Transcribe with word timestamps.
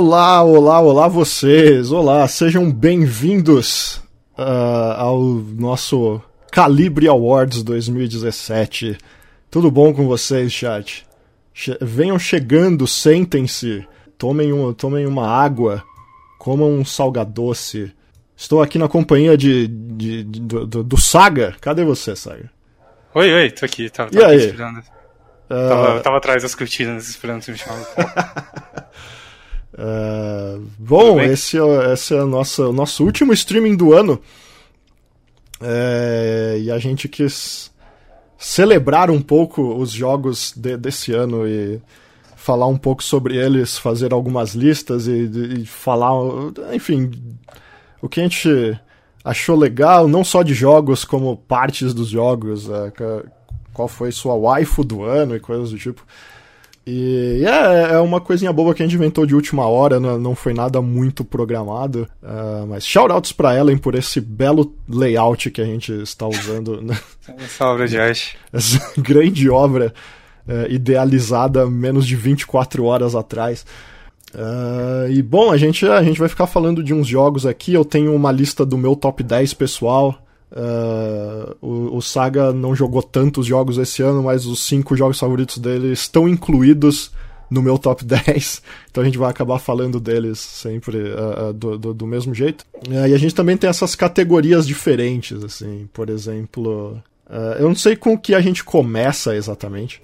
Olá, 0.00 0.44
olá, 0.44 0.80
olá 0.80 1.08
vocês! 1.08 1.90
Olá, 1.90 2.28
sejam 2.28 2.70
bem-vindos 2.70 3.96
uh, 4.38 4.92
ao 4.96 5.20
nosso 5.20 6.22
Calibre 6.52 7.08
Awards 7.08 7.64
2017. 7.64 8.96
Tudo 9.50 9.72
bom 9.72 9.92
com 9.92 10.06
vocês, 10.06 10.52
chat? 10.52 11.04
Che 11.52 11.76
venham 11.80 12.16
chegando, 12.16 12.86
sentem-se, 12.86 13.84
tomem, 14.16 14.52
um, 14.52 14.72
tomem 14.72 15.04
uma 15.04 15.26
água, 15.26 15.82
comam 16.38 16.70
um 16.70 16.84
salgadoce. 16.84 17.92
Estou 18.36 18.62
aqui 18.62 18.78
na 18.78 18.86
companhia 18.86 19.36
de, 19.36 19.66
de, 19.66 20.22
de 20.22 20.40
do, 20.40 20.84
do, 20.84 20.96
Saga. 20.96 21.56
Cadê 21.60 21.84
você, 21.84 22.14
Saga? 22.14 22.48
Oi, 23.16 23.34
oi, 23.34 23.50
tô 23.50 23.64
aqui, 23.64 23.90
tava, 23.90 24.12
tava 24.12 24.22
e 24.22 24.30
aí? 24.30 24.46
esperando. 24.46 24.78
Uh... 24.78 25.68
Tava, 25.68 26.00
tava 26.02 26.16
atrás 26.18 26.44
das 26.44 26.54
cortinas 26.54 27.08
esperando 27.08 27.42
você 27.42 27.50
me 27.50 27.58
chamar. 27.58 27.82
Uh, 29.78 30.66
bom, 30.76 31.20
esse 31.20 31.56
é, 31.56 31.92
esse 31.92 32.12
é 32.12 32.20
o 32.20 32.26
nosso, 32.26 32.70
o 32.70 32.72
nosso 32.72 33.04
último 33.04 33.32
streaming 33.32 33.76
do 33.76 33.92
ano. 33.92 34.20
É, 35.60 36.58
e 36.60 36.70
a 36.70 36.78
gente 36.78 37.08
quis 37.08 37.70
celebrar 38.36 39.10
um 39.10 39.20
pouco 39.20 39.74
os 39.74 39.90
jogos 39.90 40.52
de, 40.56 40.76
desse 40.76 41.12
ano 41.12 41.46
e 41.46 41.80
falar 42.36 42.66
um 42.66 42.76
pouco 42.76 43.02
sobre 43.02 43.36
eles, 43.36 43.78
fazer 43.78 44.12
algumas 44.12 44.54
listas 44.54 45.06
e, 45.06 45.30
e, 45.60 45.66
falar, 45.66 46.12
enfim, 46.72 47.10
o 48.00 48.08
que 48.08 48.20
a 48.20 48.22
gente 48.22 48.80
achou 49.24 49.56
legal, 49.56 50.08
não 50.08 50.24
só 50.24 50.42
de 50.42 50.54
jogos, 50.54 51.04
como 51.04 51.36
partes 51.36 51.92
dos 51.92 52.08
jogos, 52.08 52.68
é, 52.68 52.92
qual 53.72 53.86
foi 53.86 54.10
sua 54.10 54.34
waifu 54.34 54.82
do 54.82 55.04
ano 55.04 55.36
e 55.36 55.40
coisas 55.40 55.70
do 55.70 55.78
tipo. 55.78 56.04
E 56.90 57.44
é, 57.44 57.96
é 57.96 57.98
uma 57.98 58.18
coisinha 58.18 58.50
boba 58.50 58.72
que 58.72 58.82
a 58.82 58.86
gente 58.86 58.94
inventou 58.94 59.26
de 59.26 59.34
última 59.34 59.66
hora, 59.66 60.00
não, 60.00 60.18
não 60.18 60.34
foi 60.34 60.54
nada 60.54 60.80
muito 60.80 61.22
programado. 61.22 62.08
Uh, 62.22 62.66
mas 62.66 62.86
shoutouts 62.86 63.30
pra 63.30 63.54
Ellen 63.54 63.76
por 63.76 63.94
esse 63.94 64.22
belo 64.22 64.74
layout 64.88 65.50
que 65.50 65.60
a 65.60 65.66
gente 65.66 65.92
está 66.00 66.26
usando. 66.26 66.80
Né? 66.80 66.98
Essa 67.36 67.66
obra 67.66 67.86
de 67.86 67.98
arte. 67.98 68.38
Essa 68.50 68.80
grande 68.96 69.50
obra 69.50 69.92
uh, 70.46 70.72
idealizada 70.72 71.68
menos 71.68 72.06
de 72.06 72.16
24 72.16 72.82
horas 72.84 73.14
atrás. 73.14 73.66
Uh, 74.34 75.10
e 75.10 75.20
bom, 75.20 75.52
a 75.52 75.58
gente, 75.58 75.86
a 75.86 76.02
gente 76.02 76.18
vai 76.18 76.28
ficar 76.30 76.46
falando 76.46 76.82
de 76.82 76.94
uns 76.94 77.06
jogos 77.06 77.44
aqui. 77.44 77.74
Eu 77.74 77.84
tenho 77.84 78.14
uma 78.14 78.32
lista 78.32 78.64
do 78.64 78.78
meu 78.78 78.96
top 78.96 79.22
10 79.22 79.52
pessoal. 79.52 80.18
Uh, 80.50 81.54
o, 81.60 81.96
o, 81.96 82.00
Saga 82.00 82.52
não 82.52 82.74
jogou 82.74 83.02
tantos 83.02 83.46
jogos 83.46 83.76
esse 83.76 84.02
ano, 84.02 84.22
mas 84.22 84.46
os 84.46 84.66
cinco 84.66 84.96
jogos 84.96 85.18
favoritos 85.18 85.58
dele 85.58 85.92
estão 85.92 86.26
incluídos 86.26 87.12
no 87.50 87.62
meu 87.62 87.78
top 87.78 88.02
10, 88.04 88.62
então 88.90 89.02
a 89.02 89.06
gente 89.06 89.18
vai 89.18 89.30
acabar 89.30 89.58
falando 89.58 90.00
deles 90.00 90.38
sempre 90.38 90.96
uh, 90.96 91.50
uh, 91.50 91.52
do, 91.52 91.78
do, 91.78 91.94
do, 91.94 92.06
mesmo 92.06 92.34
jeito. 92.34 92.64
e 92.88 93.12
a 93.14 93.18
gente 93.18 93.34
também 93.34 93.56
tem 93.58 93.68
essas 93.68 93.94
categorias 93.94 94.66
diferentes, 94.66 95.44
assim, 95.44 95.88
por 95.92 96.08
exemplo. 96.08 97.02
eu 97.58 97.68
não 97.68 97.76
sei 97.76 97.94
com 97.94 98.14
o 98.14 98.18
que 98.18 98.34
a 98.34 98.40
gente 98.40 98.64
começa 98.64 99.36
exatamente. 99.36 100.00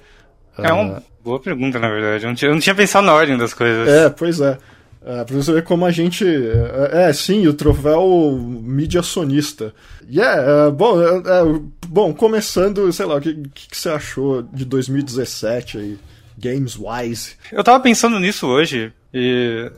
É 0.58 0.72
uma 0.72 1.02
boa 1.22 1.40
pergunta, 1.40 1.78
na 1.78 1.88
verdade. 1.88 2.24
Eu 2.24 2.28
não, 2.28 2.34
tinha, 2.34 2.50
eu 2.50 2.54
não 2.54 2.60
tinha 2.60 2.74
pensado 2.74 3.06
na 3.06 3.14
ordem 3.14 3.36
das 3.36 3.54
coisas. 3.54 3.88
É, 3.88 4.10
pois 4.10 4.40
é. 4.40 4.58
É, 5.06 5.22
pra 5.22 5.36
você 5.36 5.52
ver 5.52 5.64
como 5.64 5.84
a 5.84 5.90
gente. 5.90 6.24
É, 6.24 7.08
é 7.08 7.12
sim, 7.12 7.46
o 7.46 7.52
troféu 7.52 8.38
mídia 8.40 9.02
sonista. 9.02 9.74
E 10.08 10.16
yeah, 10.16 10.68
é, 10.68 10.70
bom, 10.70 11.00
é, 11.00 11.16
é, 11.16 11.60
bom, 11.86 12.14
começando, 12.14 12.90
sei 12.90 13.04
lá, 13.04 13.16
o 13.16 13.20
que, 13.20 13.34
que, 13.52 13.76
você 13.76 13.90
achou 13.90 14.42
de 14.42 14.64
2017 14.64 15.78
aí, 15.78 15.98
games-wise? 16.38 17.36
Eu 17.52 17.62
tava 17.62 17.80
pensando 17.80 18.18
nisso 18.18 18.46
hoje 18.46 18.92
e. 19.12 19.70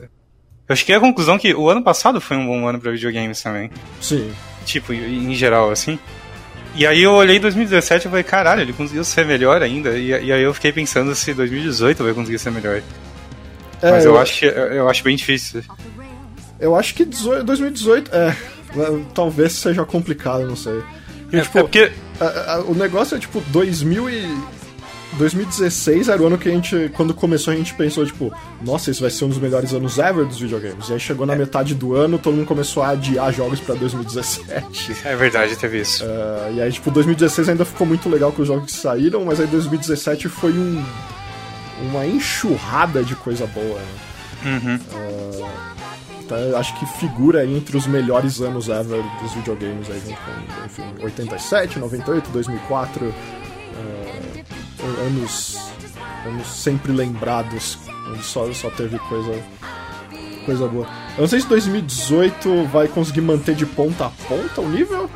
Eu 0.69 0.75
cheguei 0.75 0.95
à 0.95 0.99
conclusão 0.99 1.37
que 1.37 1.53
o 1.53 1.69
ano 1.69 1.81
passado 1.81 2.19
foi 2.19 2.35
um 2.35 2.45
bom 2.45 2.67
ano 2.67 2.79
pra 2.79 2.91
videogames 2.91 3.41
também. 3.41 3.69
Sim. 4.01 4.31
Tipo, 4.65 4.93
em 4.93 5.33
geral, 5.33 5.71
assim. 5.71 5.97
E 6.75 6.85
aí 6.85 7.01
eu 7.01 7.13
olhei 7.13 7.39
2017 7.39 8.05
e 8.05 8.09
falei, 8.09 8.23
caralho, 8.23 8.61
ele 8.61 8.73
conseguiu 8.73 9.03
ser 9.03 9.25
melhor 9.25 9.61
ainda. 9.61 9.97
E, 9.97 10.09
e 10.09 10.31
aí 10.31 10.43
eu 10.43 10.53
fiquei 10.53 10.73
pensando 10.73 11.15
se 11.15 11.33
2018 11.33 12.03
vai 12.03 12.13
conseguir 12.13 12.37
ser 12.37 12.51
melhor. 12.51 12.81
É, 13.81 13.91
Mas 13.91 14.05
eu, 14.05 14.13
eu, 14.13 14.19
acho, 14.19 14.45
eu 14.45 14.89
acho 14.89 15.03
bem 15.03 15.15
difícil. 15.15 15.63
Eu 16.59 16.75
acho 16.75 16.93
que 16.95 17.05
2018 17.05 18.11
é. 18.13 18.35
Talvez 19.13 19.53
seja 19.53 19.85
complicado, 19.85 20.45
não 20.45 20.55
sei. 20.55 20.81
Porque, 21.23 21.37
é, 21.37 21.41
tipo, 21.41 21.57
é 21.57 21.61
porque... 21.61 21.91
A, 22.19 22.53
a, 22.53 22.59
o 22.61 22.73
negócio 22.73 23.15
é 23.15 23.19
tipo 23.19 23.41
2000 23.51 24.09
e 24.09 24.37
2016 25.17 26.09
era 26.09 26.21
o 26.21 26.27
ano 26.27 26.37
que 26.37 26.47
a 26.47 26.51
gente, 26.51 26.91
quando 26.95 27.13
começou, 27.13 27.53
a 27.53 27.57
gente 27.57 27.73
pensou, 27.73 28.05
tipo, 28.05 28.31
nossa, 28.61 28.91
esse 28.91 29.01
vai 29.01 29.09
ser 29.09 29.25
um 29.25 29.29
dos 29.29 29.37
melhores 29.37 29.73
anos 29.73 29.97
ever 29.97 30.25
dos 30.25 30.39
videogames. 30.39 30.89
E 30.89 30.93
aí 30.93 30.99
chegou 30.99 31.25
na 31.25 31.33
é. 31.33 31.37
metade 31.37 31.73
do 31.73 31.95
ano, 31.95 32.17
todo 32.17 32.35
mundo 32.35 32.45
começou 32.45 32.83
a 32.83 32.89
adiar 32.89 33.31
jogos 33.33 33.59
pra 33.59 33.75
2017. 33.75 34.95
É 35.03 35.15
verdade, 35.15 35.55
teve 35.55 35.81
isso. 35.81 36.03
Uh, 36.03 36.55
e 36.55 36.61
aí, 36.61 36.71
tipo, 36.71 36.91
2016 36.91 37.49
ainda 37.49 37.65
ficou 37.65 37.85
muito 37.85 38.09
legal 38.09 38.31
com 38.31 38.41
os 38.41 38.47
jogos 38.47 38.65
que 38.65 38.71
saíram, 38.71 39.25
mas 39.25 39.39
aí 39.39 39.47
2017 39.47 40.29
foi 40.29 40.51
um 40.51 40.83
uma 41.81 42.05
enxurrada 42.05 43.03
de 43.03 43.15
coisa 43.15 43.45
boa. 43.47 43.79
Né? 43.79 43.87
Uhum. 44.45 44.79
Uh, 46.29 46.57
acho 46.57 46.77
que 46.77 46.85
figura 46.85 47.45
entre 47.45 47.77
os 47.77 47.87
melhores 47.87 48.41
anos 48.41 48.67
ever 48.67 49.01
dos 49.21 49.33
videogames 49.33 49.89
aí, 49.89 50.01
com, 50.01 50.65
enfim, 50.65 50.83
87, 51.01 51.79
98, 51.79 52.29
2004, 52.31 53.05
uh, 53.05 53.13
anos, 55.05 55.57
anos 56.25 56.47
sempre 56.47 56.91
lembrados, 56.91 57.79
onde 58.09 58.23
só, 58.23 58.51
só 58.53 58.69
teve 58.69 58.99
coisa, 58.99 59.41
coisa 60.45 60.67
boa. 60.67 60.87
Eu 61.15 61.21
não 61.21 61.27
sei 61.27 61.39
se 61.39 61.47
2018 61.47 62.65
vai 62.65 62.87
conseguir 62.87 63.21
manter 63.21 63.55
de 63.55 63.65
ponta 63.65 64.07
a 64.07 64.09
ponta 64.27 64.61
o 64.61 64.69
nível. 64.69 65.09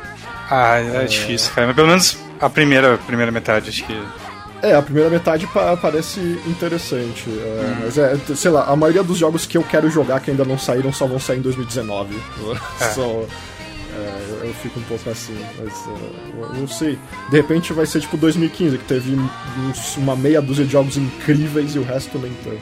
Ah, 0.50 0.78
é, 0.78 1.04
é 1.04 1.04
difícil, 1.04 1.52
cara, 1.54 1.66
mas 1.66 1.76
pelo 1.76 1.88
menos 1.88 2.18
a 2.40 2.48
primeira, 2.48 2.98
primeira 2.98 3.30
metade, 3.30 3.68
acho 3.68 3.84
que 3.84 4.02
é, 4.62 4.74
a 4.74 4.82
primeira 4.82 5.10
metade 5.10 5.46
pa 5.48 5.76
parece 5.76 6.20
interessante. 6.46 7.24
É, 7.28 7.30
hum. 7.30 7.76
Mas 7.84 7.98
é, 7.98 8.16
sei 8.36 8.50
lá, 8.50 8.64
a 8.64 8.76
maioria 8.76 9.02
dos 9.02 9.18
jogos 9.18 9.44
que 9.44 9.58
eu 9.58 9.62
quero 9.62 9.90
jogar 9.90 10.20
que 10.20 10.30
ainda 10.30 10.44
não 10.44 10.58
saíram 10.58 10.92
só 10.92 11.06
vão 11.06 11.18
sair 11.18 11.38
em 11.38 11.42
2019. 11.42 12.16
É. 12.80 12.84
só, 12.94 13.26
é, 13.94 14.46
eu 14.46 14.54
fico 14.54 14.80
um 14.80 14.82
pouco 14.84 15.10
assim, 15.10 15.36
mas 15.58 15.72
uh, 15.86 16.54
não 16.54 16.68
sei. 16.68 16.98
De 17.30 17.36
repente 17.36 17.72
vai 17.72 17.86
ser 17.86 18.00
tipo 18.00 18.16
2015, 18.16 18.78
que 18.78 18.84
teve 18.84 19.16
uns, 19.68 19.96
uma 19.96 20.16
meia 20.16 20.40
dúzia 20.40 20.64
de 20.64 20.72
jogos 20.72 20.96
incríveis 20.96 21.74
e 21.74 21.78
o 21.78 21.82
resto 21.82 22.18
nem 22.18 22.32
tanto. 22.44 22.60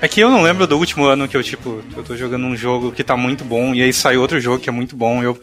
É 0.00 0.06
que 0.06 0.20
eu 0.20 0.30
não 0.30 0.42
lembro 0.42 0.64
do 0.66 0.78
último 0.78 1.06
ano 1.06 1.26
que 1.26 1.36
eu, 1.36 1.42
tipo, 1.42 1.82
eu 1.96 2.04
tô 2.04 2.14
jogando 2.14 2.46
um 2.46 2.56
jogo 2.56 2.92
que 2.92 3.02
tá 3.02 3.16
muito 3.16 3.44
bom, 3.44 3.74
e 3.74 3.82
aí 3.82 3.92
sai 3.92 4.16
outro 4.16 4.40
jogo 4.40 4.60
que 4.60 4.68
é 4.68 4.72
muito 4.72 4.94
bom, 4.94 5.20
e 5.20 5.24
eu, 5.24 5.40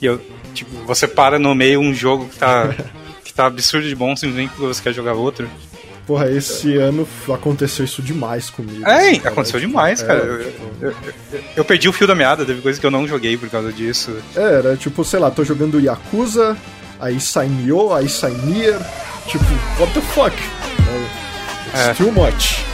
e 0.00 0.06
eu 0.06 0.18
tipo, 0.54 0.70
você 0.86 1.06
para 1.06 1.38
no 1.38 1.54
meio 1.54 1.80
um 1.80 1.92
jogo 1.92 2.26
que 2.26 2.38
tá 2.38 2.74
tá 3.38 3.46
absurdo 3.46 3.88
de 3.88 3.94
bom 3.94 4.16
simplesmente 4.16 4.50
porque 4.50 4.66
você 4.66 4.82
quer 4.82 4.92
jogar 4.92 5.12
outro. 5.12 5.48
Porra, 6.06 6.30
esse 6.30 6.76
ano 6.76 7.06
aconteceu 7.32 7.84
isso 7.84 8.02
demais 8.02 8.50
comigo. 8.50 8.84
É, 8.88 9.16
cara. 9.18 9.28
aconteceu 9.28 9.60
demais, 9.60 10.02
cara. 10.02 10.20
É, 10.20 10.26
eu, 10.26 10.40
eu, 10.40 10.54
eu, 10.80 10.94
eu, 11.58 11.64
perdi 11.64 11.88
o 11.88 11.92
fio 11.92 12.06
da 12.06 12.14
meada, 12.14 12.44
teve 12.44 12.62
coisa 12.62 12.80
que 12.80 12.86
eu 12.86 12.90
não 12.90 13.06
joguei 13.06 13.36
por 13.36 13.48
causa 13.48 13.72
disso. 13.72 14.16
É, 14.34 14.40
era 14.40 14.76
tipo, 14.76 15.04
sei 15.04 15.20
lá, 15.20 15.30
tô 15.30 15.44
jogando 15.44 15.78
Yakuza, 15.78 16.56
aí 16.98 17.20
sai 17.20 17.46
Nioh, 17.46 17.94
aí 17.94 18.08
sai 18.08 18.32
Nier, 18.32 18.78
tipo, 19.26 19.44
what 19.78 19.92
the 19.92 20.00
fuck? 20.00 20.34
It's 21.68 21.88
é. 21.88 21.94
too 21.94 22.10
much. 22.10 22.64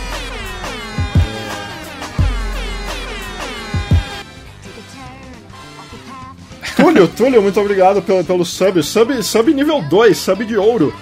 Túlio, 6.85 7.09
Túlio, 7.09 7.41
muito 7.41 7.59
obrigado 7.59 8.03
pelo, 8.03 8.23
pelo 8.23 8.45
sub. 8.45 8.83
Sub, 8.83 9.23
sub 9.23 9.55
nível 9.55 9.81
2, 9.81 10.17
sub 10.17 10.45
de 10.45 10.55
ouro. 10.55 10.95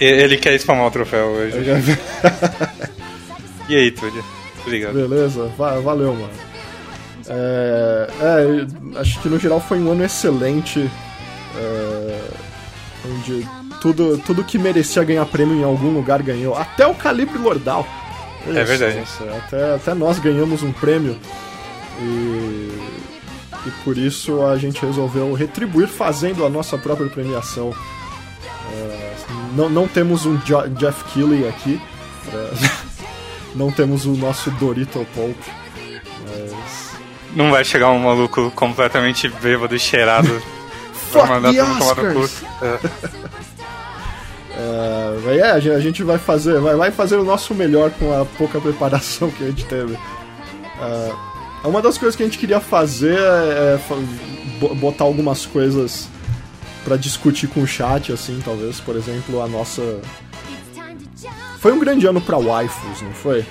Ele 0.00 0.36
quer 0.36 0.58
spamar 0.58 0.86
o 0.86 0.90
troféu 0.90 1.26
hoje. 1.26 1.58
e 3.68 3.76
aí, 3.76 3.90
Túlio? 3.92 4.24
Obrigado. 4.62 4.94
Beleza, 4.94 5.46
valeu, 5.56 6.12
mano. 6.14 6.30
É, 7.28 8.08
é, 8.20 8.98
acho 8.98 9.20
que 9.20 9.28
no 9.28 9.38
geral 9.38 9.60
foi 9.60 9.78
um 9.78 9.92
ano 9.92 10.04
excelente. 10.04 10.90
É, 11.56 12.20
onde 13.08 13.48
tudo, 13.80 14.18
tudo 14.18 14.42
que 14.42 14.58
merecia 14.58 15.04
ganhar 15.04 15.24
prêmio 15.26 15.54
em 15.54 15.62
algum 15.62 15.92
lugar 15.92 16.20
ganhou. 16.20 16.56
Até 16.56 16.84
o 16.84 16.94
Calibre 16.94 17.38
Lordal. 17.38 17.86
É 18.44 18.64
verdade. 18.64 19.04
até, 19.44 19.74
até 19.74 19.94
nós 19.94 20.18
ganhamos 20.18 20.64
um 20.64 20.72
prêmio. 20.72 21.16
E 22.02 23.09
e 23.66 23.70
por 23.84 23.96
isso 23.98 24.44
a 24.44 24.56
gente 24.56 24.84
resolveu 24.84 25.32
retribuir 25.34 25.88
fazendo 25.88 26.44
a 26.44 26.48
nossa 26.48 26.78
própria 26.78 27.08
premiação. 27.08 27.70
Uh, 27.70 29.54
não, 29.54 29.68
não 29.68 29.88
temos 29.88 30.26
um 30.26 30.38
jo 30.38 30.68
Jeff 30.70 31.04
Keighley 31.12 31.48
aqui, 31.48 31.80
uh, 32.28 32.70
não 33.54 33.70
temos 33.70 34.06
o 34.06 34.12
nosso 34.12 34.50
Dorito 34.52 35.06
Pope, 35.14 35.50
mas... 36.24 36.90
Não 37.34 37.50
vai 37.50 37.64
chegar 37.64 37.90
um 37.90 37.98
maluco 37.98 38.50
completamente 38.52 39.28
bêbado 39.28 39.74
e 39.74 39.78
cheirado 39.78 40.42
pra 41.12 41.26
mandar 41.26 41.52
todo 41.54 41.78
tomar 41.78 42.02
no 42.02 42.14
cu. 42.14 42.28
Uh, 44.52 45.30
é, 45.30 45.50
a 45.52 45.80
gente 45.80 46.02
vai 46.02 46.18
fazer, 46.18 46.60
vai, 46.60 46.74
vai 46.74 46.90
fazer 46.90 47.16
o 47.16 47.24
nosso 47.24 47.54
melhor 47.54 47.90
com 47.92 48.12
a 48.12 48.24
pouca 48.24 48.60
preparação 48.60 49.30
que 49.30 49.44
a 49.44 49.46
gente 49.46 49.64
teve. 49.64 49.94
Uh, 49.94 51.29
uma 51.68 51.82
das 51.82 51.98
coisas 51.98 52.16
que 52.16 52.22
a 52.22 52.26
gente 52.26 52.38
queria 52.38 52.60
fazer 52.60 53.18
é, 53.18 53.74
é 53.74 53.80
botar 54.74 55.04
algumas 55.04 55.44
coisas 55.44 56.08
para 56.84 56.96
discutir 56.96 57.46
com 57.48 57.62
o 57.62 57.66
chat, 57.66 58.12
assim, 58.12 58.40
talvez. 58.44 58.80
Por 58.80 58.96
exemplo, 58.96 59.42
a 59.42 59.48
nossa. 59.48 60.00
Foi 61.58 61.72
um 61.72 61.78
grande 61.78 62.06
ano 62.06 62.20
pra 62.20 62.38
waifus, 62.38 63.02
não 63.02 63.12
foi? 63.12 63.44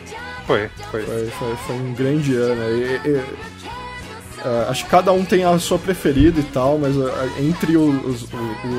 Foi, 0.48 0.70
foi. 0.90 1.04
Foi, 1.04 1.26
foi, 1.28 1.56
foi 1.56 1.76
um 1.76 1.94
grande 1.94 2.36
ano. 2.36 2.62
E, 2.72 3.08
e, 3.08 3.24
uh, 4.44 4.70
acho 4.70 4.86
que 4.86 4.90
cada 4.90 5.12
um 5.12 5.24
tem 5.24 5.44
a 5.44 5.58
sua 5.60 5.78
preferida 5.78 6.40
e 6.40 6.44
tal, 6.44 6.78
mas 6.80 6.96
uh, 6.98 7.12
entre 7.40 7.78
os, 7.78 8.04
os, 8.04 8.28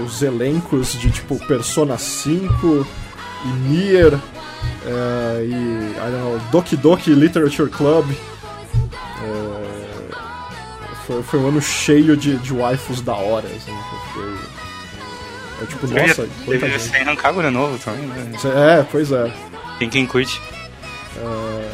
os, 0.04 0.22
elencos 0.22 0.94
de 0.94 1.10
tipo 1.10 1.38
Persona 1.46 1.96
5 1.96 2.86
e 3.44 3.48
Nier 3.68 4.14
uh, 4.14 4.20
e 5.42 5.92
I 5.92 6.10
don't 6.10 6.16
know, 6.16 6.40
Doki 6.50 6.76
Doki 6.76 7.14
Literature 7.14 7.70
Club. 7.70 8.06
Foi, 11.10 11.22
foi, 11.24 11.40
um 11.40 11.48
ano 11.48 11.60
cheio 11.60 12.16
de, 12.16 12.36
de 12.38 12.52
waifus 12.52 13.00
da 13.00 13.16
hora, 13.16 13.48
assim, 13.48 13.76
foi, 14.14 14.32
é 15.60 15.66
tipo, 15.66 15.88
Você 15.88 16.06
nossa, 16.06 16.28
deveria 16.46 16.78
ser 16.78 17.02
Rancagura 17.02 17.50
novo 17.50 17.76
também, 17.80 18.06
né? 18.06 18.32
É, 18.78 18.86
pois 18.88 19.10
é. 19.10 19.28
Tem 19.80 19.90
quem 19.90 20.06
curte. 20.06 20.40
É, 21.16 21.70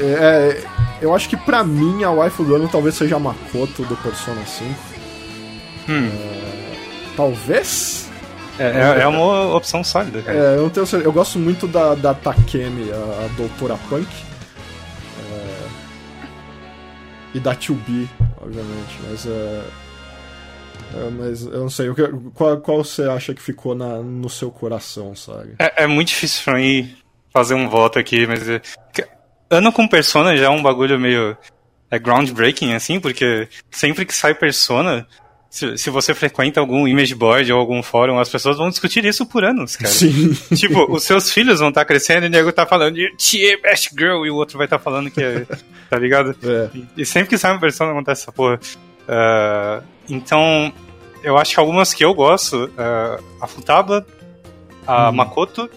é, 0.00 0.64
eu 1.02 1.14
acho 1.14 1.28
que 1.28 1.36
pra 1.36 1.62
mim 1.62 2.04
a 2.04 2.10
waifu 2.10 2.42
do 2.42 2.54
ano 2.54 2.68
talvez 2.68 2.94
seja 2.94 3.16
a 3.16 3.18
Makoto 3.18 3.82
do 3.82 3.96
Persona 3.96 4.42
5. 4.46 4.70
Hum. 5.90 6.08
É, 6.08 6.76
talvez? 7.16 8.10
É, 8.58 8.64
é, 8.64 9.02
é, 9.02 9.06
uma 9.06 9.54
opção 9.54 9.84
sólida, 9.84 10.22
cara. 10.22 10.38
É, 10.38 10.56
eu 10.56 10.70
tenho. 10.70 10.86
Eu 11.02 11.12
gosto 11.12 11.38
muito 11.38 11.66
da, 11.66 11.94
da 11.94 12.14
Takemi, 12.14 12.90
a, 12.90 13.24
a 13.24 13.28
Doutora 13.36 13.76
Punk. 13.90 14.08
E 17.34 17.40
da 17.40 17.54
2B, 17.54 18.08
obviamente. 18.40 18.98
Mas 19.08 19.26
é. 19.26 19.64
É, 20.94 21.10
mas 21.10 21.44
eu 21.44 21.60
não 21.60 21.70
sei, 21.70 21.88
qual, 22.34 22.60
qual 22.60 22.84
você 22.84 23.02
acha 23.02 23.34
que 23.34 23.42
ficou 23.42 23.74
na, 23.74 23.98
no 23.98 24.30
seu 24.30 24.50
coração, 24.50 25.14
sabe? 25.16 25.56
É, 25.58 25.84
é 25.84 25.86
muito 25.86 26.08
difícil 26.08 26.44
pra 26.44 26.54
mim 26.54 26.96
fazer 27.32 27.54
um 27.54 27.68
voto 27.68 27.98
aqui, 27.98 28.26
mas. 28.26 28.48
É, 28.48 28.60
ano 29.50 29.72
com 29.72 29.88
Persona 29.88 30.36
já 30.36 30.46
é 30.46 30.48
um 30.48 30.62
bagulho 30.62 30.98
meio. 30.98 31.36
É 31.90 31.98
groundbreaking, 31.98 32.74
assim, 32.74 32.98
porque 32.98 33.48
sempre 33.70 34.04
que 34.04 34.14
sai 34.14 34.34
Persona, 34.34 35.06
se, 35.54 35.78
se, 35.78 35.88
você 35.88 36.12
frequenta 36.12 36.58
algum 36.58 36.88
image 36.88 37.14
board 37.14 37.52
ou 37.52 37.60
algum 37.60 37.80
fórum, 37.80 38.18
as 38.18 38.28
pessoas 38.28 38.56
vão 38.56 38.68
discutir 38.68 39.04
isso 39.04 39.24
por 39.24 39.44
anos, 39.44 39.76
cara. 39.76 39.88
Sim. 39.88 40.34
Tipo, 40.52 40.92
os 40.92 41.04
seus 41.04 41.30
filhos 41.32 41.60
vão 41.60 41.68
estar 41.68 41.82
tá 41.82 41.84
crescendo 41.84 42.24
e 42.24 42.26
o 42.26 42.30
nego 42.30 42.50
tá 42.50 42.66
falando 42.66 42.96
de 42.96 43.14
Tia 43.16 43.56
Best 43.62 43.90
Girl 43.96 44.26
e 44.26 44.30
o 44.30 44.34
outro 44.34 44.58
vai 44.58 44.66
estar 44.66 44.78
tá 44.78 44.82
falando 44.82 45.12
que 45.12 45.22
é. 45.22 45.46
Tá 45.88 45.96
ligado? 45.96 46.34
É. 46.42 46.70
E, 46.76 47.02
e, 47.02 47.06
sempre 47.06 47.28
que 47.28 47.38
sai 47.38 47.52
uma 47.52 47.60
persona 47.60 47.92
acontece 47.92 48.22
essa 48.22 48.32
porra. 48.32 48.58
Uh, 49.06 49.84
então, 50.08 50.72
eu 51.22 51.38
acho 51.38 51.54
que 51.54 51.60
algumas 51.60 51.94
que 51.94 52.04
eu 52.04 52.12
gosto, 52.14 52.64
uh, 52.64 53.24
a 53.40 53.46
Futaba, 53.46 54.04
a 54.84 55.06
uhum. 55.06 55.14
Makoto. 55.14 55.70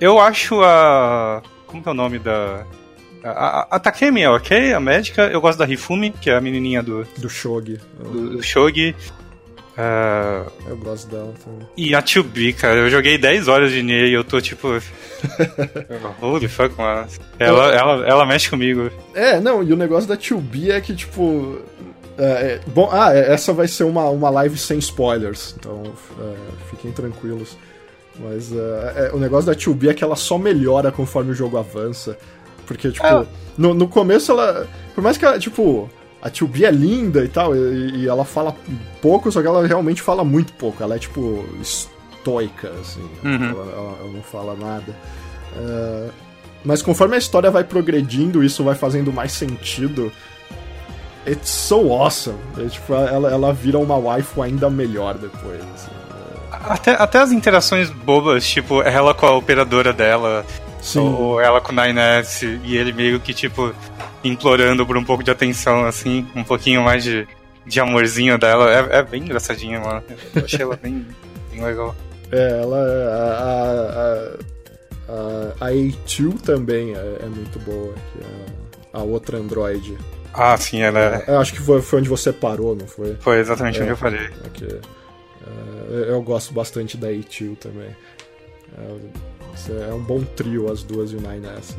Eu 0.00 0.18
acho 0.18 0.62
a. 0.62 1.42
Como 1.66 1.82
que 1.82 1.88
é 1.90 1.92
o 1.92 1.94
nome 1.94 2.18
da. 2.18 2.64
A, 3.24 3.76
a, 3.76 3.78
Takemi 3.78 4.22
é 4.22 4.30
ok, 4.30 4.72
a 4.72 4.80
médica. 4.80 5.22
Eu 5.22 5.40
gosto 5.40 5.58
da 5.58 5.66
Hifumi, 5.66 6.10
que 6.10 6.28
é 6.28 6.36
a 6.36 6.40
menininha 6.40 6.82
do. 6.82 7.04
Do 7.18 7.28
Shogi. 7.28 7.78
Do, 7.98 8.30
do 8.30 8.42
Shogi. 8.42 8.94
Uh, 9.72 10.50
eu 10.66 10.76
gosto 10.76 11.08
dela 11.10 11.32
também. 11.42 11.66
E 11.76 11.94
a 11.94 12.02
2B, 12.02 12.54
cara, 12.54 12.80
eu 12.80 12.90
joguei 12.90 13.16
10 13.16 13.48
horas 13.48 13.72
de 13.72 13.82
Ney 13.82 14.10
e 14.10 14.12
eu 14.12 14.22
tô 14.22 14.40
tipo. 14.40 14.68
Holy 16.20 16.48
fuck, 16.48 16.76
mano. 16.76 17.08
Ela, 17.38 17.74
ela, 17.74 18.06
ela 18.06 18.26
mexe 18.26 18.50
comigo. 18.50 18.90
É, 19.14 19.40
não, 19.40 19.62
e 19.62 19.72
o 19.72 19.76
negócio 19.76 20.08
da 20.08 20.16
2B 20.16 20.70
é 20.70 20.80
que, 20.80 20.94
tipo. 20.94 21.58
É, 22.18 22.24
é, 22.24 22.60
bom, 22.66 22.90
ah, 22.92 23.14
é, 23.14 23.32
essa 23.32 23.54
vai 23.54 23.66
ser 23.66 23.84
uma, 23.84 24.10
uma 24.10 24.28
live 24.28 24.58
sem 24.58 24.78
spoilers, 24.78 25.54
então 25.58 25.82
é, 26.20 26.34
fiquem 26.70 26.92
tranquilos. 26.92 27.56
Mas 28.20 28.52
é, 28.52 29.06
é, 29.06 29.10
o 29.14 29.18
negócio 29.18 29.46
da 29.46 29.54
2B 29.54 29.88
é 29.88 29.94
que 29.94 30.04
ela 30.04 30.16
só 30.16 30.36
melhora 30.36 30.92
conforme 30.92 31.30
o 31.30 31.34
jogo 31.34 31.56
avança. 31.56 32.18
Porque, 32.66 32.90
tipo, 32.90 33.06
é. 33.06 33.26
no, 33.56 33.74
no 33.74 33.88
começo 33.88 34.32
ela. 34.32 34.66
Por 34.94 35.02
mais 35.02 35.16
que 35.16 35.24
ela, 35.24 35.38
tipo, 35.38 35.88
a 36.20 36.30
2B 36.30 36.64
é 36.64 36.70
linda 36.70 37.24
e 37.24 37.28
tal, 37.28 37.54
e, 37.56 38.02
e, 38.02 38.08
ela 38.08 38.24
fala 38.24 38.54
pouco, 39.00 39.30
só 39.32 39.40
que 39.40 39.46
ela 39.46 39.66
realmente 39.66 40.02
fala 40.02 40.24
muito 40.24 40.52
pouco. 40.54 40.82
Ela 40.82 40.96
é, 40.96 40.98
tipo, 40.98 41.44
estoica, 41.60 42.70
assim. 42.80 43.08
Uhum. 43.24 43.50
Ela, 43.50 43.72
ela, 43.72 43.96
ela, 44.00 44.12
não 44.12 44.22
fala 44.22 44.54
nada. 44.54 44.94
mas 46.64 46.82
conforme 46.82 47.14
a 47.16 47.18
história 47.18 47.50
vai 47.50 47.64
progredindo, 47.64 48.44
isso 48.44 48.62
vai 48.62 48.74
fazendo 48.74 49.12
mais 49.12 49.32
sentido 49.32 50.12
it's 51.26 51.50
so 51.50 51.92
awesome. 51.92 52.38
É, 52.58 52.68
tipo, 52.68 52.94
ela, 52.94 53.30
ela 53.30 53.52
vira 53.52 53.78
uma 53.78 53.96
waifu 53.96 54.42
ainda 54.42 54.68
melhor 54.68 55.14
depois. 55.14 55.60
Assim. 55.74 55.90
Até, 56.50 56.92
até 56.92 57.18
as 57.18 57.32
interações 57.32 57.90
bobas, 57.90 58.46
tipo, 58.46 58.82
ela 58.82 59.14
com 59.14 59.26
a 59.26 59.34
operadora 59.34 59.92
dela, 59.92 60.44
Sim. 60.82 60.98
ou 60.98 61.40
ela 61.40 61.60
com 61.60 61.72
o 61.72 61.76
9S, 61.76 62.60
e 62.64 62.76
ele 62.76 62.92
meio 62.92 63.20
que, 63.20 63.32
tipo, 63.32 63.72
implorando 64.24 64.84
por 64.84 64.96
um 64.96 65.04
pouco 65.04 65.22
de 65.22 65.30
atenção, 65.30 65.84
assim, 65.86 66.26
um 66.34 66.42
pouquinho 66.42 66.82
mais 66.82 67.04
de, 67.04 67.26
de 67.64 67.80
amorzinho 67.80 68.36
dela. 68.36 68.70
É, 68.70 68.98
é 68.98 69.02
bem 69.02 69.22
engraçadinha, 69.22 69.80
mano. 69.80 70.02
Eu 70.34 70.44
achei 70.44 70.62
ela 70.62 70.76
bem, 70.76 71.06
bem 71.50 71.62
legal. 71.62 71.94
É, 72.32 72.60
ela. 72.60 72.78
A, 73.08 73.92
a, 75.08 75.64
a, 75.64 75.66
a 75.66 75.70
A2 75.70 76.40
também 76.40 76.94
é, 76.94 77.18
é 77.20 77.26
muito 77.26 77.58
boa, 77.60 77.94
que 77.94 78.24
é 78.24 78.62
a 78.92 79.02
outra 79.02 79.38
androide. 79.38 79.96
Ah, 80.34 80.56
sim, 80.56 80.80
ela 80.80 80.98
é. 80.98 81.24
Eu 81.28 81.38
acho 81.38 81.52
que 81.52 81.60
foi, 81.60 81.80
foi 81.80 82.00
onde 82.00 82.08
você 82.08 82.32
parou, 82.32 82.74
não 82.74 82.86
foi? 82.86 83.16
Foi 83.20 83.38
exatamente 83.38 83.78
é, 83.78 83.82
onde 83.82 83.90
eu 83.92 83.96
parei. 83.96 84.30
Okay. 84.46 84.80
É, 85.90 86.10
eu 86.10 86.22
gosto 86.22 86.52
bastante 86.52 86.96
da 86.96 87.08
A2 87.08 87.56
também. 87.56 87.94
É, 89.68 89.90
é, 89.90 89.94
um 89.94 90.00
bom 90.00 90.22
trio 90.22 90.70
as 90.70 90.82
duas 90.82 91.12
e 91.12 91.16
o 91.16 91.20
Nine 91.20 91.46
S. 91.58 91.74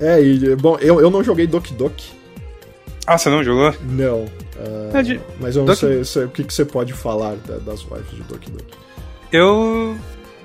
É, 0.00 0.20
e, 0.20 0.56
bom, 0.56 0.76
eu, 0.78 1.00
eu 1.00 1.10
não 1.10 1.22
joguei 1.22 1.46
Doki 1.46 1.72
Doki. 1.74 2.12
Ah, 3.06 3.18
você 3.18 3.28
não 3.28 3.44
jogou? 3.44 3.74
Não. 3.82 4.24
Uh, 4.56 4.96
é 4.96 5.02
de... 5.02 5.20
Mas 5.38 5.56
eu 5.56 5.64
não 5.64 5.74
sei, 5.74 6.04
sei, 6.04 6.24
o 6.24 6.28
que, 6.28 6.44
que 6.44 6.54
você 6.54 6.64
pode 6.64 6.92
falar 6.92 7.36
da, 7.36 7.58
das 7.58 7.84
wives 7.84 8.10
de 8.10 8.22
Doki 8.22 8.50
Doki. 8.50 8.78
Eu 9.30 9.96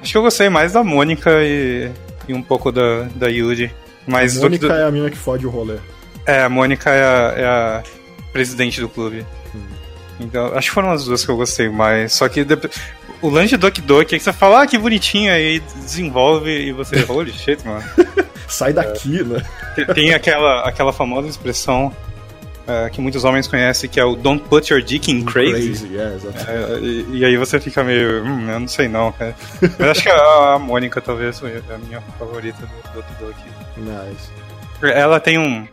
acho 0.01 0.11
que 0.11 0.17
eu 0.17 0.21
gostei 0.21 0.49
mais 0.49 0.73
da 0.73 0.83
Mônica 0.83 1.29
e, 1.41 1.89
e 2.27 2.33
um 2.33 2.41
pouco 2.41 2.71
da, 2.71 3.03
da 3.15 3.27
Yuji. 3.27 3.71
Mas 4.05 4.37
a 4.37 4.41
Mônica 4.41 4.67
Doki... 4.67 4.79
é 4.79 4.83
a 4.83 4.91
mina 4.91 5.09
que 5.09 5.17
fode 5.17 5.45
o 5.47 5.49
rolê. 5.49 5.77
É, 6.25 6.43
a 6.43 6.49
Mônica 6.49 6.89
é 6.89 7.03
a, 7.03 7.33
é 7.37 7.45
a 7.45 7.83
presidente 8.33 8.81
do 8.81 8.89
clube. 8.89 9.25
Hum. 9.55 9.59
Então, 10.19 10.47
acho 10.55 10.69
que 10.69 10.73
foram 10.73 10.91
as 10.91 11.05
duas 11.05 11.23
que 11.23 11.31
eu 11.31 11.37
gostei 11.37 11.69
mais. 11.69 12.13
Só 12.13 12.27
que 12.27 12.45
o 13.21 13.29
lance 13.29 13.49
de 13.49 13.57
Doki 13.57 13.81
Doki 13.81 14.15
é 14.15 14.17
que 14.17 14.23
você 14.23 14.33
fala, 14.33 14.63
ah, 14.63 14.67
que 14.67 14.77
bonitinho, 14.77 15.31
aí 15.31 15.59
desenvolve 15.59 16.49
e 16.49 16.71
você, 16.71 17.03
holy 17.09 17.31
shit, 17.31 17.65
mano. 17.65 17.83
Sai 18.47 18.73
daqui, 18.73 19.19
é. 19.19 19.23
né? 19.23 19.45
Tem 19.93 20.13
aquela, 20.13 20.67
aquela 20.67 20.91
famosa 20.91 21.27
expressão 21.27 21.95
uh, 22.67 22.89
que 22.91 22.99
muitos 22.99 23.23
homens 23.23 23.47
conhecem, 23.47 23.89
que 23.89 23.99
é 23.99 24.03
o 24.03 24.15
Don't 24.15 24.43
put 24.49 24.71
your 24.73 24.81
dick 24.81 25.11
in 25.11 25.23
crazy. 25.23 25.67
crazy 25.67 25.87
yeah, 25.93 26.15
é, 26.47 26.79
e, 26.79 27.17
e, 27.19 27.25
aí 27.25 27.37
você 27.37 27.59
fica 27.59 27.83
meio, 27.83 28.23
hum, 28.23 28.49
eu 28.49 28.59
não 28.59 28.67
sei 28.67 28.87
não, 28.87 29.11
cara. 29.11 29.35
Mas 29.77 29.89
acho 29.89 30.03
que 30.03 30.09
a, 30.09 30.53
a 30.53 30.59
Mônica 30.59 30.99
talvez 30.99 31.39
foi 31.39 31.57
a 31.57 31.77
minha 31.77 32.01
favorita 32.17 32.65
do 32.65 32.93
Doki 32.93 33.13
Doki. 33.19 33.49
Nice. 33.77 34.29
Ela 34.81 35.19
tem 35.19 35.37
um 35.37 35.67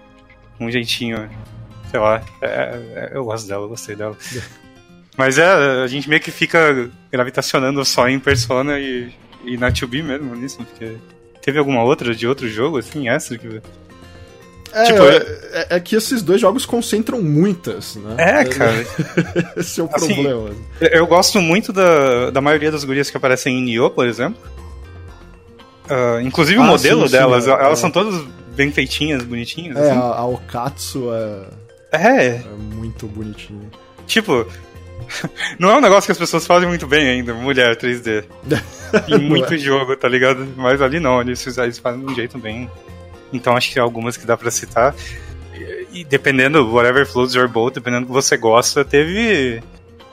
um 0.59 0.71
jeitinho, 0.71 1.29
sei 1.91 2.01
lá, 2.01 2.23
é, 2.41 2.47
é, 2.47 3.11
eu 3.13 3.25
gosto 3.25 3.47
dela, 3.47 3.65
eu 3.65 3.69
gostei 3.69 3.95
dela. 3.95 4.17
Mas 5.17 5.39
é, 5.39 5.47
a 5.83 5.87
gente 5.87 6.09
meio 6.09 6.21
que 6.21 6.31
fica 6.31 6.91
gravitacionando 7.11 7.85
só 7.85 8.09
em 8.09 8.19
Persona 8.19 8.79
e, 8.79 9.13
e 9.45 9.57
na 9.57 9.71
2B 9.71 10.03
mesmo 10.03 10.35
nisso, 10.35 10.59
porque 10.59 10.97
teve 11.41 11.59
alguma 11.59 11.83
outra 11.83 12.15
de 12.15 12.27
outro 12.27 12.49
jogo, 12.49 12.79
assim, 12.79 13.09
essa 13.09 13.37
que... 13.39 13.61
É, 14.73 14.85
tipo, 14.85 15.03
é, 15.05 15.17
é, 15.17 15.67
é, 15.77 15.81
que 15.81 15.97
esses 15.97 16.21
dois 16.21 16.39
jogos 16.39 16.67
concentram 16.67 17.23
muitas, 17.23 17.97
né? 17.97 18.15
É, 18.19 18.45
cara. 18.45 18.87
Esse 19.57 19.81
é 19.81 19.85
o 19.85 19.89
assim, 19.91 20.13
problema. 20.13 20.51
Eu 20.81 21.07
gosto 21.07 21.41
muito 21.41 21.73
da, 21.73 22.31
da 22.31 22.43
maioria 22.43 22.71
das 22.71 22.85
gurias 22.85 23.09
que 23.09 23.17
aparecem 23.17 23.59
em 23.59 23.63
Nioh, 23.63 23.89
por 23.89 24.07
exemplo. 24.07 24.39
Uh, 25.87 26.21
inclusive 26.21 26.59
ah, 26.59 26.63
o 26.63 26.67
modelo 26.67 27.07
sim, 27.07 27.13
delas, 27.13 27.45
sim, 27.45 27.51
é, 27.51 27.55
elas 27.55 27.79
são 27.79 27.91
todas 27.91 28.23
bem 28.55 28.71
feitinhas, 28.71 29.23
bonitinhas. 29.23 29.79
É, 29.79 29.91
assim. 29.93 29.99
a, 29.99 30.03
a 30.03 30.27
Okatsu 30.27 31.09
é, 31.15 31.47
é. 31.93 32.27
É 32.27 32.45
muito 32.75 33.07
bonitinha. 33.07 33.71
Tipo, 34.07 34.47
não 35.59 35.71
é 35.71 35.77
um 35.77 35.81
negócio 35.81 36.07
que 36.07 36.13
as 36.13 36.19
pessoas 36.19 36.47
fazem 36.47 36.69
muito 36.69 36.87
bem 36.87 37.09
ainda, 37.09 37.35
mulher 37.35 37.77
3D. 37.77 38.25
em 39.09 39.19
muito 39.19 39.55
é. 39.55 39.59
jogo, 39.59 39.97
tá 39.97 40.09
ligado? 40.09 40.47
Mas 40.57 40.81
ali 40.81 41.01
não, 41.01 41.21
eles, 41.21 41.45
eles 41.59 41.79
fazem 41.79 42.05
de 42.05 42.13
um 42.13 42.15
jeito 42.15 42.39
bem. 42.39 42.71
Então 43.33 43.57
acho 43.57 43.73
que 43.73 43.79
algumas 43.79 44.17
que 44.17 44.27
dá 44.27 44.37
pra 44.37 44.51
citar. 44.51 44.95
E, 45.55 46.01
e 46.01 46.05
dependendo, 46.05 46.73
whatever 46.73 47.07
floats 47.07 47.35
your 47.35 47.49
boat, 47.49 47.75
dependendo 47.75 48.03
do 48.03 48.09
que 48.09 48.13
você 48.13 48.37
gosta, 48.37 48.85
teve. 48.85 49.63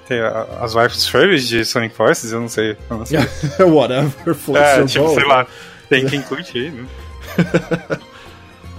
Tem 0.08 0.20
as 0.60 0.76
Wife 0.76 0.98
Service 0.98 1.48
de 1.48 1.64
Sonic 1.64 1.96
Forces, 1.96 2.34
eu 2.34 2.42
não 2.42 2.50
sei. 2.50 2.76
Eu 2.90 2.98
não 2.98 3.06
sei. 3.06 3.20
whatever 3.66 4.36
floats 4.36 4.70
é, 4.70 4.80
your 4.80 4.88
tipo, 4.88 5.06
boat. 5.06 5.16
sei 5.16 5.26
lá. 5.26 5.48
Tem 5.90 6.06
quem 6.06 6.22
curte 6.22 6.58
aí, 6.58 6.72
né? 6.72 6.86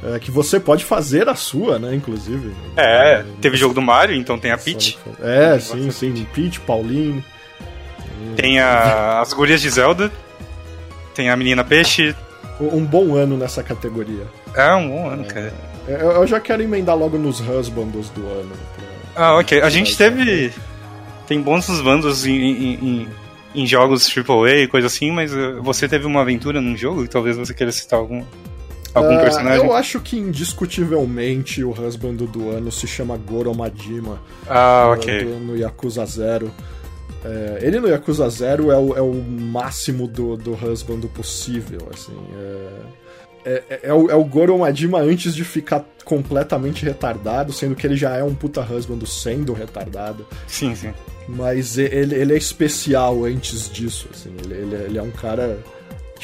É, 0.05 0.19
que 0.19 0.31
você 0.31 0.61
pode 0.61 0.85
fazer 0.85 1.29
a 1.29 1.35
sua, 1.35 1.79
né, 1.79 1.95
inclusive. 1.95 2.53
É, 2.77 3.25
teve 3.41 3.57
jogo 3.57 3.75
do 3.75 3.81
Mario, 3.81 4.15
então 4.15 4.39
tem 4.39 4.51
a 4.51 4.59
Peach. 4.59 4.99
É, 5.23 5.59
sim, 5.59 5.91
sim, 5.91 6.27
Peach, 6.35 6.61
Pauline. 6.61 7.25
Tem 8.37 8.61
a, 8.61 9.21
as 9.21 9.33
gurias 9.33 9.61
de 9.61 9.71
Zelda. 9.71 10.11
Tem 11.15 11.31
a 11.31 11.37
menina 11.37 11.65
peixe. 11.65 12.15
Um 12.61 12.85
bom 12.85 13.15
ano 13.15 13.37
nessa 13.37 13.63
categoria. 13.63 14.27
É, 14.55 14.75
um 14.75 14.89
bom 14.89 15.09
ano, 15.11 15.25
cara. 15.25 15.53
É, 15.87 16.03
eu 16.03 16.27
já 16.27 16.41
quero 16.41 16.63
emendar 16.63 16.97
logo 16.97 17.19
nos 17.19 17.41
husbandos 17.41 18.11
do 18.11 18.27
ano. 18.27 18.53
Pra... 18.77 19.25
Ah, 19.25 19.39
ok. 19.39 19.61
A 19.61 19.71
gente 19.71 19.97
teve. 19.97 20.53
Tem 21.27 21.41
bons 21.41 21.69
husbandos 21.69 22.27
em, 22.27 22.33
em, 22.33 22.75
em, 22.75 23.09
em 23.55 23.67
jogos 23.67 24.13
AAA 24.15 24.63
e 24.63 24.69
coisa 24.69 24.89
assim, 24.89 25.11
mas 25.11 25.33
uh, 25.33 25.63
você 25.63 25.89
teve 25.89 26.07
uma 26.07 26.21
aventura 26.21 26.61
num 26.61 26.77
jogo 26.77 27.05
e 27.05 27.09
talvez 27.09 27.37
você 27.37 27.55
queira 27.55 27.73
citar 27.73 27.99
algum. 27.99 28.23
Algum 28.95 29.17
uh, 29.17 29.21
personagem? 29.21 29.65
Eu 29.65 29.73
acho 29.73 30.01
que 30.01 30.17
indiscutivelmente 30.17 31.65
o 31.65 31.71
husband 31.71 32.15
do 32.15 32.51
ano 32.51 32.71
se 32.71 32.87
chama 32.87 33.17
Goro 33.17 33.55
Majima. 33.55 34.21
Ah, 34.49 34.93
ok. 34.95 35.25
no 35.41 35.57
Yakuza 35.57 36.07
Zero. 36.07 36.51
É, 37.25 37.59
ele 37.63 37.81
no 37.81 37.89
Yakuza 37.89 38.29
Zero 38.29 38.71
é 38.71 38.79
o, 38.79 38.97
é 38.97 39.01
o 39.01 39.15
máximo 39.15 40.07
do, 40.07 40.37
do 40.37 40.53
husband 40.53 41.01
possível, 41.09 41.89
assim. 41.93 42.17
É, 42.35 43.05
é, 43.45 43.63
é, 43.69 43.81
é, 43.85 43.93
o, 43.93 44.11
é 44.11 44.15
o 44.15 44.25
Goro 44.25 44.59
Majima 44.59 45.01
antes 45.01 45.35
de 45.35 45.45
ficar 45.45 45.85
completamente 46.05 46.85
retardado, 46.85 47.53
sendo 47.53 47.75
que 47.75 47.87
ele 47.87 47.97
já 47.97 48.17
é 48.17 48.23
um 48.23 48.35
puta 48.35 48.63
husband 48.63 49.05
sendo 49.07 49.53
retardado. 49.53 50.27
Sim, 50.47 50.75
sim. 50.75 50.93
Mas 51.27 51.79
ele, 51.79 52.15
ele 52.15 52.35
é 52.35 52.37
especial 52.37 53.25
antes 53.25 53.71
disso, 53.71 54.09
assim. 54.13 54.35
Ele, 54.45 54.55
ele, 54.55 54.75
ele 54.85 54.99
é 54.99 55.03
um 55.03 55.11
cara 55.11 55.59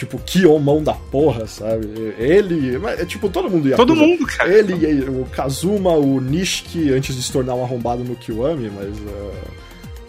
tipo, 0.01 0.19
que 0.19 0.47
mão 0.59 0.83
da 0.83 0.95
porra, 0.95 1.47
sabe? 1.47 1.87
Ele, 2.19 2.81
é 2.99 3.05
tipo, 3.05 3.29
todo 3.29 3.51
mundo 3.51 3.69
ia. 3.69 3.77
Todo 3.77 3.95
mundo, 3.95 4.27
cara. 4.27 4.51
Ele, 4.51 5.11
o 5.11 5.27
Kazuma, 5.27 5.93
o 5.93 6.21
Nishiki, 6.21 6.91
antes 6.91 7.15
de 7.15 7.23
se 7.23 7.31
tornar 7.31 7.55
um 7.55 7.63
arrombado 7.63 8.03
no 8.03 8.17
Kiwami, 8.17 8.71
mas. 8.71 8.99
Uh, 8.99 9.61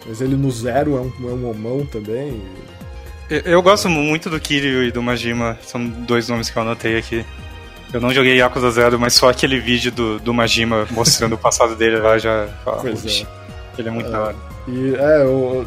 mas 0.06 0.20
ele 0.20 0.34
no 0.34 0.50
Zero 0.50 0.96
é 0.96 1.00
um, 1.00 1.28
é 1.28 1.32
um 1.32 1.50
homão 1.50 1.86
também. 1.86 2.42
Eu, 3.30 3.40
eu 3.40 3.62
gosto 3.62 3.88
muito 3.88 4.28
do 4.28 4.40
Kiryu 4.40 4.82
e 4.82 4.90
do 4.90 5.02
Majima, 5.02 5.58
são 5.62 5.86
dois 5.86 6.28
nomes 6.28 6.50
que 6.50 6.56
eu 6.56 6.62
anotei 6.62 6.96
aqui. 6.96 7.24
Eu 7.92 8.00
não 8.00 8.12
joguei 8.12 8.36
Yakuza 8.36 8.70
Zero, 8.70 8.98
mas 8.98 9.12
só 9.12 9.28
aquele 9.28 9.60
vídeo 9.60 9.92
do, 9.92 10.18
do 10.18 10.32
Majima 10.32 10.88
mostrando 10.90 11.34
o 11.34 11.38
passado 11.38 11.76
dele 11.76 11.98
lá 11.98 12.16
já. 12.18 12.48
Pois 12.64 13.04
é. 13.04 13.26
Ele 13.78 13.88
é 13.88 13.90
muito 13.90 14.08
é, 14.08 14.10
da 14.10 14.20
hora. 14.20 14.36
E 14.66 14.94
é, 14.94 15.22
eu, 15.22 15.66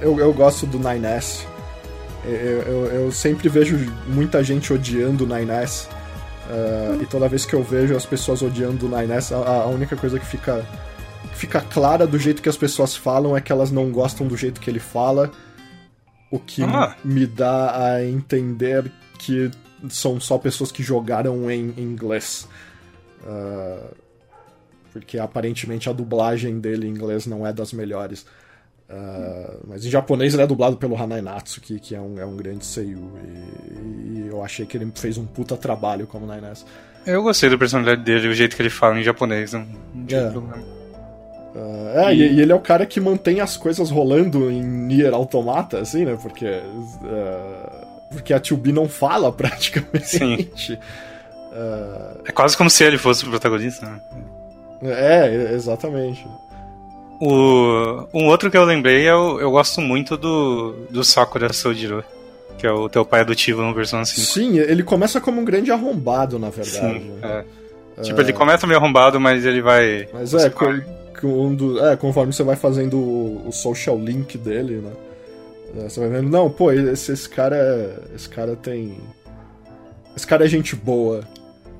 eu, 0.00 0.18
eu 0.18 0.32
gosto 0.32 0.66
do 0.66 0.78
9S. 0.80 1.53
Eu, 2.26 2.86
eu, 2.86 3.12
sempre 3.12 3.48
vejo 3.48 3.76
muita 4.06 4.42
gente 4.42 4.72
odiando 4.72 5.24
o 5.24 5.26
9S. 5.26 5.88
Uh, 6.46 7.02
e 7.02 7.06
toda 7.06 7.28
vez 7.28 7.46
que 7.46 7.54
eu 7.54 7.62
vejo 7.62 7.96
as 7.96 8.04
pessoas 8.04 8.42
odiando 8.42 8.86
o 8.86 8.90
9S, 8.90 9.32
a, 9.32 9.62
a 9.62 9.66
única 9.66 9.96
coisa 9.96 10.18
que 10.18 10.26
fica 10.26 10.66
fica 11.34 11.60
clara 11.60 12.06
do 12.06 12.18
jeito 12.18 12.40
que 12.40 12.48
as 12.48 12.56
pessoas 12.56 12.96
falam 12.96 13.36
é 13.36 13.40
que 13.40 13.50
elas 13.50 13.70
não 13.70 13.90
gostam 13.90 14.26
do 14.26 14.36
jeito 14.36 14.60
que 14.60 14.70
ele 14.70 14.78
fala, 14.78 15.32
o 16.30 16.38
que 16.38 16.62
ah. 16.62 16.96
me 17.04 17.26
dá 17.26 17.86
a 17.86 18.04
entender 18.04 18.90
que 19.18 19.50
são 19.88 20.20
só 20.20 20.38
pessoas 20.38 20.70
que 20.70 20.82
jogaram 20.82 21.50
em 21.50 21.74
inglês. 21.76 22.48
Uh, 23.22 23.94
porque 24.92 25.18
aparentemente 25.18 25.90
a 25.90 25.92
dublagem 25.92 26.60
dele 26.60 26.86
em 26.86 26.90
inglês 26.90 27.26
não 27.26 27.46
é 27.46 27.52
das 27.52 27.72
melhores. 27.72 28.24
Uh, 28.88 29.60
mas 29.66 29.84
em 29.84 29.88
japonês 29.88 30.34
ele 30.34 30.42
é 30.42 30.46
dublado 30.46 30.76
pelo 30.76 30.94
Hanai 31.00 31.22
Natsu, 31.22 31.60
que, 31.60 31.80
que 31.80 31.94
é, 31.94 32.00
um, 32.00 32.18
é 32.18 32.26
um 32.26 32.36
grande 32.36 32.64
seiyuu. 32.66 33.12
E, 33.24 34.18
e, 34.18 34.28
eu 34.28 34.44
achei 34.44 34.66
que 34.66 34.76
ele 34.76 34.90
fez 34.94 35.16
um 35.16 35.24
puta 35.24 35.56
trabalho 35.56 36.06
como 36.06 36.26
Nainés. 36.26 36.66
Eu 37.06 37.22
gostei 37.22 37.48
da 37.48 37.56
personalidade 37.56 38.02
dele, 38.02 38.28
o 38.28 38.34
jeito 38.34 38.54
que 38.54 38.62
ele 38.62 38.70
fala 38.70 38.98
em 38.98 39.02
japonês. 39.02 39.52
Não, 39.52 39.66
não 39.94 40.18
é. 40.18 40.30
problema. 40.30 40.62
Uh, 41.54 41.98
é, 41.98 42.14
e... 42.14 42.18
e... 42.18 42.40
ele 42.40 42.52
é 42.52 42.54
o 42.54 42.60
cara 42.60 42.84
que 42.84 43.00
mantém 43.00 43.40
as 43.40 43.56
coisas 43.56 43.90
rolando 43.90 44.50
em 44.50 44.62
Nier 44.62 45.14
Automata, 45.14 45.78
assim, 45.78 46.04
né? 46.04 46.18
Porque. 46.20 46.46
Uh, 46.46 47.84
porque 48.10 48.32
a 48.32 48.40
2B 48.40 48.72
não 48.72 48.88
fala 48.88 49.32
praticamente. 49.32 50.04
Sim. 50.04 50.74
Uh... 51.52 52.22
É 52.26 52.32
quase 52.32 52.56
como 52.56 52.68
se 52.68 52.84
ele 52.84 52.98
fosse 52.98 53.24
o 53.24 53.30
protagonista, 53.30 53.86
né? 53.86 54.00
É, 54.82 55.52
exatamente. 55.54 56.26
O, 57.20 58.06
um 58.12 58.26
outro 58.26 58.50
que 58.50 58.56
eu 58.56 58.64
lembrei 58.64 59.06
é 59.06 59.14
o, 59.14 59.40
eu 59.40 59.50
gosto 59.50 59.80
muito 59.80 60.16
do, 60.16 60.72
do 60.90 61.04
Sakura 61.04 61.52
Sojiro, 61.52 62.04
que 62.58 62.66
é 62.66 62.72
o 62.72 62.88
teu 62.88 63.04
pai 63.04 63.20
adotivo 63.20 63.62
no 63.62 63.74
Persona 63.74 64.04
5. 64.04 64.20
Sim, 64.20 64.58
ele 64.58 64.82
começa 64.82 65.20
como 65.20 65.40
um 65.40 65.44
grande 65.44 65.70
arrombado, 65.70 66.38
na 66.38 66.50
verdade. 66.50 67.00
Sim, 67.00 67.12
é. 67.22 67.44
Tipo, 68.02 68.20
ele 68.20 68.32
começa 68.32 68.66
meio 68.66 68.78
arrombado, 68.78 69.20
mas 69.20 69.44
ele 69.44 69.62
vai. 69.62 70.08
Mas 70.12 70.34
é, 70.34 70.50
do, 71.56 71.86
é, 71.86 71.96
conforme 71.96 72.32
você 72.32 72.42
vai 72.42 72.56
fazendo 72.56 72.98
o, 72.98 73.48
o 73.48 73.52
social 73.52 73.96
link 73.98 74.36
dele, 74.36 74.76
né? 74.76 74.92
É, 75.76 75.88
você 75.88 76.00
vai 76.00 76.08
vendo, 76.08 76.28
não, 76.28 76.50
pô, 76.50 76.72
esse, 76.72 77.12
esse 77.12 77.28
cara. 77.28 77.56
É, 77.56 78.14
esse 78.14 78.28
cara 78.28 78.56
tem. 78.56 78.98
Esse 80.16 80.26
cara 80.26 80.44
é 80.44 80.48
gente 80.48 80.74
boa. 80.74 81.22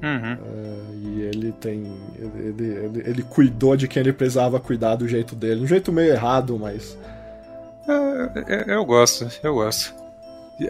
Uhum. 0.04 0.32
É, 0.34 1.08
e 1.08 1.22
ele 1.22 1.52
tem. 1.52 1.90
Ele, 2.18 2.64
ele, 2.64 3.02
ele, 3.06 3.22
cuidou 3.22 3.74
de 3.74 3.88
quem 3.88 4.00
ele 4.00 4.12
precisava 4.12 4.60
cuidar 4.60 4.96
do 4.96 5.08
jeito 5.08 5.34
dele. 5.34 5.62
Um 5.62 5.66
jeito 5.66 5.90
meio 5.90 6.12
errado, 6.12 6.58
mas. 6.58 6.98
É, 7.88 8.72
é 8.72 8.74
eu 8.74 8.84
gosto, 8.84 9.26
eu 9.42 9.54
gosto. 9.54 9.94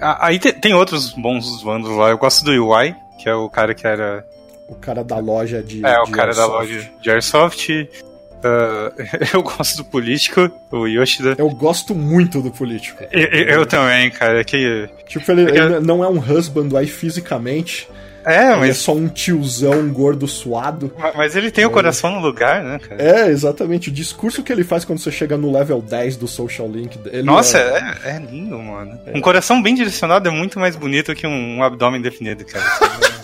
Aí 0.00 0.38
tem, 0.38 0.52
tem 0.52 0.72
outros 0.72 1.12
bons 1.12 1.62
vandos 1.62 1.90
lá. 1.90 2.10
Eu 2.10 2.18
gosto 2.18 2.44
do 2.44 2.52
UI, 2.52 2.94
que 3.18 3.28
é 3.28 3.34
o 3.34 3.50
cara 3.50 3.74
que 3.74 3.84
era. 3.84 4.24
O 4.68 4.76
cara 4.76 5.02
da 5.02 5.18
loja 5.18 5.60
de. 5.60 5.84
É, 5.84 5.94
de 6.04 6.10
o 6.10 6.12
cara 6.12 6.28
Airsoft. 6.28 6.36
da 6.36 6.46
loja 6.46 6.90
de 7.00 7.10
Airsoft. 7.10 7.70
Uh, 7.70 8.92
eu 9.34 9.42
gosto 9.42 9.78
do 9.78 9.84
político, 9.84 10.48
o 10.70 10.86
Yoshida. 10.86 11.34
Eu 11.36 11.50
gosto 11.50 11.92
muito 11.92 12.40
do 12.40 12.52
político. 12.52 13.02
Eu, 13.10 13.26
eu 13.26 13.66
também, 13.66 14.10
cara. 14.12 14.44
Que... 14.44 14.88
Tipo, 15.08 15.32
ele, 15.32 15.50
é 15.50 15.64
ele 15.64 15.80
não 15.80 16.04
é 16.04 16.08
um 16.08 16.20
husband 16.20 16.68
aí 16.78 16.86
fisicamente. 16.86 17.88
É, 18.24 18.52
ele 18.52 18.60
mas. 18.60 18.70
é 18.70 18.74
só 18.74 18.94
um 18.94 19.08
tiozão 19.08 19.88
gordo 19.90 20.26
suado. 20.26 20.92
Mas 21.14 21.36
ele 21.36 21.50
tem 21.50 21.64
o 21.66 21.70
coração 21.70 22.10
no 22.12 22.20
lugar, 22.20 22.62
né, 22.64 22.78
cara? 22.78 23.02
É, 23.02 23.28
exatamente. 23.28 23.90
O 23.90 23.92
discurso 23.92 24.42
que 24.42 24.52
ele 24.52 24.64
faz 24.64 24.84
quando 24.84 24.98
você 24.98 25.12
chega 25.12 25.36
no 25.36 25.52
level 25.52 25.82
10 25.82 26.16
do 26.16 26.26
Social 26.26 26.68
Link. 26.68 26.98
Ele 27.06 27.22
Nossa, 27.22 27.58
é... 27.58 27.98
É, 28.04 28.16
é 28.16 28.18
lindo, 28.18 28.58
mano. 28.58 28.98
É. 29.06 29.16
Um 29.16 29.20
coração 29.20 29.62
bem 29.62 29.74
direcionado 29.74 30.28
é 30.28 30.32
muito 30.32 30.58
mais 30.58 30.74
bonito 30.74 31.14
que 31.14 31.26
um, 31.26 31.58
um 31.58 31.62
abdômen 31.62 32.00
definido, 32.00 32.44
cara. 32.44 32.64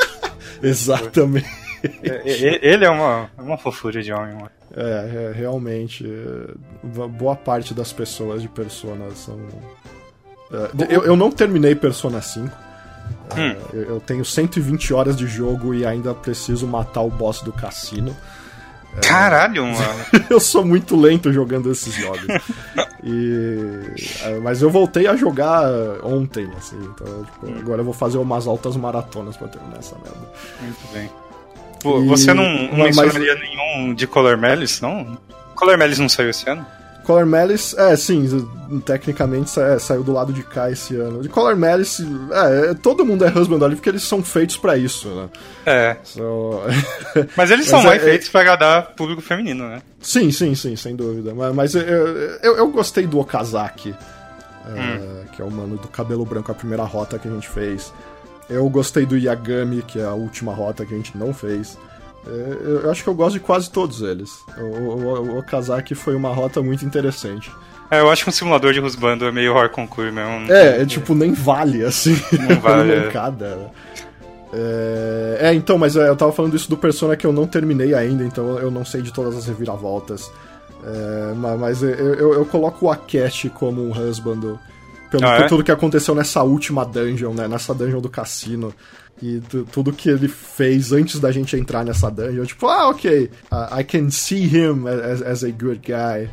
Exatamente. 0.63 1.49
ele 2.05 2.85
é 2.85 2.91
uma, 2.91 3.31
uma 3.39 3.57
fofura 3.57 4.03
de 4.03 4.13
homem, 4.13 4.35
mano. 4.35 4.51
É, 4.77 5.31
é, 5.31 5.33
realmente. 5.35 6.05
É, 6.07 7.09
boa 7.09 7.35
parte 7.35 7.73
das 7.73 7.93
pessoas 7.93 8.43
de 8.43 8.49
Persona 8.49 9.11
são. 9.15 9.41
É, 10.53 10.95
eu, 10.95 11.05
eu 11.05 11.17
não 11.17 11.31
terminei 11.31 11.75
Persona 11.75 12.21
5. 12.21 12.70
É, 13.37 13.41
hum. 13.41 13.57
Eu, 13.73 13.83
eu 13.83 14.01
tenho 14.01 14.25
120 14.25 14.93
horas 14.95 15.17
de 15.17 15.27
jogo 15.27 15.75
e 15.75 15.85
ainda 15.85 16.15
preciso 16.15 16.67
matar 16.67 17.03
o 17.03 17.11
boss 17.11 17.43
do 17.43 17.53
cassino. 17.53 18.17
É, 18.97 19.01
Caralho, 19.01 19.67
mano. 19.67 20.27
eu 20.29 20.41
sou 20.41 20.65
muito 20.65 20.97
lento 20.97 21.33
jogando 21.33 21.71
esses 21.71 21.95
jogos. 21.95 22.27
e, 23.05 24.41
mas 24.43 24.63
eu 24.63 24.71
voltei 24.71 25.07
a 25.07 25.15
jogar 25.15 25.65
ontem, 26.03 26.49
assim. 26.57 26.77
Então, 26.77 27.25
tipo, 27.25 27.47
hum. 27.47 27.59
agora 27.61 27.81
eu 27.81 27.85
vou 27.85 27.95
fazer 27.95 28.19
umas 28.19 28.47
altas 28.47 28.77
maratonas 28.77 29.37
pra 29.37 29.49
terminar 29.49 29.79
essa 29.79 29.97
merda. 29.97 30.33
Muito 30.61 30.93
bem. 30.93 31.11
Pô, 31.83 32.03
e... 32.03 32.07
Você 32.09 32.35
não, 32.35 32.45
não 32.45 32.79
mas... 32.79 32.97
mencionaria 32.97 33.35
nenhum 33.37 33.95
de 33.95 34.07
Color 34.07 34.37
Malice, 34.37 34.83
não? 34.83 35.19
Color 35.55 35.79
Malice 35.79 36.01
não 36.01 36.09
saiu 36.09 36.31
esse 36.31 36.49
ano? 36.49 36.67
Color 37.11 37.27
Malice, 37.27 37.77
é, 37.77 37.97
sim, 37.97 38.25
tecnicamente 38.87 39.59
é, 39.59 39.81
saiu 39.81 40.05
do 40.05 40.13
lado 40.13 40.33
de 40.33 40.45
cá 40.45 40.71
esse 40.71 40.95
ano. 40.95 41.21
De 41.21 41.29
Color 41.29 41.57
Malice, 41.57 42.07
é, 42.31 42.75
todo 42.75 43.05
mundo 43.05 43.25
é 43.25 43.37
husband 43.37 43.65
ali 43.65 43.75
porque 43.75 43.89
eles 43.89 44.05
são 44.05 44.23
feitos 44.23 44.57
para 44.57 44.77
isso, 44.77 45.09
né? 45.09 45.29
É. 45.67 45.97
So... 46.05 46.63
mas 47.37 47.51
eles 47.51 47.67
são 47.69 47.81
mas 47.81 47.89
mais 47.89 48.03
é, 48.03 48.05
feitos 48.05 48.29
para 48.29 48.43
agradar 48.43 48.93
público 48.95 49.21
feminino, 49.21 49.69
né? 49.69 49.83
Sim, 50.01 50.31
sim, 50.31 50.55
sim, 50.55 50.77
sem 50.77 50.95
dúvida. 50.95 51.35
Mas, 51.35 51.53
mas 51.53 51.75
eu, 51.75 51.83
eu, 51.83 52.57
eu, 52.59 52.69
gostei 52.69 53.09
do 53.09 53.19
Okazaki, 53.19 53.93
é, 53.93 54.71
hum. 54.71 55.25
que 55.35 55.43
é 55.43 55.45
o 55.45 55.51
mano 55.51 55.79
do 55.79 55.89
cabelo 55.89 56.25
branco, 56.25 56.53
a 56.53 56.55
primeira 56.55 56.85
rota 56.85 57.19
que 57.19 57.27
a 57.27 57.31
gente 57.33 57.49
fez. 57.49 57.93
Eu 58.49 58.69
gostei 58.69 59.05
do 59.05 59.19
Yagami, 59.19 59.83
que 59.83 59.99
é 59.99 60.05
a 60.05 60.15
última 60.15 60.55
rota 60.55 60.87
que 60.87 60.95
a 60.95 60.97
gente 60.97 61.19
não 61.19 61.35
fez. 61.35 61.77
É, 62.27 62.83
eu 62.85 62.91
acho 62.91 63.03
que 63.03 63.09
eu 63.09 63.15
gosto 63.15 63.35
de 63.35 63.41
quase 63.41 63.71
todos 63.71 64.03
eles. 64.03 64.45
O, 64.59 64.63
o, 64.63 65.21
o 65.33 65.39
Okazaki 65.39 65.95
foi 65.95 66.15
uma 66.15 66.31
rota 66.31 66.63
muito 66.63 66.85
interessante. 66.85 67.51
É, 67.91 68.01
eu 68.01 68.11
acho 68.11 68.23
que 68.23 68.31
um 68.31 68.33
simulador 68.33 68.73
de 68.73 68.79
Rusbando 68.79 69.25
é 69.27 69.33
meio 69.33 69.53
hard 69.53 69.73
concurso 69.73 70.13
mesmo. 70.13 70.53
É, 70.53 70.83
é 70.83 70.87
tipo, 70.87 71.15
nem 71.15 71.33
vale, 71.33 71.85
assim. 71.85 72.15
Não 72.49 72.61
vale. 72.61 72.93
é, 74.53 75.39
é, 75.41 75.55
então, 75.55 75.77
mas 75.77 75.97
é, 75.97 76.09
eu 76.09 76.15
tava 76.15 76.31
falando 76.31 76.55
isso 76.55 76.71
do 76.71 76.77
Persona 76.77 77.17
que 77.17 77.27
eu 77.27 77.33
não 77.33 77.47
terminei 77.47 77.95
ainda, 77.95 78.25
então 78.25 78.59
eu 78.59 78.71
não 78.71 78.85
sei 78.85 79.03
de 79.03 79.13
todas 79.13 79.37
as 79.37 79.47
reviravoltas. 79.47 80.31
É, 80.85 81.35
mas 81.35 81.83
eu, 81.83 81.91
eu, 81.91 82.35
eu, 82.35 82.47
coloco 82.47 82.87
o 82.87 82.91
Akeshi 82.91 83.51
como 83.51 83.83
um 83.83 83.91
husband 83.91 84.59
pelo 85.11 85.27
Ah, 85.27 85.41
é? 85.41 85.43
tudo 85.47 85.63
que 85.63 85.73
aconteceu 85.73 86.15
nessa 86.15 86.43
última 86.43 86.85
dungeon, 86.85 87.35
né? 87.35 87.47
Nessa 87.49 87.75
dungeon 87.75 88.01
do 88.01 88.09
cassino. 88.09 88.73
E 89.23 89.41
tu- 89.49 89.67
tudo 89.71 89.93
que 89.93 90.09
ele 90.09 90.29
fez 90.29 90.93
antes 90.93 91.21
da 91.21 91.31
gente 91.31 91.55
entrar 91.57 91.85
nessa 91.85 92.11
dungeon, 92.11 92.45
tipo, 92.47 92.67
ah, 92.67 92.89
ok, 92.89 93.31
uh, 93.53 93.79
I 93.79 93.85
can 93.85 94.11
see 94.11 94.45
him 94.47 94.87
as, 94.89 95.21
as 95.23 95.45
a 95.45 95.49
good 95.51 95.81
guy. 95.85 96.29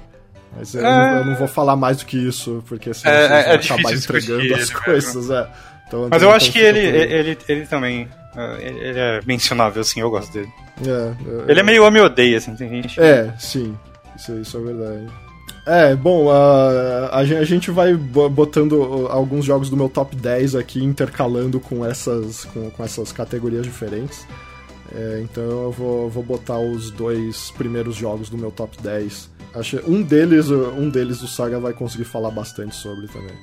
Mas 0.58 0.74
eu, 0.74 0.82
não, 0.82 1.18
eu 1.18 1.26
não 1.26 1.36
vou 1.36 1.48
falar 1.48 1.76
mais 1.76 1.98
do 1.98 2.06
que 2.06 2.18
isso, 2.18 2.64
porque 2.68 2.94
senão 2.94 3.14
É, 3.14 3.28
vocês 3.28 3.32
é- 3.46 3.50
é 3.50 3.56
acabar 3.56 3.94
entregando 3.94 4.56
as 4.56 4.70
ele 4.70 4.80
coisas, 4.80 5.30
é. 5.30 5.48
Então, 5.88 6.08
Mas 6.10 6.18
então 6.22 6.30
eu 6.30 6.32
acho 6.36 6.52
que 6.52 6.60
ele, 6.60 6.80
ele, 6.80 7.38
ele 7.48 7.66
também. 7.68 8.08
ah, 8.36 8.56
ele 8.60 8.80
ele 8.80 9.00
é 9.00 9.22
mencionável, 9.26 9.82
assim, 9.82 10.00
eu 10.02 10.10
gosto 10.10 10.32
dele. 10.34 10.50
É, 10.86 11.52
Ele 11.52 11.60
é 11.60 11.64
meio 11.64 11.84
homem 11.86 12.02
odeia, 12.02 12.38
assim, 12.38 12.56
tem 12.56 12.70
gente. 12.70 13.00
É, 13.02 13.34
sim. 13.38 13.78
Isso, 14.16 14.34
isso 14.40 14.58
é 14.58 14.62
verdade. 14.62 15.08
É, 15.68 15.94
bom, 15.96 16.30
a, 16.32 17.10
a, 17.12 17.18
a 17.20 17.44
gente 17.44 17.70
vai 17.72 17.94
bo- 17.94 18.30
botando 18.30 18.74
uh, 18.74 19.08
alguns 19.08 19.44
jogos 19.44 19.70
do 19.70 19.76
meu 19.76 19.90
top 19.90 20.16
10 20.16 20.56
aqui, 20.56 20.82
intercalando 20.82 21.60
com 21.60 21.86
essas, 21.86 22.46
com, 22.46 22.70
com 22.72 22.84
essas 22.84 23.12
categorias 23.12 23.64
diferentes. 23.66 24.26
É, 24.96 25.20
então 25.22 25.44
eu 25.44 25.72
vou, 25.72 26.10
vou 26.10 26.24
botar 26.24 26.58
os 26.58 26.90
dois 26.92 27.52
primeiros 27.58 27.96
jogos 27.96 28.30
do 28.30 28.38
meu 28.38 28.50
top 28.50 28.82
10. 28.82 29.30
Acho, 29.56 29.82
um, 29.86 30.02
deles, 30.02 30.50
uh, 30.50 30.74
um 30.78 30.90
deles 30.90 31.22
o 31.22 31.28
Saga 31.28 31.60
vai 31.60 31.74
conseguir 31.74 32.06
falar 32.06 32.32
bastante 32.32 32.74
sobre 32.76 33.08
também. 33.08 33.36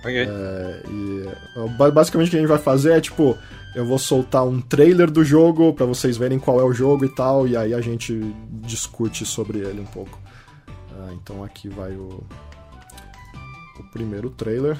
Ok. 0.00 0.16
É, 0.18 0.82
e 0.86 1.28
uh, 1.58 1.68
ba- 1.78 1.90
basicamente 1.90 2.28
o 2.28 2.30
que 2.32 2.36
a 2.36 2.40
gente 2.40 2.48
vai 2.48 2.58
fazer 2.58 2.92
é 2.92 3.00
tipo, 3.00 3.38
eu 3.74 3.86
vou 3.86 3.98
soltar 3.98 4.44
um 4.46 4.60
trailer 4.60 5.10
do 5.10 5.24
jogo 5.24 5.72
pra 5.72 5.86
vocês 5.86 6.18
verem 6.18 6.38
qual 6.38 6.60
é 6.60 6.64
o 6.64 6.72
jogo 6.74 7.06
e 7.06 7.14
tal, 7.14 7.48
e 7.48 7.56
aí 7.56 7.72
a 7.72 7.80
gente 7.80 8.20
discute 8.62 9.24
sobre 9.24 9.60
ele 9.60 9.80
um 9.80 9.86
pouco. 9.86 10.18
Então 11.12 11.44
aqui 11.44 11.68
vai 11.68 11.92
o, 11.92 12.22
o 13.78 13.82
primeiro 13.92 14.30
trailer. 14.30 14.76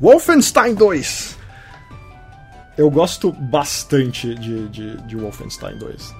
Wolfenstein 0.00 0.74
2! 0.74 1.36
Eu 2.76 2.90
gosto 2.90 3.32
bastante 3.32 4.34
de, 4.34 4.68
de, 4.68 4.96
de 5.06 5.16
Wolfenstein 5.16 5.78
2. 5.78 6.14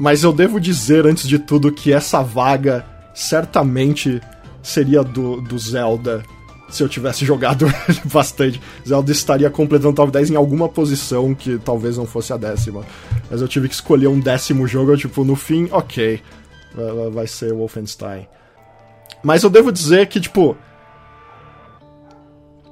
Mas 0.00 0.22
eu 0.22 0.32
devo 0.32 0.58
dizer, 0.58 1.06
antes 1.06 1.28
de 1.28 1.38
tudo, 1.38 1.72
que 1.72 1.92
essa 1.92 2.22
vaga 2.22 2.86
certamente 3.12 4.20
seria 4.62 5.02
do, 5.02 5.40
do 5.40 5.58
Zelda 5.58 6.22
se 6.70 6.82
eu 6.82 6.88
tivesse 6.88 7.24
jogado 7.26 7.66
bastante. 8.06 8.60
Zelda 8.86 9.10
estaria 9.10 9.50
completando 9.50 9.90
o 9.90 9.94
top 9.94 10.12
10 10.12 10.30
em 10.30 10.36
alguma 10.36 10.68
posição 10.68 11.34
que 11.34 11.58
talvez 11.58 11.96
não 11.96 12.06
fosse 12.06 12.32
a 12.32 12.36
décima. 12.36 12.84
Mas 13.30 13.40
eu 13.40 13.48
tive 13.48 13.68
que 13.68 13.74
escolher 13.74 14.06
um 14.06 14.20
décimo 14.20 14.66
jogo, 14.66 14.92
eu, 14.92 14.96
tipo, 14.96 15.24
no 15.24 15.36
fim, 15.36 15.68
ok, 15.70 16.22
vai 17.12 17.26
ser 17.26 17.52
Wolfenstein. 17.52 18.26
Mas 19.22 19.42
eu 19.42 19.50
devo 19.50 19.70
dizer 19.72 20.06
que, 20.06 20.20
tipo, 20.20 20.56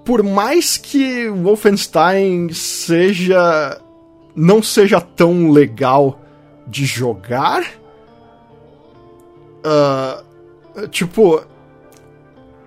por 0.04 0.22
mais 0.22 0.76
que 0.76 1.28
Wolfenstein 1.28 2.50
seja. 2.52 3.80
não 4.34 4.62
seja 4.62 5.00
tão 5.00 5.50
legal 5.50 6.20
de 6.66 6.84
jogar. 6.84 7.64
ah, 9.64 10.22
tipo. 10.90 11.42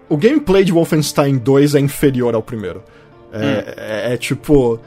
O 0.09 0.17
gameplay 0.17 0.63
de 0.63 0.71
Wolfenstein 0.71 1.37
2 1.37 1.75
é 1.75 1.79
inferior 1.79 2.33
ao 2.33 2.41
primeiro. 2.41 2.83
É, 3.31 4.07
é- 4.09 4.13
é 4.13 4.17
tipo. 4.17 4.79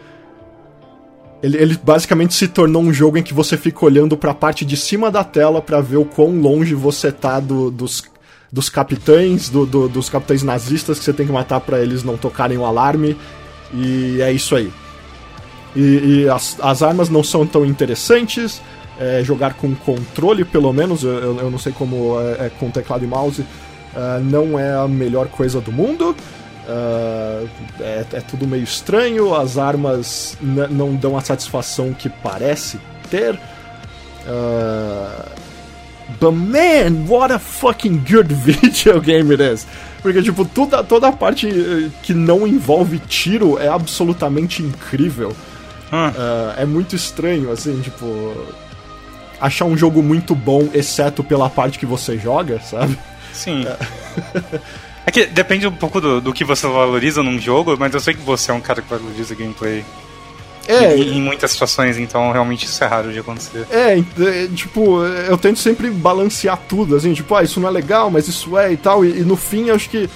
Ele, 1.42 1.56
ele 1.58 1.78
basicamente 1.82 2.34
se 2.34 2.46
tornou 2.48 2.82
um 2.82 2.92
jogo 2.92 3.16
em 3.18 3.22
que 3.22 3.32
você 3.34 3.56
fica 3.56 3.84
olhando 3.84 4.16
pra 4.16 4.32
parte 4.34 4.64
de 4.64 4.76
cima 4.76 5.10
da 5.10 5.24
tela 5.24 5.60
pra 5.62 5.80
ver 5.80 5.96
o 5.96 6.04
quão 6.04 6.40
longe 6.40 6.74
você 6.74 7.10
tá 7.10 7.40
do- 7.40 7.70
dos, 7.70 8.04
dos 8.52 8.68
capitães, 8.68 9.48
do- 9.48 9.64
do- 9.64 9.88
dos 9.88 10.08
capitães 10.10 10.42
nazistas 10.42 10.98
que 10.98 11.04
você 11.04 11.12
tem 11.12 11.24
que 11.26 11.32
matar 11.32 11.58
pra 11.60 11.80
eles 11.80 12.04
não 12.04 12.16
tocarem 12.18 12.58
o 12.58 12.64
alarme. 12.66 13.16
E 13.72 14.20
é 14.20 14.30
isso 14.30 14.54
aí. 14.54 14.70
E, 15.74 15.80
e 16.24 16.28
as, 16.28 16.58
as 16.60 16.82
armas 16.82 17.08
não 17.08 17.24
são 17.24 17.46
tão 17.46 17.64
interessantes. 17.64 18.60
é, 19.00 19.24
jogar 19.24 19.54
com 19.54 19.74
controle, 19.74 20.44
pelo 20.44 20.70
menos, 20.72 21.02
eu, 21.02 21.38
eu- 21.38 21.50
não 21.50 21.58
sei 21.58 21.72
como 21.72 22.20
é, 22.20 22.46
é 22.46 22.50
com 22.60 22.70
teclado 22.70 23.02
e 23.02 23.06
mouse, 23.08 23.42
ah, 23.96 24.20
não 24.22 24.58
é 24.58 24.74
a 24.74 24.86
melhor 24.86 25.28
coisa 25.28 25.60
do 25.62 25.72
mundo. 25.72 26.14
Ah, 26.68 27.42
é, 27.80 28.04
é 28.12 28.20
tudo 28.20 28.46
meio 28.46 28.62
estranho, 28.62 29.34
as 29.34 29.56
armas 29.56 30.36
não 30.70 30.94
dão 30.94 31.16
a 31.16 31.22
satisfação 31.22 31.92
que 31.94 32.08
parece 32.10 32.78
ter. 33.10 33.36
Ah, 34.28 35.24
but 36.20 36.32
man, 36.32 37.06
what 37.06 37.32
a 37.32 37.38
fucking 37.38 38.04
good 38.08 38.28
video 38.32 39.00
game 39.00 39.32
it 39.32 39.42
is! 39.42 39.66
Porque, 40.02 40.22
tipo, 40.22 40.44
toda, 40.44 40.82
toda 40.82 41.08
a 41.08 41.12
parte 41.12 41.48
eh, 41.48 41.90
que 42.02 42.12
não 42.12 42.46
envolve 42.46 42.98
tiro 42.98 43.58
é 43.58 43.68
absolutamente 43.68 44.62
incrível. 44.62 45.30
Hum. 45.92 46.12
Ah, 46.16 46.54
é 46.56 46.64
muito 46.64 46.96
estranho, 46.96 47.52
assim, 47.52 47.80
tipo. 47.80 48.34
Achar 49.40 49.64
um 49.64 49.76
jogo 49.76 50.02
muito 50.02 50.34
bom, 50.34 50.68
exceto 50.72 51.22
pela 51.22 51.50
parte 51.50 51.78
que 51.78 51.86
você 51.86 52.16
joga, 52.16 52.60
sabe? 52.60 52.96
Sim. 53.32 53.64
É 55.04 55.10
que 55.10 55.26
depende 55.26 55.66
um 55.66 55.72
pouco 55.72 56.00
do, 56.00 56.20
do 56.20 56.32
que 56.32 56.44
você 56.44 56.66
valoriza 56.66 57.24
num 57.24 57.38
jogo, 57.38 57.76
mas 57.76 57.92
eu 57.92 57.98
sei 57.98 58.14
que 58.14 58.20
você 58.20 58.52
é 58.52 58.54
um 58.54 58.60
cara 58.60 58.80
que 58.80 58.88
valoriza 58.88 59.34
gameplay 59.34 59.84
É, 60.68 60.96
em, 60.96 61.18
em 61.18 61.22
muitas 61.22 61.50
situações, 61.50 61.98
então 61.98 62.30
realmente 62.32 62.66
isso 62.66 62.82
é 62.82 62.86
raro 62.86 63.12
de 63.12 63.18
acontecer. 63.18 63.66
É, 63.70 63.98
é, 63.98 64.48
tipo, 64.54 65.02
eu 65.04 65.36
tento 65.36 65.58
sempre 65.58 65.90
balancear 65.90 66.58
tudo, 66.68 66.96
assim, 66.96 67.12
tipo, 67.12 67.34
ah, 67.34 67.42
isso 67.42 67.60
não 67.60 67.68
é 67.68 67.72
legal, 67.72 68.10
mas 68.10 68.28
isso 68.28 68.56
é 68.56 68.72
e 68.72 68.76
tal, 68.76 69.04
e, 69.04 69.20
e 69.20 69.24
no 69.24 69.36
fim 69.36 69.68
eu 69.68 69.74
acho 69.74 69.90
que 69.90 70.08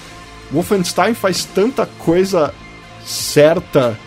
Wolfenstein 0.52 1.14
faz 1.14 1.44
tanta 1.44 1.87
coisa 1.98 2.54
certa 3.04 3.98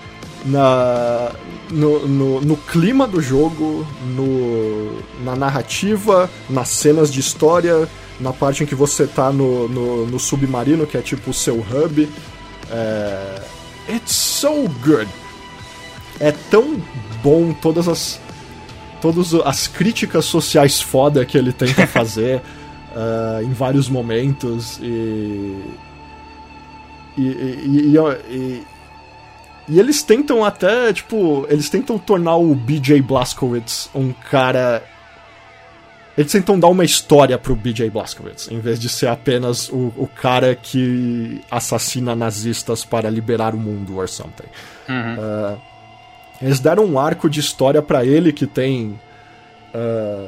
na, 0.45 1.31
no, 1.69 2.07
no, 2.07 2.41
no 2.41 2.57
clima 2.57 3.07
do 3.07 3.21
jogo, 3.21 3.85
no, 4.15 5.01
na 5.23 5.35
narrativa, 5.35 6.29
nas 6.49 6.69
cenas 6.69 7.11
de 7.11 7.19
história, 7.19 7.87
na 8.19 8.33
parte 8.33 8.63
em 8.63 8.65
que 8.65 8.75
você 8.75 9.07
tá 9.07 9.31
no, 9.31 9.67
no, 9.67 10.05
no 10.05 10.19
submarino, 10.19 10.85
que 10.85 10.97
é 10.97 11.01
tipo 11.01 11.31
o 11.31 11.33
seu 11.33 11.55
hub. 11.55 12.09
É, 12.71 13.41
it's 13.89 14.13
so 14.13 14.67
good. 14.85 15.09
É 16.19 16.31
tão 16.31 16.81
bom 17.23 17.53
todas 17.53 17.87
as 17.87 18.19
todas 19.01 19.33
as 19.33 19.67
críticas 19.67 20.25
sociais 20.25 20.81
foda 20.81 21.25
que 21.25 21.37
ele 21.37 21.53
tenta 21.53 21.87
fazer 21.87 22.41
ah, 22.95 23.39
em 23.41 23.53
vários 23.53 23.87
momentos 23.87 24.77
e 24.81 25.57
e, 27.17 27.21
e, 27.21 27.97
e, 27.97 28.65
e- 29.69 29.77
eles 29.77 30.01
tentam 30.01 30.43
até, 30.43 30.91
tipo, 30.91 31.45
eles 31.49 31.69
tentam 31.69 31.99
tornar 31.99 32.37
o 32.37 32.55
BJ 32.55 33.01
Blazkowicz 33.01 33.89
um 33.93 34.11
cara. 34.13 34.83
Eles 36.17 36.31
tentam 36.31 36.59
dar 36.59 36.67
uma 36.67 36.83
história 36.83 37.37
pro 37.37 37.55
BJ 37.55 37.89
Blazkowicz, 37.89 38.49
em 38.51 38.59
vez 38.59 38.79
de 38.79 38.89
ser 38.89 39.07
apenas 39.07 39.69
o, 39.69 39.93
o 39.95 40.07
cara 40.07 40.55
que 40.55 41.39
assassina 41.51 42.15
nazistas 42.15 42.83
para 42.83 43.09
liberar 43.09 43.53
o 43.53 43.57
mundo 43.57 43.97
or 43.97 44.09
something. 44.09 44.47
Ah, 44.89 45.55
eles 46.41 46.59
deram 46.59 46.85
um 46.85 46.97
arco 46.97 47.29
de 47.29 47.39
história 47.39 47.81
pra 47.81 48.05
ele 48.05 48.31
que 48.31 48.47
tem. 48.47 48.99
ah, 49.73 50.27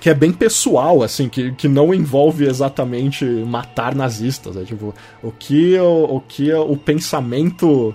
que 0.00 0.10
é 0.10 0.14
bem 0.14 0.32
pessoal, 0.32 1.00
assim, 1.04 1.28
que, 1.28 1.52
que 1.52 1.68
não 1.68 1.94
envolve 1.94 2.44
exatamente 2.44 3.24
matar 3.24 3.94
nazistas. 3.94 4.56
É 4.56 4.64
tipo, 4.64 4.92
o 5.22 5.30
que 5.30 5.78
o, 5.78 6.16
o, 6.16 6.20
que 6.20 6.52
o 6.52 6.76
pensamento. 6.76 7.94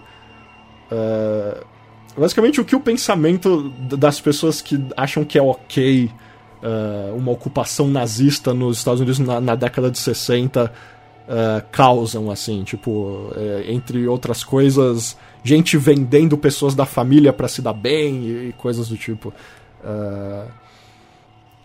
ah, 0.89 1.63
basicamente, 2.17 2.61
o 2.61 2.65
que 2.65 2.75
o 2.75 2.79
pensamento 2.79 3.69
das 3.69 4.21
pessoas 4.21 4.61
que 4.61 4.81
acham 4.95 5.25
que 5.25 5.37
é 5.37 5.41
ok 5.41 6.09
ah, 6.63 7.11
uma 7.13 7.31
ocupação 7.31 7.87
nazista 7.87 8.53
nos 8.53 8.77
Estados 8.77 9.01
Unidos 9.01 9.19
na, 9.19 9.41
na 9.41 9.55
década 9.55 9.91
de 9.91 9.99
60 9.99 10.71
ah, 11.27 11.61
causam, 11.71 12.31
assim, 12.31 12.63
tipo, 12.63 13.31
é, 13.35 13.65
entre 13.67 14.07
outras 14.07 14.45
coisas, 14.45 15.17
gente 15.43 15.77
vendendo 15.77 16.37
pessoas 16.37 16.75
da 16.75 16.85
família 16.85 17.31
pra 17.31 17.47
se 17.47 17.61
dar 17.61 17.73
bem 17.73 18.23
e, 18.23 18.49
e 18.49 18.53
coisas 18.53 18.89
do 18.89 18.97
tipo. 18.97 19.33
Ah, 19.83 20.47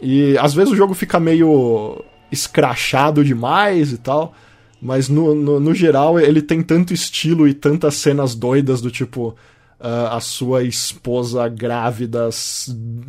e 0.00 0.36
às 0.38 0.52
vezes 0.54 0.72
o 0.72 0.76
jogo 0.76 0.94
fica 0.94 1.20
meio 1.20 2.04
escrachado 2.30 3.24
demais 3.24 3.92
e 3.92 3.98
tal, 3.98 4.34
mas 4.80 5.08
no, 5.08 5.34
no, 5.34 5.60
no 5.60 5.74
geral 5.74 6.18
ele 6.18 6.42
tem 6.42 6.62
tanto 6.62 6.92
estilo 6.92 7.46
e 7.46 7.54
tantas 7.54 7.94
cenas 7.94 8.34
doidas 8.34 8.80
do 8.80 8.90
tipo. 8.90 9.34
ah, 9.80 10.16
a 10.16 10.20
sua 10.20 10.62
esposa 10.62 11.48
grávida, 11.48 12.28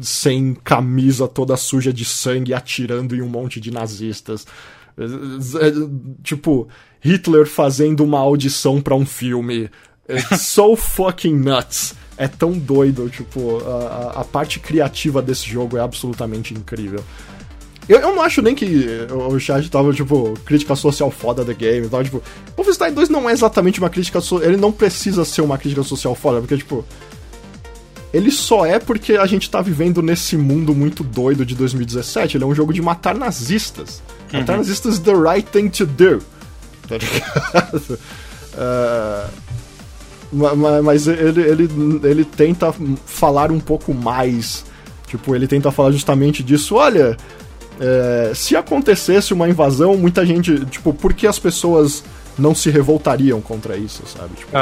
sem 0.01 0.55
camisa, 0.55 1.27
toda 1.27 1.55
suja 1.57 1.93
de 1.93 2.03
sangue, 2.05 2.53
atirando 2.53 3.15
em 3.15 3.21
um 3.21 3.29
monte 3.29 3.59
de 3.59 3.71
nazistas. 3.71 4.45
É, 4.97 5.71
Tipo, 6.23 6.67
Hitler 7.01 7.45
fazendo 7.47 8.03
uma 8.03 8.19
audição 8.19 8.81
pra 8.81 8.95
um 8.95 9.05
filme. 9.05 9.69
It's 10.09 10.41
so 10.41 10.75
fucking 10.75 11.35
nuts. 11.35 11.95
É 12.17 12.27
tão 12.27 12.51
doido, 12.51 13.09
tipo, 13.09 13.57
a, 13.65 14.21
a- 14.21 14.23
parte 14.23 14.59
criativa 14.59 15.21
desse 15.21 15.47
jogo 15.49 15.77
é 15.77 15.81
absolutamente 15.81 16.53
incrível. 16.53 17.03
Eu, 17.89 17.99
eu 17.99 18.15
não 18.15 18.21
acho 18.21 18.41
nem 18.41 18.53
que 18.55 18.65
o 19.11 19.37
chat 19.39 19.69
tava, 19.69 19.91
tipo, 19.93 20.33
crítica 20.45 20.75
social 20.75 21.09
foda 21.11 21.43
da 21.43 21.53
game. 21.53 21.89
Tava, 21.89 22.03
tipo, 22.03 22.21
Wolfenstein 22.55 22.93
2 22.93 23.09
não 23.09 23.29
é 23.29 23.33
exatamente 23.33 23.79
uma 23.79 23.89
crítica 23.89 24.21
social. 24.21 24.49
Ele 24.49 24.57
não 24.57 24.71
precisa 24.71 25.25
ser 25.25 25.41
uma 25.41 25.57
crítica 25.57 25.83
social 25.83 26.15
foda, 26.15 26.39
porque, 26.39 26.57
tipo. 26.57 26.85
Ele 28.13 28.29
só 28.29 28.63
é 28.63 28.77
porque 28.77 29.13
a 29.13 29.25
gente 29.25 29.49
tá 29.49 29.59
vivendo 29.59 30.01
nesse 30.03 30.37
mundo 30.37 30.75
muito 30.75 31.03
doido 31.03 31.43
de 31.43 31.55
2017. 31.55 32.37
Ele 32.37 32.43
é 32.43 32.47
um 32.47 32.53
jogo 32.53 32.71
de 32.71 32.79
matar 32.81 33.15
nazistas. 33.15 34.03
Uhum. 34.31 34.39
Matar 34.41 34.57
nazistas 34.57 34.93
is 34.93 34.99
the 34.99 35.13
right 35.15 35.49
thing 35.49 35.67
to 35.69 35.85
do. 35.87 36.21
Tá 36.87 36.95
ligado? 36.97 37.99
uh, 38.53 39.29
mas 40.83 41.07
ele, 41.07 41.41
ele, 41.41 41.69
ele 42.03 42.25
tenta 42.25 42.73
falar 43.05 43.51
um 43.51 43.59
pouco 43.59 43.93
mais. 43.93 44.65
Tipo, 45.07 45.35
ele 45.35 45.47
tenta 45.47 45.71
falar 45.71 45.91
justamente 45.91 46.41
disso. 46.41 46.75
Olha, 46.75 47.15
é, 47.79 48.31
se 48.33 48.55
acontecesse 48.55 49.33
uma 49.33 49.47
invasão, 49.47 49.95
muita 49.95 50.25
gente. 50.25 50.65
Tipo, 50.65 50.93
por 50.93 51.13
que 51.13 51.27
as 51.27 51.37
pessoas 51.37 52.03
não 52.37 52.55
se 52.55 52.69
revoltariam 52.69 53.39
contra 53.41 53.77
isso, 53.77 54.03
sabe? 54.07 54.35
Tipo, 54.35 54.55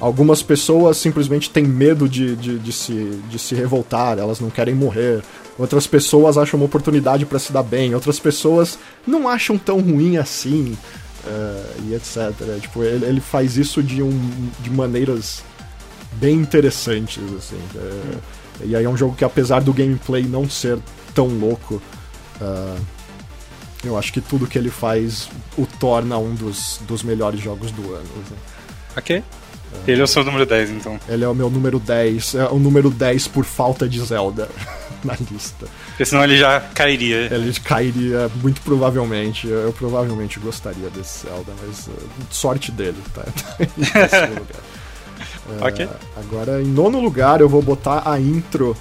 Algumas 0.00 0.42
pessoas 0.42 0.96
simplesmente 0.96 1.50
têm 1.50 1.64
medo 1.64 2.08
de, 2.08 2.34
de, 2.36 2.58
de, 2.58 2.72
se, 2.72 3.20
de 3.28 3.38
se 3.38 3.54
revoltar, 3.54 4.18
elas 4.18 4.40
não 4.40 4.50
querem 4.50 4.74
morrer. 4.74 5.22
Outras 5.58 5.86
pessoas 5.86 6.38
acham 6.38 6.58
uma 6.58 6.66
oportunidade 6.66 7.26
para 7.26 7.38
se 7.38 7.52
dar 7.52 7.62
bem. 7.62 7.94
Outras 7.94 8.18
pessoas 8.18 8.78
não 9.06 9.28
acham 9.28 9.58
tão 9.58 9.80
ruim 9.80 10.16
assim. 10.16 10.76
Uh, 11.24 11.88
e 11.88 11.94
etc. 11.94 12.32
Tipo, 12.60 12.84
ele, 12.84 13.04
ele, 13.04 13.20
faz 13.20 13.56
isso 13.56 13.82
de, 13.82 14.02
um, 14.02 14.50
de 14.60 14.70
maneiras 14.70 15.42
bem 16.12 16.36
interessantes, 16.36 17.22
assim. 17.36 17.60
É, 17.74 18.64
e 18.64 18.76
aí 18.76 18.84
é 18.84 18.88
um 18.88 18.96
jogo 18.96 19.14
que, 19.16 19.24
apesar 19.24 19.60
do 19.60 19.72
gameplay 19.72 20.22
não 20.22 20.48
ser 20.48 20.78
tão 21.14 21.26
louco, 21.26 21.82
Uh, 22.40 22.80
eu 23.84 23.96
acho 23.96 24.12
que 24.12 24.20
tudo 24.20 24.46
que 24.46 24.58
ele 24.58 24.70
faz 24.70 25.28
o 25.56 25.66
torna 25.66 26.18
um 26.18 26.34
dos, 26.34 26.80
dos 26.86 27.02
melhores 27.02 27.40
jogos 27.40 27.70
do 27.70 27.94
ano. 27.94 28.08
Assim. 28.24 28.34
Ok. 28.96 29.18
Uh, 29.18 29.22
ele 29.86 30.00
é 30.00 30.04
o 30.04 30.06
seu 30.06 30.24
número 30.24 30.46
10, 30.46 30.70
então. 30.70 30.98
Ele 31.08 31.24
é 31.24 31.28
o 31.28 31.34
meu 31.34 31.50
número 31.50 31.78
10. 31.78 32.34
É 32.34 32.48
o 32.48 32.58
número 32.58 32.90
10 32.90 33.28
por 33.28 33.44
falta 33.44 33.88
de 33.88 34.00
Zelda 34.00 34.48
na 35.04 35.16
lista. 35.30 35.66
Porque 35.88 36.04
senão 36.04 36.24
ele 36.24 36.36
já 36.36 36.60
cairia. 36.60 37.32
Ele 37.32 37.52
cairia, 37.60 38.30
muito 38.42 38.60
provavelmente. 38.62 39.46
Eu, 39.46 39.60
eu 39.60 39.72
provavelmente 39.72 40.38
gostaria 40.38 40.90
desse 40.90 41.26
Zelda, 41.26 41.52
mas 41.64 41.86
uh, 41.86 41.92
sorte 42.30 42.70
dele, 42.72 42.98
tá? 43.14 43.24
Uh, 45.48 45.64
ok. 45.64 45.88
Agora, 46.16 46.62
em 46.62 46.66
nono 46.66 47.00
lugar, 47.00 47.40
eu 47.40 47.48
vou 47.48 47.62
botar 47.62 48.02
a 48.08 48.20
intro 48.20 48.76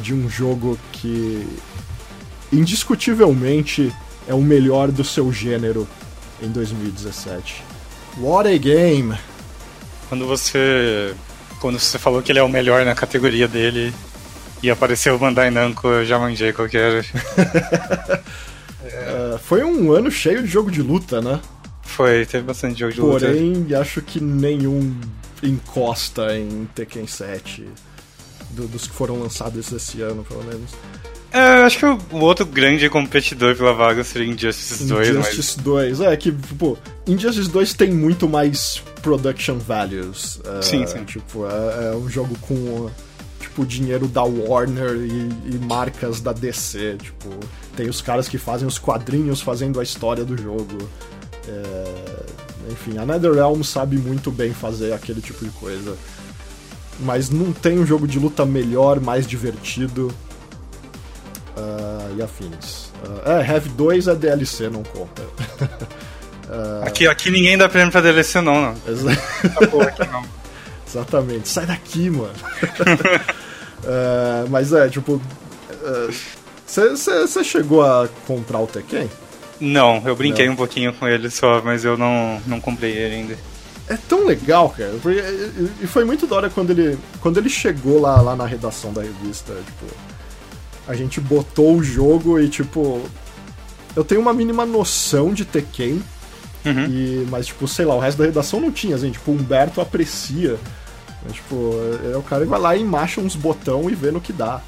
de 0.00 0.14
um 0.14 0.28
jogo 0.28 0.78
que 0.90 1.46
indiscutivelmente 2.52 3.92
é 4.26 4.34
o 4.34 4.40
melhor 4.40 4.90
do 4.90 5.04
seu 5.04 5.32
gênero 5.32 5.86
em 6.42 6.48
2017. 6.48 7.62
What 8.18 8.48
a 8.48 8.56
game! 8.56 9.16
Quando 10.08 10.26
você 10.26 11.14
quando 11.60 11.78
você 11.78 11.98
falou 11.98 12.22
que 12.22 12.30
ele 12.30 12.38
é 12.38 12.42
o 12.42 12.48
melhor 12.48 12.84
na 12.84 12.94
categoria 12.94 13.48
dele 13.48 13.92
e 14.62 14.70
apareceu 14.70 15.14
o 15.14 15.18
Bandai 15.18 15.50
Namco, 15.50 15.88
eu 15.88 16.04
já 16.04 16.18
manjei 16.18 16.52
qual 16.52 16.68
que 16.68 16.76
era. 16.76 17.04
é, 18.84 19.38
foi 19.42 19.64
um 19.64 19.92
ano 19.92 20.10
cheio 20.10 20.42
de 20.42 20.48
jogo 20.48 20.70
de 20.70 20.82
luta, 20.82 21.20
né? 21.20 21.40
Foi, 21.82 22.26
teve 22.26 22.44
bastante 22.44 22.78
jogo 22.78 22.92
de 22.92 23.00
Porém, 23.00 23.48
luta. 23.48 23.60
Porém, 23.60 23.74
acho 23.80 24.02
que 24.02 24.20
nenhum 24.20 24.98
encosta 25.42 26.36
em 26.36 26.68
Tekken 26.74 27.06
7 27.06 27.66
do, 28.50 28.66
dos 28.66 28.86
que 28.86 28.94
foram 28.94 29.20
lançados 29.20 29.70
esse 29.72 30.00
ano, 30.02 30.24
pelo 30.24 30.42
menos. 30.44 30.70
É, 31.32 31.64
acho 31.64 31.78
que 31.78 31.84
o, 31.84 31.98
o, 32.12 32.20
outro 32.20 32.46
grande 32.46 32.88
competidor 32.88 33.54
pela 33.56 33.74
vaga 33.74 34.02
seria 34.04 34.26
Injustice 34.26 34.84
2. 34.84 35.08
Injustice 35.08 35.54
mas... 35.56 35.64
2, 35.64 36.00
é 36.00 36.16
que, 36.16 36.32
tipo, 36.32 36.78
Injustice 37.06 37.50
2 37.50 37.74
tem 37.74 37.92
muito 37.92 38.28
mais 38.28 38.82
production 39.02 39.58
values. 39.58 40.40
É, 40.44 40.62
sim, 40.62 40.86
sim. 40.86 41.04
Tipo, 41.04 41.46
é, 41.46 41.92
é, 41.92 41.96
um 41.96 42.08
jogo 42.08 42.36
com, 42.40 42.90
tipo, 43.56 43.64
dinheiro 43.64 44.06
da 44.06 44.22
Warner 44.22 44.96
e, 44.96 45.54
e, 45.54 45.58
marcas 45.62 46.20
da 46.20 46.32
DC. 46.32 46.98
Tipo, 47.02 47.30
tem 47.74 47.88
os 47.88 48.02
caras 48.02 48.28
que 48.28 48.36
fazem 48.36 48.68
os 48.68 48.78
quadrinhos 48.78 49.40
fazendo 49.40 49.80
a 49.80 49.82
história 49.82 50.24
do 50.24 50.36
jogo. 50.36 50.76
É, 51.48 52.70
enfim, 52.70 52.98
a 52.98 53.06
NetherRealm 53.06 53.62
sabe 53.62 53.96
muito 53.96 54.30
bem 54.30 54.52
fazer 54.52 54.92
aquele 54.92 55.22
tipo 55.22 55.44
de 55.44 55.50
coisa. 55.52 55.96
Mas 57.00 57.30
não 57.30 57.52
tem 57.52 57.78
um 57.78 57.86
jogo 57.86 58.06
de 58.06 58.18
luta 58.18 58.44
melhor, 58.44 59.00
mais 59.00 59.26
divertido 59.26 60.12
uh, 61.56 62.16
e 62.16 62.22
afins. 62.22 62.86
Uh, 63.04 63.30
é, 63.30 63.52
Heavy 63.52 63.68
2 63.70 64.08
é 64.08 64.14
DLC, 64.14 64.70
não 64.70 64.82
conta. 64.82 65.22
uh, 65.22 66.84
aqui, 66.88 67.06
aqui 67.06 67.30
ninguém 67.30 67.56
dá 67.56 67.68
prêmio 67.68 67.92
pra 67.92 68.00
DLC, 68.00 68.40
não, 68.40 68.60
não. 68.60 68.74
Exa 68.86 69.12
aqui 69.12 70.10
não. 70.10 70.24
Exatamente, 70.88 71.48
sai 71.48 71.66
daqui, 71.66 72.08
mano. 72.08 72.32
mas 74.50 74.72
é, 74.72 74.88
tipo. 74.88 75.20
Você 76.66 77.44
chegou 77.44 77.82
a 77.84 78.08
comprar 78.26 78.60
o 78.60 78.66
Tekken? 78.66 79.08
Não, 79.60 80.02
eu 80.04 80.14
brinquei 80.14 80.46
não. 80.46 80.52
um 80.52 80.56
pouquinho 80.56 80.92
com 80.92 81.06
ele 81.08 81.30
só, 81.30 81.62
mas 81.62 81.84
eu 81.84 81.96
não, 81.96 82.40
não 82.46 82.60
comprei 82.60 82.92
ele 82.92 83.14
ainda. 83.14 83.38
É 83.88 83.96
tão 83.96 84.26
legal, 84.26 84.68
cara. 84.70 84.92
E 85.80 85.86
foi 85.86 86.04
muito 86.04 86.26
da 86.26 86.36
hora 86.36 86.50
quando 86.50 86.70
ele, 86.70 86.98
quando 87.20 87.38
ele 87.38 87.48
chegou 87.48 88.00
lá, 88.00 88.20
lá 88.20 88.34
na 88.34 88.44
redação 88.44 88.92
da 88.92 89.00
revista, 89.00 89.54
tipo 89.54 89.86
a 90.86 90.94
gente 90.94 91.20
botou 91.20 91.76
o 91.76 91.82
jogo 91.82 92.38
e, 92.38 92.48
tipo. 92.48 93.02
Eu 93.94 94.04
tenho 94.04 94.20
uma 94.20 94.32
mínima 94.32 94.64
noção 94.64 95.32
de 95.32 95.44
Tekken. 95.44 96.02
Uhum. 96.64 96.84
E, 96.86 97.26
mas, 97.30 97.46
tipo, 97.46 97.66
sei 97.66 97.84
lá, 97.84 97.94
o 97.94 97.98
resto 97.98 98.18
da 98.18 98.24
redação 98.24 98.60
não 98.60 98.70
tinha, 98.70 98.94
assim, 98.94 99.10
tipo, 99.10 99.30
o 99.30 99.34
Humberto 99.34 99.80
aprecia. 99.80 100.58
Né, 101.26 101.32
tipo, 101.32 101.74
é, 102.12 102.16
o 102.16 102.22
cara 102.22 102.44
vai 102.44 102.60
lá 102.60 102.76
e 102.76 102.84
macha 102.84 103.20
uns 103.20 103.36
botão 103.36 103.90
e 103.90 103.94
vê 103.94 104.10
no 104.10 104.20
que 104.20 104.32
dá. 104.32 104.60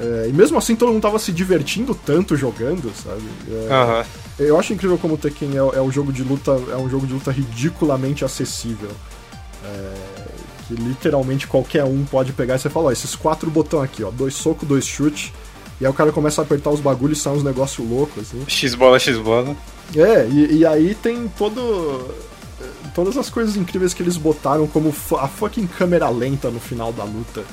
É, 0.00 0.26
e 0.28 0.32
mesmo 0.32 0.56
assim 0.56 0.76
todo 0.76 0.92
mundo 0.92 1.02
tava 1.02 1.18
se 1.18 1.32
divertindo 1.32 1.94
tanto 1.94 2.36
jogando, 2.36 2.92
sabe? 2.94 3.22
É, 3.50 3.74
uhum. 3.74 4.04
Eu 4.38 4.58
acho 4.58 4.72
incrível 4.72 4.96
como 4.96 5.14
o 5.14 5.18
Tekken 5.18 5.54
é, 5.54 5.78
é 5.78 5.82
um 5.82 5.90
jogo 5.90 6.12
de 6.12 6.22
luta, 6.22 6.52
é 6.70 6.76
um 6.76 6.88
jogo 6.88 7.06
de 7.06 7.12
luta 7.12 7.32
ridiculamente 7.32 8.24
acessível. 8.24 8.90
É, 9.64 9.94
que 10.68 10.74
literalmente 10.74 11.46
qualquer 11.46 11.84
um 11.84 12.04
pode 12.04 12.32
pegar 12.32 12.56
e 12.56 12.58
você 12.58 12.68
fala, 12.68 12.86
ó, 12.86 12.92
esses 12.92 13.16
quatro 13.16 13.50
botões 13.50 13.84
aqui, 13.84 14.04
ó, 14.04 14.10
dois 14.10 14.34
soco, 14.34 14.66
dois 14.66 14.86
chute, 14.86 15.32
e 15.80 15.86
aí 15.86 15.90
o 15.90 15.94
cara 15.94 16.12
começa 16.12 16.42
a 16.42 16.44
apertar 16.44 16.70
os 16.70 16.80
bagulhos 16.80 17.18
e 17.18 17.20
sai 17.22 17.32
uns 17.32 17.42
negócios 17.42 17.88
loucos, 17.88 18.22
assim. 18.22 18.44
X-bola, 18.46 18.98
X-bola. 18.98 19.56
É, 19.96 20.26
e, 20.26 20.58
e, 20.58 20.66
aí 20.66 20.94
tem 20.94 21.28
todo. 21.38 22.14
Todas 22.98 23.16
as 23.16 23.30
coisas 23.30 23.56
incríveis 23.56 23.94
que 23.94 24.02
eles 24.02 24.16
botaram, 24.16 24.66
como 24.66 24.92
a 25.20 25.28
fucking 25.28 25.68
câmera 25.68 26.08
lenta 26.08 26.50
no 26.50 26.58
final 26.58 26.92
da 26.92 27.04
luta. 27.04 27.44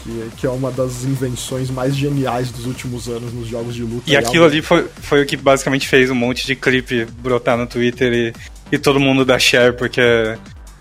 Que, 0.00 0.30
que 0.36 0.46
é 0.46 0.50
uma 0.50 0.70
das 0.70 1.02
invenções 1.02 1.70
mais 1.70 1.96
geniais 1.96 2.52
dos 2.52 2.64
últimos 2.64 3.08
anos 3.08 3.32
nos 3.32 3.48
jogos 3.48 3.74
de 3.74 3.82
luta. 3.82 4.08
E, 4.08 4.16
aquilo 4.16 4.44
ali 4.44 4.62
foi, 4.62 4.86
foi 5.02 5.24
o 5.24 5.26
que 5.26 5.36
basicamente 5.36 5.88
fez 5.88 6.08
um 6.08 6.14
monte 6.14 6.46
de 6.46 6.54
clipe 6.54 7.04
brotar 7.04 7.58
no 7.58 7.66
Twitter 7.66 8.12
e, 8.12 8.32
e 8.70 8.78
todo 8.78 9.00
mundo 9.00 9.24
dar 9.24 9.40
share, 9.40 9.76
porque 9.76 10.00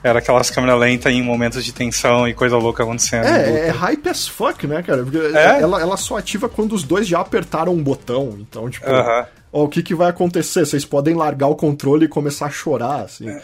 era 0.04 0.20
aquelas 0.20 0.52
câmeras 0.52 0.80
lentas 0.80 1.12
em 1.12 1.24
momentos 1.24 1.66
de 1.66 1.74
tensão 1.74 2.28
e 2.28 2.34
coisa 2.36 2.56
louca 2.58 2.84
acontecendo. 2.84 3.26
É, 3.26 3.70
é 3.70 3.72
hype 3.72 4.08
as 4.08 4.28
fuck, 4.28 4.68
né, 4.68 4.84
cara? 4.84 5.02
Porque 5.02 5.18
é? 5.18 5.62
ela, 5.62 5.82
ela 5.82 5.98
só 5.98 6.18
ativa 6.18 6.48
quando 6.48 6.74
os 6.74 6.84
dois 6.84 7.08
já 7.08 7.22
apertaram 7.22 7.74
um 7.74 7.82
botão. 7.82 8.38
Então, 8.40 8.70
tipo, 8.70 8.88
uh 8.88 8.94
-huh. 8.94 9.26
ó, 9.52 9.64
o 9.64 9.68
que, 9.68 9.82
que 9.82 9.96
vai 9.96 10.12
acontecer? 10.12 10.64
Vocês 10.64 10.86
podem 10.86 11.16
largar 11.16 11.48
o 11.48 11.56
controle 11.56 12.06
e 12.06 12.08
começar 12.08 12.46
a 12.46 12.52
chorar, 12.52 13.02
assim. 13.02 13.28
É. 13.28 13.42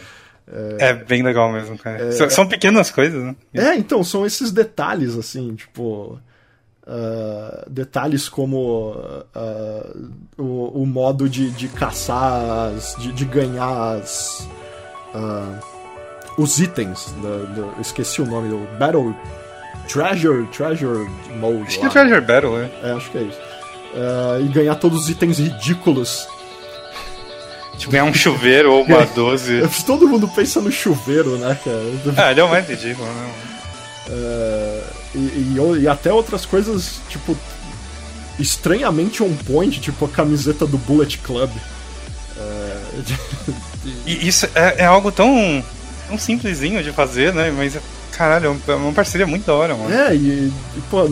É, 0.78 0.88
é 0.90 0.94
bem 0.94 1.22
legal 1.22 1.52
mesmo, 1.52 1.78
cara. 1.78 2.08
É, 2.08 2.28
são, 2.28 2.46
pequenas 2.46 2.90
coisas, 2.90 3.22
né? 3.22 3.36
É, 3.54 3.74
então, 3.76 4.02
são 4.02 4.26
esses 4.26 4.50
detalhes, 4.50 5.16
assim, 5.16 5.54
tipo. 5.54 6.18
Uh, 6.82 7.70
detalhes 7.70 8.28
como 8.28 8.96
uh, 8.96 10.10
o, 10.36 10.82
o, 10.82 10.86
modo 10.86 11.28
de, 11.28 11.50
de 11.50 11.68
caçar, 11.68 12.72
as, 12.74 12.96
de, 12.98 13.12
de 13.12 13.24
ganhar 13.24 13.96
as. 13.96 14.48
Uh, 15.14 16.42
os 16.42 16.58
itens. 16.58 17.12
Do, 17.12 17.46
do, 17.46 17.80
esqueci 17.80 18.20
o 18.20 18.26
nome 18.26 18.48
do 18.48 18.66
Battle 18.76 19.14
Treasure, 19.86 20.46
Treasure 20.48 21.08
Mode. 21.38 21.62
Acho 21.62 21.80
lá. 21.80 21.80
que 21.80 21.86
é 21.86 21.90
Treasure 21.90 22.20
Battle, 22.22 22.58
é. 22.58 22.70
É, 22.82 22.92
acho 22.92 23.10
que 23.10 23.18
é 23.18 23.22
isso. 23.22 23.40
E 24.42 24.48
ganhar 24.48 24.74
todos 24.76 25.02
os 25.02 25.10
itens 25.10 25.38
ridículos. 25.38 26.28
Tipo, 27.80 27.92
ganhar 27.92 28.04
um 28.04 28.12
chuveiro 28.12 28.72
ou 28.74 28.84
uma 28.84 29.06
12. 29.16 29.62
Todo 29.86 30.06
mundo 30.06 30.28
pensa 30.28 30.60
no 30.60 30.70
chuveiro, 30.70 31.38
né, 31.38 31.58
cara? 31.64 32.26
Ah, 32.26 32.30
ele 32.30 32.40
é 32.40 32.44
o 32.44 32.48
mais 32.48 32.68
ridículo, 32.68 33.08
né? 33.08 33.30
Uh, 34.06 34.82
e, 35.14 35.18
e, 35.18 35.82
e, 35.82 35.88
até 35.88 36.12
outras 36.12 36.44
coisas, 36.44 37.00
tipo, 37.08 37.34
estranhamente 38.38 39.22
on 39.22 39.34
point, 39.46 39.80
tipo 39.80 40.04
a 40.04 40.08
camiseta 40.08 40.66
do 40.66 40.76
Bullet 40.76 41.18
Club. 41.18 41.50
Uh, 42.36 43.54
e 44.06 44.28
isso 44.28 44.46
é, 44.54 44.82
é 44.82 44.84
algo 44.84 45.10
tão 45.10 45.64
um 46.10 46.18
simplesinho 46.18 46.82
de 46.82 46.92
fazer, 46.92 47.32
né? 47.32 47.50
Mas, 47.50 47.78
caralho, 48.12 48.60
é 48.68 48.74
uma 48.74 48.92
parceria 48.92 49.26
muito 49.26 49.46
da 49.46 49.54
hora, 49.54 49.74
mano. 49.74 49.94
É, 49.94 50.14
e, 50.14 50.52
e 50.76 50.80
pô, 50.90 51.08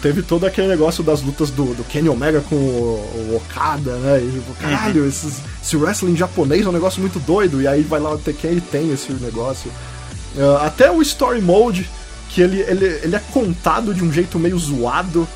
teve 0.00 0.22
todo 0.22 0.46
aquele 0.46 0.68
negócio 0.68 1.02
das 1.02 1.20
lutas 1.22 1.50
do, 1.50 1.74
do 1.74 1.84
Kenny 1.84 2.08
Omega 2.08 2.40
com 2.42 2.54
o, 2.56 3.30
o 3.32 3.36
Okada, 3.36 3.96
né? 3.96 4.20
E 4.22 4.30
tipo, 4.32 4.52
caralho, 4.54 5.02
Uhum. 5.02 5.08
esses, 5.08 5.34
esse 5.62 5.76
wrestling 5.76 6.16
japonês 6.16 6.64
é 6.64 6.68
um 6.68 6.72
negócio 6.72 7.00
muito 7.00 7.18
doido. 7.20 7.60
E 7.60 7.66
aí 7.66 7.82
vai 7.82 8.00
lá 8.00 8.12
o 8.12 8.18
Tekken 8.18 8.52
e 8.52 8.60
tem 8.60 8.92
esse 8.92 9.12
negócio. 9.14 9.70
Ah, 10.38 10.66
até 10.66 10.90
o 10.90 11.02
Story 11.02 11.40
Mode, 11.40 11.88
que 12.30 12.40
ele, 12.40 12.60
ele, 12.60 12.84
ele 13.02 13.16
é 13.16 13.22
contado 13.32 13.92
de 13.94 14.04
um 14.04 14.12
jeito 14.12 14.38
meio 14.38 14.58
zoado, 14.58 15.26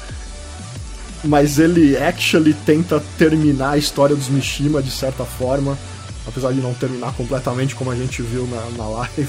mas 1.24 1.58
ele 1.58 1.96
actually 1.96 2.54
tenta 2.54 3.02
terminar 3.18 3.70
a 3.70 3.78
história 3.78 4.14
dos 4.16 4.28
Mishima 4.28 4.82
de 4.82 4.90
certa 4.90 5.24
forma, 5.24 5.78
apesar 6.26 6.52
de 6.52 6.60
não 6.60 6.74
terminar 6.74 7.12
completamente 7.14 7.74
como 7.74 7.90
a 7.90 7.96
gente 7.96 8.22
viu 8.22 8.46
na, 8.46 8.62
na 8.76 8.88
live. 8.88 9.28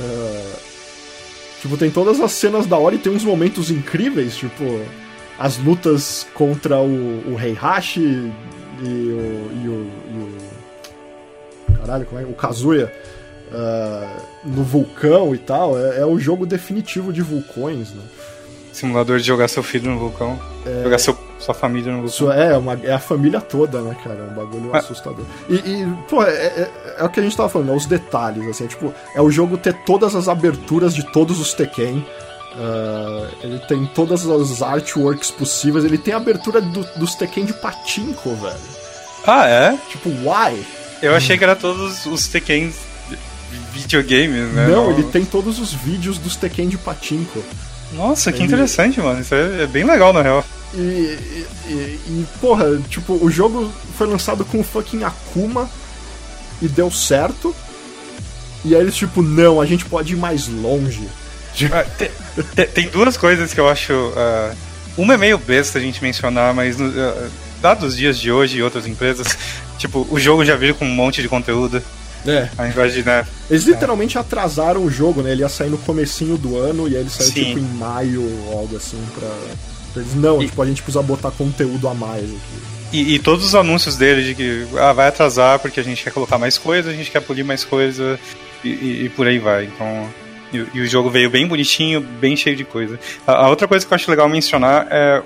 Ah, 0.00 0.67
tipo, 1.60 1.76
tem 1.76 1.90
todas 1.90 2.20
as 2.20 2.32
cenas 2.32 2.66
da 2.66 2.76
hora 2.76 2.94
e 2.94 2.98
tem 2.98 3.12
uns 3.12 3.24
momentos 3.24 3.70
incríveis, 3.70 4.36
tipo, 4.36 4.64
as 5.38 5.56
lutas 5.58 6.26
contra 6.34 6.78
o, 6.78 7.34
o 7.34 7.40
Heihachi 7.40 8.00
e 8.00 8.84
o, 8.84 9.50
e 9.52 9.68
o, 9.68 9.90
e 10.10 10.18
o. 11.72 11.78
Caralho, 11.78 12.06
como 12.06 12.20
é? 12.20 12.24
O 12.24 12.32
Kazuya. 12.32 12.92
ah, 13.52 14.16
no 14.44 14.62
vulcão 14.62 15.34
e 15.34 15.38
tal, 15.38 15.78
é, 15.78 16.00
é 16.00 16.06
o 16.06 16.18
jogo 16.18 16.46
definitivo 16.46 17.12
de 17.12 17.22
vulcões, 17.22 17.92
né? 17.92 18.02
Simulador 18.78 19.18
de 19.18 19.24
jogar 19.26 19.48
seu 19.48 19.62
filho 19.62 19.90
no 19.90 19.98
vulcão. 19.98 20.38
Jogar 20.84 20.98
seu, 20.98 21.18
sua 21.38 21.54
família 21.54 21.90
no 21.92 22.02
vulcão. 22.02 22.10
Isso 22.14 22.30
é, 22.30 22.56
uma, 22.56 22.74
é 22.82 22.92
a 22.92 22.98
família 22.98 23.40
toda, 23.40 23.80
né, 23.80 23.96
cara? 24.04 24.20
É 24.20 24.30
um 24.32 24.34
bagulho 24.34 24.70
Ah. 24.72 24.78
assustador. 24.78 25.24
E, 25.48 25.54
e, 25.54 25.94
pô, 26.08 26.22
é, 26.22 26.30
é- 26.30 26.70
é 26.98 27.04
o 27.04 27.08
que 27.08 27.18
a 27.18 27.22
gente 27.22 27.36
tava 27.36 27.48
falando, 27.48 27.72
é 27.72 27.74
os 27.76 27.86
detalhes, 27.86 28.46
assim, 28.48 28.64
é, 28.64 28.68
tipo, 28.68 28.92
é 29.14 29.20
o 29.20 29.30
jogo 29.30 29.56
ter 29.58 29.72
todas 29.84 30.14
as 30.14 30.28
aberturas 30.28 30.94
de 30.94 31.02
todos 31.12 31.40
os 31.40 31.52
Tekken. 31.54 32.06
ah, 32.60 33.28
ele 33.42 33.58
tem 33.68 33.84
todas 33.86 34.26
as 34.28 34.62
artworks 34.62 35.30
possíveis, 35.30 35.84
ele 35.84 35.98
tem 35.98 36.14
a 36.14 36.16
abertura 36.16 36.60
do- 36.60 36.86
dos 36.96 37.14
Tekken 37.14 37.44
de 37.44 37.52
patinco, 37.54 38.34
velho. 38.36 38.54
Ah, 39.26 39.46
é? 39.48 39.76
Tipo, 39.90 40.08
why? 40.08 40.64
Eu 41.02 41.14
achei 41.14 41.36
que 41.38 41.44
era 41.44 41.54
todos 41.54 42.06
os 42.06 42.26
Tekken 42.28 42.72
videogames, 43.72 44.52
né? 44.52 44.66
Não, 44.68 44.90
ele 44.90 45.04
tem 45.04 45.24
todos 45.24 45.58
os 45.58 45.72
vídeos 45.72 46.18
dos 46.18 46.36
Tekken 46.36 46.68
de 46.68 46.78
patinco. 46.78 47.42
Nossa, 47.92 48.30
que 48.32 48.42
interessante, 48.42 49.00
mano. 49.00 49.20
Isso 49.20 49.34
é, 49.34 49.62
é 49.62 49.66
bem 49.66 49.84
legal, 49.84 50.12
na 50.12 50.22
real. 50.22 50.44
E, 50.74 50.78
e, 50.78 51.46
e- 51.70 52.26
porra, 52.40 52.64
tipo, 52.88 53.14
o 53.24 53.30
jogo 53.30 53.72
foi 53.96 54.06
lançado 54.06 54.44
com 54.44 54.60
o 54.60 54.64
fucking 54.64 55.02
Akuma 55.04 55.68
e 56.60 56.68
deu 56.68 56.90
certo. 56.90 57.54
E 58.64 58.74
aí 58.74 58.80
eles, 58.80 58.94
tipo, 58.96 59.22
não, 59.22 59.60
a 59.60 59.66
gente 59.66 59.84
pode 59.86 60.12
ir 60.12 60.16
mais 60.16 60.46
longe. 60.48 61.08
Ah, 61.72 61.84
te- 61.84 62.10
te- 62.54 62.66
tem 62.66 62.88
duas 62.88 63.16
coisas 63.16 63.54
que 63.54 63.60
eu 63.60 63.68
acho. 63.68 63.92
ah, 64.16 64.52
uma 64.96 65.14
é 65.14 65.16
meio 65.16 65.38
besta 65.38 65.78
a 65.78 65.80
gente 65.80 66.02
mencionar, 66.02 66.52
mas 66.52 66.76
no, 66.76 66.88
ah, 67.00 67.28
dados 67.62 67.90
os 67.90 67.96
dias 67.96 68.18
de 68.18 68.30
hoje 68.30 68.58
e 68.58 68.62
outras 68.62 68.86
empresas, 68.86 69.26
tipo, 69.78 70.06
o 70.10 70.20
jogo 70.20 70.44
já 70.44 70.54
veio 70.56 70.74
com 70.74 70.84
um 70.84 70.94
monte 70.94 71.22
de 71.22 71.28
conteúdo. 71.28 71.82
É. 72.26 72.48
Ao 72.58 72.66
invés 72.66 72.92
de, 72.92 73.02
né? 73.04 73.26
Eles 73.50 73.64
literalmente 73.64 74.18
atrasaram 74.18 74.82
o 74.84 74.90
jogo, 74.90 75.22
né? 75.22 75.32
Ele 75.32 75.42
ia 75.42 75.48
sair 75.48 75.70
no 75.70 75.78
comecinho 75.78 76.36
do 76.36 76.58
ano 76.58 76.88
e 76.88 76.94
aí 76.96 77.00
ele 77.02 77.10
saiu, 77.10 77.30
Sim. 77.30 77.44
tipo, 77.44 77.58
em 77.58 77.62
maio 77.78 78.22
ou 78.48 78.58
algo 78.58 78.76
assim 78.76 78.98
pra. 79.18 79.28
pra 79.92 80.02
Eles, 80.02 80.14
não, 80.14 80.42
E- 80.42 80.46
tipo, 80.46 80.60
a 80.62 80.66
gente 80.66 80.82
precisa 80.82 81.02
botar 81.02 81.30
conteúdo 81.30 81.88
a 81.88 81.94
mais 81.94 82.24
aqui. 82.24 82.68
E, 82.92 83.14
e 83.14 83.18
todos 83.18 83.44
os 83.44 83.54
anúncios 83.54 83.96
dele 83.96 84.24
de 84.24 84.34
que 84.34 84.66
ah, 84.78 84.92
vai 84.94 85.08
atrasar 85.08 85.58
porque 85.58 85.78
a 85.78 85.82
gente 85.82 86.02
quer 86.02 86.10
colocar 86.10 86.38
mais 86.38 86.56
coisa, 86.56 86.90
a 86.90 86.94
gente 86.94 87.10
quer 87.10 87.20
polir 87.20 87.44
mais 87.44 87.62
coisa 87.64 88.18
e, 88.64 88.68
e- 88.68 89.04
e 89.04 89.08
por 89.10 89.26
aí 89.26 89.38
vai. 89.38 89.64
Então. 89.66 90.08
E, 90.50 90.80
o 90.80 90.86
jogo 90.86 91.10
veio 91.10 91.28
bem 91.28 91.46
bonitinho, 91.46 92.00
bem 92.00 92.34
cheio 92.34 92.56
de 92.56 92.64
coisa. 92.64 92.98
A, 93.26 93.44
a 93.44 93.48
outra 93.50 93.68
coisa 93.68 93.84
que 93.86 93.92
eu 93.92 93.94
acho 93.96 94.10
legal 94.10 94.28
mencionar 94.28 94.86
é. 94.90 95.22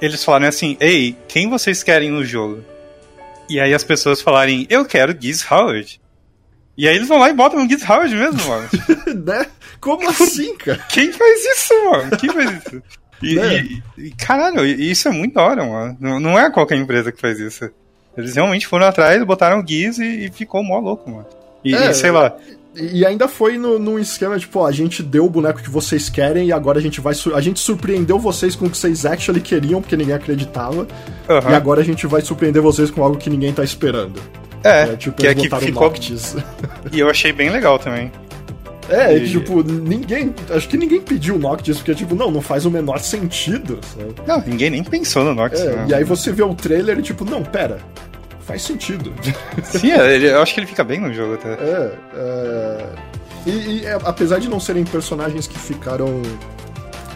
Eles 0.00 0.24
falaram 0.24 0.46
assim: 0.46 0.76
Ei, 0.80 1.16
quem 1.28 1.50
vocês 1.50 1.82
querem 1.82 2.10
no 2.10 2.24
jogo? 2.24 2.64
E 3.50 3.60
aí 3.60 3.74
as 3.74 3.84
pessoas 3.84 4.20
falarem: 4.22 4.66
Eu 4.70 4.84
quero 4.84 5.14
Giz 5.20 5.44
Howard. 5.50 6.00
E 6.78 6.88
aí 6.88 6.96
eles 6.96 7.08
vão 7.08 7.18
lá 7.18 7.28
e 7.28 7.34
botam 7.34 7.64
o 7.64 7.68
Giz 7.68 7.82
Howard 7.88 8.14
mesmo, 8.14 8.40
mano. 8.48 8.68
né? 9.26 9.46
Como 9.80 10.08
assim, 10.08 10.56
cara? 10.56 10.78
Quem 10.88 11.12
faz 11.12 11.44
isso, 11.44 11.74
mano? 11.90 12.16
Quem 12.16 12.30
faz 12.30 12.50
isso? 12.52 12.82
E, 13.22 13.34
Né? 13.34 13.58
e- 13.98 14.06
e, 14.06 14.10
caralho, 14.12 14.64
isso 14.64 15.06
é 15.08 15.10
muito 15.10 15.34
da 15.34 15.42
hora, 15.42 15.64
mano. 15.64 15.96
Não, 16.00 16.18
não 16.20 16.38
é 16.38 16.50
qualquer 16.50 16.76
empresa 16.76 17.12
que 17.12 17.20
faz 17.20 17.38
isso. 17.38 17.70
Eles 18.16 18.34
realmente 18.34 18.66
foram 18.66 18.86
atrás, 18.86 19.22
botaram 19.24 19.60
o 19.60 19.66
Giz 19.66 19.98
e, 19.98 20.26
e 20.26 20.30
ficou 20.30 20.62
mó 20.64 20.78
louco, 20.78 21.10
mano. 21.10 21.26
E, 21.62 21.74
É, 21.74 21.90
e 21.90 21.94
sei 21.94 22.10
lá, 22.10 22.34
E 22.74 23.04
ainda 23.04 23.26
foi 23.26 23.58
no, 23.58 23.78
num 23.80 23.98
esquema, 23.98 24.38
tipo, 24.38 24.60
ó, 24.60 24.66
a 24.66 24.70
gente 24.72 25.02
deu 25.02 25.24
o 25.26 25.30
boneco 25.30 25.60
que 25.60 25.68
vocês 25.68 26.08
querem 26.08 26.46
e 26.48 26.52
agora 26.52 26.78
a 26.78 26.82
gente 26.82 27.00
vai. 27.00 27.14
A 27.34 27.40
gente 27.40 27.58
surpreendeu 27.58 28.18
vocês 28.18 28.54
com 28.54 28.66
o 28.66 28.70
que 28.70 28.76
vocês 28.76 29.04
actually 29.04 29.40
queriam, 29.40 29.80
porque 29.82 29.96
ninguém 29.96 30.14
acreditava. 30.14 30.86
aham. 31.28 31.50
E 31.50 31.54
agora 31.54 31.80
a 31.80 31.84
gente 31.84 32.06
vai 32.06 32.20
surpreender 32.20 32.62
vocês 32.62 32.90
com 32.90 33.02
algo 33.02 33.16
que 33.18 33.28
ninguém 33.28 33.52
tá 33.52 33.64
esperando. 33.64 34.20
é, 34.62 34.94
tipo, 34.96 35.16
que 35.20 35.26
é 35.26 35.34
que 35.34 35.48
ficou. 35.48 35.82
Noctis. 35.88 36.36
E 36.92 37.00
eu 37.00 37.10
achei 37.10 37.32
bem 37.32 37.50
legal 37.50 37.78
também. 37.78 38.12
É, 38.88 39.16
E- 39.16 39.28
tipo, 39.30 39.62
ninguém. 39.64 40.34
Acho 40.50 40.68
que 40.68 40.76
ninguém 40.76 41.00
pediu 41.00 41.38
Noctis, 41.38 41.76
porque, 41.78 41.94
tipo, 41.94 42.14
não, 42.14 42.30
não 42.30 42.40
faz 42.40 42.66
o 42.66 42.70
menor 42.70 42.98
sentido, 43.00 43.78
sabe? 43.96 44.14
Não, 44.26 44.40
ninguém 44.46 44.70
nem 44.70 44.82
pensou 44.84 45.24
no 45.24 45.34
Nox. 45.34 45.60
É, 45.60 45.70
né? 45.76 45.86
e 45.88 45.94
aí 45.94 46.04
você 46.04 46.32
vê 46.32 46.42
o 46.42 46.54
trailer 46.54 46.98
e, 46.98 47.02
tipo, 47.02 47.24
não, 47.24 47.42
pera. 47.42 47.78
Faz 48.40 48.62
sentido. 48.62 49.12
Sim, 49.64 49.92
é, 49.92 50.16
eu 50.16 50.42
acho 50.42 50.54
que 50.54 50.60
ele 50.60 50.66
fica 50.66 50.82
bem 50.82 51.00
no 51.00 51.12
jogo 51.12 51.34
até. 51.34 51.52
É, 51.52 51.92
é... 52.14 52.86
E, 53.46 53.50
e, 53.50 53.86
é, 53.86 53.98
apesar 54.04 54.38
de 54.38 54.48
não 54.48 54.60
serem 54.60 54.84
personagens 54.84 55.46
que 55.46 55.58
ficaram. 55.58 56.22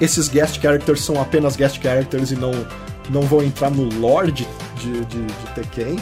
Esses 0.01 0.29
guest 0.29 0.61
characters 0.61 1.03
são 1.03 1.21
apenas 1.21 1.57
guest 1.57 1.81
characters 1.81 2.33
e 2.33 2.37
não, 2.37 2.53
não 3.11 3.23
vão 3.23 3.43
entrar 3.43 3.71
no 3.71 3.85
lore 4.01 4.33
de, 4.33 4.47
de, 4.77 5.05
de, 5.05 5.23
de 5.25 5.47
Tekken. 5.55 5.97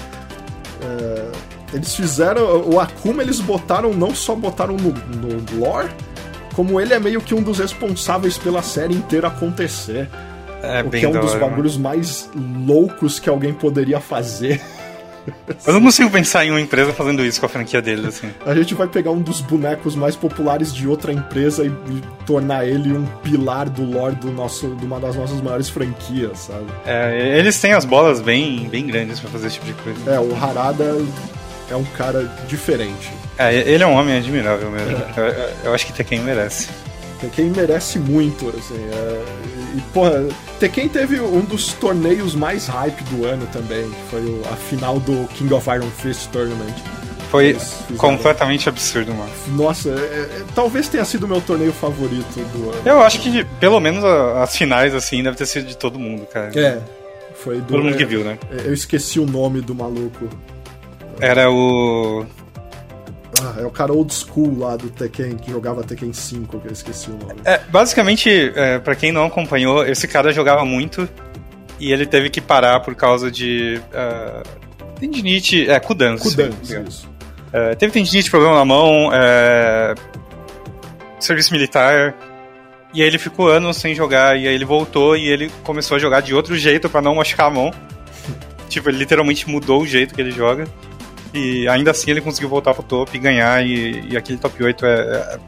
É, 0.82 1.32
eles 1.74 1.94
fizeram. 1.94 2.62
O 2.68 2.80
Akuma 2.80 3.22
eles 3.22 3.40
botaram, 3.40 3.92
não 3.92 4.14
só 4.14 4.34
botaram 4.34 4.76
no, 4.76 4.92
no 4.92 5.58
lore, 5.58 5.90
como 6.54 6.80
ele 6.80 6.94
é 6.94 6.98
meio 6.98 7.20
que 7.20 7.34
um 7.34 7.42
dos 7.42 7.58
responsáveis 7.58 8.38
pela 8.38 8.62
série 8.62 8.94
inteira 8.94 9.28
acontecer. 9.28 10.08
É 10.62 10.82
o 10.82 10.90
que 10.90 11.04
é 11.04 11.08
um 11.08 11.12
dos 11.12 11.34
mano. 11.34 11.40
bagulhos 11.40 11.76
mais 11.76 12.30
loucos 12.64 13.18
que 13.18 13.28
alguém 13.28 13.52
poderia 13.52 13.98
fazer. 14.00 14.60
Eu 15.66 15.72
não 15.74 15.80
consigo 15.82 16.10
pensar 16.10 16.44
em 16.44 16.50
uma 16.50 16.60
empresa 16.60 16.92
fazendo 16.92 17.24
isso 17.24 17.38
com 17.40 17.46
a 17.46 17.48
franquia 17.48 17.80
deles, 17.80 18.04
assim. 18.06 18.30
A 18.44 18.54
gente 18.54 18.74
vai 18.74 18.86
pegar 18.88 19.10
um 19.12 19.20
dos 19.20 19.40
bonecos 19.40 19.94
mais 19.94 20.16
populares 20.16 20.74
de 20.74 20.86
outra 20.88 21.12
empresa 21.12 21.64
e, 21.64 21.68
e 21.68 22.02
tornar 22.26 22.66
ele 22.66 22.92
um 22.92 23.04
pilar 23.22 23.68
do 23.68 23.84
lore 23.84 24.16
do 24.16 24.30
nosso, 24.32 24.74
de 24.76 24.84
uma 24.84 24.98
das 24.98 25.14
nossas 25.16 25.40
maiores 25.40 25.68
franquias, 25.68 26.38
sabe? 26.38 26.66
É, 26.86 27.36
eles 27.38 27.60
têm 27.60 27.72
as 27.72 27.84
bolas 27.84 28.20
bem, 28.20 28.68
bem 28.68 28.86
grandes 28.86 29.20
pra 29.20 29.30
fazer 29.30 29.46
esse 29.48 29.56
tipo 29.60 29.66
de 29.66 29.74
coisa. 29.74 30.10
É, 30.10 30.18
o 30.18 30.34
Harada 30.34 30.96
é 31.70 31.76
um 31.76 31.84
cara 31.84 32.28
diferente. 32.48 33.10
É, 33.38 33.54
ele 33.54 33.82
é 33.82 33.86
um 33.86 33.94
homem 33.94 34.16
admirável 34.16 34.70
mesmo. 34.70 34.96
Eu, 35.16 35.24
eu- 35.24 35.50
eu 35.64 35.74
acho 35.74 35.86
que 35.86 35.92
Tekken 35.92 36.20
merece. 36.20 36.68
Tekken 37.22 37.50
merece 37.56 37.98
muito, 37.98 38.48
assim. 38.50 38.74
é, 38.92 39.24
e, 39.76 39.80
porra, 39.94 40.26
Tekken 40.60 40.88
teve 40.88 41.18
um 41.20 41.40
dos 41.40 41.72
torneios 41.72 42.34
mais 42.34 42.66
hype 42.66 43.02
do 43.04 43.24
ano 43.24 43.46
também, 43.52 43.88
que 43.88 44.10
foi 44.10 44.42
a 44.52 44.56
final 44.56 45.00
do 45.00 45.26
King 45.28 45.54
of 45.54 45.70
Iron 45.70 45.88
Fist 45.90 46.28
Tournament. 46.30 46.74
Foi 47.30 47.56
completamente 47.96 48.68
absurdo, 48.68 49.14
mano. 49.14 49.30
Nossa, 49.56 49.88
é- 49.88 49.92
é- 49.92 50.42
talvez 50.54 50.86
tenha 50.88 51.02
sido 51.06 51.24
o 51.24 51.28
meu 51.28 51.40
torneio 51.40 51.72
favorito 51.72 52.34
do 52.52 52.70
ano. 52.70 52.82
Eu 52.84 53.00
acho 53.00 53.20
que 53.20 53.42
pelo 53.58 53.80
menos 53.80 54.04
a- 54.04 54.42
as 54.42 54.54
finais, 54.54 54.94
assim, 54.94 55.22
deve 55.22 55.36
ter 55.38 55.46
sido 55.46 55.66
de 55.66 55.74
todo 55.76 55.98
mundo, 55.98 56.26
cara. 56.26 56.50
É, 56.54 56.78
foi 57.34 57.56
do. 57.62 57.68
Todo 57.68 57.84
mundo 57.84 57.96
que 57.96 58.02
é, 58.02 58.06
viu, 58.06 58.22
né? 58.22 58.36
Eu 58.64 58.74
esqueci 58.74 59.18
o 59.18 59.24
nome 59.24 59.62
do 59.62 59.74
maluco. 59.74 60.28
Era 61.20 61.50
o. 61.50 62.26
Ah, 63.42 63.60
é 63.60 63.66
o 63.66 63.70
cara 63.70 63.92
old 63.92 64.14
school 64.14 64.56
lá 64.58 64.76
do 64.76 64.88
Tekken, 64.88 65.36
que 65.36 65.50
jogava 65.50 65.82
Tekken 65.82 66.12
5, 66.12 66.60
que 66.60 66.68
eu 66.68 66.72
esqueci 66.72 67.10
o 67.10 67.14
nome. 67.14 67.40
É, 67.44 67.58
basicamente, 67.68 68.52
é, 68.54 68.78
para 68.78 68.94
quem 68.94 69.10
não 69.10 69.26
acompanhou, 69.26 69.84
esse 69.84 70.06
cara 70.06 70.32
jogava 70.32 70.64
muito 70.64 71.08
e 71.80 71.92
ele 71.92 72.06
teve 72.06 72.30
que 72.30 72.40
parar 72.40 72.78
por 72.80 72.94
causa 72.94 73.30
de. 73.30 73.80
Uh, 73.92 74.98
tendinite. 75.00 75.68
É, 75.68 75.80
Kudan. 75.80 76.16
Kudan, 76.16 76.30
se 76.30 76.38
não 76.38 76.58
me 76.58 76.64
engano. 76.64 76.88
isso. 76.88 77.10
É, 77.52 77.74
teve 77.74 77.92
tendinite, 77.92 78.30
problema 78.30 78.54
na 78.54 78.64
mão, 78.64 79.10
é, 79.12 79.94
serviço 81.18 81.52
militar. 81.52 82.14
E 82.94 83.02
aí 83.02 83.08
ele 83.08 83.18
ficou 83.18 83.48
anos 83.48 83.76
sem 83.78 83.94
jogar, 83.94 84.38
e 84.38 84.46
aí 84.46 84.54
ele 84.54 84.64
voltou 84.64 85.16
e 85.16 85.26
ele 85.26 85.50
começou 85.64 85.96
a 85.96 85.98
jogar 85.98 86.20
de 86.20 86.34
outro 86.34 86.56
jeito 86.56 86.88
pra 86.88 87.02
não 87.02 87.16
machucar 87.16 87.48
a 87.48 87.50
mão. 87.50 87.72
tipo, 88.68 88.88
ele 88.88 88.98
literalmente 88.98 89.48
mudou 89.48 89.82
o 89.82 89.86
jeito 89.86 90.14
que 90.14 90.20
ele 90.20 90.30
joga. 90.30 90.66
E 91.34 91.66
ainda 91.68 91.90
assim 91.90 92.10
ele 92.10 92.20
conseguiu 92.20 92.48
voltar 92.48 92.74
pro 92.74 92.82
topo 92.82 93.14
e 93.16 93.18
ganhar, 93.18 93.64
e, 93.64 94.08
e 94.10 94.16
aquele 94.16 94.38
top 94.38 94.62
8 94.62 94.84
é. 94.86 94.90
é- 94.90 95.38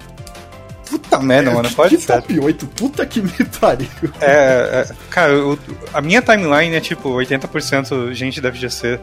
Puta 0.89 1.19
merda, 1.19 1.51
mano, 1.51 1.69
que, 1.69 1.75
pode 1.75 1.97
que 1.97 2.03
ser. 2.03 2.13
top 2.13 2.39
8? 2.41 2.67
Puta 2.69 3.07
que 3.07 3.21
me 3.21 3.31
pariu. 3.61 3.89
É, 4.21 4.87
é, 4.91 4.95
cara, 5.11 5.37
o- 5.45 5.59
a 5.93 6.01
minha 6.01 6.23
timeline 6.23 6.75
é 6.75 6.81
tipo 6.81 7.09
80% 7.11 8.13
gente 8.13 8.41
da 8.41 8.51
FGC. 8.53 9.01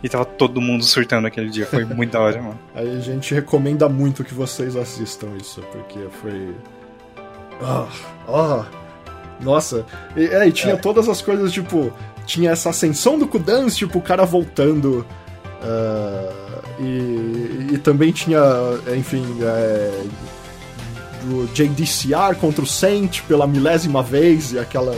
E 0.00 0.08
tava 0.08 0.24
todo 0.24 0.60
mundo 0.60 0.84
surtando 0.84 1.26
aquele 1.26 1.50
dia. 1.50 1.66
Foi 1.66 1.84
muito 1.84 2.12
da 2.12 2.20
hora, 2.20 2.40
mano. 2.40 2.58
Aí 2.72 2.96
a 2.96 3.00
gente 3.00 3.34
recomenda 3.34 3.88
muito 3.88 4.22
que 4.22 4.32
vocês 4.32 4.76
assistam 4.76 5.26
isso, 5.40 5.60
porque 5.72 5.98
foi. 6.22 6.54
Ah, 7.60 7.88
ah. 8.28 8.64
Nossa, 9.40 9.84
e, 10.16 10.24
é, 10.26 10.46
e 10.46 10.52
tinha 10.52 10.74
é. 10.74 10.76
todas 10.76 11.08
as 11.08 11.20
coisas, 11.20 11.52
tipo, 11.52 11.92
tinha 12.26 12.50
essa 12.52 12.70
ascensão 12.70 13.18
do 13.18 13.26
Kudans, 13.26 13.76
tipo, 13.76 13.98
o 13.98 14.02
cara 14.02 14.24
voltando. 14.24 15.04
Uh, 15.62 16.80
e, 16.80 17.74
e, 17.74 17.78
também 17.78 18.12
tinha, 18.12 18.40
enfim, 18.96 19.24
é, 19.42 20.04
do 21.24 21.46
JDCR 21.52 22.36
contra 22.40 22.62
o 22.62 22.66
Saint 22.66 23.22
pela 23.22 23.46
milésima 23.46 24.02
vez, 24.02 24.52
e 24.52 24.58
aquela. 24.58 24.94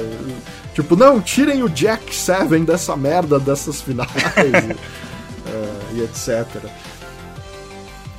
Tipo, 0.75 0.97
não, 0.97 1.21
tirem 1.21 1.63
o 1.63 1.69
Jack 1.69 2.15
Seven 2.15 2.65
dessa 2.65 2.97
merda 2.97 3.39
dessas 3.39 3.81
finais, 3.81 4.11
e, 4.37 4.73
uh, 4.73 5.97
e 5.97 6.03
etc. 6.03 6.47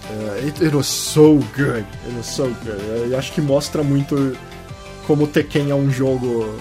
Uh, 0.09 0.47
it, 0.47 0.63
it 0.63 0.75
was 0.75 0.87
so 0.87 1.35
good. 1.55 1.85
It 2.07 2.17
was 2.17 2.25
so 2.25 2.45
good. 2.63 3.09
E 3.09 3.15
acho 3.15 3.31
que 3.31 3.41
mostra 3.41 3.83
muito 3.83 4.35
como 5.05 5.27
Tekken 5.27 5.69
é 5.71 5.75
um 5.75 5.89
jogo 5.91 6.53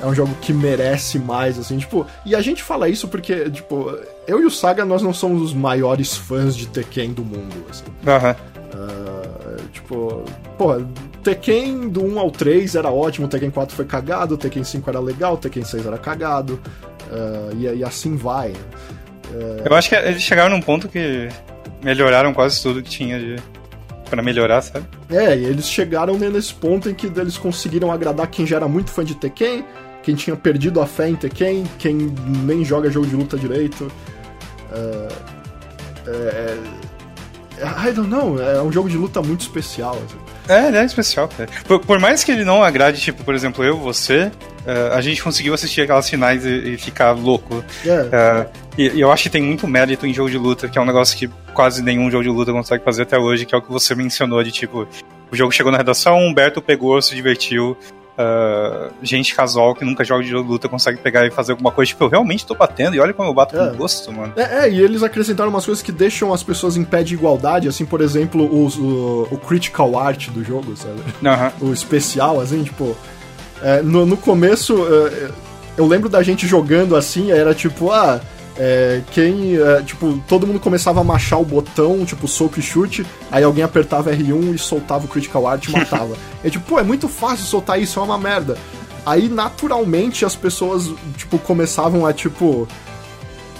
é 0.00 0.06
um 0.06 0.14
jogo 0.14 0.34
que 0.40 0.52
merece 0.52 1.18
mais, 1.18 1.58
assim, 1.58 1.78
tipo, 1.78 2.06
e 2.24 2.34
a 2.34 2.40
gente 2.40 2.62
fala 2.62 2.88
isso 2.88 3.08
porque, 3.08 3.50
tipo, 3.50 3.90
eu 4.26 4.40
e 4.40 4.44
o 4.44 4.50
Saga, 4.50 4.84
nós 4.84 5.02
não 5.02 5.14
somos 5.14 5.42
os 5.42 5.54
maiores 5.54 6.16
fãs 6.16 6.56
de 6.56 6.66
Tekken 6.66 7.12
do 7.12 7.24
mundo, 7.24 7.64
assim. 7.70 7.84
Aham. 8.06 8.36
Uh, 8.74 9.68
tipo, 9.72 10.24
pô, 10.58 10.82
Tekken 11.22 11.88
do 11.88 12.04
1 12.04 12.18
ao 12.18 12.30
3 12.30 12.74
era 12.74 12.90
ótimo, 12.90 13.28
Tekken 13.28 13.50
4 13.50 13.74
foi 13.74 13.84
cagado, 13.84 14.36
Tekken 14.36 14.64
5 14.64 14.90
era 14.90 15.00
legal, 15.00 15.36
Tekken 15.36 15.64
6 15.64 15.86
era 15.86 15.98
cagado, 15.98 16.60
uh, 17.10 17.56
e, 17.56 17.78
e, 17.78 17.84
assim 17.84 18.16
vai. 18.16 18.50
Uh... 18.50 19.62
Eu 19.64 19.74
acho 19.74 19.88
que 19.88 19.94
eles 19.94 20.22
chegaram 20.22 20.50
num 20.50 20.62
ponto 20.62 20.88
que 20.88 21.28
melhoraram 21.82 22.34
quase 22.34 22.62
tudo 22.62 22.82
que 22.82 22.90
tinha 22.90 23.18
de 23.18 23.36
para 24.08 24.22
melhorar, 24.22 24.62
sabe? 24.62 24.86
É, 25.10 25.36
e 25.36 25.44
eles 25.44 25.68
chegaram 25.68 26.16
nesse 26.16 26.54
ponto 26.54 26.88
em 26.88 26.94
que 26.94 27.06
eles 27.06 27.36
conseguiram 27.36 27.90
agradar 27.90 28.28
quem 28.28 28.46
já 28.46 28.56
era 28.56 28.68
muito 28.68 28.90
fã 28.90 29.04
de 29.04 29.14
Tekken, 29.16 29.64
quem 30.02 30.14
tinha 30.14 30.36
perdido 30.36 30.80
a 30.80 30.86
fé 30.86 31.08
em 31.08 31.16
Tekken, 31.16 31.64
quem 31.78 32.14
nem 32.44 32.64
joga 32.64 32.88
jogo 32.88 33.06
de 33.06 33.16
luta 33.16 33.36
direito. 33.36 33.90
Uh, 34.72 35.08
é, 36.06 36.56
I 37.88 37.92
don't 37.92 38.10
know, 38.10 38.40
é 38.40 38.62
um 38.62 38.70
jogo 38.70 38.88
de 38.88 38.96
luta 38.96 39.22
muito 39.22 39.40
especial. 39.40 39.94
Assim. 39.94 40.18
É, 40.48 40.68
ele 40.68 40.76
é 40.76 40.84
especial. 40.84 41.28
Por, 41.66 41.80
por, 41.80 41.98
mais 41.98 42.22
que 42.22 42.30
ele 42.30 42.44
não 42.44 42.62
agrade, 42.62 43.00
tipo, 43.00 43.24
por 43.24 43.34
exemplo, 43.34 43.64
eu, 43.64 43.78
você, 43.78 44.30
uh, 44.66 44.94
a 44.94 45.00
gente 45.00 45.22
conseguiu 45.22 45.54
assistir 45.54 45.82
aquelas 45.82 46.08
finais 46.08 46.44
e, 46.44 46.74
e 46.74 46.76
ficar 46.76 47.12
louco. 47.12 47.56
Uh, 47.56 48.48
e, 48.76 48.88
e, 48.90 49.00
eu 49.00 49.10
acho 49.10 49.24
que 49.24 49.30
tem 49.30 49.42
muito 49.42 49.66
mérito 49.66 50.06
em 50.06 50.12
jogo 50.12 50.30
de 50.30 50.38
luta, 50.38 50.68
que 50.68 50.78
é 50.78 50.80
um 50.80 50.84
negócio 50.84 51.16
que 51.16 51.28
quase 51.54 51.82
nenhum 51.82 52.10
jogo 52.10 52.22
de 52.22 52.30
luta 52.30 52.52
consegue 52.52 52.84
fazer 52.84 53.02
até 53.02 53.18
hoje, 53.18 53.46
que 53.46 53.54
é 53.54 53.58
o 53.58 53.62
que 53.62 53.72
você 53.72 53.94
mencionou 53.94 54.42
de 54.44 54.52
tipo, 54.52 54.86
o 55.30 55.36
jogo 55.36 55.50
chegou 55.50 55.72
na 55.72 55.78
redação, 55.78 56.18
o 56.18 56.28
Humberto 56.28 56.60
pegou, 56.60 57.00
se 57.00 57.14
divertiu, 57.14 57.76
Uh, 58.18 58.90
gente 59.02 59.34
casual 59.34 59.74
que 59.74 59.84
nunca 59.84 60.02
joga 60.02 60.24
de 60.24 60.32
luta 60.34 60.70
consegue 60.70 60.98
pegar 60.98 61.26
e 61.26 61.30
fazer 61.30 61.52
alguma 61.52 61.70
coisa. 61.70 61.90
Tipo, 61.90 62.04
eu 62.04 62.08
realmente 62.08 62.46
tô 62.46 62.54
batendo 62.54 62.96
e 62.96 63.00
olha 63.00 63.12
como 63.12 63.28
eu 63.28 63.34
bato 63.34 63.54
é. 63.58 63.68
com 63.68 63.76
gosto, 63.76 64.10
mano. 64.10 64.32
É, 64.36 64.64
é, 64.64 64.70
e 64.70 64.80
eles 64.80 65.02
acrescentaram 65.02 65.50
umas 65.50 65.66
coisas 65.66 65.82
que 65.82 65.92
deixam 65.92 66.32
as 66.32 66.42
pessoas 66.42 66.78
em 66.78 66.84
pé 66.84 67.02
de 67.02 67.12
igualdade, 67.12 67.68
assim, 67.68 67.84
por 67.84 68.00
exemplo, 68.00 68.42
o, 68.42 68.68
o, 68.68 69.22
o 69.32 69.38
critical 69.38 69.98
art 69.98 70.30
do 70.30 70.42
jogo, 70.42 70.74
sabe? 70.76 71.00
Uhum. 71.22 71.68
O 71.68 71.72
especial, 71.72 72.40
assim, 72.40 72.62
tipo. 72.62 72.96
É, 73.62 73.82
no, 73.82 74.06
no 74.06 74.16
começo, 74.16 74.74
é, 74.86 75.30
eu 75.76 75.86
lembro 75.86 76.08
da 76.08 76.22
gente 76.22 76.46
jogando 76.46 76.96
assim, 76.96 77.30
era 77.30 77.54
tipo, 77.54 77.90
ah. 77.90 78.20
É, 78.58 79.02
quem, 79.10 79.56
é, 79.56 79.82
tipo, 79.82 80.22
todo 80.26 80.46
mundo 80.46 80.58
começava 80.58 81.00
a 81.00 81.04
machar 81.04 81.40
o 81.40 81.44
botão, 81.44 82.04
tipo, 82.04 82.26
soco 82.26 82.58
e 82.58 82.62
chute, 82.62 83.06
aí 83.30 83.44
alguém 83.44 83.62
apertava 83.62 84.10
R1 84.10 84.54
e 84.54 84.58
soltava 84.58 85.04
o 85.04 85.08
Critical 85.08 85.46
Art 85.46 85.66
e 85.66 85.72
matava. 85.72 86.16
é 86.42 86.48
tipo, 86.48 86.64
pô, 86.66 86.78
é 86.78 86.82
muito 86.82 87.08
fácil 87.08 87.44
soltar 87.44 87.80
isso, 87.80 88.00
é 88.00 88.02
uma 88.02 88.18
merda. 88.18 88.56
Aí, 89.04 89.28
naturalmente, 89.28 90.24
as 90.24 90.34
pessoas, 90.34 90.90
tipo, 91.16 91.38
começavam 91.38 92.06
a, 92.06 92.12
tipo, 92.12 92.66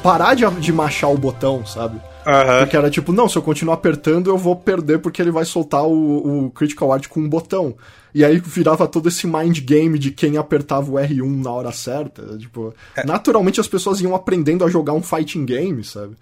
parar 0.03 0.35
de, 0.35 0.49
de 0.61 0.73
machar 0.73 1.11
o 1.11 1.19
botão, 1.19 1.65
sabe? 1.67 2.01
Uhum. 2.27 2.59
Porque 2.59 2.77
era 2.77 2.91
tipo, 2.91 3.13
não, 3.13 3.29
se 3.29 3.37
eu 3.37 3.43
continuar 3.43 3.75
apertando, 3.75 4.29
eu 4.29 4.37
vou 4.37 4.57
perder 4.57 4.99
porque 4.99 5.23
ele 5.23 5.31
vai 5.31 5.45
soltar 5.45 5.85
o, 5.85 6.47
o 6.47 6.51
Critical 6.51 6.93
Art 6.93 7.07
com 7.07 7.21
um 7.21 7.29
botão. 7.29 7.75
E 8.17 8.25
aí 8.25 8.39
virava 8.39 8.89
todo 8.89 9.11
esse 9.11 9.27
mind 9.27 9.59
game 9.61 9.99
de 9.99 10.11
quem 10.11 10.39
apertava 10.39 10.91
o 10.91 10.95
R1 10.95 11.45
na 11.45 11.51
hora 11.51 11.71
certa. 11.71 12.39
Tipo, 12.39 12.75
é. 12.97 13.05
naturalmente 13.05 13.61
as 13.61 13.69
pessoas 13.69 14.01
iam 14.01 14.15
aprendendo 14.15 14.65
a 14.65 14.71
jogar 14.71 14.95
um 14.95 15.03
fighting 15.03 15.45
game, 15.45 15.85
sabe? 15.85 16.17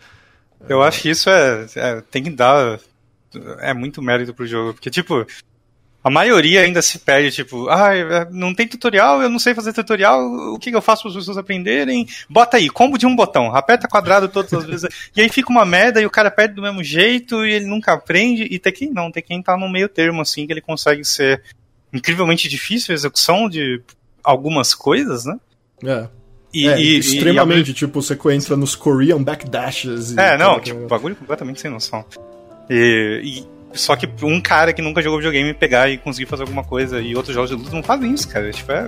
Eu 0.68 0.82
acho 0.82 1.02
que 1.02 1.10
isso 1.10 1.30
é, 1.30 1.66
é 1.76 2.00
tem 2.10 2.24
que 2.24 2.30
dar 2.30 2.80
é 3.60 3.72
muito 3.72 4.02
mérito 4.02 4.34
pro 4.34 4.44
jogo, 4.44 4.74
porque 4.74 4.90
tipo, 4.90 5.24
a 6.02 6.10
maioria 6.10 6.62
ainda 6.62 6.82
se 6.82 6.98
perde, 6.98 7.30
tipo, 7.30 7.68
ah, 7.68 7.92
não 8.28 8.52
tem 8.52 8.66
tutorial, 8.66 9.22
eu 9.22 9.30
não 9.30 9.38
sei 9.38 9.54
fazer 9.54 9.72
tutorial, 9.72 10.20
o 10.52 10.58
que, 10.58 10.74
eu 10.74 10.82
faço 10.82 11.02
para 11.02 11.10
as 11.12 11.16
pessoas 11.16 11.38
aprenderem? 11.38 12.08
Bota 12.28 12.56
aí, 12.56 12.68
combo 12.68 12.98
de 12.98 13.06
um 13.06 13.14
botão, 13.14 13.54
aperta 13.54 13.86
quadrado 13.86 14.28
todas 14.28 14.52
as 14.52 14.64
vezes, 14.64 15.10
e 15.14 15.20
aí 15.20 15.28
fica 15.28 15.50
uma 15.50 15.64
merda 15.64 16.00
e 16.00 16.06
o 16.06 16.10
cara 16.10 16.28
perde 16.28 16.54
do 16.54 16.62
mesmo 16.62 16.82
jeito 16.82 17.46
e 17.46 17.52
ele 17.52 17.66
nunca 17.66 17.92
aprende, 17.92 18.48
e 18.50 18.58
Tekken 18.58 18.90
não, 18.90 19.12
Tekken 19.12 19.40
tá 19.44 19.56
no 19.56 19.68
meio 19.68 19.88
termo, 19.88 20.20
assim, 20.20 20.44
que 20.44 20.52
ele 20.52 20.60
consegue 20.60 21.04
ser 21.04 21.40
incrivelmente 21.94 22.48
difícil 22.48 22.92
a 22.92 22.94
execução 22.94 23.48
de 23.48 23.80
algumas 24.22 24.74
coisas, 24.74 25.24
né? 25.24 25.38
É. 25.84 26.08
E, 26.52 26.68
é, 26.68 26.80
e, 26.80 26.98
extremamente, 26.98 27.70
e, 27.70 27.74
tipo, 27.74 28.00
você 28.02 28.16
entra 28.32 28.56
nos 28.56 28.76
Korean 28.76 29.22
backdashes. 29.22 30.16
é, 30.16 30.36
não, 30.36 30.60
tipo, 30.60 30.86
bagulho 30.86 31.16
completamente 31.16 31.60
sem 31.60 31.70
noção. 31.70 32.04
E, 32.70 33.44
só 33.74 33.96
que 33.96 34.08
um 34.22 34.40
cara 34.40 34.72
que 34.72 34.80
nunca 34.80 35.02
jogou 35.02 35.18
videogame 35.18 35.52
pegar 35.52 35.90
e 35.90 35.98
conseguir 35.98 36.26
fazer 36.26 36.42
alguma 36.42 36.62
coisa 36.62 37.00
e 37.00 37.14
outros 37.16 37.34
jogos 37.34 37.50
de 37.50 37.56
luta 37.56 37.74
não 37.74 37.82
fazem 37.82 38.12
isso, 38.14 38.28
cara. 38.28 38.50
Tipo, 38.52 38.70
é, 38.70 38.86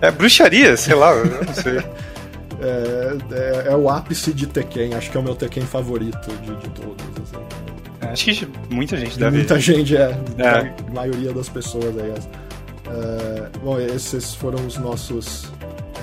é 0.00 0.10
bruxaria, 0.10 0.76
sei 0.76 0.94
lá, 0.94 1.12
eu 1.12 1.44
não 1.44 1.54
sei. 1.54 1.78
é, 2.58 3.16
é, 3.32 3.72
é, 3.72 3.76
o 3.76 3.90
ápice 3.90 4.32
de 4.32 4.46
Tekken, 4.46 4.94
acho 4.94 5.10
que 5.10 5.16
é 5.16 5.20
o 5.20 5.22
meu 5.22 5.34
Tekken 5.34 5.64
favorito 5.64 6.30
de, 6.38 6.56
de 6.56 6.70
todos. 6.70 7.04
Assim. 7.22 7.61
Acho 8.10 8.24
que 8.24 8.48
muita 8.70 8.96
gente 8.96 9.18
deve. 9.18 9.36
Muita 9.38 9.58
gente, 9.60 9.96
é. 9.96 10.16
é. 10.38 10.48
A 10.88 10.92
maioria 10.92 11.32
das 11.32 11.48
pessoas 11.48 11.96
aí. 11.98 12.10
Uh, 12.10 13.58
bom, 13.60 13.80
esses 13.80 14.34
foram 14.34 14.66
os 14.66 14.76
nossos 14.76 15.50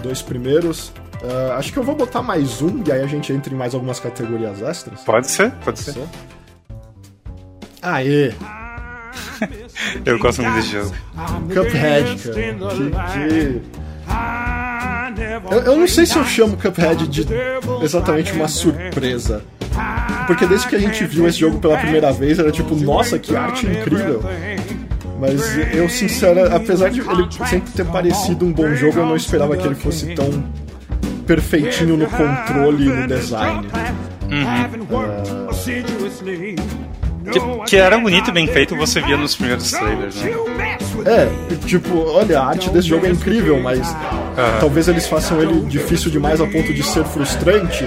dois 0.01 0.21
primeiros. 0.21 0.89
Uh, 1.21 1.51
acho 1.57 1.73
que 1.73 1.79
eu 1.79 1.83
vou 1.83 1.95
botar 1.95 2.21
mais 2.21 2.61
um 2.61 2.81
e 2.85 2.91
aí 2.91 3.01
a 3.01 3.07
gente 3.07 3.33
entra 3.33 3.53
em 3.53 3.57
mais 3.57 3.73
algumas 3.73 3.99
categorias 3.99 4.61
extras. 4.61 5.01
Pode 5.01 5.29
ser, 5.29 5.51
pode 5.63 5.79
ser. 5.79 5.95
Aê! 7.81 8.33
eu 10.05 10.17
gosto 10.19 10.41
muito 10.41 10.55
desse 10.55 10.71
jogo. 10.71 10.93
Cuphead, 11.53 12.21
cara. 12.23 12.35
Que, 12.35 12.53
que... 13.19 13.79
Eu, 15.51 15.61
eu, 15.61 15.77
não 15.77 15.87
sei 15.87 16.05
se 16.05 16.17
eu 16.17 16.23
chamo 16.25 16.57
Cuphead 16.57 17.07
de 17.07 17.25
exatamente 17.83 18.31
uma 18.33 18.47
surpresa. 18.47 19.43
Porque 20.29 20.45
desde 20.45 20.67
que 20.67 20.75
a 20.75 20.79
gente 20.79 21.03
viu 21.05 21.27
esse 21.27 21.39
jogo 21.39 21.57
pela 21.57 21.75
primeira 21.75 22.11
vez, 22.11 22.37
era 22.37 22.51
tipo, 22.51 22.75
nossa, 22.75 23.17
que 23.17 23.35
arte 23.35 23.65
incrível. 23.65 24.21
Mas 25.19 25.41
eu, 25.73 25.89
sincera, 25.89 26.55
apesar 26.55 26.89
de 26.89 26.99
ele 26.99 27.27
sempre 27.49 27.71
ter 27.71 27.83
parecido 27.85 28.45
um 28.45 28.53
bom 28.53 28.71
jogo, 28.75 28.99
eu 28.99 29.07
não 29.07 29.15
esperava 29.15 29.57
que 29.57 29.65
ele 29.65 29.73
fosse 29.73 30.13
tão 30.13 30.45
perfeitinho 31.25 31.97
no 31.97 32.05
controle 32.05 32.85
e 32.85 32.89
no 32.89 33.07
design. 33.07 33.67
Uhum. 34.29 34.43
Uh... 34.95 35.49
Que, 37.31 37.39
que, 37.69 37.75
era 37.75 37.97
bonito 37.97 38.29
e 38.29 38.33
bem 38.33 38.47
feito, 38.47 38.75
você 38.75 39.01
via 39.01 39.17
nos 39.17 39.35
primeiros 39.35 39.71
trailers, 39.71 40.15
né? 40.15 40.77
É, 41.05 41.29
tipo, 41.65 41.97
olha, 41.97 42.39
a 42.39 42.45
arte 42.47 42.69
desse 42.69 42.87
jogo 42.87 43.05
é 43.05 43.09
incrível, 43.09 43.59
mas 43.61 43.79
uhum. 43.79 44.59
talvez 44.59 44.87
eles 44.87 45.07
façam 45.07 45.41
ele 45.41 45.61
difícil 45.61 46.11
demais 46.11 46.41
a 46.41 46.45
ponto 46.45 46.73
de 46.73 46.83
ser 46.83 47.05
frustrante, 47.05 47.85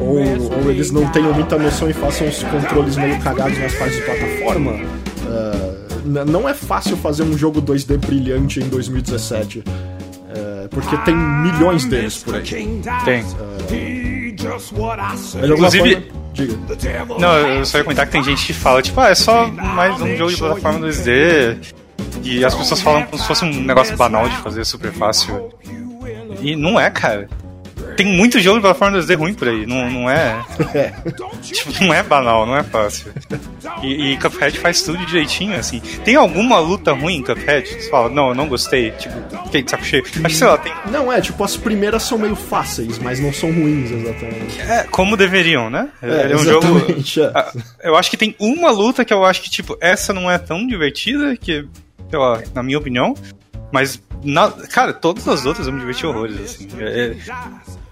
ou, 0.00 0.18
ou 0.18 0.70
eles 0.70 0.90
não 0.90 1.06
tenham 1.08 1.32
muita 1.32 1.58
noção 1.58 1.88
e 1.90 1.92
façam 1.92 2.26
os 2.28 2.42
controles 2.44 2.96
meio 2.96 3.18
cagados 3.20 3.58
nas 3.58 3.74
partes 3.74 3.96
de 3.96 4.02
plataforma. 4.04 4.72
Uh, 4.72 5.86
não 6.26 6.48
é 6.48 6.54
fácil 6.54 6.96
fazer 6.96 7.24
um 7.24 7.36
jogo 7.36 7.60
2D 7.60 7.98
brilhante 7.98 8.60
em 8.60 8.68
2017. 8.68 9.58
Uh, 9.58 10.68
porque 10.70 10.96
tem 10.98 11.16
milhões 11.16 11.84
deles 11.84 12.22
por 12.22 12.36
aí. 12.36 12.42
Tem. 13.04 13.22
Uh, 13.22 13.56
Inclusive. 15.44 16.08
Diga. 16.36 16.54
Não, 17.18 17.38
eu 17.38 17.64
só 17.64 17.78
ia 17.78 17.84
comentar 17.84 18.04
que 18.04 18.12
tem 18.12 18.22
gente 18.22 18.46
que 18.46 18.52
fala, 18.52 18.82
tipo, 18.82 19.00
ah, 19.00 19.08
é 19.08 19.14
só 19.14 19.46
mais 19.48 19.98
um 20.00 20.16
jogo 20.16 20.30
de 20.30 20.36
plataforma 20.36 20.86
2D. 20.86 21.74
E 22.22 22.44
as 22.44 22.54
pessoas 22.54 22.82
falam 22.82 23.04
como 23.04 23.18
se 23.18 23.26
fosse 23.26 23.44
um 23.44 23.62
negócio 23.62 23.96
banal 23.96 24.28
de 24.28 24.36
fazer 24.38 24.64
super 24.64 24.92
fácil. 24.92 25.50
E 26.42 26.54
não 26.54 26.78
é, 26.78 26.90
cara 26.90 27.26
tem 27.96 28.06
muito 28.06 28.38
jogo 28.40 28.56
de 28.56 28.62
plataforma 28.62 28.98
2D 28.98 29.16
ruim 29.16 29.34
por 29.34 29.48
aí, 29.48 29.66
não, 29.66 29.90
não 29.90 30.10
é. 30.10 30.44
é. 30.74 30.92
tipo, 31.40 31.84
não 31.84 31.94
é 31.94 32.02
banal, 32.02 32.46
não 32.46 32.56
é 32.56 32.62
fácil. 32.62 33.12
E, 33.82 34.12
e, 34.12 34.16
Cuphead 34.18 34.58
faz 34.58 34.82
tudo 34.82 35.04
direitinho, 35.06 35.54
assim. 35.58 35.80
Tem 36.04 36.16
alguma 36.16 36.58
luta 36.58 36.92
ruim 36.92 37.16
em 37.16 37.22
Cuphead? 37.22 37.68
Você 37.68 37.90
fala, 37.90 38.08
não, 38.08 38.28
eu 38.28 38.34
não 38.34 38.48
gostei, 38.48 38.90
tipo, 38.92 39.14
fiquei 39.44 39.62
de 39.62 39.70
saco 39.70 39.84
cheio. 39.84 40.04
Acho 40.04 40.22
que 40.22 40.34
sei 40.34 40.46
lá, 40.46 40.58
tem. 40.58 40.72
Não, 40.90 41.12
é, 41.12 41.20
tipo, 41.20 41.42
as 41.42 41.56
primeiras 41.56 42.02
são 42.02 42.18
meio 42.18 42.36
fáceis, 42.36 42.98
mas 42.98 43.20
não 43.20 43.32
são 43.32 43.50
ruins 43.52 43.90
exatamente. 43.90 44.60
É, 44.60 44.84
como 44.84 45.16
deveriam, 45.16 45.70
né? 45.70 45.88
É, 46.02 46.32
é 46.32 46.36
um 46.36 46.44
jogo. 46.44 46.66
É. 47.16 47.32
Ah, 47.34 47.52
eu 47.82 47.96
acho 47.96 48.10
que 48.10 48.16
tem 48.16 48.34
uma 48.38 48.70
luta 48.70 49.04
que 49.04 49.12
eu 49.12 49.24
acho 49.24 49.42
que, 49.42 49.50
tipo, 49.50 49.76
essa 49.80 50.12
não 50.12 50.30
é 50.30 50.38
tão 50.38 50.66
divertida, 50.66 51.36
que, 51.36 51.66
sei 52.10 52.18
lá, 52.18 52.42
na 52.54 52.62
minha 52.62 52.78
opinião. 52.78 53.14
Mas, 53.72 54.00
na, 54.22 54.50
cara, 54.50 54.92
todas 54.92 55.26
as 55.28 55.44
outras 55.44 55.66
eu 55.66 55.72
me 55.72 55.80
diverti 55.80 56.06
horrores, 56.06 56.40
assim. 56.40 56.68
É, 56.78 57.08
é 57.08 57.16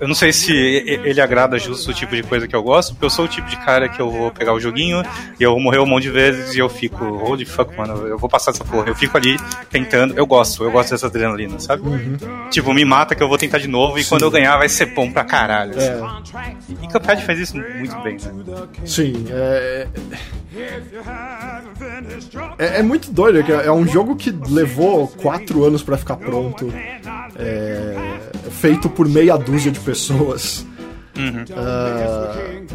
eu 0.00 0.08
não 0.08 0.14
sei 0.14 0.32
se 0.32 0.52
ele 0.52 1.20
agrada 1.20 1.58
justo 1.58 1.90
o 1.90 1.94
tipo 1.94 2.14
de 2.14 2.22
coisa 2.22 2.48
que 2.48 2.54
eu 2.54 2.62
gosto, 2.62 2.92
porque 2.92 3.04
eu 3.04 3.10
sou 3.10 3.24
o 3.24 3.28
tipo 3.28 3.48
de 3.48 3.56
cara 3.58 3.88
que 3.88 4.00
eu 4.00 4.10
vou 4.10 4.30
pegar 4.30 4.52
o 4.52 4.60
joguinho 4.60 5.02
e 5.38 5.42
eu 5.42 5.52
vou 5.52 5.60
morrer 5.60 5.78
um 5.78 5.86
monte 5.86 6.04
de 6.04 6.10
vezes 6.10 6.54
e 6.54 6.58
eu 6.58 6.68
fico, 6.68 7.04
holy 7.04 7.44
fuck, 7.44 7.76
mano, 7.76 8.06
eu 8.06 8.18
vou 8.18 8.28
passar 8.28 8.50
essa 8.50 8.64
porra. 8.64 8.88
Eu 8.88 8.94
fico 8.94 9.16
ali 9.16 9.38
tentando, 9.70 10.16
eu 10.16 10.26
gosto, 10.26 10.64
eu 10.64 10.70
gosto 10.70 10.90
dessa 10.90 11.06
adrenalina, 11.06 11.58
sabe? 11.60 11.86
Uhum. 11.86 12.16
Tipo, 12.50 12.72
me 12.72 12.84
mata 12.84 13.14
que 13.14 13.22
eu 13.22 13.28
vou 13.28 13.38
tentar 13.38 13.58
de 13.58 13.68
novo 13.68 13.98
e 13.98 14.04
quando 14.04 14.22
eu 14.22 14.30
ganhar 14.30 14.56
vai 14.56 14.68
ser 14.68 14.86
bom 14.86 15.10
pra 15.10 15.24
caralho. 15.24 15.76
Assim. 15.76 15.88
É. 15.88 16.84
E 16.84 16.88
Cuphead 16.88 17.24
faz 17.24 17.38
isso 17.38 17.56
muito 17.56 17.96
bem, 18.02 18.14
né? 18.14 18.66
Sim, 18.84 19.26
é. 19.30 19.88
É, 22.58 22.78
é 22.78 22.82
muito 22.82 23.10
doido, 23.10 23.40
é, 23.40 23.66
é 23.66 23.72
um 23.72 23.86
jogo 23.86 24.14
que 24.14 24.30
levou 24.30 25.08
quatro 25.08 25.64
anos 25.64 25.82
para 25.82 25.96
ficar 25.96 26.16
pronto. 26.16 26.72
É, 27.36 28.13
feito 28.60 28.88
por 28.88 29.08
meia 29.08 29.36
dúzia 29.36 29.70
de 29.70 29.80
pessoas. 29.80 30.66
Uhum. 31.16 31.44
Uh, 31.50 32.66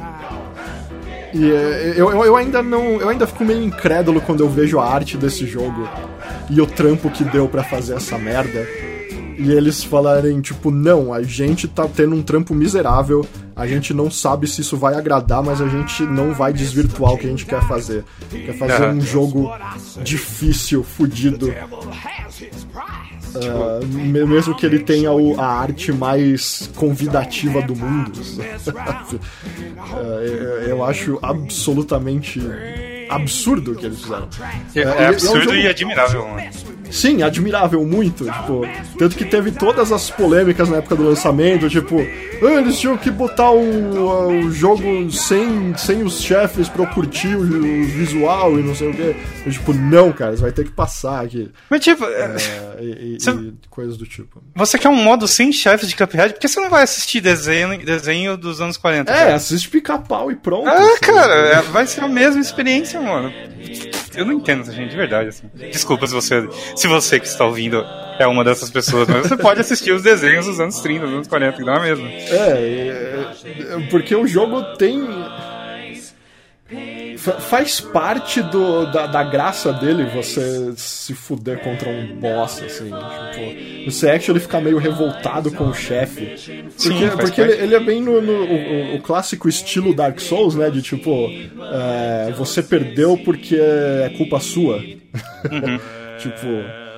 e 1.34 1.52
é, 1.52 1.94
eu, 1.96 2.12
eu, 2.12 2.26
eu, 2.26 2.36
ainda 2.36 2.64
não. 2.64 3.00
Eu 3.00 3.10
ainda 3.10 3.28
fico 3.28 3.46
meio 3.46 3.64
incrédulo 3.64 4.22
quando 4.22 4.42
eu 4.42 4.50
vejo 4.50 4.80
a 4.80 4.86
arte 4.86 5.18
desse 5.18 5.46
jogo 5.46 5.88
e 6.50 6.60
o 6.60 6.66
trampo 6.66 7.10
que 7.10 7.24
deu 7.24 7.48
para 7.48 7.64
fazer 7.64 7.96
essa 7.96 8.18
merda 8.18 8.66
e 9.40 9.52
eles 9.54 9.82
falarem, 9.82 10.42
tipo, 10.42 10.70
não, 10.70 11.14
a 11.14 11.24
gente 11.24 11.66
tá 11.66 11.88
tendo 11.88 12.14
um 12.14 12.22
trampo 12.22 12.54
miserável, 12.54 13.26
a 13.56 13.66
gente 13.66 13.94
não 13.94 14.12
sabe 14.12 14.46
se 14.48 14.60
isso 14.60 14.76
vai 14.76 14.96
agradar, 14.96 15.42
mas 15.42 15.62
a 15.62 15.68
gente 15.70 16.04
não 16.04 16.34
vai 16.34 16.52
desvirtuar 16.52 17.14
o 17.14 17.18
que 17.18 17.26
a 17.26 17.30
gente 17.30 17.46
quer 17.46 17.66
fazer. 17.66 18.04
Quer 18.30 18.58
fazer 18.58 18.90
um 18.90 19.00
jogo 19.00 19.50
difícil, 20.04 20.84
fudido. 20.84 21.54
Uh, 23.30 23.86
mesmo 24.28 24.54
que 24.56 24.66
ele 24.66 24.80
tenha 24.80 25.14
o, 25.14 25.40
a 25.40 25.46
arte 25.46 25.94
mais 25.94 26.70
convidativa 26.76 27.62
do 27.62 27.78
mundo. 27.78 28.20
uh, 29.94 30.66
eu 30.68 30.84
acho 30.84 31.18
absolutamente 31.22 32.42
absurdo 33.10 33.76
que 33.76 33.86
eles 33.86 34.02
fizeram. 34.02 34.30
É, 34.76 34.80
é 34.82 35.08
absurdo 35.08 35.38
é 35.38 35.40
um 35.40 35.44
jogo... 35.44 35.56
e 35.56 35.68
admirável, 35.68 36.28
mano. 36.28 36.50
Sim, 36.92 37.22
admirável, 37.22 37.86
muito. 37.86 38.26
Tipo, 38.26 38.68
tanto 38.98 39.16
que 39.16 39.26
teve 39.26 39.52
todas 39.52 39.92
as 39.92 40.10
polêmicas 40.10 40.70
na 40.70 40.78
época 40.78 40.96
do 40.96 41.04
lançamento, 41.04 41.70
tipo, 41.70 42.00
ah, 42.00 42.60
eles 42.60 42.80
tinham 42.80 42.98
que 42.98 43.12
botar 43.12 43.52
o, 43.52 44.46
o 44.46 44.52
jogo 44.52 45.12
sem, 45.12 45.76
sem 45.78 46.04
os 46.04 46.22
chefes 46.22 46.68
pra 46.68 46.84
eu 46.84 46.88
curtir 46.88 47.36
o, 47.36 47.42
o 47.42 47.86
visual 47.86 48.60
e 48.60 48.64
não 48.64 48.74
sei 48.74 48.90
o 48.90 48.94
quê. 48.94 49.16
Eu, 49.46 49.52
tipo, 49.52 49.74
não, 49.74 50.12
cara, 50.12 50.36
você 50.36 50.42
vai 50.42 50.52
ter 50.52 50.66
que 50.66 50.72
passar 50.72 51.24
aqui. 51.24 51.52
Mas 51.70 51.84
tipo, 51.84 52.06
é, 52.06 52.36
e, 52.80 53.18
você... 53.20 53.32
e, 53.32 53.54
coisas 53.70 53.98
do 53.98 54.06
tipo. 54.06 54.42
Você 54.56 54.78
quer 54.78 54.90
um 54.90 54.96
modo 54.96 55.28
sem 55.28 55.52
chefes 55.52 55.90
de 55.90 55.96
Cuphead? 55.96 56.34
Por 56.34 56.40
que 56.40 56.48
você 56.48 56.60
não 56.60 56.70
vai 56.70 56.84
assistir 56.84 57.22
desenho, 57.22 57.78
desenho 57.86 58.36
dos 58.36 58.62
anos 58.62 58.78
40? 58.78 59.12
É, 59.12 59.16
cara? 59.16 59.36
assiste 59.36 59.70
pica-pau 59.70 60.32
e 60.32 60.36
pronto. 60.36 60.68
Ah, 60.68 60.74
assim, 60.74 61.00
cara, 61.02 61.56
né? 61.56 61.62
vai 61.72 61.86
ser 61.86 62.04
a 62.04 62.08
mesma 62.08 62.42
experiência, 62.42 62.99
mano. 63.02 63.34
Eu 64.16 64.26
não 64.26 64.34
entendo 64.34 64.62
essa 64.62 64.72
gente, 64.72 64.92
de 64.92 64.98
verdade. 64.98 65.30
Assim. 65.30 65.50
Desculpa 65.72 66.08
se 66.08 66.14
você, 66.14 66.48
se 66.76 66.88
você 66.88 67.20
que 67.20 67.28
está 67.28 67.46
ouvindo 67.46 67.84
é 68.20 68.28
uma 68.28 68.44
dessas 68.44 68.70
pessoas, 68.70 69.08
mas 69.08 69.28
você 69.28 69.38
pode 69.38 69.62
assistir 69.62 69.92
os 69.92 70.04
desenhos 70.04 70.46
dos 70.46 70.60
anos 70.60 70.80
30, 70.82 71.06
dos 71.06 71.14
anos 71.16 71.28
40, 71.28 71.58
que 71.58 71.64
dá 71.64 71.80
mesma. 71.80 72.10
É, 72.10 73.34
é, 73.48 73.88
porque 73.90 74.16
o 74.16 74.28
jogo 74.28 74.62
tem 74.76 75.00
faz 77.20 77.82
parte 77.82 78.42
do, 78.42 78.86
da, 78.86 79.06
da, 79.06 79.24
graça 79.24 79.74
dele 79.74 80.06
você 80.06 80.74
se 80.76 81.14
fuder 81.14 81.60
contra 81.60 81.90
um 81.90 82.16
boss, 82.16 82.64
assim. 82.64 82.86
Tipo, 82.86 83.92
você 83.92 84.10
actually 84.10 84.40
ficar 84.40 84.62
meio 84.62 84.78
revoltado 84.78 85.52
com 85.52 85.66
o 85.66 85.74
chefe. 85.74 86.26
Porque, 86.26 86.70
Sim, 86.78 87.10
porque 87.18 87.42
ele, 87.42 87.54
ele, 87.54 87.76
é 87.76 87.80
bem 87.80 88.02
no, 88.02 88.22
no 88.22 88.34
o, 88.34 88.96
o, 88.96 89.02
clássico 89.02 89.50
estilo 89.50 89.94
Dark 89.94 90.20
Souls, 90.20 90.56
né? 90.56 90.70
De 90.70 90.82
tipo, 90.82 91.12
é, 91.72 92.34
você 92.38 92.64
perdeu 92.64 93.18
porque 93.18 93.56
é 93.56 94.14
culpa 94.18 94.40
sua. 94.40 94.78
Uhum. 94.78 95.80
tipo. 96.18 96.89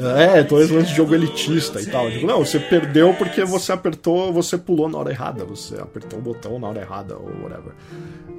É, 0.00 0.44
todo 0.44 0.62
esse 0.62 0.82
de 0.84 0.94
jogo 0.94 1.14
elitista 1.14 1.80
e 1.80 1.86
tal. 1.86 2.08
Tipo, 2.10 2.26
não, 2.26 2.44
você 2.44 2.60
perdeu 2.60 3.12
porque 3.14 3.44
você 3.44 3.72
apertou, 3.72 4.32
você 4.32 4.56
pulou 4.56 4.88
na 4.88 4.96
hora 4.98 5.10
errada, 5.10 5.44
você 5.44 5.74
apertou 5.76 6.20
o 6.20 6.22
botão 6.22 6.58
na 6.58 6.68
hora 6.68 6.80
errada, 6.80 7.16
ou 7.16 7.28
whatever. 7.42 7.72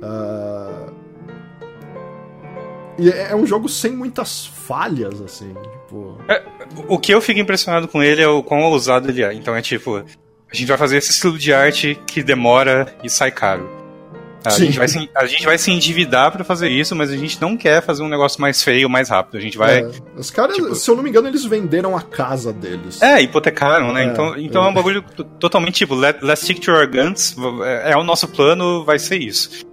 Uh... 0.01 1.09
E 2.97 3.09
é, 3.09 3.31
é 3.31 3.35
um 3.35 3.45
jogo 3.45 3.67
sem 3.67 3.91
muitas 3.91 4.45
falhas, 4.45 5.21
assim. 5.21 5.53
Tipo... 5.53 6.17
É, 6.29 6.43
o 6.87 6.97
que 6.97 7.13
eu 7.13 7.21
fico 7.21 7.39
impressionado 7.39 7.87
com 7.87 8.01
ele 8.01 8.21
é 8.21 8.27
o 8.27 8.41
quão 8.41 8.61
ousado 8.61 9.09
ele 9.09 9.23
é. 9.23 9.33
Então 9.33 9.55
é 9.55 9.61
tipo, 9.61 9.97
a 9.97 10.55
gente 10.55 10.67
vai 10.67 10.77
fazer 10.77 10.97
esse 10.97 11.11
estilo 11.11 11.37
de 11.37 11.53
arte 11.53 11.99
que 12.07 12.23
demora 12.23 12.93
e 13.03 13.09
sai 13.09 13.31
caro. 13.31 13.78
A 14.43 14.51
gente, 14.51 14.77
vai 14.77 14.87
se, 14.87 15.09
a 15.13 15.25
gente 15.25 15.45
vai 15.45 15.57
se 15.57 15.71
endividar 15.71 16.31
para 16.31 16.43
fazer 16.43 16.69
isso, 16.69 16.95
mas 16.95 17.11
a 17.11 17.17
gente 17.17 17.41
não 17.41 17.57
quer 17.57 17.81
fazer 17.81 18.03
um 18.03 18.07
negócio 18.07 18.39
mais 18.39 18.63
feio, 18.63 18.89
mais 18.89 19.09
rápido. 19.09 19.37
A 19.37 19.41
gente 19.41 19.57
vai. 19.57 19.81
É. 19.81 19.91
Os 20.15 20.31
caras, 20.31 20.55
tipo... 20.55 20.73
se 20.75 20.89
eu 20.89 20.95
não 20.95 21.03
me 21.03 21.09
engano, 21.09 21.27
eles 21.27 21.43
venderam 21.43 21.95
a 21.97 22.01
casa 22.01 22.53
deles. 22.53 23.01
É, 23.01 23.21
hipotecaram, 23.21 23.91
né? 23.91 24.03
É, 24.03 24.05
então, 24.05 24.37
então 24.37 24.63
é. 24.63 24.67
é 24.67 24.69
um 24.69 24.73
bagulho 24.73 25.03
totalmente 25.39 25.75
tipo, 25.75 25.93
let, 25.93 26.21
let's 26.21 26.43
stick 26.43 26.59
to 26.59 26.71
our 26.71 26.87
guns. 26.87 27.35
É, 27.65 27.91
é 27.91 27.97
o 27.97 28.03
nosso 28.03 28.27
plano, 28.27 28.85
vai 28.85 28.97
ser 28.97 29.17
isso. 29.17 29.67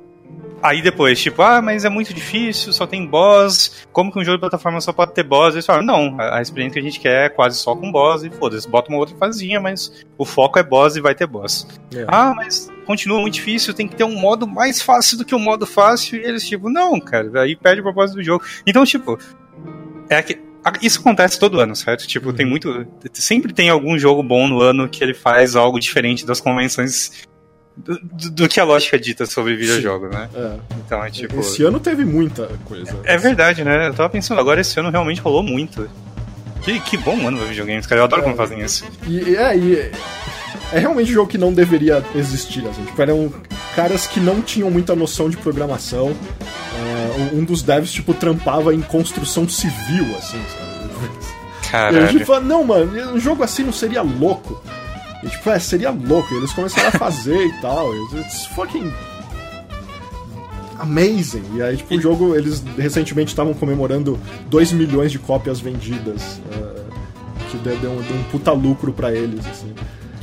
Aí 0.62 0.82
depois, 0.82 1.20
tipo, 1.20 1.42
ah, 1.42 1.62
mas 1.62 1.84
é 1.84 1.88
muito 1.88 2.12
difícil, 2.12 2.72
só 2.72 2.86
tem 2.86 3.06
boss. 3.06 3.86
Como 3.92 4.10
que 4.10 4.18
um 4.18 4.24
jogo 4.24 4.38
de 4.38 4.40
plataforma 4.40 4.80
só 4.80 4.92
pode 4.92 5.12
ter 5.12 5.22
boss? 5.22 5.54
Eles 5.54 5.66
falam, 5.66 5.82
não, 5.82 6.16
a, 6.18 6.42
experiência 6.42 6.74
que 6.74 6.78
a 6.80 6.90
gente 6.90 6.98
quer 6.98 7.26
é 7.26 7.28
quase 7.28 7.58
só 7.58 7.76
com 7.76 7.92
boss 7.92 8.24
e 8.24 8.30
foda-se, 8.30 8.68
bota 8.68 8.88
uma 8.88 8.98
outra 8.98 9.14
fazinha, 9.16 9.60
mas 9.60 10.04
o 10.18 10.24
foco 10.24 10.58
é 10.58 10.64
boss 10.64 10.96
e 10.96 11.00
vai 11.00 11.14
ter 11.14 11.26
boss. 11.26 11.68
É. 11.94 12.04
Ah, 12.08 12.34
mas 12.34 12.68
continua 12.86 13.20
muito 13.20 13.34
difícil, 13.34 13.74
tem 13.74 13.88
que 13.88 13.96
ter 13.96 14.04
um 14.04 14.18
modo 14.18 14.46
mais 14.46 14.80
fácil 14.80 15.18
do 15.18 15.24
que 15.24 15.34
o 15.34 15.38
um 15.38 15.40
modo 15.40 15.66
fácil. 15.66 16.18
E 16.18 16.24
eles, 16.24 16.46
tipo, 16.46 16.70
não, 16.70 16.98
cara, 17.00 17.42
aí 17.42 17.56
perde 17.56 17.80
o 17.80 17.84
propósito 17.84 18.16
do 18.16 18.22
jogo. 18.22 18.44
Então, 18.66 18.84
tipo, 18.84 19.18
é 20.08 20.22
que 20.22 20.38
isso 20.82 21.00
acontece 21.00 21.38
todo 21.38 21.60
ano, 21.60 21.76
certo? 21.76 22.06
Tipo, 22.06 22.30
uhum. 22.30 22.34
tem 22.34 22.46
muito. 22.46 22.86
Sempre 23.12 23.52
tem 23.52 23.68
algum 23.68 23.98
jogo 23.98 24.22
bom 24.22 24.48
no 24.48 24.60
ano 24.60 24.88
que 24.88 25.02
ele 25.02 25.14
faz 25.14 25.54
algo 25.54 25.78
diferente 25.78 26.24
das 26.24 26.40
convenções 26.40 27.26
do, 27.76 27.98
do, 28.30 28.48
que 28.48 28.58
a 28.58 28.64
lógica 28.64 28.98
dita 28.98 29.26
sobre 29.26 29.54
videojogo, 29.54 30.08
né? 30.08 30.28
É. 30.34 30.56
Então 30.78 31.04
é 31.04 31.10
tipo. 31.10 31.38
Esse 31.40 31.62
ano 31.62 31.78
teve 31.78 32.04
muita 32.04 32.48
coisa. 32.64 32.98
É, 33.04 33.16
verdade, 33.18 33.62
né? 33.62 33.88
Eu 33.88 33.94
tava 33.94 34.08
pensando, 34.08 34.40
agora 34.40 34.60
esse 34.60 34.78
ano 34.80 34.90
realmente 34.90 35.20
rolou 35.20 35.42
muito. 35.42 35.88
Que, 36.62 36.80
que 36.80 36.96
bom 36.96 37.28
ano 37.28 37.38
pra 37.38 37.46
videogames, 37.46 37.86
cara. 37.86 38.00
Eu 38.00 38.04
adoro 38.06 38.22
é, 38.22 38.24
quando 38.24 38.36
fazem 38.36 38.60
isso. 38.60 38.84
E, 39.06 39.36
é, 39.36 39.56
e 39.56 39.92
é 40.76 40.78
realmente 40.78 41.10
um 41.10 41.14
jogo 41.14 41.30
que 41.30 41.38
não 41.38 41.54
deveria 41.54 42.04
existir, 42.14 42.62
assim. 42.68 42.84
Tipo, 42.84 43.00
eram 43.00 43.32
caras 43.74 44.06
que 44.06 44.20
não 44.20 44.42
tinham 44.42 44.70
muita 44.70 44.94
noção 44.94 45.30
de 45.30 45.36
programação. 45.38 46.08
Uh, 46.08 47.38
um 47.38 47.44
dos 47.44 47.62
devs, 47.62 47.90
tipo, 47.90 48.12
trampava 48.12 48.74
em 48.74 48.82
construção 48.82 49.48
civil, 49.48 50.04
assim, 50.18 50.38
sabe? 50.52 50.76
Caralho. 51.70 51.96
E 51.96 52.00
a 52.00 52.06
gente 52.06 52.26
fala, 52.26 52.40
não, 52.40 52.62
mano, 52.62 53.14
um 53.14 53.18
jogo 53.18 53.42
assim 53.42 53.62
não 53.62 53.72
seria 53.72 54.02
louco. 54.02 54.62
E, 55.24 55.28
tipo, 55.30 55.48
é, 55.48 55.58
seria 55.58 55.90
louco. 55.90 56.34
E 56.34 56.36
eles 56.36 56.52
começaram 56.52 56.88
a 56.88 56.92
fazer 56.92 57.46
e 57.46 57.52
tal. 57.62 57.90
It's 58.14 58.44
fucking 58.54 58.92
amazing. 60.78 61.42
E 61.54 61.62
aí, 61.62 61.78
tipo, 61.78 61.94
o 61.94 62.00
jogo, 62.00 62.36
eles 62.36 62.62
recentemente 62.76 63.28
estavam 63.28 63.54
comemorando 63.54 64.20
2 64.50 64.72
milhões 64.72 65.10
de 65.10 65.18
cópias 65.18 65.58
vendidas. 65.58 66.38
Uh, 66.52 66.84
que 67.50 67.56
deu, 67.56 67.78
deu, 67.78 67.92
um, 67.92 68.02
deu, 68.02 68.16
um, 68.16 68.22
puta 68.24 68.52
lucro 68.52 68.92
para 68.92 69.10
eles, 69.10 69.46
assim. 69.46 69.72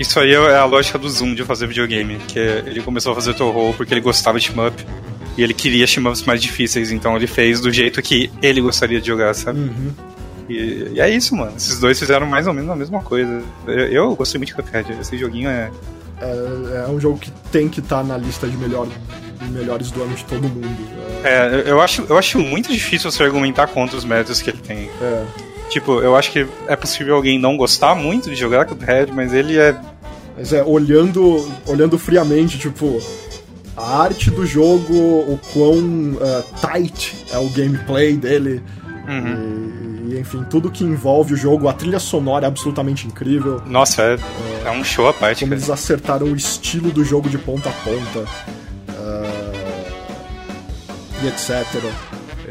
Isso 0.03 0.19
aí 0.19 0.33
é 0.33 0.57
a 0.57 0.65
lógica 0.65 0.99
do 0.99 1.09
Zoom 1.09 1.33
de 1.33 1.45
fazer 1.45 1.65
videogame. 1.65 2.17
Que 2.27 2.37
ele 2.37 2.81
começou 2.81 3.13
a 3.13 3.15
fazer 3.15 3.33
Toho 3.33 3.73
porque 3.73 3.93
ele 3.93 4.01
gostava 4.01 4.37
de 4.37 4.47
shmup. 4.47 4.85
E 5.37 5.41
ele 5.41 5.53
queria 5.53 5.87
shmups 5.87 6.23
mais 6.23 6.41
difíceis, 6.41 6.91
então 6.91 7.15
ele 7.15 7.25
fez 7.25 7.61
do 7.61 7.71
jeito 7.71 8.01
que 8.01 8.29
ele 8.41 8.59
gostaria 8.59 8.99
de 8.99 9.07
jogar, 9.07 9.33
sabe? 9.33 9.61
Uhum. 9.61 9.91
E, 10.49 10.91
e, 10.93 10.99
é 10.99 11.09
isso, 11.09 11.33
mano. 11.35 11.53
Esses 11.55 11.79
dois 11.79 11.97
fizeram 11.97 12.27
mais 12.27 12.45
ou 12.47 12.53
menos 12.53 12.69
a 12.69 12.75
mesma 12.75 13.01
coisa. 13.01 13.41
Eu, 13.65 13.87
eu 13.87 14.15
gostei 14.15 14.37
muito 14.37 14.49
de 14.49 14.55
Cuphead. 14.55 14.91
Esse 14.99 15.17
joguinho 15.17 15.49
é... 15.49 15.71
é. 16.21 16.85
É, 16.85 16.91
um 16.91 16.99
jogo 16.99 17.17
que 17.17 17.31
tem 17.49 17.69
que 17.69 17.79
estar 17.79 17.99
tá 17.99 18.03
na 18.03 18.17
lista 18.17 18.45
de, 18.45 18.57
melhor, 18.57 18.85
de 19.41 19.49
melhores 19.51 19.89
do 19.89 20.03
ano 20.03 20.13
de 20.13 20.25
todo 20.25 20.41
mundo. 20.41 20.67
É, 21.23 21.63
eu, 21.65 21.79
acho, 21.79 22.05
eu 22.09 22.17
acho 22.17 22.37
muito 22.39 22.73
difícil 22.73 23.09
você 23.09 23.23
argumentar 23.23 23.67
contra 23.67 23.97
os 23.97 24.03
méritos 24.03 24.41
que 24.41 24.49
ele 24.49 24.59
tem. 24.59 24.89
É. 25.01 25.25
Tipo, 25.69 26.01
eu 26.01 26.15
acho 26.15 26.31
que 26.31 26.45
é 26.67 26.75
possível 26.75 27.15
alguém 27.15 27.39
não 27.39 27.57
gostar 27.57 27.95
muito 27.95 28.29
de 28.29 28.35
jogar 28.35 28.65
Cuphead, 28.65 29.11
mas 29.11 29.33
ele 29.33 29.57
é. 29.57 29.75
Mas 30.35 30.51
é, 30.51 30.63
olhando, 30.63 31.47
olhando 31.65 31.97
friamente, 31.97 32.57
tipo, 32.57 33.01
a 33.77 34.03
arte 34.03 34.29
do 34.31 34.45
jogo, 34.45 34.93
o 34.93 35.39
quão 35.53 36.13
uh, 36.13 36.43
tight 36.59 37.25
é 37.31 37.37
o 37.37 37.49
gameplay 37.49 38.15
dele. 38.15 38.61
Uhum. 39.07 40.07
E, 40.09 40.13
e 40.13 40.19
enfim, 40.19 40.43
tudo 40.49 40.71
que 40.71 40.83
envolve 40.83 41.33
o 41.33 41.37
jogo, 41.37 41.67
a 41.67 41.73
trilha 41.73 41.99
sonora 41.99 42.45
é 42.45 42.47
absolutamente 42.47 43.07
incrível. 43.07 43.61
Nossa, 43.65 44.01
é, 44.01 44.13
é, 44.15 44.67
é 44.67 44.71
um 44.71 44.83
show 44.83 45.07
à 45.07 45.13
parte. 45.13 45.39
Como 45.39 45.51
cara. 45.51 45.59
eles 45.59 45.69
acertaram 45.69 46.27
o 46.27 46.35
estilo 46.35 46.91
do 46.91 47.03
jogo 47.03 47.29
de 47.29 47.37
ponta 47.37 47.69
a 47.69 47.73
ponta. 47.73 48.19
Uh, 48.89 49.63
e 51.23 51.27
etc. 51.27 51.65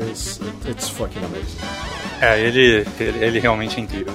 It's, 0.00 0.40
it's 0.68 0.88
fucking 0.88 1.24
amazing. 1.24 1.58
É, 2.20 2.40
ele, 2.40 2.86
ele, 2.98 3.24
ele 3.24 3.38
realmente 3.40 3.78
é 3.78 3.80
incrível. 3.80 4.14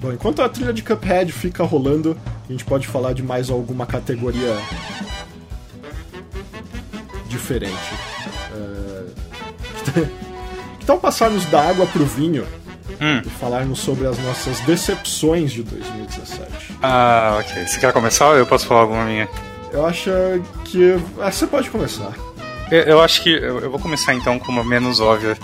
Bom, 0.00 0.12
enquanto 0.12 0.42
a 0.42 0.48
trilha 0.48 0.72
de 0.72 0.82
Cuphead 0.82 1.32
fica 1.32 1.64
rolando, 1.64 2.16
a 2.48 2.52
gente 2.52 2.64
pode 2.64 2.86
falar 2.86 3.12
de 3.14 3.22
mais 3.22 3.50
alguma 3.50 3.84
categoria 3.86 4.56
diferente. 7.28 7.72
É... 8.54 10.08
Que 10.78 10.86
tal 10.86 10.98
passarmos 10.98 11.44
da 11.46 11.60
água 11.68 11.86
pro 11.86 12.04
vinho 12.06 12.46
Hum. 13.00 13.22
e 13.24 13.30
falarmos 13.30 13.78
sobre 13.78 14.06
as 14.08 14.18
nossas 14.18 14.58
decepções 14.60 15.52
de 15.52 15.62
2017? 15.62 16.50
Ah, 16.82 17.38
ok. 17.40 17.66
Você 17.66 17.78
quer 17.78 17.92
começar 17.92 18.28
ou 18.28 18.36
eu 18.36 18.46
posso 18.46 18.66
falar 18.66 18.80
alguma 18.80 19.04
minha? 19.04 19.28
Eu 19.70 19.86
acho 19.86 20.10
que. 20.64 20.96
Ah, 21.20 21.30
você 21.30 21.46
pode 21.46 21.70
começar. 21.70 22.12
Eu, 22.70 22.80
eu 22.80 23.00
acho 23.02 23.22
que 23.22 23.30
eu, 23.30 23.60
eu 23.60 23.70
vou 23.70 23.78
começar 23.78 24.14
então 24.14 24.38
com 24.38 24.50
uma 24.50 24.64
menos 24.64 24.98
óbvia. 24.98 25.36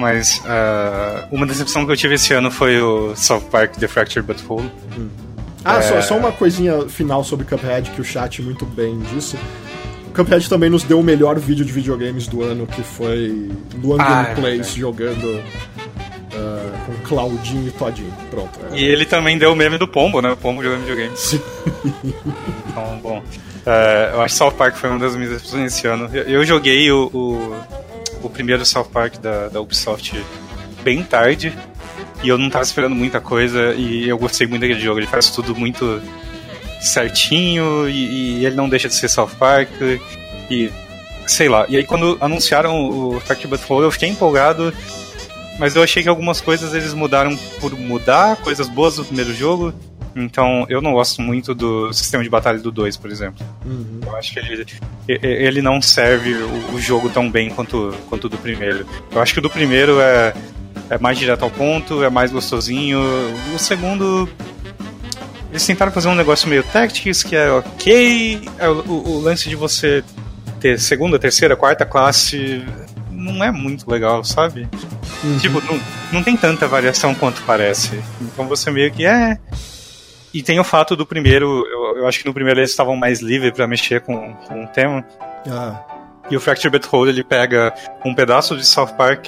Mas 0.00 0.40
ah, 0.46 1.26
uma 1.30 1.44
decepção 1.46 1.84
que 1.84 1.92
eu 1.92 1.96
tive 1.96 2.14
esse 2.14 2.32
ano 2.32 2.50
foi 2.50 2.80
o 2.80 3.14
South 3.14 3.42
Park 3.50 3.76
The 3.76 3.86
Fractured 3.86 4.26
But 4.26 4.38
Whole. 4.48 4.70
Ah, 5.62 5.76
É. 5.76 5.82
só, 5.82 6.00
só 6.00 6.16
uma 6.16 6.32
coisinha 6.32 6.88
final 6.88 7.22
sobre 7.22 7.44
Cuphead 7.44 7.90
que 7.90 8.00
o 8.00 8.04
chat 8.04 8.40
muito 8.40 8.64
bem 8.64 8.98
disse. 9.14 9.36
Cuphead 10.14 10.48
também 10.48 10.70
nos 10.70 10.82
deu 10.84 10.98
o 10.98 11.02
melhor 11.02 11.38
vídeo 11.38 11.64
de 11.64 11.70
videogames 11.72 12.26
do 12.26 12.42
ano, 12.42 12.66
que 12.66 12.82
foi 12.82 13.50
Luan 13.82 13.98
Ah, 14.00 14.22
Gameplays 14.24 14.68
é. 14.74 14.78
jogando 14.78 15.42
ah, 16.34 16.72
com 16.86 16.94
Claudinho 17.06 17.68
e 17.68 17.70
Todinho. 17.72 18.12
Pronto. 18.30 18.58
é. 18.72 18.78
E 18.78 18.84
ele 18.84 19.04
também 19.04 19.36
deu 19.38 19.52
o 19.52 19.56
meme 19.56 19.76
do 19.76 19.86
Pombo, 19.86 20.20
né? 20.22 20.30
O 20.32 20.36
Pombo 20.36 20.62
jogando 20.62 20.80
videogame. 20.80 21.14
Sim. 21.16 21.40
Então, 22.70 22.98
bom. 23.02 23.22
é, 23.66 24.10
eu 24.14 24.22
acho 24.22 24.34
que 24.34 24.38
South 24.38 24.52
Park 24.52 24.76
foi 24.76 24.88
uma 24.90 24.98
das 24.98 25.14
minhas 25.14 25.30
decepções 25.32 25.74
esse 25.74 25.86
ano. 25.86 26.08
Eu, 26.12 26.22
eu 26.24 26.44
joguei 26.44 26.90
o, 26.90 27.06
o, 27.12 27.56
o 28.22 28.30
primeiro 28.30 28.64
South 28.64 28.88
Park 28.92 29.18
da, 29.18 29.48
da 29.48 29.60
Ubisoft 29.60 30.22
bem 30.82 31.02
tarde. 31.02 31.52
E 32.22 32.28
eu 32.28 32.36
não 32.36 32.50
tava 32.50 32.64
esperando 32.64 32.94
muita 32.94 33.20
coisa. 33.20 33.74
E 33.74 34.08
eu 34.08 34.18
gostei 34.18 34.46
muito 34.46 34.62
daquele 34.62 34.80
jogo. 34.80 35.00
Ele 35.00 35.06
faz 35.06 35.30
tudo 35.30 35.54
muito 35.54 36.00
certinho. 36.80 37.88
E, 37.88 38.40
e 38.40 38.46
ele 38.46 38.56
não 38.56 38.68
deixa 38.68 38.88
de 38.88 38.94
ser 38.94 39.08
South 39.08 39.30
Park. 39.38 39.70
E 40.50 40.70
sei 41.26 41.48
lá. 41.48 41.66
E 41.68 41.76
aí 41.76 41.84
quando 41.84 42.18
anunciaram 42.20 42.88
o 42.88 43.22
But 43.48 43.60
Whole, 43.68 43.84
eu 43.84 43.90
fiquei 43.90 44.08
empolgado. 44.08 44.72
Mas 45.58 45.76
eu 45.76 45.82
achei 45.82 46.02
que 46.02 46.08
algumas 46.08 46.40
coisas 46.40 46.72
eles 46.72 46.94
mudaram 46.94 47.36
por 47.60 47.78
mudar, 47.78 48.36
coisas 48.36 48.66
boas 48.68 48.96
do 48.96 49.04
primeiro 49.04 49.34
jogo. 49.34 49.74
Então 50.16 50.66
eu 50.68 50.80
não 50.80 50.92
gosto 50.92 51.22
muito 51.22 51.54
do 51.54 51.92
sistema 51.92 52.22
de 52.24 52.28
batalha 52.30 52.58
do 52.58 52.70
2, 52.72 52.96
por 52.96 53.10
exemplo. 53.10 53.44
Uhum. 53.64 54.00
Eu 54.04 54.16
acho 54.16 54.32
que 54.32 54.38
ele, 54.40 54.66
ele 55.08 55.62
não 55.62 55.80
serve 55.80 56.32
o, 56.34 56.74
o 56.74 56.80
jogo 56.80 57.08
tão 57.08 57.30
bem 57.30 57.48
quanto, 57.50 57.94
quanto 58.08 58.24
o 58.24 58.28
do 58.28 58.36
primeiro. 58.38 58.84
Eu 59.12 59.20
acho 59.22 59.32
que 59.32 59.38
o 59.38 59.42
do 59.42 59.48
primeiro 59.50 60.00
é, 60.00 60.34
é 60.90 60.98
mais 60.98 61.18
direto 61.18 61.42
ao 61.44 61.50
ponto, 61.50 62.02
é 62.02 62.10
mais 62.10 62.32
gostosinho. 62.32 62.98
O 63.54 63.58
segundo. 63.58 64.28
Eles 65.50 65.66
tentaram 65.66 65.90
fazer 65.90 66.08
um 66.08 66.14
negócio 66.14 66.48
meio 66.48 66.62
Tactics, 66.62 67.22
que 67.24 67.34
é 67.34 67.50
ok. 67.50 68.48
É 68.58 68.68
O, 68.68 68.80
o- 68.86 69.08
o 69.16 69.20
lance 69.20 69.48
de 69.48 69.56
você 69.56 70.04
ter 70.60 70.78
segunda, 70.78 71.18
terceira, 71.18 71.56
quarta 71.56 71.84
classe 71.84 72.64
não 73.10 73.42
é 73.44 73.50
muito 73.50 73.90
legal, 73.90 74.22
sabe? 74.24 74.68
Tipo, 75.40 75.60
não, 75.60 75.80
não 76.12 76.22
tem 76.22 76.36
tanta 76.36 76.66
variação 76.68 77.14
quanto 77.14 77.42
parece. 77.42 78.00
Então 78.20 78.46
você 78.46 78.70
meio 78.70 78.90
que 78.92 79.04
é. 79.04 79.38
E 80.32 80.42
tem 80.42 80.58
o 80.60 80.64
fato 80.64 80.94
do 80.94 81.04
primeiro, 81.04 81.66
eu, 81.66 81.98
eu 81.98 82.06
acho 82.08 82.20
que 82.20 82.26
no 82.26 82.32
primeiro 82.34 82.60
eles 82.60 82.70
estavam 82.70 82.94
mais 82.96 83.20
livres 83.20 83.52
pra 83.52 83.66
mexer 83.66 84.00
com, 84.02 84.32
com 84.34 84.64
o 84.64 84.66
tema. 84.68 85.04
Ah, 85.50 85.82
E 86.30 86.36
o 86.36 86.40
Fracture 86.40 86.70
Whole 86.92 87.10
ele 87.10 87.24
pega 87.24 87.74
um 88.04 88.14
pedaço 88.14 88.56
de 88.56 88.64
South 88.64 88.94
Park 88.96 89.26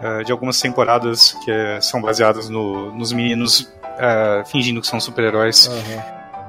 eh, 0.00 0.22
de 0.22 0.30
algumas 0.30 0.60
temporadas 0.60 1.32
que 1.44 1.50
eh, 1.50 1.80
são 1.80 2.00
baseadas 2.00 2.48
no- 2.48 2.94
nos 2.94 3.12
meninos 3.12 3.72
eh, 3.98 4.42
fingindo 4.46 4.80
que 4.80 4.86
são 4.86 5.00
super-heróis. 5.00 5.66
aham. 5.68 6.02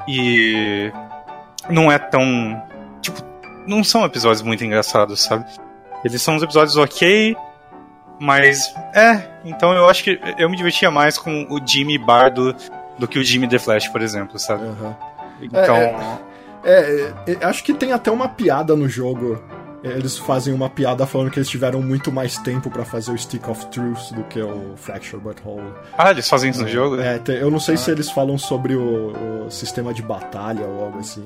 E 0.07 0.91
não 1.69 1.91
é 1.91 1.97
tão. 1.99 2.61
Tipo, 3.01 3.23
não 3.67 3.83
são 3.83 4.03
episódios 4.05 4.41
muito 4.41 4.63
engraçados, 4.63 5.23
sabe? 5.23 5.45
Eles 6.03 6.21
são 6.21 6.35
uns 6.35 6.43
episódios 6.43 6.75
ok, 6.77 7.35
mas 8.19 8.73
é. 8.95 9.23
Então 9.45 9.73
eu 9.73 9.87
acho 9.89 10.03
que 10.03 10.19
eu 10.37 10.49
me 10.49 10.55
divertia 10.57 10.89
mais 10.91 11.17
com 11.17 11.45
o 11.49 11.59
Jimmy 11.65 11.97
Bardo 11.97 12.55
do 12.99 13.07
que 13.07 13.17
o 13.17 13.23
Jimmy 13.23 13.47
The 13.47 13.57
Flash, 13.59 13.87
por 13.87 14.01
exemplo, 14.01 14.37
sabe? 14.37 14.63
aham. 14.65 14.95
Então. 15.41 15.75
É, 15.75 16.19
É, 16.63 17.13
é, 17.27 17.45
acho 17.45 17.63
que 17.63 17.73
tem 17.73 17.93
até 17.93 18.11
uma 18.11 18.27
piada 18.27 18.75
no 18.75 18.87
jogo. 18.89 19.41
É, 19.81 19.87
Eles 19.91 20.17
fazem 20.17 20.53
uma 20.53 20.69
piada 20.69 21.05
falando 21.05 21.31
que 21.31 21.39
eles 21.39 21.47
tiveram 21.47 21.81
muito 21.81 22.11
mais 22.11 22.37
tempo 22.37 22.69
pra 22.69 22.83
fazer 22.83 23.11
o 23.13 23.17
Stick 23.17 23.47
of 23.47 23.65
Truth 23.67 24.11
do 24.11 24.23
que 24.25 24.41
o 24.41 24.73
Fracture 24.75 25.21
But 25.21 25.37
Whole. 25.45 25.63
Ah, 25.97 26.11
eles 26.11 26.27
fazem 26.27 26.51
isso 26.51 26.61
no 26.61 26.67
jogo? 26.67 26.97
É, 26.99 27.21
eu 27.39 27.49
não 27.49 27.61
sei 27.61 27.77
se 27.77 27.89
eles 27.89 28.11
falam 28.11 28.37
sobre 28.37 28.75
o, 28.75 29.45
o 29.45 29.49
sistema 29.49 29.93
de 29.93 30.01
batalha 30.01 30.65
ou 30.65 30.83
algo 30.83 30.99
assim. 30.99 31.25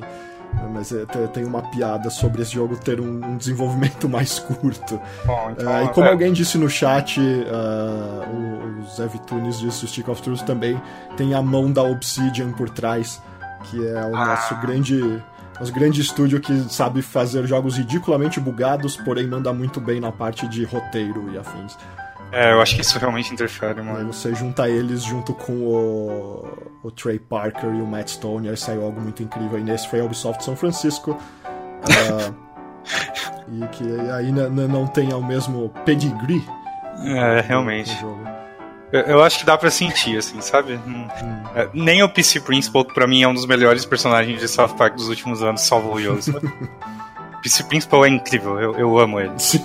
Mas 0.74 0.92
é, 0.92 1.06
te- 1.06 1.28
tem 1.34 1.46
uma 1.46 1.62
piada 1.62 2.10
sobre 2.10 2.42
esse 2.42 2.54
jogo 2.54 2.76
ter 2.78 3.00
um, 3.00 3.24
um 3.26 3.38
desenvolvimento 3.38 4.08
mais 4.10 4.40
curto. 4.40 5.00
Bom, 5.26 5.52
então, 5.52 5.72
É, 5.72 5.84
e 5.86 5.90
como 5.90 6.08
é, 6.08 6.10
alguém 6.12 6.34
disse 6.34 6.58
no 6.58 6.70
chat, 6.70 7.20
ah, 7.52 8.26
o, 8.32 8.82
o 8.82 8.86
Zé 8.96 9.08
Vitunes 9.08 9.60
disse, 9.60 9.86
o 9.86 9.88
Stick 9.88 10.08
of 10.10 10.22
Truth 10.22 10.42
também 10.44 10.82
tem 11.18 11.34
a 11.34 11.42
mão 11.42 11.72
da 11.72 11.84
Obsidian 11.84 12.52
por 12.52 12.70
trás, 12.70 13.22
que 13.66 13.86
é 13.88 14.06
o 14.06 14.16
Ah. 14.16 14.26
nosso 14.28 14.56
grande. 14.58 15.24
Nosso 15.60 15.72
grande 15.72 16.02
estúdio 16.02 16.42
que 16.42 16.52
sabe 16.74 17.04
fazer 17.04 17.46
jogos 17.46 17.78
ridiculamente 17.78 18.40
bugados, 18.40 18.98
porém 18.98 19.28
manda 19.28 19.54
muito 19.54 19.80
bem 19.80 20.00
na 20.00 20.12
parte 20.12 20.48
de 20.48 20.66
roteiro 20.66 21.30
e 21.32 21.38
afins. 21.38 21.78
É, 22.34 22.52
eu 22.52 22.62
acho 22.62 22.76
que 22.76 22.82
isso 22.82 22.98
realmente 22.98 23.32
interfere, 23.32 23.80
Aí 23.80 23.86
mano. 23.86 24.12
você 24.12 24.34
junta 24.34 24.68
eles 24.68 25.04
junto 25.04 25.34
com 25.34 25.54
o, 25.54 26.48
o 26.84 26.92
Trey 26.92 27.20
Parker 27.20 27.70
e 27.70 27.82
o 27.82 27.86
Matt 27.86 28.10
Stone, 28.10 28.50
aí 28.50 28.58
saiu 28.58 28.84
algo 28.84 29.00
muito 29.00 29.22
incrível. 29.22 29.60
E 29.60 29.64
nesse 29.64 29.88
foi 29.88 30.00
a 30.02 30.04
Ubisoft 30.04 30.44
São 30.44 30.56
Francisco. 30.56 31.18
ah, 31.88 32.34
e 33.48 33.68
que 33.68 33.84
aí 34.12 34.32
não 34.32 34.88
tem 34.88 35.14
o 35.14 35.22
mesmo 35.22 35.70
pedigree 35.86 36.44
É, 37.06 37.42
realmente. 37.42 37.96
Eu, 38.92 39.02
eu 39.02 39.24
acho 39.24 39.40
que 39.40 39.46
dá 39.46 39.58
pra 39.58 39.72
sentir, 39.72 40.18
assim, 40.18 40.40
sabe? 40.40 40.80
Hum, 40.88 41.08
é, 41.56 41.68
nem 41.74 42.04
o 42.04 42.10
PC 42.10 42.42
Principal, 42.42 42.86
que 42.86 42.94
pra 42.94 43.08
mim 43.08 43.24
é 43.24 43.28
um 43.28 43.34
dos 43.34 43.46
melhores 43.46 43.86
personagens 43.86 44.40
de 44.40 44.48
South 44.48 44.76
Park 44.78 44.96
dos 44.96 45.10
últimos 45.10 45.42
anos, 45.42 45.62
salvou 45.62 45.96
o 45.96 46.22
sabe? 46.22 46.52
PC 47.44 47.64
Principal 47.66 48.06
é 48.06 48.10
incrível, 48.10 48.60
eu, 48.60 48.76
eu 48.80 48.98
amo 48.98 49.20
ele. 49.20 49.34
Sim. 49.38 49.60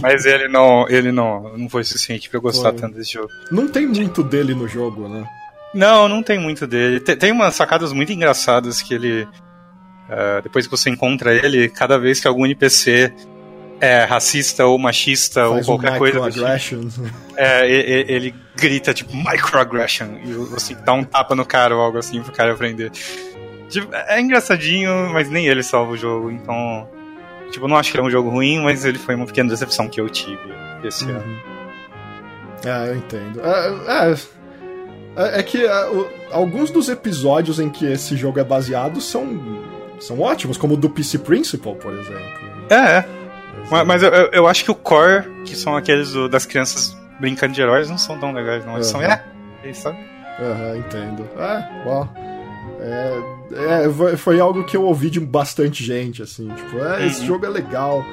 Mas 0.00 0.24
ele 0.24 0.48
não, 0.48 0.88
ele 0.88 1.10
não, 1.12 1.56
não 1.58 1.68
foi 1.68 1.82
suficiente 1.84 2.30
pra 2.30 2.38
eu 2.38 2.42
gostar 2.42 2.70
Foi. 2.70 2.80
tanto 2.80 2.94
desse 2.94 3.12
jogo. 3.14 3.28
Não 3.50 3.66
tem 3.68 3.86
muito 3.86 4.22
dele 4.22 4.54
no 4.54 4.66
jogo, 4.68 5.08
né? 5.08 5.26
Não, 5.74 6.08
não 6.08 6.22
tem 6.22 6.38
muito 6.38 6.66
dele. 6.66 7.00
Tem, 7.00 7.16
tem 7.16 7.32
umas 7.32 7.54
sacadas 7.54 7.92
muito 7.92 8.12
engraçadas 8.12 8.80
que 8.80 8.94
ele. 8.94 9.28
eh, 10.08 10.40
depois 10.42 10.66
que 10.66 10.70
você 10.70 10.88
encontra 10.88 11.34
ele, 11.34 11.68
cada 11.68 11.98
vez 11.98 12.20
que 12.20 12.28
algum 12.28 12.46
NPC 12.46 13.12
é 13.78 14.04
racista 14.04 14.64
ou 14.64 14.78
machista 14.78 15.48
ou 15.48 15.54
Faz 15.56 15.68
um 15.68 15.72
qualquer 15.76 15.98
coisa 15.98 16.18
do 16.20 16.30
tipo, 16.30 16.36
microaggression. 16.46 16.88
é, 17.36 17.68
e- 17.68 17.74
e- 17.74 18.06
ele 18.14 18.34
grita 18.54 18.94
tipo 18.94 19.14
microaggression 19.14 20.16
e 20.24 20.32
você 20.32 20.74
dá 20.76 20.94
um 20.94 21.04
tapa 21.04 21.34
no 21.34 21.44
cara 21.44 21.74
ou 21.76 21.82
algo 21.82 21.98
assim 21.98 22.22
pro 22.22 22.32
cara 22.32 22.52
aprender. 22.54 22.90
Tipo, 23.68 23.92
é 23.94 24.18
engraçadinho, 24.20 25.10
mas 25.12 25.28
nem 25.28 25.46
ele 25.48 25.62
salva 25.62 25.92
o 25.92 25.96
jogo, 25.96 26.30
então. 26.30 26.88
Tipo, 27.50 27.68
não 27.68 27.76
acho 27.76 27.90
que 27.90 27.96
ele 27.96 28.04
é 28.04 28.06
um 28.08 28.10
jogo 28.10 28.28
ruim, 28.28 28.60
mas 28.62 28.84
ele 28.84 28.98
foi 28.98 29.14
uma 29.14 29.26
pequena 29.26 29.48
decepção 29.48 29.88
que 29.88 30.00
eu 30.00 30.08
tive 30.08 30.38
esse 30.84 31.04
ano. 31.04 31.20
Uhum. 31.20 31.36
É, 32.64 32.88
eu 32.90 32.96
entendo. 32.96 33.40
É, 33.40 34.10
é- 34.10 34.14
é- 35.16 35.38
é 35.40 35.42
que 35.42 35.64
é, 35.64 35.86
o- 35.86 36.08
alguns 36.32 36.70
dos 36.70 36.88
episódios 36.88 37.58
em 37.60 37.68
que 37.70 37.86
esse 37.86 38.16
jogo 38.16 38.38
é 38.40 38.44
baseado 38.44 39.00
são, 39.00 39.62
são 40.00 40.20
ótimos, 40.20 40.56
como 40.58 40.74
o 40.74 40.76
do 40.76 40.90
PC 40.90 41.18
Principal, 41.20 41.74
por 41.76 41.92
exemplo. 41.94 42.20
É, 42.70 42.98
é. 42.98 43.04
Mas, 43.70 43.86
mas 43.86 44.02
eu, 44.02 44.10
eu, 44.32 44.46
acho 44.46 44.64
que 44.64 44.70
o 44.70 44.74
core, 44.74 45.24
que 45.44 45.56
são 45.56 45.76
aqueles 45.76 46.12
do- 46.12 46.28
das 46.28 46.44
crianças 46.46 46.96
brincando 47.18 47.52
de 47.54 47.60
heróis, 47.62 47.88
não 47.88 47.96
são 47.98 48.18
tão 48.18 48.32
legais, 48.32 48.64
não. 48.66 48.74
Eles 48.74 48.86
são, 48.86 49.00
Uhum. 49.00 49.06
é, 49.06 49.24
eles 49.64 49.78
sabe? 49.78 49.98
Aham, 50.38 50.76
entendo. 50.76 51.28
É, 51.38 51.88
uau. 51.88 52.08
É, 52.86 53.84
é, 53.86 54.16
foi- 54.16 54.38
algo 54.40 54.62
que 54.64 54.76
eu 54.76 54.82
ouvi 54.84 55.10
de 55.10 55.18
bastante 55.20 55.82
gente, 55.82 56.22
assim, 56.22 56.48
tipo, 56.48 56.78
é, 56.84 57.06
esse 57.06 57.20
Uhum. 57.20 57.26
jogo 57.26 57.46
é 57.46 57.48
legal, 57.48 58.04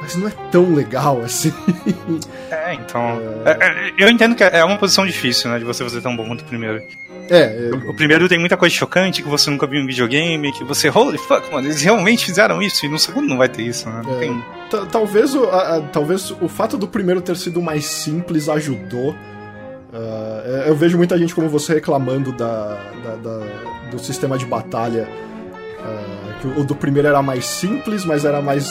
mas 0.00 0.14
não 0.16 0.28
é 0.28 0.32
tão 0.50 0.74
legal 0.74 1.22
assim. 1.24 1.52
É, 2.50 2.74
então. 2.74 3.20
é, 3.44 3.50
é, 3.88 3.92
eu 3.98 4.08
entendo 4.08 4.34
que 4.34 4.42
é 4.44 4.64
uma 4.64 4.76
posição 4.78 5.06
difícil, 5.06 5.50
né, 5.50 5.58
de 5.58 5.64
você 5.64 5.82
fazer 5.84 6.00
tão 6.00 6.16
bom 6.16 6.26
quanto 6.26 6.42
o 6.42 6.44
primeiro. 6.44 6.82
É, 7.30 7.68
é, 7.68 7.70
O, 7.74 7.90
o 7.90 7.94
primeiro 7.94 8.26
tem 8.28 8.38
muita 8.38 8.56
coisa 8.56 8.74
chocante 8.74 9.22
que 9.22 9.28
você 9.28 9.50
nunca 9.50 9.66
viu 9.66 9.80
em 9.82 9.86
videogame, 9.86 10.50
que 10.52 10.64
você, 10.64 10.88
holy 10.88 11.18
fuck, 11.18 11.50
mano, 11.52 11.66
eles 11.66 11.82
realmente 11.82 12.24
fizeram 12.24 12.60
isso, 12.62 12.86
e 12.86 12.88
no 12.88 12.98
segundo 12.98 13.28
não 13.28 13.36
vai 13.36 13.48
ter 13.50 13.62
isso, 13.62 13.88
né? 13.88 14.02
É. 14.06 14.18
tem. 14.18 14.44
ta- 14.70 14.86
talvez, 14.86 15.34
o, 15.34 15.44
a- 15.44 15.76
a- 15.76 15.80
talvez 15.82 16.30
o 16.30 16.48
fato 16.48 16.76
do 16.78 16.88
primeiro 16.88 17.20
ter 17.20 17.36
sido 17.36 17.60
mais 17.60 17.84
simples 17.84 18.48
ajudou. 18.48 19.14
É, 19.92 20.64
eu 20.68 20.74
vejo 20.76 20.96
muita 20.98 21.16
gente 21.16 21.34
como 21.34 21.48
você 21.48 21.74
reclamando 21.74 22.32
da, 22.32 22.74
da- 23.04 23.16
da- 23.16 23.90
do 23.90 23.98
sistema 23.98 24.36
de 24.36 24.44
batalha. 24.46 25.08
ah, 25.80 26.38
que 26.40 26.46
o 26.46 26.64
do 26.64 26.74
primeiro 26.74 27.08
era 27.08 27.22
mais 27.22 27.46
simples, 27.46 28.04
mas 28.04 28.24
era 28.24 28.40
mais 28.42 28.70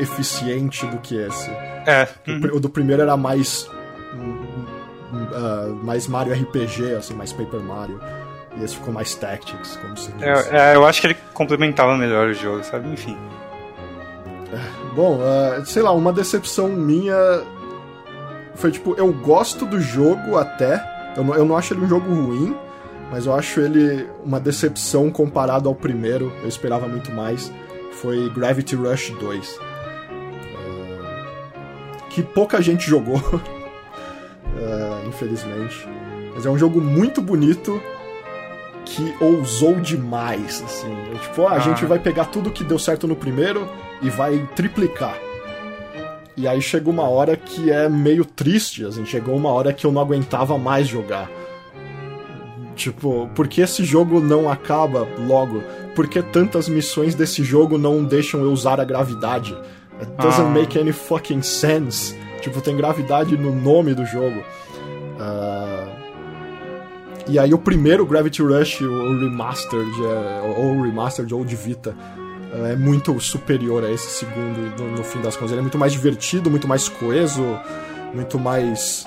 eficiente 0.00 0.84
do 0.86 0.98
que 0.98 1.16
esse. 1.16 1.50
É. 1.86 2.06
O, 2.52 2.56
o 2.56 2.60
do 2.60 2.68
primeiro 2.68 3.02
era 3.02 3.16
mais. 3.16 3.68
Uh, 5.10 5.74
mais 5.82 6.06
Mario 6.06 6.34
RPG, 6.34 6.94
assim, 6.96 7.14
mais 7.14 7.32
Paper 7.32 7.60
Mario. 7.60 7.98
E 8.58 8.64
esse 8.64 8.74
ficou 8.74 8.92
mais 8.92 9.14
Tactics, 9.14 9.76
como 9.76 9.96
se 9.96 10.10
diz. 10.12 10.22
É, 10.50 10.72
é, 10.72 10.76
eu 10.76 10.84
acho 10.84 11.00
que 11.00 11.06
ele 11.06 11.16
complementava 11.32 11.96
melhor 11.96 12.28
o 12.28 12.34
jogo, 12.34 12.62
sabe? 12.64 12.88
Enfim. 12.90 13.16
Bom, 14.94 15.18
uh, 15.20 15.64
sei 15.64 15.82
lá, 15.82 15.92
uma 15.92 16.12
decepção 16.12 16.68
minha 16.68 17.14
foi 18.58 18.72
tipo, 18.72 18.94
eu 18.98 19.12
gosto 19.12 19.64
do 19.64 19.80
jogo 19.80 20.36
até. 20.36 21.12
Eu 21.16 21.24
não, 21.24 21.34
eu 21.34 21.44
não 21.44 21.56
acho 21.56 21.72
ele 21.72 21.80
um 21.82 21.88
jogo 21.88 22.12
ruim, 22.12 22.56
mas 23.10 23.24
eu 23.26 23.34
acho 23.34 23.60
ele 23.60 24.06
uma 24.24 24.40
decepção 24.40 25.10
comparado 25.10 25.68
ao 25.68 25.74
primeiro. 25.74 26.32
Eu 26.42 26.48
esperava 26.48 26.88
muito 26.88 27.12
mais. 27.12 27.52
Foi 27.92 28.28
Gravity 28.30 28.74
Rush 28.74 29.10
2. 29.18 29.56
Uh, 29.56 29.60
que 32.10 32.22
pouca 32.22 32.60
gente 32.60 32.88
jogou, 32.88 33.18
uh, 33.18 33.40
infelizmente. 35.08 35.88
Mas 36.34 36.44
é 36.44 36.50
um 36.50 36.58
jogo 36.58 36.80
muito 36.80 37.22
bonito 37.22 37.80
que 38.84 39.14
ousou 39.20 39.76
demais, 39.76 40.62
assim. 40.64 40.92
Eu, 41.12 41.18
tipo, 41.18 41.46
ah, 41.46 41.52
a 41.52 41.58
gente 41.60 41.84
vai 41.84 42.00
pegar 42.00 42.24
tudo 42.26 42.50
que 42.50 42.64
deu 42.64 42.78
certo 42.78 43.06
no 43.06 43.14
primeiro 43.14 43.68
e 44.02 44.10
vai 44.10 44.48
triplicar. 44.56 45.27
E 46.38 46.46
aí 46.46 46.62
chegou 46.62 46.92
uma 46.92 47.08
hora 47.08 47.36
que 47.36 47.68
é 47.68 47.88
meio 47.88 48.24
triste, 48.24 48.84
assim, 48.84 49.04
chegou 49.04 49.34
uma 49.36 49.50
hora 49.50 49.72
que 49.72 49.84
eu 49.84 49.90
não 49.90 50.00
aguentava 50.00 50.56
mais 50.56 50.86
jogar. 50.86 51.28
Tipo, 52.76 53.28
por 53.34 53.48
que 53.48 53.60
esse 53.60 53.84
jogo 53.84 54.20
não 54.20 54.48
acaba 54.48 55.06
logo? 55.26 55.60
Por 55.96 56.06
que 56.06 56.22
tantas 56.22 56.68
missões 56.68 57.16
desse 57.16 57.42
jogo 57.42 57.76
não 57.76 58.04
deixam 58.04 58.40
eu 58.40 58.52
usar 58.52 58.78
a 58.80 58.84
gravidade? 58.84 59.52
It 60.00 60.12
doesn't 60.16 60.46
ah. 60.46 60.50
make 60.50 60.78
any 60.78 60.92
fucking 60.92 61.42
sense. 61.42 62.16
Tipo, 62.40 62.60
tem 62.60 62.76
gravidade 62.76 63.36
no 63.36 63.52
nome 63.52 63.92
do 63.92 64.06
jogo. 64.06 64.38
Uh... 65.18 65.98
E 67.26 67.36
aí 67.36 67.52
o 67.52 67.58
primeiro 67.58 68.06
Gravity 68.06 68.42
Rush, 68.42 68.80
o 68.80 69.18
Remastered, 69.18 69.90
é, 70.02 70.54
ou 70.56 70.76
o 70.76 70.82
Remastered 70.82 71.34
ou 71.34 71.44
de 71.44 71.56
Vita, 71.56 71.94
é 72.52 72.76
muito 72.76 73.18
superior 73.20 73.84
a 73.84 73.90
esse 73.90 74.08
segundo 74.10 74.74
no, 74.78 74.96
no, 74.96 75.04
fim 75.04 75.20
das 75.20 75.36
contas. 75.36 75.52
Ele 75.52 75.60
é 75.60 75.62
muito 75.62 75.78
mais 75.78 75.92
divertido, 75.92 76.50
muito 76.50 76.66
mais 76.66 76.88
coeso, 76.88 77.42
muito 78.14 78.38
mais. 78.38 79.06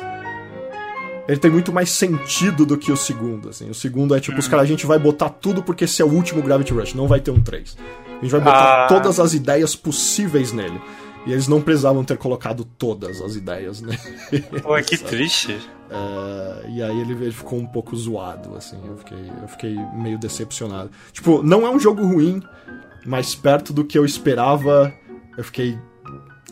Ele 1.28 1.40
tem 1.40 1.52
muito 1.52 1.72
mais 1.72 1.90
sentido 1.90 2.66
do 2.66 2.78
que 2.78 2.92
o 2.92 2.98
segundo, 2.98 3.50
assim. 3.50 3.70
O 3.70 3.74
segundo 3.74 4.16
é 4.16 4.20
tipo, 4.20 4.38
os 4.38 4.46
uhum. 4.46 4.52
caras, 4.52 4.66
a 4.66 4.68
gente 4.68 4.86
vai 4.86 5.00
botar 5.00 5.30
tudo 5.30 5.64
porque 5.64 5.86
esse 5.86 6.02
é 6.02 6.06
o 6.06 6.10
último 6.10 6.42
Gravity 6.42 6.74
Rush, 6.74 6.94
não 6.94 7.08
vai 7.08 7.20
ter 7.20 7.32
um 7.32 7.42
3. 7.42 7.78
A 8.08 8.24
gente 8.24 8.32
vai 8.32 8.42
botar 8.42 8.86
ah. 8.86 8.88
todas 8.88 9.20
as 9.20 9.34
ideias 9.34 9.76
possíveis 9.76 10.52
nele. 10.52 10.80
E 11.26 11.32
eles 11.32 11.48
não 11.48 11.62
precisavam 11.62 12.04
ter 12.04 12.18
colocado 12.18 12.66
todas 12.66 13.22
as 13.22 13.36
ideias 13.36 13.82
nele. 13.82 14.00
Pô, 14.62 14.76
que 14.82 14.98
triste. 14.98 15.54
Uh, 15.54 16.68
e 16.70 16.82
aí 16.82 17.00
ele, 17.00 17.14
ele, 17.14 17.32
ficou 17.32 17.60
um 17.60 17.66
pouco 17.66 17.96
zoado, 17.96 18.56
assim. 18.56 18.78
Eu 18.84 18.98
fiquei, 18.98 19.32
eu 19.42 19.48
fiquei 19.48 19.76
meio 19.94 20.18
decepcionado. 20.18 20.90
Tipo, 21.12 21.44
não 21.44 21.66
é 21.66 21.70
um 21.70 21.80
jogo 21.80 22.04
ruim, 22.04 22.42
mais 23.06 23.36
perto 23.36 23.74
do 23.74 23.84
que 23.84 23.98
eu 23.98 24.06
esperava, 24.06 24.94
eu 25.38 25.44
fiquei 25.44 25.78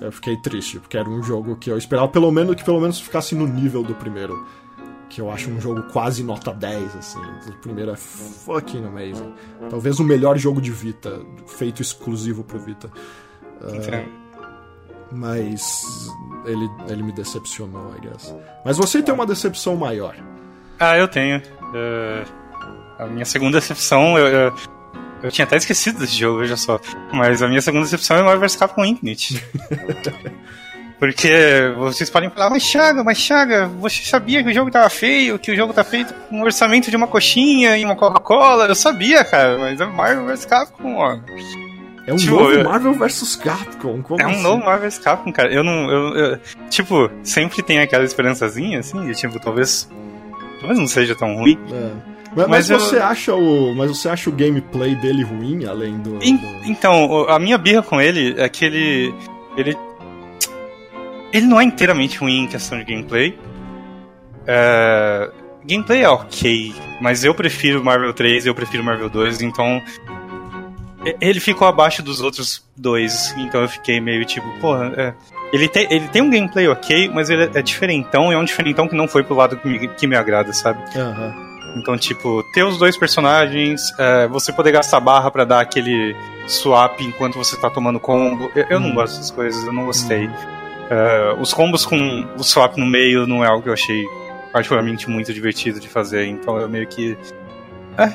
eu 0.02 0.12
fiquei 0.12 0.38
triste, 0.38 0.80
porque 0.80 0.98
era 0.98 1.10
um 1.10 1.22
jogo 1.22 1.58
que 1.58 1.70
eu 1.70 1.78
esperava 1.78 2.08
pelo 2.08 2.32
menos 2.32 2.56
que 2.56 2.64
pelo 2.64 2.80
menos 2.80 3.00
ficasse 3.00 3.36
no 3.36 3.46
nível 3.46 3.84
do 3.84 3.94
primeiro. 3.96 4.48
Que 5.10 5.22
eu 5.22 5.32
acho 5.32 5.50
um 5.50 5.60
jogo 5.60 5.84
quase 5.92 6.24
nota 6.24 6.54
10, 6.54 6.96
assim. 6.96 7.20
O 7.48 7.54
primeiro 7.62 7.92
é 7.92 7.96
fucking 7.96 8.86
amazing. 8.86 9.34
Talvez 9.68 10.00
o 10.00 10.04
melhor 10.04 10.38
jogo 10.38 10.62
de 10.62 10.72
Vita, 10.72 11.20
feito 11.48 11.82
exclusivo 11.82 12.44
pro 12.44 12.60
Vita. 12.60 12.92
Uh, 13.60 14.08
mas 15.12 15.84
ele, 16.46 16.70
ele 16.88 17.02
me 17.02 17.12
decepcionou, 17.12 17.92
I 17.98 18.02
guess. 18.02 18.36
Mas 18.64 18.78
você 18.78 19.02
tem 19.02 19.12
uma 19.12 19.26
decepção 19.26 19.76
maior. 19.76 20.16
Ah, 20.80 20.96
eu 20.96 21.08
tenho. 21.08 21.40
Uh, 21.40 22.24
a 23.00 23.08
minha 23.08 23.26
segunda 23.26 23.60
decepção, 23.60 24.16
eu, 24.16 24.28
eu 24.28 24.54
eu 25.24 25.32
tinha 25.32 25.46
até 25.46 25.58
esquecido 25.58 26.00
desse 26.00 26.18
jogo, 26.18 26.40
veja 26.40 26.58
só. 26.58 26.80
Mas 27.14 27.42
a 27.42 27.48
minha 27.48 27.62
segunda 27.62 27.84
decepção 27.84 28.18
é 28.18 28.22
Marvel 28.22 28.42
vs 28.42 28.56
Capcom 28.56 28.86
Infinite. 28.86 29.44
Porque 31.00 31.74
vocês 31.78 32.10
podem 32.10 32.30
falar, 32.30 32.50
mas 32.50 32.62
Chaga, 32.62 33.04
mas 33.06 33.18
Chaga, 33.18 33.68
você 33.68 34.04
sabia 34.04 34.44
que 34.44 34.50
o 34.50 34.54
jogo 34.54 34.70
tava 34.70 34.90
feio, 34.90 35.40
que 35.40 35.50
o 35.50 35.56
jogo 35.56 35.72
tá 35.72 35.82
feito 35.82 36.14
com 36.14 36.40
um 36.40 36.44
orçamento 36.44 36.90
de 36.90 36.98
uma 36.98 37.08
coxinha 37.08 37.78
e 37.78 37.86
uma 37.86 37.96
Coca-Cola? 37.96 38.66
Eu 38.66 38.76
sabia, 38.76 39.24
cara, 39.24 39.58
mas 39.58 39.80
é 39.80 39.86
Marvel 39.86 40.26
vs 40.26 40.44
Capcom, 40.46 40.96
ó. 40.96 41.18
É 42.06 42.14
um 42.14 42.18
tipo, 42.18 42.36
novo 42.36 42.52
eu... 42.52 42.64
Marvel 42.66 42.94
vs 42.94 43.36
Capcom, 43.38 44.02
como 44.02 44.22
É 44.22 44.26
um 44.28 44.32
assim? 44.32 44.42
novo 44.42 44.66
Marvel 44.66 44.90
vs 44.90 45.00
Capcom, 45.00 45.32
cara. 45.32 45.54
Eu 45.54 45.64
não. 45.64 45.90
Eu, 45.90 46.16
eu, 46.18 46.40
tipo, 46.70 47.10
sempre 47.24 47.64
tem 47.64 47.80
aquela 47.80 48.04
esperançazinha, 48.04 48.80
assim, 48.80 49.06
de 49.06 49.16
tipo, 49.16 49.40
talvez. 49.40 49.90
Talvez 50.60 50.78
não 50.78 50.88
seja 50.88 51.16
tão 51.16 51.36
ruim. 51.36 51.58
É. 51.72 52.19
Mas, 52.36 52.48
mas 52.48 52.70
você 52.70 52.98
acha 52.98 53.34
o. 53.34 53.74
Mas 53.76 53.90
você 53.90 54.10
acha 54.10 54.30
o 54.30 54.34
gameplay 54.34 54.96
dele 54.96 55.24
ruim, 55.24 55.66
além 55.66 55.98
do. 55.98 56.20
do... 56.20 56.26
Então, 56.64 57.28
a 57.28 57.40
minha 57.40 57.58
birra 57.58 57.82
com 57.82 58.00
ele 58.00 58.36
é 58.38 58.48
que 58.48 58.66
ele. 58.66 59.14
Ele. 59.58 59.78
Ele 61.34 61.46
não 61.46 61.60
é 61.60 61.64
inteiramente 61.64 62.18
ruim 62.18 62.44
em 62.44 62.48
questão 62.48 62.78
de 62.78 62.86
gameplay. 62.86 63.38
É... 64.48 65.30
Gameplay 65.64 66.02
é 66.02 66.10
ok, 66.10 66.74
mas 67.02 67.24
eu 67.24 67.36
prefiro 67.36 67.84
Marvel 67.84 68.14
3 68.14 68.46
e 68.46 68.50
eu 68.50 68.56
prefiro 68.56 68.84
Marvel 68.84 69.10
2, 69.10 69.42
então. 69.42 69.82
Ele 71.22 71.40
ficou 71.40 71.68
abaixo 71.68 72.04
dos 72.04 72.20
outros 72.20 72.68
dois, 72.76 73.34
então 73.38 73.62
eu 73.62 73.70
fiquei 73.70 74.02
meio 74.02 74.26
tipo, 74.26 74.46
porra, 74.60 74.92
é... 74.98 75.14
ele, 75.54 75.70
tem, 75.70 75.88
ele 75.90 76.08
tem 76.10 76.22
um 76.22 76.30
gameplay 76.30 76.68
ok, 76.68 77.10
mas 77.14 77.30
ele 77.30 77.50
é 77.54 77.62
diferentão, 77.62 78.32
e 78.32 78.36
é 78.36 78.38
um 78.38 78.44
diferentão 78.44 78.88
que 78.88 78.96
não 78.96 79.08
foi 79.08 79.24
pro 79.24 79.36
lado 79.36 79.56
que 79.56 79.68
me, 79.68 79.88
que 79.88 80.08
me 80.08 80.16
agrada, 80.16 80.52
sabe? 80.52 80.84
Aham. 80.98 81.34
Uhum. 81.36 81.49
Então, 81.76 81.98
tipo, 81.98 82.44
ter 82.54 82.64
os 82.64 82.78
dois 82.78 82.98
personagens, 82.98 83.94
é, 83.98 84.28
você 84.28 84.52
poder 84.52 84.72
gastar 84.72 85.00
barra 85.00 85.30
para 85.30 85.46
dar 85.46 85.62
aquele 85.62 86.16
swap 86.48 87.00
enquanto 87.02 87.38
você 87.38 87.56
tá 87.58 87.70
tomando 87.70 88.00
combo. 88.00 88.52
Eu, 88.56 88.66
eu 88.70 88.80
não 88.80 88.90
hum. 88.90 88.96
gosto 88.96 89.16
dessas 89.16 89.32
coisas, 89.32 89.64
eu 89.66 89.74
não 89.74 89.86
gostei. 89.86 90.28
Hum. 90.28 90.34
É, 90.90 91.36
os 91.40 91.54
combos 91.54 91.86
com 91.86 92.28
o 92.36 92.44
swap 92.44 92.78
no 92.78 92.86
meio 92.86 93.28
não 93.28 93.44
é 93.44 93.48
algo 93.48 93.62
que 93.62 93.70
eu 93.70 93.74
achei 93.74 94.04
particularmente 94.52 95.08
muito 95.10 95.32
divertido 95.32 95.80
de 95.80 95.88
fazer, 95.88 96.26
então 96.26 96.60
eu 96.60 96.68
meio 96.68 96.88
que. 96.88 97.16
É, 97.98 98.12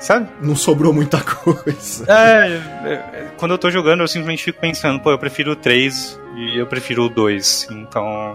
sabe? 0.00 0.28
Não 0.42 0.56
sobrou 0.56 0.92
muita 0.92 1.20
coisa. 1.22 2.04
É, 2.08 2.60
é, 2.84 2.92
é 2.92 3.30
quando 3.36 3.52
eu 3.52 3.58
tô 3.58 3.70
jogando, 3.70 4.00
eu 4.00 4.08
simplesmente 4.08 4.42
fico 4.42 4.60
pensando, 4.60 5.00
pô, 5.00 5.10
eu 5.10 5.18
prefiro 5.18 5.52
o 5.52 5.56
3 5.56 6.20
e 6.36 6.58
eu 6.58 6.66
prefiro 6.66 7.04
o 7.04 7.08
2, 7.08 7.68
então. 7.70 8.34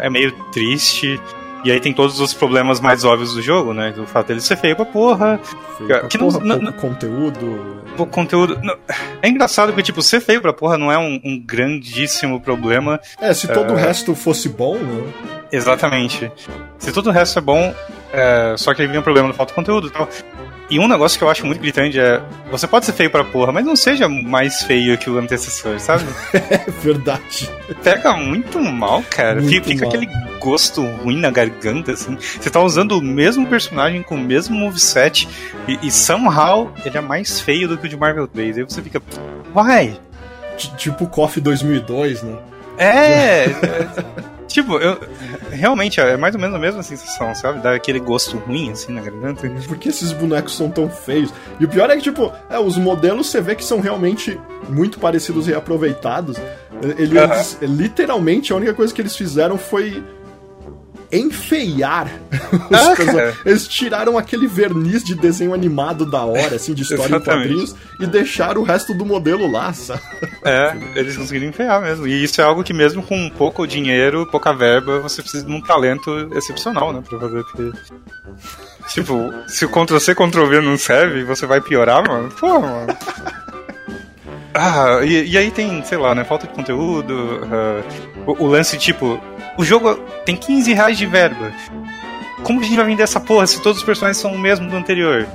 É, 0.00 0.06
é 0.06 0.10
meio 0.10 0.32
triste. 0.50 1.20
E 1.64 1.72
aí 1.72 1.80
tem 1.80 1.92
todos 1.92 2.20
os 2.20 2.32
problemas 2.32 2.80
mais 2.80 3.04
óbvios 3.04 3.34
do 3.34 3.42
jogo, 3.42 3.74
né? 3.74 3.90
Do 3.90 4.06
fato 4.06 4.28
dele 4.28 4.40
ser 4.40 4.56
feio 4.56 4.76
pra 4.76 4.84
porra. 4.84 5.40
Feio 5.76 5.88
pra 5.88 6.08
que 6.08 6.18
porra, 6.18 6.40
não, 6.40 6.58
não, 6.58 6.72
conteúdo. 6.72 7.82
Pouco 7.96 8.12
conteúdo. 8.12 8.60
Não, 8.62 8.76
é 9.20 9.28
engraçado 9.28 9.68
porque, 9.68 9.82
tipo, 9.82 10.00
ser 10.00 10.20
feio 10.20 10.40
pra 10.40 10.52
porra 10.52 10.78
não 10.78 10.90
é 10.90 10.98
um, 10.98 11.20
um 11.24 11.38
grandíssimo 11.38 12.40
problema. 12.40 13.00
É, 13.20 13.34
se 13.34 13.48
todo 13.48 13.70
é... 13.70 13.72
o 13.72 13.76
resto 13.76 14.14
fosse 14.14 14.48
bom, 14.48 14.76
né? 14.76 15.12
Exatamente. 15.50 16.30
Se 16.78 16.92
todo 16.92 17.08
o 17.08 17.12
resto 17.12 17.38
é 17.38 17.42
bom, 17.42 17.74
é... 18.12 18.54
só 18.56 18.72
que 18.72 18.82
aí 18.82 18.88
vem 18.88 19.00
um 19.00 19.02
problema 19.02 19.28
do 19.28 19.34
falta 19.34 19.50
de 19.50 19.56
conteúdo 19.56 19.88
e 19.88 19.90
tal. 19.90 20.08
E 20.70 20.78
um 20.78 20.86
negócio 20.86 21.16
que 21.16 21.24
eu 21.24 21.30
acho 21.30 21.46
muito 21.46 21.60
gritante 21.60 21.98
é: 21.98 22.20
você 22.50 22.66
pode 22.66 22.84
ser 22.84 22.92
feio 22.92 23.10
pra 23.10 23.24
porra, 23.24 23.52
mas 23.52 23.64
não 23.64 23.74
seja 23.74 24.08
mais 24.08 24.62
feio 24.62 24.98
que 24.98 25.08
o 25.08 25.18
antecessor, 25.18 25.80
sabe? 25.80 26.04
é 26.34 26.70
verdade. 26.82 27.50
Pega 27.82 28.14
muito 28.16 28.60
mal, 28.60 29.02
cara. 29.08 29.40
Muito 29.40 29.66
fica, 29.66 29.86
mal. 29.86 29.94
aquele 29.94 30.10
gosto 30.38 30.82
ruim 30.82 31.18
na 31.20 31.30
garganta, 31.30 31.92
assim. 31.92 32.16
Você 32.16 32.50
tá 32.50 32.60
usando 32.60 32.92
o 32.92 33.02
mesmo 33.02 33.46
personagem 33.46 34.02
com 34.02 34.16
o 34.16 34.20
mesmo 34.20 34.56
moveset 34.56 35.28
e, 35.66 35.78
e 35.82 35.90
somehow 35.90 36.72
ele 36.84 36.98
é 36.98 37.00
mais 37.00 37.40
feio 37.40 37.66
do 37.66 37.78
que 37.78 37.86
o 37.86 37.88
de 37.88 37.96
Marvel 37.96 38.26
3. 38.28 38.58
Aí 38.58 38.64
você 38.64 38.82
fica, 38.82 39.02
vai! 39.54 39.98
Tipo 40.76 41.04
o 41.04 41.08
KOF 41.08 41.40
2002, 41.40 42.22
né? 42.22 42.36
É! 42.76 43.46
Tipo, 44.48 44.78
eu. 44.78 44.98
Realmente, 45.50 46.00
é 46.00 46.16
mais 46.16 46.34
ou 46.34 46.40
menos 46.40 46.56
a 46.56 46.58
mesma 46.58 46.82
sensação, 46.82 47.34
sabe? 47.34 47.60
Dá 47.60 47.74
aquele 47.74 48.00
gosto 48.00 48.38
ruim, 48.38 48.72
assim, 48.72 48.92
na 48.92 49.02
garganta. 49.02 49.48
Por 49.66 49.76
que 49.76 49.90
esses 49.90 50.10
bonecos 50.10 50.56
são 50.56 50.70
tão 50.70 50.88
feios? 50.88 51.32
E 51.60 51.64
o 51.64 51.68
pior 51.68 51.90
é 51.90 51.96
que, 51.96 52.02
tipo, 52.02 52.32
é, 52.48 52.58
os 52.58 52.76
modelos 52.76 53.28
você 53.28 53.40
vê 53.40 53.54
que 53.54 53.64
são 53.64 53.78
realmente 53.78 54.40
muito 54.68 54.98
parecidos 54.98 55.46
e 55.46 55.50
reaproveitados. 55.50 56.38
Eles, 56.96 57.58
literalmente, 57.60 58.52
a 58.52 58.56
única 58.56 58.72
coisa 58.72 58.92
que 58.94 59.02
eles 59.02 59.14
fizeram 59.14 59.58
foi 59.58 60.02
enfeiar 61.10 62.08
ah, 62.72 63.32
Eles 63.44 63.66
tiraram 63.66 64.18
aquele 64.18 64.46
verniz 64.46 65.02
de 65.02 65.14
desenho 65.14 65.54
animado 65.54 66.04
da 66.04 66.24
hora, 66.24 66.56
assim, 66.56 66.74
de 66.74 66.82
história 66.82 67.16
em 67.16 67.20
quadrinhos, 67.20 67.74
e 68.00 68.06
deixaram 68.06 68.60
o 68.60 68.64
resto 68.64 68.94
do 68.94 69.04
modelo 69.04 69.50
lá, 69.50 69.72
sabe? 69.72 70.02
É, 70.44 70.76
eles 70.94 71.16
conseguiram 71.16 71.48
enfeiar 71.48 71.80
mesmo. 71.80 72.06
E 72.06 72.22
isso 72.22 72.40
é 72.40 72.44
algo 72.44 72.62
que 72.62 72.72
mesmo 72.72 73.02
com 73.02 73.28
pouco 73.30 73.66
dinheiro, 73.66 74.26
pouca 74.26 74.52
verba, 74.52 75.00
você 75.00 75.22
precisa 75.22 75.44
de 75.44 75.52
um 75.52 75.60
talento 75.60 76.30
excepcional, 76.34 76.92
né, 76.92 77.02
pra 77.06 77.18
fazer. 77.18 77.42
Porque... 77.44 77.72
Tipo, 78.88 79.32
se 79.46 79.64
o 79.64 79.68
Ctrl-C, 79.68 80.14
Ctrl-V 80.14 80.60
não 80.60 80.78
serve, 80.78 81.24
você 81.24 81.46
vai 81.46 81.60
piorar, 81.60 82.06
mano? 82.06 82.28
Porra, 82.30 82.60
mano. 82.60 82.98
Ah, 84.54 85.04
e, 85.04 85.30
e, 85.30 85.38
aí 85.38 85.50
tem, 85.50 85.84
sei 85.84 85.98
lá, 85.98 86.14
né? 86.14 86.24
Falta 86.24 86.46
de 86.46 86.52
conteúdo. 86.52 87.14
Uh, 87.14 88.30
o, 88.30 88.44
o, 88.44 88.46
lance, 88.48 88.76
tipo, 88.76 89.20
o 89.58 89.64
jogo 89.64 89.96
tem 90.24 90.36
15 90.36 90.72
reais 90.72 90.96
de 90.96 91.04
verba. 91.04 91.52
Como 92.44 92.60
a 92.60 92.62
gente 92.62 92.76
vai 92.76 92.86
vender 92.86 93.02
essa 93.02 93.18
porra 93.18 93.46
se 93.46 93.60
todos 93.60 93.78
os 93.78 93.84
personagens 93.84 94.16
são 94.16 94.32
o 94.32 94.38
mesmo 94.38 94.70
do 94.70 94.76
anterior? 94.76 95.26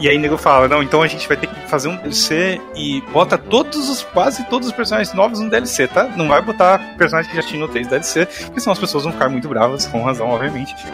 E 0.00 0.08
aí 0.08 0.16
o 0.16 0.20
nego 0.20 0.36
fala, 0.36 0.68
não, 0.68 0.80
então 0.80 1.02
a 1.02 1.08
gente 1.08 1.26
vai 1.26 1.36
ter 1.36 1.48
que 1.48 1.68
fazer 1.68 1.88
um 1.88 1.96
DLC 1.96 2.60
e 2.76 3.00
bota 3.12 3.36
todos 3.36 3.88
os, 3.88 4.04
quase 4.04 4.44
todos 4.44 4.68
os 4.68 4.72
personagens 4.72 5.12
novos 5.12 5.40
no 5.40 5.50
DLC, 5.50 5.88
tá? 5.88 6.04
Não 6.04 6.28
vai 6.28 6.40
botar 6.40 6.78
personagens 6.96 7.28
que 7.28 7.42
já 7.42 7.46
tinham 7.46 7.66
no 7.66 7.72
3 7.72 7.88
DLC, 7.88 8.26
porque 8.44 8.60
senão 8.60 8.74
as 8.74 8.78
pessoas 8.78 9.02
vão 9.02 9.12
ficar 9.12 9.28
muito 9.28 9.48
bravas, 9.48 9.88
com 9.88 10.02
razão, 10.02 10.28
obviamente. 10.28 10.74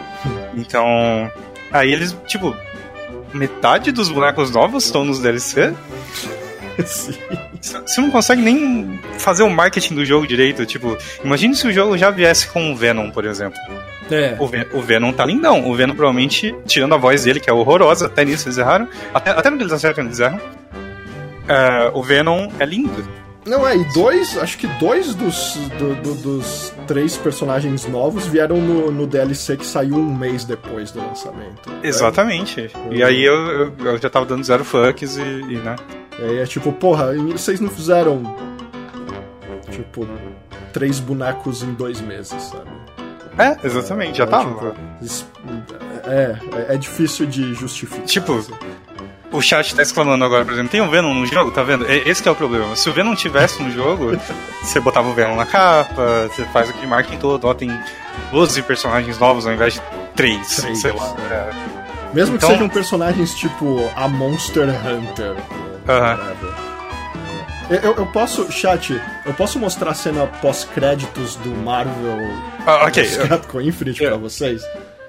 Então, 0.57 1.29
aí 1.69 1.91
eles, 1.91 2.15
tipo, 2.25 2.55
metade 3.33 3.91
dos 3.91 4.07
bonecos 4.07 4.49
novos 4.51 4.85
estão 4.85 5.03
nos 5.03 5.19
DLC. 5.19 5.75
Você 6.77 8.01
não 8.01 8.11
consegue 8.11 8.41
nem 8.41 8.99
fazer 9.17 9.43
o 9.43 9.49
marketing 9.49 9.95
do 9.95 10.05
jogo 10.05 10.27
direito. 10.27 10.65
Tipo, 10.65 10.97
imagine 11.23 11.55
se 11.55 11.67
o 11.67 11.73
jogo 11.73 11.97
já 11.97 12.09
viesse 12.09 12.47
com 12.47 12.71
o 12.71 12.75
Venom, 12.75 13.09
por 13.11 13.25
exemplo. 13.25 13.59
É. 14.11 14.35
O, 14.39 14.47
Ven 14.47 14.65
o 14.73 14.81
Venom 14.81 15.11
tá 15.11 15.25
lindão. 15.25 15.67
O 15.69 15.75
Venom 15.75 15.95
provavelmente, 15.95 16.55
tirando 16.65 16.93
a 16.93 16.97
voz 16.97 17.23
dele, 17.23 17.39
que 17.39 17.49
é 17.49 17.53
horrorosa, 17.53 18.05
até 18.05 18.23
nisso 18.23 18.47
eles 18.47 18.57
erraram. 18.57 18.87
Até, 19.13 19.31
até 19.31 19.49
no 19.49 19.57
que 19.57 19.63
eles 19.63 19.73
acertam, 19.73 20.05
eles 20.05 20.19
erram. 20.19 20.37
Uh, 20.37 21.97
o 21.97 22.03
Venom 22.03 22.49
é 22.59 22.65
lindo. 22.65 23.24
Não, 23.45 23.67
é, 23.67 23.77
e 23.77 23.83
dois, 23.93 24.37
acho 24.39 24.57
que 24.57 24.65
dois 24.79 25.13
dos, 25.13 25.55
do, 25.77 25.95
do, 26.01 26.15
dos 26.15 26.73
três 26.87 27.15
personagens 27.15 27.85
novos 27.87 28.25
vieram 28.25 28.57
no, 28.57 28.91
no, 28.91 29.05
DLC 29.05 29.55
que 29.55 29.65
saiu 29.65 29.95
um 29.95 30.15
mês 30.15 30.45
depois 30.45 30.91
do 30.91 30.99
lançamento. 30.99 31.71
Exatamente. 31.83 32.61
É. 32.61 32.93
E 32.93 33.03
aí 33.03 33.23
eu, 33.23 33.35
eu, 33.35 33.73
eu, 33.85 33.97
já 33.99 34.09
tava 34.09 34.25
dando 34.25 34.43
zero 34.43 34.65
fucks 34.65 35.17
e, 35.17 35.21
e 35.21 35.57
né? 35.57 35.75
E 36.17 36.23
aí 36.23 36.37
é 36.39 36.45
tipo, 36.45 36.71
porra, 36.73 37.13
vocês 37.13 37.59
não 37.59 37.69
fizeram. 37.69 38.23
Tipo, 39.69 40.07
três 40.73 40.99
bonecos 40.99 41.61
em 41.61 41.73
dois 41.73 42.01
meses, 42.01 42.41
sabe? 42.41 42.69
É, 43.37 43.57
exatamente, 43.65 44.17
já 44.17 44.23
é, 44.23 44.27
tava. 44.27 44.53
Tipo, 44.53 44.75
é, 46.07 46.39
é, 46.71 46.75
é 46.75 46.77
difícil 46.77 47.25
de 47.25 47.53
justificar. 47.53 48.05
Tipo, 48.05 48.37
assim. 48.37 48.53
O 49.31 49.41
chat 49.41 49.75
tá 49.75 49.81
exclamando 49.81 50.23
agora, 50.23 50.45
por 50.45 50.53
exemplo, 50.53 50.69
tem 50.69 50.81
o 50.81 50.85
um 50.85 50.89
Venom 50.89 51.13
no 51.13 51.25
jogo, 51.25 51.51
tá 51.51 51.63
vendo? 51.63 51.85
Esse 51.89 52.27
é 52.27 52.31
o 52.31 52.35
problema. 52.35 52.75
Se 52.75 52.89
o 52.89 52.93
Venom 52.93 53.15
tivesse 53.15 53.61
no 53.61 53.71
jogo, 53.71 54.17
você 54.61 54.79
botava 54.79 55.07
o 55.09 55.13
Venom 55.13 55.35
na 55.35 55.45
capa, 55.45 56.29
você 56.29 56.45
faz 56.45 56.69
aquele 56.69 56.87
marketing 56.87 57.17
todo, 57.17 57.45
ó, 57.45 57.53
tem 57.53 57.71
12 58.31 58.61
personagens 58.63 59.17
novos 59.19 59.45
ao 59.45 59.53
invés 59.53 59.75
de 59.75 59.81
3, 60.15 60.47
sei 60.47 60.91
lá. 60.91 61.15
É. 61.31 61.75
Mesmo 62.13 62.35
então... 62.35 62.49
que 62.49 62.55
sejam 62.55 62.69
personagens 62.69 63.33
tipo 63.35 63.89
a 63.95 64.07
Monster 64.07 64.69
Hunter. 64.69 65.31
Uhum. 65.31 66.65
Eu, 67.69 67.95
eu, 67.95 68.05
posso, 68.05 68.51
chat, 68.51 69.01
eu 69.25 69.33
posso 69.33 69.57
mostrar 69.57 69.91
a 69.91 69.93
cena 69.93 70.27
pós-créditos 70.27 71.35
do 71.37 71.49
Marvel 71.49 72.19
ah, 72.65 72.85
ok. 72.85 73.05
Capcom 73.27 73.61
Infinite 73.61 74.03
pra 74.03 74.17
vocês? 74.17 74.63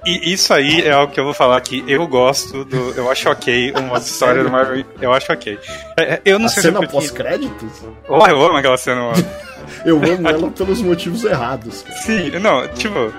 E 0.05 0.33
isso 0.33 0.53
aí 0.53 0.81
é 0.81 0.91
algo 0.91 1.11
que 1.11 1.19
eu 1.19 1.23
vou 1.23 1.33
falar 1.33 1.59
que 1.61 1.83
eu 1.87 2.07
gosto 2.07 2.63
do. 2.65 2.91
Eu 2.91 3.09
acho 3.11 3.29
ok 3.29 3.73
uma 3.73 3.97
história 3.99 4.43
do 4.43 4.49
Marvel. 4.49 4.85
Eu 5.01 5.11
acho 5.13 5.31
ok. 5.31 5.59
É, 5.97 6.03
é, 6.03 6.21
eu 6.25 6.39
não 6.39 6.45
a 6.45 6.49
sei 6.49 6.63
cena 6.63 6.79
se 6.81 6.87
pós-créditos? 6.87 7.71
Oh, 8.07 8.25
eu 8.25 8.41
amo 8.41 8.57
aquela 8.57 8.77
cena, 8.77 9.01
mano. 9.01 9.25
eu 9.85 9.97
amo 9.97 10.27
ela 10.27 10.51
pelos 10.51 10.81
motivos 10.81 11.23
errados. 11.23 11.81
Cara. 11.81 11.95
Sim, 11.99 12.29
não, 12.39 12.67
tipo. 12.69 13.13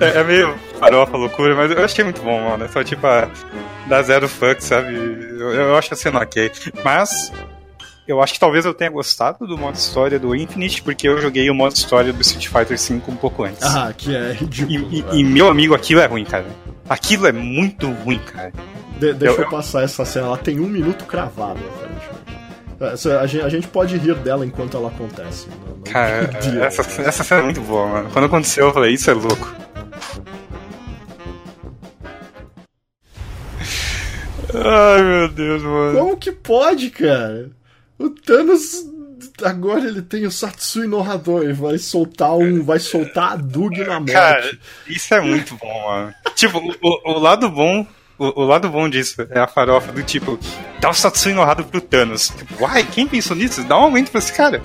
É, 0.00 0.20
é 0.20 0.24
meio 0.24 0.54
farofa, 0.78 1.16
loucura, 1.16 1.54
mas 1.54 1.70
eu 1.70 1.84
achei 1.84 2.04
muito 2.04 2.22
bom, 2.22 2.40
mano. 2.48 2.64
É 2.64 2.68
só 2.68 2.82
tipo, 2.82 3.06
a, 3.06 3.28
dar 3.86 4.02
zero 4.02 4.28
fuck, 4.28 4.62
sabe? 4.64 4.94
Eu, 4.94 5.52
eu 5.52 5.76
acho 5.76 5.92
a 5.92 5.96
cena 5.96 6.20
ok. 6.20 6.50
Mas 6.82 7.32
eu 8.10 8.20
acho 8.20 8.34
que 8.34 8.40
talvez 8.40 8.64
eu 8.64 8.74
tenha 8.74 8.90
gostado 8.90 9.46
do 9.46 9.56
modo 9.56 9.76
história 9.76 10.18
do 10.18 10.34
Infinite, 10.34 10.82
porque 10.82 11.08
eu 11.08 11.20
joguei 11.20 11.48
o 11.48 11.54
modo 11.54 11.74
história 11.74 12.12
do 12.12 12.20
Street 12.20 12.48
Fighter 12.48 12.76
V 12.76 13.02
um 13.08 13.16
pouco 13.16 13.44
antes. 13.44 13.62
Ah, 13.62 13.92
que 13.96 14.14
é 14.14 14.32
ridículo. 14.32 14.88
E, 14.90 15.04
e, 15.12 15.20
e 15.20 15.24
meu 15.24 15.48
amigo, 15.48 15.74
aquilo 15.74 16.00
é 16.00 16.06
ruim, 16.06 16.24
cara. 16.24 16.46
Aquilo 16.88 17.28
é 17.28 17.32
muito 17.32 17.88
ruim, 17.88 18.18
cara. 18.18 18.52
De, 18.98 19.14
deixa 19.14 19.36
eu, 19.36 19.44
eu, 19.44 19.50
passar 19.50 19.84
essa 19.84 20.04
cena, 20.04 20.26
ela 20.26 20.36
tem 20.36 20.58
um 20.58 20.66
minuto 20.66 21.04
cravado, 21.04 21.60
é, 22.80 23.16
a 23.16 23.26
gente, 23.26 23.44
a 23.44 23.48
gente 23.48 23.68
pode 23.68 23.96
rir 23.98 24.14
dela 24.16 24.44
enquanto 24.44 24.76
ela 24.76 24.88
acontece. 24.88 25.46
No, 25.48 25.76
no 25.76 25.84
cara, 25.84 26.30
essa, 26.64 27.02
essa 27.02 27.22
cena 27.22 27.42
é 27.42 27.44
muito 27.44 27.60
boa, 27.60 27.86
mano. 27.86 28.10
Quando 28.10 28.24
aconteceu, 28.24 28.66
eu 28.66 28.72
falei, 28.72 28.94
isso 28.94 29.10
é 29.10 29.14
louco. 29.14 29.54
Ai, 34.52 35.02
meu 35.02 35.28
Deus, 35.28 35.62
mano. 35.62 35.98
Como 35.98 36.16
que 36.16 36.32
pode, 36.32 36.90
cara? 36.90 37.50
O 38.00 38.08
Thanos 38.08 38.86
agora 39.42 39.86
ele 39.86 40.00
tem 40.00 40.26
o 40.26 40.30
Satsui 40.30 40.86
no 40.86 41.02
Hadouken, 41.02 41.52
vai 41.52 41.76
soltar 41.76 42.32
um, 42.34 42.64
vai 42.64 42.78
soltar 42.78 43.32
a 43.32 43.36
Dug 43.36 43.78
na 43.84 44.00
morte. 44.00 44.12
Cara, 44.12 44.58
isso 44.86 45.14
é 45.14 45.20
muito 45.20 45.54
bom, 45.56 45.84
mano. 45.86 46.14
tipo, 46.34 46.58
o, 46.58 47.12
o 47.12 47.18
lado 47.18 47.50
bom 47.50 47.86
o, 48.18 48.42
o, 48.42 48.44
lado 48.46 48.70
bom 48.70 48.88
disso 48.88 49.26
é 49.30 49.38
a 49.38 49.46
farofa 49.46 49.92
do 49.92 50.02
tipo, 50.02 50.38
dá 50.78 50.88
o 50.88 50.94
Satsui 50.94 51.34
no 51.34 51.42
Hado 51.42 51.64
pro 51.64 51.80
Thanos. 51.80 52.28
Tipo, 52.28 52.64
uai, 52.64 52.84
quem 52.84 53.06
pensou 53.06 53.36
nisso? 53.36 53.62
Dá 53.64 53.78
um 53.78 53.82
aumento 53.82 54.10
pra 54.10 54.18
esse 54.18 54.32
cara. 54.32 54.62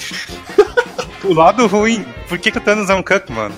o 1.23 1.33
lado 1.33 1.67
ruim, 1.67 2.05
por 2.29 2.37
que, 2.37 2.51
que 2.51 2.57
o 2.57 2.61
Thanos 2.61 2.89
é 2.89 2.95
um 2.95 3.03
cuck, 3.03 3.31
mano? 3.31 3.55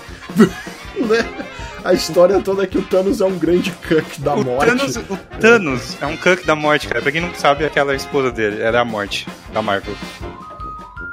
né? 0.97 1.46
A 1.87 1.93
história 1.93 2.41
toda 2.41 2.63
é 2.63 2.67
que 2.67 2.77
o 2.77 2.81
Thanos 2.81 3.21
é 3.21 3.25
um 3.25 3.39
grande 3.39 3.71
cuck 3.71 4.19
da 4.19 4.35
o 4.35 4.43
morte. 4.43 4.65
Thanos, 4.65 4.97
o 4.97 5.17
Thanos 5.39 5.97
é 6.01 6.05
um 6.05 6.17
cuck 6.17 6.45
da 6.45 6.53
morte, 6.53 6.85
cara. 6.85 7.01
Pra 7.01 7.13
quem 7.13 7.21
não 7.21 7.33
sabe, 7.33 7.63
aquela 7.63 7.95
esposa 7.95 8.29
dele, 8.29 8.61
ela 8.61 8.77
é 8.77 8.81
a 8.81 8.85
morte 8.85 9.25
da 9.53 9.61
Marvel. 9.61 9.95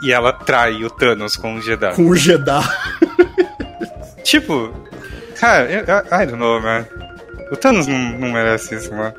E 0.02 0.12
ela 0.12 0.32
trai 0.32 0.84
o 0.84 0.90
Thanos 0.90 1.36
com 1.36 1.54
o 1.54 1.60
Jedi. 1.60 1.94
Com 1.94 2.08
o 2.08 2.16
Jedi. 2.16 2.60
tipo, 4.24 4.74
cara, 5.38 5.70
eu, 5.70 5.82
I 5.82 6.26
don't 6.26 6.38
know, 6.38 6.60
man. 6.60 6.84
O 7.52 7.56
Thanos 7.56 7.86
não, 7.86 7.98
não 8.18 8.32
merece 8.32 8.74
isso, 8.74 8.92
mano. 8.92 9.14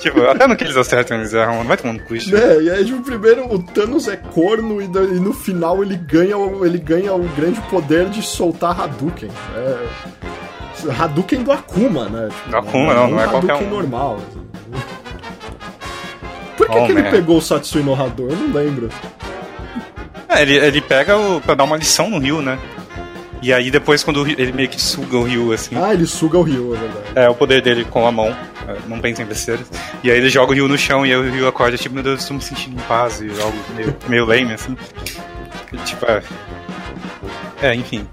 tipo, 0.00 0.22
até 0.22 0.46
no 0.46 0.56
que 0.56 0.64
eles 0.64 0.76
acertam 0.76 1.18
eles 1.18 1.34
erram, 1.34 1.56
não 1.56 1.64
vai 1.64 1.76
tomar 1.76 1.92
no 1.92 2.00
cu. 2.00 2.14
É, 2.14 2.62
e 2.62 2.70
aí, 2.70 2.84
tipo, 2.86 3.02
primeiro 3.02 3.52
o 3.52 3.62
Thanos 3.62 4.08
é 4.08 4.16
corno 4.16 4.80
e, 4.80 4.86
e, 4.86 5.20
no 5.20 5.34
final 5.34 5.82
ele 5.82 5.96
ganha, 5.96 6.36
ele 6.64 6.78
ganha 6.78 7.12
o 7.12 7.28
grande 7.36 7.60
poder 7.68 8.08
de 8.08 8.22
soltar 8.22 8.80
Hadouken. 8.80 9.30
É. 9.54 10.47
Hadouken 10.86 11.42
do 11.42 11.52
Akuma, 11.52 12.08
né? 12.08 12.28
Tipo, 12.28 12.50
do 12.50 12.56
Akuma, 12.56 12.94
não, 12.94 13.08
não, 13.08 13.20
é 13.20 13.26
qualquer 13.26 13.54
um. 13.54 13.68
normal. 13.68 14.20
Por 16.56 16.68
que, 16.68 16.78
oh, 16.78 16.86
que 16.86 16.92
ele 16.92 17.02
pegou 17.04 17.38
o 17.38 17.42
Satsui 17.42 17.82
no 17.82 17.94
Hadou? 17.94 18.28
Eu 18.28 18.36
não 18.36 18.52
lembro. 18.52 18.88
É, 20.28 20.42
ele, 20.42 20.56
ele 20.56 20.80
pega 20.80 21.16
o, 21.16 21.40
pra 21.40 21.54
dar 21.54 21.64
uma 21.64 21.76
lição 21.76 22.10
no 22.10 22.18
Rio, 22.18 22.42
né? 22.42 22.58
E 23.40 23.52
aí 23.52 23.70
depois 23.70 24.02
quando 24.02 24.26
ele 24.26 24.52
meio 24.52 24.68
que 24.68 24.80
suga 24.80 25.16
o 25.16 25.22
Rio, 25.22 25.52
assim. 25.52 25.76
Ah, 25.76 25.94
ele 25.94 26.06
suga 26.06 26.38
o 26.38 26.42
Rio, 26.42 26.74
é 26.74 26.78
verdade. 26.78 27.06
É, 27.14 27.28
o 27.28 27.34
poder 27.34 27.62
dele 27.62 27.84
com 27.84 28.06
a 28.06 28.12
mão. 28.12 28.36
É, 28.66 28.76
não 28.86 28.98
pensa 28.98 29.22
em 29.22 29.26
besteira. 29.26 29.62
E 30.02 30.10
aí 30.10 30.18
ele 30.18 30.28
joga 30.28 30.52
o 30.52 30.54
Rio 30.54 30.68
no 30.68 30.76
chão 30.76 31.06
e 31.06 31.10
aí 31.12 31.16
o 31.16 31.30
Rio 31.30 31.48
acorda, 31.48 31.78
tipo, 31.78 31.94
meu 31.94 32.02
Deus, 32.02 32.20
estou 32.20 32.36
me 32.36 32.42
sentindo 32.42 32.76
em 32.76 32.82
paz 32.84 33.20
e 33.20 33.30
algo 33.40 33.56
meio, 33.76 33.96
meio 34.08 34.24
lame, 34.26 34.52
assim. 34.52 34.76
Tipo, 35.84 36.06
é. 36.06 36.22
É, 37.62 37.74
enfim. 37.74 38.06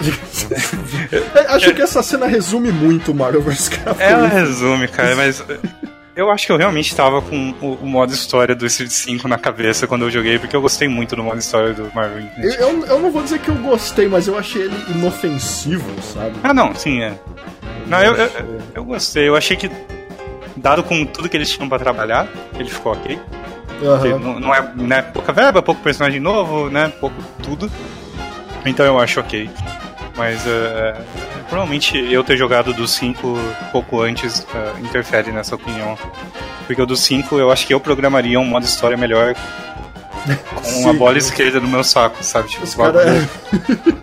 Acho 1.48 1.74
que 1.74 1.82
essa 1.82 2.02
cena 2.02 2.26
resume 2.26 2.72
muito 2.72 3.14
Marvel 3.14 3.42
vs 3.42 3.68
Capcom. 3.68 4.02
Ela 4.02 4.28
resume, 4.28 4.88
cara, 4.88 5.14
mas 5.14 5.42
eu 6.16 6.30
acho 6.30 6.46
que 6.46 6.52
eu 6.52 6.56
realmente 6.56 6.94
tava 6.94 7.22
com 7.22 7.54
o, 7.60 7.74
o, 7.82 7.86
modo 7.86 8.12
história 8.12 8.54
do 8.54 8.66
Street 8.66 8.90
5 8.90 9.28
na 9.28 9.38
cabeça 9.38 9.86
quando 9.86 10.02
eu 10.02 10.10
joguei, 10.10 10.38
porque 10.38 10.54
eu 10.54 10.60
gostei 10.60 10.88
muito 10.88 11.14
do 11.16 11.22
modo 11.22 11.38
história 11.38 11.72
do 11.72 11.90
Marvel 11.94 12.22
Eu, 12.38 12.50
eu, 12.50 12.86
eu, 12.86 13.00
não 13.00 13.10
vou 13.10 13.22
dizer 13.22 13.38
que 13.38 13.48
eu 13.48 13.54
gostei, 13.56 14.08
mas 14.08 14.26
eu 14.26 14.36
achei 14.38 14.62
ele 14.62 14.76
inofensivo, 14.88 15.90
sabe? 16.02 16.34
Ah, 16.42 16.52
não, 16.52 16.74
sim, 16.74 17.00
é. 17.02 17.14
Não, 17.86 18.02
eu, 18.02 18.14
eu, 18.14 18.30
eu 18.74 18.84
gostei. 18.84 19.28
Eu 19.28 19.36
achei 19.36 19.56
que, 19.56 19.70
dado 20.56 20.82
com 20.82 21.04
tudo 21.06 21.28
que 21.28 21.36
eles 21.36 21.50
tinham 21.50 21.68
pra 21.68 21.78
trabalhar, 21.78 22.28
ele 22.54 22.68
ficou 22.68 22.92
ok. 22.92 23.18
Uhum. 23.80 24.18
Não, 24.18 24.40
não, 24.40 24.54
é 24.54 24.72
né, 24.76 25.02
pouca 25.02 25.32
verba, 25.32 25.62
pouco 25.62 25.80
personagem 25.80 26.20
novo, 26.20 26.68
né? 26.68 26.92
Pouco 27.00 27.16
tudo. 27.42 27.70
Então 28.66 28.84
eu 28.84 28.98
acho 28.98 29.20
ok. 29.20 29.48
Mas 30.16 30.44
uh, 30.44 31.00
provavelmente 31.48 31.96
eu 31.96 32.22
ter 32.22 32.36
jogado 32.36 32.72
do 32.72 32.86
5 32.86 33.38
pouco 33.72 34.00
antes 34.02 34.40
uh, 34.40 34.80
interfere 34.80 35.32
nessa 35.32 35.54
opinião. 35.54 35.96
Porque 36.66 36.80
o 36.80 36.86
do 36.86 36.96
5 36.96 37.38
eu 37.38 37.50
acho 37.50 37.66
que 37.66 37.74
eu 37.74 37.80
programaria 37.80 38.38
um 38.38 38.44
modo 38.44 38.64
história 38.64 38.96
melhor 38.96 39.34
com 40.54 40.62
Sim, 40.62 40.88
a 40.88 40.92
bola 40.92 41.18
esquerda 41.18 41.60
no 41.60 41.68
meu 41.68 41.82
saco, 41.82 42.22
sabe? 42.22 42.48
Tipo, 42.48 42.76
cara... 42.76 43.28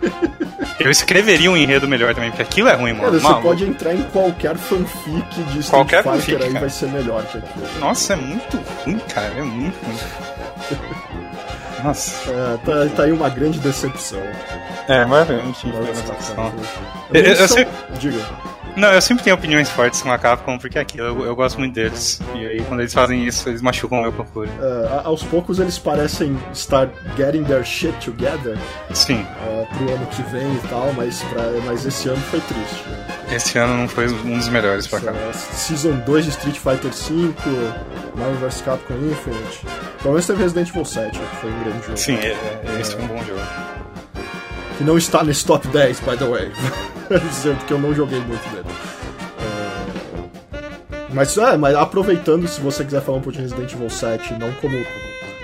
Eu 0.78 0.90
escreveria 0.90 1.50
um 1.50 1.56
enredo 1.56 1.88
melhor 1.88 2.14
também, 2.14 2.30
porque 2.30 2.42
aquilo 2.42 2.68
é 2.68 2.74
ruim, 2.74 2.92
mano. 2.92 3.20
Cara, 3.20 3.34
você 3.34 3.42
pode 3.42 3.64
entrar 3.64 3.94
em 3.94 4.02
qualquer 4.04 4.56
fanfic 4.56 5.26
de 5.34 5.58
Street 5.58 5.70
qualquer 5.70 6.02
Fighter 6.04 6.20
fanfic, 6.20 6.36
aí 6.36 6.48
cara. 6.48 6.60
vai 6.60 6.70
ser 6.70 6.88
melhor 6.88 7.24
que 7.24 7.38
aquilo. 7.38 7.66
Nossa, 7.80 8.12
é 8.12 8.16
muito 8.16 8.56
ruim, 8.56 8.98
cara. 9.12 9.34
É 9.36 9.42
muito 9.42 9.76
ruim. 9.84 9.96
Nossa. 11.82 12.30
É, 12.30 12.56
tá, 12.64 12.96
tá 12.96 13.02
aí 13.04 13.12
uma 13.12 13.28
grande 13.28 13.58
decepção. 13.58 14.20
É, 14.88 15.04
mas 15.04 15.28
enfim, 15.30 15.70
foi 15.70 15.80
uma 15.80 15.92
decepção. 15.92 16.52
Eu, 17.12 17.22
eu, 17.22 17.34
eu 17.34 17.48
sei... 17.48 17.66
Diga. 17.98 18.24
Não, 18.78 18.92
eu 18.92 19.00
sempre 19.02 19.24
tenho 19.24 19.34
opiniões 19.34 19.68
fortes 19.68 20.00
com 20.00 20.12
a 20.12 20.16
Capcom, 20.16 20.56
porque 20.56 20.78
é 20.78 20.82
aquilo, 20.82 21.06
eu, 21.08 21.24
eu 21.26 21.36
gosto 21.36 21.58
muito 21.58 21.74
deles. 21.74 22.20
E 22.34 22.46
aí, 22.46 22.62
quando 22.62 22.78
eles 22.78 22.94
fazem 22.94 23.26
isso, 23.26 23.48
eles 23.48 23.60
machucam 23.60 24.02
meu 24.02 24.12
procura. 24.12 24.48
Uh, 24.48 25.00
aos 25.04 25.24
poucos 25.24 25.58
eles 25.58 25.78
parecem 25.78 26.38
estar 26.52 26.88
getting 27.16 27.42
their 27.42 27.64
shit 27.64 27.92
together. 28.04 28.56
Sim. 28.94 29.22
Uh, 29.22 29.66
pro 29.76 29.92
ano 29.92 30.06
que 30.06 30.22
vem 30.30 30.54
e 30.54 30.68
tal, 30.68 30.92
mas, 30.92 31.20
pra, 31.24 31.42
mas 31.66 31.84
esse 31.84 32.08
ano 32.08 32.20
foi 32.22 32.40
triste. 32.40 32.88
Né? 32.88 33.08
Esse 33.32 33.58
ano 33.58 33.76
não 33.76 33.88
foi 33.88 34.08
um 34.08 34.38
dos 34.38 34.48
melhores 34.48 34.86
pra 34.86 35.00
cá. 35.00 35.12
Season 35.32 35.96
2 36.06 36.24
de 36.24 36.30
Street 36.30 36.56
Fighter 36.56 36.92
V, 36.92 37.34
Marvel 38.14 38.48
vs 38.48 38.60
Capcom 38.62 38.94
Infinite. 38.94 39.66
Pelo 40.00 40.14
menos 40.14 40.26
teve 40.26 40.42
Resident 40.42 40.68
Evil 40.68 40.84
7, 40.84 41.18
que 41.18 41.36
foi 41.36 41.50
um 41.50 41.64
grande 41.64 41.82
jogo. 41.84 41.96
Sim, 41.96 42.14
é, 42.14 42.28
é, 42.28 42.80
esse 42.80 42.92
foi 42.94 43.02
um 43.02 43.08
bom 43.08 43.24
jogo. 43.24 43.40
Que 44.78 44.84
não 44.84 44.96
está 44.96 45.24
nesse 45.24 45.44
top 45.44 45.66
10, 45.66 46.00
by 46.00 46.16
the 46.16 46.24
way. 46.24 46.52
Dizendo 47.28 47.64
que 47.66 47.72
eu 47.72 47.80
não 47.80 47.92
joguei 47.92 48.20
muito 48.20 48.48
dele. 48.48 48.64
É... 50.52 51.12
Mas, 51.12 51.36
é, 51.36 51.56
mas 51.56 51.74
aproveitando, 51.74 52.46
se 52.46 52.60
você 52.60 52.84
quiser 52.84 53.02
falar 53.02 53.18
um 53.18 53.20
pouco 53.20 53.36
de 53.36 53.42
Resident 53.42 53.72
Evil 53.72 53.90
7, 53.90 54.34
não 54.34 54.52
como, 54.52 54.78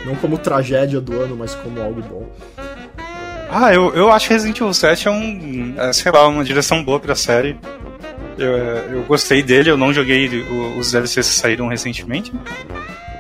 não 0.07 0.15
como 0.15 0.39
tragédia 0.39 1.01
do 1.01 1.21
ano, 1.21 1.37
mas 1.37 1.53
como 1.57 1.83
algo 1.83 2.01
bom. 2.03 2.29
Ah, 3.51 3.75
eu, 3.75 3.93
eu 3.95 4.13
acho 4.13 4.29
que 4.29 4.35
Resident 4.35 4.57
Evil 4.61 4.73
7 4.73 5.09
é 5.09 5.11
um, 5.11 5.75
é, 5.79 5.93
sei 5.93 6.13
lá, 6.13 6.29
uma 6.29 6.45
direção 6.45 6.85
boa 6.85 7.01
pra 7.01 7.17
série. 7.17 7.59
Eu, 8.39 8.53
eu 8.53 9.03
gostei 9.03 9.43
dele, 9.43 9.71
eu 9.71 9.77
não 9.77 9.93
joguei 9.93 10.29
os 10.79 10.93
DLCs 10.93 11.29
que 11.29 11.35
saíram 11.35 11.67
recentemente, 11.67 12.33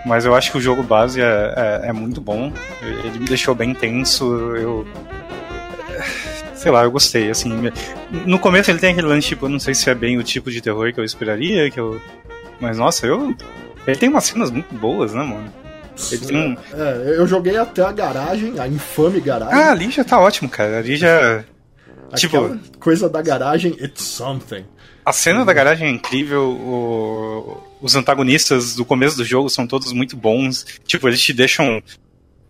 mas 0.07 0.25
eu 0.25 0.35
acho 0.35 0.53
que 0.53 0.59
o 0.59 0.61
jogo 0.61 0.83
base 0.83 1.21
é, 1.21 1.55
é, 1.85 1.89
é 1.89 1.93
muito 1.93 2.21
bom. 2.21 2.53
Ele 2.83 3.19
me 3.19 3.27
deixou 3.27 3.55
bem 3.55 3.75
tenso, 3.75 4.25
eu 4.57 4.87
sei 6.65 6.73
lá, 6.73 6.83
eu 6.83 6.91
gostei, 6.91 7.31
assim. 7.31 7.51
No 8.25 8.39
começo 8.39 8.71
ele 8.71 8.79
tem 8.79 8.93
aquele 8.93 9.07
lance, 9.07 9.29
tipo, 9.29 9.45
eu 9.45 9.51
não 9.51 9.61
sei 9.61 9.75
se 9.75 9.91
é 9.91 9.95
bem 9.95 10.17
o 10.17 10.23
tipo 10.23 10.51
de 10.51 10.62
terror 10.62 10.95
que 10.95 10.99
eu 10.99 11.05
esperaria, 11.05 11.71
que 11.71 11.79
eu... 11.79 12.01
Mas, 12.59 12.79
nossa, 12.79 13.07
eu... 13.07 13.37
Ele 13.87 13.97
tem 13.99 14.09
umas 14.09 14.25
cenas 14.25 14.51
muito 14.51 14.75
boas, 14.75 15.12
né, 15.12 15.23
mano? 15.23 15.53
Um... 16.33 16.57
É, 16.73 17.19
eu 17.19 17.27
joguei 17.27 17.59
até 17.59 17.83
a 17.83 17.93
garagem, 17.93 18.59
a 18.59 18.67
infame 18.67 19.21
garagem. 19.21 19.55
Ah, 19.55 19.73
ali 19.73 19.91
já 19.91 20.03
tá 20.05 20.19
ótimo, 20.19 20.49
cara. 20.49 20.79
Ali 20.79 20.97
já... 20.97 21.45
tipo... 22.17 22.59
coisa 22.81 23.11
da 23.11 23.21
garagem, 23.21 23.73
it's 23.73 24.03
something. 24.03 24.65
A 25.05 25.12
cena 25.12 25.45
da 25.45 25.53
garagem 25.53 25.87
é 25.87 25.91
incrível, 25.91 26.49
o... 26.49 27.62
os 27.83 27.95
antagonistas 27.95 28.75
do 28.75 28.87
começo 28.87 29.19
do 29.19 29.25
jogo 29.25 29.51
são 29.51 29.67
todos 29.67 29.93
muito 29.93 30.17
bons. 30.17 30.65
Tipo, 30.87 31.09
eles 31.09 31.21
te 31.21 31.35
deixam... 31.35 31.83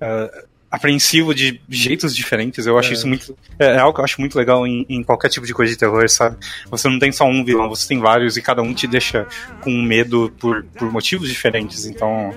Uh, 0.01 0.54
apreensivo 0.75 1.33
de 1.33 1.61
jeitos 1.69 2.15
diferentes. 2.15 2.67
Eu 2.67 2.77
acho 2.77 2.91
é. 2.91 2.93
isso 2.95 3.07
muito. 3.07 3.37
É, 3.59 3.77
é, 3.77 3.79
algo 3.79 3.95
que 3.95 4.01
eu 4.01 4.05
acho 4.05 4.21
muito 4.21 4.37
legal 4.37 4.67
em, 4.67 4.85
em, 4.89 5.03
qualquer 5.05 5.29
tipo 5.29 5.47
de 5.47 5.55
coisa 5.55 5.73
de 5.73 5.79
terror, 5.79 6.09
sabe? 6.09 6.37
Você 6.69 6.89
não 6.89 6.99
tem 6.99 7.13
só 7.13 7.25
um 7.25 7.45
vilão, 7.45 7.69
você 7.69 7.87
tem 7.87 8.01
vários 8.01 8.37
e 8.37 8.43
cada 8.43 8.61
um 8.61 8.75
te 8.75 8.87
deixa 8.87 9.27
com 9.61 9.71
medo 9.71 10.33
por, 10.39 10.65
por 10.65 10.91
motivos 10.91 11.29
diferentes. 11.29 11.87
Então. 11.87 12.35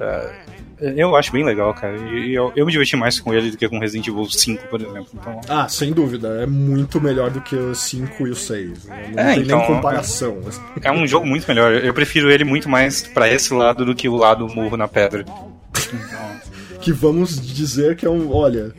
É, 0.00 0.48
eu 0.80 1.16
acho 1.16 1.32
bem 1.32 1.44
legal, 1.44 1.74
cara. 1.74 1.96
E 1.96 2.32
eu, 2.32 2.52
eu 2.54 2.64
me 2.64 2.70
diverti 2.70 2.94
mais 2.94 3.18
com 3.18 3.34
ele 3.34 3.50
do 3.50 3.56
que 3.56 3.68
com 3.68 3.80
Resident 3.80 4.06
Evil 4.06 4.30
5, 4.30 4.68
por 4.68 4.80
exemplo. 4.80 5.08
Então... 5.12 5.40
Ah, 5.48 5.68
sem 5.68 5.92
dúvida. 5.92 6.28
É 6.40 6.46
muito 6.46 7.00
melhor 7.00 7.30
do 7.30 7.40
que 7.40 7.56
o 7.56 7.74
5 7.74 8.24
e 8.28 8.30
o 8.30 8.36
6. 8.36 8.86
Não 8.86 8.94
é, 9.16 9.34
tem 9.34 9.42
então, 9.42 9.58
nem 9.58 9.66
comparação. 9.66 10.38
É 10.80 10.92
um 10.92 11.04
jogo 11.08 11.26
muito 11.26 11.48
melhor. 11.48 11.72
Eu 11.72 11.92
prefiro 11.92 12.30
ele 12.30 12.44
muito 12.44 12.68
mais 12.68 13.02
para 13.02 13.28
esse 13.28 13.52
lado 13.52 13.84
do 13.84 13.96
que 13.96 14.08
o 14.08 14.14
lado 14.14 14.46
murro 14.46 14.76
na 14.76 14.86
pedra. 14.86 15.24
Então 15.90 16.37
que 16.80 16.92
vamos 16.92 17.40
dizer 17.40 17.96
que 17.96 18.06
é 18.06 18.10
um, 18.10 18.32
olha, 18.32 18.72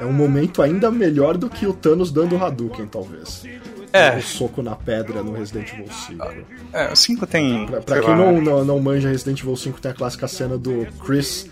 é 0.00 0.04
um 0.04 0.12
momento 0.12 0.62
ainda 0.62 0.90
melhor 0.90 1.36
do 1.36 1.48
que 1.48 1.66
o 1.66 1.72
Thanos 1.72 2.10
dando 2.10 2.36
o 2.36 2.44
Hadouken, 2.44 2.86
talvez. 2.86 3.44
É. 3.92 4.16
O 4.16 4.22
soco 4.22 4.62
na 4.62 4.76
pedra 4.76 5.22
no 5.22 5.32
Resident 5.32 5.72
Evil 5.72 5.90
5. 5.90 6.26
É, 6.72 6.92
o 6.92 6.96
5 6.96 7.26
tem. 7.26 7.66
Pra, 7.66 7.80
pra 7.80 8.00
quem 8.00 8.14
não, 8.14 8.40
não, 8.40 8.64
não 8.64 8.80
manja, 8.80 9.08
Resident 9.08 9.40
Evil 9.40 9.56
5 9.56 9.80
tem 9.80 9.90
a 9.90 9.94
clássica 9.94 10.28
cena 10.28 10.58
do 10.58 10.86
Chris 11.04 11.48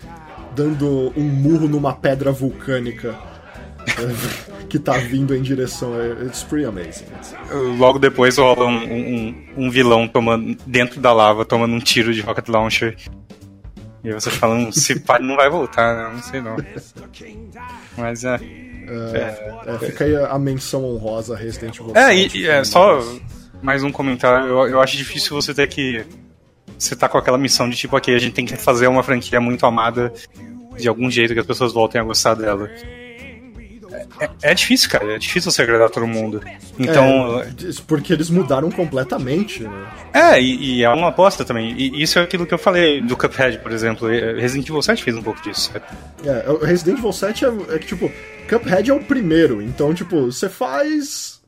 dando 0.55 1.11
um 1.15 1.23
murro 1.23 1.67
numa 1.67 1.93
pedra 1.93 2.31
vulcânica. 2.31 3.15
que 4.67 4.77
tá 4.77 4.97
vindo 4.97 5.33
em 5.33 5.41
direção. 5.41 5.99
É, 5.99 6.25
it's 6.25 6.43
pretty 6.43 6.65
amazing. 6.65 7.05
Logo 7.77 7.97
depois 7.97 8.37
rola 8.37 8.65
um, 8.65 8.83
um, 8.83 9.35
um 9.57 9.69
vilão 9.69 10.07
tomando, 10.07 10.57
dentro 10.65 10.99
da 10.99 11.13
lava 11.13 11.45
tomando 11.45 11.73
um 11.73 11.79
tiro 11.79 12.13
de 12.13 12.21
rocket 12.21 12.49
launcher 12.49 12.97
e 14.07 14.13
você 14.13 14.29
falando, 14.29 14.71
se 14.71 14.99
pá, 14.99 15.19
não 15.19 15.35
vai 15.35 15.49
voltar, 15.49 15.95
né? 15.95 16.15
Não 16.15 16.23
sei 16.23 16.41
não. 16.41 16.55
Mas 17.97 18.23
é. 18.23 18.39
É, 18.89 19.73
é, 19.73 19.79
fica 19.79 20.05
aí 20.05 20.15
a 20.15 20.39
menção 20.39 20.85
honrosa 20.85 21.35
Resident 21.35 21.77
Evil. 21.77 21.91
É, 21.93 22.15
e, 22.15 22.29
e 22.37 22.47
é 22.47 22.63
só 22.63 23.03
mais 23.61 23.83
um 23.83 23.91
comentário. 23.91 24.47
Eu, 24.47 24.67
eu 24.67 24.81
acho 24.81 24.95
difícil 24.95 25.35
você 25.35 25.53
ter 25.53 25.67
que. 25.67 26.05
Você 26.77 26.95
tá 26.95 27.09
com 27.09 27.17
aquela 27.17 27.37
missão 27.37 27.69
de 27.69 27.75
tipo, 27.75 27.97
aqui, 27.97 28.15
a 28.15 28.19
gente 28.19 28.33
tem 28.33 28.45
que 28.45 28.55
fazer 28.55 28.87
uma 28.87 29.03
franquia 29.03 29.41
muito 29.41 29.65
amada 29.65 30.13
de 30.77 30.87
algum 30.87 31.09
jeito 31.09 31.33
que 31.33 31.39
as 31.39 31.45
pessoas 31.45 31.73
voltem 31.73 31.99
a 31.99 32.03
gostar 32.03 32.35
dela. 32.35 32.69
É, 34.19 34.29
é, 34.51 34.53
difícil, 34.53 34.89
cara. 34.89 35.15
É 35.15 35.17
difícil 35.17 35.51
você 35.51 35.61
agradar 35.61 35.89
todo 35.89 36.07
mundo. 36.07 36.41
Então. 36.77 37.41
É, 37.41 37.47
porque 37.85 38.13
eles 38.13 38.29
mudaram 38.29 38.69
completamente, 38.71 39.63
né? 39.63 39.87
É, 40.13 40.41
e, 40.41 40.77
e, 40.77 40.83
é 40.83 40.89
uma 40.89 41.09
aposta 41.09 41.43
também. 41.43 41.73
E 41.77 42.01
isso 42.01 42.19
é 42.19 42.23
aquilo 42.23 42.45
que 42.45 42.53
eu 42.53 42.57
falei 42.57 43.01
do 43.01 43.15
Cuphead, 43.15 43.59
por 43.59 43.71
exemplo. 43.71 44.07
Resident 44.07 44.67
Evil 44.69 44.81
7 44.81 45.03
fez 45.03 45.15
um 45.15 45.23
pouco 45.23 45.41
disso. 45.41 45.71
É, 46.23 46.49
o 46.49 46.57
Resident 46.57 46.99
Evil 46.99 47.13
7 47.13 47.45
é, 47.45 47.47
é 47.47 47.79
que, 47.79 47.87
tipo, 47.87 48.11
Cuphead 48.49 48.89
é 48.89 48.93
o 48.93 49.03
primeiro. 49.03 49.61
Então, 49.61 49.93
tipo, 49.93 50.25
você 50.25 50.49
faz. 50.49 51.41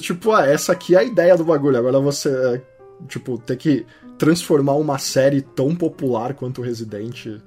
Tipo, 0.00 0.32
ah, 0.32 0.46
essa 0.46 0.72
aqui 0.72 0.94
é 0.94 0.98
a 0.98 1.04
ideia 1.04 1.36
do 1.36 1.44
bagulho. 1.44 1.78
Agora 1.78 2.00
você, 2.00 2.28
é, 2.28 2.60
tipo, 3.06 3.38
ter 3.38 3.56
que 3.56 3.86
transformar 4.18 4.74
uma 4.74 4.98
série 4.98 5.40
tão 5.40 5.74
popular 5.74 6.34
quanto 6.34 6.60
Resident 6.60 7.40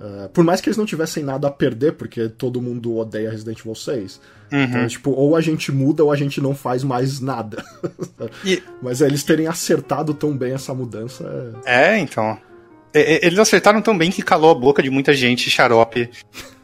Uh, 0.00 0.30
por 0.30 0.42
mais 0.42 0.62
que 0.62 0.68
eles 0.68 0.78
não 0.78 0.86
tivessem 0.86 1.22
nada 1.22 1.48
a 1.48 1.50
perder, 1.50 1.92
porque 1.92 2.26
todo 2.26 2.62
mundo 2.62 2.96
odeia 2.96 3.30
Resident 3.30 3.60
Evil 3.60 3.74
6. 3.74 4.20
Uhum. 4.50 4.64
Então, 4.64 4.86
tipo, 4.86 5.10
ou 5.10 5.36
a 5.36 5.42
gente 5.42 5.70
muda 5.70 6.02
ou 6.02 6.10
a 6.10 6.16
gente 6.16 6.40
não 6.40 6.54
faz 6.54 6.82
mais 6.82 7.20
nada. 7.20 7.62
E... 8.44 8.62
Mas 8.82 9.00
é, 9.02 9.06
eles 9.06 9.24
terem 9.24 9.46
acertado 9.46 10.14
tão 10.14 10.36
bem 10.36 10.52
essa 10.52 10.74
mudança. 10.74 11.54
É, 11.64 11.94
é 11.94 11.98
então. 11.98 12.38
Eles 12.92 13.38
acertaram 13.38 13.80
tão 13.80 13.96
bem 13.96 14.10
que 14.10 14.22
calou 14.22 14.50
a 14.50 14.54
boca 14.54 14.82
de 14.82 14.90
muita 14.90 15.12
gente 15.12 15.48
xarope 15.48 16.10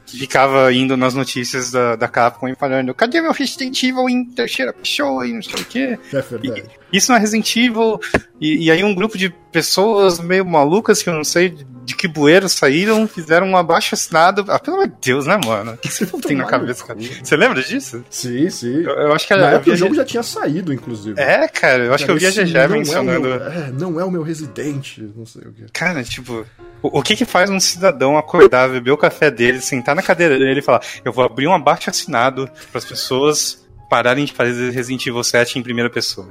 que 0.07 0.19
ficava 0.19 0.73
indo 0.73 0.97
nas 0.97 1.15
notícias 1.15 1.71
da, 1.71 1.97
da 1.97 2.09
Capcom 2.09 2.49
e 2.49 2.55
falando: 2.55 2.95
cadê 2.95 3.21
meu 3.21 3.33
Resident 3.33 3.83
Evil 3.83 4.09
em 4.09 4.25
terceira 4.25 4.73
pessoa 4.73 5.27
e 5.27 5.33
não 5.33 5.43
sei 5.43 5.61
o 5.61 5.65
quê? 5.65 5.99
É 6.13 6.23
verdade. 6.23 6.65
E, 6.93 6.97
isso 6.97 7.11
não 7.11 7.17
é 7.17 7.21
Resident 7.21 7.57
Evil. 7.57 7.99
E, 8.41 8.67
e, 8.67 8.71
aí 8.71 8.83
um 8.85 8.95
grupo 8.95 9.19
de 9.19 9.31
pessoas 9.51 10.21
meio 10.21 10.47
malucas 10.47 11.03
que 11.03 11.09
eu 11.09 11.15
não 11.15 11.25
sei 11.25 11.57
de 11.87 11.95
que 11.95 12.09
bueiro 12.09 12.49
saíram, 12.49 13.07
fizeram 13.07 13.47
um 13.47 13.57
abaixo 13.57 13.95
assinado. 13.95 14.45
Ah, 14.49 14.59
pelo 14.59 14.77
amor 14.77 14.89
de 14.89 14.97
Deus, 15.01 15.25
né, 15.25 15.39
mano? 15.43 15.75
O 15.75 15.77
que 15.77 15.89
você 15.89 16.05
tem 16.05 16.37
na 16.37 16.45
cabeça, 16.45 16.85
cara? 16.85 16.99
Você 17.01 17.37
lembra 17.37 17.63
disso? 17.63 18.05
Sim, 18.11 18.51
sim. 18.51 18.83
Eu, 18.83 18.91
eu 18.91 19.13
acho 19.15 19.25
que 19.25 19.37
na 19.37 19.51
época 19.53 19.71
o 19.71 19.77
jogo 19.77 19.95
já 19.95 20.05
tinha 20.05 20.23
saído, 20.25 20.73
inclusive. 20.73 21.19
É, 21.21 21.47
cara, 21.47 21.85
eu 21.85 21.95
acho 21.95 22.05
cara, 22.05 22.19
que 22.19 22.27
eu 22.27 22.33
vi 22.33 22.41
a 22.41 22.45
GG 22.45 22.73
mencionando. 22.73 23.33
É, 23.33 23.39
meu, 23.39 23.53
é, 23.53 23.71
não 23.71 24.01
é 24.01 24.05
o 24.05 24.11
meu 24.11 24.23
Resident, 24.25 24.99
não 25.15 25.25
sei 25.25 25.43
o 25.43 25.53
que. 25.53 25.67
Cara, 25.73 26.03
tipo, 26.03 26.45
o, 26.83 26.99
o 26.99 27.03
que 27.03 27.15
que 27.15 27.25
faz 27.25 27.49
um 27.49 27.61
cidadão 27.61 28.19
acordar, 28.19 28.69
beber 28.69 28.91
o 28.91 28.99
café 28.99 29.31
dele, 29.31 29.61
sentar 29.61 29.95
na 29.95 30.03
cadeira 30.03 30.37
dele 30.37 30.59
e 30.59 30.63
falar: 30.63 30.83
eu 31.05 31.13
vou 31.13 31.25
abrir 31.25 31.47
um 31.47 31.55
abaixo 31.55 31.89
assinado 31.89 32.51
para 32.73 32.79
as 32.79 32.85
pessoas 32.85 33.65
pararem 33.89 34.25
de 34.25 34.33
fazer 34.33 34.73
Resident 34.73 35.07
Evil 35.07 35.23
7 35.23 35.61
em 35.61 35.63
primeira 35.63 35.89
pessoa? 35.89 36.29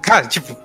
Cara, 0.00 0.26
tipo, 0.26 0.56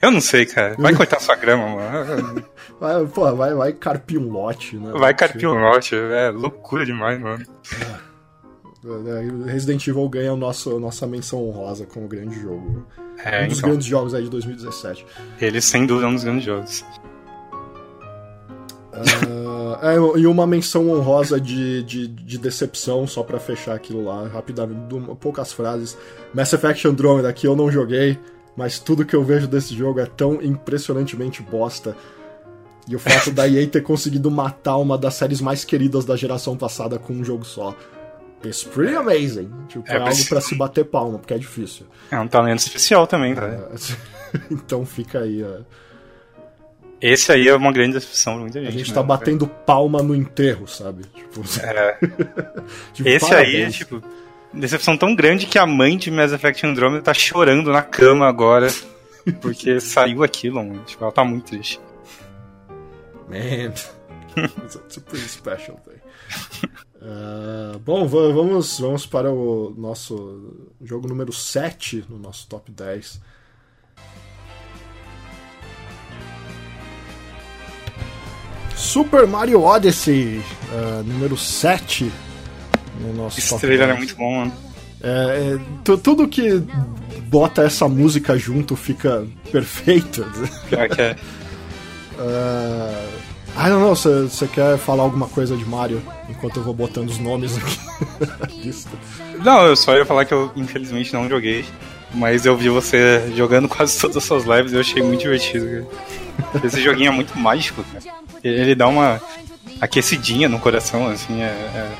eu 0.00 0.10
não 0.10 0.20
sei, 0.20 0.44
cara. 0.46 0.74
Vai 0.78 0.94
cortar 0.94 1.20
sua 1.20 1.36
grama, 1.36 1.68
mano. 1.68 2.44
Vai, 2.78 3.04
vai, 3.04 3.54
vai 3.54 3.72
carpir 3.72 4.20
um 4.20 4.30
lote, 4.30 4.76
né? 4.76 4.92
Vai 4.92 5.14
carpir 5.14 5.48
um 5.48 5.58
lote, 5.58 5.94
é 5.94 6.30
loucura 6.30 6.84
demais, 6.84 7.18
mano. 7.18 7.44
É, 8.84 9.50
Resident 9.50 9.86
Evil 9.86 10.08
ganha 10.08 10.32
o 10.32 10.36
nosso, 10.36 10.78
nossa 10.78 11.06
menção 11.06 11.42
honrosa 11.48 11.86
como 11.86 12.06
grande 12.06 12.38
jogo. 12.40 12.86
É, 13.24 13.44
um 13.44 13.48
dos 13.48 13.58
então. 13.58 13.70
grandes 13.70 13.86
jogos 13.86 14.14
aí 14.14 14.24
de 14.24 14.30
2017. 14.30 15.06
Ele, 15.40 15.60
sem 15.60 15.86
dúvida, 15.86 16.06
é 16.06 16.10
um 16.10 16.14
dos 16.14 16.24
grandes 16.24 16.44
jogos. 16.44 16.84
Uh, 18.92 19.76
é, 19.82 20.20
e 20.20 20.26
uma 20.26 20.46
menção 20.46 20.90
honrosa 20.90 21.40
de, 21.40 21.82
de, 21.82 22.06
de 22.06 22.38
decepção, 22.38 23.06
só 23.06 23.22
para 23.22 23.40
fechar 23.40 23.74
aquilo 23.74 24.04
lá, 24.04 24.28
rapidamente, 24.28 24.80
poucas 25.18 25.52
frases. 25.52 25.96
Mass 26.32 26.52
Effect 26.52 26.86
Andromeda, 26.86 27.32
que 27.32 27.46
eu 27.46 27.56
não 27.56 27.70
joguei, 27.70 28.18
mas 28.56 28.78
tudo 28.78 29.04
que 29.04 29.16
eu 29.16 29.24
vejo 29.24 29.46
desse 29.46 29.74
jogo 29.74 29.98
é 29.98 30.06
tão 30.06 30.42
impressionantemente 30.42 31.42
bosta 31.42 31.96
e 32.88 32.94
o 32.94 32.98
fato 32.98 33.30
da 33.32 33.48
EA 33.48 33.66
ter 33.66 33.82
conseguido 33.82 34.30
matar 34.30 34.76
uma 34.76 34.96
das 34.96 35.14
séries 35.14 35.40
mais 35.40 35.64
queridas 35.64 36.04
da 36.04 36.16
geração 36.16 36.56
passada 36.56 36.98
com 36.98 37.12
um 37.12 37.24
jogo 37.24 37.44
só. 37.44 37.74
It's 38.44 38.62
pretty 38.62 38.94
amazing. 38.94 39.50
Tipo, 39.68 39.84
é, 39.90 39.96
é 39.96 39.98
algo 39.98 40.24
para 40.28 40.40
se 40.40 40.54
bater 40.54 40.84
palma, 40.84 41.18
porque 41.18 41.34
é 41.34 41.38
difícil. 41.38 41.86
É 42.10 42.18
um 42.18 42.28
talento 42.28 42.60
especial 42.60 43.06
também, 43.06 43.34
cara. 43.34 43.70
É, 43.72 44.38
então 44.50 44.86
fica 44.86 45.20
aí. 45.20 45.42
É... 45.42 45.58
Esse 47.00 47.32
aí 47.32 47.48
é 47.48 47.54
uma 47.54 47.72
grande 47.72 47.94
decepção 47.94 48.34
pra 48.34 48.42
muita 48.42 48.60
gente. 48.60 48.68
A 48.68 48.78
gente 48.78 48.94
tá 48.94 49.02
batendo 49.02 49.46
palma 49.46 50.02
no 50.02 50.14
enterro, 50.14 50.68
sabe? 50.68 51.02
Tipo, 51.12 51.42
é. 51.62 51.98
tipo, 52.92 53.08
Esse 53.08 53.28
parabéns. 53.28 53.66
aí, 53.66 53.72
tipo, 53.72 54.02
decepção 54.52 54.96
tão 54.96 55.14
grande 55.14 55.46
que 55.46 55.58
a 55.58 55.66
mãe 55.66 55.96
de 55.96 56.10
Mass 56.10 56.32
Effect 56.32 56.64
Andromeda 56.64 57.02
tá 57.02 57.14
chorando 57.14 57.72
na 57.72 57.82
cama 57.82 58.28
agora. 58.28 58.68
Porque 59.40 59.80
saiu 59.80 60.22
aquilo, 60.22 60.64
mano. 60.64 60.84
Tipo, 60.86 61.02
ela 61.02 61.12
tá 61.12 61.24
muito 61.24 61.46
triste. 61.46 61.80
Man. 63.28 63.74
It's 64.36 64.96
a 64.96 65.00
pretty 65.00 65.26
special 65.28 65.78
thing. 65.78 66.00
Uh, 67.00 67.78
bom, 67.78 68.06
vamos, 68.06 68.78
vamos 68.78 69.06
para 69.06 69.30
o 69.30 69.74
nosso 69.76 70.74
jogo 70.82 71.08
número 71.08 71.32
7 71.32 72.04
no 72.08 72.18
nosso 72.18 72.46
top 72.48 72.70
10. 72.70 73.20
Super 78.74 79.26
Mario 79.26 79.62
Odyssey, 79.62 80.38
uh, 80.70 81.02
número 81.04 81.36
7 81.36 82.12
no 83.00 83.12
nosso 83.14 83.38
Esse 83.38 83.50
top 83.50 83.60
trailer 83.60 83.86
10. 83.86 83.96
é 83.96 83.98
muito 83.98 84.16
bom, 84.16 84.38
mano. 84.38 84.52
É, 85.02 85.54
é, 85.54 85.96
tudo 85.98 86.26
que 86.26 86.62
bota 87.28 87.62
essa 87.62 87.88
música 87.88 88.36
junto 88.38 88.74
fica 88.76 89.26
perfeito. 89.52 90.24
Pior 90.68 90.88
que 90.88 91.00
é. 91.00 91.16
Uh, 92.18 93.26
I 93.58 93.68
don't 93.68 93.80
know, 93.80 93.94
você 93.94 94.46
quer 94.46 94.76
falar 94.78 95.02
alguma 95.02 95.28
coisa 95.28 95.56
de 95.56 95.64
Mario 95.64 96.02
enquanto 96.28 96.58
eu 96.58 96.62
vou 96.62 96.74
botando 96.74 97.08
os 97.08 97.18
nomes 97.18 97.56
aqui 97.56 97.78
na 98.40 98.46
lista? 98.62 98.90
Não, 99.42 99.66
eu 99.66 99.76
só 99.76 99.96
ia 99.96 100.04
falar 100.04 100.24
que 100.24 100.34
eu 100.34 100.50
infelizmente 100.56 101.12
não 101.12 101.28
joguei. 101.28 101.64
Mas 102.14 102.46
eu 102.46 102.56
vi 102.56 102.68
você 102.68 103.32
jogando 103.34 103.68
quase 103.68 103.98
todas 104.00 104.16
as 104.16 104.24
suas 104.24 104.44
lives 104.44 104.72
e 104.72 104.76
eu 104.76 104.80
achei 104.80 105.02
muito 105.02 105.20
divertido, 105.20 105.66
cara. 105.66 106.66
Esse 106.66 106.80
joguinho 106.80 107.08
é 107.08 107.10
muito 107.10 107.36
mágico, 107.38 107.84
cara. 107.84 108.04
Ele 108.42 108.74
dá 108.74 108.86
uma 108.86 109.20
aquecidinha 109.80 110.48
no 110.48 110.58
coração, 110.58 111.08
assim, 111.08 111.42
é. 111.42 111.46
é... 111.46 111.92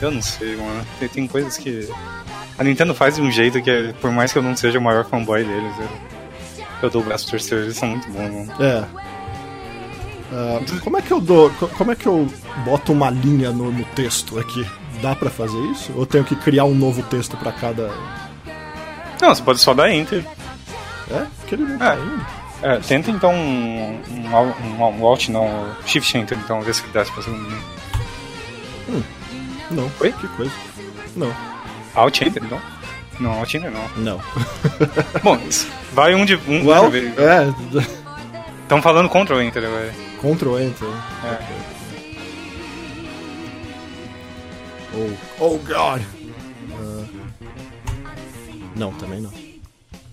Eu 0.00 0.10
não 0.10 0.22
sei, 0.22 0.56
mano. 0.56 0.86
Tem, 0.98 1.08
tem, 1.08 1.26
coisas 1.26 1.58
que. 1.58 1.88
A 2.58 2.64
Nintendo 2.64 2.94
faz 2.94 3.16
de 3.16 3.22
um 3.22 3.30
jeito 3.30 3.60
que, 3.60 3.70
é, 3.70 3.92
por 3.94 4.10
mais 4.10 4.32
que 4.32 4.38
eu 4.38 4.42
não 4.42 4.56
seja 4.56 4.78
o 4.78 4.82
maior 4.82 5.04
fanboy 5.04 5.44
deles, 5.44 5.74
eu, 5.78 5.88
eu 6.84 6.90
dou 6.90 7.02
o 7.02 7.04
braço 7.04 7.30
torcer, 7.30 7.58
eles 7.58 7.76
são 7.76 7.88
muito 7.88 8.10
bons, 8.10 8.46
mano. 8.46 8.52
É. 8.60 8.84
Uh, 10.32 10.80
como 10.82 10.96
é 10.96 11.02
que 11.02 11.10
eu 11.10 11.20
dou. 11.20 11.50
Como 11.76 11.90
é 11.90 11.96
que 11.96 12.06
eu 12.06 12.28
boto 12.64 12.92
uma 12.92 13.10
linha 13.10 13.50
no, 13.50 13.72
no 13.72 13.84
texto 13.86 14.38
aqui? 14.38 14.64
Dá 15.02 15.14
pra 15.14 15.30
fazer 15.30 15.58
isso? 15.72 15.92
Ou 15.96 16.06
tenho 16.06 16.24
que 16.24 16.36
criar 16.36 16.64
um 16.64 16.74
novo 16.74 17.02
texto 17.02 17.36
pra 17.36 17.52
cada. 17.52 17.90
Não, 19.20 19.34
você 19.34 19.42
pode 19.42 19.58
só 19.58 19.74
dar 19.74 19.92
enter. 19.92 20.24
É? 21.10 21.26
Porque 21.38 21.54
ele 21.54 21.64
não 21.64 21.78
tá 21.78 21.96
indo. 21.96 22.40
É, 22.62 22.76
tenta 22.76 23.10
então 23.10 23.32
um, 23.32 24.00
um, 24.10 24.84
um, 24.84 25.00
um 25.00 25.06
Alt, 25.06 25.28
não, 25.28 25.74
Shift 25.86 26.16
Enter, 26.16 26.38
então, 26.38 26.60
ver 26.60 26.74
se 26.74 26.86
desce 26.88 27.10
pra 27.10 27.22
segundo. 27.22 27.48
Hum, 28.88 29.02
não. 29.70 29.90
Oi? 30.00 30.12
Que 30.12 30.28
coisa. 30.28 30.52
Não. 31.16 31.34
Alt 31.94 32.20
Enter, 32.20 32.42
não? 32.50 32.60
Não, 33.20 33.32
Alt 33.32 33.54
Enter 33.54 33.70
não. 33.70 33.88
Não. 33.96 34.22
Bom, 35.22 35.38
vai 35.92 36.14
um 36.14 36.24
de 36.24 36.36
um. 36.36 36.66
Well, 36.66 36.90
é. 36.94 37.80
Estão 38.62 38.80
falando 38.80 39.10
Ctrl 39.10 39.40
Enter 39.40 39.64
agora. 39.64 39.94
Ctrl 40.18 40.58
Enter. 40.58 40.88
É. 41.24 41.70
Oh, 44.92 45.44
oh 45.44 45.58
God! 45.58 46.02
Uh, 46.70 47.08
não, 48.74 48.92
também 48.94 49.20
não. 49.20 49.30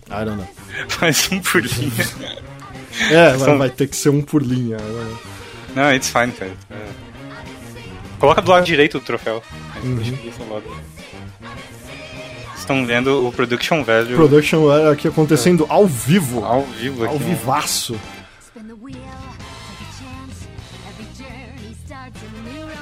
I 0.10 0.26
don't 0.26 0.38
know. 0.38 0.48
Faz 0.90 1.30
um 1.32 1.40
por 1.40 1.62
linha. 1.66 2.06
é, 3.12 3.34
vai, 3.38 3.58
vai, 3.58 3.70
ter 3.70 3.88
que 3.88 3.96
ser 3.96 4.10
um 4.10 4.22
por 4.22 4.44
linha. 4.44 4.78
Não, 5.76 5.94
it's 5.94 6.10
fine, 6.10 6.32
cara. 6.32 6.52
É. 6.70 6.90
Coloca 8.20 8.42
do 8.42 8.52
lado 8.52 8.66
direito 8.66 9.00
do 9.00 9.06
troféu. 9.06 9.44
Uhum. 9.84 10.97
Estão 12.68 12.86
vendo 12.86 13.26
o 13.26 13.32
Production 13.32 13.82
Value. 13.82 14.18
Production 14.18 14.66
Value 14.68 14.92
aqui 14.92 15.08
acontecendo 15.08 15.64
é. 15.64 15.68
ao 15.70 15.88
vivo. 15.88 16.44
Ao 16.44 16.64
vivo 16.64 17.06
aqui. 17.06 17.14
Ao 17.14 17.18
vivaço. 17.18 17.98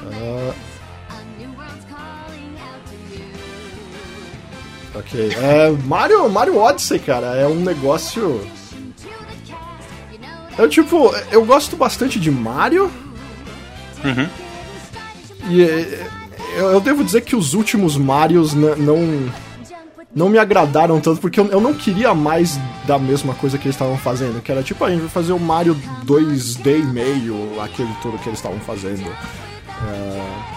Uh... 0.02 0.54
Ok. 4.96 5.30
É, 5.38 5.70
Mario, 5.86 6.28
Mario 6.30 6.58
Odyssey, 6.58 6.98
cara, 6.98 7.36
é 7.36 7.46
um 7.46 7.60
negócio. 7.60 8.42
Eu, 10.58 10.68
tipo, 10.68 11.14
eu 11.32 11.46
gosto 11.46 11.78
bastante 11.78 12.20
de 12.20 12.32
Mario. 12.32 12.92
Uhum. 14.04 14.28
E 15.48 15.62
eu, 16.56 16.72
eu, 16.72 16.82
devo 16.82 17.04
dizer 17.04 17.22
que 17.22 17.36
os 17.36 17.54
últimos 17.54 17.96
Marios 17.96 18.56
não. 18.56 19.32
Não 20.16 20.30
me 20.30 20.38
agradaram 20.38 21.01
tanto, 21.01 21.20
porque 21.20 21.38
eu, 21.38 21.47
eu 21.47 21.59
não 21.59 21.74
queria 21.74 22.13
mais 22.13 22.57
da 22.88 22.97
mesma 22.97 23.34
coisa 23.34 23.57
que 23.57 23.68
eles 23.68 23.76
estavam 23.76 23.97
fazendo. 23.97 24.41
Que 24.41 24.49
era 24.49 24.63
tipo, 24.63 24.84
a 24.86 24.89
gente 24.89 25.01
vai 25.01 25.09
fazer 25.09 25.34
o 25.34 25.39
Mario 25.39 25.76
2D 26.05 26.80
e 26.80 26.86
meio, 26.86 27.61
aquele 27.61 27.93
tudo 28.01 28.18
que 28.20 28.30
eles 28.30 28.39
estavam 28.39 28.59
fazendo. 28.61 29.05
Uh, 29.82 30.55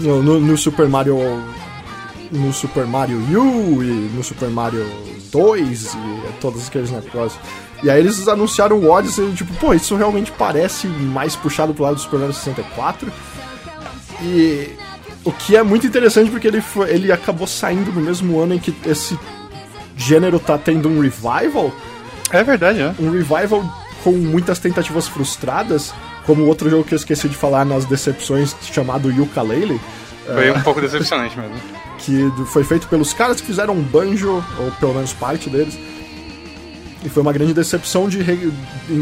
no, 0.00 0.38
no, 0.38 0.56
Super 0.58 0.86
Mario 0.86 1.16
no 2.30 2.52
Super 2.52 2.84
Mario 2.86 3.18
U 3.18 3.82
e 3.82 4.10
no 4.14 4.22
Super 4.22 4.50
Mario 4.50 4.86
2 5.32 5.94
e 5.94 6.32
todos 6.40 6.66
aqueles 6.68 6.90
negócios. 6.90 7.40
E 7.82 7.88
aí 7.88 8.00
eles 8.00 8.28
anunciaram 8.28 8.76
o 8.76 8.90
Odyssey 8.90 9.30
e 9.30 9.32
tipo, 9.32 9.54
pô, 9.54 9.72
isso 9.72 9.96
realmente 9.96 10.30
parece 10.32 10.86
mais 10.86 11.34
puxado 11.34 11.72
pro 11.72 11.84
lado 11.84 11.94
do 11.94 12.00
Super 12.00 12.18
Mario 12.18 12.34
64. 12.34 13.10
E 14.22 14.76
o 15.24 15.32
que 15.32 15.56
é 15.56 15.62
muito 15.62 15.86
interessante 15.86 16.30
porque 16.30 16.46
ele, 16.46 16.60
foi, 16.60 16.90
ele 16.90 17.10
acabou 17.10 17.46
saindo 17.46 17.90
no 17.90 18.00
mesmo 18.00 18.38
ano 18.38 18.54
em 18.54 18.58
que 18.58 18.74
esse 18.86 19.18
gênero 19.96 20.38
tá 20.38 20.58
tendo 20.58 20.88
um 20.88 21.00
revival. 21.00 21.72
É 22.30 22.42
verdade, 22.42 22.78
né? 22.78 22.94
Um 22.98 23.10
revival 23.10 23.64
com 24.02 24.12
muitas 24.12 24.58
tentativas 24.58 25.08
frustradas, 25.08 25.94
como 26.26 26.46
outro 26.46 26.68
jogo 26.68 26.84
que 26.84 26.94
eu 26.94 26.96
esqueci 26.96 27.28
de 27.28 27.36
falar 27.36 27.64
nas 27.64 27.84
decepções 27.84 28.54
chamado 28.62 29.10
Yooka-Laylee. 29.10 29.80
Foi 30.26 30.50
um 30.50 30.60
pouco 30.60 30.80
decepcionante 30.80 31.38
mesmo. 31.38 31.54
Que 31.96 32.30
foi 32.48 32.64
feito 32.64 32.86
pelos 32.88 33.14
caras 33.14 33.40
que 33.40 33.46
fizeram 33.46 33.74
Banjo, 33.76 34.44
ou 34.58 34.70
pelo 34.72 34.92
menos 34.92 35.14
parte 35.14 35.48
deles. 35.48 35.78
E 37.02 37.08
foi 37.08 37.22
uma 37.22 37.32
grande 37.32 37.54
decepção 37.54 38.10
de 38.10 38.18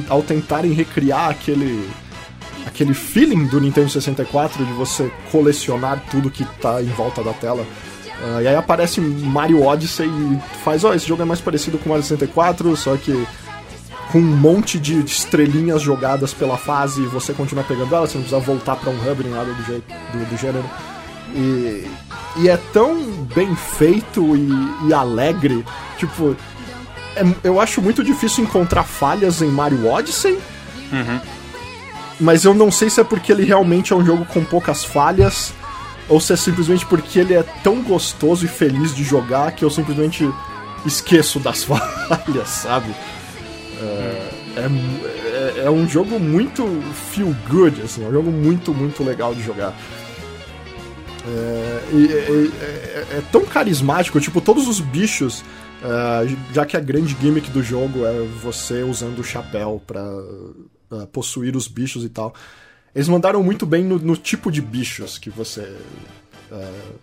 ao 0.08 0.22
tentarem 0.22 0.72
recriar 0.72 1.30
aquele 1.30 1.88
aquele 2.66 2.94
feeling 2.94 3.46
do 3.46 3.60
Nintendo 3.60 3.88
64 3.88 4.64
de 4.64 4.72
você 4.72 5.10
colecionar 5.30 6.02
tudo 6.10 6.30
que 6.30 6.44
tá 6.60 6.82
em 6.82 6.86
volta 6.86 7.22
da 7.22 7.32
tela. 7.32 7.62
Uh, 8.22 8.40
e 8.42 8.48
aí 8.48 8.54
aparece 8.54 9.00
Mario 9.00 9.64
Odyssey 9.64 10.06
e 10.06 10.38
faz, 10.62 10.84
ó, 10.84 10.90
oh, 10.90 10.94
esse 10.94 11.06
jogo 11.06 11.22
é 11.22 11.24
mais 11.24 11.40
parecido 11.40 11.78
com 11.78 11.90
Mario 11.90 12.04
64, 12.04 12.76
só 12.76 12.96
que 12.96 13.26
com 14.12 14.18
um 14.18 14.36
monte 14.36 14.78
de 14.78 15.00
estrelinhas 15.00 15.80
jogadas 15.80 16.34
pela 16.34 16.58
fase 16.58 17.02
e 17.02 17.06
você 17.06 17.32
continua 17.32 17.64
pegando 17.64 17.94
elas, 17.94 18.10
você 18.10 18.18
não 18.18 18.24
precisa 18.24 18.40
voltar 18.40 18.76
para 18.76 18.90
um 18.90 19.10
hub 19.10 19.24
nem 19.24 19.32
nada 19.32 19.52
do, 19.52 19.64
jeito, 19.64 19.84
do, 20.12 20.30
do 20.30 20.36
gênero. 20.36 20.64
E, 21.34 21.86
e 22.36 22.48
é 22.48 22.58
tão 22.72 22.94
bem 23.34 23.56
feito 23.56 24.36
e, 24.36 24.88
e 24.88 24.92
alegre. 24.92 25.64
Tipo, 25.96 26.36
é, 27.16 27.22
eu 27.42 27.58
acho 27.58 27.80
muito 27.80 28.04
difícil 28.04 28.44
encontrar 28.44 28.84
falhas 28.84 29.40
em 29.40 29.48
Mario 29.48 29.88
Odyssey. 29.88 30.38
Uhum. 30.92 31.20
Mas 32.22 32.44
eu 32.44 32.54
não 32.54 32.70
sei 32.70 32.88
se 32.88 33.00
é 33.00 33.04
porque 33.04 33.32
ele 33.32 33.44
realmente 33.44 33.92
é 33.92 33.96
um 33.96 34.04
jogo 34.04 34.24
com 34.24 34.44
poucas 34.44 34.84
falhas. 34.84 35.52
Ou 36.08 36.20
se 36.20 36.32
é 36.32 36.36
simplesmente 36.36 36.86
porque 36.86 37.18
ele 37.18 37.34
é 37.34 37.42
tão 37.64 37.82
gostoso 37.82 38.44
e 38.44 38.48
feliz 38.48 38.94
de 38.94 39.02
jogar 39.02 39.50
que 39.52 39.64
eu 39.64 39.70
simplesmente 39.70 40.28
esqueço 40.86 41.40
das 41.40 41.64
falhas, 41.66 42.48
sabe? 42.48 42.94
É, 43.80 44.30
é, 44.56 45.64
é, 45.64 45.70
um 45.70 45.88
jogo 45.88 46.20
muito 46.20 46.64
feel 47.12 47.34
good, 47.48 47.82
assim, 47.82 48.04
é 48.04 48.08
um 48.08 48.12
jogo 48.12 48.30
muito, 48.30 48.72
muito 48.72 49.02
legal 49.02 49.34
de 49.34 49.42
jogar. 49.42 49.74
É, 51.26 51.82
é, 51.92 53.16
é, 53.16 53.22
tão 53.32 53.44
carismático, 53.44 54.20
tipo, 54.20 54.40
todos 54.40 54.68
os 54.68 54.78
bichos, 54.78 55.44
já 56.52 56.64
que 56.64 56.76
a 56.76 56.80
grande 56.80 57.16
gimmick 57.20 57.50
do 57.50 57.62
jogo 57.62 58.06
é 58.06 58.26
você 58.40 58.82
usando 58.82 59.18
o 59.18 59.24
chapéu 59.24 59.82
pra 59.84 60.04
uh, 60.92 61.06
possuir 61.06 61.56
os 61.56 61.66
bichos 61.66 62.04
e 62.04 62.08
tal. 62.08 62.34
Eles 62.94 63.08
mandaram 63.08 63.42
muito 63.42 63.64
bem 63.64 63.84
no, 63.84 63.98
no 63.98 64.16
tipo 64.16 64.50
de 64.50 64.60
bichos 64.60 65.18
que 65.18 65.30
você 65.30 65.62
uh, 66.50 66.94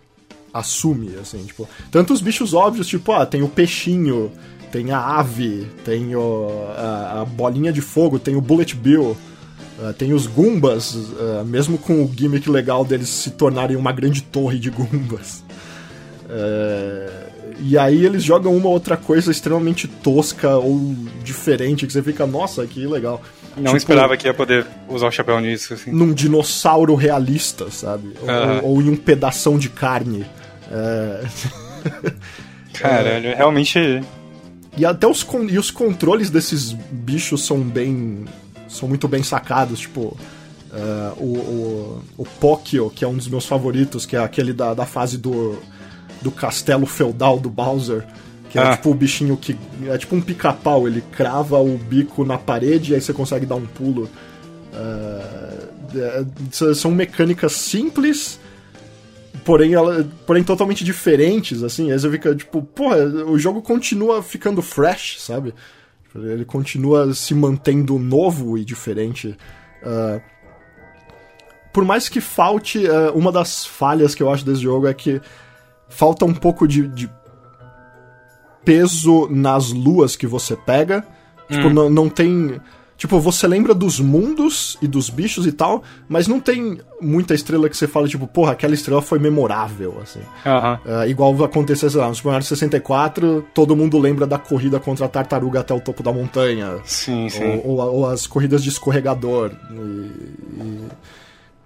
assume, 0.52 1.16
assim, 1.20 1.44
tipo. 1.44 1.68
Tanto 1.90 2.12
os 2.12 2.20
bichos 2.20 2.54
óbvios, 2.54 2.86
tipo, 2.86 3.12
ah, 3.12 3.26
tem 3.26 3.42
o 3.42 3.48
peixinho, 3.48 4.30
tem 4.70 4.92
a 4.92 5.18
ave, 5.18 5.66
tem 5.84 6.14
o, 6.14 6.48
a, 6.76 7.22
a 7.22 7.24
bolinha 7.24 7.72
de 7.72 7.80
fogo, 7.80 8.18
tem 8.18 8.36
o 8.36 8.40
Bullet 8.40 8.74
Bill. 8.76 9.16
Uh, 9.78 9.94
tem 9.94 10.12
os 10.12 10.26
Goombas, 10.26 10.94
uh, 10.94 11.42
mesmo 11.46 11.78
com 11.78 12.04
o 12.04 12.12
gimmick 12.14 12.50
legal 12.50 12.84
deles 12.84 13.08
se 13.08 13.30
tornarem 13.30 13.78
uma 13.78 13.92
grande 13.92 14.22
torre 14.22 14.58
de 14.58 14.68
Goombas. 14.68 15.42
Uh, 16.26 17.30
e 17.62 17.78
aí 17.78 18.04
eles 18.04 18.22
jogam 18.22 18.54
uma 18.54 18.68
outra 18.68 18.96
coisa 18.96 19.30
extremamente 19.30 19.88
tosca 19.88 20.56
ou 20.56 20.94
diferente, 21.24 21.86
que 21.86 21.92
você 21.92 22.02
fica, 22.02 22.26
nossa, 22.26 22.66
que 22.66 22.86
legal. 22.86 23.22
Não 23.56 23.64
tipo, 23.64 23.76
esperava 23.78 24.16
que 24.16 24.26
ia 24.26 24.34
poder 24.34 24.66
usar 24.88 25.08
o 25.08 25.10
chapéu 25.10 25.40
nisso, 25.40 25.74
assim. 25.74 25.90
Num 25.90 26.12
dinossauro 26.12 26.94
realista, 26.94 27.70
sabe? 27.70 28.14
Ou, 28.62 28.70
ou, 28.70 28.82
em 28.82 28.88
um 28.90 28.96
pedação 28.96 29.58
de 29.58 29.68
carne. 29.68 30.24
É... 30.70 31.24
Caralho, 32.74 33.36
realmente. 33.36 34.02
E 34.76 34.86
até 34.86 35.06
os, 35.06 35.22
con- 35.22 35.44
e 35.48 35.58
os 35.58 35.70
controles 35.70 36.30
desses 36.30 36.72
bichos 36.72 37.44
são 37.44 37.60
bem. 37.60 38.24
são 38.68 38.88
muito 38.88 39.08
bem 39.08 39.22
sacados, 39.22 39.80
tipo. 39.80 40.16
é, 40.72 41.12
o, 41.18 41.24
o, 41.36 42.02
o 42.18 42.24
Pokio, 42.24 42.88
que 42.90 43.04
é 43.04 43.08
um 43.08 43.16
dos 43.16 43.28
meus 43.28 43.44
favoritos, 43.46 44.06
que 44.06 44.16
é 44.16 44.20
aquele 44.20 44.52
da, 44.52 44.72
da 44.72 44.86
fase 44.86 45.18
do, 45.18 45.58
do 46.22 46.30
castelo 46.30 46.86
feudal 46.86 47.38
do 47.38 47.50
Bowser. 47.50 48.04
Que 48.50 48.58
é 48.58 48.62
Ah. 48.62 48.76
tipo 48.76 48.90
o 48.90 48.94
bichinho 48.94 49.36
que. 49.36 49.56
É 49.86 49.96
tipo 49.96 50.14
um 50.14 50.20
pica-pau, 50.20 50.86
ele 50.86 51.02
crava 51.12 51.58
o 51.58 51.78
bico 51.78 52.24
na 52.24 52.36
parede 52.36 52.92
e 52.92 52.94
aí 52.96 53.00
você 53.00 53.12
consegue 53.12 53.46
dar 53.46 53.54
um 53.54 53.64
pulo. 53.64 54.10
É, 54.74 55.60
é, 55.96 56.74
são 56.74 56.90
mecânicas 56.90 57.52
simples, 57.52 58.38
porém, 59.44 59.74
ela, 59.74 60.06
porém 60.26 60.42
totalmente 60.44 60.84
diferentes, 60.84 61.62
assim. 61.62 61.90
Aí 61.92 61.98
você 61.98 62.10
fica 62.10 62.34
tipo, 62.34 62.62
porra, 62.62 62.96
o 62.98 63.38
jogo 63.38 63.62
continua 63.62 64.22
ficando 64.22 64.60
fresh, 64.60 65.20
sabe? 65.20 65.54
Ele 66.14 66.44
continua 66.44 67.14
se 67.14 67.34
mantendo 67.34 67.98
novo 67.98 68.58
e 68.58 68.64
diferente. 68.64 69.36
Ah, 69.84 70.20
por 71.72 71.84
mais 71.84 72.08
que 72.08 72.20
falte, 72.20 72.84
ah, 72.88 73.12
uma 73.14 73.30
das 73.30 73.64
falhas 73.64 74.12
que 74.14 74.22
eu 74.22 74.30
acho 74.30 74.44
desse 74.44 74.60
jogo 74.62 74.88
é 74.88 74.94
que 74.94 75.20
falta 75.88 76.24
um 76.24 76.34
pouco 76.34 76.66
de, 76.66 76.88
de 76.88 77.08
peso 78.64 79.28
nas 79.30 79.70
luas 79.72 80.16
que 80.16 80.26
você 80.26 80.56
pega. 80.56 81.04
Tipo, 81.50 81.68
não, 81.70 81.90
não 81.90 82.08
tem. 82.08 82.60
Tipo, 82.96 83.18
você 83.18 83.48
lembra 83.48 83.72
dos 83.74 83.98
mundos 83.98 84.76
e 84.82 84.86
dos 84.86 85.08
bichos 85.08 85.46
e 85.46 85.52
tal, 85.52 85.82
mas 86.06 86.28
não 86.28 86.38
tem 86.38 86.78
muita 87.00 87.32
estrela 87.34 87.66
que 87.66 87.74
você 87.76 87.88
fala, 87.88 88.06
tipo, 88.06 88.26
porra, 88.26 88.52
aquela 88.52 88.74
estrela 88.74 89.00
foi 89.00 89.18
memorável, 89.18 89.96
assim. 90.02 90.20
Aham. 90.44 90.78
Ah, 90.84 91.06
igual 91.06 91.42
aconteceu, 91.42 91.88
sei 91.88 91.98
lá, 91.98 92.08
no 92.08 92.14
Super 92.14 92.28
Mario 92.32 92.46
64, 92.46 93.46
todo 93.54 93.74
mundo 93.74 93.98
lembra 93.98 94.26
da 94.26 94.38
corrida 94.38 94.78
contra 94.78 95.06
a 95.06 95.08
tartaruga 95.08 95.60
até 95.60 95.72
o 95.72 95.80
topo 95.80 96.02
da 96.02 96.12
montanha. 96.12 96.78
Sim, 96.84 97.30
sim. 97.30 97.42
Ou, 97.64 97.78
ou- 97.78 97.94
ou 97.94 98.06
as 98.06 98.26
corridas 98.26 98.62
de 98.62 98.68
escorregador. 98.68 99.50
E, 99.72 100.86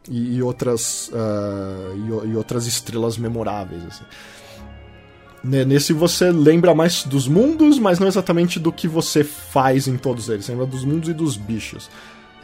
e- 0.09 0.37
e 0.37 0.43
outras. 0.43 1.11
ah, 1.13 1.93
e 1.97 2.29
e, 2.31 2.37
outras 2.37 2.67
estrelas 2.67 3.19
memoráveis, 3.19 3.83
assim. 3.87 4.05
Ne- 5.45 5.65
Nesse 5.65 5.93
você 5.93 6.31
lembra 6.31 6.75
mais 6.75 7.05
dos 7.05 7.29
mundos, 7.29 7.79
mas 7.79 7.99
não 7.99 8.09
exatamente 8.09 8.59
do 8.59 8.73
que 8.73 8.89
você 8.89 9.23
faz 9.23 9.87
em 9.87 9.97
todos 9.97 10.29
eles. 10.29 10.45
Você 10.47 10.53
lembra 10.53 10.67
dos 10.67 10.85
mundos 10.85 11.09
e 11.09 11.13
dos 11.13 11.37
bichos. 11.37 11.91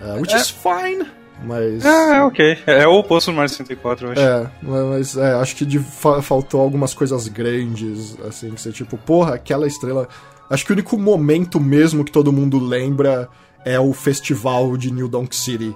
Ah, 0.03 0.16
which 0.20 0.34
is 0.36 0.51
fine, 0.51 1.07
mas. 1.44 1.84
Ah, 1.84 2.16
é 2.16 2.22
ok. 2.22 2.59
É 2.66 2.86
o 2.86 2.92
oposto 2.98 3.30
do 3.30 3.36
Mario 3.36 3.48
64, 3.51 4.07
eu 4.07 4.12
acho. 4.12 4.20
É, 4.20 4.51
mas 4.62 5.16
é, 5.16 5.32
acho 5.34 5.57
que 5.57 5.78
fa- 5.78 6.20
faltou 6.22 6.61
algumas 6.61 6.92
coisas 6.94 7.26
grandes, 7.28 8.18
assim, 8.26 8.51
que 8.51 8.61
você 8.61 8.70
tipo, 8.72 8.96
porra, 8.98 9.34
aquela 9.34 9.66
estrela. 9.66 10.09
Acho 10.48 10.64
que 10.66 10.72
o 10.72 10.74
único 10.74 10.98
momento 10.98 11.61
mesmo 11.61 12.05
que 12.05 12.11
todo 12.12 12.32
mundo 12.32 12.59
lembra 12.59 13.28
é 13.64 13.78
o 13.78 13.92
festival 13.92 14.76
de 14.76 14.92
New 14.92 15.09
Donk 15.09 15.34
City. 15.34 15.74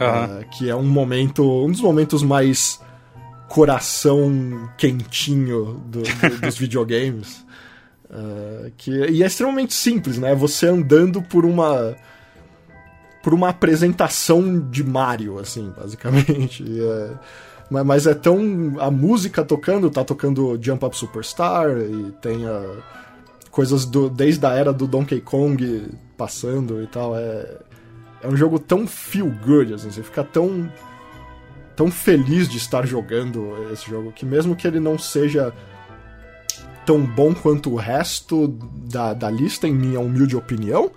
Aham. 0.00 0.38
ah, 0.40 0.44
que 0.56 0.68
é 0.68 0.74
um 0.74 0.82
momento. 0.84 1.42
um 1.44 1.70
dos 1.70 1.80
momentos 1.80 2.22
mais 2.22 2.80
coração 3.48 4.70
quentinho 4.76 5.80
do- 5.86 6.02
do- 6.02 6.40
dos 6.42 6.56
videogames. 6.58 7.44
Ah, 8.10 8.70
que, 8.76 8.90
e 8.90 9.22
é 9.22 9.26
extremamente 9.26 9.74
simples, 9.74 10.18
né? 10.18 10.34
Você 10.34 10.66
andando 10.66 11.20
por 11.22 11.44
uma 11.44 11.96
por 13.22 13.32
uma 13.32 13.48
apresentação 13.48 14.60
de 14.70 14.84
Mario, 14.84 15.38
assim, 15.38 15.72
basicamente. 15.76 16.62
É, 16.80 17.10
ma- 17.70 17.82
mas 17.82 18.06
é 18.06 18.14
tão. 18.14 18.76
A 18.78 18.90
música 18.90 19.42
tocando, 19.44 19.88
tá 19.90 20.04
tocando 20.04 20.58
Jump 20.60 20.84
Up 20.84 20.96
Superstar, 20.96 21.70
e 21.78 22.12
tem 22.20 22.46
a, 22.46 22.62
coisas 23.50 23.86
do, 23.86 24.10
desde 24.10 24.44
a 24.44 24.50
era 24.52 24.72
do 24.74 24.86
Donkey 24.86 25.20
Kong 25.22 25.88
passando 26.18 26.82
e 26.82 26.86
tal. 26.86 27.16
É, 27.16 27.56
é 28.22 28.28
um 28.28 28.36
jogo 28.36 28.58
tão 28.58 28.86
feel 28.86 29.30
good, 29.44 29.72
assim, 29.74 29.90
você 29.90 30.02
fica 30.02 30.22
tão. 30.22 30.70
Tão 31.76 31.90
feliz 31.90 32.48
de 32.48 32.56
estar 32.56 32.86
jogando 32.86 33.68
esse 33.72 33.88
jogo, 33.88 34.12
que 34.12 34.24
mesmo 34.24 34.54
que 34.54 34.66
ele 34.66 34.80
não 34.80 34.98
seja 34.98 35.52
tão 36.86 37.00
bom 37.00 37.34
quanto 37.34 37.70
o 37.70 37.76
resto 37.76 38.48
da, 38.48 39.14
da 39.14 39.30
lista, 39.30 39.66
em 39.66 39.74
minha 39.74 40.00
humilde 40.00 40.36
opinião, 40.36 40.90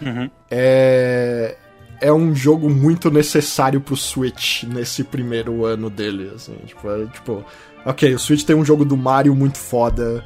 Uhum. 0.00 0.28
é, 0.50 1.56
é 2.00 2.12
um 2.12 2.34
jogo 2.34 2.68
muito 2.68 3.10
necessário 3.10 3.80
pro 3.80 3.96
Switch 3.96 4.64
nesse 4.64 5.04
primeiro 5.04 5.64
ano 5.64 5.88
dele, 5.88 6.32
assim, 6.34 6.56
tipo, 6.66 6.90
é, 6.90 7.06
tipo, 7.06 7.44
ok, 7.84 8.14
o 8.14 8.18
Switch 8.18 8.44
tem 8.44 8.56
um 8.56 8.64
jogo 8.64 8.84
do 8.84 8.96
Mario 8.96 9.34
muito 9.34 9.58
foda, 9.58 10.24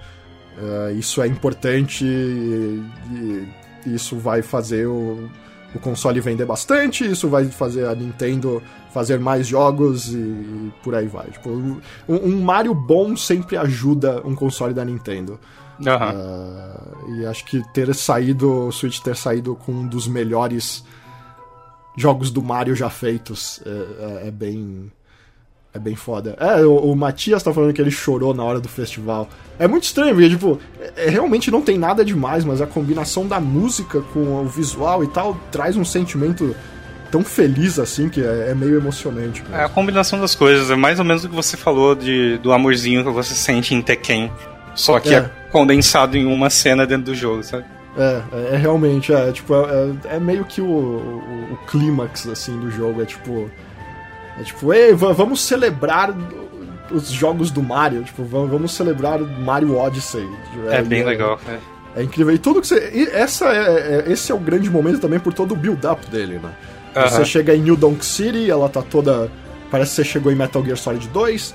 eh, 0.59 0.93
isso 0.93 1.21
é 1.21 1.27
importante 1.27 2.05
e, 2.05 2.83
e 3.13 3.49
isso 3.95 4.17
vai 4.17 4.41
fazer 4.41 4.87
o, 4.87 5.29
o 5.77 5.81
console 5.81 6.21
vender 6.21 6.45
bastante, 6.47 7.05
isso 7.11 7.29
vai 7.29 7.45
fazer 7.47 7.87
a 7.87 7.95
Nintendo 7.95 8.63
fazer 8.93 9.19
mais 9.19 9.47
jogos 9.47 10.13
e, 10.13 10.73
por 10.83 10.95
aí 10.95 11.07
vai. 11.07 11.27
Tipo, 11.31 11.51
um, 11.51 11.81
um 12.09 12.41
Mario 12.43 12.75
bom 12.75 13.17
sempre 13.17 13.57
ajuda 13.57 14.23
um 14.25 14.35
console 14.35 14.73
da 14.75 14.85
Nintendo. 14.85 15.39
Aham. 15.87 16.15
Ah, 16.17 16.81
e 17.19 17.27
acho 17.27 17.45
que 17.45 17.63
ter 17.73 17.95
saído, 17.95 18.51
o 18.69 18.73
Switch 18.73 19.01
ter 19.01 19.15
saído 19.17 19.55
com 19.55 19.73
um 19.73 19.87
dos 19.87 20.09
melhores 20.09 20.83
jogos 21.97 22.31
do 22.31 22.43
Mario 22.43 22.75
já 22.75 22.89
feitos 22.91 23.61
é, 23.65 23.71
é- 24.25 24.29
é 24.29 24.31
bem. 24.31 24.91
É 25.77 25.79
bem 25.79 25.95
foda. 25.95 26.35
É, 26.41 26.65
o, 26.65 26.75
o 26.75 26.97
Matias 26.97 27.43
tá 27.43 27.53
falando 27.53 27.73
que 27.75 27.81
ele 27.81 27.91
chorou 27.91 28.33
na 28.33 28.43
hora 28.43 28.59
do 28.59 28.69
festival. 28.69 29.29
É 29.59 29.69
muito 29.69 29.85
estranho, 29.85 30.15
porque, 30.15 30.31
tipo, 30.31 30.59
é- 30.81 31.07
é- 31.07 31.11
realmente 31.11 31.51
não 31.51 31.61
tem 31.61 31.77
nada 31.77 32.03
demais, 32.03 32.45
mas 32.47 32.63
a 32.63 32.67
combinação 32.67 33.27
da 33.27 33.39
música 33.39 34.01
com 34.15 34.21
o 34.21 34.47
visual 34.47 35.05
e 35.05 35.07
tal 35.09 35.39
traz 35.53 35.77
um 35.77 35.85
sentimento 35.85 36.57
tão 37.11 37.23
feliz 37.23 37.79
assim 37.79 38.09
que 38.09 38.23
é, 38.23 38.49
é 38.51 38.55
meio 38.55 38.77
emocionante. 38.77 39.43
É 39.53 39.65
a 39.65 39.69
combinação 39.69 40.19
das 40.19 40.35
coisas, 40.35 40.71
é 40.71 40.77
mais 40.77 40.99
ou 40.99 41.05
menos 41.05 41.25
o 41.25 41.29
que 41.29 41.35
você 41.35 41.57
falou 41.59 41.95
de, 41.95 42.39
do 42.39 42.53
amorzinho 42.53 43.05
que 43.05 43.11
você 43.11 43.35
sente 43.35 43.75
em 43.75 43.83
Tekken. 43.83 44.33
Só 44.75 44.99
que 44.99 45.15
é. 45.15 45.19
É. 45.19 45.31
condensado 45.53 46.17
em 46.17 46.25
uma 46.25 46.49
cena 46.49 46.87
dentro 46.87 47.05
do 47.05 47.15
jogo, 47.15 47.43
sabe? 47.43 47.65
É, 47.99 48.23
é, 48.33 48.55
é 48.55 48.57
realmente, 48.57 49.13
é, 49.13 49.31
tipo, 49.31 49.55
é, 49.55 50.17
é 50.17 50.21
meio 50.21 50.45
que 50.45 50.61
o, 50.61 50.67
o, 50.67 51.53
o 51.53 51.57
clímax, 51.67 52.27
assim, 52.29 52.59
do 52.59 52.71
jogo, 52.71 53.03
é 53.03 53.05
tipo... 53.05 53.51
É 54.39 54.43
tipo, 54.43 54.73
ei, 54.73 54.93
va- 54.95 55.13
vamos 55.13 55.41
celebrar 55.43 56.15
os 56.91 57.09
jogos 57.11 57.51
do 57.51 57.63
Mario, 57.63 58.03
tipo, 58.05 58.23
va- 58.25 58.45
vamos 58.47 58.73
celebrar 58.73 59.19
Mario 59.21 59.77
Odyssey. 59.77 60.29
É, 60.71 60.83
bem 60.83 61.01
e 61.01 61.05
legal. 61.05 61.39
é. 61.49 61.59
É 62.01 62.03
incrível. 62.03 62.35
E 62.35 62.39
tudo 62.39 62.61
que 62.61 62.67
você... 62.67 62.91
e 62.93 63.09
essa 63.11 63.47
é, 63.47 64.05
é- 64.07 64.13
esse 64.13 64.31
é 64.31 64.35
o 64.35 64.39
grande 64.39 64.69
momento 64.71 65.01
também 65.01 65.19
por 65.19 65.33
todo 65.33 65.53
o 65.53 65.57
build-up 65.57 66.07
dele, 66.11 66.39
né? 66.43 66.51
Aham. 66.95 67.09
Você 67.09 67.25
chega 67.25 67.55
em 67.57 67.61
New 67.63 67.77
Donk 67.77 68.05
City, 68.05 68.51
ela 68.51 68.69
tá 68.69 68.83
toda... 68.83 69.31
Parece 69.71 69.91
que 69.91 69.97
você 69.97 70.05
chegou 70.05 70.31
em 70.31 70.35
Metal 70.35 70.63
Gear 70.65 70.77
Solid 70.77 71.09
2. 71.09 71.55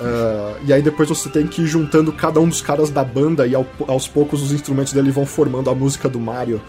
ah, 0.00 0.54
e 0.66 0.72
aí 0.72 0.82
depois 0.82 1.08
você 1.08 1.28
tem 1.30 1.46
que 1.46 1.62
ir 1.62 1.66
juntando 1.66 2.12
cada 2.12 2.38
um 2.40 2.48
dos 2.48 2.60
caras 2.60 2.90
da 2.90 3.02
banda 3.02 3.46
e 3.46 3.54
ao- 3.54 3.66
aos 3.88 4.06
poucos 4.06 4.42
os 4.42 4.52
instrumentos 4.52 4.92
dele 4.92 5.10
vão 5.10 5.24
formando 5.26 5.70
a 5.70 5.74
música 5.74 6.08
do 6.08 6.20
Mario. 6.20 6.60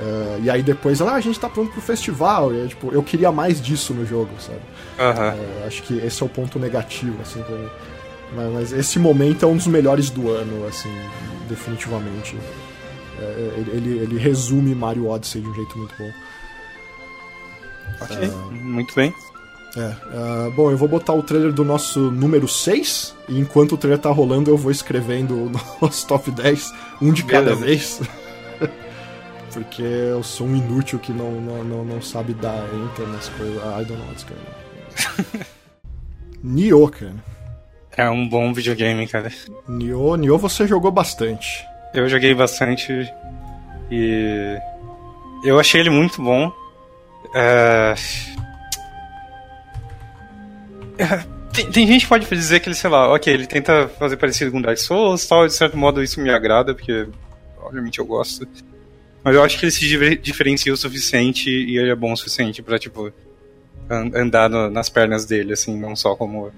Ah, 0.00 0.38
e 0.42 0.48
aí 0.48 0.62
depois, 0.62 1.02
ah, 1.02 1.14
a 1.14 1.20
gente 1.20 1.38
tá 1.38 1.48
pronto 1.48 1.70
pro 1.72 1.80
festival. 1.80 2.54
E, 2.54 2.68
tipo, 2.68 2.90
eu 2.92 3.02
queria 3.02 3.30
mais 3.30 3.60
disso 3.60 3.92
no 3.92 4.06
jogo, 4.06 4.30
sabe? 4.38 4.60
Aham. 4.98 5.34
Ah, 5.36 5.66
acho 5.66 5.82
que 5.82 5.98
esse 5.98 6.22
é 6.22 6.26
o 6.26 6.28
ponto 6.28 6.58
negativo, 6.58 7.20
assim, 7.20 7.42
pra 7.42 7.56
mim. 7.56 7.68
Mas, 8.34 8.52
mas 8.52 8.72
esse 8.72 8.98
momento 8.98 9.44
é 9.44 9.48
um 9.48 9.56
dos 9.56 9.66
melhores 9.66 10.08
do 10.08 10.30
ano, 10.30 10.66
assim, 10.66 10.94
definitivamente. 11.48 12.36
É, 13.18 13.54
ele, 13.74 13.98
ele, 13.98 14.18
resume 14.18 14.74
Mario 14.74 15.08
Odyssey 15.08 15.42
de 15.42 15.48
um 15.48 15.54
jeito 15.54 15.76
muito 15.76 15.94
bom. 15.98 16.10
Ok. 18.00 18.30
Muito 18.50 18.94
bem. 18.94 19.12
É, 19.76 19.94
ah, 20.14 20.50
bom, 20.56 20.70
eu 20.70 20.76
vou 20.76 20.88
botar 20.88 21.12
o 21.12 21.22
trailer 21.22 21.52
do 21.52 21.64
nosso 21.64 22.10
número 22.10 22.48
6, 22.48 23.14
e 23.28 23.38
enquanto 23.38 23.72
o 23.72 23.76
trailer 23.76 24.00
tá 24.00 24.10
rolando, 24.10 24.50
eu 24.50 24.56
vou 24.56 24.70
escrevendo 24.70 25.34
o 25.34 25.52
nosso 25.82 26.06
top 26.06 26.30
10, 26.30 26.72
um 27.02 27.12
de 27.12 27.24
cada 27.24 27.54
Beleza. 27.54 27.64
vez. 27.64 28.00
Porque 29.52 29.82
eu 29.82 30.22
sou 30.22 30.46
um 30.46 30.56
inútil 30.56 30.98
que 30.98 31.12
não, 31.12 31.32
não, 31.40 31.64
não, 31.64 31.84
não 31.84 32.02
sabe 32.02 32.34
dar 32.34 32.64
enter 32.74 33.06
nas 33.08 33.28
coisas. 33.30 33.60
Ah, 33.64 33.80
I 33.80 33.84
don't 33.84 34.00
know 34.00 34.08
what's 34.08 34.24
going 34.24 34.40
on. 34.40 35.44
Nioh, 36.42 36.88
cara. 36.90 37.14
É 37.96 38.08
um 38.08 38.28
bom 38.28 38.52
videogame, 38.52 39.06
cara. 39.06 39.30
Nioh, 39.68 40.16
Nioh 40.16 40.38
você 40.38 40.66
jogou 40.66 40.90
bastante. 40.90 41.64
Eu 41.92 42.08
joguei 42.08 42.34
bastante 42.34 43.12
e 43.90 44.58
eu 45.44 45.58
achei 45.58 45.80
ele 45.80 45.90
muito 45.90 46.22
bom. 46.22 46.52
É... 47.34 47.94
é, 50.98 51.24
Tem, 51.52 51.70
tem 51.70 51.86
gente 51.86 52.02
que 52.02 52.08
pode 52.08 52.26
dizer 52.26 52.60
que 52.60 52.68
ele, 52.68 52.76
sei 52.76 52.88
lá, 52.88 53.12
ok, 53.12 53.32
ele 53.32 53.46
tenta 53.46 53.88
fazer 53.88 54.16
parecido 54.16 54.52
com 54.52 54.62
Dark 54.62 54.78
Souls 54.78 55.26
tal, 55.26 55.46
de 55.46 55.52
certo 55.52 55.76
modo 55.76 56.02
isso 56.02 56.20
me 56.20 56.30
agrada, 56.30 56.74
porque 56.74 57.08
obviamente 57.60 57.98
eu 57.98 58.06
gosto. 58.06 58.46
Mas 59.22 59.34
eu 59.34 59.42
acho 59.42 59.58
que 59.58 59.64
ele 59.66 59.72
se 59.72 60.16
diferencia 60.16 60.72
o 60.72 60.76
suficiente 60.76 61.50
e 61.50 61.76
ele 61.78 61.90
é 61.90 61.94
bom 61.94 62.12
o 62.12 62.16
suficiente 62.16 62.62
pra, 62.62 62.78
tipo, 62.78 63.12
an- 63.88 64.10
andar 64.14 64.48
no- 64.48 64.70
nas 64.70 64.88
pernas 64.88 65.24
dele, 65.26 65.52
assim, 65.52 65.76
não 65.78 65.94
só 65.94 66.16
como 66.16 66.50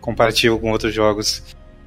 comparativo 0.00 0.58
com 0.58 0.70
outros 0.70 0.94
jogos. 0.94 1.42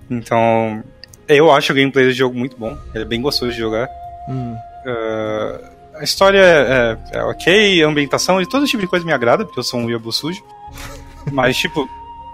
Então, 0.10 0.84
eu 1.28 1.52
acho 1.52 1.72
o 1.74 1.76
gameplay 1.76 2.06
do 2.06 2.12
jogo 2.12 2.38
muito 2.38 2.56
bom. 2.58 2.78
Ele 2.94 3.04
é 3.04 3.08
bem 3.08 3.22
gostoso 3.22 3.52
de 3.52 3.58
jogar. 3.58 3.90
Hum. 4.30 4.56
Uh, 4.86 5.74
a 5.96 6.04
história 6.04 6.40
é, 6.40 6.98
é, 7.18 7.24
ok, 7.24 7.84
a 7.84 7.88
ambientação 7.88 8.42
e 8.42 8.46
todo 8.46 8.66
tipo 8.68 8.82
de 8.82 8.88
coisa 8.88 9.06
me 9.06 9.14
agrada, 9.14 9.46
porque 9.46 9.60
eu 9.60 9.64
sou 9.64 9.80
um 9.80 9.90
Yabu 9.90 10.12
sujo. 10.12 10.44
Mas, 11.32 11.58
tipo, 11.58 11.88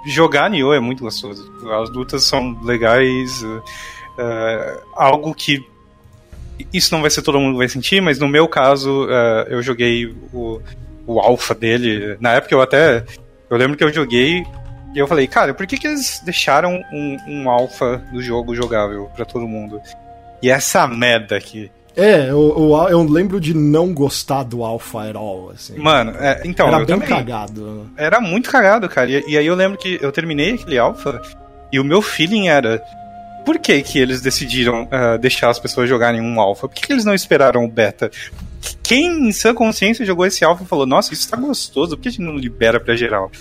jogar 0.07 0.49
Nioh 0.49 0.73
é 0.73 0.79
muito 0.79 1.03
gostoso. 1.03 1.49
As 1.81 1.89
lutas 1.91 2.23
são 2.25 2.59
legais. 2.63 3.41
Uh, 3.43 4.81
algo 4.95 5.33
que. 5.33 5.65
Isso 6.73 6.93
não 6.93 7.01
vai 7.01 7.09
ser 7.09 7.21
todo 7.21 7.39
mundo 7.39 7.57
vai 7.57 7.69
sentir, 7.69 8.01
mas 8.01 8.19
no 8.19 8.27
meu 8.27 8.47
caso, 8.47 9.05
uh, 9.05 9.47
eu 9.47 9.61
joguei 9.61 10.05
o, 10.33 10.61
o 11.07 11.19
alpha 11.19 11.55
dele. 11.55 12.17
Na 12.19 12.33
época 12.33 12.53
eu 12.53 12.61
até. 12.61 13.03
Eu 13.49 13.57
lembro 13.57 13.75
que 13.75 13.83
eu 13.83 13.93
joguei 13.93 14.43
e 14.93 14.99
eu 14.99 15.07
falei, 15.07 15.27
cara, 15.27 15.53
por 15.53 15.67
que, 15.67 15.77
que 15.77 15.87
eles 15.87 16.21
deixaram 16.23 16.81
um, 16.91 17.17
um 17.27 17.49
alpha 17.49 18.03
do 18.11 18.21
jogo 18.21 18.55
jogável 18.55 19.09
para 19.15 19.25
todo 19.25 19.47
mundo? 19.47 19.79
E 20.41 20.49
essa 20.49 20.87
merda 20.87 21.37
aqui. 21.37 21.71
É, 21.95 22.29
eu, 22.29 22.55
eu, 22.57 22.89
eu, 22.89 23.03
lembro 23.03 23.41
de 23.41 23.53
não 23.53 23.93
gostar 23.93 24.43
do 24.43 24.63
Alpha 24.63 25.09
at 25.09 25.15
all, 25.15 25.51
assim. 25.53 25.77
Mano, 25.77 26.13
é, 26.17 26.41
então. 26.45 26.67
Era 26.67 26.77
bem 26.77 26.85
também. 26.85 27.09
cagado. 27.09 27.89
Era 27.97 28.21
muito 28.21 28.49
cagado, 28.49 28.87
cara. 28.87 29.09
E, 29.09 29.23
e, 29.27 29.37
aí 29.37 29.45
eu 29.45 29.55
lembro 29.55 29.77
que 29.77 29.99
eu 30.01 30.11
terminei 30.11 30.53
aquele 30.53 30.77
Alpha 30.77 31.21
e 31.71 31.79
o 31.79 31.83
meu 31.83 32.01
feeling 32.01 32.47
era. 32.47 32.81
Por 33.49 33.57
que, 33.57 33.81
que 33.81 33.97
eles 33.97 34.21
decidiram 34.21 34.83
uh, 34.83 35.17
deixar 35.17 35.49
as 35.49 35.57
pessoas 35.57 35.89
jogarem 35.89 36.21
um 36.21 36.39
Alpha? 36.39 36.67
Por 36.67 36.75
que, 36.75 36.85
que 36.85 36.93
eles 36.93 37.03
não 37.03 37.15
esperaram 37.15 37.65
o 37.65 37.67
Beta? 37.67 38.11
Quem 38.83 39.27
em 39.27 39.31
sua 39.31 39.55
consciência 39.55 40.05
jogou 40.05 40.23
esse 40.23 40.45
Alpha 40.45 40.65
falou: 40.65 40.85
Nossa, 40.85 41.15
isso 41.15 41.27
tá 41.27 41.35
gostoso, 41.35 41.97
por 41.97 42.03
que 42.03 42.09
a 42.09 42.11
gente 42.11 42.21
não 42.21 42.37
libera 42.37 42.79
pra 42.79 42.95
geral? 42.95 43.31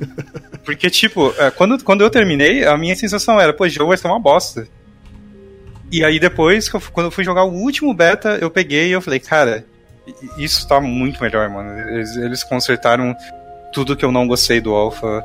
Porque, 0.66 0.90
tipo, 0.90 1.28
uh, 1.28 1.34
quando, 1.56 1.82
quando 1.82 2.02
eu 2.02 2.10
terminei, 2.10 2.66
a 2.66 2.76
minha 2.76 2.94
sensação 2.94 3.40
era: 3.40 3.54
Pô, 3.54 3.64
o 3.64 3.68
jogo 3.70 3.88
vai 3.88 3.96
ser 3.96 4.08
uma 4.08 4.20
bosta. 4.20 4.68
E 5.90 6.04
aí 6.04 6.20
depois, 6.20 6.68
quando 6.68 7.06
eu 7.06 7.10
fui 7.10 7.24
jogar 7.24 7.44
o 7.44 7.54
último 7.54 7.94
beta, 7.94 8.36
eu 8.42 8.50
peguei 8.50 8.88
e 8.88 8.92
eu 8.92 9.00
falei, 9.00 9.18
cara, 9.18 9.64
isso 10.36 10.68
tá 10.68 10.78
muito 10.78 11.22
melhor, 11.22 11.48
mano. 11.48 11.70
Eles, 11.88 12.14
eles 12.16 12.44
consertaram 12.44 13.16
tudo 13.72 13.96
que 13.96 14.04
eu 14.04 14.12
não 14.12 14.28
gostei 14.28 14.60
do 14.60 14.74
Alpha. 14.74 15.24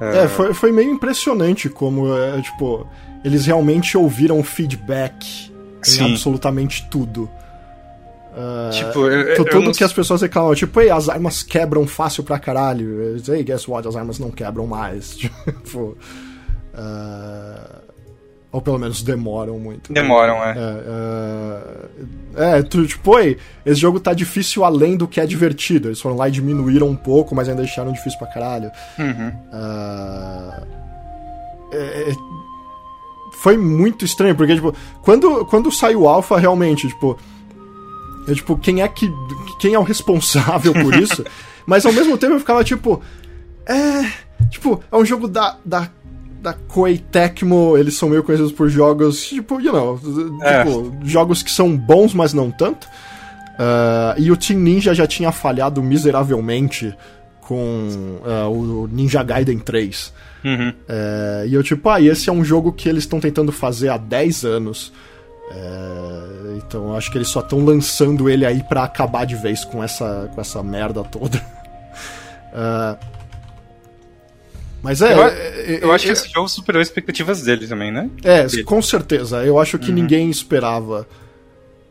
É, 0.00 0.26
foi, 0.26 0.52
foi 0.54 0.72
meio 0.72 0.90
impressionante 0.90 1.68
como, 1.68 2.12
é, 2.16 2.42
tipo, 2.42 2.88
eles 3.24 3.46
realmente 3.46 3.96
ouviram 3.96 4.42
feedback 4.42 5.50
Sim. 5.82 6.04
em 6.04 6.10
absolutamente 6.12 6.86
tudo. 6.90 7.30
Uh, 8.30 8.70
tipo, 8.70 9.06
eu, 9.08 9.44
tudo 9.44 9.60
não... 9.66 9.72
que 9.72 9.82
as 9.82 9.92
pessoas 9.92 10.22
reclamam, 10.22 10.54
tipo, 10.54 10.80
ei, 10.80 10.90
as 10.90 11.08
armas 11.08 11.42
quebram 11.42 11.86
fácil 11.86 12.22
pra 12.22 12.38
caralho. 12.38 13.20
Ei, 13.28 13.42
guess 13.42 13.66
what? 13.66 13.86
As 13.86 13.96
armas 13.96 14.18
não 14.18 14.30
quebram 14.30 14.66
mais. 14.66 15.16
tipo. 15.16 15.96
Uh, 16.72 17.80
ou 18.52 18.60
pelo 18.60 18.78
menos 18.78 19.02
demoram 19.02 19.58
muito. 19.58 19.92
Demoram, 19.92 20.42
é. 20.42 20.54
É, 22.36 22.56
é, 22.56 22.58
é 22.58 22.62
tu, 22.62 22.84
tipo, 22.86 23.14
oi, 23.14 23.36
esse 23.64 23.80
jogo 23.80 24.00
tá 24.00 24.12
difícil 24.12 24.64
além 24.64 24.96
do 24.96 25.06
que 25.06 25.20
é 25.20 25.26
divertido. 25.26 25.88
Eles 25.88 26.00
foram 26.00 26.16
lá 26.16 26.28
e 26.28 26.32
diminuíram 26.32 26.88
um 26.88 26.96
pouco, 26.96 27.34
mas 27.34 27.48
ainda 27.48 27.62
deixaram 27.62 27.92
difícil 27.92 28.18
pra 28.18 28.28
caralho. 28.28 28.70
Uhum. 28.98 29.28
Uh, 29.52 30.66
é, 31.72 32.12
foi 33.40 33.56
muito 33.56 34.04
estranho, 34.04 34.34
porque, 34.34 34.54
tipo, 34.54 34.74
quando, 35.02 35.44
quando 35.46 35.72
saiu 35.72 36.02
o 36.02 36.08
Alpha, 36.08 36.38
realmente, 36.38 36.88
tipo. 36.88 37.18
É, 38.28 38.34
tipo, 38.34 38.56
quem 38.56 38.82
é 38.82 38.88
que. 38.88 39.10
Quem 39.58 39.74
é 39.74 39.78
o 39.78 39.82
responsável 39.82 40.72
por 40.72 40.94
isso? 41.00 41.24
mas 41.66 41.86
ao 41.86 41.92
mesmo 41.92 42.18
tempo 42.18 42.34
eu 42.34 42.40
ficava, 42.40 42.62
tipo. 42.62 43.00
É. 43.66 44.44
Tipo, 44.50 44.82
é 44.90 44.96
um 44.96 45.04
jogo 45.04 45.26
da, 45.28 45.56
da 45.64 45.88
da 46.42 46.54
Koei 46.54 46.96
Tecmo, 46.96 47.76
eles 47.76 47.94
são 47.94 48.08
meio 48.08 48.22
conhecidos 48.22 48.52
por 48.52 48.68
jogos, 48.70 49.26
tipo, 49.26 49.60
you 49.60 49.72
know, 49.72 50.00
é. 50.42 50.64
tipo, 50.64 50.96
jogos 51.04 51.42
que 51.42 51.50
são 51.50 51.76
bons, 51.76 52.14
mas 52.14 52.32
não 52.32 52.50
tanto. 52.50 52.86
Uh, 52.86 54.16
e 54.18 54.30
o 54.30 54.36
Team 54.38 54.58
Ninja 54.58 54.94
já 54.94 55.06
tinha 55.06 55.30
falhado 55.30 55.82
miseravelmente 55.82 56.94
com 57.50 58.20
uh, 58.24 58.48
o 58.48 58.86
Ninja 58.86 59.24
Gaiden 59.24 59.58
3. 59.58 60.12
Uhum. 60.44 60.68
Uh, 60.68 61.46
e 61.48 61.52
eu, 61.54 61.64
tipo, 61.64 61.88
ah, 61.88 62.00
esse 62.00 62.30
é 62.30 62.32
um 62.32 62.44
jogo 62.44 62.72
que 62.72 62.88
eles 62.88 63.02
estão 63.02 63.18
tentando 63.18 63.50
fazer 63.50 63.88
há 63.88 63.96
10 63.96 64.44
anos. 64.44 64.92
então 66.56 66.94
acho 66.96 67.10
que 67.10 67.18
eles 67.18 67.26
só 67.26 67.40
estão 67.40 67.64
lançando 67.64 68.30
ele 68.30 68.46
aí 68.46 68.62
para 68.62 68.84
acabar 68.84 69.24
de 69.24 69.34
vez 69.34 69.64
com 69.64 69.82
essa, 69.82 70.30
com 70.32 70.40
essa 70.40 70.62
merda 70.62 71.02
toda. 71.02 71.44
Mas 74.80 75.02
é. 75.02 75.12
Eu, 75.12 75.24
é, 75.24 75.78
eu 75.82 75.92
acho 75.92 76.06
que 76.06 76.12
esse 76.12 76.30
jogo 76.30 76.48
superou 76.48 76.80
as 76.80 76.86
expectativas 76.86 77.42
dele 77.42 77.66
também, 77.66 77.90
né? 77.90 78.08
É, 78.22 78.46
com 78.62 78.80
certeza. 78.80 79.44
Eu 79.44 79.58
acho 79.58 79.76
que 79.76 79.88
uhum. 79.88 79.96
ninguém 79.96 80.30
esperava 80.30 81.04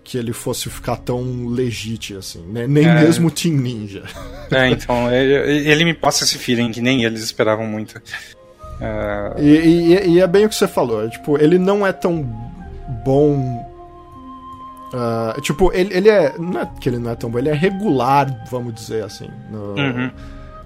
que 0.10 0.18
ele 0.18 0.34
fosse 0.34 0.72
ficar 0.72 0.96
tão 0.96 1.46
legítimo 1.46 2.18
assim, 2.18 2.42
né? 2.48 2.66
nem 2.66 2.84
é... 2.84 3.02
mesmo 3.02 3.30
Team 3.30 3.56
Ninja. 3.56 4.04
É, 4.52 4.68
então, 4.68 5.14
ele, 5.14 5.70
ele, 5.70 5.86
me 5.86 5.94
passa 5.94 6.24
esse 6.24 6.36
feeling 6.40 6.72
que 6.72 6.82
nem 6.82 7.04
eles 7.04 7.22
esperavam 7.22 7.68
muito. 7.68 8.00
Uh... 8.00 9.40
E, 9.40 9.46
e, 9.46 10.10
e, 10.14 10.20
é 10.20 10.26
bem 10.26 10.48
o 10.48 10.50
que 10.50 10.56
você 10.56 10.68
falou, 10.68 11.06
é, 11.06 11.10
tipo, 11.10 11.38
ele 11.38 11.60
não 11.60 11.86
é 11.86 11.94
tão 11.94 12.24
bom. 13.06 13.38
Uh, 14.92 15.40
tipo, 15.42 15.72
ele, 15.72 15.94
ele 15.94 16.10
é. 16.10 16.34
Não 16.40 16.62
é 16.62 16.70
que 16.82 16.90
ele 16.90 16.98
não 16.98 17.12
é 17.12 17.16
tão 17.16 17.30
bom, 17.30 17.38
ele 17.38 17.50
é 17.50 17.54
regular, 17.54 18.44
vamos 18.50 18.74
dizer 18.74 19.04
assim. 19.04 19.30
No, 19.52 19.76
uhum 19.76 20.10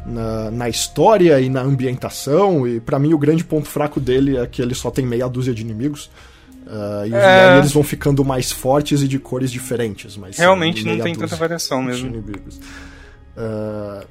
na, 0.05 0.51
na 0.51 0.69
história 0.69 1.39
e 1.39 1.49
na 1.49 1.61
ambientação. 1.61 2.67
E 2.67 2.79
para 2.79 2.99
mim 2.99 3.13
o 3.13 3.17
grande 3.17 3.43
ponto 3.43 3.67
fraco 3.67 3.99
dele 3.99 4.37
é 4.37 4.45
que 4.45 4.61
ele 4.61 4.75
só 4.75 4.91
tem 4.91 5.05
meia 5.05 5.27
dúzia 5.27 5.53
de 5.53 5.61
inimigos. 5.61 6.09
Uh, 6.65 7.07
e, 7.07 7.13
é... 7.13 7.49
aí 7.49 7.57
eles 7.59 7.71
vão 7.71 7.83
ficando 7.83 8.23
mais 8.23 8.51
fortes 8.51 9.01
e 9.01 9.07
de 9.07 9.19
cores 9.19 9.51
diferentes. 9.51 10.17
Mas 10.17 10.37
Realmente 10.37 10.85
não 10.85 10.99
tem 10.99 11.15
tanta 11.15 11.35
variação 11.35 11.81
mesmo. 11.81 12.07
Inimigos. 12.07 12.57
Uh, 13.37 14.05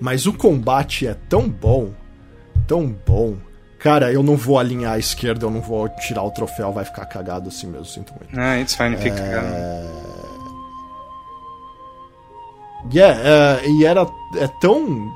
mas 0.00 0.26
o 0.26 0.32
combate 0.32 1.06
é 1.06 1.14
tão 1.28 1.48
bom, 1.48 1.92
tão 2.66 2.94
bom. 3.06 3.36
Cara, 3.78 4.10
eu 4.10 4.22
não 4.22 4.36
vou 4.36 4.58
alinhar 4.58 4.94
à 4.94 4.98
esquerda, 4.98 5.44
eu 5.44 5.50
não 5.50 5.60
vou 5.60 5.88
tirar 5.90 6.22
o 6.22 6.30
troféu, 6.30 6.72
vai 6.72 6.84
ficar 6.84 7.04
cagado 7.04 7.48
assim 7.48 7.66
mesmo, 7.66 7.84
sinto 7.84 8.14
muito. 8.14 8.38
Ah, 8.38 8.58
it's 8.58 8.74
fine, 8.74 8.96
fica 8.96 9.16
é... 9.16 9.34
cagado. 9.34 10.14
Yeah, 12.92 13.20
é, 13.62 13.68
e 13.68 13.84
era 13.84 14.06
é 14.36 14.46
tão 14.60 15.10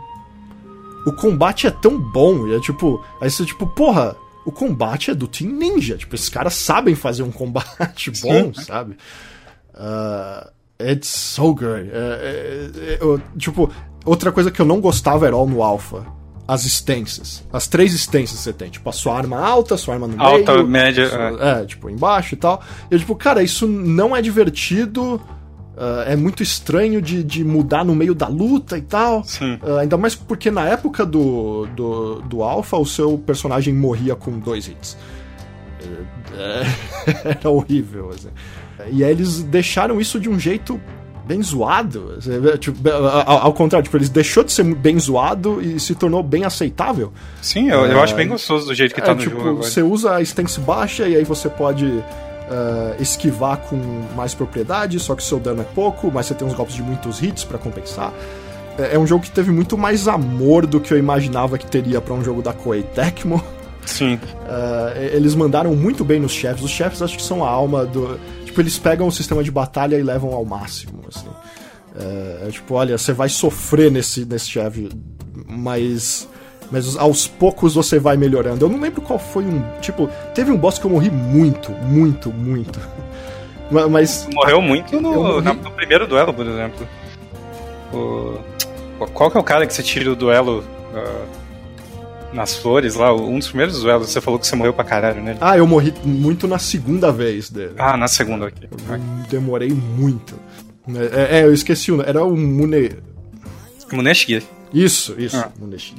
o 1.06 1.12
combate 1.12 1.66
é 1.66 1.70
tão 1.70 1.98
bom, 1.98 2.46
e 2.46 2.55
é 2.55 2.60
tipo, 2.60 3.02
aí 3.20 3.30
você 3.30 3.44
tipo, 3.44 3.66
porra, 3.66 4.16
o 4.48 4.52
combate 4.52 5.10
é 5.10 5.14
do 5.14 5.28
Team 5.28 5.50
Ninja, 5.50 5.98
tipo, 5.98 6.14
esses 6.14 6.30
caras 6.30 6.54
sabem 6.54 6.94
fazer 6.94 7.22
um 7.22 7.30
combate 7.30 8.10
bom, 8.22 8.54
Sim. 8.54 8.62
sabe? 8.62 8.96
Uh, 9.74 10.50
it's 10.82 11.08
so 11.08 11.54
good. 11.54 11.90
É, 11.92 12.70
é, 12.72 12.94
é, 12.94 13.38
tipo, 13.38 13.70
outra 14.06 14.32
coisa 14.32 14.50
que 14.50 14.58
eu 14.58 14.64
não 14.64 14.80
gostava 14.80 15.26
era 15.26 15.36
no 15.36 15.62
Alpha. 15.62 16.06
As 16.46 16.64
instâncias. 16.64 17.44
As 17.52 17.68
três 17.68 17.92
instâncias 17.92 18.38
que 18.38 18.44
você 18.44 18.52
tem. 18.54 18.70
Tipo, 18.70 18.88
a 18.88 18.92
sua 18.92 19.18
arma 19.18 19.38
alta, 19.38 19.74
a 19.74 19.78
sua 19.78 19.92
arma 19.92 20.06
no 20.06 20.14
alta, 20.18 20.38
meio. 20.38 20.50
Alta, 20.50 20.64
média. 20.64 21.10
Sua, 21.10 21.58
é. 21.58 21.62
é, 21.62 21.66
tipo, 21.66 21.90
embaixo 21.90 22.34
e 22.34 22.38
tal. 22.38 22.62
E 22.90 22.94
eu, 22.94 22.98
tipo, 22.98 23.14
cara, 23.14 23.42
isso 23.42 23.66
não 23.66 24.16
é 24.16 24.22
divertido 24.22 25.20
Uh, 25.78 26.10
é 26.10 26.16
muito 26.16 26.42
estranho 26.42 27.00
de, 27.00 27.22
de 27.22 27.44
mudar 27.44 27.84
no 27.84 27.94
meio 27.94 28.12
da 28.12 28.26
luta 28.26 28.76
e 28.76 28.82
tal. 28.82 29.20
Uh, 29.62 29.76
ainda 29.76 29.96
mais 29.96 30.12
porque 30.12 30.50
na 30.50 30.66
época 30.66 31.06
do, 31.06 31.66
do, 31.66 32.20
do 32.22 32.42
Alpha, 32.42 32.76
o 32.76 32.84
seu 32.84 33.16
personagem 33.16 33.72
morria 33.72 34.16
com 34.16 34.40
dois 34.40 34.66
hits. 34.66 34.96
É, 36.36 37.30
era 37.38 37.48
horrível. 37.48 38.10
Assim. 38.10 38.28
E 38.90 39.05
aí 39.05 39.10
eles 39.12 39.40
deixaram 39.44 40.00
isso 40.00 40.18
de 40.18 40.28
um 40.28 40.36
jeito 40.36 40.80
bem 41.24 41.40
zoado. 41.40 42.16
Assim, 42.18 42.32
tipo, 42.59 42.90
ao, 42.90 43.38
ao, 43.38 43.52
contrário, 43.52 43.84
tipo, 43.84 43.96
eles 43.98 44.09
deixou 44.09 44.42
de 44.42 44.50
ser 44.50 44.64
bem 44.74 44.98
zoado 44.98 45.62
e 45.62 45.78
se 45.78 45.94
tornou 45.94 46.24
bem 46.24 46.44
aceitável. 46.44 47.12
Sim, 47.40 47.68
eu, 47.68 47.86
eu 47.86 48.02
acho 48.02 48.16
bem 48.16 48.26
gostoso 48.26 48.66
do 48.66 48.74
jeito 48.74 48.92
que 48.92 49.00
tá 49.00 49.12
é, 49.12 49.14
no 49.14 49.20
tipo, 49.20 49.40
jogo. 49.40 49.62
Você 49.62 49.80
usa 49.80 50.16
a 50.16 50.22
stance 50.22 50.59
baixa 50.59 51.06
e 51.06 51.14
aí 51.14 51.22
você 51.22 51.48
pode 51.48 52.02
uh, 52.48 53.00
esquivar 53.00 53.58
com 53.58 53.76
mais 54.16 54.34
propriedade, 54.34 54.98
só 54.98 55.14
que 55.14 55.22
seu 55.22 55.38
dano 55.38 55.62
é 55.62 55.64
pouco, 55.64 56.10
mas 56.12 56.26
você 56.26 56.34
tem 56.34 56.46
uns 56.46 56.54
golpes 56.54 56.74
de 56.74 56.82
muitos 56.82 57.22
hits 57.22 57.44
para 57.44 57.58
compensar. 57.58 58.12
É, 58.78 58.94
é 58.94 58.98
um 58.98 59.06
jogo 59.06 59.22
que 59.24 59.30
teve 59.30 59.50
muito 59.50 59.76
mais 59.76 60.08
amor 60.08 60.66
do 60.66 60.80
que 60.80 60.92
eu 60.92 60.98
imaginava 60.98 61.58
que 61.58 61.66
teria 61.66 62.00
para 62.00 62.14
um 62.14 62.24
jogo 62.24 62.42
da 62.42 62.52
Koei 62.52 62.82
Tecmo. 62.82 63.42
Sim. 63.84 64.14
Uh, 64.14 64.98
eles 65.12 65.34
mandaram 65.34 65.74
muito 65.74 66.04
bem 66.04 66.20
nos 66.20 66.32
chefes. 66.32 66.62
Os 66.62 66.70
chefes 66.70 67.00
acho 67.00 67.16
que 67.16 67.22
são 67.22 67.44
a 67.44 67.48
alma 67.48 67.86
do. 67.86 68.18
Tipo, 68.44 68.60
eles 68.60 68.78
pegam 68.78 69.06
o 69.06 69.12
sistema 69.12 69.42
de 69.42 69.50
batalha 69.50 69.96
e 69.96 70.02
levam 70.02 70.32
ao 70.34 70.44
máximo, 70.44 71.00
assim. 71.08 71.28
É, 71.96 72.48
é 72.48 72.50
tipo, 72.50 72.74
olha, 72.74 72.98
você 72.98 73.12
vai 73.12 73.28
sofrer 73.28 73.90
nesse, 73.90 74.24
nesse 74.24 74.48
chefe, 74.48 74.90
mas 75.48 76.28
mas 76.70 76.96
aos 76.96 77.26
poucos 77.26 77.74
você 77.74 77.98
vai 77.98 78.16
melhorando. 78.16 78.64
Eu 78.64 78.68
não 78.68 78.80
lembro 78.80 79.00
qual 79.00 79.18
foi 79.18 79.44
um. 79.44 79.62
Tipo, 79.80 80.08
teve 80.34 80.50
um 80.50 80.56
boss 80.56 80.78
que 80.78 80.84
eu 80.84 80.90
morri 80.90 81.10
muito, 81.10 81.72
muito, 81.72 82.32
muito. 82.32 82.80
Mas. 83.90 84.28
Morreu 84.32 84.60
muito 84.60 85.00
no, 85.00 85.40
no 85.40 85.70
primeiro 85.72 86.06
duelo, 86.06 86.32
por 86.32 86.46
exemplo. 86.46 86.86
O... 87.92 88.38
Qual 89.12 89.30
que 89.30 89.36
é 89.36 89.40
o 89.40 89.44
cara 89.44 89.66
que 89.66 89.72
você 89.72 89.82
tira 89.82 90.10
o 90.10 90.16
duelo? 90.16 90.64
Uh... 90.92 91.38
nas 92.32 92.56
flores 92.56 92.94
lá, 92.94 93.14
um 93.14 93.38
dos 93.38 93.48
primeiros 93.48 93.80
duelos, 93.82 94.10
você 94.10 94.20
falou 94.20 94.38
que 94.38 94.46
você 94.46 94.56
morreu 94.56 94.72
pra 94.72 94.84
caralho, 94.84 95.22
né? 95.22 95.36
Ah, 95.40 95.56
eu 95.56 95.66
morri 95.66 95.94
muito 96.04 96.48
na 96.48 96.58
segunda 96.58 97.12
vez 97.12 97.50
dele. 97.50 97.74
Ah, 97.78 97.96
na 97.96 98.08
segunda 98.08 98.48
aqui. 98.48 98.64
Eu 98.64 98.98
demorei 99.30 99.70
muito. 99.70 100.34
É, 100.88 101.38
é, 101.38 101.44
eu 101.44 101.52
esqueci, 101.52 101.90
era 102.06 102.24
o 102.24 102.36
Mune. 102.36 102.96
Muneshi. 103.92 104.42
Isso, 104.72 105.14
isso, 105.18 105.36
ah. 105.36 105.50
Muneshi. 105.58 105.94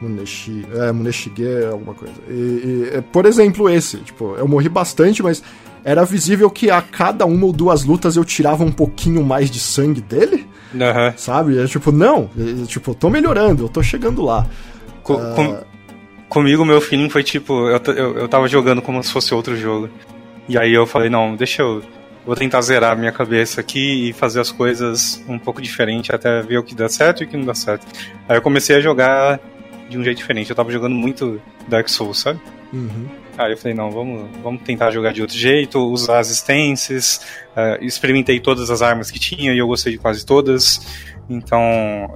Muneshi, 0.00 0.66
é, 0.74 0.92
Muneshige 0.92 1.46
é 1.46 1.66
alguma 1.66 1.94
coisa. 1.94 2.14
E, 2.28 2.32
e, 2.32 2.90
é, 2.94 3.00
por 3.00 3.26
exemplo, 3.26 3.68
esse, 3.70 3.98
tipo, 3.98 4.34
eu 4.36 4.46
morri 4.46 4.68
bastante, 4.68 5.22
mas 5.22 5.42
era 5.84 6.04
visível 6.04 6.50
que 6.50 6.70
a 6.70 6.80
cada 6.80 7.26
uma 7.26 7.46
ou 7.46 7.52
duas 7.52 7.84
lutas 7.84 8.16
eu 8.16 8.24
tirava 8.24 8.64
um 8.64 8.72
pouquinho 8.72 9.22
mais 9.22 9.50
de 9.50 9.60
sangue 9.60 10.00
dele. 10.00 10.46
Uhum. 10.72 11.12
Sabe? 11.16 11.58
É 11.58 11.66
tipo, 11.66 11.92
não, 11.92 12.28
é, 12.38 12.66
tipo, 12.66 12.90
eu 12.90 12.94
tô 12.94 13.08
melhorando, 13.08 13.64
eu 13.64 13.68
tô 13.68 13.82
chegando 13.82 14.22
lá. 14.22 14.46
Com, 15.02 15.14
uh... 15.14 15.34
com, 15.34 15.58
comigo, 16.28 16.64
meu 16.64 16.80
feeling 16.80 17.08
foi 17.08 17.22
tipo, 17.22 17.68
eu, 17.68 17.80
eu, 17.94 18.18
eu 18.18 18.28
tava 18.28 18.48
jogando 18.48 18.82
como 18.82 19.02
se 19.02 19.12
fosse 19.12 19.34
outro 19.34 19.56
jogo. 19.56 19.88
E 20.48 20.58
aí 20.58 20.72
eu 20.72 20.86
falei, 20.86 21.08
não, 21.08 21.36
deixa 21.36 21.62
eu. 21.62 21.82
Vou 22.26 22.34
tentar 22.34 22.62
zerar 22.62 22.92
a 22.92 22.96
minha 22.96 23.12
cabeça 23.12 23.60
aqui 23.60 24.08
e 24.08 24.12
fazer 24.14 24.40
as 24.40 24.50
coisas 24.50 25.22
um 25.28 25.38
pouco 25.38 25.60
diferente 25.60 26.14
até 26.14 26.40
ver 26.40 26.56
o 26.56 26.62
que 26.62 26.74
dá 26.74 26.88
certo 26.88 27.22
e 27.22 27.26
o 27.26 27.28
que 27.28 27.36
não 27.36 27.44
dá 27.44 27.54
certo. 27.54 27.86
Aí 28.26 28.38
eu 28.38 28.40
comecei 28.40 28.76
a 28.76 28.80
jogar 28.80 29.38
de 29.88 29.98
um 29.98 30.04
jeito 30.04 30.18
diferente. 30.18 30.50
Eu 30.50 30.56
tava 30.56 30.70
jogando 30.70 30.94
muito 30.94 31.40
Dark 31.68 31.88
Souls, 31.88 32.20
sabe? 32.20 32.40
Uhum. 32.72 33.06
Aí 33.36 33.52
eu 33.52 33.56
falei, 33.56 33.74
não, 33.74 33.90
vamos, 33.90 34.28
vamos 34.42 34.62
tentar 34.62 34.90
jogar 34.90 35.12
de 35.12 35.20
outro 35.20 35.36
jeito, 35.36 35.78
usar 35.78 36.18
as 36.18 36.30
stances. 36.30 37.20
Uh, 37.56 37.84
experimentei 37.84 38.38
todas 38.38 38.70
as 38.70 38.80
armas 38.80 39.10
que 39.10 39.18
tinha 39.18 39.52
e 39.52 39.58
eu 39.58 39.66
gostei 39.66 39.92
de 39.92 39.98
quase 39.98 40.24
todas. 40.24 41.12
Então, 41.28 41.62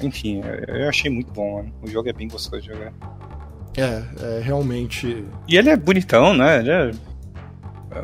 enfim, 0.03 0.43
eu 0.69 0.89
achei 0.89 1.11
muito 1.11 1.32
bom, 1.32 1.57
mano. 1.57 1.73
O 1.82 1.89
jogo 1.89 2.09
é 2.09 2.12
bem 2.12 2.28
gostoso 2.28 2.62
de 2.62 2.69
jogar. 2.69 2.93
É, 3.77 4.03
é 4.20 4.40
realmente. 4.43 5.24
E 5.49 5.57
ele 5.57 5.70
é 5.70 5.77
bonitão, 5.77 6.35
né? 6.35 6.61
Ele 6.61 6.70
é 6.70 6.90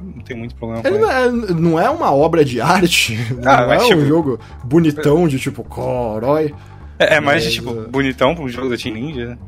não 0.03 0.23
tem 0.25 0.37
muito 0.37 0.55
problema 0.55 0.83
ele 0.85 0.99
com 0.99 1.05
não 1.05 1.11
é, 1.11 1.31
não 1.31 1.81
é 1.81 1.91
uma 1.91 2.13
obra 2.13 2.45
de 2.45 2.61
arte, 2.61 3.19
ah, 3.45 3.67
não 3.67 3.73
é 3.73 3.79
tipo, 3.79 4.01
um 4.01 4.07
jogo 4.07 4.41
bonitão 4.65 5.29
de 5.29 5.39
tipo 5.39 5.63
corói. 5.63 6.55
É, 6.99 7.17
é 7.17 7.21
mais 7.21 7.45
de 7.45 7.53
tipo 7.53 7.73
bonitão 7.89 8.35
pra 8.35 8.45
um 8.45 8.49
jogo 8.49 8.71
da 8.71 8.77
Team 8.77 8.95
Ninja. 8.95 9.39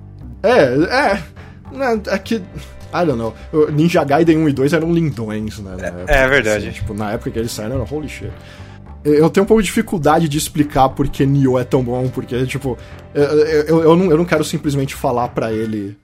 É, 0.46 1.12
é. 1.12 2.14
É 2.14 2.18
que. 2.18 2.36
I 2.36 3.04
don't 3.04 3.18
know. 3.18 3.34
Ninja 3.72 4.04
Gaiden 4.04 4.38
1 4.38 4.48
e 4.48 4.52
2 4.52 4.72
eram 4.72 4.92
lindões, 4.92 5.58
né? 5.58 5.74
Época, 5.78 6.12
é, 6.12 6.22
é, 6.22 6.28
verdade. 6.28 6.68
Assim, 6.68 6.74
tipo, 6.74 6.94
na 6.94 7.12
época 7.12 7.30
que 7.30 7.38
eles 7.38 7.52
saíram, 7.52 7.76
era 7.76 7.94
holy 7.94 8.08
shit. 8.08 8.30
Eu 9.04 9.30
tenho 9.30 9.44
um 9.44 9.46
pouco 9.46 9.62
de 9.62 9.68
dificuldade 9.68 10.28
de 10.28 10.36
explicar 10.36 10.88
por 10.88 11.08
que 11.08 11.24
Nioh 11.24 11.60
é 11.60 11.64
tão 11.64 11.82
bom, 11.82 12.08
porque, 12.08 12.44
tipo, 12.46 12.76
eu, 13.14 13.22
eu, 13.22 13.82
eu, 13.84 13.96
não, 13.96 14.10
eu 14.10 14.18
não 14.18 14.24
quero 14.24 14.42
simplesmente 14.42 14.94
falar 14.94 15.28
pra 15.28 15.52
ele. 15.52 15.96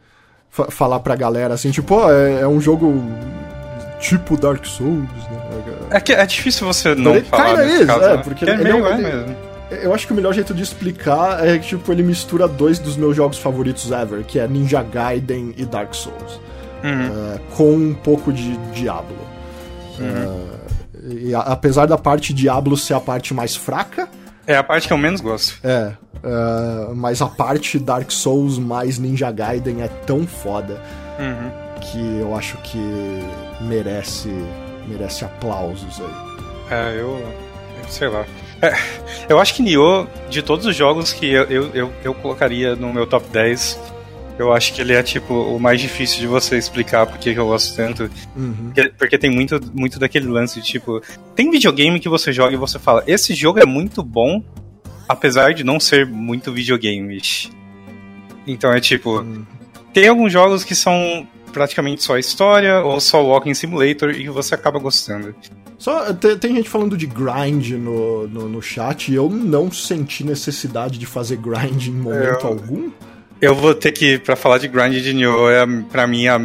Falar 0.51 1.01
pra 1.01 1.17
galera 1.17 1.55
assim, 1.55 1.71
tipo, 1.71 1.95
oh, 1.95 2.11
é, 2.11 2.43
é 2.43 2.47
um 2.47 2.61
jogo 2.61 3.03
tipo 3.99 4.37
Dark 4.37 4.67
Souls, 4.67 5.09
né? 5.31 5.43
É 5.91 6.01
que 6.01 6.13
é 6.13 6.27
difícil 6.27 6.67
você 6.67 6.95
não 6.95 7.15
ele, 7.15 7.25
falar 7.25 7.57
caso, 7.87 8.05
é, 8.05 8.17
né? 8.17 8.23
porque 8.23 8.45
é 8.45 8.51
ele, 8.51 8.65
meio, 8.65 8.87
ele, 8.87 8.87
é 8.87 8.97
mesmo. 8.97 9.37
Eu 9.83 9.95
acho 9.95 10.07
que 10.07 10.13
o 10.13 10.17
melhor 10.17 10.33
jeito 10.33 10.53
de 10.53 10.63
explicar 10.63 11.47
é 11.47 11.59
que, 11.59 11.69
tipo, 11.69 11.91
ele 11.93 12.03
mistura 12.03 12.47
dois 12.47 12.79
dos 12.79 12.97
meus 12.97 13.17
jogos 13.17 13.39
favoritos 13.39 13.91
ever, 13.91 14.25
que 14.25 14.39
é 14.39 14.47
Ninja 14.47 14.83
Gaiden 14.83 15.55
e 15.57 15.65
Dark 15.65 15.95
Souls. 15.95 16.41
Uhum. 16.83 17.09
Uh, 17.09 17.41
com 17.57 17.75
um 17.75 17.95
pouco 17.95 18.33
de 18.33 18.57
Diablo. 18.73 19.17
Uhum. 19.99 20.37
Uh, 20.37 21.19
e 21.19 21.35
a, 21.35 21.41
apesar 21.41 21.87
da 21.87 21.97
parte 21.97 22.33
Diablo 22.33 22.77
ser 22.77 22.95
a 22.95 23.01
parte 23.01 23.33
mais 23.33 23.55
fraca. 23.57 24.09
É 24.47 24.57
a 24.57 24.63
parte 24.63 24.89
que 24.89 24.93
eu 24.93 24.99
menos 24.99 25.21
gosto. 25.21 25.55
É. 25.65 25.93
Uh, 26.17 26.95
mas 26.95 27.21
a 27.23 27.27
parte 27.27 27.79
Dark 27.79 28.11
Souls 28.11 28.59
mais 28.59 28.99
Ninja 28.99 29.31
Gaiden 29.31 29.83
é 29.83 29.89
tão 29.89 30.27
foda 30.27 30.81
uhum. 31.19 31.51
que 31.81 32.21
eu 32.21 32.37
acho 32.37 32.57
que 32.59 32.79
merece, 33.61 34.29
merece 34.89 35.25
aplausos 35.25 36.01
aí. 36.01 36.33
É, 36.71 37.01
eu. 37.01 37.21
Sei 37.89 38.09
lá. 38.09 38.25
É, 38.63 38.73
eu 39.29 39.41
acho 39.41 39.55
que 39.55 39.63
Nioh, 39.63 40.07
de 40.31 40.41
todos 40.41 40.65
os 40.67 40.77
jogos 40.77 41.13
que 41.13 41.27
eu, 41.27 41.43
eu, 41.45 41.71
eu, 41.75 41.93
eu, 42.05 42.15
colocaria 42.15 42.77
no 42.77 42.93
meu 42.93 43.09
top 43.09 43.27
10, 43.29 43.79
eu 44.39 44.53
acho 44.53 44.73
que 44.73 44.81
ele 44.81 44.93
é 44.93 45.03
tipo 45.03 45.35
o 45.35 45.59
mais 45.59 45.81
difícil 45.81 46.21
de 46.21 46.29
você 46.29 46.57
explicar 46.57 47.05
porque 47.07 47.31
eu 47.31 47.47
gosto 47.47 47.75
tanto. 47.75 48.09
Uhum. 48.37 48.71
Porque, 48.73 48.89
porque, 48.91 49.19
tem 49.19 49.31
muito, 49.31 49.61
muito 49.75 49.99
daquele 49.99 50.29
lance 50.29 50.61
de 50.61 50.67
tipo. 50.67 51.03
Tem 51.35 51.51
videogame 51.51 51.99
que 51.99 52.09
você 52.09 52.33
joga 52.33 52.55
e 52.55 52.57
você 52.57 52.79
fala, 52.79 53.03
esse 53.07 53.35
jogo 53.35 53.59
é 53.59 53.67
muito 53.67 54.01
bom, 54.01 54.43
apesar 55.09 55.55
de 55.55 55.65
não 55.65 55.81
ser 55.81 56.07
muito 56.07 56.53
videogame. 56.53 57.21
Então 58.47 58.73
é 58.73 58.81
tipo. 58.81 59.19
Uhum. 59.19 59.45
Tem 59.93 60.07
alguns 60.07 60.33
jogos 60.33 60.63
que 60.63 60.75
são 60.75 61.27
praticamente 61.53 62.03
só 62.03 62.19
história 62.19 62.81
ou 62.81 63.01
só 63.01 63.23
Walking 63.23 63.55
Simulator 63.55 64.11
e 64.11 64.29
você 64.29 64.55
acaba 64.55 64.79
gostando. 64.79 65.35
Só 65.79 66.13
tem, 66.13 66.37
tem, 66.39 66.57
gente 66.57 66.69
falando 66.69 66.97
de 66.97 67.07
grind 67.07 67.71
no, 67.73 68.27
no, 68.29 68.49
no, 68.49 68.63
chat 68.63 69.11
e 69.11 69.15
eu 69.15 69.29
não 69.29 69.71
senti 69.71 70.25
necessidade 70.25 70.99
de 70.99 71.07
fazer 71.07 71.37
grind 71.37 71.89
em 71.89 71.93
momento 71.93 72.45
eu, 72.45 72.47
algum. 72.47 72.91
Eu 73.41 73.55
vou 73.55 73.75
ter 73.75 73.93
que, 73.93 74.19
para 74.19 74.37
falar 74.37 74.59
de 74.59 74.69
grind 74.69 74.95
de 74.95 75.13
Nioh, 75.13 75.51
é, 75.51 75.67
pra 75.91 76.07
mim 76.07 76.27
é, 76.27 76.41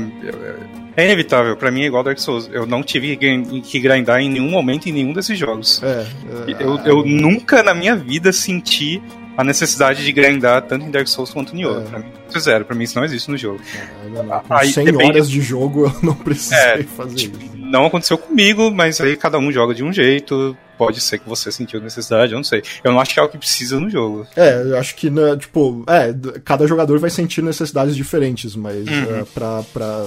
é 0.97 1.05
inevitável. 1.05 1.55
Pra 1.55 1.69
mim 1.69 1.84
é 1.84 1.85
igual 1.85 2.03
Dark 2.03 2.17
Souls. 2.17 2.49
Eu 2.51 2.65
não 2.65 2.81
tive 2.81 3.15
que 3.15 3.79
grindar 3.79 4.19
em 4.19 4.29
nenhum 4.29 4.49
momento 4.49 4.89
em 4.89 4.91
nenhum 4.91 5.13
desses 5.13 5.38
jogos. 5.38 5.81
É, 5.84 6.07
é, 6.47 6.63
eu, 6.63 6.79
eu 6.79 7.05
nunca 7.05 7.61
na 7.61 7.75
minha 7.75 7.95
vida 7.95 8.34
senti 8.34 8.99
a 9.38 9.43
necessidade 9.43 10.03
de 10.03 10.11
grindar 10.11 10.64
tanto 10.64 10.85
em 10.85 10.91
Dark 10.91 11.07
Souls 11.07 11.30
quanto 11.30 11.53
em 11.53 11.57
Nioh. 11.57 11.80
É. 11.80 11.84
Pra 11.84 11.99
mim, 11.99 12.11
isso 12.27 12.38
é 12.38 12.41
zero. 12.41 12.65
Pra 12.65 12.76
mim, 12.76 12.84
isso 12.84 12.97
não 12.97 13.05
existe 13.05 13.30
no 13.30 13.38
jogo. 13.38 13.61
É, 13.72 14.39
Com 14.47 14.53
aí, 14.53 14.73
100 14.73 14.85
depende... 14.85 15.03
horas 15.03 15.30
de 15.30 15.41
jogo, 15.41 15.85
eu 15.93 15.95
não 16.01 16.15
precisei 16.15 16.57
é, 16.57 16.84
fazer 16.84 17.15
tipo, 17.15 17.38
isso. 17.38 17.55
Não 17.55 17.85
aconteceu 17.85 18.18
comigo, 18.18 18.72
mas 18.72 18.99
aí 18.99 19.15
cada 19.15 19.38
um 19.38 19.51
joga 19.51 19.76
de 19.76 19.84
um 19.84 19.93
jeito. 19.93 20.57
Pode 20.77 21.01
ser 21.01 21.19
que 21.19 21.27
você 21.27 21.51
sentiu 21.51 21.80
necessidade, 21.81 22.34
eu 22.34 22.38
não 22.38 22.43
sei. 22.43 22.64
Eu 22.84 22.91
não 22.91 22.99
acho 22.99 23.14
que 23.14 23.19
é 23.19 23.23
o 23.23 23.30
que 23.30 23.38
precisa 23.38 23.80
no 23.80 23.89
jogo. 23.89 24.26
É, 24.35 24.61
eu 24.61 24.77
acho 24.77 24.95
que, 24.95 25.09
né, 25.09 25.35
tipo, 25.35 25.84
é, 25.88 26.14
cada 26.43 26.65
jogador 26.68 26.97
vai 26.99 27.09
sentir 27.09 27.43
necessidades 27.43 27.95
diferentes, 27.95 28.55
mas 28.55 28.88
uhum. 28.88 29.19
é, 29.19 29.23
pra, 29.34 29.64
pra, 29.73 30.05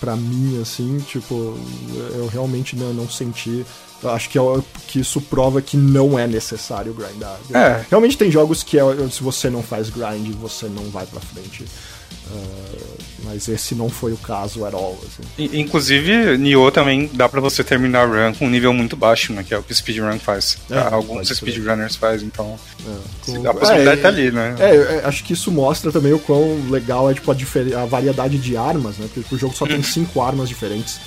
pra 0.00 0.16
mim, 0.16 0.60
assim, 0.62 0.98
tipo, 1.00 1.58
eu 2.14 2.26
realmente 2.26 2.76
não, 2.76 2.94
não 2.94 3.08
senti 3.08 3.64
eu 4.02 4.10
acho 4.10 4.28
que, 4.30 4.38
é, 4.38 4.42
que 4.88 5.00
isso 5.00 5.20
prova 5.20 5.60
que 5.60 5.76
não 5.76 6.18
é 6.18 6.26
necessário 6.26 6.94
grindar. 6.94 7.38
É. 7.52 7.84
Realmente 7.90 8.16
tem 8.16 8.30
jogos 8.30 8.62
que 8.62 8.78
é, 8.78 8.82
se 9.10 9.22
você 9.22 9.50
não 9.50 9.62
faz 9.62 9.90
grind, 9.90 10.34
você 10.40 10.66
não 10.66 10.84
vai 10.90 11.06
pra 11.06 11.20
frente. 11.20 11.64
Uh, 12.32 12.98
mas 13.24 13.48
esse 13.48 13.74
não 13.74 13.88
foi 13.88 14.12
o 14.12 14.16
caso 14.16 14.64
at 14.64 14.72
all. 14.72 14.98
Assim. 15.04 15.58
Inclusive, 15.58 16.38
Nioh 16.38 16.70
também 16.70 17.10
dá 17.12 17.28
pra 17.28 17.40
você 17.40 17.62
terminar 17.62 18.08
run 18.08 18.32
com 18.34 18.46
um 18.46 18.50
nível 18.50 18.72
muito 18.72 18.96
baixo, 18.96 19.32
né? 19.32 19.44
Que 19.46 19.52
é 19.52 19.58
o 19.58 19.62
que 19.62 19.72
o 19.72 19.74
speedrun 19.74 20.18
faz. 20.18 20.56
É, 20.70 20.78
Alguns 20.78 21.28
speedrunners 21.28 21.96
fazem, 21.96 22.28
então. 22.28 22.58
É, 22.86 23.26
com... 23.26 23.48
A 23.48 23.54
possibilidade 23.54 23.98
é, 23.98 24.02
tá 24.02 24.08
ali, 24.08 24.30
né? 24.30 24.54
É, 24.58 24.76
é, 24.76 25.02
acho 25.04 25.24
que 25.24 25.32
isso 25.32 25.50
mostra 25.50 25.90
também 25.90 26.12
o 26.12 26.18
quão 26.18 26.70
legal 26.70 27.10
é 27.10 27.14
tipo, 27.14 27.30
a, 27.30 27.36
a 27.82 27.86
variedade 27.86 28.38
de 28.38 28.56
armas, 28.56 28.96
né? 28.96 29.08
Porque 29.12 29.34
o 29.34 29.38
jogo 29.38 29.54
só 29.54 29.66
tem 29.66 29.76
uhum. 29.76 29.82
cinco 29.82 30.22
armas 30.22 30.48
diferentes. 30.48 31.00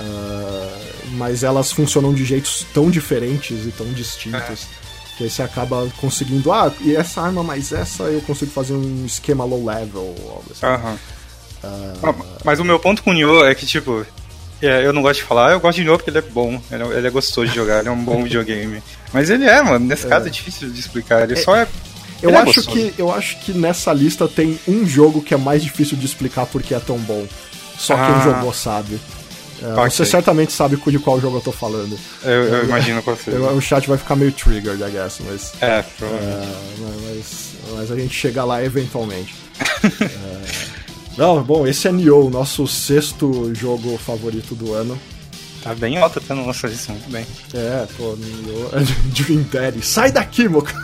Uh, 0.00 1.10
mas 1.12 1.42
elas 1.42 1.70
funcionam 1.70 2.12
de 2.12 2.24
jeitos 2.24 2.66
tão 2.74 2.90
diferentes 2.90 3.66
e 3.66 3.70
tão 3.70 3.86
distintos. 3.92 4.40
É. 4.40 4.84
Que 5.16 5.24
aí 5.24 5.30
você 5.30 5.42
acaba 5.42 5.86
conseguindo, 6.00 6.50
ah, 6.50 6.72
e 6.80 6.96
essa 6.96 7.20
arma 7.20 7.44
mais 7.44 7.70
essa 7.70 8.02
eu 8.04 8.20
consigo 8.22 8.50
fazer 8.50 8.72
um 8.72 9.06
esquema 9.06 9.44
low 9.44 9.64
level 9.64 10.02
ou 10.02 10.30
algo 10.30 10.44
assim. 10.50 10.66
Uhum. 10.66 12.10
Uh... 12.10 12.26
mas 12.44 12.58
o 12.58 12.64
meu 12.64 12.80
ponto 12.80 13.02
com 13.02 13.10
o 13.10 13.14
Nioh 13.14 13.46
é 13.46 13.54
que, 13.54 13.64
tipo, 13.64 14.04
é, 14.60 14.84
eu 14.84 14.92
não 14.92 15.02
gosto 15.02 15.20
de 15.20 15.26
falar, 15.26 15.52
eu 15.52 15.60
gosto 15.60 15.76
de 15.76 15.84
Nioh 15.84 15.96
porque 15.96 16.10
ele 16.10 16.18
é 16.18 16.22
bom, 16.22 16.60
ele 16.70 16.82
é, 16.82 16.86
ele 16.98 17.06
é 17.06 17.10
gostoso 17.10 17.46
de 17.46 17.54
jogar, 17.54 17.78
ele 17.80 17.88
é 17.88 17.92
um 17.92 18.04
bom 18.04 18.22
videogame. 18.24 18.82
Mas 19.12 19.30
ele 19.30 19.44
é, 19.44 19.62
mano, 19.62 19.86
nesse 19.86 20.06
é. 20.06 20.08
caso 20.08 20.26
é 20.26 20.30
difícil 20.30 20.68
de 20.68 20.80
explicar, 20.80 21.22
ele 21.22 21.34
é, 21.34 21.36
só 21.36 21.54
é. 21.56 21.68
Eu 22.22 22.30
é 22.30 22.38
acho, 22.38 22.62
que, 22.62 22.94
eu 22.96 23.12
acho 23.12 23.38
que 23.40 23.52
nessa 23.52 23.92
lista 23.92 24.26
tem 24.26 24.58
um 24.66 24.86
jogo 24.86 25.22
que 25.22 25.34
é 25.34 25.36
mais 25.36 25.62
difícil 25.62 25.96
de 25.96 26.06
explicar 26.06 26.46
porque 26.46 26.74
é 26.74 26.80
tão 26.80 26.98
bom. 26.98 27.26
Só 27.78 27.94
ah. 27.94 28.06
quem 28.06 28.32
jogou 28.32 28.52
sabe. 28.52 28.98
É, 29.64 29.72
okay. 29.72 29.90
Você 29.90 30.04
certamente 30.04 30.52
sabe 30.52 30.76
de 30.76 30.98
qual 30.98 31.18
jogo 31.18 31.38
eu 31.38 31.40
tô 31.40 31.50
falando. 31.50 31.98
Eu, 32.22 32.30
eu 32.30 32.64
imagino 32.64 33.02
qual 33.02 33.16
seja. 33.16 33.38
O 33.38 33.60
chat 33.62 33.88
vai 33.88 33.96
ficar 33.96 34.14
meio 34.14 34.30
triggered, 34.30 34.82
I 34.82 34.90
guess, 34.90 35.20
mas. 35.24 35.54
É, 35.62 35.82
provavelmente. 35.98 36.46
É, 36.46 37.08
mas, 37.08 37.52
mas, 37.72 37.90
a 37.90 37.96
gente 37.96 38.14
chega 38.14 38.44
lá 38.44 38.62
eventualmente. 38.62 39.34
é, 40.02 40.42
não, 41.16 41.42
bom, 41.42 41.66
esse 41.66 41.88
é 41.88 41.92
Nioh, 41.92 42.28
nosso 42.28 42.66
sexto 42.66 43.54
jogo 43.54 43.96
favorito 43.96 44.54
do 44.54 44.74
ano. 44.74 45.00
Tá 45.62 45.74
bem 45.74 45.96
alto 45.96 46.18
até 46.18 46.34
no 46.34 46.44
nossa 46.44 46.66
lista, 46.66 46.92
muito 46.92 47.10
bem. 47.10 47.26
É, 47.54 47.86
pô, 47.96 48.14
Nioh. 48.16 48.70
Dream 49.16 49.46
Daddy. 49.50 49.80
Sai 49.80 50.12
daqui, 50.12 50.46
meu 50.46 50.62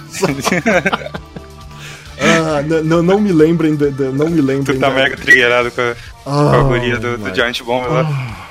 Ah, 2.22 2.62
não, 2.62 3.02
não 3.02 3.20
me 3.20 3.32
lembrem 3.32 3.74
de, 3.74 3.90
de, 3.90 4.04
não 4.04 4.28
me 4.28 4.40
lembrem. 4.40 4.76
Tu 4.76 4.80
tá 4.80 4.90
mega 4.90 5.16
triggerado 5.16 5.70
com 5.70 5.80
a, 5.80 5.94
oh, 6.26 6.50
com 6.50 6.56
a 6.56 6.62
guria 6.64 6.98
do, 6.98 7.16
do 7.16 7.34
Giant 7.34 7.62
Bomb 7.62 7.86
lá. 7.88 8.06
Oh. 8.46 8.49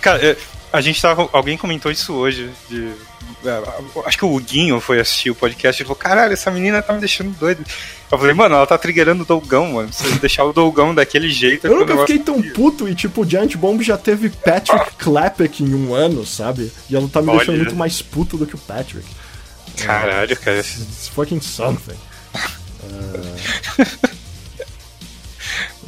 Cara, 0.00 0.24
é, 0.24 0.36
a 0.72 0.80
gente 0.80 1.00
tava. 1.00 1.28
Alguém 1.32 1.56
comentou 1.56 1.90
isso 1.90 2.14
hoje, 2.14 2.50
de 2.68 2.92
é, 3.44 3.62
acho 4.06 4.18
que 4.18 4.24
o 4.24 4.38
Guinho 4.38 4.80
foi 4.80 4.98
assistir 4.98 5.30
o 5.30 5.34
podcast 5.34 5.80
e 5.80 5.84
falou: 5.84 5.96
caralho, 5.96 6.32
essa 6.32 6.50
menina 6.50 6.82
tá 6.82 6.92
me 6.92 7.00
deixando 7.00 7.36
doido. 7.38 7.64
Eu 8.10 8.18
falei, 8.18 8.34
mano, 8.34 8.54
ela 8.54 8.66
tá 8.66 8.76
triggerando 8.76 9.22
o 9.22 9.26
Dolgão, 9.26 9.74
mano. 9.74 9.88
Precisa 9.88 10.18
deixar 10.18 10.44
o 10.44 10.52
Dolgão 10.52 10.94
daquele 10.94 11.30
jeito. 11.30 11.66
Eu 11.66 11.78
nunca 11.78 11.96
fiquei 11.98 12.18
tão 12.18 12.42
puto 12.42 12.88
e, 12.88 12.94
tipo, 12.94 13.22
o 13.22 13.28
Giant 13.28 13.54
Bomb 13.56 13.82
já 13.82 13.96
teve 13.98 14.30
Patrick 14.30 14.92
Klepek 14.96 15.62
em 15.62 15.74
um 15.74 15.94
ano, 15.94 16.26
sabe? 16.26 16.72
E 16.88 16.96
ela 16.96 17.08
tá 17.08 17.20
me 17.20 17.28
Olha. 17.28 17.38
deixando 17.38 17.56
muito 17.58 17.76
mais 17.76 18.02
puto 18.02 18.36
do 18.36 18.46
que 18.46 18.54
o 18.54 18.58
Patrick. 18.58 19.06
Caralho, 19.76 20.36
cara. 20.38 20.58
It's 20.58 21.08
fucking 21.08 21.40
something. 21.40 21.96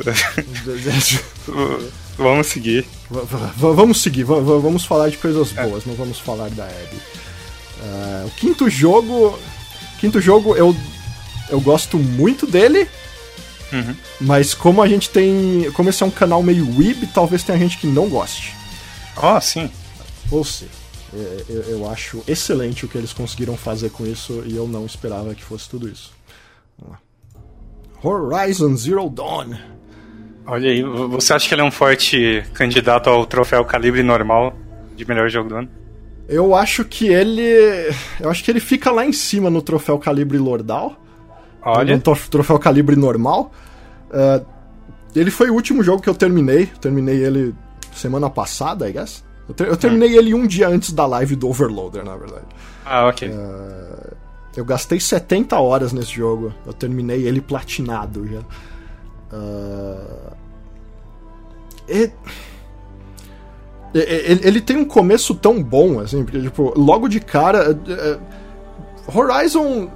Uh... 1.49 1.91
vamos 2.17 2.47
seguir. 2.49 2.87
V 3.11 3.75
vamos 3.75 4.03
seguir, 4.03 4.25
v 4.25 4.35
vamos 4.35 4.85
falar 4.85 5.09
de 5.09 5.19
coisas 5.19 5.57
é. 5.57 5.67
boas, 5.67 5.85
é. 5.85 5.89
não 5.89 5.97
vamos 5.97 6.19
falar 6.19 6.49
da 6.51 6.65
Abby. 6.65 6.97
Uh, 7.81 8.27
o 8.27 8.31
quinto 8.31 8.69
jogo. 8.69 9.39
Quinto 9.99 10.21
jogo 10.21 10.57
eu, 10.57 10.75
eu 11.49 11.61
gosto 11.61 11.99
muito 11.99 12.47
dele. 12.47 12.89
Uhum. 13.73 13.95
Mas 14.21 14.55
como 14.55 14.83
a 14.83 14.89
gente 14.89 15.11
tem. 15.11 15.71
Como 15.73 15.89
esse 15.89 16.03
é 16.03 16.07
um 16.07 16.11
canal 16.11 16.43
meio 16.43 16.67
weeb, 16.77 17.07
talvez 17.09 17.43
tenha 17.43 17.59
gente 17.59 17.79
que 17.79 17.87
não 17.87 18.09
goste. 18.09 18.55
Ah, 19.17 19.37
oh, 19.37 19.41
sim. 19.41 19.71
Ou 20.31 20.45
seja, 20.45 20.71
é, 21.13 21.45
eu, 21.49 21.63
eu 21.63 21.91
acho 21.91 22.23
excelente 22.27 22.85
o 22.85 22.89
que 22.89 22.97
eles 22.97 23.13
conseguiram 23.13 23.57
fazer 23.57 23.91
com 23.91 24.07
isso 24.07 24.43
e 24.47 24.57
eu 24.57 24.67
não 24.67 24.87
esperava 24.87 25.35
que 25.35 25.43
fosse 25.43 25.69
tudo 25.69 25.89
isso. 25.89 26.13
Vamos 26.79 26.95
lá. 26.95 27.01
Horizon 28.03 28.77
Zero 28.77 29.09
Dawn. 29.11 29.57
Olha 30.47 30.71
aí, 30.71 30.83
você 30.83 31.33
acha 31.33 31.49
que 31.49 31.55
ele 31.55 31.63
é 31.63 31.65
um 31.65 31.71
forte 31.71 32.43
candidato 32.55 33.09
ao 33.09 33.25
troféu 33.27 33.65
calibre 33.65 34.03
normal 34.03 34.57
de 34.97 35.07
melhor 35.07 35.29
jogo 35.29 35.49
do 35.49 35.57
ano? 35.57 35.69
Eu 36.29 36.55
acho 36.55 36.85
que 36.85 37.09
ele. 37.09 37.43
Eu 38.21 38.31
acho 38.31 38.45
que 38.45 38.51
ele 38.51 38.61
fica 38.61 38.91
lá 38.91 39.05
em 39.05 39.13
cima 39.13 39.51
no 39.51 39.61
troféu 39.61 39.99
calibre 39.99 40.39
Lordal. 40.39 40.97
Olha. 41.63 41.95
No 41.97 42.01
troféu 42.01 42.59
calibre 42.59 42.95
normal. 42.95 43.53
Uh, 44.11 44.45
ele 45.15 45.31
foi 45.31 45.51
o 45.51 45.55
último 45.55 45.83
jogo 45.83 46.01
que 46.01 46.09
eu 46.09 46.15
terminei. 46.15 46.67
Terminei 46.81 47.17
ele 47.25 47.55
semana 47.93 48.31
passada, 48.31 48.89
I 48.89 48.93
guess. 48.93 49.25
Eu, 49.49 49.55
ter, 49.55 49.67
eu 49.67 49.77
terminei 49.77 50.11
hum. 50.11 50.21
ele 50.21 50.35
um 50.35 50.47
dia 50.47 50.69
antes 50.69 50.93
da 50.93 51.05
live 51.05 51.35
do 51.35 51.49
Overloader, 51.49 52.05
na 52.05 52.17
verdade. 52.17 52.47
Ah, 52.87 53.09
ok. 53.09 53.29
Uh, 53.29 54.17
eu 54.57 54.65
gastei 54.65 55.01
70 55.01 55.59
horas 55.59 55.93
nesse 55.93 56.13
jogo. 56.13 56.55
Eu 56.65 56.73
terminei 56.73 57.27
ele 57.27 57.41
platinado 57.41 58.27
já. 58.29 58.41
E... 61.89 62.11
Ele, 63.93 64.41
ele, 64.45 64.61
tem 64.61 64.77
um 64.77 64.85
começo 64.85 65.35
tão 65.35 65.61
bom, 65.61 65.99
assim, 65.99 66.23
porque, 66.23 66.41
tipo, 66.41 66.73
logo 66.79 67.09
de 67.09 67.19
cara. 67.19 67.77
É, 67.89 67.93
é, 67.93 68.19
Horizon, 69.13 69.91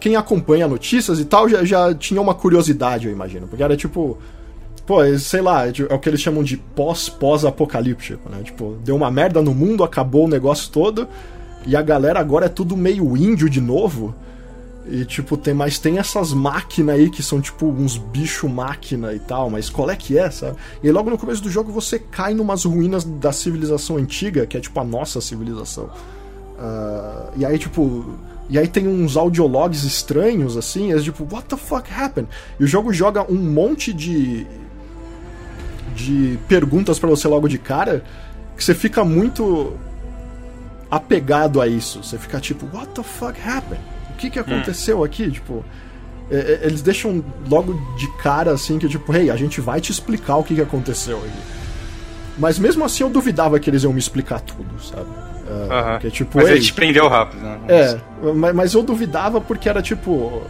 quem 0.00 0.16
acompanha 0.16 0.66
notícias 0.66 1.20
e 1.20 1.26
tal, 1.26 1.46
já, 1.46 1.62
já 1.62 1.94
tinha 1.94 2.20
uma 2.20 2.34
curiosidade, 2.34 3.06
eu 3.06 3.12
imagino. 3.12 3.46
Porque 3.46 3.62
era 3.62 3.76
tipo. 3.76 4.18
Pô, 4.86 4.98
sei 5.18 5.40
lá, 5.40 5.66
é, 5.66 5.72
é 5.88 5.94
o 5.94 5.98
que 5.98 6.08
eles 6.08 6.20
chamam 6.20 6.42
de 6.42 6.56
pós-pós-apocalíptico, 6.56 8.28
né? 8.28 8.42
Tipo, 8.42 8.76
deu 8.82 8.96
uma 8.96 9.10
merda 9.10 9.42
no 9.42 9.54
mundo, 9.54 9.84
acabou 9.84 10.24
o 10.24 10.28
negócio 10.28 10.70
todo 10.70 11.08
e 11.66 11.74
a 11.74 11.82
galera 11.82 12.20
agora 12.20 12.46
é 12.46 12.48
tudo 12.48 12.76
meio 12.76 13.16
índio 13.16 13.48
de 13.48 13.60
novo. 13.60 14.14
E 14.86 15.04
tipo, 15.04 15.36
tem, 15.36 15.54
mas 15.54 15.78
tem 15.78 15.98
essas 15.98 16.32
máquinas 16.32 16.96
aí 16.96 17.08
que 17.08 17.22
são 17.22 17.40
tipo 17.40 17.66
uns 17.66 17.96
bicho 17.96 18.46
máquina 18.48 19.14
e 19.14 19.18
tal, 19.18 19.48
mas 19.48 19.70
qual 19.70 19.90
é 19.90 19.96
que 19.96 20.18
é, 20.18 20.30
sabe? 20.30 20.56
E 20.82 20.90
logo 20.90 21.08
no 21.08 21.16
começo 21.16 21.42
do 21.42 21.50
jogo 21.50 21.72
você 21.72 21.98
cai 21.98 22.34
numas 22.34 22.64
ruínas 22.64 23.02
da 23.02 23.32
civilização 23.32 23.96
antiga, 23.96 24.46
que 24.46 24.56
é 24.56 24.60
tipo 24.60 24.78
a 24.78 24.84
nossa 24.84 25.20
civilização. 25.22 25.90
Uh, 26.54 27.32
e 27.36 27.44
aí, 27.44 27.58
tipo. 27.58 28.04
E 28.50 28.58
aí 28.58 28.68
tem 28.68 28.86
uns 28.86 29.16
audiologs 29.16 29.84
estranhos, 29.84 30.54
assim, 30.54 30.92
é 30.92 30.98
tipo, 30.98 31.26
what 31.32 31.48
the 31.48 31.56
fuck 31.56 31.90
happened? 31.90 32.28
E 32.60 32.64
o 32.64 32.66
jogo 32.66 32.92
joga 32.92 33.30
um 33.30 33.36
monte 33.36 33.92
de. 33.92 34.46
de 35.96 36.38
perguntas 36.46 36.98
para 36.98 37.08
você 37.08 37.26
logo 37.26 37.48
de 37.48 37.58
cara, 37.58 38.04
que 38.54 38.62
você 38.62 38.74
fica 38.74 39.02
muito 39.02 39.72
apegado 40.90 41.60
a 41.60 41.66
isso. 41.66 42.02
Você 42.02 42.18
fica 42.18 42.38
tipo, 42.38 42.66
what 42.76 42.88
the 42.92 43.02
fuck 43.02 43.40
happened? 43.40 43.93
O 44.14 44.16
que 44.16 44.30
que 44.30 44.38
aconteceu 44.38 45.00
hum. 45.00 45.04
aqui? 45.04 45.30
Tipo, 45.30 45.64
é, 46.30 46.36
é, 46.36 46.66
eles 46.66 46.80
deixam 46.80 47.22
logo 47.50 47.74
de 47.96 48.08
cara 48.18 48.52
assim 48.52 48.78
que 48.78 48.88
tipo, 48.88 49.14
hey, 49.14 49.30
a 49.30 49.36
gente 49.36 49.60
vai 49.60 49.80
te 49.80 49.92
explicar 49.92 50.36
o 50.36 50.44
que 50.44 50.54
que 50.54 50.62
aconteceu 50.62 51.18
aqui. 51.18 51.64
Mas 52.38 52.58
mesmo 52.58 52.84
assim 52.84 53.02
eu 53.04 53.10
duvidava 53.10 53.60
que 53.60 53.68
eles 53.68 53.82
iam 53.82 53.92
me 53.92 53.98
explicar 53.98 54.40
tudo, 54.40 54.82
sabe? 54.82 55.02
Uh, 55.02 55.66
uh 55.66 55.68
-huh. 55.68 55.98
que, 55.98 56.10
tipo, 56.10 56.38
mas 56.38 56.48
ele 56.48 56.60
te 56.60 56.72
prendeu 56.72 57.06
rápido, 57.06 57.42
né? 57.42 57.58
É, 57.68 58.00
mas, 58.34 58.54
mas 58.54 58.74
eu 58.74 58.82
duvidava 58.82 59.40
porque 59.40 59.68
era 59.68 59.82
tipo. 59.82 60.42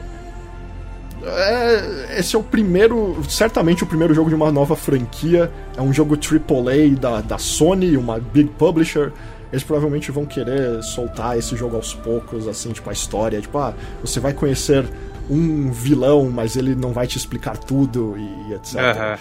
É, 1.26 2.18
esse 2.18 2.36
é 2.36 2.38
o 2.38 2.42
primeiro, 2.42 3.18
certamente 3.28 3.82
o 3.82 3.86
primeiro 3.86 4.14
jogo 4.14 4.28
de 4.28 4.34
uma 4.34 4.52
nova 4.52 4.76
franquia. 4.76 5.50
É 5.76 5.82
um 5.82 5.92
jogo 5.92 6.16
AAA 6.16 6.96
da, 6.98 7.20
da 7.20 7.38
Sony, 7.38 7.96
uma 7.96 8.18
big 8.18 8.50
publisher 8.50 9.10
eles 9.54 9.62
provavelmente 9.62 10.10
vão 10.10 10.26
querer 10.26 10.82
soltar 10.82 11.38
esse 11.38 11.54
jogo 11.54 11.76
aos 11.76 11.94
poucos, 11.94 12.48
assim, 12.48 12.72
tipo, 12.72 12.90
a 12.90 12.92
história. 12.92 13.40
Tipo, 13.40 13.58
ah, 13.58 13.72
você 14.00 14.18
vai 14.18 14.32
conhecer 14.32 14.84
um 15.30 15.70
vilão, 15.70 16.28
mas 16.28 16.56
ele 16.56 16.74
não 16.74 16.92
vai 16.92 17.06
te 17.06 17.16
explicar 17.16 17.56
tudo 17.56 18.16
e, 18.18 18.54
etc. 18.54 18.74
Uhum. 18.74 19.14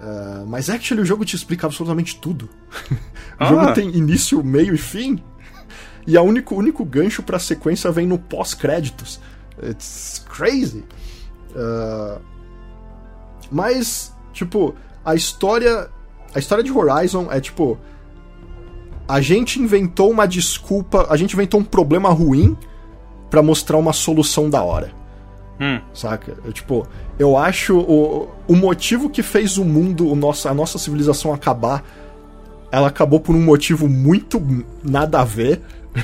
Uh, 0.00 0.46
mas 0.46 0.68
actually 0.68 1.02
o 1.02 1.06
jogo 1.06 1.24
te 1.24 1.34
explica 1.34 1.66
absolutamente 1.66 2.16
tudo. 2.20 2.50
o 2.92 2.98
ah. 3.38 3.46
jogo 3.46 3.72
tem 3.72 3.88
início, 3.88 4.44
meio 4.44 4.74
e 4.74 4.78
fim. 4.78 5.18
E 6.06 6.16
o 6.16 6.22
único, 6.22 6.54
único 6.54 6.84
gancho 6.84 7.22
pra 7.22 7.38
sequência 7.38 7.90
vem 7.90 8.06
no 8.06 8.18
pós-créditos. 8.18 9.18
It's 9.62 10.22
crazy. 10.28 10.84
Uh, 11.52 12.20
mas, 13.50 14.14
tipo, 14.34 14.74
a 15.02 15.14
história. 15.14 15.88
A 16.34 16.38
história 16.38 16.62
de 16.62 16.70
Horizon 16.70 17.28
é 17.32 17.40
tipo 17.40 17.78
a 19.10 19.20
gente 19.20 19.60
inventou 19.60 20.10
uma 20.10 20.26
desculpa, 20.26 21.06
a 21.10 21.16
gente 21.16 21.34
inventou 21.34 21.60
um 21.60 21.64
problema 21.64 22.10
ruim 22.10 22.56
para 23.28 23.42
mostrar 23.42 23.76
uma 23.76 23.92
solução 23.92 24.48
da 24.48 24.62
hora. 24.62 24.92
Hum. 25.60 25.80
Saca? 25.92 26.36
Eu, 26.44 26.52
tipo, 26.52 26.86
eu 27.18 27.36
acho 27.36 27.76
o, 27.76 28.28
o 28.46 28.54
motivo 28.54 29.10
que 29.10 29.22
fez 29.22 29.58
o 29.58 29.64
mundo, 29.64 30.08
o 30.08 30.14
nosso, 30.14 30.48
a 30.48 30.54
nossa 30.54 30.78
civilização 30.78 31.34
acabar, 31.34 31.84
ela 32.70 32.86
acabou 32.86 33.18
por 33.18 33.34
um 33.34 33.42
motivo 33.42 33.88
muito 33.88 34.40
nada 34.82 35.20
a 35.20 35.24
ver. 35.24 35.60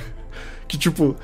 que, 0.66 0.76
tipo, 0.76 1.14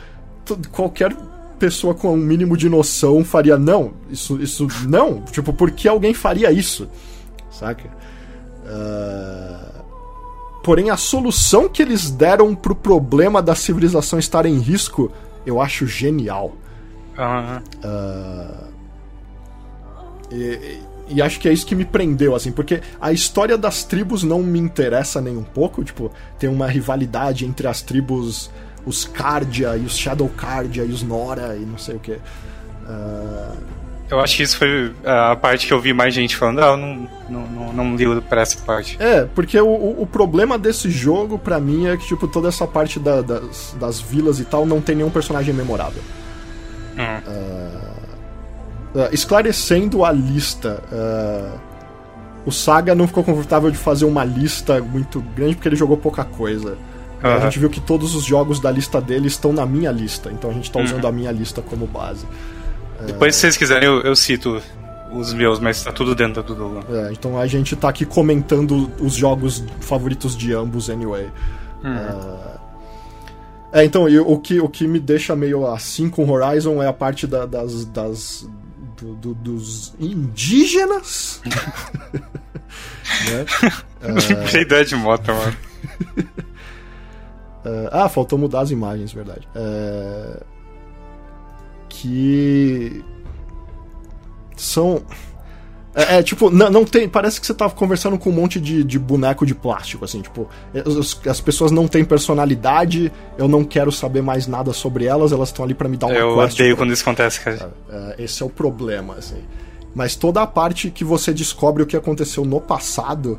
qualquer 0.70 1.14
pessoa 1.58 1.94
com 1.94 2.14
um 2.14 2.16
mínimo 2.16 2.56
de 2.56 2.68
noção 2.68 3.24
faria, 3.24 3.58
não, 3.58 3.92
isso, 4.08 4.40
isso 4.40 4.68
não. 4.88 5.22
Tipo, 5.22 5.52
por 5.52 5.72
que 5.72 5.88
alguém 5.88 6.14
faria 6.14 6.50
isso? 6.52 6.88
Saca? 7.50 7.88
Uh... 8.64 9.71
Porém, 10.62 10.90
a 10.90 10.96
solução 10.96 11.68
que 11.68 11.82
eles 11.82 12.10
deram 12.10 12.54
pro 12.54 12.74
problema 12.74 13.42
da 13.42 13.54
civilização 13.54 14.18
estar 14.18 14.46
em 14.46 14.58
risco, 14.58 15.10
eu 15.44 15.60
acho 15.60 15.86
genial. 15.86 16.52
Uhum. 17.18 17.56
Uh, 17.84 18.72
e, 20.30 20.78
e, 21.08 21.22
acho 21.22 21.40
que 21.40 21.48
é 21.48 21.52
isso 21.52 21.66
que 21.66 21.74
me 21.74 21.84
prendeu, 21.84 22.34
assim, 22.34 22.52
porque 22.52 22.80
a 23.00 23.12
história 23.12 23.58
das 23.58 23.84
tribos 23.84 24.22
não 24.22 24.42
me 24.42 24.58
interessa 24.58 25.20
nem 25.20 25.36
um 25.36 25.42
pouco. 25.42 25.82
Tipo, 25.82 26.12
tem 26.38 26.48
uma 26.48 26.68
rivalidade 26.68 27.44
entre 27.44 27.66
as 27.66 27.82
tribos, 27.82 28.48
os 28.86 29.04
Cardia 29.04 29.76
e 29.76 29.84
os 29.84 29.96
Shadow 29.96 30.28
Cardia 30.28 30.84
e 30.84 30.92
os 30.92 31.02
Nora 31.02 31.56
e 31.56 31.66
não 31.66 31.76
sei 31.76 31.96
o 31.96 32.00
que. 32.00 32.12
Uh, 32.12 33.81
eu 34.12 34.20
acho 34.20 34.36
que 34.36 34.42
isso 34.42 34.58
foi 34.58 34.92
a 35.04 35.34
parte 35.34 35.66
que 35.66 35.72
eu 35.72 35.80
vi 35.80 35.94
mais 35.94 36.12
gente 36.12 36.36
falando, 36.36 36.60
ah, 36.60 36.66
eu 36.66 36.76
não, 36.76 37.08
não, 37.30 37.46
não, 37.46 37.72
não 37.72 37.96
ligo 37.96 38.20
pra 38.20 38.42
essa 38.42 38.58
parte. 38.58 38.96
É, 39.00 39.24
porque 39.24 39.58
o, 39.58 40.02
o 40.02 40.06
problema 40.06 40.58
desse 40.58 40.90
jogo, 40.90 41.38
para 41.38 41.58
mim, 41.58 41.86
é 41.86 41.96
que, 41.96 42.06
tipo, 42.06 42.28
toda 42.28 42.48
essa 42.48 42.66
parte 42.66 43.00
da, 43.00 43.22
das, 43.22 43.74
das 43.80 44.00
vilas 44.02 44.38
e 44.38 44.44
tal 44.44 44.66
não 44.66 44.82
tem 44.82 44.96
nenhum 44.96 45.08
personagem 45.08 45.54
memorável. 45.54 46.02
Hum. 46.98 47.20
Uh, 48.94 49.08
esclarecendo 49.12 50.04
a 50.04 50.12
lista, 50.12 50.82
uh, 50.92 51.58
o 52.44 52.52
Saga 52.52 52.94
não 52.94 53.06
ficou 53.08 53.24
confortável 53.24 53.70
de 53.70 53.78
fazer 53.78 54.04
uma 54.04 54.24
lista 54.24 54.78
muito 54.82 55.22
grande 55.34 55.54
porque 55.54 55.68
ele 55.68 55.76
jogou 55.76 55.96
pouca 55.96 56.22
coisa. 56.22 56.76
Uhum. 57.24 57.30
A 57.30 57.38
gente 57.40 57.58
viu 57.58 57.70
que 57.70 57.80
todos 57.80 58.14
os 58.14 58.24
jogos 58.24 58.60
da 58.60 58.70
lista 58.70 59.00
dele 59.00 59.28
estão 59.28 59.54
na 59.54 59.64
minha 59.64 59.90
lista, 59.90 60.30
então 60.30 60.50
a 60.50 60.52
gente 60.52 60.70
tá 60.70 60.80
usando 60.80 61.04
uhum. 61.04 61.08
a 61.08 61.12
minha 61.12 61.32
lista 61.32 61.62
como 61.62 61.86
base. 61.86 62.26
Depois, 63.06 63.34
se 63.34 63.42
vocês 63.42 63.56
quiserem, 63.56 63.88
eu, 63.88 64.00
eu 64.02 64.16
cito 64.16 64.62
os 65.12 65.32
meus, 65.32 65.58
mas 65.58 65.82
tá 65.82 65.92
tudo 65.92 66.14
dentro 66.14 66.42
do 66.42 66.54
Dolan. 66.54 66.80
É, 66.90 67.12
então 67.12 67.38
a 67.38 67.46
gente 67.46 67.76
tá 67.76 67.88
aqui 67.88 68.04
comentando 68.04 68.90
os 68.98 69.14
jogos 69.14 69.62
favoritos 69.80 70.36
de 70.36 70.54
ambos, 70.54 70.88
anyway. 70.88 71.30
Hum. 71.84 71.96
É, 73.72 73.80
é, 73.80 73.84
então, 73.84 74.04
o, 74.04 74.38
que, 74.38 74.60
o 74.60 74.68
que 74.68 74.86
me 74.86 75.00
deixa 75.00 75.34
meio 75.34 75.66
assim 75.66 76.08
com 76.08 76.28
Horizon 76.28 76.82
é 76.82 76.86
a 76.86 76.92
parte 76.92 77.26
da, 77.26 77.46
das. 77.46 77.84
das 77.86 78.48
do, 79.00 79.14
do, 79.16 79.34
dos 79.34 79.94
indígenas. 79.98 81.42
né? 83.30 83.46
É... 84.52 84.60
ideia 84.60 84.84
de 84.84 84.96
moto, 84.96 85.32
mano. 85.32 85.56
Uh, 87.64 87.88
ah, 87.92 88.08
faltou 88.08 88.36
mudar 88.36 88.62
as 88.62 88.72
imagens, 88.72 89.12
verdade. 89.12 89.46
Uh, 89.54 90.44
que 91.92 93.04
são 94.56 95.02
é, 95.94 96.18
é, 96.18 96.22
tipo, 96.22 96.50
não, 96.50 96.70
não, 96.70 96.84
tem. 96.86 97.06
Parece 97.06 97.38
que 97.38 97.46
você 97.46 97.52
tá 97.52 97.68
conversando 97.68 98.18
com 98.18 98.30
um 98.30 98.32
monte 98.32 98.58
de, 98.58 98.82
de 98.82 98.98
boneco 98.98 99.44
de 99.44 99.54
plástico, 99.54 100.06
assim, 100.06 100.22
tipo, 100.22 100.48
as, 100.74 101.20
as, 101.26 101.40
pessoas 101.40 101.70
não 101.70 101.86
têm 101.86 102.02
personalidade, 102.02 103.12
eu 103.36 103.46
não 103.46 103.62
quero 103.62 103.92
saber 103.92 104.22
mais 104.22 104.46
nada 104.46 104.72
sobre 104.72 105.04
elas, 105.04 105.32
elas 105.32 105.50
estão 105.50 105.62
ali 105.62 105.74
para 105.74 105.90
me 105.90 105.98
dar 105.98 106.06
uma 106.06 106.16
Eu 106.16 106.38
odeio 106.38 106.78
quando 106.78 106.94
isso 106.94 107.02
acontece, 107.02 107.40
cara. 107.40 107.74
É, 107.90 107.96
é, 108.18 108.24
esse 108.24 108.42
é 108.42 108.46
o 108.46 108.48
problema, 108.48 109.16
assim. 109.18 109.42
Mas 109.94 110.16
toda 110.16 110.40
a 110.40 110.46
parte 110.46 110.90
que 110.90 111.04
você 111.04 111.34
descobre 111.34 111.82
o 111.82 111.86
que 111.86 111.96
aconteceu 111.96 112.42
no 112.42 112.58
passado 112.58 113.38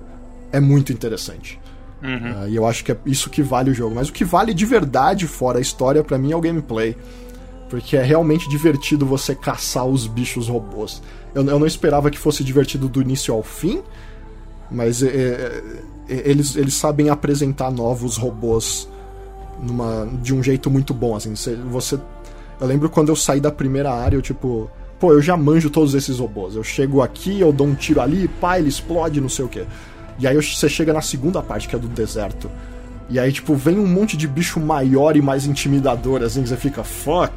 é 0.51 0.59
muito 0.59 0.93
interessante. 0.93 1.59
Uhum. 2.03 2.43
Uh, 2.43 2.49
e 2.49 2.55
eu 2.55 2.67
acho 2.67 2.83
que 2.83 2.91
é 2.91 2.97
isso 3.07 3.31
que 3.31 3.41
vale 3.41 3.71
o 3.71 3.73
jogo. 3.73 3.95
Mas 3.95 4.09
o 4.09 4.13
que 4.13 4.23
vale 4.23 4.53
de 4.53 4.65
verdade 4.65 5.25
fora 5.25 5.57
a 5.57 5.61
história, 5.61 6.03
para 6.03 6.19
mim, 6.19 6.31
é 6.31 6.35
o 6.35 6.41
gameplay. 6.41 6.95
Porque 7.73 7.97
é 7.97 8.03
realmente 8.03 8.47
divertido 8.47 9.03
você 9.03 9.33
caçar 9.33 9.83
os 9.83 10.05
bichos 10.05 10.47
robôs. 10.47 11.01
Eu, 11.33 11.43
eu 11.43 11.57
não 11.57 11.65
esperava 11.65 12.11
que 12.11 12.19
fosse 12.19 12.43
divertido 12.43 12.87
do 12.87 13.01
início 13.01 13.33
ao 13.33 13.41
fim, 13.41 13.81
mas 14.69 15.01
é, 15.01 15.07
é, 15.07 15.63
é, 16.07 16.29
eles, 16.29 16.55
eles 16.55 16.75
sabem 16.75 17.09
apresentar 17.09 17.71
novos 17.71 18.15
robôs 18.15 18.87
numa, 19.59 20.07
de 20.21 20.35
um 20.35 20.43
jeito 20.43 20.69
muito 20.69 20.93
bom, 20.93 21.15
assim. 21.15 21.33
Você, 21.71 21.99
eu 22.61 22.67
lembro 22.67 22.91
quando 22.91 23.09
eu 23.09 23.15
saí 23.15 23.41
da 23.41 23.51
primeira 23.51 23.91
área, 23.91 24.17
eu 24.17 24.21
tipo, 24.21 24.69
pô, 24.99 25.11
eu 25.11 25.19
já 25.19 25.35
manjo 25.35 25.71
todos 25.71 25.95
esses 25.95 26.19
robôs. 26.19 26.55
Eu 26.55 26.63
chego 26.63 27.01
aqui, 27.01 27.39
eu 27.39 27.51
dou 27.51 27.65
um 27.65 27.73
tiro 27.73 28.01
ali, 28.01 28.27
pá, 28.27 28.59
ele 28.59 28.69
explode, 28.69 29.19
não 29.19 29.29
sei 29.29 29.45
o 29.45 29.49
que. 29.49 29.65
E 30.19 30.27
aí 30.27 30.35
você 30.35 30.69
chega 30.69 30.93
na 30.93 31.01
segunda 31.01 31.41
parte, 31.41 31.67
que 31.67 31.75
é 31.75 31.79
do 31.79 31.87
deserto. 31.87 32.51
E 33.09 33.19
aí, 33.19 33.31
tipo, 33.31 33.55
vem 33.55 33.77
um 33.77 33.87
monte 33.87 34.15
de 34.15 34.27
bicho 34.27 34.59
maior 34.59 35.15
e 35.15 35.21
mais 35.21 35.45
intimidador, 35.45 36.21
assim, 36.23 36.41
que 36.43 36.49
você 36.49 36.57
fica, 36.57 36.83
fuck. 36.83 37.33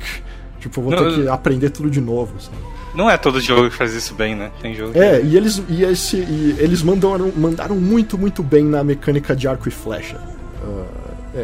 Tipo, 0.61 0.81
vou 0.81 0.93
não, 0.93 0.99
ter 0.99 1.23
que 1.23 1.29
aprender 1.29 1.71
tudo 1.71 1.91
de 1.91 2.01
novo, 2.01 2.35
assim. 2.37 2.51
Não 2.95 3.11
é 3.11 3.17
todo 3.19 3.41
jogo 3.41 3.69
que 3.69 3.77
faz 3.77 3.93
isso 3.93 4.15
bem, 4.15 4.35
né? 4.35 4.51
Tem 4.61 4.75
jogo 4.75 4.99
É, 4.99 5.21
que... 5.21 5.27
e 5.27 5.37
eles, 5.37 5.63
e 5.69 5.85
esse, 5.85 6.17
e 6.17 6.57
eles 6.59 6.83
mandaram, 6.83 7.31
mandaram 7.37 7.77
muito, 7.77 8.17
muito 8.17 8.43
bem 8.43 8.65
na 8.65 8.83
mecânica 8.83 9.37
de 9.37 9.47
arco 9.47 9.69
e 9.69 9.71
flecha. 9.71 10.17
Uh, 10.65 10.87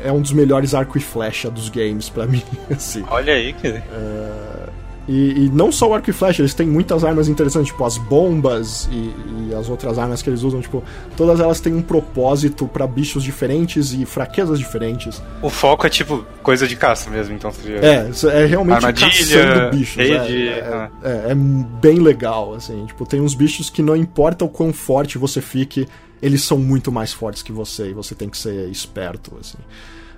é 0.03 0.11
um 0.11 0.23
dos 0.23 0.32
melhores 0.32 0.74
arco 0.74 0.97
e 0.97 1.01
flecha 1.01 1.51
dos 1.51 1.69
games 1.69 2.09
para 2.09 2.24
mim, 2.27 2.43
assim. 2.70 3.05
Olha 3.11 3.35
aí, 3.35 3.53
que... 3.53 3.69
Uh, 3.69 4.72
e, 5.09 5.47
e, 5.47 5.51
não 5.53 5.73
só 5.73 5.89
o 5.89 5.95
arco 5.95 6.09
e 6.11 6.12
flecha, 6.12 6.43
eles 6.43 6.55
têm 6.55 6.66
muitas 6.66 7.05
armas 7.05 7.29
interessantes, 7.29 7.73
tipo 7.73 7.85
as 7.85 7.99
bombas 7.99 8.89
e, 8.93 9.12
e, 9.49 9.55
as 9.55 9.69
outras 9.69 9.99
armas 9.99 10.23
que 10.23 10.31
eles 10.31 10.43
usam, 10.43 10.61
tipo, 10.61 10.83
todas 11.16 11.41
elas 11.41 11.61
têm 11.61 11.74
um 11.74 11.83
propósito 11.83 12.69
para 12.69 12.87
bichos 12.87 13.24
diferentes 13.24 13.93
e 13.93 14.07
fraquezas 14.07 14.59
diferentes. 14.59 15.20
O 15.43 15.51
foco 15.51 15.87
é 15.87 15.91
tipo 15.91 16.24
coisa 16.43 16.69
de 16.69 16.77
caça 16.77 17.11
mesmo, 17.11 17.35
então 17.35 17.51
seria. 17.51 17.79
É, 17.79 18.11
é 18.33 18.47
realmente 18.47 18.77
Armadilha, 18.77 19.09
caçando 19.09 19.77
bichos. 19.77 19.99
É, 19.99 20.03
rede, 20.03 20.49
é, 20.49 20.53
é, 20.53 20.91
é, 21.03 21.31
é, 21.31 21.35
bem 21.35 21.99
legal, 21.99 22.55
assim, 22.55 22.87
tipo, 22.87 23.05
tem 23.05 23.20
uns 23.20 23.35
bichos 23.35 23.69
que 23.69 23.83
não 23.83 23.97
importa 23.97 24.45
o 24.45 24.49
quão 24.49 24.73
forte 24.73 25.19
você 25.19 25.41
fique, 25.41 25.89
eles 26.20 26.43
são 26.43 26.59
muito 26.59 26.93
mais 26.93 27.12
fortes 27.12 27.43
que 27.43 27.51
você 27.51 27.91
e 27.91 27.93
você 27.93 28.15
tem 28.15 28.29
que 28.29 28.39
ser 28.39 28.69
esperto, 28.70 29.37
assim. 29.41 29.59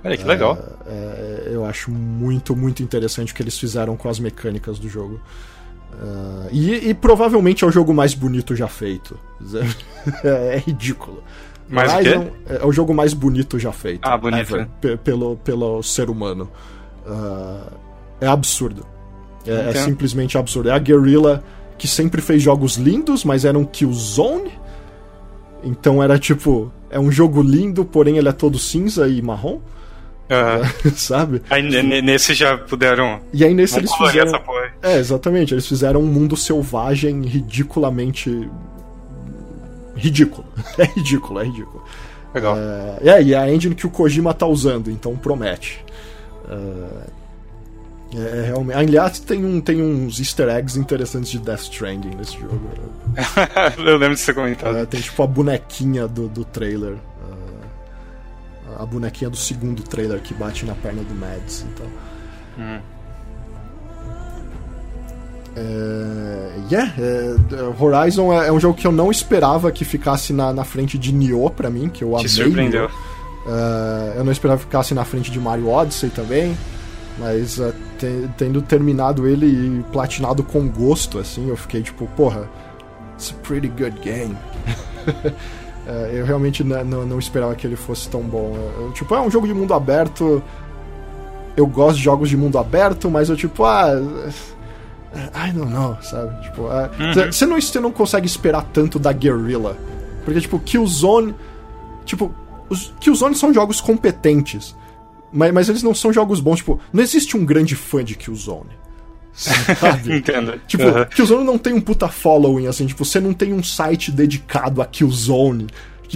Olha 0.04 0.16
que 0.16 0.24
legal. 0.24 0.58
É, 0.86 0.90
é, 0.90 1.50
eu 1.52 1.64
acho 1.64 1.90
muito, 1.90 2.54
muito 2.54 2.82
interessante 2.82 3.32
o 3.32 3.34
que 3.34 3.42
eles 3.42 3.58
fizeram 3.58 3.96
com 3.96 4.08
as 4.08 4.20
mecânicas 4.20 4.78
do 4.78 4.88
jogo. 4.88 5.20
Uh, 5.94 6.48
e, 6.50 6.90
e, 6.90 6.94
provavelmente 6.94 7.64
é 7.64 7.66
o 7.66 7.70
jogo 7.70 7.94
mais 7.94 8.14
bonito 8.14 8.54
já 8.54 8.68
feito. 8.68 9.18
é, 10.24 10.62
ridículo. 10.64 11.22
Horizon 11.72 12.30
é, 12.46 12.56
é 12.56 12.66
o 12.66 12.72
jogo 12.72 12.92
mais 12.92 13.14
bonito 13.14 13.58
já 13.58 13.72
feito. 13.72 14.06
Ah, 14.06 14.18
bonito. 14.18 14.40
Ever, 14.40 14.68
né? 14.82 14.96
pelo, 15.02 15.36
pelo 15.36 15.82
ser 15.82 16.10
humano. 16.10 16.50
Uh, 17.06 17.72
é 18.20 18.26
absurdo. 18.26 18.84
É, 19.46 19.70
é, 19.70 19.74
simplesmente 19.74 20.36
absurdo. 20.36 20.68
É 20.68 20.72
a 20.72 20.78
Guerrilla 20.78 21.42
que 21.78 21.88
sempre 21.88 22.20
fez 22.20 22.42
jogos 22.42 22.76
lindos, 22.76 23.24
mas 23.24 23.44
era 23.44 23.58
um 23.58 23.64
Killzone. 23.64 24.52
Então 25.62 26.02
era 26.02 26.18
tipo. 26.18 26.70
É 26.90 26.98
um 27.00 27.10
jogo 27.10 27.42
lindo, 27.42 27.84
porém 27.84 28.18
ele 28.18 28.28
é 28.28 28.32
todo 28.32 28.58
cinza 28.58 29.08
e 29.08 29.22
marrom. 29.22 29.60
Uhum. 30.30 30.90
sabe? 30.96 31.42
Aí 31.50 31.62
nesse 32.02 32.34
já 32.34 32.56
puderam. 32.56 33.20
E 33.32 33.44
aí 33.44 33.52
nesse 33.52 33.78
eles 33.78 33.94
fizeram. 33.94 34.32
É, 34.82 34.96
exatamente. 34.98 35.52
Eles 35.54 35.66
fizeram 35.66 36.00
um 36.00 36.06
mundo 36.06 36.36
selvagem 36.36 37.22
ridiculamente. 37.22 38.48
Ridículo. 39.96 40.46
É 40.78 40.84
ridículo, 40.84 41.40
é 41.40 41.44
ridículo. 41.44 41.84
Legal. 42.34 42.56
É, 42.56 43.10
é, 43.10 43.22
e 43.22 43.34
é 43.34 43.38
a 43.38 43.52
engine 43.52 43.74
que 43.74 43.86
o 43.86 43.90
Kojima 43.90 44.34
tá 44.34 44.44
usando, 44.44 44.90
então 44.90 45.14
promete. 45.16 45.84
É, 46.48 47.24
é, 48.16 48.42
realmente. 48.46 48.76
Aliás, 48.76 49.20
tem, 49.20 49.44
um, 49.44 49.60
tem 49.60 49.80
uns 49.80 50.18
easter 50.18 50.48
eggs 50.48 50.78
interessantes 50.78 51.30
de 51.30 51.38
Death 51.38 51.60
Stranding 51.62 52.16
nesse 52.16 52.38
jogo. 52.38 52.60
Eu 53.78 53.96
lembro 53.98 54.14
de 54.14 54.20
você 54.20 54.34
comentar. 54.34 54.74
É, 54.74 54.84
tem 54.84 55.00
tipo 55.00 55.22
a 55.22 55.26
bonequinha 55.26 56.08
do, 56.08 56.28
do 56.28 56.44
trailer 56.44 56.96
a 58.78 58.86
bonequinha 58.86 59.30
do 59.30 59.36
segundo 59.36 59.82
trailer 59.82 60.20
que 60.20 60.34
bate 60.34 60.64
na 60.64 60.74
perna 60.74 61.02
do 61.02 61.14
Mads. 61.14 61.66
Então. 61.72 61.86
Hum. 62.58 62.80
É, 65.56 66.58
yeah, 66.70 66.92
é, 66.98 67.82
Horizon 67.82 68.32
é, 68.32 68.48
é, 68.48 68.52
um 68.52 68.58
jogo 68.58 68.76
que 68.76 68.86
eu 68.86 68.90
não 68.90 69.10
esperava 69.10 69.70
que 69.70 69.84
ficasse 69.84 70.32
na, 70.32 70.52
na 70.52 70.64
frente 70.64 70.98
de 70.98 71.12
Nioh 71.12 71.50
pra 71.50 71.70
mim, 71.70 71.88
que 71.88 72.02
eu 72.02 72.10
Te 72.10 72.14
amei. 72.16 72.28
surpreendeu. 72.28 72.90
É, 73.46 74.14
eu 74.18 74.24
não 74.24 74.32
esperava 74.32 74.58
que 74.58 74.64
ficasse 74.64 74.94
na 74.94 75.04
frente 75.04 75.30
de 75.30 75.38
Mario 75.38 75.68
Odyssey 75.68 76.10
também, 76.10 76.56
mas 77.18 77.60
é, 77.60 77.72
te, 77.98 78.28
tendo 78.36 78.60
terminado 78.62 79.28
ele 79.28 79.46
e 79.46 79.84
platinado 79.92 80.42
com 80.42 80.66
gosto, 80.68 81.18
assim, 81.18 81.48
eu 81.48 81.56
fiquei 81.56 81.82
tipo, 81.82 82.06
porra, 82.16 82.48
it's 83.14 83.32
a 83.32 83.46
pretty 83.46 83.68
good 83.68 83.96
game. 84.00 84.36
É, 85.86 86.10
eu 86.14 86.24
realmente 86.24 86.64
não, 86.64 87.04
não, 87.04 87.18
esperava 87.18 87.54
que 87.54 87.66
ele 87.66 87.76
fosse 87.76 88.08
tão 88.08 88.22
bom. 88.22 88.56
Eu, 88.78 88.92
tipo, 88.92 89.14
é 89.14 89.20
um 89.20 89.30
jogo 89.30 89.46
de 89.46 89.54
mundo 89.54 89.74
aberto. 89.74 90.42
Eu 91.56 91.66
gosto 91.66 91.96
de 91.98 92.02
jogos 92.02 92.28
de 92.28 92.36
mundo 92.36 92.58
aberto, 92.58 93.10
mas 93.10 93.28
eu 93.28 93.36
tipo, 93.36 93.64
ah. 93.64 93.90
I 95.14 95.52
don't 95.52 95.72
know, 95.72 95.96
sabe? 96.02 96.42
Tipo, 96.42 96.62
é, 96.72 96.90
uhum. 96.98 97.32
você, 97.32 97.46
não, 97.46 97.60
você 97.60 97.80
não 97.80 97.92
consegue 97.92 98.26
esperar 98.26 98.64
tanto 98.72 98.98
da 98.98 99.12
Guerrilla. 99.12 99.76
Porque, 100.24 100.40
tipo, 100.40 100.58
Killzone. 100.58 101.34
Tipo, 102.04 102.34
os 102.68 102.92
Killzone 102.98 103.34
são 103.34 103.52
jogos 103.52 103.80
competentes. 103.80 104.74
Mas, 105.32 105.52
mas 105.52 105.68
eles 105.68 105.82
não 105.82 105.94
são 105.94 106.12
jogos 106.12 106.40
bons. 106.40 106.56
Tipo, 106.56 106.80
não 106.92 107.02
existe 107.02 107.36
um 107.36 107.44
grande 107.44 107.76
fã 107.76 108.02
de 108.02 108.16
Killzone. 108.16 108.70
Sabe? 109.34 110.16
Entendo. 110.16 110.60
Tipo, 110.66 110.84
uhum. 110.84 111.04
Killzone 111.06 111.44
não 111.44 111.58
tem 111.58 111.72
um 111.72 111.80
puta 111.80 112.08
following, 112.08 112.66
assim, 112.66 112.86
tipo, 112.86 113.04
você 113.04 113.20
não 113.20 113.32
tem 113.32 113.52
um 113.52 113.62
site 113.62 114.10
dedicado 114.10 114.80
a 114.80 114.86
Killzone. 114.86 115.66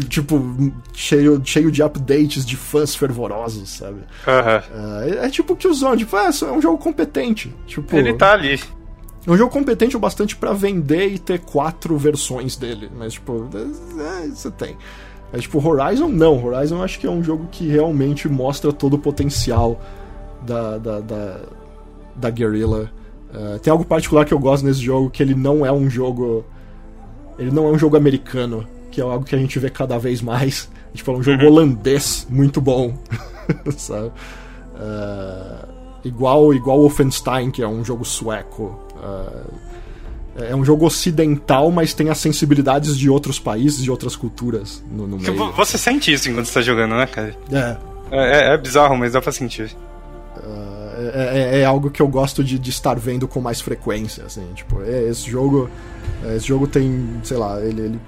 Tipo, 0.08 0.72
cheio, 0.94 1.42
cheio 1.44 1.72
de 1.72 1.82
updates 1.82 2.46
de 2.46 2.56
fãs 2.56 2.94
fervorosos, 2.94 3.68
sabe? 3.70 4.00
Uhum. 4.26 5.20
É, 5.20 5.26
é, 5.26 5.30
tipo 5.30 5.56
Killzone, 5.56 5.98
tipo, 5.98 6.16
é, 6.16 6.26
é 6.26 6.52
um 6.52 6.62
jogo 6.62 6.78
competente. 6.78 7.52
Tipo, 7.66 7.96
Ele 7.96 8.14
tá 8.14 8.32
ali. 8.32 8.60
É 9.26 9.30
um 9.30 9.36
jogo 9.36 9.52
competente 9.52 9.96
o 9.96 10.00
bastante 10.00 10.36
para 10.36 10.52
vender 10.52 11.08
e 11.08 11.18
ter 11.18 11.40
quatro 11.40 11.98
versões 11.98 12.54
dele. 12.54 12.88
Mas, 12.96 13.14
tipo, 13.14 13.48
é, 13.52 14.24
é, 14.24 14.28
você 14.28 14.50
tem. 14.52 14.76
Mas, 15.32 15.42
tipo, 15.42 15.66
Horizon 15.66 16.08
não. 16.08 16.44
Horizon 16.44 16.76
eu 16.76 16.84
acho 16.84 17.00
que 17.00 17.06
é 17.06 17.10
um 17.10 17.22
jogo 17.22 17.48
que 17.50 17.66
realmente 17.66 18.28
mostra 18.28 18.72
todo 18.72 18.94
o 18.94 18.98
potencial 18.98 19.80
da, 20.46 20.78
da, 20.78 21.00
da, 21.00 21.40
da 22.14 22.30
Guerrilla 22.30 22.92
Uh, 23.32 23.58
tem 23.58 23.70
algo 23.70 23.84
particular 23.84 24.24
que 24.24 24.32
eu 24.32 24.38
gosto 24.38 24.64
nesse 24.64 24.80
jogo, 24.80 25.10
que 25.10 25.22
ele 25.22 25.34
não 25.34 25.64
é 25.64 25.72
um 25.72 25.88
jogo. 25.88 26.44
Ele 27.38 27.50
não 27.50 27.66
é 27.66 27.70
um 27.70 27.78
jogo 27.78 27.96
americano, 27.96 28.66
que 28.90 29.00
é 29.00 29.04
algo 29.04 29.24
que 29.24 29.34
a 29.34 29.38
gente 29.38 29.58
vê 29.58 29.70
cada 29.70 29.98
vez 29.98 30.22
mais. 30.22 30.68
A 30.86 30.90
gente 30.90 31.02
fala 31.02 31.18
um 31.18 31.22
jogo 31.22 31.42
uhum. 31.42 31.48
holandês 31.48 32.26
muito 32.30 32.60
bom. 32.60 32.94
sabe? 33.76 34.10
Uh, 34.74 35.68
igual 36.04 36.54
igual 36.54 36.78
Wolfenstein, 36.80 37.50
que 37.50 37.62
é 37.62 37.68
um 37.68 37.84
jogo 37.84 38.04
sueco. 38.04 38.78
Uh, 38.96 39.68
é 40.40 40.54
um 40.54 40.64
jogo 40.64 40.86
ocidental, 40.86 41.70
mas 41.70 41.92
tem 41.92 42.10
as 42.10 42.18
sensibilidades 42.18 42.96
de 42.96 43.10
outros 43.10 43.38
países 43.38 43.84
e 43.84 43.90
outras 43.90 44.14
culturas 44.14 44.82
no, 44.90 45.06
no 45.06 45.18
meio. 45.18 45.52
Você 45.52 45.76
sente 45.76 46.12
isso 46.12 46.30
enquanto 46.30 46.46
está 46.46 46.60
jogando, 46.60 46.94
né, 46.94 47.06
cara? 47.06 47.36
É. 47.50 47.76
É, 48.10 48.54
é, 48.54 48.56
bizarro, 48.56 48.96
mas 48.96 49.12
dá 49.12 49.20
pra 49.20 49.32
sentir. 49.32 49.74
É, 50.36 50.77
é, 50.98 51.60
é, 51.60 51.64
algo 51.64 51.90
que 51.90 52.02
eu 52.02 52.08
gosto 52.08 52.42
de, 52.42 52.58
de, 52.58 52.70
estar 52.70 52.98
vendo 52.98 53.28
com 53.28 53.40
mais 53.40 53.60
frequência, 53.60 54.24
assim, 54.24 54.46
tipo, 54.54 54.82
é, 54.82 55.04
esse 55.04 55.30
jogo, 55.30 55.70
é, 56.24 56.36
esse 56.36 56.46
jogo 56.46 56.66
tem, 56.66 57.20
sei 57.22 57.36
lá, 57.36 57.60
ele, 57.60 57.80
ele, 57.82 58.00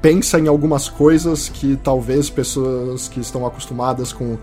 pensa 0.00 0.38
em 0.38 0.48
algumas 0.48 0.88
coisas 0.88 1.48
que 1.48 1.76
talvez 1.82 2.30
pessoas 2.30 3.08
que 3.08 3.20
estão 3.20 3.46
acostumadas 3.46 4.12
com 4.12 4.38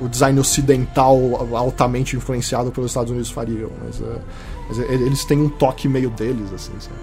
o 0.00 0.08
design 0.08 0.38
ocidental 0.40 1.18
altamente 1.56 2.16
influenciado 2.16 2.72
pelos 2.72 2.90
Estados 2.90 3.10
Unidos 3.10 3.30
fariam, 3.30 3.70
mas, 3.84 4.00
é, 4.00 4.18
mas 4.68 4.78
eles 4.78 5.24
têm 5.24 5.40
um 5.40 5.48
toque 5.48 5.88
meio 5.88 6.10
deles, 6.10 6.52
assim, 6.52 6.72
sabe? 6.80 6.96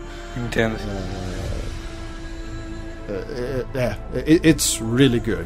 Entendo. 0.45 0.75
É, 3.07 3.65
é, 3.75 3.97
é, 4.15 4.47
it's 4.47 4.81
really 4.81 5.19
good. 5.19 5.45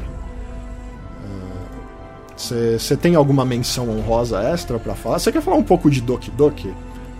Você 2.39 2.95
tem 2.95 3.15
alguma 3.15 3.43
menção 3.43 3.89
honrosa 3.89 4.41
extra 4.41 4.79
para 4.79 4.95
falar? 4.95 5.19
Você 5.19 5.31
quer 5.31 5.41
falar 5.41 5.57
um 5.57 5.63
pouco 5.63 5.89
de 5.91 5.99
Doki 6.01 6.31
Doki? 6.31 6.73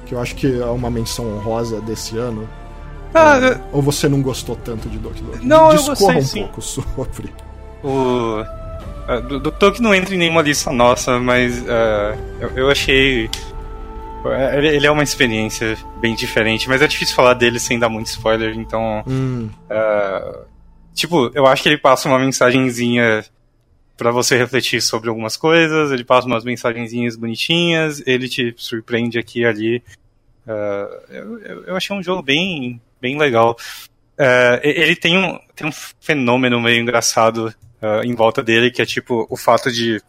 Que 0.06 0.16
eu 0.16 0.20
acho 0.22 0.34
que 0.36 0.60
é 0.62 0.66
uma 0.66 0.90
menção 0.90 1.26
honrosa 1.38 1.82
desse 1.82 2.18
ano. 2.18 2.48
Ah, 3.14 3.36
ou, 3.36 3.44
eu- 3.44 3.60
ou 3.74 3.82
você 3.82 4.08
não 4.08 4.22
gostou 4.22 4.56
tanto 4.56 4.88
de 4.88 4.98
Doki 4.98 5.22
Doki? 5.22 5.46
Não, 5.46 5.72
eu 5.72 5.78
Discorra 5.78 6.14
gostei, 6.14 6.18
um 6.18 6.22
sim. 6.26 6.40
pouco 6.44 6.62
sobre. 6.62 7.34
O. 7.84 8.44
ah, 9.08 9.20
Do, 9.20 9.40
do 9.40 9.52
Tolkien 9.52 9.84
não 9.84 9.94
entra 9.94 10.16
em 10.16 10.18
nenhuma 10.18 10.41
lista 10.41 10.72
nossa, 10.72 11.20
mas 11.20 11.64
ah, 11.68 12.16
eu, 12.40 12.50
eu 12.56 12.70
achei. 12.70 13.30
eh, 14.26 14.76
Ele, 14.76 14.88
é 14.88 14.91
uma 14.91 15.04
experiência 15.04 15.78
bem 16.00 16.16
diferente, 16.16 16.70
mas 16.70 16.82
é 16.82 16.88
difícil 16.88 17.16
falar 17.16 17.34
dele 17.34 17.60
sem 17.60 17.78
dar 17.78 17.90
muito 17.90 18.08
spoiler, 18.08 18.56
então. 18.58 19.04
Hum, 19.08 19.50
ah, 19.70 20.40
tipo, 20.94 21.30
eu 21.34 21.46
acho 21.46 21.62
que 21.64 21.70
ele 21.70 21.78
passa 21.78 22.08
uma 22.08 22.20
mensagenzinha 22.20 23.24
pra 24.00 24.12
você 24.12 24.38
refletir 24.38 24.82
sobre 24.82 25.10
algumas 25.10 25.36
coisas, 25.36 25.92
ele 25.92 26.06
passa 26.06 26.26
umas 26.26 26.46
mensagenzinhas 26.46 27.18
bonitinhas, 27.18 28.02
ele 28.08 28.30
te 28.30 28.54
surpreende 28.58 29.20
aqui 29.20 29.42
e 29.42 29.46
ali. 29.46 29.84
Ah, 30.48 30.90
eu, 31.10 31.40
eu, 31.68 31.76
achei 31.76 31.96
um 31.96 32.02
jogo 32.02 32.24
bem, 32.24 32.82
bem 33.02 33.18
legal. 33.20 33.56
E- 34.18 34.60
ele 34.64 34.96
tem 34.96 35.18
um, 35.18 35.38
tem 35.56 35.68
um 35.68 35.72
fenômeno 36.00 36.60
meio 36.62 36.82
engraçado 36.82 37.54
ah, 37.82 38.02
em 38.04 38.16
volta 38.16 38.42
dele, 38.42 38.72
que 38.72 38.82
é 38.82 38.86
tipo 38.86 39.28
o 39.30 39.36
fato 39.38 39.70
de 39.72 40.02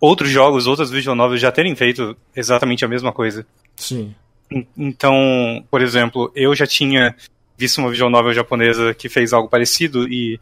outros 0.00 0.30
jogos, 0.30 0.66
outras 0.66 0.90
visual 0.90 1.16
novels 1.16 1.40
já 1.40 1.50
terem 1.50 1.74
feito 1.74 2.16
exatamente 2.36 2.84
a 2.84 2.88
mesma 2.88 3.12
coisa. 3.12 3.46
sim. 3.76 4.14
En- 4.50 4.66
Então, 4.76 5.64
por 5.70 5.82
exemplo, 5.82 6.30
eu 6.36 6.54
já 6.54 6.66
tinha 6.66 7.16
visto 7.58 7.78
uma 7.78 7.90
visual 7.90 8.10
novel 8.10 8.32
japonesa 8.34 8.94
que 8.94 9.08
fez 9.08 9.32
algo 9.32 9.48
parecido 9.48 10.06
e 10.06 10.38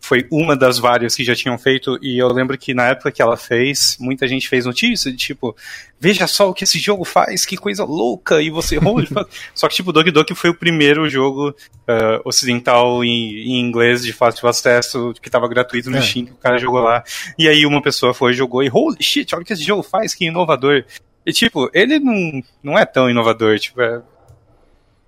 foi 0.00 0.26
uma 0.30 0.56
das 0.56 0.78
várias 0.78 1.14
que 1.14 1.24
já 1.24 1.34
tinham 1.34 1.58
feito 1.58 1.98
e 2.00 2.18
eu 2.18 2.28
lembro 2.28 2.56
que 2.56 2.72
na 2.72 2.86
época 2.86 3.10
que 3.10 3.20
ela 3.20 3.36
fez, 3.36 3.96
muita 3.98 4.26
gente 4.26 4.48
fez 4.48 4.64
notícia 4.64 5.10
de 5.10 5.16
tipo, 5.16 5.56
veja 5.98 6.26
só 6.26 6.48
o 6.48 6.54
que 6.54 6.64
esse 6.64 6.78
jogo 6.78 7.04
faz, 7.04 7.44
que 7.44 7.56
coisa 7.56 7.84
louca, 7.84 8.40
e 8.40 8.50
você. 8.50 8.78
Só 9.54 9.68
que 9.68 9.74
tipo, 9.74 9.92
Doki 9.92 10.10
Doki 10.10 10.34
foi 10.34 10.50
o 10.50 10.54
primeiro 10.54 11.08
jogo 11.08 11.54
ah, 11.86 12.20
ocidental 12.24 13.04
em, 13.04 13.08
em 13.08 13.60
inglês 13.60 14.02
de 14.02 14.12
fácil 14.12 14.48
acesso 14.48 15.12
que 15.20 15.30
tava 15.30 15.48
gratuito 15.48 15.90
no 15.90 15.98
É. 15.98 16.02
Steam, 16.02 16.26
que 16.26 16.32
o 16.32 16.36
cara 16.36 16.58
jogou 16.58 16.80
lá. 16.80 17.02
E 17.38 17.48
aí 17.48 17.66
uma 17.66 17.82
pessoa 17.82 18.14
foi, 18.14 18.32
jogou 18.32 18.62
e 18.62 18.70
holy 18.72 19.02
shit, 19.02 19.34
olha 19.34 19.42
o 19.42 19.44
que 19.44 19.52
esse 19.52 19.64
jogo 19.64 19.82
faz, 19.82 20.14
que 20.14 20.26
inovador. 20.26 20.84
E 21.24 21.32
tipo, 21.32 21.68
ele 21.74 21.98
não, 21.98 22.42
não 22.62 22.78
é 22.78 22.84
tão 22.84 23.10
inovador, 23.10 23.58
tipo, 23.58 23.80
é... 23.80 24.00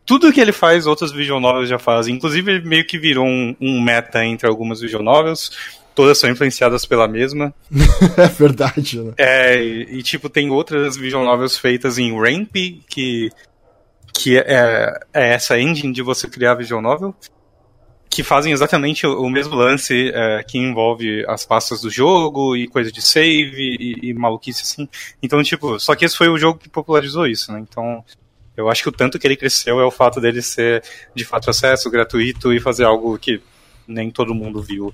Tudo 0.08 0.32
que 0.32 0.40
ele 0.40 0.52
faz, 0.52 0.86
outras 0.86 1.12
visual 1.12 1.38
novels 1.38 1.68
já 1.68 1.78
fazem. 1.78 2.14
Inclusive, 2.14 2.50
ele 2.50 2.66
meio 2.66 2.86
que 2.86 2.98
virou 2.98 3.26
um, 3.26 3.54
um 3.60 3.78
meta 3.78 4.24
entre 4.24 4.48
algumas 4.48 4.80
visual 4.80 5.02
novels. 5.02 5.50
Todas 5.94 6.16
são 6.16 6.30
influenciadas 6.30 6.86
pela 6.86 7.06
mesma. 7.06 7.52
É 8.16 8.26
verdade, 8.26 8.98
né? 9.02 9.12
É, 9.18 9.62
e, 9.62 9.98
e, 9.98 10.02
tipo, 10.02 10.30
tem 10.30 10.48
outras 10.48 10.96
visual 10.96 11.26
novels 11.26 11.58
feitas 11.58 11.98
em 11.98 12.18
Ramp, 12.18 12.56
que, 12.88 13.30
que 14.14 14.38
é, 14.38 14.98
é 15.12 15.34
essa 15.34 15.60
engine 15.60 15.92
de 15.92 16.00
você 16.00 16.26
criar 16.26 16.54
visual 16.54 16.80
novel, 16.80 17.14
que 18.08 18.22
fazem 18.22 18.50
exatamente 18.50 19.06
o, 19.06 19.28
mesmo 19.28 19.54
lance 19.56 20.10
é, 20.14 20.42
que 20.42 20.56
envolve 20.56 21.22
as 21.28 21.44
pastas 21.44 21.82
do 21.82 21.90
jogo 21.90 22.56
e 22.56 22.66
coisa 22.66 22.90
de 22.90 23.02
save 23.02 23.76
e, 23.78 24.08
e 24.08 24.14
maluquice 24.14 24.62
assim. 24.62 24.88
Então, 25.22 25.42
tipo, 25.42 25.78
só 25.78 25.94
que 25.94 26.06
esse 26.06 26.16
foi 26.16 26.30
o 26.30 26.38
jogo 26.38 26.58
que 26.58 26.70
popularizou 26.70 27.26
isso, 27.26 27.52
né? 27.52 27.60
Então, 27.60 28.02
eu 28.58 28.68
acho 28.68 28.82
que 28.82 28.88
o 28.88 28.92
tanto 28.92 29.18
que 29.18 29.26
ele 29.26 29.36
cresceu 29.36 29.80
é 29.80 29.84
o 29.84 29.90
fato 29.90 30.20
dele 30.20 30.42
ser 30.42 30.82
de 31.14 31.24
fato 31.24 31.48
acesso, 31.48 31.88
gratuito 31.90 32.52
e 32.52 32.60
fazer 32.60 32.84
algo 32.84 33.16
que 33.18 33.40
nem 33.86 34.10
todo 34.10 34.34
mundo 34.34 34.60
viu. 34.60 34.92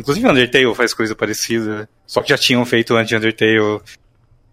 Inclusive 0.00 0.26
Undertale 0.26 0.74
faz 0.74 0.92
coisa 0.92 1.14
parecida, 1.14 1.88
só 2.06 2.20
que 2.22 2.30
já 2.30 2.38
tinham 2.38 2.64
feito 2.66 2.94
antes 2.94 3.08
de 3.10 3.16
Undertale. 3.16 3.80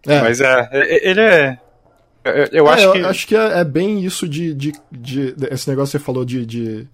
É. 0.06 0.22
Mas 0.22 0.40
é, 0.42 0.70
é- 0.72 1.10
ele 1.10 1.20
é. 1.22 1.58
Eu, 2.24 2.48
eu 2.52 2.68
É, 2.68 2.74
acho 2.74 2.84
eu 2.86 2.92
que. 2.94 3.00
acho 3.00 3.28
que 3.28 3.36
é, 3.36 3.60
é 3.60 3.64
bem 3.64 4.04
isso 4.06 4.28
de, 4.28 4.54
de, 4.54 4.74
de- 4.92 5.34
Esse 5.52 5.70
negócio 5.70 5.92
que 5.98 6.00
você 6.00 6.06
falou 6.06 6.24
de. 6.24 6.46
de 6.46 6.88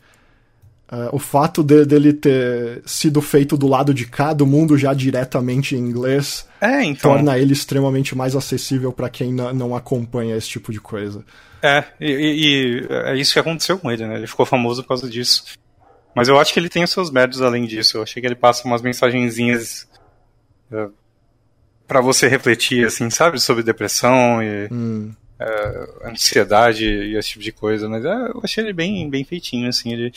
ah, 0.91 1.10
o 1.11 1.20
fato 1.20 1.64
de- 1.64 1.86
dele 1.86 2.11
ter 2.14 2.82
sido 2.86 3.22
feito 3.22 3.56
do 3.56 3.68
lado 3.68 3.94
de 3.94 4.06
cá 4.07 4.34
do 4.34 4.45
mundo 4.45 4.78
já 4.78 4.94
diretamente 4.94 5.76
em 5.76 5.80
inglês 5.80 6.48
É, 6.60 6.84
então. 6.84 7.11
torna 7.11 7.38
ele 7.38 7.53
extremamente 7.53 8.16
mais 8.16 8.36
acessível 8.36 8.91
pra 8.91 9.10
quem 9.10 9.32
não 9.34 9.76
acompanha 9.76 10.36
esse 10.36 10.48
tipo 10.49 10.72
de 10.72 10.80
coisa. 10.82 11.24
É, 11.61 11.84
e, 11.99 12.11
e- 12.11 12.88
é 12.90 13.16
isso 13.18 13.34
que 13.34 13.40
aconteceu 13.40 13.78
com 13.78 13.91
ele, 13.91 14.07
né? 14.07 14.16
Ele 14.16 14.28
ficou 14.28 14.45
famoso 14.45 14.82
por 14.82 14.90
causa 14.90 15.10
disso. 15.10 15.44
Mas 16.16 16.28
eu 16.28 16.40
acho 16.40 16.52
que 16.53 16.60
ele 16.60 16.70
tem 16.70 16.84
os 16.84 16.90
seus 16.90 17.11
méritos 17.11 17.41
além 17.41 17.66
disso. 17.66 17.98
Eu 17.98 18.03
achei 18.03 18.20
que 18.22 18.28
ele 18.28 18.36
passa 18.36 18.66
umas 18.66 18.82
mensagenzinhas 18.82 19.88
é, 20.72 20.88
para 21.88 22.02
você 22.02 22.28
refletir, 22.28 22.86
assim, 22.86 23.10
sabe? 23.10 23.40
Sobre 23.40 23.61
depressão 23.64 24.41
e 24.41 24.68
Hum, 24.72 25.11
ansiedade 26.03 26.86
e 26.86 27.16
esse 27.18 27.30
tipo 27.30 27.44
de 27.44 27.52
coisa. 27.52 27.88
Mas 27.88 28.03
eu 28.03 28.41
achei 28.44 28.64
ele 28.64 28.74
bem, 28.74 29.10
bem 29.10 29.24
feitinho, 29.24 29.68
assim. 29.70 29.94
Ele, 29.94 30.11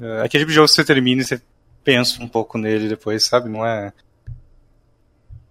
é, 0.00 0.22
aquele 0.22 0.42
tipo 0.42 0.48
de 0.50 0.54
jogo 0.54 0.68
que 0.68 0.74
você 0.74 0.84
termina 0.84 1.22
e 1.22 1.24
você 1.24 1.40
pensa 1.84 2.22
um 2.22 2.28
pouco 2.28 2.58
nele 2.58 2.88
depois, 2.88 3.24
sabe? 3.24 3.48
Não 3.48 3.64
é. 3.64 3.92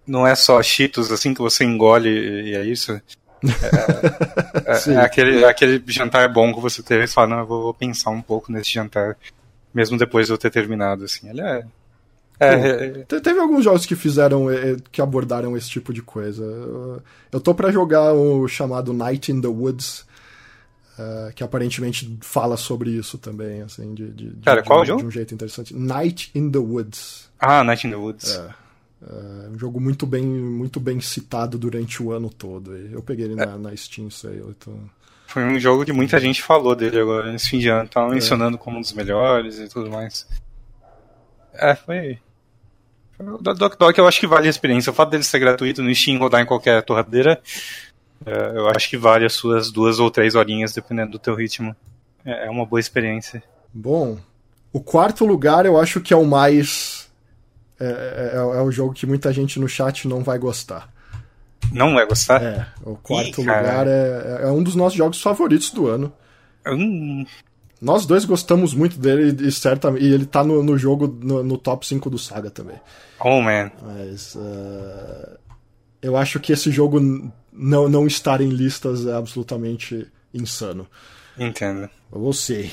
Não 0.06 0.26
é 0.26 0.34
só 0.34 0.62
cheetos 0.62 1.10
assim 1.10 1.34
que 1.34 1.40
você 1.40 1.64
engole 1.64 2.08
e 2.08 2.54
é 2.54 2.64
isso. 2.64 2.92
É, 2.92 3.00
é- 4.66 4.74
Sim. 4.78 4.94
é 4.94 5.00
aquele, 5.00 5.42
é 5.44 5.48
aquele 5.48 5.82
jantar 5.88 6.32
bom 6.32 6.54
que 6.54 6.60
você 6.60 6.82
teve 6.82 7.04
e 7.04 7.08
fala, 7.08 7.26
não, 7.28 7.38
eu 7.40 7.46
vou, 7.46 7.62
vou 7.64 7.74
pensar 7.74 8.10
um 8.10 8.22
pouco 8.22 8.52
nesse 8.52 8.72
jantar, 8.72 9.16
mesmo 9.74 9.98
depois 9.98 10.26
de 10.26 10.32
eu 10.32 10.38
ter 10.38 10.50
terminado, 10.50 11.04
assim. 11.04 11.28
Ele 11.28 11.40
é. 11.40 11.64
É, 12.38 12.48
é- 12.54 12.88
Te- 13.08 13.20
Teve 13.20 13.40
alguns 13.40 13.64
jogos 13.64 13.84
que 13.86 13.96
fizeram, 13.96 14.46
que 14.92 15.00
abordaram 15.02 15.56
esse 15.56 15.68
tipo 15.70 15.92
de 15.92 16.02
coisa. 16.02 16.44
Eu- 16.44 17.02
Eu 17.32 17.40
tô 17.40 17.52
pra 17.54 17.72
jogar 17.72 18.12
o 18.12 18.46
chamado 18.46 18.92
Night 18.92 19.32
in 19.32 19.40
the 19.40 19.48
Woods, 19.48 20.05
eh, 20.98 21.32
que 21.34 21.44
aparentemente 21.44 22.18
fala 22.20 22.56
sobre 22.56 22.90
isso 22.90 23.18
também, 23.18 23.62
assim, 23.62 23.94
de, 23.94 24.10
de, 24.10 24.30
de- 24.30 24.44
Cara, 24.44 24.62
de 24.62 24.66
qual 24.66 24.82
um, 24.82 24.84
jogo? 24.84 25.00
de 25.00 25.06
um 25.06 25.10
jeito 25.10 25.34
interessante. 25.34 25.74
Night 25.74 26.30
in 26.34 26.50
the 26.50 26.58
Woods. 26.58 27.30
Ah, 27.38 27.62
Night 27.62 27.86
in 27.86 27.90
the 27.90 27.96
Woods. 27.96 28.36
É. 28.36 28.66
É 29.02 29.48
um 29.48 29.58
jogo 29.58 29.78
muito 29.78 30.06
bem, 30.06 30.24
muito 30.24 30.80
bem 30.80 31.00
citado 31.00 31.58
durante 31.58 32.02
o 32.02 32.12
ano 32.12 32.30
todo. 32.30 32.74
Eu 32.74 33.02
peguei 33.02 33.26
ele 33.26 33.34
na, 33.34 33.58
na 33.58 33.76
Steam 33.76 34.10
Sale. 34.10 34.42
Então... 34.48 34.74
Foi 35.26 35.44
um 35.44 35.60
jogo 35.60 35.84
que 35.84 35.92
muita 35.92 36.18
gente 36.18 36.42
falou 36.42 36.74
dele 36.74 36.98
agora, 36.98 37.30
nesse 37.30 37.50
fim 37.50 37.58
de 37.58 37.68
ano. 37.68 37.88
Tava 37.88 38.08
mencionando 38.08 38.56
como 38.56 38.78
um 38.78 38.80
dos 38.80 38.92
melhores 38.92 39.58
e 39.58 39.68
tudo 39.68 39.90
mais. 39.90 40.26
É, 41.52 41.74
foi. 41.74 42.18
foi 43.16 43.26
o 43.26 43.38
Doc 43.38 43.76
Doc 43.76 43.98
eu 43.98 44.06
acho 44.06 44.20
que 44.20 44.26
vale 44.26 44.46
a 44.46 44.50
experiência. 44.50 44.90
O 44.90 44.94
fato 44.94 45.10
dele 45.10 45.24
ser 45.24 45.40
gratuito 45.40 45.82
no 45.82 45.94
Steam 45.94 46.18
rodar 46.18 46.40
em 46.40 46.46
qualquer 46.46 46.82
torradeira, 46.82 47.40
é, 48.24 48.56
eu 48.56 48.68
acho 48.68 48.88
que 48.88 48.96
vale 48.96 49.24
as 49.24 49.34
suas 49.34 49.70
duas 49.70 49.98
ou 49.98 50.10
três 50.10 50.34
horinhas, 50.34 50.72
dependendo 50.72 51.12
do 51.12 51.18
teu 51.18 51.34
ritmo. 51.34 51.74
É, 52.24 52.46
é 52.46 52.50
uma 52.50 52.64
boa 52.64 52.80
experiência. 52.80 53.42
Bom, 53.72 54.18
o 54.72 54.80
quarto 54.80 55.24
lugar 55.24 55.66
eu 55.66 55.78
acho 55.78 56.00
que 56.00 56.12
é 56.14 56.16
o 56.16 56.24
mais. 56.24 57.08
É, 57.78 58.32
é, 58.34 58.36
é 58.36 58.60
o 58.62 58.70
jogo 58.70 58.94
que 58.94 59.06
muita 59.06 59.32
gente 59.32 59.60
no 59.60 59.68
chat 59.68 60.08
não 60.08 60.22
vai 60.22 60.38
gostar. 60.38 60.90
Não 61.72 61.94
vai 61.94 62.06
gostar? 62.06 62.42
É, 62.42 62.66
o 62.84 62.96
quarto 62.96 63.40
Ih, 63.40 63.44
lugar 63.44 63.86
é, 63.86 64.40
é 64.42 64.46
um 64.46 64.62
dos 64.62 64.74
nossos 64.74 64.96
jogos 64.96 65.20
favoritos 65.20 65.70
do 65.70 65.88
ano. 65.88 66.12
Hum, 66.66 67.24
Nós 67.80 68.06
dois 68.06 68.24
gostamos 68.24 68.72
muito 68.74 68.98
dele 68.98 69.36
e, 69.46 69.52
certamente, 69.52 70.04
e 70.04 70.12
ele 70.12 70.26
tá 70.26 70.42
no, 70.42 70.62
no 70.62 70.78
jogo 70.78 71.06
no, 71.06 71.42
no 71.42 71.58
top 71.58 71.86
5 71.86 72.08
do 72.08 72.18
Saga 72.18 72.50
também. 72.50 72.76
oh, 73.20 73.40
man. 73.40 73.70
Mas 73.82 74.34
uh, 74.34 75.38
eu 76.00 76.16
acho 76.16 76.40
que 76.40 76.52
esse 76.52 76.70
jogo 76.70 77.00
não, 77.56 77.88
não 77.88 78.06
estar 78.06 78.40
em 78.40 78.48
listas 78.50 79.06
é 79.06 79.14
absolutamente 79.14 80.06
insano. 80.32 80.86
Entendo. 81.38 81.88
We'll 82.12 82.32
see. 82.32 82.70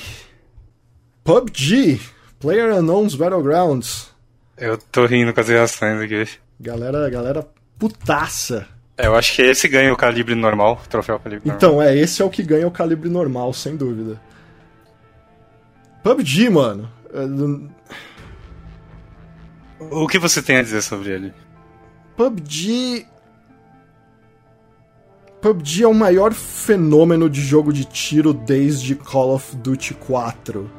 PUBG, 1.24 2.00
Player 2.38 2.74
Unknown's 2.74 3.14
Battlegrounds. 3.14 4.10
Eu 4.56 4.78
tô 4.78 5.06
rindo 5.06 5.32
com 5.32 5.40
as 5.40 5.48
reações 5.48 6.00
aqui. 6.00 6.28
Galera, 6.60 7.08
galera 7.10 7.46
putaça. 7.78 8.66
É, 8.96 9.06
eu 9.06 9.16
acho 9.16 9.34
que 9.34 9.42
esse 9.42 9.66
ganha 9.66 9.92
o 9.92 9.96
calibre 9.96 10.34
normal, 10.36 10.80
o 10.84 10.88
troféu 10.88 11.18
calibre 11.18 11.48
normal. 11.48 11.56
Então, 11.56 11.82
é, 11.82 11.96
esse 11.96 12.22
é 12.22 12.24
o 12.24 12.30
que 12.30 12.42
ganha 12.42 12.66
o 12.66 12.70
calibre 12.70 13.08
normal, 13.08 13.52
sem 13.52 13.76
dúvida. 13.76 14.20
PUBG, 16.04 16.48
mano. 16.50 16.88
é, 17.12 17.24
O 19.90 20.06
que 20.06 20.18
você 20.18 20.40
tem 20.40 20.58
a 20.58 20.62
dizer 20.62 20.82
sobre 20.82 21.10
ele? 21.10 21.32
PUBG. 22.16 23.06
PUBG 25.44 25.82
é 25.82 25.86
o 25.86 25.92
maior 25.92 26.32
fenômeno 26.32 27.28
de 27.28 27.42
jogo 27.42 27.70
de 27.70 27.84
tiro 27.84 28.32
desde 28.32 28.94
Call 28.94 29.34
of 29.34 29.54
Duty 29.54 29.92
4. 29.92 30.70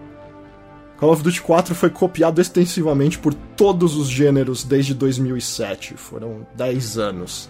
Call 0.98 1.12
of 1.12 1.22
Duty 1.22 1.40
4 1.40 1.76
foi 1.76 1.92
copiado 1.92 2.42
extensivamente 2.42 3.20
por 3.20 3.32
todos 3.32 3.96
os 3.96 4.10
gêneros 4.10 4.64
desde 4.64 4.96
2007. 4.96 5.94
Foram 5.98 6.48
10 6.56 6.98
anos. 6.98 7.48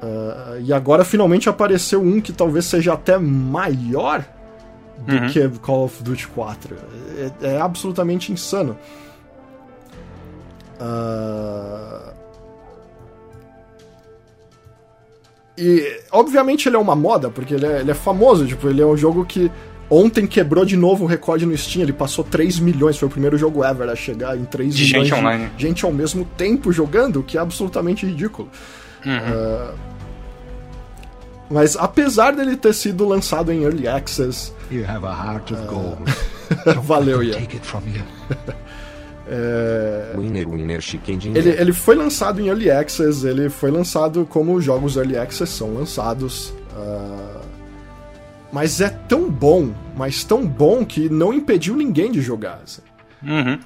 Ah, 0.00 0.58
e 0.60 0.72
agora 0.72 1.04
finalmente 1.04 1.48
apareceu 1.48 2.00
um 2.00 2.20
que 2.20 2.32
talvez 2.32 2.66
seja 2.66 2.92
até 2.92 3.18
maior 3.18 4.24
do 4.98 5.16
Uhum. 5.16 5.28
que 5.28 5.48
Call 5.58 5.86
of 5.86 6.04
Duty 6.04 6.28
4. 6.28 6.76
É, 7.42 7.54
é 7.54 7.60
absolutamente 7.60 8.30
insano. 8.30 8.78
Ah, 10.78 12.12
E, 15.56 16.00
obviamente, 16.10 16.68
ele 16.68 16.76
é 16.76 16.78
uma 16.78 16.96
moda, 16.96 17.28
porque 17.30 17.54
ele 17.54 17.66
é, 17.66 17.80
ele 17.80 17.90
é 17.90 17.94
famoso. 17.94 18.46
Tipo, 18.46 18.68
ele 18.68 18.80
é 18.80 18.86
um 18.86 18.96
jogo 18.96 19.24
que 19.24 19.50
ontem 19.90 20.26
quebrou 20.26 20.64
de 20.64 20.76
novo 20.76 21.04
o 21.04 21.06
recorde 21.06 21.44
no 21.44 21.56
Steam. 21.56 21.82
Ele 21.82 21.92
passou 21.92 22.24
3 22.24 22.58
milhões. 22.58 22.96
Foi 22.96 23.08
o 23.08 23.10
primeiro 23.10 23.36
jogo 23.36 23.64
ever 23.64 23.88
a 23.88 23.94
chegar 23.94 24.36
em 24.36 24.44
3 24.44 24.74
De 24.74 24.84
milhões 24.84 25.08
gente 25.08 25.18
online. 25.18 25.50
de 25.56 25.62
gente 25.62 25.84
ao 25.84 25.92
mesmo 25.92 26.24
tempo 26.36 26.72
jogando, 26.72 27.20
o 27.20 27.22
que 27.22 27.36
é 27.36 27.40
absolutamente 27.40 28.06
ridículo. 28.06 28.48
Uh, 29.04 29.74
mas 31.50 31.76
apesar 31.76 32.34
dele 32.34 32.56
ter 32.56 32.72
sido 32.72 33.06
lançado 33.06 33.52
em 33.52 33.62
Early 33.62 33.86
Access. 33.86 34.52
You 34.70 34.84
have 34.88 35.04
a 35.04 35.12
heart 35.12 35.50
of 35.50 35.66
gold. 35.66 35.98
Valeu, 36.86 37.22
Ian. 37.22 37.36
É, 39.34 40.14
Winner, 40.18 40.46
winner, 40.48 40.80
chicken 40.82 41.16
dinner. 41.16 41.40
Ele, 41.46 41.58
ele 41.58 41.72
foi 41.72 41.94
lançado 41.94 42.40
em 42.40 42.48
Early 42.48 42.70
Access, 42.70 43.26
ele 43.26 43.48
foi 43.48 43.70
lançado 43.70 44.26
como 44.26 44.60
jogos 44.60 44.96
Early 44.96 45.16
Access 45.16 45.50
são 45.52 45.72
lançados. 45.74 46.52
ah, 46.76 47.40
mas 48.52 48.82
é 48.82 48.90
tão 48.90 49.30
bom, 49.30 49.72
mas 49.96 50.24
tão 50.24 50.46
bom 50.46 50.84
que 50.84 51.08
não 51.08 51.32
impediu 51.32 51.74
ninguém 51.74 52.12
de 52.12 52.20
jogar. 52.20 52.60
assim. 52.62 52.82
Uhum. 53.22 53.58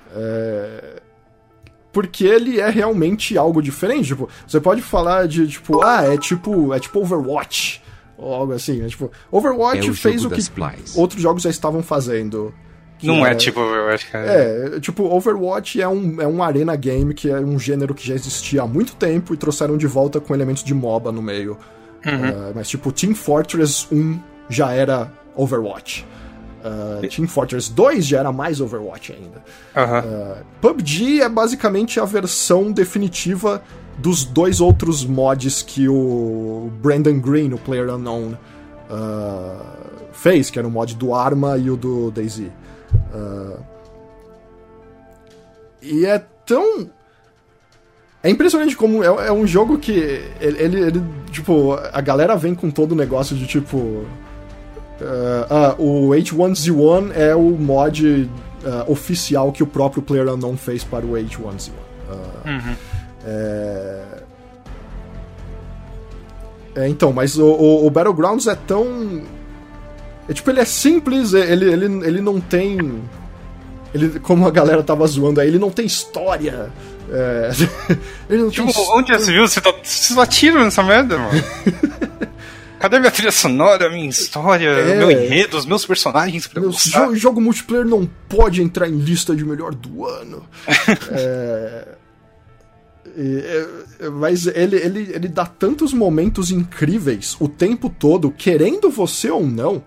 Porque 1.93 2.25
ele 2.25 2.61
é 2.61 2.69
realmente 2.69 3.37
algo 3.39 3.61
diferente. 3.63 4.09
Tipo, 4.09 4.29
você 4.47 4.61
pode 4.61 4.83
falar 4.83 5.27
de, 5.27 5.49
tipo, 5.49 5.83
ah, 5.83 6.05
é 6.05 6.17
tipo, 6.19 6.73
é 6.75 6.79
tipo 6.79 7.01
Overwatch. 7.01 7.83
Ou 8.19 8.33
algo 8.33 8.53
assim. 8.53 8.79
né? 8.81 8.89
Tipo, 8.89 9.11
Overwatch 9.31 9.89
É 9.89 9.91
o 9.91 9.95
fez 9.95 10.23
jogo 10.23 10.35
o 10.35 10.39
que 10.39 10.51
plays. 10.51 10.97
outros 10.97 11.21
jogos 11.21 11.43
já 11.43 11.51
estavam 11.51 11.83
fazendo. 11.83 12.55
Não 13.03 13.27
é 13.27 13.35
tipo, 13.35 13.61
eu 13.61 13.89
acho 13.89 14.11
que 14.11 14.17
é. 14.17 14.77
É, 14.77 14.81
tipo, 14.81 15.05
Overwatch 15.05 15.81
é 15.81 15.89
um, 15.89 16.21
é 16.21 16.27
um 16.27 16.43
arena 16.43 16.75
game 16.77 17.13
que 17.13 17.31
é 17.31 17.39
um 17.39 17.59
gênero 17.59 17.95
que 17.95 18.07
já 18.07 18.15
existia 18.15 18.63
há 18.63 18.67
muito 18.67 18.97
tempo 18.97 19.35
e 19.35 19.37
trouxeram 19.37 19.77
de 19.77 19.87
volta 19.87 20.21
com 20.21 20.35
elementos 20.35 20.65
de 20.65 20.73
MOBA 20.73 21.13
no 21.13 21.21
meio. 21.21 21.59
Uh, 22.05 22.53
mas, 22.55 22.69
tipo, 22.69 22.93
Team 22.93 23.15
Fortress 23.15 23.87
1 23.93 24.19
já 24.49 24.73
era 24.73 25.11
Overwatch. 25.35 26.07
Uh, 26.65 27.07
Team 27.09 27.29
Fortress 27.29 27.73
2 27.73 28.07
já 28.07 28.21
era 28.21 28.33
mais 28.33 28.61
Overwatch 28.61 29.13
ainda. 29.13 29.43
Aham. 29.77 30.05
Uh, 30.05 30.45
PUBG 30.61 31.21
é 31.21 31.29
basicamente 31.29 32.01
a 32.01 32.05
versão 32.05 32.73
definitiva 32.73 33.63
dos 33.99 34.25
dois 34.25 34.61
outros 34.61 35.05
mods 35.05 35.63
que 35.63 35.89
o 35.89 36.71
Brandon 36.81 37.19
Green, 37.19 37.53
o 37.53 37.59
Player 37.59 37.89
Unknown, 37.89 38.37
fez, 40.13 40.51
que 40.51 40.59
era 40.59 40.69
o 40.69 40.71
mod 40.71 40.95
do 40.95 41.15
Arma 41.15 41.57
e 41.57 41.71
o 41.71 41.77
do 41.77 42.11
DayZ. 42.11 42.43
Uh, 43.15 43.59
e 45.83 46.07
é 46.07 46.19
tão. 46.45 46.89
É 48.23 48.31
impressionante 48.31 48.77
como 48.77 49.05
é, 49.05 49.29
é 49.29 49.33
um 49.33 49.47
jogo 49.47 49.79
que 49.79 49.93
ele, 50.41 50.59
ele, 50.59 50.81
ele, 50.81 51.03
Tipo, 51.31 51.79
a 51.93 52.01
galera 52.01 52.35
vem 52.37 52.55
com 52.55 52.71
todo 52.71 52.93
o 52.93 52.95
negócio 52.95 53.37
de 53.37 53.47
tipo. 53.47 53.77
Uh, 53.77 55.47
ah, 55.51 55.75
o 55.79 56.09
H1Z1 56.09 57.13
é 57.15 57.37
o 57.37 57.51
mod 57.51 58.23
uh, 58.65 58.91
oficial 58.91 59.53
que 59.53 59.63
o 59.63 59.67
próprio 59.67 60.03
PlayerUnknown 60.03 60.57
fez 60.57 60.83
para 60.83 61.05
o 61.05 61.11
H1Z1. 61.13 61.71
Uh, 61.71 62.49
Uhum. 62.49 62.77
é... 63.27 64.03
é, 66.77 66.89
então, 66.89 67.13
mas 67.13 67.37
o, 67.37 67.45
o, 67.45 67.87
o 67.87 67.91
Battlegrounds 67.91 68.47
é 68.47 68.55
tão. 68.55 69.23
É, 70.29 70.33
tipo, 70.33 70.51
ele 70.51 70.61
é 70.61 70.65
simples, 70.65 71.33
ele, 71.33 71.65
ele, 71.73 71.85
ele 72.07 72.21
não 72.21 72.41
tem. 72.41 73.03
Ele, 73.95 74.19
como 74.21 74.47
a 74.47 74.51
galera 74.51 74.83
tava 74.83 75.07
zoando 75.07 75.41
aí, 75.41 75.49
ele 75.49 75.59
não 75.59 75.71
tem 75.71 75.87
história. 75.87 76.71
É, 77.11 77.51
ele 78.29 78.43
não 78.43 78.51
Tipo, 78.51 78.73
tem 78.73 78.85
onde 78.91 79.09
já 79.13 79.19
se 79.21 79.31
viu? 79.33 79.47
Você, 79.47 79.61
tá, 79.61 79.73
você 79.83 80.13
só 80.15 80.27
tira 80.27 80.63
nessa 80.65 80.83
merda, 80.83 81.17
mano. 81.19 81.41
Cadê 82.79 82.99
minha 82.99 83.11
trilha 83.11 83.33
sonora, 83.33 83.89
minha 83.89 84.09
história, 84.09 84.69
É. 84.69 84.99
meu 84.99 85.11
enredo, 85.11 85.57
os 85.57 85.65
meus 85.65 85.87
personagens 85.87 86.47
pra 86.47 86.59
eu 86.59 86.65
Meu, 86.65 86.73
gostar? 86.73 87.07
jo- 87.07 87.15
jogo 87.17 87.41
multiplayer 87.41 87.87
não 87.87 88.05
pode 88.29 88.61
entrar 88.63 88.87
em 88.89 88.97
lista 88.99 89.35
de 89.35 89.45
melhor 89.45 89.75
do 89.75 90.05
ano. 90.07 90.43
É, 91.11 91.89
e, 93.17 93.39
é, 94.01 94.09
mas 94.11 94.47
ele, 94.47 94.77
ele, 94.77 95.11
ele 95.15 95.29
dá 95.29 95.47
tantos 95.47 95.95
momentos 95.95 96.51
incríveis 96.51 97.35
o 97.41 97.49
tempo 97.49 97.89
todo, 97.89 98.31
querendo 98.31 98.91
você 98.91 99.31
ou 99.31 99.47
não, 99.47 99.83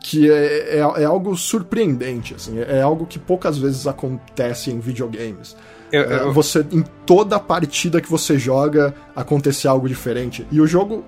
que 0.00 0.30
é, 0.30 0.76
é, 0.76 1.02
é 1.02 1.04
algo 1.04 1.36
surpreendente. 1.36 2.34
Assim, 2.34 2.58
é 2.60 2.80
algo 2.80 3.04
que 3.06 3.18
poucas 3.18 3.58
vezes 3.58 3.86
acontece 3.86 4.70
em 4.70 4.78
videogames. 4.78 5.56
Eu- 5.90 6.02
É, 6.02 6.22
eu- 6.22 6.32
Você, 6.32 6.64
em 6.70 6.84
toda 7.06 7.38
partida 7.38 8.00
que 8.00 8.10
você 8.10 8.38
joga, 8.38 8.94
acontecer 9.16 9.68
algo 9.68 9.88
diferente. 9.88 10.46
E 10.52 10.60
o 10.60 10.66
jogo 10.66 11.04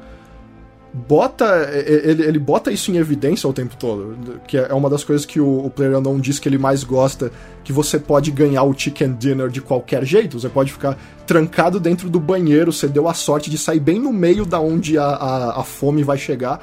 bota 0.92 1.70
ele, 1.72 2.22
ele 2.24 2.38
bota 2.38 2.72
isso 2.72 2.90
em 2.90 2.96
evidência 2.96 3.48
o 3.48 3.52
tempo 3.52 3.76
todo, 3.76 4.40
que 4.48 4.56
é 4.58 4.74
uma 4.74 4.90
das 4.90 5.04
coisas 5.04 5.24
que 5.24 5.38
o, 5.40 5.66
o 5.66 5.70
PlayerUnknown 5.70 6.18
diz 6.18 6.40
que 6.40 6.48
ele 6.48 6.58
mais 6.58 6.82
gosta, 6.82 7.30
que 7.62 7.72
você 7.72 7.96
pode 7.98 8.32
ganhar 8.32 8.64
o 8.64 8.76
chicken 8.76 9.12
dinner 9.14 9.48
de 9.48 9.60
qualquer 9.60 10.04
jeito, 10.04 10.40
você 10.40 10.48
pode 10.48 10.72
ficar 10.72 10.98
trancado 11.26 11.78
dentro 11.78 12.10
do 12.10 12.18
banheiro, 12.18 12.72
você 12.72 12.88
deu 12.88 13.06
a 13.06 13.14
sorte 13.14 13.48
de 13.48 13.56
sair 13.56 13.78
bem 13.78 14.00
no 14.00 14.12
meio 14.12 14.44
da 14.44 14.58
onde 14.58 14.98
a, 14.98 15.04
a, 15.04 15.60
a 15.60 15.62
fome 15.62 16.02
vai 16.02 16.18
chegar, 16.18 16.60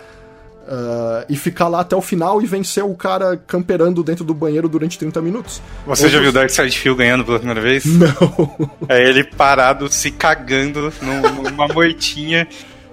ah, 0.67 1.25
e 1.29 1.35
ficar 1.35 1.67
lá 1.67 1.79
até 1.81 1.95
o 1.95 2.01
final 2.01 2.41
e 2.41 2.45
vencer 2.45 2.83
o 2.83 2.93
cara 2.95 3.37
camperando 3.47 4.03
dentro 4.03 4.25
do 4.25 4.33
banheiro 4.33 4.67
durante 4.67 4.97
30 4.99 5.21
minutos. 5.21 5.61
Você 5.85 6.09
já 6.09 6.19
viu 6.19 6.31
Dark 6.31 6.49
Side 6.49 6.77
Phil 6.77 6.95
ganhando 6.95 7.23
pela 7.23 7.37
primeira 7.39 7.61
vez? 7.61 7.85
Não. 7.87 8.69
É 8.89 9.01
ele 9.07 9.23
parado, 9.23 9.91
se 9.91 10.11
cagando 10.11 10.91
num- 11.01 11.43
numa 11.49 11.67
moitinha. 11.67 12.47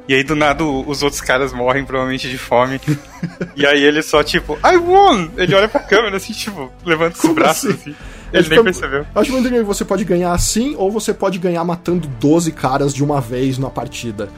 E 0.07 0.13
aí 0.15 0.23
do 0.23 0.35
nada 0.35 0.63
os 0.63 1.03
outros 1.03 1.23
caras 1.23 1.53
morrem 1.53 1.83
provavelmente 1.85 2.29
de 2.29 2.37
fome. 2.37 2.79
E 3.57 3.65
aí 3.67 3.83
ele 3.83 4.03
só 4.03 4.23
tipo, 4.23 4.59
I 4.63 4.77
won! 4.77 5.29
Ele 5.37 5.55
olha 5.55 5.67
pra 5.67 5.81
câmera 5.81 6.19
assim, 6.19 6.35
tipo, 6.35 6.71
levanta 6.85 7.17
os 7.27 7.35
braços 7.35 7.71
assim? 7.71 7.91
assim. 7.91 7.95
Ele 8.33 8.49
nem 8.51 8.65
percebeu. 8.65 9.07
Acho 9.15 9.33
muito 9.33 9.49
que 9.49 9.63
você 9.63 9.85
pode 9.85 10.05
ganhar 10.05 10.33
assim, 10.33 10.75
ou 10.77 10.91
você 10.91 11.15
pode 11.15 11.39
ganhar 11.39 11.65
matando 11.65 12.07
12 12.21 12.53
caras 12.53 12.93
de 12.93 13.03
uma 13.03 13.19
vez 13.21 13.57
na 13.59 13.71
partida. 13.71 14.29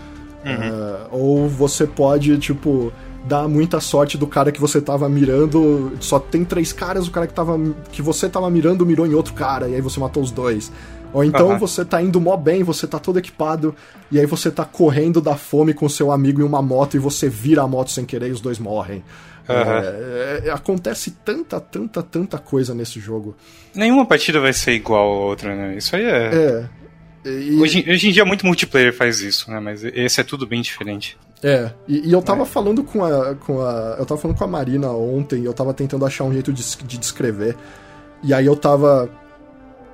Ah, 0.44 1.08
ou 1.10 1.48
você 1.48 1.86
pode, 1.86 2.38
tipo, 2.38 2.92
dar 3.26 3.48
muita 3.48 3.80
sorte 3.80 4.16
do 4.16 4.26
cara 4.26 4.52
que 4.52 4.60
você 4.60 4.80
tava 4.80 5.08
mirando. 5.08 5.92
Só 6.00 6.18
tem 6.18 6.44
três 6.44 6.72
caras, 6.72 7.06
o 7.06 7.10
cara 7.10 7.26
que, 7.26 7.34
tava, 7.34 7.58
que 7.90 8.00
você 8.00 8.28
tava 8.28 8.48
mirando 8.50 8.86
mirou 8.86 9.06
em 9.06 9.14
outro 9.14 9.34
cara, 9.34 9.68
e 9.68 9.74
aí 9.74 9.80
você 9.80 9.98
matou 10.00 10.22
os 10.22 10.30
dois. 10.30 10.72
Ou 11.12 11.24
então 11.24 11.50
Aham. 11.50 11.58
você 11.58 11.84
tá 11.84 12.02
indo 12.02 12.20
mó 12.20 12.36
bem, 12.36 12.62
você 12.62 12.86
tá 12.86 12.98
todo 12.98 13.18
equipado, 13.18 13.74
e 14.10 14.18
aí 14.18 14.26
você 14.26 14.50
tá 14.50 14.64
correndo 14.64 15.20
da 15.20 15.36
fome 15.36 15.72
com 15.72 15.88
seu 15.88 16.10
amigo 16.12 16.40
em 16.40 16.44
uma 16.44 16.60
moto 16.60 16.96
e 16.96 17.00
você 17.00 17.28
vira 17.28 17.62
a 17.62 17.66
moto 17.66 17.90
sem 17.90 18.04
querer 18.04 18.28
e 18.28 18.32
os 18.32 18.40
dois 18.40 18.58
morrem. 18.58 19.02
Aham. 19.48 19.82
É, 19.84 20.42
é, 20.46 20.50
acontece 20.50 21.12
tanta, 21.24 21.60
tanta, 21.60 22.02
tanta 22.02 22.38
coisa 22.38 22.74
nesse 22.74 22.98
jogo. 22.98 23.36
Nenhuma 23.74 24.04
partida 24.04 24.40
vai 24.40 24.52
ser 24.52 24.72
igual 24.72 25.08
a 25.08 25.26
outra, 25.26 25.54
né? 25.54 25.76
Isso 25.76 25.94
aí 25.94 26.04
é. 26.04 26.68
É. 27.24 27.30
E, 27.30 27.60
Hoje, 27.60 27.84
hoje 27.88 28.08
em 28.08 28.12
dia 28.12 28.24
muito 28.24 28.44
multiplayer 28.46 28.92
faz 28.92 29.20
isso, 29.20 29.50
né? 29.50 29.58
Mas 29.60 29.84
esse 29.84 30.20
é 30.20 30.24
tudo 30.24 30.46
bem 30.46 30.60
diferente. 30.60 31.16
É, 31.42 31.70
e, 31.86 32.08
e 32.08 32.12
eu 32.12 32.22
tava 32.22 32.46
falando 32.46 32.82
com 32.82 33.04
a, 33.04 33.34
com 33.34 33.60
a. 33.60 33.96
Eu 33.98 34.06
tava 34.06 34.20
falando 34.20 34.36
com 34.36 34.44
a 34.44 34.48
Marina 34.48 34.90
ontem 34.90 35.42
e 35.42 35.44
eu 35.44 35.52
tava 35.52 35.74
tentando 35.74 36.04
achar 36.06 36.24
um 36.24 36.32
jeito 36.32 36.52
de, 36.52 36.62
de 36.84 36.98
descrever. 36.98 37.56
E 38.22 38.32
aí 38.32 38.46
eu 38.46 38.56
tava. 38.56 39.08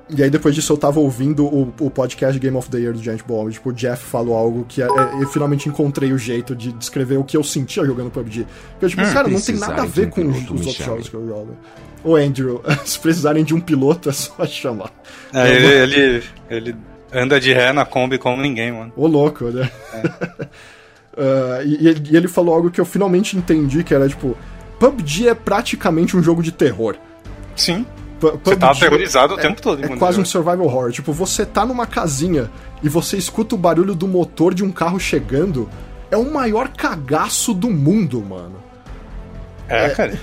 E 0.09 0.21
aí 0.21 0.29
depois 0.29 0.53
disso 0.53 0.71
eu 0.71 0.77
tava 0.77 0.99
ouvindo 0.99 1.45
o, 1.45 1.73
o 1.79 1.89
podcast 1.89 2.37
Game 2.39 2.55
of 2.55 2.69
the 2.69 2.77
Year 2.77 2.93
do 2.93 3.01
Giant 3.01 3.21
Bomb. 3.25 3.51
Tipo, 3.51 3.69
o 3.69 3.73
Jeff 3.73 4.03
falou 4.03 4.35
algo 4.35 4.65
que 4.67 4.81
é, 4.81 4.85
é, 4.85 5.21
eu 5.21 5.27
finalmente 5.27 5.67
encontrei 5.67 6.11
o 6.13 6.17
jeito 6.17 6.55
de 6.55 6.71
descrever 6.73 7.17
o 7.17 7.23
que 7.23 7.35
eu 7.35 7.43
sentia 7.43 7.85
jogando 7.85 8.11
PUBG. 8.11 8.45
Porque, 8.71 8.87
tipo, 8.87 9.01
cara, 9.13 9.27
não 9.27 9.41
tem 9.41 9.55
nada 9.55 9.81
a 9.81 9.85
ver 9.85 10.09
com 10.09 10.21
os, 10.21 10.49
outros 10.49 10.73
chame. 10.73 10.89
jogos 10.89 11.09
que 11.09 11.15
eu 11.15 11.27
jogo. 11.27 11.57
Ô 12.03 12.15
Andrew, 12.15 12.61
se 12.85 12.99
precisarem 12.99 13.43
de 13.43 13.53
um 13.53 13.59
piloto 13.59 14.09
é 14.09 14.13
só 14.13 14.45
chamar. 14.45 14.91
É, 15.33 15.49
ele, 15.49 15.67
ele, 15.67 16.23
ele 16.49 16.75
anda 17.11 17.39
de 17.39 17.53
ré 17.53 17.71
na 17.71 17.85
Kombi 17.85 18.17
como 18.17 18.41
ninguém, 18.41 18.71
mano. 18.71 18.93
Ô 18.95 19.07
louco, 19.07 19.45
né? 19.45 19.69
Ah, 19.93 20.47
e, 21.65 21.83
e 21.83 21.87
ele- 21.87 22.03
e 22.11 22.15
ele 22.17 22.27
falou 22.27 22.53
algo 22.55 22.71
que 22.71 22.81
eu 22.81 22.85
finalmente 22.85 23.37
entendi, 23.37 23.83
que 23.83 23.93
era 23.93 24.07
tipo, 24.09 24.35
PUBG 24.79 25.29
é 25.29 25.33
praticamente 25.35 26.17
um 26.17 26.23
jogo 26.23 26.41
de 26.43 26.51
terror. 26.51 26.95
Sim. 27.55 27.85
Pu- 28.19 28.39
Você 28.43 28.55
tá 28.55 28.71
aterrorizado 28.71 29.35
o 29.35 29.39
é- 29.39 29.41
tempo 29.41 29.61
todo. 29.61 29.83
É 29.83 29.95
quase 29.97 30.19
um 30.19 30.25
survival 30.25 30.65
horror. 30.65 30.91
Tipo, 30.91 31.11
você 31.13 31.45
tá 31.45 31.65
numa 31.65 31.85
casinha 31.85 32.49
e 32.81 32.89
você 32.89 33.17
escuta 33.17 33.53
o 33.53 33.57
barulho 33.57 33.93
do 33.93 34.07
motor 34.07 34.53
de 34.53 34.63
um 34.63 34.71
carro 34.71 34.99
chegando. 34.99 35.69
É 36.09 36.17
o 36.17 36.31
maior 36.31 36.69
cagaço 36.69 37.53
do 37.53 37.69
mundo, 37.69 38.21
mano. 38.21 38.55
É, 39.67 39.89
cara. 39.89 40.19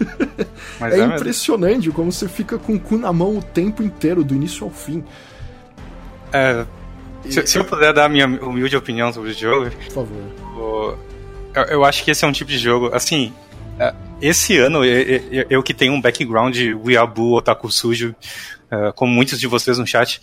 Mas 0.80 0.94
É, 0.94 1.00
é, 1.00 1.04
impressionante 1.04 1.90
como 1.90 2.10
você 2.10 2.26
fica 2.28 2.58
com 2.58 2.74
o 2.74 2.80
cu 2.80 2.96
na 2.96 3.12
mão 3.12 3.36
o 3.38 3.42
tempo 3.42 3.82
inteiro, 3.82 4.24
do 4.24 4.34
início 4.34 4.64
ao 4.64 4.70
fim. 4.70 5.04
É, 6.32 6.64
se, 7.28 7.46
se 7.46 7.58
eu 7.58 7.64
puder 7.64 7.92
dar 7.92 8.06
a 8.06 8.08
minha 8.08 8.26
humilde 8.26 8.76
opinião 8.76 9.12
sobre 9.12 9.30
o 9.30 9.34
jogo, 9.34 9.70
Por 9.70 9.92
favor. 9.92 10.98
eu, 11.54 11.62
eu 11.64 11.84
acho 11.84 12.04
que 12.04 12.10
esse 12.10 12.24
é 12.24 12.28
um 12.28 12.32
tipo 12.32 12.50
de 12.50 12.58
jogo. 12.58 12.90
Assim, 12.94 13.32
é, 13.78 13.94
esse 14.20 14.56
ano, 14.58 14.84
eu, 14.84 15.20
eu- 15.30 15.46
eu 15.50 15.62
que 15.62 15.74
tenho 15.74 15.92
um 15.92 16.00
background 16.00 16.54
de 16.54 16.74
Weeaboo, 16.74 17.34
Otaku 17.36 17.70
Sujo, 17.70 18.14
é, 18.70 18.92
como 18.92 19.12
muitos 19.12 19.38
de 19.40 19.46
vocês 19.46 19.78
no 19.78 19.86
chat, 19.86 20.20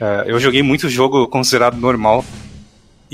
é, 0.00 0.24
eu 0.26 0.38
joguei 0.40 0.62
muito 0.62 0.88
jogo 0.88 1.26
considerado 1.28 1.76
normal. 1.76 2.24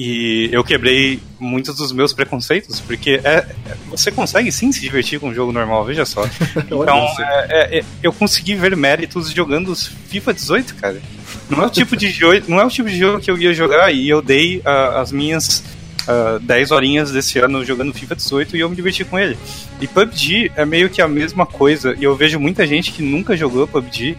E 0.03 0.49
eu 0.51 0.65
quebrei 0.65 1.21
muitos 1.39 1.77
dos 1.77 1.93
meus 1.93 2.15
preconceitos, 2.15 2.81
porque 2.81 3.21
é, 3.23 3.47
você 3.91 4.11
consegue 4.11 4.51
sim 4.51 4.73
se 4.73 4.81
divertir 4.81 5.21
com 5.21 5.29
um 5.29 5.35
jogo 5.35 5.53
normal, 5.53 5.85
veja 5.85 6.07
só. 6.07 6.27
Então, 6.57 7.07
é, 7.19 7.49
é, 7.51 7.79
é, 7.81 7.85
eu 8.03 8.11
consegui 8.11 8.55
ver 8.55 8.75
méritos 8.75 9.31
jogando 9.31 9.75
FIFA 9.75 10.33
18, 10.33 10.75
cara. 10.77 11.03
Não 11.51 11.63
é 11.63 11.67
o 11.67 11.71
tipo 11.71 11.99
de 11.99 12.09
jogo, 12.09 12.41
não 12.49 12.59
é 12.59 12.65
o 12.65 12.71
tipo 12.71 12.89
de 12.89 12.97
jogo 12.97 13.21
que 13.21 13.31
eu 13.31 13.37
ia 13.37 13.53
jogar 13.53 13.93
e 13.93 14.09
eu 14.09 14.23
dei 14.23 14.61
uh, 14.61 14.97
as 14.97 15.13
minhas 15.13 15.63
uh, 16.09 16.37
ah, 16.37 16.41
10 16.41 16.71
horinhas 16.71 17.11
desse 17.11 17.39
ano 17.39 17.65
jogando 17.65 17.93
FIFA 17.93 18.17
18 18.17 18.57
e 18.57 18.61
eu 18.61 18.69
me 18.69 18.77
diverti 18.77 19.05
com 19.05 19.19
ele. 19.19 19.37
E 19.81 19.87
PUBG 19.87 20.53
é 20.57 20.65
meio 20.65 20.91
que 20.91 21.01
a 21.01 21.09
mesma 21.09 21.47
coisa, 21.47 21.95
e 21.99 22.05
eu 22.05 22.15
vejo 22.15 22.39
muita 22.39 22.67
gente 22.67 22.93
que 22.93 23.03
nunca 23.03 23.37
jogou 23.37 23.67
PUBG 23.67 24.17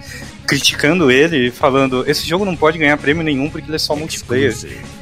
criticando 0.51 1.09
ele, 1.09 1.49
falando: 1.49 2.03
esse 2.05 2.27
jogo 2.27 2.43
não 2.43 2.57
pode 2.57 2.77
ganhar 2.77 2.97
prêmio 2.97 3.23
nenhum 3.23 3.49
porque 3.49 3.67
ele 3.67 3.75
é 3.75 3.79
só 3.79 3.95
multiplayer. 3.95 4.53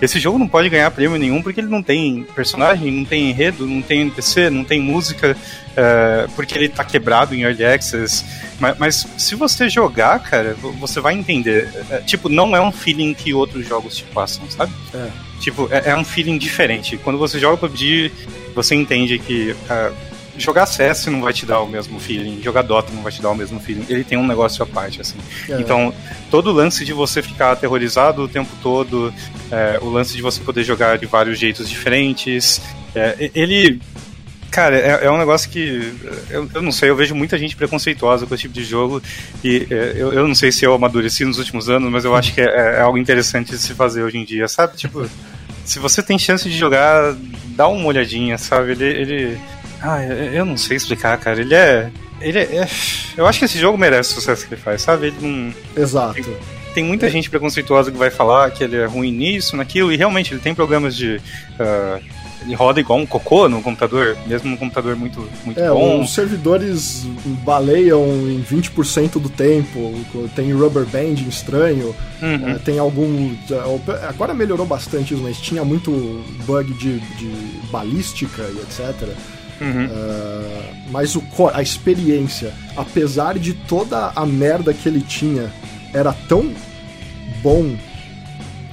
Esse 0.02 0.20
jogo 0.20 0.38
não 0.38 0.48
pode 0.48 0.70
ganhar 0.70 0.92
prêmio 0.92 1.18
nenhum 1.18 1.42
porque 1.42 1.60
ele 1.60 1.70
não 1.70 1.82
tem 1.82 2.24
personagem, 2.36 2.92
não 2.92 3.04
tem 3.04 3.30
enredo, 3.30 3.66
não 3.66 3.82
tem 3.82 4.02
NPC, 4.02 4.50
não 4.50 4.64
tem 4.64 4.80
música, 4.80 5.36
uh, 5.80 6.30
porque 6.36 6.58
ele 6.58 6.70
tá 6.70 6.84
quebrado 6.84 7.34
em 7.34 7.44
Early 7.44 7.66
Access. 7.66 8.26
Mas, 8.60 8.78
mas, 8.78 9.08
se 9.18 9.36
você 9.36 9.70
jogar, 9.70 10.20
cara, 10.20 10.56
você 10.80 11.00
vai 11.00 11.14
entender. 11.14 11.70
É, 11.90 11.98
tipo, 12.00 12.28
não 12.28 12.56
é 12.56 12.62
um 12.62 12.72
feeling 12.72 13.14
que 13.14 13.34
outros 13.34 13.68
jogos 13.68 13.96
te 13.98 14.04
passam, 14.04 14.50
sabe? 14.50 14.74
É. 14.94 15.08
Tipo, 15.40 15.70
é, 15.72 15.92
é, 15.92 15.96
um 15.96 16.04
feeling 16.04 16.38
diferente. 16.38 16.98
Quando 16.98 17.18
você 17.18 17.40
joga 17.40 17.58
PUBG, 17.58 18.12
você 18.54 18.76
entende 18.76 19.18
que 19.18 19.52
uh, 19.52 19.96
jogar 20.38 20.66
CS 20.66 21.08
não 21.08 21.22
vai 21.22 21.32
te 21.32 21.46
dar 21.46 21.62
o 21.62 21.68
mesmo 21.68 22.00
feeling, 22.00 22.42
jogar 22.42 22.62
Dota 22.62 22.92
não 22.94 23.02
vai 23.02 23.12
te 23.12 23.22
dar 23.22 23.30
o 23.30 23.36
mesmo 23.36 23.60
feeling. 23.60 23.86
Ele 23.88 24.04
tem 24.04 24.18
um 24.18 24.28
negócio 24.28 24.62
à 24.64 24.66
parte, 24.66 25.00
assim. 25.00 25.18
É. 25.48 25.60
Então, 25.60 25.94
todo 26.30 26.48
o 26.48 26.54
lance 26.54 26.84
de 26.84 26.92
você 26.92 27.22
ficar 27.22 27.54
aterrorizado 27.54 28.24
o 28.24 28.28
tempo 28.28 28.50
todo, 28.62 29.14
é, 29.50 29.80
o 29.82 29.90
lance 29.90 30.16
de 30.16 30.22
você 30.22 30.42
poder 30.42 30.64
jogar 30.64 30.98
de 30.98 31.06
vários 31.06 31.40
jeitos 31.40 31.70
diferentes, 31.70 32.62
é, 32.94 33.32
ele 33.34 33.80
Cara, 34.52 34.78
é, 34.78 35.06
é, 35.06 35.12
um 35.12 35.18
negócio 35.18 35.50
que. 35.50 35.94
Eu, 36.30 36.50
eu, 36.54 36.62
não 36.62 36.72
sei, 36.72 36.90
eu 36.90 36.96
vejo 36.96 37.14
muita 37.14 37.38
gente 37.38 37.56
preconceituosa 37.56 38.26
com 38.26 38.34
esse 38.34 38.44
tipo 38.44 38.54
de 38.54 38.64
jogo. 38.64 39.02
E 39.44 39.68
é, 39.70 39.94
eu, 39.96 40.12
eu 40.12 40.28
não 40.28 40.34
sei 40.34 40.52
se 40.52 40.66
eu 40.66 40.74
amadureci 40.74 41.24
nos 41.24 41.38
últimos 41.38 41.70
anos, 41.70 41.92
mas 41.92 42.04
eu 42.04 42.16
acho 42.16 42.34
que 42.34 42.42
é, 42.42 42.46
é, 42.78 42.82
algo 42.82 42.98
interessante 42.98 43.52
de 43.52 43.58
se 43.60 43.74
fazer 43.74 44.04
hoje 44.04 44.18
em 44.18 44.26
dia, 44.26 44.48
sabe? 44.48 44.76
Tipo, 44.76 45.08
se 45.64 45.78
você 45.78 46.02
tem 46.02 46.18
chance 46.18 46.50
de 46.50 46.58
jogar, 46.58 47.16
dá 47.50 47.68
uma 47.68 47.86
olhadinha, 47.86 48.38
sabe? 48.38 48.72
Ele. 48.72 48.86
ele 48.86 49.42
ah, 49.82 50.04
eu 50.04 50.46
não 50.46 50.58
sei 50.58 50.78
explicar, 50.78 51.18
cara. 51.18 51.40
Ele 51.40 51.54
é. 51.54 51.92
Ele 52.20 52.40
é, 52.40 52.68
eu 53.16 53.28
acho 53.28 53.40
que 53.40 53.46
esse 53.46 53.60
jogo 53.60 53.78
merece 53.78 54.12
o 54.12 54.14
sucesso 54.16 54.48
que 54.48 54.54
ele 54.56 54.62
faz, 54.62 54.82
sabe? 54.82 55.08
Ele 55.08 55.18
não. 55.22 55.54
Exato. 55.82 56.16
Tem, 56.16 56.26
tem 56.74 56.84
muita 56.84 57.06
é. 57.06 57.10
gente 57.10 57.30
preconceituosa 57.30 57.92
que 57.92 57.98
vai 57.98 58.10
falar 58.10 58.50
que 58.52 58.64
ele 58.64 58.78
é 58.78 58.86
ruim 58.86 59.12
nisso, 59.12 59.56
naquilo, 59.56 59.92
e 59.92 59.96
realmente 59.96 60.34
ele 60.34 60.42
tem 60.42 60.56
problemas 60.56 60.96
de. 60.96 61.22
Uh, 61.60 62.19
ele 62.42 62.56
roda 62.56 62.80
igual 62.80 63.00
um 63.00 63.06
cocô 63.06 63.50
no 63.50 63.62
computador, 63.62 64.18
mesmo 64.26 64.54
um 64.54 64.58
computador 64.58 64.96
muito, 64.96 65.28
muito 65.44 65.60
é, 65.60 65.70
bom. 65.70 66.02
Os 66.02 66.14
servidores 66.14 67.06
baleiam 67.44 68.06
em 68.30 68.42
20% 68.42 69.20
do 69.20 69.30
tempo, 69.30 69.94
tem 70.36 70.52
rubber 70.54 70.86
banding 70.86 71.28
estranho, 71.28 71.96
uhum. 72.22 72.50
é, 72.50 72.56
tem 72.60 72.80
algum. 72.80 73.34
É, 73.52 74.08
agora 74.08 74.34
melhorou 74.34 74.66
bastante 74.66 75.14
isso, 75.14 75.24
mas 75.24 75.40
tinha 75.40 75.66
muito 75.66 75.92
bug 76.46 76.72
de, 76.74 77.00
de 77.00 77.32
balística 77.72 78.44
e 78.44 78.58
etc. 78.60 79.10
Uhum. 79.62 79.88
Uh, 79.88 80.76
mas 80.90 81.18
o, 81.18 81.24
a 81.54 81.62
experiência, 81.62 82.54
apesar 82.78 83.38
de 83.38 83.54
toda 83.54 84.14
a 84.16 84.26
merda 84.26 84.74
que 84.74 84.88
ele 84.88 85.02
tinha, 85.02 85.52
era 85.94 86.14
tão 86.14 86.54
bom 87.42 87.76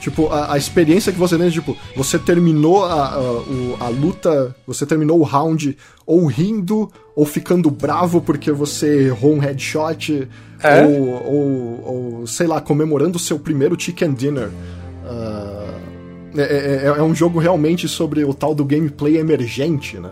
Tipo, 0.06 0.28
a, 0.28 0.52
a, 0.52 0.56
experiência 0.56 1.12
que 1.12 1.18
você 1.18 1.36
tem, 1.36 1.50
tipo, 1.50 1.76
você 1.96 2.16
terminou 2.16 2.84
a, 2.84 3.06
a, 3.06 3.86
a, 3.86 3.88
luta, 3.88 4.54
você 4.64 4.86
terminou 4.86 5.18
o 5.18 5.24
round 5.24 5.76
ou 6.06 6.26
rindo, 6.26 6.88
ou 7.16 7.26
ficando 7.26 7.72
bravo 7.72 8.20
porque 8.20 8.52
você 8.52 9.06
errou 9.06 9.34
um 9.34 9.40
headshot, 9.40 10.28
é? 10.62 10.86
ou, 10.86 11.08
ou, 11.26 12.18
ou, 12.20 12.26
sei 12.28 12.46
lá, 12.46 12.60
comemorando 12.60 13.16
o 13.16 13.18
seu 13.18 13.36
primeiro 13.36 13.74
chicken 13.76 14.14
dinner. 14.14 14.48
Uh, 15.04 15.74
é, 16.38 16.42
é, 16.42 16.84
é, 16.84 17.02
um 17.02 17.12
jogo 17.12 17.40
realmente 17.40 17.88
sobre 17.88 18.24
o 18.24 18.32
tal 18.32 18.54
do 18.54 18.64
gameplay 18.64 19.16
emergente, 19.16 19.98
né? 19.98 20.10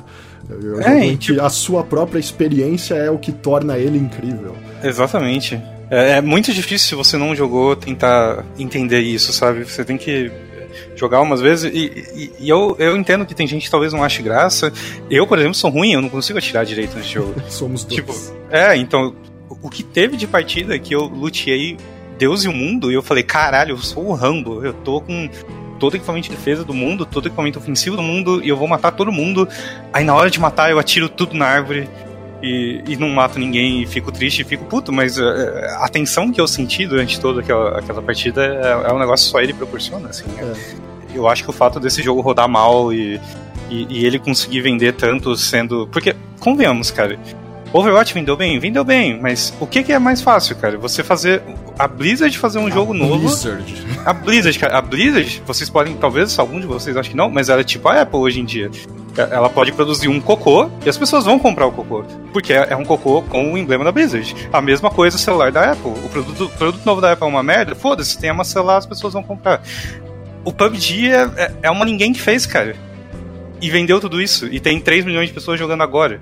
É, 0.85 1.15
tipo... 1.15 1.41
a 1.41 1.49
sua 1.49 1.85
própria 1.85 2.19
experiência 2.19 2.97
é 2.97 3.09
o 3.13 3.17
que 3.17 3.31
torna 3.31 3.79
ele 3.79 3.97
incrível. 3.97 4.57
Exatamente. 4.83 5.63
É, 5.95 6.19
é 6.19 6.21
muito 6.21 6.53
difícil 6.53 6.89
se 6.89 6.95
você 6.97 7.17
não 7.17 7.37
jogou 7.37 7.77
tentar 7.77 8.45
entender 8.59 9.01
isso, 9.01 9.33
sabe? 9.33 9.65
Você 9.65 9.85
tem 9.85 9.97
que 9.97 10.29
jogar 10.97 11.21
umas 11.21 11.41
vezes 11.41 11.73
e, 11.73 11.87
e, 12.17 12.33
e, 12.41 12.49
eu, 12.49 12.75
eu 12.81 12.97
entendo 12.97 13.25
que 13.25 13.35
tem 13.35 13.47
gente 13.47 13.65
que 13.65 13.71
talvez 13.71 13.93
não 13.93 14.03
ache 14.03 14.21
graça. 14.21 14.73
Eu, 15.09 15.25
por 15.25 15.39
exemplo, 15.39 15.55
sou 15.55 15.71
ruim, 15.71 15.93
eu 15.93 16.03
não 16.03 16.09
consigo 16.09 16.37
atirar 16.37 16.67
direito 16.67 16.97
nesse 16.97 17.11
jogo. 17.11 17.35
Somos 17.49 17.85
dois. 17.85 17.95
Tipo, 17.95 18.13
é, 18.51 18.77
então, 18.77 19.15
o 19.49 19.71
que 19.71 19.85
teve 19.85 20.17
de 20.17 20.27
partida 20.27 20.77
que 20.81 20.93
eu 20.93 21.03
luteei 21.03 21.77
Deus 22.19 22.45
e 22.45 22.49
o 22.49 22.53
mundo 22.53 22.91
e 22.91 22.95
eu 22.95 23.03
falei, 23.03 23.23
caralho, 23.23 23.73
eu 23.73 23.79
sou 23.79 24.07
o 24.07 24.15
Rambo, 24.15 24.65
eu 24.65 24.73
tô 24.73 25.01
com 25.01 25.31
todo 25.79 25.97
equipamento 25.97 26.29
de 26.29 26.35
defesa 26.35 26.65
do 26.65 26.75
mundo, 26.75 27.07
todo 27.07 27.27
equipamento 27.27 27.59
ofensivo 27.59 27.97
do 27.97 28.03
mundo 28.03 28.43
e 28.43 28.49
eu 28.49 28.57
vou 28.57 28.67
matar 28.67 28.93
todo 28.93 29.13
mundo. 29.13 29.49
Aí 29.93 30.05
na 30.05 30.15
hora 30.15 30.31
de 30.31 30.41
matar 30.41 30.71
eu 30.71 30.79
atiro 30.79 31.09
tudo 31.09 31.35
na 31.35 31.47
árvore 31.47 31.89
e, 32.45 32.83
e 32.87 32.97
não 32.97 33.09
mato 33.09 33.39
ninguém 33.39 33.83
e 33.83 33.87
fico 33.87 34.13
triste 34.13 34.43
e 34.43 34.45
fico 34.45 34.65
puto, 34.67 34.93
mas 34.93 35.19
uh, 35.19 35.23
a 35.79 35.89
tensão 35.89 36.31
que 36.31 36.41
eu 36.41 36.47
senti 36.47 36.87
durante 36.87 37.19
toda 37.19 37.41
aquela, 37.41 37.79
aquela 37.79 38.03
partida 38.03 38.45
é, 38.45 38.91
é 38.91 38.93
um 38.93 38.99
negócio 38.99 39.31
só 39.31 39.41
ele 39.41 39.55
proporciona, 39.55 40.11
assim. 40.11 40.27
Né? 40.29 40.55
É. 41.13 41.17
Eu 41.17 41.27
acho 41.29 41.43
que 41.45 41.51
o 41.51 41.53
fato 41.53 41.81
desse 41.81 42.03
jogo 42.03 42.21
rodar 42.21 42.49
mal 42.49 42.93
e, 42.93 43.21
e, 43.71 43.87
e, 43.89 44.05
ele 44.05 44.19
conseguir 44.19 44.61
vender 44.61 44.93
tanto 44.93 45.35
sendo. 45.37 45.89
Porque, 45.91 46.15
convenhamos, 46.41 46.91
cara. 46.91 47.19
Overwatch 47.75 48.15
vendeu 48.15 48.37
bem? 48.37 48.57
Vendeu 48.61 48.85
bem, 48.85 49.21
mas 49.21 49.53
o 49.59 49.67
que, 49.67 49.83
que 49.83 49.93
é 49.93 49.99
mais 49.99 50.23
fácil, 50.23 50.55
cara? 50.55 50.79
Você 50.79 51.03
fazer. 51.03 51.43
A 51.77 51.89
Blizzard 51.89 52.39
fazer 52.39 52.61
um 52.61 52.69
a 52.69 52.71
jogo 52.71 52.93
Blizzard. 52.93 53.11
novo. 53.11 53.27
Blizzard. 53.27 53.87
A 54.07 54.13
Blizzard, 54.13 54.59
cara. 54.61 54.79
A 54.79 54.81
Blizzard, 54.81 55.43
vocês 55.45 55.69
podem, 55.69 55.97
talvez 55.97 56.39
algum 56.39 56.61
de 56.61 56.69
vocês 56.69 56.97
acho 56.97 57.11
que 57.11 57.17
não, 57.17 57.29
mas 57.29 57.49
ela 57.49 57.63
é 57.63 57.65
tipo 57.65 57.89
a 57.89 58.01
Apple 58.01 58.21
hoje 58.21 58.41
em 58.41 58.45
dia. 58.45 58.71
Ela 59.17 59.51
pode 59.51 59.73
produzir 59.73 60.07
um 60.07 60.21
cocô 60.21 60.71
e 60.87 60.89
as 60.89 60.97
pessoas 60.97 61.25
vão 61.25 61.37
comprar 61.37 61.67
o 61.67 61.73
cocô. 61.73 62.05
Porque 62.33 62.53
é, 62.53 62.69
é 62.71 62.77
um 62.77 62.85
cocô 62.85 63.23
com 63.23 63.53
o 63.53 63.59
emblema 63.59 63.83
da 63.83 63.91
Blizzard. 63.91 64.33
A 64.53 64.61
mesma 64.61 64.89
coisa 64.89 65.17
o 65.17 65.21
celular 65.21 65.51
da 65.51 65.73
Apple. 65.73 65.91
O 65.91 66.09
produto, 66.09 66.49
produto 66.57 66.85
novo 66.87 67.01
da 67.01 67.11
Apple 67.11 67.27
é 67.27 67.31
uma 67.31 67.43
merda? 67.43 67.75
Foda-se, 67.75 68.17
tem 68.17 68.31
uma 68.31 68.45
celular, 68.45 68.77
as 68.77 68.87
pessoas 68.87 69.15
vão 69.15 69.23
comprar. 69.25 69.61
O 70.45 70.53
PUBG 70.53 71.09
é, 71.09 71.23
é, 71.37 71.53
é 71.65 71.71
uma 71.73 71.85
ninguém 71.85 72.13
que 72.13 72.21
fez, 72.21 72.47
cara. 72.47 72.77
E 73.61 73.69
vendeu 73.69 74.01
tudo 74.01 74.23
isso. 74.23 74.47
E 74.47 74.61
tem 74.61 74.79
3 74.79 75.05
milhões 75.05 75.27
de 75.29 75.35
pessoas 75.35 75.59
jogando 75.59 75.83
agora. 75.83 76.21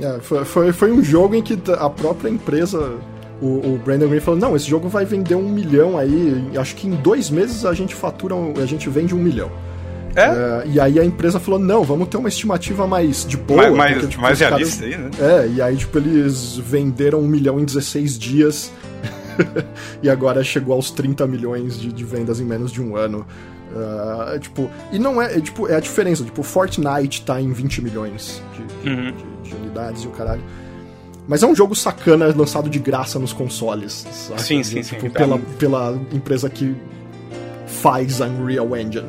É, 0.00 0.20
foi, 0.20 0.44
foi, 0.44 0.72
foi 0.72 0.92
um 0.92 1.02
jogo 1.02 1.34
em 1.34 1.42
que 1.42 1.58
a 1.78 1.88
própria 1.88 2.28
empresa 2.28 2.98
o, 3.40 3.74
o, 3.74 3.80
Brandon 3.84 4.08
Green 4.08 4.20
falou: 4.20 4.40
não, 4.40 4.56
esse 4.56 4.68
jogo 4.68 4.88
vai 4.88 5.04
vender 5.04 5.34
um 5.34 5.48
milhão 5.48 5.98
aí. 5.98 6.50
Acho 6.56 6.74
que 6.74 6.86
em 6.86 6.92
dois 6.92 7.30
meses 7.30 7.64
a 7.64 7.74
gente 7.74 7.94
fatura, 7.94 8.34
a 8.62 8.66
gente 8.66 8.88
vende 8.88 9.14
um 9.14 9.18
milhão. 9.18 9.50
É? 10.16 10.22
é? 10.22 10.62
e 10.66 10.80
aí 10.80 10.98
a 10.98 11.04
empresa 11.04 11.40
falou: 11.40 11.58
não, 11.58 11.82
vamos 11.82 12.08
ter 12.08 12.16
uma 12.16 12.28
estimativa 12.28 12.86
mais 12.86 13.24
de 13.24 13.36
boa. 13.36 13.70
Mais, 13.70 13.94
porque, 13.94 14.08
tipo, 14.08 14.22
mais 14.22 14.40
realista 14.40 14.84
aí, 14.84 14.96
né? 14.96 15.10
É, 15.18 15.48
e 15.48 15.62
aí, 15.62 15.76
tipo, 15.76 15.98
eles 15.98 16.56
venderam 16.56 17.20
um 17.20 17.26
milhão 17.26 17.58
em 17.58 17.64
16 17.64 18.18
dias. 18.18 18.72
e 20.00 20.08
agora 20.08 20.44
chegou 20.44 20.74
aos 20.74 20.92
30 20.92 21.26
milhões 21.26 21.78
de, 21.78 21.92
de 21.92 22.04
vendas 22.04 22.40
em 22.40 22.44
menos 22.44 22.70
de 22.70 22.80
um 22.80 22.96
ano. 22.96 23.26
Uh, 23.74 24.38
tipo, 24.38 24.70
e 24.92 25.00
não 25.00 25.20
é, 25.20 25.36
é, 25.36 25.40
tipo, 25.40 25.68
é 25.68 25.74
a 25.74 25.80
diferença. 25.80 26.22
Tipo, 26.22 26.44
Fortnite 26.44 27.22
tá 27.22 27.40
em 27.40 27.52
20 27.52 27.82
milhões 27.82 28.40
de, 28.54 28.88
uhum. 28.88 29.12
de, 29.12 29.33
de 29.48 29.54
unidades 29.54 30.02
e 30.02 30.08
o 30.08 30.10
caralho. 30.10 30.42
Mas 31.26 31.42
é 31.42 31.46
um 31.46 31.54
jogo 31.54 31.74
sacana 31.74 32.26
lançado 32.34 32.68
de 32.68 32.78
graça 32.78 33.18
nos 33.18 33.32
consoles. 33.32 34.06
Sabe? 34.10 34.42
Sim, 34.42 34.62
sim, 34.62 34.82
tipo, 34.82 35.00
sim. 35.02 35.10
Pela, 35.10 35.38
pela 35.38 36.00
empresa 36.12 36.50
que 36.50 36.76
faz 37.66 38.20
Unreal 38.20 38.76
Engine. 38.76 39.08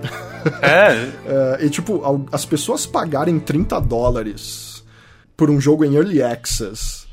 É. 0.61 1.57
é. 1.61 1.65
E 1.65 1.69
tipo, 1.69 2.27
as 2.31 2.45
pessoas 2.45 2.85
pagarem 2.85 3.39
30 3.39 3.79
dólares 3.81 4.83
por 5.35 5.49
um 5.49 5.59
jogo 5.59 5.83
em 5.83 5.95
Early 5.95 6.23
Access 6.23 7.05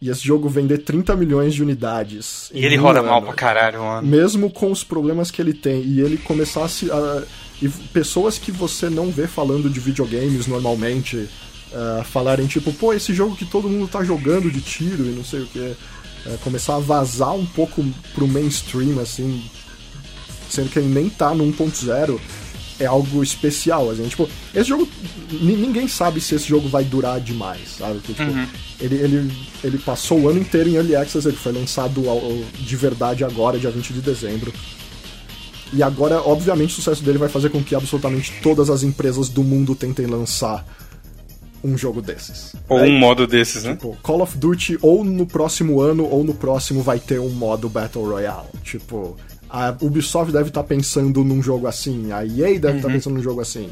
e 0.00 0.08
esse 0.08 0.26
jogo 0.26 0.48
vender 0.48 0.78
30 0.78 1.14
milhões 1.14 1.52
de 1.52 1.62
unidades. 1.62 2.50
E 2.54 2.64
ele 2.64 2.76
roda 2.76 3.00
ano, 3.00 3.08
mal 3.08 3.20
pra 3.20 3.34
caralho, 3.34 3.80
mano. 3.80 4.08
Mesmo 4.08 4.50
com 4.50 4.72
os 4.72 4.82
problemas 4.82 5.30
que 5.30 5.42
ele 5.42 5.52
tem. 5.52 5.82
E 5.82 6.00
ele 6.00 6.16
começasse 6.16 6.90
a. 6.90 7.22
E 7.60 7.68
pessoas 7.68 8.38
que 8.38 8.50
você 8.50 8.88
não 8.88 9.10
vê 9.10 9.26
falando 9.26 9.68
de 9.68 9.78
videogames 9.78 10.46
normalmente 10.46 11.28
uh, 11.72 12.04
falarem 12.04 12.46
tipo, 12.46 12.72
pô, 12.72 12.92
esse 12.92 13.14
jogo 13.14 13.36
que 13.36 13.44
todo 13.44 13.68
mundo 13.68 13.88
tá 13.88 14.04
jogando 14.04 14.50
de 14.50 14.60
tiro 14.60 15.04
e 15.04 15.14
não 15.14 15.24
sei 15.24 15.40
o 15.42 15.46
que. 15.46 15.58
Uh, 15.58 16.38
começar 16.42 16.76
a 16.76 16.80
vazar 16.80 17.34
um 17.34 17.46
pouco 17.46 17.84
pro 18.14 18.28
mainstream, 18.28 19.00
assim, 19.00 19.42
sendo 20.50 20.70
que 20.70 20.78
ele 20.78 20.88
nem 20.88 21.08
tá 21.08 21.34
no 21.34 21.44
1.0, 21.44 22.20
é 22.78 22.86
algo 22.86 23.22
especial. 23.22 23.90
Assim, 23.90 24.08
tipo, 24.08 24.28
esse 24.54 24.68
jogo. 24.68 24.88
Ninguém 25.30 25.86
sabe 25.86 26.20
se 26.20 26.34
esse 26.34 26.48
jogo 26.48 26.68
vai 26.68 26.84
durar 26.84 27.20
demais, 27.20 27.76
sabe? 27.78 27.94
Porque, 28.00 28.14
tipo, 28.14 28.30
uhum. 28.30 28.46
ele, 28.80 28.96
ele, 28.96 29.32
ele 29.62 29.78
passou 29.78 30.20
o 30.20 30.28
ano 30.28 30.40
inteiro 30.40 30.68
em 30.68 30.74
Early 30.74 30.96
Access, 30.96 31.26
ele 31.26 31.36
foi 31.36 31.52
lançado 31.52 32.08
ao, 32.08 32.18
ao, 32.18 32.36
de 32.58 32.76
verdade 32.76 33.24
agora, 33.24 33.58
dia 33.58 33.70
20 33.70 33.92
de 33.92 34.00
dezembro. 34.00 34.52
E 35.72 35.82
agora, 35.84 36.20
obviamente, 36.20 36.70
o 36.70 36.74
sucesso 36.74 37.02
dele 37.04 37.18
vai 37.18 37.28
fazer 37.28 37.48
com 37.50 37.62
que 37.62 37.76
absolutamente 37.76 38.32
todas 38.42 38.68
as 38.68 38.82
empresas 38.82 39.28
do 39.28 39.44
mundo 39.44 39.76
tentem 39.76 40.06
lançar 40.06 40.64
um 41.62 41.76
jogo 41.76 42.00
desses. 42.00 42.54
Ou 42.68 42.80
um 42.80 42.98
modo 42.98 43.26
desses, 43.26 43.64
né? 43.64 43.72
Tipo, 43.74 43.96
Call 44.02 44.22
of 44.22 44.36
Duty, 44.36 44.78
ou 44.80 45.04
no 45.04 45.26
próximo 45.26 45.80
ano, 45.80 46.04
ou 46.04 46.24
no 46.24 46.34
próximo 46.34 46.82
vai 46.82 46.98
ter 46.98 47.20
um 47.20 47.30
modo 47.30 47.68
Battle 47.68 48.04
Royale. 48.04 48.48
Tipo, 48.62 49.16
a 49.48 49.74
Ubisoft 49.80 50.32
deve 50.32 50.48
estar 50.48 50.62
tá 50.62 50.68
pensando 50.68 51.24
num 51.24 51.42
jogo 51.42 51.66
assim, 51.66 52.12
a 52.12 52.24
EA 52.24 52.28
deve 52.30 52.56
estar 52.56 52.68
uhum. 52.68 52.80
tá 52.80 52.88
pensando 52.88 53.14
num 53.14 53.22
jogo 53.22 53.40
assim. 53.40 53.70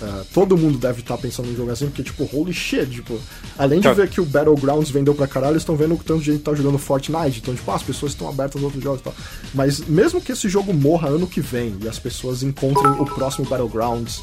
Uh, 0.00 0.24
todo 0.34 0.56
mundo 0.56 0.78
deve 0.78 1.00
estar 1.00 1.16
tá 1.16 1.22
pensando 1.22 1.46
num 1.46 1.56
jogo 1.56 1.70
assim, 1.70 1.86
porque, 1.86 2.02
tipo, 2.02 2.28
holy 2.36 2.52
shit, 2.52 2.90
tipo, 2.90 3.20
além 3.56 3.78
de 3.78 3.86
tá. 3.86 3.92
ver 3.92 4.08
que 4.08 4.20
o 4.20 4.24
Battlegrounds 4.24 4.90
vendeu 4.90 5.14
pra 5.14 5.28
caralho, 5.28 5.52
eles 5.52 5.62
estão 5.62 5.76
vendo 5.76 5.94
o 5.94 5.98
tanto 5.98 6.20
de 6.20 6.32
gente 6.32 6.42
tá 6.42 6.52
jogando 6.54 6.76
Fortnite, 6.76 7.38
então, 7.40 7.54
tipo, 7.54 7.70
ah, 7.70 7.76
as 7.76 7.84
pessoas 7.84 8.12
estão 8.12 8.28
abertas 8.28 8.56
aos 8.56 8.64
outros 8.64 8.82
jogos 8.82 9.00
e 9.00 9.04
tal. 9.04 9.14
Mas 9.54 9.78
mesmo 9.80 10.20
que 10.20 10.32
esse 10.32 10.48
jogo 10.48 10.72
morra 10.72 11.08
ano 11.08 11.26
que 11.26 11.40
vem 11.40 11.76
e 11.80 11.88
as 11.88 12.00
pessoas 12.00 12.42
encontrem 12.42 12.90
o 12.98 13.04
próximo 13.04 13.48
Battlegrounds, 13.48 14.22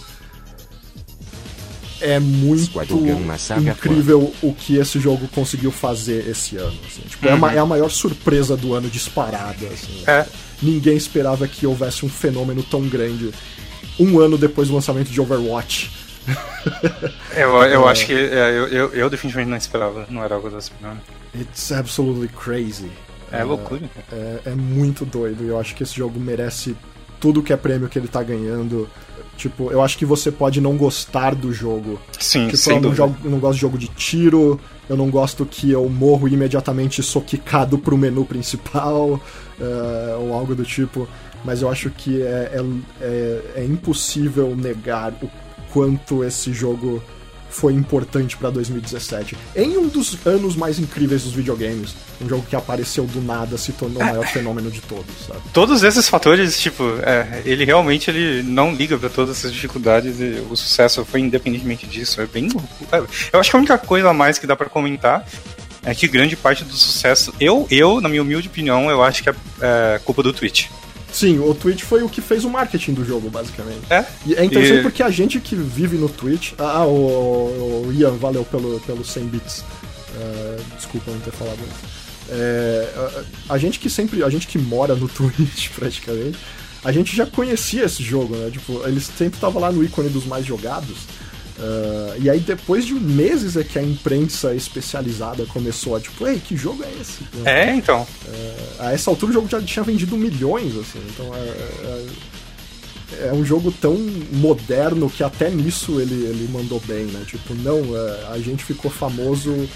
é 2.02 2.20
muito 2.20 2.80
incrível 3.60 4.34
o 4.42 4.54
que 4.54 4.78
esse 4.78 5.00
jogo 5.00 5.28
conseguiu 5.30 5.72
fazer 5.72 6.28
esse 6.28 6.58
ano. 6.58 6.78
Assim. 6.88 7.02
Tipo, 7.08 7.28
uhum. 7.28 7.32
é, 7.32 7.36
a, 7.36 7.40
uhum. 7.40 7.50
é, 7.50 7.58
a, 7.60 7.66
maior 7.66 7.90
surpresa 7.90 8.56
do 8.56 8.74
ano 8.74 8.90
disparada. 8.90 9.68
Assim, 9.68 10.04
é. 10.08 10.26
Ninguém 10.62 10.96
esperava 10.96 11.48
que 11.48 11.66
houvesse 11.66 12.06
um 12.06 12.10
fenômeno 12.10 12.64
tão 12.64 12.82
grande 12.88 13.32
um 14.00 14.20
ano 14.20 14.38
depois 14.38 14.70
do 14.70 14.76
lançamento 14.76 15.10
de 15.10 15.20
Overwatch. 15.20 15.92
eu, 17.36 17.50
eu 17.64 17.88
é. 17.88 17.92
acho 17.92 18.06
que 18.06 18.14
é, 18.14 18.50
eu, 18.52 18.68
eu, 18.68 18.94
eu, 18.94 19.10
definitivamente 19.10 19.50
não 19.50 19.58
esperava, 19.58 20.06
não 20.10 20.24
era 20.24 20.36
algo 20.36 20.50
desse 20.50 20.72
não. 20.82 20.98
It's 21.36 21.72
absolutely 21.72 22.30
crazy. 22.30 22.92
É, 23.32 23.44
loucura. 23.44 23.82
É, 24.12 24.42
é, 24.46 24.56
muito 24.56 25.06
doido. 25.06 25.44
Eu 25.44 25.60
acho 25.60 25.76
que 25.76 25.84
esse 25.84 25.96
jogo 25.96 26.20
merece 26.20 26.76
tudo 27.20 27.44
que 27.44 27.54
é 27.54 27.58
prêmio 27.58 27.88
que 27.88 28.00
ele 28.00 28.08
tá 28.08 28.24
ganhando. 28.24 28.90
Tipo, 29.40 29.72
eu 29.72 29.82
acho 29.82 29.98
que 29.98 30.06
você 30.06 30.30
pode 30.30 30.60
não 30.60 30.76
gostar 30.76 31.34
do 31.34 31.54
jogo. 31.54 31.98
Sim, 32.20 32.48
tipo, 32.48 32.58
sem 32.58 32.76
eu 32.76 32.82
não, 32.82 32.94
jogo, 32.94 33.16
eu 33.24 33.32
não 33.32 33.40
gosto 33.40 33.56
de 33.56 33.62
jogo 33.62 33.78
de 33.78 33.88
tiro, 33.88 34.60
eu 34.90 34.98
não 34.98 35.10
gosto 35.10 35.46
que 35.46 35.72
eu 35.72 35.88
morro 35.88 36.28
e 36.28 36.34
imediatamente 36.34 37.02
sou 37.02 37.22
quicado 37.22 37.78
pro 37.78 37.98
menu 37.98 38.26
principal, 38.26 39.12
uh, 39.14 40.20
ou 40.20 40.34
algo 40.34 40.54
do 40.54 40.66
tipo. 40.66 41.08
Mas 41.46 41.62
eu 41.62 41.72
acho 41.72 41.90
que 41.90 42.22
é, 42.22 42.52
é, 42.52 42.66
é, 43.00 43.42
é 43.62 43.64
impossível 43.64 44.54
negar 44.58 45.14
o 45.24 45.30
quanto 45.72 46.22
esse 46.22 46.52
jogo 46.52 47.02
foi 47.50 47.74
importante 47.74 48.38
para 48.38 48.50
2017. 48.50 49.36
Em 49.56 49.78
um 49.78 49.88
dos 49.88 50.18
anos 50.26 50.56
mais 50.56 50.80
incríveis 50.80 51.24
dos 51.24 51.34
videogames, 51.34 51.96
um 52.22 52.28
jogo 52.30 52.46
que 52.48 52.56
apareceu 52.56 53.06
do 53.06 53.22
nada 53.22 53.58
se 53.58 53.72
tornou 53.74 54.02
o 54.02 54.06
maior 54.06 54.26
fenômeno 54.30 54.70
de 54.70 54.82
todos, 54.82 55.06
sabe? 55.28 55.42
Todos 55.54 55.84
esses 55.84 56.08
fatores, 56.08 56.60
tipo, 56.60 56.84
é, 57.02 57.42
ele 57.46 57.66
realmente 57.66 58.10
ele 58.10 58.44
não 58.44 58.74
liga 58.74 58.98
para 58.98 59.10
todas 59.10 59.38
essas 59.38 59.52
dificuldades 59.52 60.20
e 60.20 60.44
o 60.50 60.56
sucesso 60.56 61.04
foi 61.04 61.22
independentemente 61.22 61.86
disso. 61.88 62.22
É 62.22 62.26
bem. 62.26 62.50
Eu 63.34 63.40
acho 63.40 63.50
que 63.50 63.56
a 63.56 63.60
única 63.60 63.78
coisa 63.78 64.10
a 64.10 64.14
mais 64.14 64.38
que 64.38 64.48
dá 64.48 64.56
para 64.56 64.70
comentar 64.70 65.26
é 65.84 65.96
que 65.96 66.08
grande 66.08 66.36
parte 66.36 66.64
do 66.64 66.74
sucesso, 66.74 67.34
eu, 67.40 67.66
eu, 67.72 68.02
na 68.02 68.10
minha 68.10 68.22
humilde 68.22 68.48
opinião, 68.48 68.90
eu 68.90 69.02
acho 69.02 69.24
que 69.24 69.30
é, 69.30 69.36
é 69.62 70.00
culpa 70.04 70.22
do 70.22 70.34
Twitch. 70.34 70.68
Sim, 71.12 71.40
o 71.40 71.54
Twitch 71.54 71.84
foi 71.84 72.04
o 72.04 72.10
que 72.10 72.22
fez 72.22 72.46
o 72.46 72.50
marketing 72.50 72.94
do 72.94 73.04
jogo, 73.04 73.30
basicamente. 73.30 73.82
É? 73.90 74.06
E 74.26 74.36
é 74.36 74.46
interessante 74.46 74.80
e... 74.80 74.84
porque 74.84 75.04
a 75.04 75.10
gente 75.10 75.40
que 75.40 75.56
vive 75.56 75.98
no 75.98 76.08
Twitch. 76.08 76.54
Ah, 76.58 76.86
o, 76.86 77.86
o 77.88 77.94
Ian, 77.94 78.12
valeu 78.12 78.46
pelo, 78.46 78.80
pelo 78.82 79.04
100 79.04 79.24
bits. 79.26 79.60
Uh, 79.60 80.76
desculpa 80.76 81.12
não 81.12 81.20
ter 81.20 81.32
falado 81.32 81.60
isso. 81.60 82.00
É, 82.32 82.88
a, 83.50 83.54
a, 83.54 83.58
gente 83.58 83.80
que 83.80 83.90
sempre. 83.90 84.24
A 84.24 84.30
gente 84.30 84.48
que 84.48 84.58
mora 84.58 84.96
no 84.96 85.08
Twitch, 85.10 85.70
praticamente. 85.72 86.38
A 86.84 86.92
gente 86.92 87.16
já 87.16 87.26
conhecia 87.26 87.84
esse 87.86 88.02
jogo, 88.02 88.36
né? 88.36 88.50
Tipo, 88.52 88.82
ele 88.88 89.02
sempre 89.02 89.40
tava 89.40 89.60
lá 89.60 89.72
no 89.72 89.84
ícone 89.84 90.10
dos 90.10 90.26
mais 90.26 90.46
jogados. 90.46 90.98
Uh, 91.60 92.16
e 92.22 92.30
aí 92.30 92.40
depois 92.40 92.86
de 92.86 92.94
meses 92.94 93.58
é 93.58 93.66
que 93.66 93.78
a 93.78 93.84
imprensa 93.84 94.56
especializada 94.56 95.46
começou 95.46 95.94
a 95.94 96.00
tipo, 96.00 96.26
ei, 96.26 96.40
que 96.40 96.56
jogo 96.56 96.84
é 96.86 97.02
esse? 97.02 97.20
É, 97.44 97.76
então. 97.76 98.04
Uh, 98.04 98.76
a 98.80 98.94
essa 98.94 99.10
altura 99.10 99.32
o 99.32 99.34
jogo 99.34 99.50
já 99.50 99.62
tinha 99.62 99.84
vendido 99.84 100.16
milhões, 100.16 100.78
assim, 100.78 101.02
então 101.10 101.36
é, 101.36 101.40
é, 101.40 103.28
é, 103.28 103.34
um 103.34 103.44
jogo 103.44 103.74
tão 103.74 103.94
moderno 104.32 105.10
que 105.10 105.22
até 105.22 105.50
nisso 105.50 106.00
ele, 106.00 106.28
ele 106.28 106.48
mandou 106.50 106.82
bem, 106.88 107.06
né? 107.08 107.26
Tipo, 107.28 107.54
não, 107.56 107.82
a 108.32 108.40
gente 108.40 108.64
ficou 108.64 108.90
famoso 108.90 109.68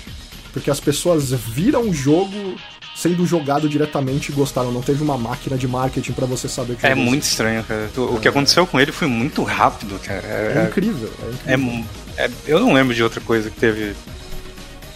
porque 0.53 0.69
as 0.69 0.79
pessoas 0.79 1.31
viram 1.31 1.89
o 1.89 1.93
jogo 1.93 2.55
sendo 2.95 3.25
jogado 3.25 3.67
diretamente 3.67 4.31
e 4.31 4.35
gostaram. 4.35 4.71
Não 4.71 4.81
teve 4.81 5.03
uma 5.03 5.17
máquina 5.17 5.57
de 5.57 5.67
marketing 5.67 6.13
para 6.13 6.27
você 6.27 6.47
saber 6.47 6.77
que 6.77 6.85
É 6.85 6.93
muito 6.93 7.23
estranho, 7.23 7.63
cara. 7.63 7.89
O 7.97 8.19
que 8.19 8.27
aconteceu 8.27 8.65
com 8.67 8.79
ele 8.79 8.91
foi 8.91 9.07
muito 9.07 9.43
rápido, 9.43 9.99
cara. 9.99 10.25
É, 10.25 10.63
é 10.63 10.69
incrível. 10.69 11.11
É 11.47 11.55
incrível. 11.55 11.85
É, 12.15 12.25
é, 12.25 12.31
eu 12.45 12.59
não 12.59 12.71
lembro 12.71 12.93
de 12.93 13.03
outra 13.03 13.19
coisa 13.19 13.49
que 13.49 13.59
teve. 13.59 13.95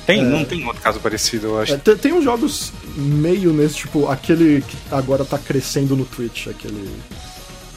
Tem, 0.06 0.22
é. 0.22 0.24
não 0.24 0.46
tem 0.46 0.64
outro 0.66 0.82
caso 0.82 1.00
parecido, 1.00 1.48
eu 1.48 1.60
acho. 1.60 1.74
É, 1.74 1.78
tem, 1.78 1.98
tem, 1.98 2.14
uns 2.14 2.24
jogos 2.24 2.72
meio 2.96 3.52
nesse, 3.52 3.76
tipo, 3.76 4.08
aquele 4.08 4.62
que 4.62 4.78
agora 4.92 5.26
tá 5.26 5.38
crescendo 5.38 5.96
no 5.96 6.06
Twitch, 6.06 6.48
aquele 6.48 6.90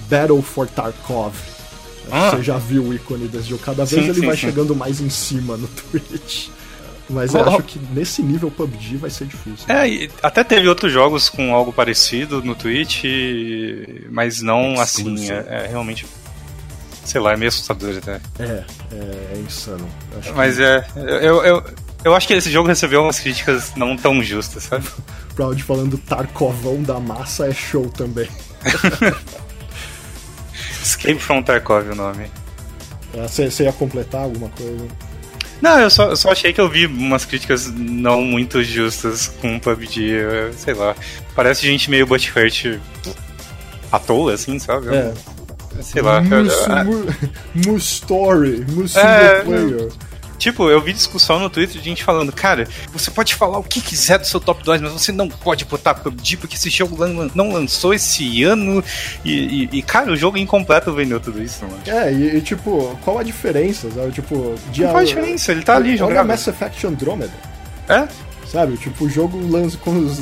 Battle 0.09 0.43
for 0.43 0.69
Tarkov. 0.69 1.35
Ah. 2.13 2.31
Você 2.31 2.43
já 2.43 2.59
viu 2.59 2.85
o 2.85 2.95
ícone 2.95 3.27
desse 3.27 3.49
jogo. 3.49 3.63
Cada 3.65 3.85
vez 3.85 4.03
sim, 4.03 4.11
ele 4.11 4.21
sim, 4.21 4.27
vai 4.27 4.37
sim. 4.37 4.43
chegando 4.43 4.77
mais 4.77 5.01
em 5.01 5.11
cima 5.11 5.57
no 5.57 5.67
Twitch. 5.91 6.49
Mas 7.11 7.35
eu 7.35 7.45
acho 7.45 7.63
que 7.65 7.79
nesse 7.93 8.23
nível 8.23 8.51
PUBG 8.51 8.97
vai 8.97 9.11
ser 9.11 9.27
difícil. 9.27 9.67
É, 9.69 10.09
até 10.23 10.45
teve 10.45 10.69
outros 10.69 10.93
jogos 10.93 11.29
com 11.29 11.53
algo 11.53 11.73
parecido 11.73 12.43
no 12.43 12.55
Twitch, 12.55 13.05
mas 14.11 14.41
não 14.41 14.81
assim. 14.81 15.31
É, 15.31 15.65
é, 15.65 15.67
realmente. 15.69 16.07
Sei 17.05 17.21
lá, 17.21 17.33
é 17.33 17.37
meio 17.37 17.49
assustador 17.49 17.97
até. 17.97 18.21
É, 18.39 18.65
é, 18.93 19.35
é 19.35 19.39
insano. 19.45 19.89
mas 20.37 20.57
que... 20.57 20.63
é. 20.63 20.87
Eu, 20.95 21.45
eu, 21.45 21.65
eu 22.05 22.15
acho 22.15 22.29
que 22.29 22.35
esse 22.35 22.51
jogo 22.51 22.69
recebeu 22.69 23.03
umas 23.03 23.19
críticas 23.19 23.75
não 23.75 23.97
tão 23.97 24.23
justas, 24.23 24.63
sabe? 24.65 24.87
Proud 25.35 25.61
falando 25.63 25.99
Tarkovão 25.99 26.83
da 26.83 27.01
massa 27.01 27.49
é 27.49 27.53
show 27.53 27.91
também. 27.91 28.29
Escape 30.81 31.19
from 31.19 31.43
Tarkov 31.43 31.91
o 31.91 31.95
nome. 31.95 32.31
Você 33.15 33.63
é, 33.63 33.67
ia 33.67 33.73
completar 33.73 34.23
alguma 34.23 34.49
coisa? 34.51 34.87
Não, 35.61 35.79
eu 35.79 35.91
só, 35.91 36.11
eu 36.11 36.17
só 36.17 36.31
achei 36.33 36.53
que 36.53 36.61
eu 36.61 36.69
vi 36.69 36.87
umas 36.87 37.25
críticas 37.25 37.67
não 37.67 38.23
muito 38.23 38.63
justas 38.63 39.29
com 39.41 39.57
o 39.57 39.61
PUBG. 39.61 40.13
Sei 40.57 40.75
lá. 40.75 40.95
Parece 41.35 41.67
gente 41.67 41.91
meio 41.91 42.07
butthurt 42.07 42.79
à 43.93 43.99
toa, 43.99 44.35
assim, 44.35 44.59
sabe? 44.59 44.89
É. 44.95 45.13
Sei 45.83 46.03
lá. 46.03 46.21
Mu 46.23 47.77
story, 47.79 48.65
mu 48.69 48.89
single 48.89 49.11
é, 49.11 49.43
player. 49.43 49.89
Tipo, 50.41 50.71
eu 50.71 50.81
vi 50.81 50.95
discussão 50.95 51.39
no 51.39 51.51
Twitter 51.51 51.77
de 51.77 51.85
gente 51.85 52.03
falando, 52.03 52.33
cara, 52.33 52.67
você 52.91 53.11
pode 53.11 53.35
falar 53.35 53.59
o 53.59 53.63
que 53.63 53.79
quiser 53.79 54.19
do 54.19 54.27
seu 54.27 54.41
top 54.41 54.65
2, 54.65 54.81
mas 54.81 54.91
você 54.91 55.13
não 55.13 55.29
pode 55.29 55.67
botar 55.67 55.93
PUBG 55.93 56.39
porque 56.39 56.57
esse 56.57 56.71
jogo 56.71 56.97
não 57.35 57.53
lançou 57.53 57.93
esse 57.93 58.43
ano. 58.43 58.83
E, 59.23 59.65
e, 59.65 59.69
e 59.71 59.83
cara, 59.83 60.11
o 60.11 60.17
jogo 60.17 60.39
incompleto 60.39 60.95
vendeu 60.95 61.21
tudo 61.21 61.43
isso, 61.43 61.63
mano. 61.67 61.83
É, 61.87 62.11
e, 62.11 62.39
e 62.39 62.41
tipo, 62.41 62.99
qual 63.05 63.19
a 63.19 63.23
diferença? 63.23 63.91
Sabe? 63.91 64.13
Tipo, 64.13 64.55
de 64.73 64.83
não 64.83 64.93
faz 64.93 65.11
diferença, 65.11 65.53
ele 65.53 65.61
tá 65.61 65.77
ali 65.77 65.95
jogando. 65.95 66.17
Olha 66.17 66.25
Mass 66.25 66.47
Effect 66.47 66.87
Andromeda. 66.87 67.35
É? 67.87 68.09
Sabe, 68.47 68.79
tipo, 68.79 69.05
o 69.05 69.11
jogo 69.11 69.39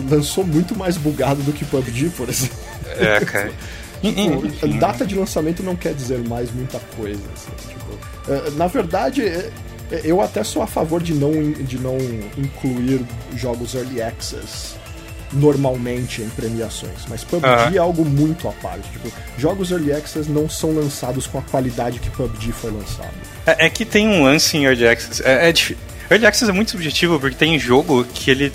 lançou 0.08 0.44
muito 0.44 0.76
mais 0.76 0.96
bugado 0.96 1.42
do 1.42 1.52
que 1.52 1.64
PUBG, 1.64 2.10
por 2.10 2.28
exemplo. 2.28 2.58
É, 2.88 3.24
cara. 3.24 3.52
tipo, 4.02 4.68
data 4.80 5.06
de 5.06 5.14
lançamento 5.14 5.62
não 5.62 5.76
quer 5.76 5.94
dizer 5.94 6.18
mais 6.26 6.50
muita 6.50 6.80
coisa. 6.96 7.22
Assim, 7.34 7.68
tipo, 7.68 7.98
eh, 8.28 8.50
na 8.56 8.66
verdade, 8.66 9.22
é, 9.24 9.50
eu 10.04 10.20
até 10.20 10.44
sou 10.44 10.62
a 10.62 10.66
favor 10.66 11.02
de 11.02 11.14
não, 11.14 11.32
de 11.52 11.78
não 11.78 11.96
incluir 12.36 13.04
jogos 13.34 13.74
early 13.74 14.02
access 14.02 14.76
normalmente 15.32 16.22
em 16.22 16.28
premiações, 16.30 17.04
mas 17.08 17.22
PUBG 17.22 17.76
é 17.76 17.78
algo 17.78 18.04
muito 18.04 18.48
à 18.48 18.52
parte. 18.52 18.90
Tipo, 18.90 19.10
jogos 19.36 19.70
early 19.70 19.92
access 19.92 20.30
não 20.30 20.48
são 20.48 20.74
lançados 20.74 21.26
com 21.26 21.38
a 21.38 21.42
qualidade 21.42 21.98
que 21.98 22.10
PUBG 22.10 22.52
foi 22.52 22.70
lançado. 22.70 23.12
É, 23.46 23.66
é 23.66 23.70
que 23.70 23.84
tem 23.84 24.08
um 24.08 24.24
lance 24.24 24.56
em 24.56 24.64
early 24.64 24.88
access. 24.88 25.22
É, 25.22 25.50
é 25.50 25.54
early 26.10 26.26
access 26.26 26.48
é 26.48 26.52
muito 26.52 26.70
subjetivo 26.70 27.20
porque 27.20 27.36
tem 27.36 27.58
jogo 27.58 28.04
que 28.04 28.30
ele 28.30 28.52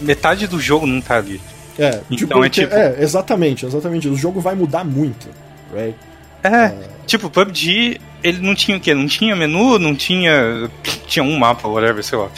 metade 0.00 0.46
do 0.46 0.60
jogo 0.60 0.86
não 0.86 1.00
tá 1.00 1.16
ali. 1.16 1.40
É, 1.78 2.00
então 2.08 2.16
tipo, 2.16 2.44
é 2.44 2.48
tipo 2.48 2.74
é 2.74 2.96
exatamente, 3.00 3.66
exatamente. 3.66 4.08
O 4.08 4.16
jogo 4.16 4.40
vai 4.40 4.54
mudar 4.54 4.84
muito, 4.84 5.28
right? 5.74 5.96
É, 6.44 6.48
é, 6.48 6.88
tipo, 7.06 7.30
PUBG, 7.30 8.00
ele 8.22 8.38
não 8.40 8.54
tinha 8.54 8.76
o 8.76 8.80
quê? 8.80 8.94
Não 8.94 9.06
tinha 9.06 9.36
menu, 9.36 9.78
não 9.78 9.94
tinha. 9.94 10.70
Tinha 11.06 11.22
um 11.22 11.38
mapa, 11.38 11.68
whatever, 11.68 12.02
sei 12.02 12.18
lá. 12.18 12.30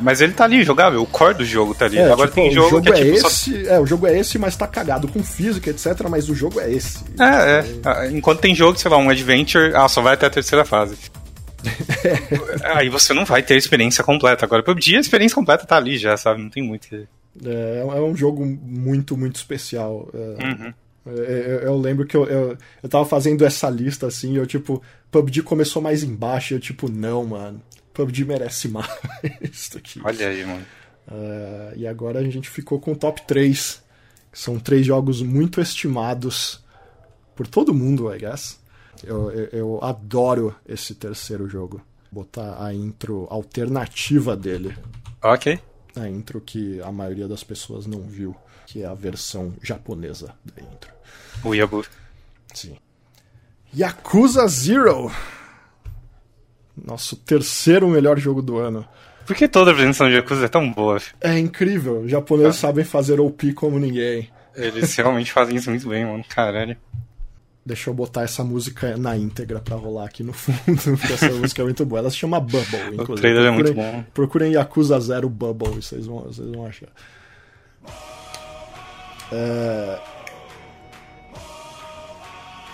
Mas 0.00 0.20
ele 0.20 0.32
tá 0.32 0.44
ali, 0.44 0.64
jogável, 0.64 1.02
o 1.02 1.06
core 1.06 1.34
do 1.34 1.44
jogo 1.44 1.74
tá 1.74 1.86
ali. 1.86 1.98
É, 1.98 2.10
Agora 2.10 2.28
tipo, 2.28 2.34
tem 2.34 2.52
jogo, 2.52 2.70
jogo 2.70 2.82
que 2.82 2.92
é, 2.92 3.00
é 3.00 3.04
tipo. 3.04 3.26
Esse, 3.26 3.64
só... 3.64 3.70
É, 3.70 3.80
o 3.80 3.86
jogo 3.86 4.06
é 4.06 4.18
esse, 4.18 4.38
mas 4.38 4.56
tá 4.56 4.66
cagado 4.66 5.08
com 5.08 5.22
física, 5.22 5.70
etc. 5.70 6.08
Mas 6.08 6.28
o 6.28 6.34
jogo 6.34 6.60
é 6.60 6.70
esse. 6.70 7.04
É, 7.18 7.24
é. 7.24 7.64
Ah, 7.84 8.06
enquanto 8.10 8.40
tem 8.40 8.54
jogo, 8.54 8.78
sei 8.78 8.90
lá, 8.90 8.96
um 8.96 9.10
adventure, 9.10 9.72
ah, 9.74 9.88
só 9.88 10.00
vai 10.00 10.14
até 10.14 10.26
a 10.26 10.30
terceira 10.30 10.64
fase. 10.64 10.96
Aí 12.74 12.88
você 12.88 13.14
não 13.14 13.24
vai 13.24 13.42
ter 13.42 13.54
a 13.54 13.58
experiência 13.58 14.04
completa. 14.04 14.44
Agora, 14.44 14.62
PUBG, 14.62 14.96
a 14.96 15.00
experiência 15.00 15.34
completa 15.34 15.66
tá 15.66 15.76
ali 15.76 15.98
já, 15.98 16.16
sabe? 16.16 16.42
Não 16.42 16.50
tem 16.50 16.62
muito 16.62 16.88
que. 16.88 17.06
É, 17.44 17.80
é 17.80 18.00
um 18.00 18.14
jogo 18.16 18.44
muito, 18.44 19.16
muito 19.16 19.36
especial. 19.36 20.08
É, 20.14 20.44
uhum. 20.44 20.74
Eu, 21.06 21.14
eu, 21.14 21.78
lembro 21.78 22.06
que 22.06 22.16
eu, 22.16 22.24
eu, 22.26 22.58
eu 22.82 22.88
tava 22.88 23.04
fazendo 23.04 23.44
essa 23.44 23.68
lista 23.68 24.06
assim, 24.06 24.32
e 24.32 24.36
eu 24.36 24.46
tipo, 24.46 24.82
PUBG 25.10 25.42
começou 25.42 25.82
mais 25.82 26.02
embaixo, 26.02 26.52
e 26.52 26.56
eu 26.56 26.60
tipo, 26.60 26.90
não, 26.90 27.26
mano, 27.26 27.60
PUBG 27.92 28.24
merece 28.24 28.68
mais 28.68 28.88
do 29.72 29.80
que 29.80 30.00
Olha 30.02 30.28
aí, 30.28 30.44
mano. 30.44 30.64
Uh, 31.06 31.76
e 31.76 31.86
agora 31.86 32.18
a 32.18 32.24
gente 32.24 32.48
ficou 32.48 32.80
com 32.80 32.92
o 32.92 32.96
top 32.96 33.22
3. 33.26 33.82
Que 34.32 34.38
são 34.40 34.58
três 34.58 34.84
jogos 34.84 35.22
muito 35.22 35.60
estimados 35.60 36.60
por 37.36 37.46
todo 37.46 37.72
mundo, 37.72 38.12
I 38.12 38.18
guess. 38.18 38.58
Eu, 39.02 39.30
eu, 39.30 39.48
eu 39.52 39.78
adoro 39.84 40.54
esse 40.66 40.94
terceiro 40.94 41.48
jogo. 41.48 41.80
Vou 42.10 42.24
botar 42.24 42.64
a 42.64 42.74
intro 42.74 43.28
alternativa 43.30 44.36
dele. 44.36 44.76
Ok. 45.22 45.58
A 45.94 46.08
intro 46.08 46.40
que 46.40 46.80
a 46.80 46.90
maioria 46.90 47.28
das 47.28 47.44
pessoas 47.44 47.86
não 47.86 48.02
viu, 48.02 48.34
que 48.66 48.82
é 48.82 48.86
a 48.86 48.94
versão 48.94 49.54
japonesa 49.62 50.34
da 50.44 50.62
intro. 50.62 50.93
O 51.42 51.54
Yabu. 51.54 51.84
Sim. 52.52 52.76
Yakuza 53.76 54.46
Zero. 54.46 55.10
Nosso 56.76 57.16
terceiro 57.16 57.88
melhor 57.88 58.18
jogo 58.18 58.42
do 58.42 58.58
ano. 58.58 58.86
Por 59.26 59.34
que 59.34 59.48
toda 59.48 59.70
a 59.70 59.72
apresentação 59.72 60.08
de 60.08 60.16
Yakuza 60.16 60.44
é 60.44 60.48
tão 60.48 60.70
boa? 60.70 60.98
É 61.20 61.38
incrível. 61.38 62.00
Os 62.00 62.10
japoneses 62.10 62.56
ah. 62.56 62.60
sabem 62.68 62.84
fazer 62.84 63.20
OP 63.20 63.52
como 63.54 63.78
ninguém. 63.78 64.28
Eles 64.54 64.94
realmente 64.96 65.32
fazem 65.32 65.56
isso 65.56 65.70
muito 65.70 65.88
bem, 65.88 66.04
mano. 66.04 66.24
Caralho. 66.28 66.76
Deixa 67.66 67.88
eu 67.88 67.94
botar 67.94 68.22
essa 68.22 68.44
música 68.44 68.94
na 68.98 69.16
íntegra 69.16 69.58
pra 69.58 69.74
rolar 69.74 70.04
aqui 70.04 70.22
no 70.22 70.34
fundo, 70.34 70.58
porque 70.98 71.12
essa 71.14 71.30
música 71.30 71.62
é 71.62 71.64
muito 71.64 71.86
boa. 71.86 72.00
Ela 72.00 72.10
se 72.10 72.16
chama 72.16 72.38
Bubble, 72.38 72.92
inclusive. 72.92 73.12
O 73.12 73.14
trailer 73.14 73.42
procurem, 73.42 73.46
é 73.46 73.50
muito 73.50 73.74
bom. 73.74 74.04
Procurem 74.12 74.52
Yakuza 74.52 75.00
Zero 75.00 75.30
Bubble, 75.30 75.70
vocês 75.70 76.04
vão, 76.04 76.20
vocês 76.20 76.50
vão 76.50 76.66
achar. 76.66 76.88
É... 79.32 80.13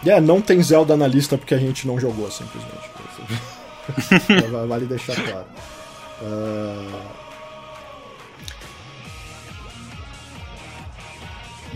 é, 0.07 0.21
não 0.21 0.41
tem 0.41 0.63
Zelda 0.63 0.97
na 0.97 1.07
lista 1.07 1.37
porque 1.37 1.55
a 1.55 1.59
gente 1.59 1.87
não 1.87 2.01
jogou, 2.01 2.31
simplesmente. 2.31 2.91
vale 4.69 4.87
deixar 4.87 5.15
claro. 5.17 5.47
Uh... 6.23 7.21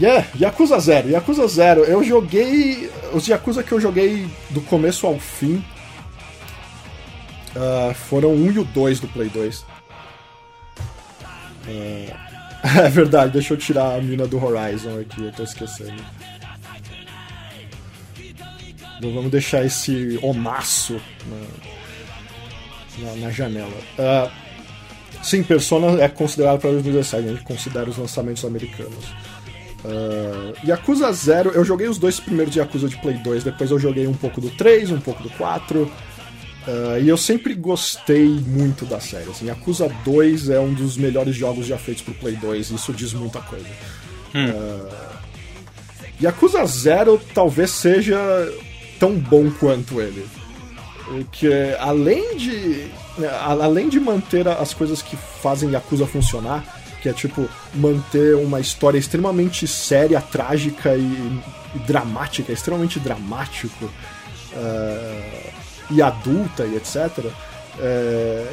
Yeah, 0.01 0.27
Yakuza 0.41 0.79
0. 0.79 1.11
Yakuza 1.11 1.47
0. 1.47 1.85
Eu 1.85 2.03
joguei. 2.03 2.91
Os 3.13 3.29
Yakuza 3.29 3.63
que 3.63 3.73
eu 3.73 3.81
joguei 3.81 4.27
do 4.51 4.61
começo 4.63 5.07
ao 5.07 5.19
fim 5.19 5.65
uh, 7.55 7.95
foram 7.95 8.31
o 8.31 8.47
1 8.47 8.53
e 8.53 8.59
o 8.59 8.65
2 8.65 9.01
do 9.01 9.09
Play 9.09 9.29
2. 9.29 9.61
Uh, 9.61 9.67
é 12.85 12.89
verdade, 12.89 13.33
deixa 13.33 13.55
eu 13.55 13.59
tirar 13.59 13.95
a 13.95 14.01
mina 14.01 14.27
do 14.27 14.43
Horizon 14.43 15.01
aqui, 15.01 15.25
eu 15.25 15.33
tô 15.33 15.45
esquecendo. 15.45 16.03
Então, 18.99 19.13
vamos 19.13 19.31
deixar 19.31 19.65
esse 19.65 20.19
omaço 20.23 21.01
na, 22.99 23.07
na, 23.07 23.17
na 23.17 23.31
janela. 23.31 23.77
Uh, 23.99 24.31
sim, 25.23 25.43
Persona 25.43 26.03
é 26.03 26.09
considerado 26.09 26.61
para 26.61 26.71
2017, 26.71 27.29
a 27.29 27.33
gente 27.33 27.45
considera 27.45 27.91
os 27.91 27.97
lançamentos 27.97 28.45
americanos. 28.45 29.05
Uh, 29.85 30.55
Yakuza 30.67 31.13
0, 31.13 31.51
eu 31.51 31.65
joguei 31.65 31.89
os 31.89 31.99
dois 31.99 32.19
primeiros 32.19 32.55
de 32.55 32.59
Yakuza 32.59 32.89
de 32.89 32.97
Play 32.97 33.19
2, 33.19 33.45
depois 33.45 33.71
eu 33.71 33.79
joguei 33.79 34.07
um 34.07 34.15
pouco 34.15 34.41
do 34.41 34.49
3, 34.51 34.91
um 34.91 35.01
pouco 35.01 35.23
do 35.23 35.31
4. 35.31 35.83
Uh, 35.83 35.91
ah, 36.67 36.99
e 36.99 37.07
eu 37.07 37.19
sempre 37.19 37.53
gostei 37.55 38.27
muito 38.27 38.87
da 38.87 38.99
série. 38.99 39.29
Assim, 39.29 39.47
Yakuza 39.47 39.91
2 40.03 40.49
é 40.49 40.59
um 40.59 40.73
dos 40.73 40.97
melhores 40.97 41.37
jogos 41.37 41.67
já 41.67 41.77
feitos 41.77 42.03
pro 42.03 42.15
Play 42.15 42.37
2, 42.37 42.71
isso 42.71 42.93
diz 42.95 43.13
muita 43.13 43.41
coisa. 43.41 43.67
Hum. 44.35 44.49
Uh, 44.49 45.15
Yakuza 46.23 46.65
0 46.65 47.21
talvez 47.35 47.71
seja 47.71 48.17
tão 49.05 49.15
bom 49.17 49.51
quanto 49.51 50.01
ele. 50.01 50.27
Que 51.31 51.75
além 51.79 52.39
de. 52.39 52.87
Né, 53.19 53.29
além 53.43 53.91
de 53.91 54.01
manter 54.01 54.49
as 54.49 54.73
coisas 54.73 55.03
que 55.03 55.17
fazem 55.17 55.71
Yakuza 55.71 56.07
funcionar, 56.07 56.65
que 57.03 57.09
é 57.11 57.13
tipo 57.13 57.47
manter 57.75 58.35
uma 58.37 58.59
história 58.59 58.99
extremamente 58.99 59.69
séria, 59.69 60.21
trágica 60.23 60.97
e, 60.97 61.43
e 61.75 61.79
dramática, 61.81 62.51
extremamente 62.51 62.99
dramático 62.99 63.85
uh, 63.85 65.53
e 65.91 66.01
adulta 66.01 66.65
e 66.65 66.75
etc. 66.77 67.19
Uh, 67.19 67.33
eh, 67.79 68.53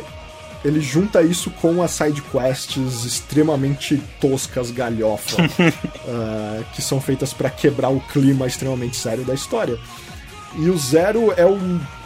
ele 0.65 0.81
junta 0.81 1.21
isso 1.23 1.49
com 1.49 1.81
as 1.81 1.91
side 1.91 2.21
quests 2.21 3.05
extremamente 3.05 3.97
toscas, 4.19 4.69
galhofa, 4.69 5.41
uh, 5.41 6.65
que 6.75 6.81
são 6.81 6.99
feitas 6.99 7.33
para 7.33 7.49
quebrar 7.49 7.89
o 7.89 8.01
clima 8.01 8.45
extremamente 8.45 8.97
sério 8.97 9.23
da 9.23 9.33
história. 9.33 9.79
E 10.55 10.69
o 10.69 10.77
Zero 10.77 11.33
é 11.35 11.45
o 11.45 11.57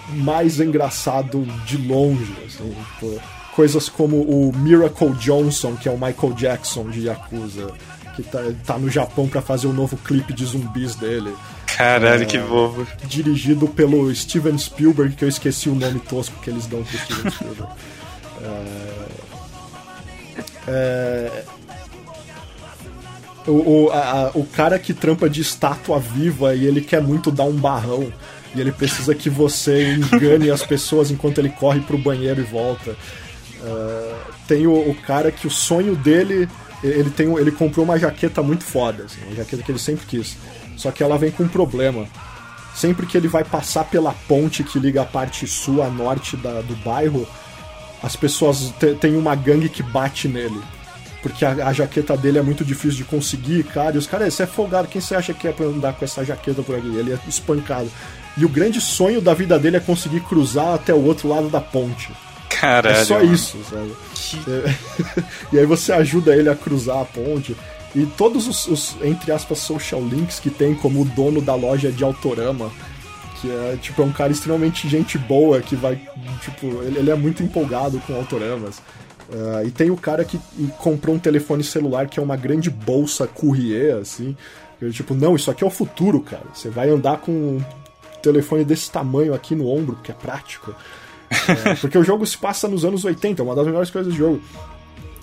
mais 0.09 0.59
engraçado 0.59 1.45
de 1.65 1.77
longe, 1.77 2.35
assim, 2.45 2.76
tipo, 2.93 3.22
coisas 3.55 3.89
como 3.89 4.17
o 4.17 4.51
Miracle 4.55 5.13
Johnson, 5.13 5.76
que 5.76 5.89
é 5.89 5.91
o 5.91 5.95
Michael 5.95 6.34
Jackson 6.34 6.89
de 6.89 7.07
Yakuza, 7.07 7.72
que 8.15 8.23
tá, 8.23 8.39
tá 8.65 8.77
no 8.77 8.89
Japão 8.89 9.27
para 9.27 9.41
fazer 9.41 9.67
o 9.67 9.72
um 9.72 9.73
novo 9.73 9.97
clipe 9.97 10.34
de 10.34 10.45
zumbis 10.45 10.95
dele. 10.95 11.34
Caralho, 11.65 12.23
é, 12.23 12.26
que 12.26 12.38
bobo. 12.38 12.88
Dirigido 13.05 13.67
pelo 13.67 14.13
Steven 14.13 14.57
Spielberg, 14.57 15.15
que 15.15 15.26
eu 15.26 15.30
esqueci 15.30 15.67
o 15.67 15.76
nome 15.76 15.99
tosco 15.99 16.39
que 16.41 16.49
eles 16.49 16.67
dão 16.67 16.84
pro 16.84 16.97
Steven 16.97 17.31
Spielberg. 17.31 17.73
é, 18.41 19.05
é, 20.67 21.43
o, 23.47 23.51
o, 23.51 23.91
a, 23.91 24.31
o 24.34 24.45
cara 24.45 24.80
que 24.80 24.93
trampa 24.93 25.30
de 25.30 25.41
estátua 25.41 25.99
viva 25.99 26.55
e 26.55 26.65
ele 26.65 26.81
quer 26.81 27.01
muito 27.01 27.31
dar 27.31 27.43
um 27.43 27.55
barrão. 27.55 28.11
E 28.56 28.61
ele 28.61 28.72
precisa 28.72 29.14
que 29.14 29.30
você 29.30 29.94
engane 29.94 30.49
as 30.49 30.64
pessoas 30.64 31.11
enquanto 31.11 31.40
ele 31.40 31.49
corre 31.49 31.82
pro 31.82 31.98
banheiro 31.98 32.40
e 32.40 32.44
volta. 32.44 32.91
Uh, 33.61 34.15
tem 34.48 34.65
o, 34.65 34.73
o, 34.73 34.95
cara 34.95 35.32
que 35.32 35.45
o 35.45 35.52
sonho 35.52 35.95
dele. 35.95 36.48
Ele, 36.84 37.10
tem, 37.10 37.32
ele 37.38 37.52
comprou 37.52 37.84
uma 37.84 37.98
jaqueta 37.98 38.44
muito 38.44 38.64
foda, 38.64 39.06
assim, 39.06 39.19
uma 39.26 39.36
jaqueta 39.36 39.64
que 39.64 39.72
ele 39.72 39.80
sempre 39.80 40.06
quis. 40.06 40.38
Só 40.77 40.91
que 40.91 41.02
ela 41.02 41.18
vem 41.18 41.32
com 41.32 41.44
um 41.44 41.48
problema. 41.48 42.07
Sempre 42.76 43.06
que 43.06 43.18
ele 43.18 43.27
vai 43.27 43.44
passar 43.44 43.86
pela 43.86 44.14
ponte 44.27 44.64
que 44.64 44.77
liga 44.77 45.02
a 45.02 45.06
parte 45.06 45.48
sul 45.48 45.82
a 45.82 45.90
norte 45.90 46.36
da, 46.38 46.61
do 46.61 46.76
bairro, 46.77 47.27
as 48.03 48.15
pessoas 48.15 48.73
tem 48.99 49.15
uma 49.15 49.34
gangue 49.34 49.69
que 49.69 49.82
bate 49.82 50.27
nele. 50.27 50.61
Porque 51.23 51.44
a, 51.44 51.52
a, 51.69 51.73
jaqueta 51.73 52.15
dele 52.15 52.38
é 52.38 52.41
muito 52.41 52.64
difícil 52.64 52.98
de 52.98 53.03
conseguir, 53.03 53.64
cara. 53.64 53.95
E 53.95 53.98
os 53.98 54.06
caras, 54.06 54.32
você 54.34 54.44
é 54.44 54.45
folgado, 54.45 54.88
quem 54.88 55.02
você 55.02 55.15
acha 55.15 55.34
que 55.34 55.48
é 55.48 55.52
pra 55.52 55.65
andar 55.65 55.94
com 55.94 56.06
essa 56.06 56.23
jaqueta 56.23 56.61
por 56.61 56.76
aqui? 56.76 56.88
Ele 56.95 57.14
é 57.14 57.19
espancado. 57.27 57.90
E 58.38 58.44
o 58.44 58.49
grande 58.49 58.82
sonho 58.82 59.22
da 59.22 59.34
vida 59.34 59.57
dele 59.57 59.78
é 59.78 59.80
conseguir 59.80 60.22
cruzar 60.22 60.74
até 60.74 60.94
o 60.94 61.03
outro 61.03 61.28
lado 61.30 61.49
da 61.49 61.62
ponte. 61.62 62.12
Caralho. 62.49 62.95
É 62.95 63.03
só 63.03 63.22
isso, 63.22 63.57
sabe? 63.70 63.91
Que... 64.14 65.24
e 65.56 65.60
aí 65.60 65.66
você 65.66 65.91
ajuda 65.91 66.36
ele 66.36 66.49
a 66.49 66.56
cruzar 66.56 66.99
a 66.99 67.06
ponte. 67.06 67.56
E 67.94 68.06
todos 68.18 68.48
os, 68.48 68.68
os, 68.68 68.98
entre 69.02 69.32
aspas, 69.32 69.60
social 69.60 70.02
links 70.02 70.40
que 70.40 70.49
tem, 70.49 70.76
como 70.76 71.02
o 71.02 71.06
dono 71.06 71.41
da 71.41 71.56
loja 71.56 71.91
de 71.91 72.03
Autorama, 72.03 72.70
que 73.40 73.49
é 73.49 73.78
tipo 73.82 74.02
é 74.02 74.06
um 74.06 74.12
cara 74.12 74.32
extremamente 74.32 74.90
gente 74.90 75.18
boa, 75.18 75.62
que 75.62 75.76
vai. 75.76 75.95
Tipo, 76.41 76.84
ele, 76.84 76.99
ele 76.99 77.12
é 77.12 77.16
muito 77.16 77.41
empolgado 77.41 78.02
com 78.06 78.14
autoramas. 78.16 78.80
Uh, 79.30 79.66
e 79.66 79.72
tem 79.72 79.90
o 79.90 79.98
cara 79.98 80.24
que 80.24 80.40
comprou 80.78 81.16
um 81.16 81.20
telefone 81.20 81.64
celular 81.64 82.07
que 82.07 82.20
é 82.20 82.24
uma 82.24 82.36
grande 82.36 82.70
bolsa 82.70 83.26
courrier, 83.26 83.95
assim. 83.95 84.36
Eu, 84.80 84.91
tipo, 84.91 85.14
não, 85.14 85.36
isso 85.36 85.49
aqui 85.49 85.64
é 85.64 85.68
o 85.68 85.72
futuro, 85.72 86.20
cara. 86.20 86.44
Você 86.53 86.70
vai 86.70 86.90
andar 86.90 87.18
com 87.18 87.60
telefone 88.26 88.64
desse 88.64 88.89
tamanho 88.91 89.34
aqui 89.34 89.56
no 89.56 89.69
ombro, 89.69 89.97
que 90.03 90.11
é 90.11 90.15
prático. 90.15 90.73
É, 91.30 91.76
porque 91.81 91.97
o 91.97 92.03
jogo 92.03 92.26
se 92.26 92.38
passa 92.38 92.68
nos 92.68 92.84
anos 92.84 93.06
80, 93.06 93.41
uma 93.43 93.56
das 93.56 93.65
melhores 93.65 93.89
coisas 93.89 94.14
do 94.14 94.18
jogo. 94.18 94.41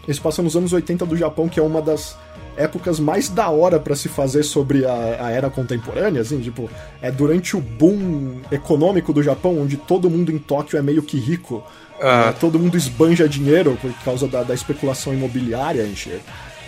Ele 0.04 0.14
se 0.14 0.20
passa 0.20 0.42
nos 0.42 0.56
anos 0.56 0.72
80 0.72 1.06
do 1.06 1.16
Japão, 1.16 1.48
que 1.48 1.60
é 1.60 1.62
uma 1.62 1.80
das 1.80 2.16
épocas 2.56 3.00
mais 3.00 3.28
da 3.28 3.48
hora 3.48 3.78
para 3.78 3.94
se 3.96 4.08
fazer 4.08 4.42
sobre 4.42 4.84
a, 4.84 5.26
a, 5.26 5.30
era 5.30 5.48
contemporânea, 5.48 6.20
assim, 6.20 6.40
tipo, 6.40 6.68
é 7.00 7.10
durante 7.10 7.56
o 7.56 7.60
boom 7.60 8.40
econômico 8.50 9.12
do 9.12 9.22
Japão, 9.22 9.60
onde 9.60 9.76
todo 9.76 10.10
mundo 10.10 10.30
em 10.30 10.38
Tóquio 10.38 10.78
é 10.78 10.82
meio 10.82 11.02
que 11.02 11.18
rico, 11.18 11.64
uh. 12.00 12.28
é, 12.28 12.32
todo 12.32 12.58
mundo 12.58 12.76
esbanja 12.76 13.28
dinheiro 13.28 13.78
por 13.80 13.92
causa 14.04 14.28
da, 14.28 14.42
da 14.42 14.54
especulação 14.54 15.14
imobiliária, 15.14 15.82
encher. 15.84 16.20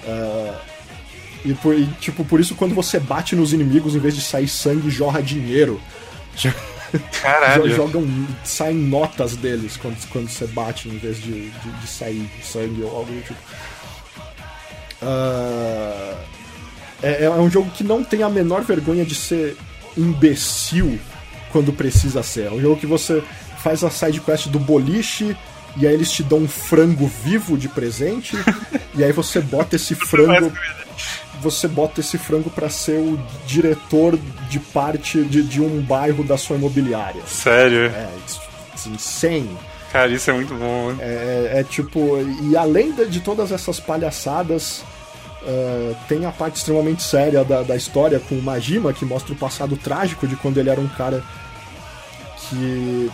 Uh, 0.04 0.54
e, 1.44 1.52
por, 1.54 1.74
e, 1.74 1.86
tipo, 2.00 2.24
por 2.24 2.40
isso 2.40 2.54
quando 2.54 2.74
você 2.74 2.98
bate 2.98 3.36
nos 3.36 3.52
inimigos, 3.52 3.94
em 3.94 3.98
vez 3.98 4.14
de 4.14 4.22
sair 4.22 4.48
sangue, 4.48 4.88
jorra 4.88 5.22
dinheiro. 5.22 5.80
Caralho. 7.20 7.74
Jogam, 7.74 8.06
saem 8.44 8.76
notas 8.76 9.36
deles 9.36 9.76
quando, 9.76 9.96
quando 10.08 10.28
você 10.28 10.46
bate 10.46 10.88
em 10.88 10.98
vez 10.98 11.16
de, 11.20 11.50
de, 11.50 11.70
de 11.80 11.86
sair 11.86 12.30
sangue 12.42 12.82
ou 12.82 12.96
algo 12.96 13.12
do 13.12 13.22
tipo. 13.22 13.40
Uh, 15.02 16.16
é, 17.02 17.24
é 17.24 17.30
um 17.30 17.50
jogo 17.50 17.70
que 17.70 17.84
não 17.84 18.02
tem 18.02 18.22
a 18.22 18.28
menor 18.28 18.62
vergonha 18.62 19.04
de 19.04 19.14
ser 19.14 19.56
imbecil 19.96 20.98
quando 21.50 21.72
precisa 21.72 22.22
ser. 22.22 22.46
É 22.46 22.50
um 22.50 22.60
jogo 22.60 22.76
que 22.76 22.86
você 22.86 23.22
faz 23.62 23.82
a 23.84 23.90
side 23.90 24.20
quest 24.20 24.48
do 24.48 24.58
boliche 24.58 25.36
e 25.76 25.86
aí 25.86 25.94
eles 25.94 26.10
te 26.12 26.22
dão 26.22 26.38
um 26.38 26.48
frango 26.48 27.10
vivo 27.24 27.58
de 27.58 27.68
presente 27.68 28.36
e 28.94 29.02
aí 29.02 29.12
você 29.12 29.40
bota 29.40 29.76
esse 29.76 29.94
frango 29.94 30.52
você 31.44 31.68
bota 31.68 32.00
esse 32.00 32.16
frango 32.16 32.48
para 32.48 32.70
ser 32.70 32.98
o 32.98 33.20
diretor 33.46 34.18
de 34.48 34.58
parte 34.58 35.22
de, 35.22 35.42
de, 35.42 35.60
um 35.60 35.82
bairro 35.82 36.24
da 36.24 36.38
sua 36.38 36.56
imobiliária. 36.56 37.22
Sério? 37.26 37.92
É, 37.94 38.08
it's, 38.22 38.40
it's 38.72 38.86
insane. 38.86 39.56
Cara, 39.92 40.10
isso 40.10 40.30
é 40.30 40.32
muito 40.32 40.54
bom. 40.54 40.94
É, 40.98 41.52
é, 41.54 41.60
é 41.60 41.64
tipo, 41.64 42.18
e 42.50 42.56
além 42.56 42.92
de, 42.92 43.06
de 43.06 43.20
todas 43.20 43.52
essas 43.52 43.78
palhaçadas, 43.78 44.82
uh, 45.42 45.94
tem 46.08 46.24
a 46.24 46.32
parte 46.32 46.56
extremamente 46.56 47.02
séria 47.02 47.44
da, 47.44 47.62
da 47.62 47.76
história 47.76 48.18
com 48.18 48.36
o 48.36 48.42
Majima, 48.42 48.94
que 48.94 49.04
mostra 49.04 49.34
o 49.34 49.36
passado 49.36 49.76
trágico 49.76 50.26
de 50.26 50.36
quando 50.36 50.56
ele 50.58 50.70
era 50.70 50.80
um 50.80 50.88
cara 50.88 51.22
que 52.48 53.10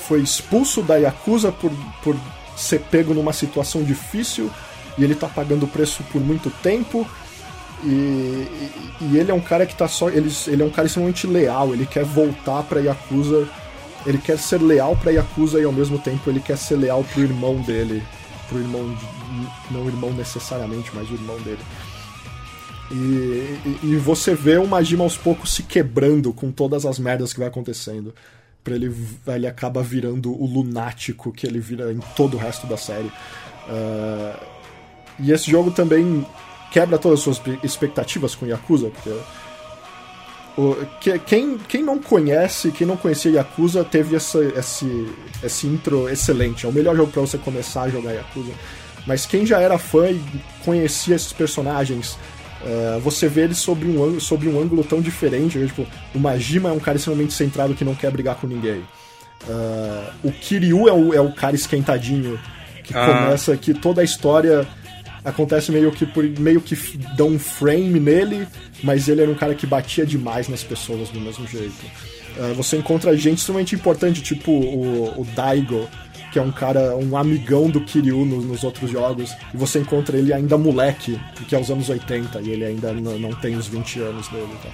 foi 0.00 0.20
expulso 0.20 0.82
da 0.82 0.96
Yakuza 0.96 1.52
por, 1.52 1.70
por 2.02 2.16
ser 2.56 2.80
pego 2.80 3.14
numa 3.14 3.32
situação 3.32 3.84
difícil 3.84 4.50
e 4.96 5.04
ele 5.04 5.14
tá 5.14 5.28
pagando 5.28 5.64
o 5.64 5.68
preço 5.68 6.02
por 6.04 6.20
muito 6.20 6.50
tempo. 6.62 7.06
E, 7.82 7.86
e, 7.86 8.72
e, 9.00 9.18
ele 9.18 9.30
é 9.30 9.34
um 9.34 9.40
cara 9.40 9.66
que 9.66 9.74
tá 9.74 9.88
só. 9.88 10.08
Ele, 10.08 10.30
ele 10.46 10.62
é 10.62 10.64
um 10.64 10.70
cara 10.70 10.86
extremamente 10.86 11.26
leal, 11.26 11.72
ele 11.72 11.86
quer 11.86 12.04
voltar 12.04 12.62
pra 12.62 12.80
Yakuza. 12.80 13.48
Ele 14.06 14.18
quer 14.18 14.38
ser 14.38 14.60
leal 14.60 14.96
pra 14.96 15.10
Yakuza 15.10 15.58
e 15.58 15.64
ao 15.64 15.72
mesmo 15.72 15.98
tempo 15.98 16.28
ele 16.28 16.40
quer 16.40 16.58
ser 16.58 16.76
leal 16.76 17.02
pro 17.04 17.22
irmão 17.22 17.56
dele. 17.62 18.02
Pro 18.48 18.58
irmão. 18.58 18.96
Não 19.70 19.86
irmão 19.86 20.12
necessariamente, 20.12 20.90
mas 20.94 21.10
o 21.10 21.14
irmão 21.14 21.40
dele. 21.40 21.60
E, 22.90 23.78
e, 23.82 23.96
você 23.96 24.34
vê 24.34 24.58
o 24.58 24.66
Majima 24.66 25.04
aos 25.04 25.16
poucos 25.16 25.54
se 25.54 25.62
quebrando 25.62 26.32
com 26.32 26.52
todas 26.52 26.84
as 26.84 26.98
merdas 26.98 27.32
que 27.32 27.38
vai 27.38 27.48
acontecendo. 27.48 28.14
Pra 28.62 28.74
ele, 28.74 28.94
ele 29.26 29.46
acaba 29.46 29.82
virando 29.82 30.30
o 30.32 30.46
lunático 30.46 31.32
que 31.32 31.46
ele 31.46 31.60
vira 31.60 31.92
em 31.92 32.00
todo 32.14 32.34
o 32.34 32.40
resto 32.40 32.66
da 32.66 32.76
série. 32.76 33.10
Uh, 33.68 34.53
e 35.18 35.32
esse 35.32 35.50
jogo 35.50 35.70
também 35.70 36.26
quebra 36.70 36.98
todas 36.98 37.20
as 37.20 37.24
suas 37.24 37.40
expectativas 37.62 38.34
com 38.34 38.46
Yakuza, 38.46 38.90
porque. 38.90 39.10
O, 40.56 40.76
que, 41.00 41.18
quem, 41.18 41.58
quem 41.58 41.82
não 41.82 41.98
conhece, 41.98 42.70
quem 42.70 42.86
não 42.86 42.96
conhecia 42.96 43.32
Yakuza, 43.32 43.82
teve 43.82 44.14
essa, 44.14 44.38
esse, 44.56 45.08
esse 45.42 45.66
intro 45.66 46.08
excelente. 46.08 46.64
É 46.64 46.68
o 46.68 46.72
melhor 46.72 46.94
jogo 46.94 47.10
para 47.10 47.22
você 47.22 47.36
começar 47.36 47.82
a 47.82 47.88
jogar 47.88 48.12
Yakuza. 48.12 48.52
Mas 49.04 49.26
quem 49.26 49.44
já 49.44 49.60
era 49.60 49.78
fã 49.78 50.08
e 50.08 50.20
conhecia 50.64 51.16
esses 51.16 51.32
personagens, 51.32 52.16
uh, 52.62 53.00
você 53.00 53.28
vê 53.28 53.42
eles 53.42 53.58
sobre 53.58 53.88
um, 53.88 54.20
sobre 54.20 54.48
um 54.48 54.60
ângulo 54.60 54.84
tão 54.84 55.00
diferente. 55.00 55.58
Né? 55.58 55.66
Tipo, 55.66 55.86
o 56.14 56.20
Majima 56.20 56.68
é 56.68 56.72
um 56.72 56.78
cara 56.78 56.98
extremamente 56.98 57.32
centrado 57.32 57.74
que 57.74 57.84
não 57.84 57.94
quer 57.94 58.12
brigar 58.12 58.36
com 58.36 58.46
ninguém. 58.46 58.84
Uh, 59.48 60.28
o 60.28 60.32
Kiryu 60.32 60.88
é 60.88 60.92
o, 60.92 61.12
é 61.14 61.20
o 61.20 61.32
cara 61.32 61.56
esquentadinho 61.56 62.38
que 62.84 62.96
ah. 62.96 63.06
começa 63.06 63.56
que 63.56 63.74
toda 63.74 64.00
a 64.00 64.04
história 64.04 64.66
acontece 65.24 65.72
meio 65.72 65.90
que 65.90 66.04
por 66.04 66.22
meio 66.38 66.60
que 66.60 66.76
dão 67.16 67.28
um 67.28 67.38
frame 67.38 67.98
nele, 67.98 68.46
mas 68.82 69.08
ele 69.08 69.22
era 69.22 69.30
um 69.30 69.34
cara 69.34 69.54
que 69.54 69.66
batia 69.66 70.04
demais 70.04 70.48
nas 70.48 70.62
pessoas 70.62 71.08
do 71.08 71.20
mesmo 71.20 71.46
jeito. 71.46 71.84
Uh, 72.36 72.54
você 72.54 72.76
encontra 72.76 73.16
gente 73.16 73.38
extremamente 73.38 73.74
importante, 73.74 74.20
tipo 74.20 74.50
o, 74.50 75.20
o 75.20 75.24
Daigo, 75.34 75.88
que 76.32 76.38
é 76.38 76.42
um 76.42 76.50
cara, 76.50 76.96
um 76.96 77.16
amigão 77.16 77.70
do 77.70 77.80
Kiryu 77.80 78.24
nos, 78.24 78.44
nos, 78.44 78.64
outros 78.64 78.90
jogos, 78.90 79.32
e 79.52 79.56
você 79.56 79.78
encontra 79.78 80.18
ele 80.18 80.32
ainda 80.32 80.58
moleque, 80.58 81.18
porque 81.34 81.54
é 81.54 81.60
os 81.60 81.70
anos 81.70 81.88
80, 81.88 82.40
e 82.40 82.50
ele 82.50 82.64
ainda 82.64 82.92
não 82.92 83.32
tem 83.34 83.54
os 83.56 83.68
20 83.68 84.00
anos 84.00 84.28
dele. 84.28 84.52
Tá? 84.62 84.70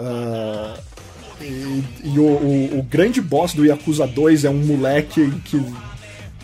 Uh, 0.00 0.78
e, 1.42 1.84
e 2.04 2.18
o, 2.18 2.22
o, 2.22 2.78
o, 2.78 2.82
grande 2.82 3.20
boss 3.20 3.52
do 3.52 3.64
Yakuza 3.64 4.06
2 4.06 4.44
é 4.44 4.50
um 4.50 4.64
moleque 4.64 5.30
que 5.44 5.62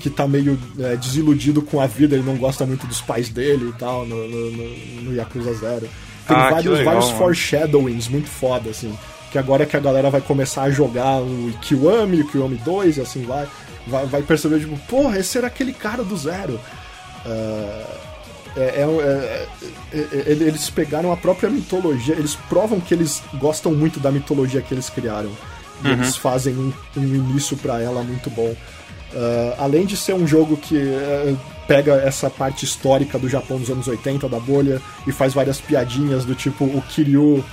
que 0.04 0.10
tá 0.10 0.28
meio 0.28 0.60
é, 0.78 0.96
desiludido 0.96 1.62
com 1.62 1.80
a 1.80 1.86
vida, 1.86 2.14
ele 2.14 2.22
não 2.22 2.36
gosta 2.36 2.66
muito 2.66 2.86
dos 2.86 3.00
pais 3.00 3.30
dele 3.30 3.70
e 3.70 3.78
tal, 3.78 4.04
no, 4.04 4.28
no, 4.28 4.50
no, 4.50 5.02
no 5.04 5.14
Yakuza 5.14 5.54
Zero. 5.54 5.88
Tem 6.28 6.36
ah, 6.36 6.50
vários, 6.50 6.78
legal, 6.78 6.92
vários 6.92 7.10
foreshadowings 7.12 8.08
muito 8.08 8.28
foda, 8.28 8.68
assim. 8.68 8.94
Que 9.32 9.38
agora 9.38 9.64
que 9.64 9.74
a 9.74 9.80
galera 9.80 10.10
vai 10.10 10.20
começar 10.20 10.64
a 10.64 10.70
jogar 10.70 11.22
o 11.22 11.50
Kiwami, 11.62 12.20
o 12.20 12.28
Kiwami 12.28 12.56
2 12.56 12.98
e 12.98 13.00
assim 13.00 13.24
vai, 13.24 13.48
vai, 13.86 14.04
vai 14.04 14.22
perceber, 14.22 14.60
tipo, 14.60 14.76
porra, 14.80 15.18
esse 15.18 15.38
era 15.38 15.46
aquele 15.46 15.72
cara 15.72 16.04
do 16.04 16.18
Zero. 16.18 16.60
Uh, 17.24 18.04
é, 18.58 18.82
é, 18.82 19.46
é, 19.90 19.98
é 20.00 20.30
eles 20.30 20.68
pegaram 20.68 21.12
a 21.12 21.16
própria 21.16 21.48
mitologia, 21.48 22.14
eles 22.14 22.34
provam 22.50 22.78
que 22.78 22.92
eles 22.92 23.22
gostam 23.40 23.72
muito 23.72 23.98
da 23.98 24.12
mitologia 24.12 24.60
que 24.60 24.74
eles 24.74 24.90
criaram. 24.90 25.30
E 25.82 25.86
uhum. 25.86 25.94
eles 25.94 26.14
fazem 26.14 26.54
um, 26.54 26.72
um 26.94 27.02
início 27.02 27.56
para 27.56 27.80
ela 27.80 28.02
muito 28.02 28.28
bom. 28.28 28.54
Uh, 29.14 29.54
além 29.58 29.86
de 29.86 29.96
ser 29.96 30.12
um 30.12 30.26
jogo 30.26 30.56
que 30.56 30.74
uh, 30.76 31.38
pega 31.68 31.94
essa 31.94 32.28
parte 32.28 32.64
histórica 32.64 33.16
do 33.16 33.28
Japão 33.28 33.58
dos 33.58 33.70
anos 33.70 33.86
80, 33.86 34.28
da 34.28 34.40
bolha, 34.40 34.82
e 35.06 35.12
faz 35.12 35.32
várias 35.32 35.60
piadinhas 35.60 36.24
do 36.24 36.34
tipo 36.34 36.64
o 36.64 36.82
Kiryu. 36.82 37.44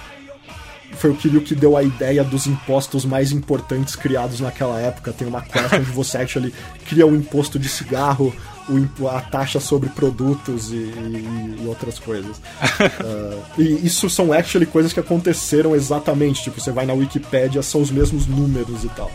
Foi 0.93 1.11
o 1.11 1.15
Kiryu 1.15 1.41
que 1.41 1.53
deu 1.53 1.77
a 1.77 1.83
ideia 1.83 2.23
dos 2.23 2.47
impostos 2.47 3.05
mais 3.05 3.31
importantes 3.31 3.95
criados 3.95 4.39
naquela 4.39 4.79
época. 4.79 5.13
Tem 5.13 5.27
uma 5.27 5.41
quest 5.41 5.73
onde 5.73 5.91
você 5.91 6.17
actually 6.17 6.53
cria 6.87 7.05
o 7.05 7.11
um 7.11 7.15
imposto 7.15 7.59
de 7.59 7.69
cigarro, 7.69 8.33
o, 8.67 9.07
a 9.07 9.21
taxa 9.21 9.59
sobre 9.59 9.89
produtos 9.89 10.71
e, 10.71 10.75
e, 10.75 11.59
e 11.61 11.67
outras 11.67 11.99
coisas. 11.99 12.37
uh, 12.37 13.39
e 13.61 13.85
isso 13.85 14.09
são 14.09 14.33
actually 14.33 14.65
coisas 14.65 14.91
que 14.91 14.99
aconteceram 14.99 15.75
exatamente. 15.75 16.41
Tipo, 16.41 16.59
você 16.59 16.71
vai 16.71 16.87
na 16.87 16.93
Wikipedia, 16.93 17.61
são 17.61 17.81
os 17.81 17.91
mesmos 17.91 18.25
números 18.25 18.83
e 18.83 18.89
tal. 18.89 19.11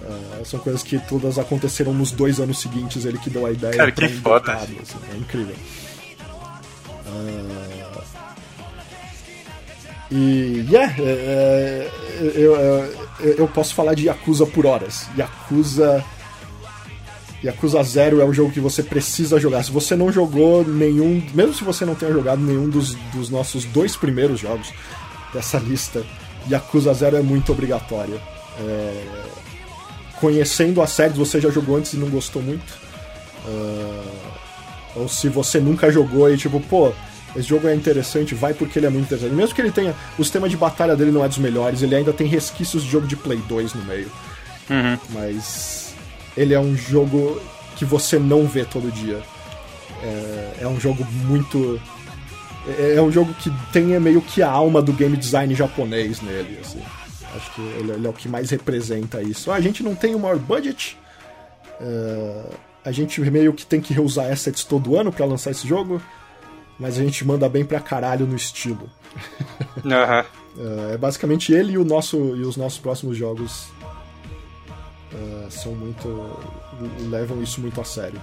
Uh, 0.00 0.44
são 0.44 0.60
coisas 0.60 0.82
que 0.82 0.98
todas 0.98 1.38
aconteceram 1.38 1.92
nos 1.92 2.12
dois 2.12 2.40
anos 2.40 2.60
seguintes, 2.60 3.04
ele 3.04 3.18
que 3.18 3.28
deu 3.28 3.44
a 3.44 3.50
ideia. 3.50 3.74
Cara, 3.74 3.92
que 3.92 4.04
um 4.04 4.20
foda. 4.20 4.54
Assim, 4.54 4.76
é 5.12 5.16
incrível. 5.16 5.54
Uh, 7.06 7.78
e, 10.10 10.66
yeah, 10.70 10.94
é, 10.98 11.02
é, 11.02 11.90
eu, 12.34 12.54
eu, 12.56 13.34
eu 13.36 13.48
posso 13.48 13.74
falar 13.74 13.94
de 13.94 14.06
Yakuza 14.06 14.46
por 14.46 14.66
horas. 14.66 15.08
Yakuza. 15.16 16.04
Yakuza 17.44 17.82
Zero 17.84 18.20
é 18.20 18.24
o 18.24 18.32
jogo 18.32 18.50
que 18.50 18.58
você 18.58 18.82
precisa 18.82 19.38
jogar. 19.38 19.62
Se 19.62 19.70
você 19.70 19.94
não 19.94 20.10
jogou 20.10 20.64
nenhum, 20.64 21.22
mesmo 21.32 21.54
se 21.54 21.62
você 21.62 21.84
não 21.84 21.94
tenha 21.94 22.12
jogado 22.12 22.40
nenhum 22.40 22.68
dos, 22.68 22.94
dos 23.12 23.30
nossos 23.30 23.64
dois 23.64 23.96
primeiros 23.96 24.40
jogos 24.40 24.72
dessa 25.32 25.58
lista, 25.58 26.04
Yakuza 26.50 26.92
Zero 26.94 27.16
é 27.16 27.22
muito 27.22 27.52
obrigatório. 27.52 28.20
É, 28.58 29.04
conhecendo 30.20 30.82
as 30.82 30.90
séries, 30.90 31.16
você 31.16 31.40
já 31.40 31.50
jogou 31.50 31.76
antes 31.76 31.92
e 31.92 31.96
não 31.96 32.08
gostou 32.08 32.42
muito. 32.42 32.78
Uh, 33.46 34.28
ou 34.96 35.08
se 35.08 35.28
você 35.28 35.60
nunca 35.60 35.90
jogou 35.90 36.32
e 36.32 36.36
tipo, 36.36 36.60
pô, 36.60 36.92
esse 37.36 37.48
jogo 37.48 37.68
é 37.68 37.74
interessante, 37.74 38.34
vai 38.34 38.54
porque 38.54 38.78
ele 38.78 38.86
é 38.86 38.90
muito 38.90 39.06
interessante. 39.06 39.34
Mesmo 39.34 39.54
que 39.54 39.60
ele 39.60 39.70
tenha. 39.70 39.94
O 40.18 40.24
sistema 40.24 40.48
de 40.48 40.56
batalha 40.56 40.96
dele 40.96 41.10
não 41.10 41.24
é 41.24 41.28
dos 41.28 41.38
melhores, 41.38 41.82
ele 41.82 41.94
ainda 41.94 42.12
tem 42.12 42.26
resquícios 42.26 42.82
de 42.82 42.90
jogo 42.90 43.06
de 43.06 43.16
Play 43.16 43.38
2 43.48 43.74
no 43.74 43.84
meio. 43.84 44.10
Uhum. 44.70 44.98
Mas 45.10 45.94
ele 46.36 46.54
é 46.54 46.60
um 46.60 46.76
jogo 46.76 47.40
que 47.76 47.84
você 47.84 48.18
não 48.18 48.46
vê 48.46 48.64
todo 48.64 48.90
dia. 48.90 49.20
É, 50.02 50.58
é 50.62 50.68
um 50.68 50.80
jogo 50.80 51.06
muito. 51.24 51.80
É, 52.78 52.94
é 52.96 53.02
um 53.02 53.10
jogo 53.10 53.32
que 53.34 53.50
tem 53.72 53.84
meio 54.00 54.20
que 54.20 54.42
a 54.42 54.50
alma 54.50 54.82
do 54.82 54.92
game 54.92 55.16
design 55.16 55.54
japonês 55.54 56.20
nele, 56.20 56.58
assim. 56.60 56.80
Acho 57.34 57.54
que 57.54 57.60
ele, 57.60 57.92
ele, 57.92 58.06
é 58.06 58.10
o 58.10 58.12
que 58.12 58.28
mais 58.28 58.50
representa 58.50 59.22
isso. 59.22 59.50
Ah, 59.50 59.56
a 59.56 59.60
gente 59.60 59.82
não 59.82 59.94
tem 59.94 60.14
o 60.14 60.18
maior 60.18 60.38
budget. 60.38 60.96
Uh, 61.80 62.54
a 62.84 62.90
gente 62.90 63.20
meio 63.20 63.52
que 63.52 63.66
tem 63.66 63.80
que 63.80 63.92
reusar 63.92 64.32
assets 64.32 64.64
todo 64.64 64.96
ano 64.96 65.12
para 65.12 65.26
lançar 65.26 65.50
esse 65.50 65.66
jogo. 65.66 66.00
Mas 66.78 66.98
a 66.98 67.02
gente 67.02 67.24
manda 67.24 67.48
bem 67.48 67.64
pra 67.64 67.80
caralho 67.80 68.26
no 68.26 68.36
estilo. 68.36 68.88
Uhum. 69.78 70.64
uh, 70.64 70.94
é 70.94 70.98
basicamente 70.98 71.52
ele 71.52 71.74
e, 71.74 71.78
o 71.78 71.84
nosso, 71.84 72.16
e 72.16 72.42
os 72.42 72.56
nossos 72.56 72.80
próximos 72.80 73.16
jogos 73.16 73.68
uh, 75.12 75.50
são 75.50 75.72
muito. 75.72 76.08
levam 77.08 77.40
isso 77.40 77.60
muito 77.60 77.80
a 77.80 77.84
sério. 77.84 78.20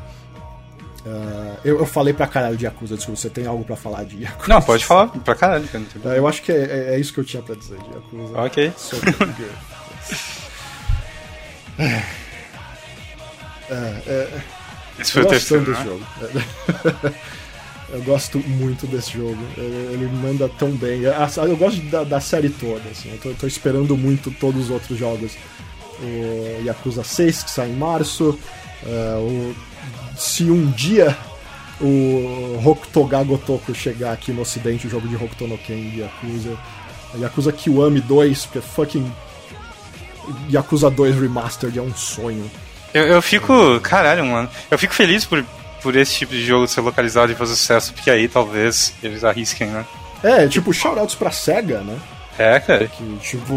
Uh, 1.05 1.57
eu, 1.63 1.77
eu, 1.79 1.85
falei 1.85 2.15
pra 2.15 2.25
caralho 2.25 2.57
de 2.57 2.65
Yakuza, 2.65 2.95
desculpa, 2.95 3.21
você 3.21 3.29
tem 3.29 3.45
algo 3.45 3.63
pra 3.63 3.75
falar 3.75 4.03
de 4.05 4.23
Yakuza? 4.23 4.51
Não, 4.51 4.59
pode 4.59 4.83
falar 4.83 5.09
pra 5.09 5.35
caralho. 5.35 5.63
Uh, 5.63 6.07
eu 6.07 6.27
acho 6.27 6.41
que 6.41 6.51
é, 6.51 6.55
é, 6.55 6.95
é, 6.95 6.99
isso 6.99 7.13
que 7.13 7.19
eu 7.19 7.23
tinha 7.23 7.43
pra 7.43 7.53
dizer 7.53 7.77
de 7.77 7.89
Yakuza. 7.89 8.39
Ok. 8.39 8.73
é, 13.69 14.01
é, 14.07 14.41
Esse 14.97 15.11
foi 15.11 15.21
o 15.21 15.27
terceiro, 15.27 15.63
desse 15.63 15.83
né? 15.83 15.85
jogo. 15.85 16.03
eu 17.93 18.01
gosto 18.01 18.39
muito 18.39 18.87
desse 18.87 19.11
jogo. 19.11 19.37
Ele 19.57 20.07
manda 20.07 20.49
tão 20.57 20.71
bem. 20.71 21.01
Eu 21.01 21.57
gosto 21.57 21.81
da, 21.81 22.03
da 22.03 22.19
série 22.19 22.49
toda. 22.49 22.81
Assim. 22.89 23.11
Eu 23.11 23.19
tô, 23.19 23.29
tô, 23.41 23.45
esperando 23.45 23.95
muito 23.95 24.31
todos 24.31 24.63
os 24.63 24.69
outros 24.71 24.97
jogos. 24.97 25.33
O 25.99 26.63
Yakuza 26.65 27.03
6, 27.03 27.43
que 27.43 27.51
sai 27.51 27.69
em 27.69 27.75
março. 27.75 28.39
Uh, 28.83 29.19
o 29.19 29.55
se 30.17 30.49
um 30.49 30.69
dia 30.71 31.15
o 31.79 32.61
Hokutoga 32.63 33.23
Gotoku 33.23 33.73
chegar 33.75 34.13
aqui 34.13 34.31
no 34.31 34.41
ocidente, 34.41 34.87
o 34.87 34.89
jogo 34.89 35.07
de 35.07 35.15
Hokuto 35.15 35.47
no 35.47 35.57
Ken 35.57 35.93
Yakuza, 35.95 36.57
Yakuza 37.19 37.51
Kiwami 37.51 38.01
2, 38.01 38.45
porque 38.45 38.61
fucking 38.61 39.11
Yakuza 40.49 40.89
2 40.89 41.19
Remastered 41.19 41.77
é 41.77 41.81
um 41.81 41.93
sonho. 41.93 42.49
Eu, 42.93 43.03
eu 43.07 43.21
fico, 43.21 43.79
caralho, 43.81 44.25
mano, 44.25 44.49
eu 44.71 44.77
fico 44.77 44.93
feliz 44.93 45.25
por 45.25 45.43
por 45.85 45.95
esse 45.95 46.15
tipo 46.15 46.31
de 46.31 46.43
jogo 46.43 46.67
ser 46.67 46.81
localizado 46.81 47.31
e 47.31 47.35
fazer 47.35 47.55
sucesso, 47.55 47.93
porque 47.93 48.09
aí 48.09 48.27
talvez 48.27 48.91
eles 49.03 49.23
arrisquem, 49.23 49.67
né? 49.67 49.85
É, 50.23 50.47
tipo, 50.47 50.73
shoutouts 50.73 51.13
pra 51.13 51.29
SEGA, 51.29 51.81
né? 51.81 51.99
É, 52.39 52.59
cara. 52.59 52.87
Que, 52.87 53.17
tipo, 53.17 53.53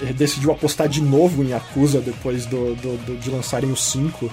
eh, 0.00 0.14
decidiu 0.14 0.50
apostar 0.50 0.88
de 0.88 1.02
novo 1.02 1.44
em 1.44 1.50
Yakuza 1.50 2.00
depois 2.00 2.46
do, 2.46 2.74
do, 2.76 2.96
do 3.04 3.16
de 3.18 3.28
lançarem 3.28 3.70
o 3.70 3.76
5. 3.76 4.32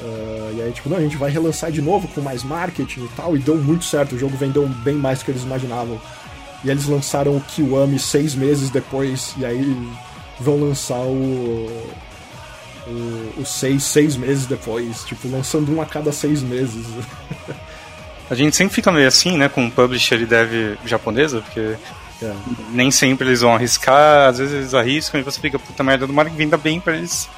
Uh, 0.00 0.56
e 0.56 0.62
aí, 0.62 0.72
tipo, 0.72 0.88
não, 0.88 0.96
a 0.96 1.00
gente 1.00 1.16
vai 1.16 1.30
relançar 1.30 1.70
de 1.70 1.82
novo 1.82 2.08
com 2.08 2.22
mais 2.22 2.42
marketing 2.42 3.04
e 3.04 3.08
tal, 3.14 3.36
e 3.36 3.38
deu 3.38 3.56
muito 3.56 3.84
certo, 3.84 4.14
o 4.14 4.18
jogo 4.18 4.36
vendeu 4.36 4.66
bem 4.66 4.94
mais 4.94 5.18
do 5.18 5.26
que 5.26 5.30
eles 5.30 5.42
imaginavam. 5.42 6.00
E 6.64 6.70
eles 6.70 6.86
lançaram 6.86 7.36
o 7.36 7.40
Kiwami 7.40 7.98
seis 7.98 8.34
meses 8.34 8.70
depois, 8.70 9.34
e 9.36 9.44
aí 9.44 9.88
vão 10.38 10.60
lançar 10.60 11.00
o. 11.00 11.68
O 13.36 13.44
6 13.44 13.84
seis 13.84 14.16
meses 14.16 14.46
depois, 14.46 15.04
tipo, 15.04 15.28
lançando 15.28 15.70
um 15.72 15.80
a 15.80 15.86
cada 15.86 16.10
seis 16.10 16.42
meses. 16.42 16.86
a 18.28 18.34
gente 18.34 18.56
sempre 18.56 18.74
fica 18.74 18.90
meio 18.90 19.06
assim, 19.06 19.36
né, 19.36 19.48
com 19.48 19.70
publisher 19.70 20.20
e 20.20 20.26
dev 20.26 20.76
japonesa, 20.84 21.40
porque 21.40 21.76
é. 22.20 22.34
nem 22.72 22.90
sempre 22.90 23.28
eles 23.28 23.42
vão 23.42 23.54
arriscar, 23.54 24.28
às 24.30 24.38
vezes 24.38 24.54
eles 24.54 24.74
arriscam 24.74 25.20
e 25.20 25.22
você 25.22 25.38
fica, 25.38 25.56
puta 25.56 25.84
merda, 25.84 26.04
do 26.04 26.12
mar 26.12 26.28
que 26.28 26.34
venda 26.34 26.56
bem 26.56 26.80
pra 26.80 26.96
eles 26.96 27.28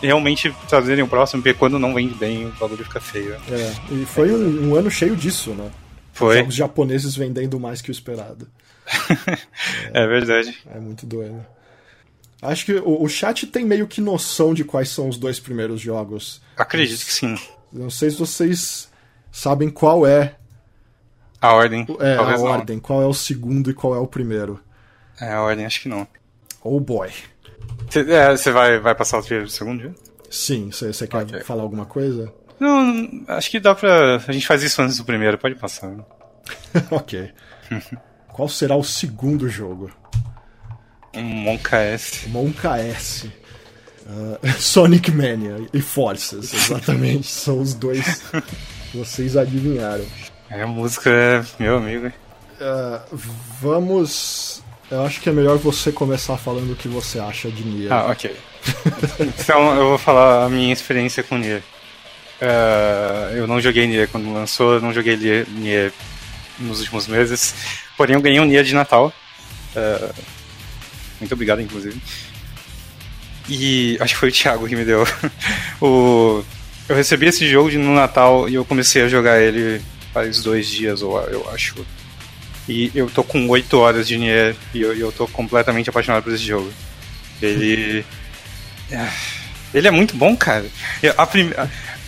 realmente 0.00 0.54
trazerem 0.68 1.04
o 1.04 1.08
próximo, 1.08 1.42
porque 1.42 1.58
quando 1.58 1.78
não 1.78 1.94
vende 1.94 2.14
bem, 2.14 2.46
o 2.46 2.52
bagulho 2.52 2.84
fica 2.84 3.00
feio. 3.00 3.34
É, 3.34 3.74
e 3.92 4.06
foi 4.06 4.32
um, 4.32 4.70
um 4.70 4.74
ano 4.74 4.90
cheio 4.90 5.16
disso, 5.16 5.50
né? 5.50 5.70
Foi. 6.12 6.42
Os 6.42 6.54
japoneses 6.54 7.16
vendendo 7.16 7.58
mais 7.58 7.80
que 7.80 7.90
o 7.90 7.92
esperado. 7.92 8.48
é, 9.92 10.02
é, 10.04 10.06
verdade. 10.06 10.58
É 10.66 10.78
muito 10.78 11.06
doido. 11.06 11.44
Acho 12.42 12.64
que 12.64 12.74
o, 12.74 13.02
o, 13.02 13.08
chat 13.08 13.46
tem 13.46 13.64
meio 13.64 13.86
que 13.86 14.00
noção 14.00 14.54
de 14.54 14.64
quais 14.64 14.88
são 14.88 15.08
os 15.08 15.18
dois 15.18 15.38
primeiros 15.38 15.80
jogos. 15.80 16.40
Acredito 16.56 17.04
que 17.04 17.12
sim. 17.12 17.38
Não 17.72 17.90
sei 17.90 18.10
se 18.10 18.18
vocês 18.18 18.88
sabem 19.30 19.68
qual 19.70 20.06
é. 20.06 20.36
A 21.40 21.52
ordem. 21.52 21.86
É, 22.00 22.14
a 22.14 22.36
não. 22.36 22.42
ordem. 22.44 22.78
Qual 22.78 23.02
é 23.02 23.06
o 23.06 23.14
segundo 23.14 23.70
e 23.70 23.74
qual 23.74 23.94
é 23.94 23.98
o 23.98 24.06
primeiro. 24.06 24.60
É, 25.20 25.32
a 25.32 25.42
ordem 25.42 25.66
acho 25.66 25.82
que 25.82 25.88
não. 25.88 26.06
Oh 26.62 26.80
boy. 26.80 27.10
Você 27.90 28.50
é, 28.50 28.52
vai, 28.52 28.78
vai 28.78 28.94
passar 28.94 29.18
o 29.18 29.22
primeiro 29.22 29.46
e 29.46 29.48
o 29.48 29.50
segundo 29.50 29.80
dia? 29.80 29.94
Sim, 30.30 30.70
você 30.70 31.06
quer 31.08 31.22
okay. 31.24 31.40
falar 31.40 31.62
alguma 31.62 31.86
coisa? 31.86 32.32
Não, 32.58 33.24
acho 33.26 33.50
que 33.50 33.58
dá 33.58 33.74
pra. 33.74 34.16
A 34.16 34.32
gente 34.32 34.46
faz 34.46 34.62
isso 34.62 34.80
antes 34.80 34.98
do 34.98 35.04
primeiro, 35.04 35.38
pode 35.38 35.56
passar. 35.56 35.92
ok. 36.90 37.32
Qual 38.28 38.48
será 38.48 38.76
o 38.76 38.84
segundo 38.84 39.48
jogo? 39.48 39.90
Um 41.14 41.22
Monka 41.22 41.78
S. 41.78 42.28
Monka 42.28 42.78
S. 42.78 43.26
Uh, 44.06 44.48
Sonic 44.58 45.10
Mania 45.10 45.56
e 45.72 45.80
Forces, 45.80 46.54
exatamente. 46.54 47.26
são 47.26 47.60
os 47.60 47.74
dois. 47.74 48.22
Vocês 48.94 49.36
adivinharam. 49.36 50.04
É, 50.48 50.62
a 50.62 50.66
música 50.66 51.10
é 51.10 51.44
meu 51.58 51.76
amigo. 51.76 52.08
Uh, 52.08 53.18
vamos 53.60 54.62
eu 54.90 55.04
acho 55.04 55.20
que 55.20 55.28
é 55.28 55.32
melhor 55.32 55.56
você 55.56 55.92
começar 55.92 56.36
falando 56.36 56.72
o 56.72 56.76
que 56.76 56.88
você 56.88 57.18
acha 57.18 57.50
de 57.50 57.62
Nier. 57.64 57.92
Ah, 57.92 58.06
ok. 58.10 58.34
então 59.20 59.76
eu 59.76 59.88
vou 59.90 59.98
falar 59.98 60.44
a 60.44 60.48
minha 60.48 60.72
experiência 60.72 61.22
com 61.22 61.38
Nier. 61.38 61.62
Uh, 62.40 63.36
eu 63.36 63.46
não 63.46 63.60
joguei 63.60 63.86
Nier 63.86 64.08
quando 64.08 64.32
lançou, 64.32 64.80
não 64.80 64.92
joguei 64.92 65.16
Nier 65.48 65.92
nos 66.58 66.80
últimos 66.80 67.06
meses. 67.06 67.54
Porém, 67.96 68.16
eu 68.16 68.22
ganhei 68.22 68.40
um 68.40 68.44
Nier 68.44 68.64
de 68.64 68.74
Natal. 68.74 69.12
Uh, 69.76 70.14
muito 71.20 71.32
obrigado, 71.32 71.60
inclusive. 71.60 72.00
E 73.48 73.96
acho 74.00 74.14
que 74.14 74.20
foi 74.20 74.28
o 74.30 74.32
Thiago 74.32 74.68
que 74.68 74.76
me 74.76 74.84
deu. 74.84 75.04
o, 75.80 76.42
eu 76.88 76.96
recebi 76.96 77.26
esse 77.26 77.48
jogo 77.48 77.70
no 77.70 77.94
Natal 77.94 78.48
e 78.48 78.54
eu 78.54 78.64
comecei 78.64 79.02
a 79.02 79.08
jogar 79.08 79.40
ele 79.40 79.80
faz 80.12 80.42
dois 80.42 80.66
dias, 80.66 81.02
ou 81.02 81.20
eu 81.28 81.48
acho. 81.50 81.74
E 82.70 82.92
eu 82.94 83.10
tô 83.10 83.24
com 83.24 83.48
8 83.48 83.76
horas 83.76 84.06
de 84.06 84.16
Nier 84.16 84.54
e 84.72 84.80
eu, 84.80 84.96
eu 84.96 85.10
tô 85.10 85.26
completamente 85.26 85.90
apaixonado 85.90 86.22
por 86.22 86.32
esse 86.32 86.44
jogo. 86.44 86.70
Ele. 87.42 88.04
É, 88.92 89.08
ele 89.74 89.88
é 89.88 89.90
muito 89.90 90.16
bom, 90.16 90.36
cara. 90.36 90.66
A, 91.16 91.26
prim... 91.26 91.50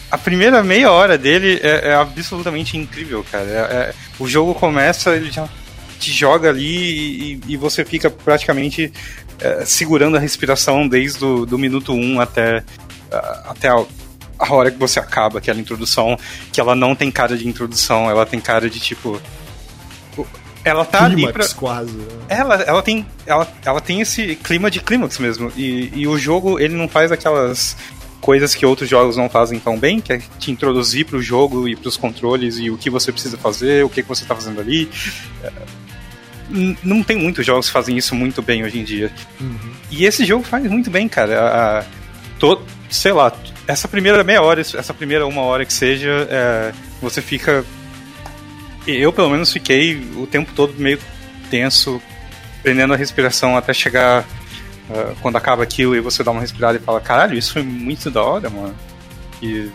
a 0.09 0.19
primeira 0.19 0.63
meia 0.63 0.93
hora 0.93 1.19
dele 1.19 1.59
é, 1.63 1.89
é 1.89 1.95
absolutamente 1.95 2.77
incrível, 2.77 3.27
cara. 3.29 3.45
É, 3.45 3.75
é... 3.75 3.95
o 4.21 4.29
jogo 4.29 4.55
começa, 4.55 5.17
ele 5.17 5.33
já 5.33 5.49
te 5.99 6.13
joga 6.13 6.51
ali 6.51 7.35
e, 7.35 7.41
e 7.49 7.57
você 7.57 7.85
fica 7.85 8.09
praticamente 8.09 8.93
é, 9.41 9.65
segurando 9.65 10.17
a 10.17 10.21
respiração 10.21 10.87
desde 10.87 11.25
o 11.25 11.45
do 11.45 11.59
minuto 11.59 11.93
1 11.93 11.97
um 11.97 12.21
até, 12.21 12.63
até 13.45 13.69
a, 13.69 13.85
a 14.39 14.55
hora 14.55 14.71
que 14.71 14.79
você 14.79 15.01
acaba 15.01 15.39
aquela 15.39 15.61
introdução, 15.61 16.17
que 16.53 16.61
ela 16.61 16.77
não 16.77 16.95
tem 16.95 17.11
cara 17.11 17.37
de 17.37 17.49
introdução, 17.49 18.09
ela 18.09 18.25
tem 18.25 18.41
cara 18.41 18.71
de 18.71 18.79
tipo 18.79 19.21
ela 20.65 20.85
tá 20.85 21.07
clímax, 21.07 21.25
ali 21.25 21.33
pra... 21.33 21.49
quase. 21.49 21.93
Né? 21.93 22.07
Ela, 22.29 22.55
ela, 22.63 22.83
tem, 22.83 23.07
ela, 23.27 23.49
ela 23.65 23.81
tem 23.81 24.01
esse 24.01 24.37
clima 24.37 24.71
de 24.71 24.81
clímax 24.81 25.19
mesmo. 25.19 25.53
E, 25.57 25.93
e 25.95 26.07
o 26.07 26.19
jogo, 26.19 26.59
ele 26.59 26.75
não 26.75 26.89
faz 26.89 27.11
aquelas 27.11 27.77
coisas 28.21 28.55
que 28.55 28.65
outros 28.65 28.89
jogos 28.89 29.17
não 29.17 29.29
fazem 29.29 29.59
tão 29.59 29.77
bem, 29.77 30.01
que 30.01 30.13
é 30.13 30.23
te 30.39 30.51
introduzir 30.51 31.05
pro 31.05 31.21
jogo 31.21 31.69
e 31.69 31.75
pros 31.75 31.97
controles 31.97 32.57
e 32.59 32.71
o 32.71 32.79
que 32.79 32.89
você 32.89 33.11
precisa 33.11 33.37
fazer, 33.37 33.85
o 33.85 33.89
que, 33.89 34.03
que 34.03 34.09
você 34.09 34.25
tá 34.25 34.35
fazendo 34.35 34.61
ali. 34.61 34.89
É, 35.43 35.53
não 36.83 37.03
tem 37.03 37.17
muitos 37.17 37.45
jogos 37.45 37.67
que 37.67 37.73
fazem 37.73 37.97
isso 37.97 38.15
muito 38.15 38.41
bem 38.41 38.63
hoje 38.63 38.79
em 38.79 38.85
dia. 38.85 39.11
Uhum. 39.41 39.73
E 39.91 40.05
esse 40.05 40.25
jogo 40.25 40.45
faz 40.45 40.65
muito 40.71 40.91
bem, 40.91 41.09
cara. 41.09 41.81
A, 41.81 41.85
sei 42.91 43.13
lá, 43.13 43.33
essa 43.67 43.89
primeira 43.89 44.23
meia 44.23 44.43
hora, 44.43 44.61
essa 44.61 44.95
primeira 44.95 45.27
uma 45.27 45.43
hora 45.43 45.65
que 45.65 45.73
seja, 45.73 46.29
é, 46.31 46.73
você 47.01 47.23
fica 47.23 47.65
eu, 48.87 49.13
pelo 49.13 49.31
menos, 49.31 49.53
fiquei 49.53 49.97
o 50.17 50.27
tempo 50.27 50.53
todo 50.55 50.75
meio 50.75 50.99
tenso, 51.51 52.01
prendendo 52.63 52.95
a 52.95 52.97
respiração 52.97 53.57
até 53.57 53.73
chegar 53.73 54.23
uh, 54.91 55.15
quando 55.21 55.37
acaba 55.37 55.63
aquilo 55.63 55.95
e 55.95 56.01
você 56.01 56.25
dá 56.25 56.31
uma 56.31 56.41
respirada 56.41 56.79
e 56.79 56.81
fala: 56.81 57.01
caralho, 57.01 57.37
isso 57.37 57.53
foi 57.53 57.63
muito 57.63 58.11
da 58.11 58.23
hora, 58.23 58.51
mano. 58.51 58.75
E 59.41 59.61
uh, 59.61 59.73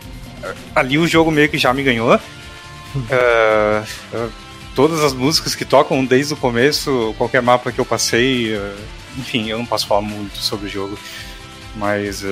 ali 0.75 0.97
o 0.97 1.07
jogo 1.07 1.31
meio 1.31 1.49
que 1.49 1.57
já 1.57 1.73
me 1.73 1.83
ganhou. 1.83 2.15
Uh, 2.95 4.29
todas 4.75 5.03
as 5.03 5.13
músicas 5.13 5.55
que 5.55 5.65
tocam 5.65 6.03
desde 6.05 6.33
o 6.33 6.37
começo, 6.37 7.13
qualquer 7.17 7.41
mapa 7.41 7.71
que 7.71 7.79
eu 7.79 7.85
passei, 7.85 8.53
enfim, 9.17 9.49
eu 9.49 9.57
não 9.57 9.65
posso 9.65 9.87
falar 9.87 10.01
muito 10.01 10.37
sobre 10.37 10.67
o 10.67 10.69
jogo, 10.69 10.97
mas 11.75 12.23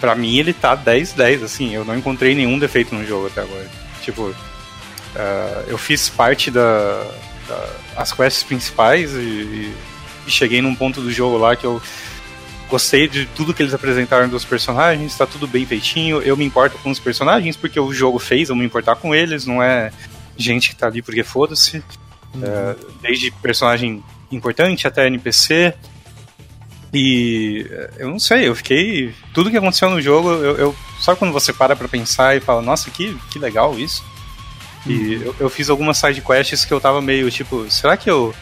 para 0.00 0.16
mim 0.16 0.36
ele 0.36 0.52
tá 0.52 0.76
10-10, 0.76 1.44
assim, 1.44 1.72
eu 1.72 1.84
não 1.84 1.96
encontrei 1.96 2.34
nenhum 2.34 2.58
defeito 2.58 2.92
no 2.92 3.06
jogo 3.06 3.28
até 3.28 3.42
agora. 3.42 3.70
Tipo, 4.02 4.34
Uh, 5.14 5.68
eu 5.68 5.76
fiz 5.76 6.08
parte 6.08 6.50
da, 6.50 7.04
da, 7.46 7.68
as 7.96 8.12
quests 8.12 8.42
principais 8.42 9.12
e, 9.12 9.74
e, 10.26 10.30
cheguei 10.30 10.62
num 10.62 10.74
ponto 10.74 11.02
do 11.02 11.12
jogo 11.12 11.36
lá 11.36 11.54
que 11.54 11.64
eu 11.64 11.82
gostei 12.70 13.06
de 13.06 13.26
tudo 13.26 13.52
que 13.52 13.62
eles 13.62 13.74
apresentaram 13.74 14.28
dos 14.28 14.44
personagens, 14.44 15.16
tá 15.16 15.26
tudo 15.26 15.46
bem 15.46 15.66
feitinho. 15.66 16.22
Eu 16.22 16.36
me 16.36 16.44
importo 16.44 16.78
com 16.78 16.90
os 16.90 16.98
personagens 16.98 17.56
porque 17.56 17.78
o 17.78 17.92
jogo 17.92 18.18
fez 18.18 18.48
eu 18.48 18.56
me 18.56 18.64
importar 18.64 18.96
com 18.96 19.14
eles, 19.14 19.44
não 19.44 19.62
é 19.62 19.92
gente 20.36 20.70
que 20.70 20.76
tá 20.76 20.86
ali 20.86 21.02
porque 21.02 21.22
foda-se. 21.22 21.82
Uhum. 22.34 22.40
Uh, 22.40 22.92
desde 23.02 23.30
personagem 23.42 24.02
importante 24.30 24.86
até 24.86 25.06
NPC. 25.06 25.74
E 26.94 27.66
eu 27.98 28.10
não 28.10 28.18
sei, 28.18 28.48
eu 28.48 28.54
fiquei. 28.54 29.14
Tudo 29.34 29.50
que 29.50 29.56
aconteceu 29.56 29.90
no 29.90 30.00
jogo, 30.00 30.30
eu, 30.30 30.56
eu 30.56 30.76
sabe 31.00 31.18
quando 31.18 31.32
você 31.32 31.52
para 31.52 31.76
pra 31.76 31.88
pensar 31.88 32.36
e 32.36 32.40
fala, 32.40 32.62
nossa, 32.62 32.90
que, 32.90 33.16
que 33.30 33.38
legal 33.38 33.78
isso? 33.78 34.02
E 34.86 35.14
eu, 35.14 35.36
eu, 35.38 35.50
fiz 35.50 35.70
algumas 35.70 35.96
side 35.98 36.20
quests 36.20 36.64
que 36.64 36.72
eu 36.72 36.80
tava 36.80 37.00
meio 37.00 37.30
tipo, 37.30 37.70
será 37.70 37.96
que 37.96 38.10
eu 38.10 38.34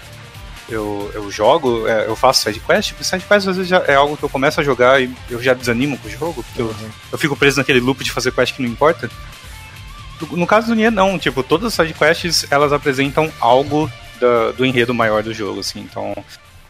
eu, 0.70 1.10
eu 1.12 1.30
jogo, 1.30 1.86
é, 1.88 2.06
eu 2.06 2.14
faço 2.14 2.42
side 2.42 2.60
quest? 2.60 2.90
Porque 2.90 3.04
side 3.04 3.24
quest 3.24 3.48
às 3.48 3.56
vezes 3.56 3.68
já 3.68 3.78
é 3.86 3.94
algo 3.94 4.16
que 4.16 4.22
eu 4.22 4.28
começo 4.28 4.60
a 4.60 4.64
jogar 4.64 5.02
e 5.02 5.12
eu 5.28 5.42
já 5.42 5.52
desanimo 5.52 5.98
com 5.98 6.06
o 6.06 6.10
jogo, 6.10 6.42
porque 6.44 6.62
uhum. 6.62 6.68
eu, 6.68 6.90
eu 7.12 7.18
fico 7.18 7.36
preso 7.36 7.58
naquele 7.58 7.80
loop 7.80 8.02
de 8.04 8.12
fazer 8.12 8.32
quest 8.32 8.54
que 8.54 8.62
não 8.62 8.68
importa. 8.68 9.10
No, 10.32 10.46
caso 10.46 10.68
do 10.68 10.74
Nier, 10.74 10.92
não, 10.92 11.18
tipo, 11.18 11.42
todas 11.42 11.66
as 11.66 11.74
side 11.74 11.98
quests 11.98 12.46
elas 12.50 12.72
apresentam 12.72 13.32
algo 13.40 13.90
da, 14.20 14.52
do 14.52 14.64
enredo 14.64 14.94
maior 14.94 15.22
do 15.22 15.32
jogo, 15.32 15.60
assim, 15.60 15.80
então 15.80 16.14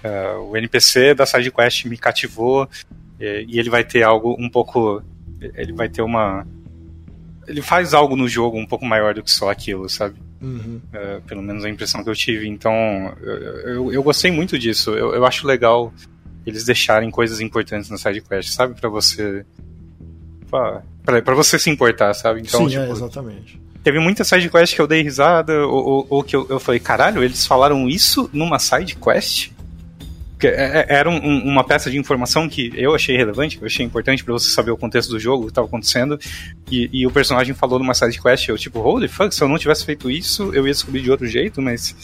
é, 0.02 0.34
o 0.36 0.56
NPC 0.56 1.14
da 1.14 1.26
side 1.26 1.50
quest 1.50 1.84
me 1.84 1.98
cativou 1.98 2.68
e, 3.18 3.46
e 3.48 3.58
ele 3.58 3.68
vai 3.68 3.84
ter 3.84 4.02
algo 4.02 4.36
um 4.38 4.48
pouco. 4.48 5.02
Ele 5.54 5.72
vai 5.72 5.88
ter 5.88 6.02
uma 6.02 6.46
ele 7.50 7.60
faz 7.60 7.92
algo 7.92 8.14
no 8.14 8.28
jogo 8.28 8.56
um 8.56 8.64
pouco 8.64 8.86
maior 8.86 9.12
do 9.12 9.24
que 9.24 9.30
só 9.30 9.50
aquilo, 9.50 9.88
sabe? 9.88 10.14
Uhum. 10.40 10.80
É, 10.92 11.20
pelo 11.26 11.42
menos 11.42 11.64
a 11.64 11.68
impressão 11.68 12.04
que 12.04 12.08
eu 12.08 12.14
tive. 12.14 12.48
Então, 12.48 12.72
eu, 13.20 13.34
eu, 13.34 13.92
eu 13.92 14.02
gostei 14.04 14.30
muito 14.30 14.56
disso. 14.56 14.92
Eu, 14.92 15.12
eu, 15.12 15.26
acho 15.26 15.48
legal 15.48 15.92
eles 16.46 16.64
deixarem 16.64 17.10
coisas 17.10 17.40
importantes 17.40 17.90
na 17.90 17.98
side 17.98 18.20
quest, 18.20 18.50
sabe? 18.50 18.80
Para 18.80 18.88
você. 18.88 19.44
para 20.48 21.34
você 21.34 21.58
se 21.58 21.68
importar, 21.68 22.14
sabe? 22.14 22.40
Então, 22.40 22.60
Sim, 22.60 22.76
é, 22.76 22.80
tipo, 22.80 22.82
é, 22.84 22.90
exatamente. 22.90 23.60
Teve 23.82 23.98
muita 23.98 24.22
side 24.22 24.48
quest 24.48 24.76
que 24.76 24.80
eu 24.80 24.86
dei 24.86 25.02
risada, 25.02 25.66
ou, 25.66 25.84
ou, 25.84 26.06
ou 26.08 26.22
que 26.22 26.36
eu, 26.36 26.46
eu 26.48 26.60
falei, 26.60 26.78
caralho, 26.78 27.24
eles 27.24 27.44
falaram 27.44 27.88
isso 27.88 28.30
numa 28.32 28.60
side 28.60 28.94
quest? 28.94 29.50
é, 29.50 29.59
era 30.46 31.08
um, 31.08 31.16
um, 31.16 31.44
uma 31.44 31.64
peça 31.64 31.90
de 31.90 31.98
informação 31.98 32.48
que 32.48 32.72
eu 32.74 32.94
achei 32.94 33.16
relevante, 33.16 33.56
que 33.56 33.64
eu 33.64 33.66
achei 33.66 33.84
importante 33.84 34.24
para 34.24 34.32
você 34.32 34.50
saber 34.50 34.70
o 34.70 34.76
contexto 34.76 35.10
do 35.10 35.18
jogo, 35.18 35.42
o 35.42 35.46
que 35.46 35.52
estava 35.52 35.66
acontecendo, 35.66 36.18
e, 36.70 36.88
e, 36.92 37.06
o 37.06 37.10
personagem 37.10 37.54
falou 37.54 37.78
numa 37.78 37.94
side 37.94 38.20
quest, 38.20 38.48
eu 38.48 38.58
tipo, 38.58 38.80
holy 38.80 39.08
fuck, 39.08 39.34
se 39.34 39.42
eu 39.42 39.48
não 39.48 39.58
tivesse 39.58 39.84
feito 39.84 40.10
isso, 40.10 40.54
eu 40.54 40.66
ia 40.66 40.72
descobrir 40.72 41.02
de 41.02 41.10
outro 41.10 41.26
jeito, 41.26 41.60
mas 41.60 41.94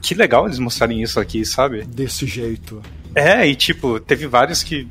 que 0.00 0.14
legal 0.14 0.46
eles 0.46 0.58
mostrarem 0.58 1.02
isso 1.02 1.18
aqui, 1.20 1.44
sabe? 1.44 1.84
Desse 1.84 2.26
jeito. 2.26 2.82
É, 3.14 3.46
e 3.46 3.54
tipo, 3.54 4.00
teve 4.00 4.26
vários 4.26 4.62
que 4.62 4.88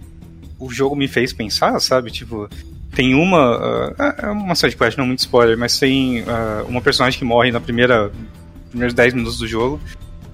o 0.60 0.70
jogo 0.70 0.96
me 0.96 1.08
fez 1.08 1.34
pensar, 1.34 1.80
sabe? 1.80 2.12
Tipo, 2.12 2.48
tem 2.94 3.16
uma. 3.16 3.90
Uh, 3.90 3.96
é 4.18 4.28
uma 4.28 4.56
side 4.56 4.76
quest, 4.76 4.98
não 4.98 5.06
muito 5.06 5.20
spoiler, 5.20 5.58
mas 5.58 5.80
tem 5.80 6.22
uh, 6.22 6.66
uma 6.68 6.82
personagem 6.82 7.18
que 7.18 7.26
morre 7.26 7.52
na 7.52 7.60
primeira. 7.60 8.12
primeiros 8.70 8.94
10 8.94 9.14
minutos 9.14 9.38
do 9.38 9.48
jogo. 9.48 9.80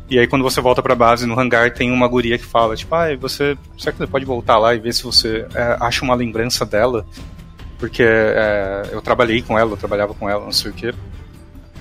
E 0.10 0.18
aí 0.18 0.28
quando 0.28 0.44
você 0.44 0.62
volta 0.62 0.82
pra 0.82 0.96
base 0.96 1.26
no 1.26 1.38
hangar 1.38 1.74
tem 1.74 1.92
uma 1.92 2.08
guria 2.08 2.38
que 2.38 2.46
fala, 2.46 2.76
tipo, 2.76 2.94
ah, 2.96 3.16
você. 3.18 3.58
Será 3.78 3.92
que 3.92 3.98
você 3.98 4.08
pode 4.08 4.26
voltar 4.26 4.58
lá 4.58 4.74
e 4.74 4.80
ver 4.80 4.94
se 4.94 5.04
você 5.04 5.46
é, 5.54 5.78
acha 5.80 6.04
uma 6.04 6.16
lembrança 6.16 6.66
dela? 6.66 7.06
Porque 7.78 8.04
é, 8.04 8.90
eu 8.92 9.02
trabalhei 9.02 9.42
com 9.42 9.60
ela, 9.60 9.72
eu 9.72 9.78
trabalhava 9.78 10.14
com 10.14 10.30
ela, 10.30 10.44
não 10.44 10.52
sei 10.52 10.72
o 10.72 10.74
quê. 10.74 10.94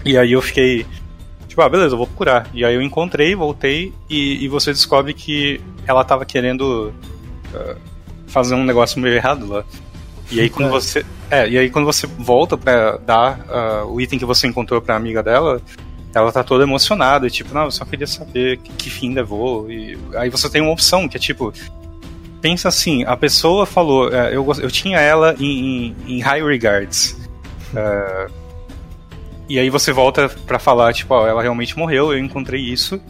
E 0.05 0.19
aí 0.19 0.33
eu 0.33 0.43
fiquei. 0.43 0.85
Tipo, 1.49 1.63
ah, 1.63 1.69
beleza, 1.69 1.95
eu 1.95 1.99
vou 1.99 2.07
procurar. 2.07 2.49
E 2.53 2.65
aí 2.65 2.75
eu 2.75 2.83
encontrei, 2.83 3.35
voltei, 3.35 3.93
e, 4.11 4.45
e 4.45 4.49
você 4.49 4.73
descobre 4.73 5.15
que 5.15 5.61
ela 5.87 6.05
tava 6.05 6.25
querendo 6.25 6.93
uh, 7.55 7.77
fazer 8.27 8.55
um 8.55 8.65
negócio 8.65 9.01
meio 9.01 9.15
errado 9.15 9.47
lá. 9.47 9.65
E 10.31 10.41
aí 10.41 10.51
quando 10.51 10.69
é. 10.69 10.71
você. 10.71 11.07
É, 11.31 11.49
e 11.49 11.59
aí 11.59 11.71
quando 11.71 11.85
você 11.85 12.07
volta 12.07 12.57
pra 12.57 12.97
dar 12.99 13.41
uh, 13.49 13.87
o 13.87 14.01
item 14.01 14.19
que 14.19 14.25
você 14.25 14.47
encontrou 14.47 14.81
pra 14.83 14.97
amiga 14.97 15.23
dela, 15.23 15.61
ela 16.17 16.33
tá 16.33 16.43
toda 16.43 16.65
emocionada, 16.65 17.29
tipo, 17.29 17.53
não, 17.53 17.65
eu 17.65 17.71
só 17.71 17.85
queria 17.85 18.07
saber 18.07 18.57
que, 18.59 18.73
que 18.73 18.91
fim 18.91 19.13
levou. 19.13 19.71
E 19.71 19.99
aí 20.15 20.31
você 20.31 20.49
tem 20.49 20.63
uma 20.63 20.73
opção 20.73 21.07
que 21.09 21.17
é 21.17 21.21
tipo. 21.21 21.53
Pensa 22.41 22.69
assim, 22.69 23.05
a 23.05 23.17
pessoa 23.17 23.67
falou, 23.67 24.09
uh, 24.09 24.29
eu, 24.31 24.47
eu 24.61 24.71
tinha 24.71 24.99
ela 24.99 25.35
em, 25.39 25.95
em, 26.07 26.17
em 26.17 26.21
high 26.21 26.43
regards. 26.43 27.19
Uh, 27.73 28.33
e 29.49 29.59
aí 29.59 29.69
você 29.69 29.93
volta 29.93 30.29
para 30.47 30.59
falar, 30.59 30.93
tipo, 30.95 31.13
ó, 31.15 31.27
ela 31.27 31.43
realmente 31.43 31.77
morreu, 31.79 32.13
eu 32.13 32.19
encontrei 32.19 32.63
isso. 32.63 33.01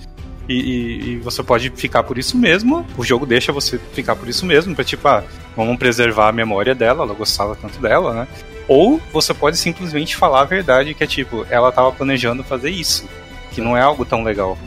E, 0.49 0.55
e, 0.55 1.11
e, 1.11 1.17
você 1.19 1.43
pode 1.43 1.71
ficar 1.71 2.05
por 2.05 2.19
isso 2.19 2.37
mesmo. 2.37 2.87
O 2.97 3.05
jogo 3.05 3.27
deixa 3.27 3.53
você 3.53 3.79
ficar 3.93 4.15
por 4.17 4.29
isso 4.29 4.47
mesmo, 4.47 4.75
pra 4.75 4.85
tipo, 4.85 5.07
ah, 5.07 5.25
vamos 5.57 5.77
preservar 5.77 6.29
a 6.29 6.33
memória 6.33 6.75
dela, 6.75 7.05
ela 7.05 7.15
gostava 7.15 7.57
tanto 7.57 7.81
dela, 7.81 8.15
né? 8.15 8.29
Ou 8.69 9.01
você 9.13 9.33
pode 9.33 9.57
simplesmente 9.57 10.17
falar 10.17 10.41
a 10.41 10.45
verdade, 10.45 10.95
que 10.95 11.05
é 11.05 11.07
tipo, 11.07 11.47
ela 11.49 11.71
tava 11.71 11.93
planejando 11.93 12.43
fazer 12.43 12.71
isso, 12.71 13.09
que 13.53 13.61
não 13.61 13.77
é 13.77 13.81
algo 13.81 14.05
tão 14.05 14.25
legal. 14.25 14.59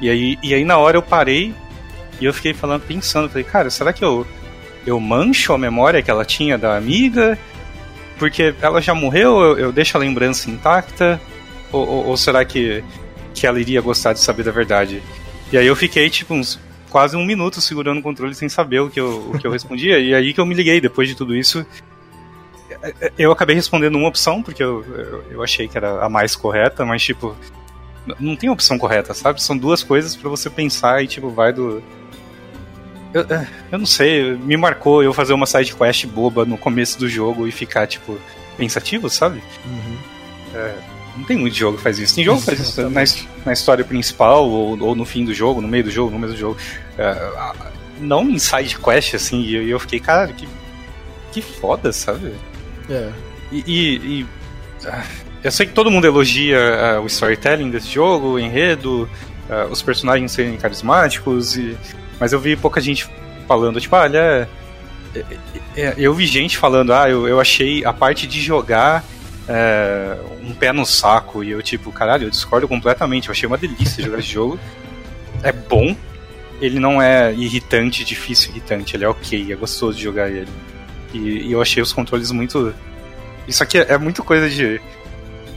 E 0.00 0.08
aí, 0.08 0.38
e 0.42 0.54
aí 0.54 0.64
na 0.64 0.78
hora 0.78 0.96
eu 0.96 1.02
parei 1.02 1.54
e 2.20 2.24
eu 2.24 2.32
fiquei 2.32 2.54
falando, 2.54 2.82
pensando, 2.82 3.28
falei, 3.28 3.44
cara, 3.44 3.68
será 3.68 3.92
que 3.92 4.04
eu, 4.04 4.26
eu 4.86 4.98
mancho 4.98 5.52
a 5.52 5.58
memória 5.58 6.02
que 6.02 6.10
ela 6.10 6.24
tinha 6.24 6.56
da 6.56 6.76
amiga? 6.76 7.38
Porque 8.18 8.54
ela 8.60 8.80
já 8.80 8.94
morreu, 8.94 9.40
eu, 9.40 9.58
eu 9.58 9.72
deixo 9.72 9.96
a 9.96 10.00
lembrança 10.00 10.50
intacta? 10.50 11.20
Ou, 11.70 11.86
ou, 11.86 12.06
ou 12.08 12.16
será 12.16 12.44
que, 12.44 12.82
que 13.34 13.46
ela 13.46 13.60
iria 13.60 13.80
gostar 13.80 14.12
de 14.12 14.20
saber 14.20 14.44
da 14.44 14.50
verdade? 14.50 15.02
E 15.52 15.58
aí 15.58 15.66
eu 15.66 15.76
fiquei, 15.76 16.08
tipo, 16.08 16.32
uns 16.32 16.58
quase 16.88 17.16
um 17.16 17.24
minuto 17.24 17.60
segurando 17.60 17.98
o 17.98 18.02
controle 18.02 18.34
sem 18.34 18.48
saber 18.48 18.80
o 18.80 18.90
que 18.90 19.00
eu, 19.00 19.30
o 19.32 19.38
que 19.38 19.46
eu 19.46 19.50
respondia. 19.50 19.98
e 19.98 20.14
aí 20.14 20.32
que 20.34 20.40
eu 20.40 20.46
me 20.46 20.54
liguei, 20.54 20.80
depois 20.80 21.08
de 21.08 21.14
tudo 21.14 21.34
isso. 21.34 21.66
Eu 23.16 23.30
acabei 23.30 23.54
respondendo 23.54 23.96
uma 23.96 24.08
opção, 24.08 24.42
porque 24.42 24.62
eu, 24.62 24.84
eu, 24.84 25.24
eu 25.32 25.42
achei 25.42 25.68
que 25.68 25.76
era 25.76 26.04
a 26.04 26.08
mais 26.08 26.34
correta, 26.34 26.84
mas, 26.84 27.02
tipo, 27.02 27.36
não 28.18 28.34
tem 28.34 28.50
opção 28.50 28.78
correta, 28.78 29.14
sabe? 29.14 29.42
São 29.42 29.56
duas 29.56 29.82
coisas 29.82 30.16
para 30.16 30.28
você 30.28 30.50
pensar 30.50 31.02
e, 31.02 31.06
tipo, 31.06 31.30
vai 31.30 31.52
do. 31.52 31.82
Eu, 33.14 33.24
eu 33.70 33.78
não 33.78 33.86
sei, 33.86 34.36
me 34.36 34.56
marcou 34.56 35.02
eu 35.02 35.12
fazer 35.12 35.34
uma 35.34 35.46
side 35.46 35.74
quest 35.74 36.06
boba 36.06 36.44
no 36.44 36.56
começo 36.56 36.98
do 36.98 37.08
jogo 37.08 37.46
e 37.46 37.52
ficar, 37.52 37.86
tipo, 37.86 38.18
pensativo, 38.56 39.08
sabe? 39.08 39.42
Uhum. 39.66 39.98
É, 40.54 40.74
não 41.16 41.24
tem 41.24 41.36
muito 41.36 41.54
jogo 41.54 41.76
que 41.76 41.82
faz 41.82 41.98
isso. 41.98 42.14
Tem 42.14 42.24
jogo 42.24 42.40
que 42.40 42.46
faz 42.46 42.60
isso 42.60 42.88
na, 42.88 43.04
na 43.44 43.52
história 43.52 43.84
principal, 43.84 44.48
ou, 44.48 44.80
ou, 44.80 44.94
no 44.94 45.04
fim 45.04 45.24
do 45.24 45.34
jogo, 45.34 45.60
no 45.60 45.68
meio 45.68 45.84
do 45.84 45.90
jogo, 45.90 46.10
no 46.10 46.18
meio 46.18 46.32
do 46.32 46.38
jogo. 46.38 46.56
Uh, 46.94 47.72
não 48.00 48.28
em 48.28 48.38
side 48.38 48.78
quest, 48.78 49.14
assim, 49.14 49.42
e 49.42 49.54
eu, 49.54 49.68
eu, 49.68 49.78
fiquei, 49.78 50.00
cara, 50.00 50.32
que, 50.32 50.48
que 51.30 51.42
foda, 51.42 51.92
sabe? 51.92 52.32
É. 52.92 53.12
E. 53.50 53.64
e, 53.66 53.96
e 54.20 54.22
uh, 54.86 55.02
eu 55.42 55.50
sei 55.50 55.66
que 55.66 55.72
todo 55.72 55.90
mundo 55.90 56.06
elogia 56.06 56.98
uh, 56.98 57.02
o 57.02 57.06
storytelling 57.06 57.70
desse 57.70 57.88
jogo, 57.88 58.34
o 58.34 58.38
enredo, 58.38 59.08
os 59.70 59.82
personagens 59.82 60.30
serem 60.32 60.56
carismáticos, 60.56 61.56
e, 61.56 61.76
mas 62.18 62.32
eu 62.32 62.38
vi 62.38 62.54
pouca 62.56 62.80
gente 62.80 63.10
falando, 63.48 63.80
tipo, 63.80 63.94
ah, 63.96 64.02
olha. 64.02 64.48
É, 65.14 65.24
é, 65.76 65.94
eu 65.98 66.14
vi 66.14 66.24
gente 66.26 66.56
falando, 66.56 66.92
ah, 66.94 67.10
eu, 67.10 67.28
eu 67.28 67.40
achei 67.40 67.84
a 67.84 67.92
parte 67.92 68.26
de 68.26 68.40
jogar 68.40 69.04
é, 69.48 70.16
um 70.42 70.54
pé 70.54 70.72
no 70.72 70.86
saco. 70.86 71.44
E 71.44 71.50
eu, 71.50 71.62
tipo, 71.62 71.92
caralho, 71.92 72.26
eu 72.26 72.30
discordo 72.30 72.66
completamente. 72.68 73.28
Eu 73.28 73.32
achei 73.32 73.46
uma 73.46 73.58
delícia 73.58 74.02
jogar 74.02 74.20
esse 74.20 74.28
jogo. 74.28 74.58
É 75.42 75.52
bom. 75.52 75.94
Ele 76.60 76.78
não 76.78 77.02
é 77.02 77.32
irritante, 77.34 78.04
difícil 78.04 78.52
irritante. 78.52 78.96
Ele 78.96 79.04
é 79.04 79.08
ok, 79.08 79.52
é 79.52 79.56
gostoso 79.56 79.96
de 79.96 80.04
jogar 80.04 80.30
ele. 80.30 80.48
E, 81.12 81.48
e 81.48 81.52
eu 81.52 81.60
achei 81.60 81.82
os 81.82 81.92
controles 81.92 82.30
muito. 82.30 82.74
Isso 83.46 83.62
aqui 83.62 83.78
é, 83.78 83.92
é 83.92 83.98
muito 83.98 84.22
coisa 84.22 84.48
de. 84.48 84.80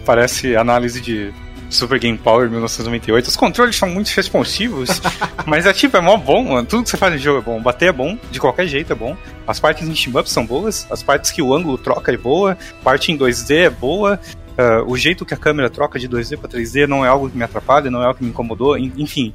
Parece 0.06 0.56
análise 0.56 1.02
de 1.02 1.34
Super 1.70 2.00
Game 2.00 2.18
Power 2.18 2.50
1998. 2.50 3.28
Os 3.28 3.36
controles 3.36 3.76
são 3.76 3.90
muito 3.90 4.10
responsivos, 4.10 5.02
mas 5.46 5.66
é 5.66 5.74
tipo, 5.74 5.98
é 5.98 6.02
mó 6.02 6.18
bom, 6.18 6.44
mano. 6.44 6.68
Tudo 6.68 6.84
que 6.84 6.90
você 6.90 6.98
faz 6.98 7.14
no 7.14 7.20
jogo 7.20 7.40
é 7.40 7.42
bom. 7.42 7.62
Bater 7.62 7.90
é 7.90 7.92
bom, 7.92 8.18
de 8.32 8.40
qualquer 8.40 8.68
jeito 8.68 8.92
é 8.92 8.96
bom. 8.96 9.18
As 9.48 9.60
partes 9.60 9.88
em 9.88 9.96
shmup 9.96 10.30
são 10.30 10.46
boas, 10.46 10.88
as 10.90 11.04
partes 11.04 11.32
que 11.32 11.42
o 11.42 11.54
ângulo 11.54 11.78
troca 11.78 12.12
é 12.14 12.18
boa, 12.18 12.58
parte 12.84 13.12
em 13.12 13.18
2D 13.18 13.66
é 13.66 13.70
boa. 13.70 14.20
Uh, 14.58 14.90
o 14.90 14.96
jeito 14.96 15.26
que 15.26 15.34
a 15.34 15.38
câmera 15.38 15.70
troca 15.70 16.00
de 16.00 16.08
2D 16.08 16.38
para 16.38 16.50
3D 16.50 16.88
não 16.88 17.04
é 17.04 17.10
algo 17.10 17.30
que 17.30 17.38
me 17.38 17.44
atrapalha, 17.44 17.92
não 17.92 18.02
é 18.02 18.06
algo 18.06 18.18
que 18.18 18.24
me 18.24 18.30
incomodou, 18.30 18.78
enfim. 18.78 19.34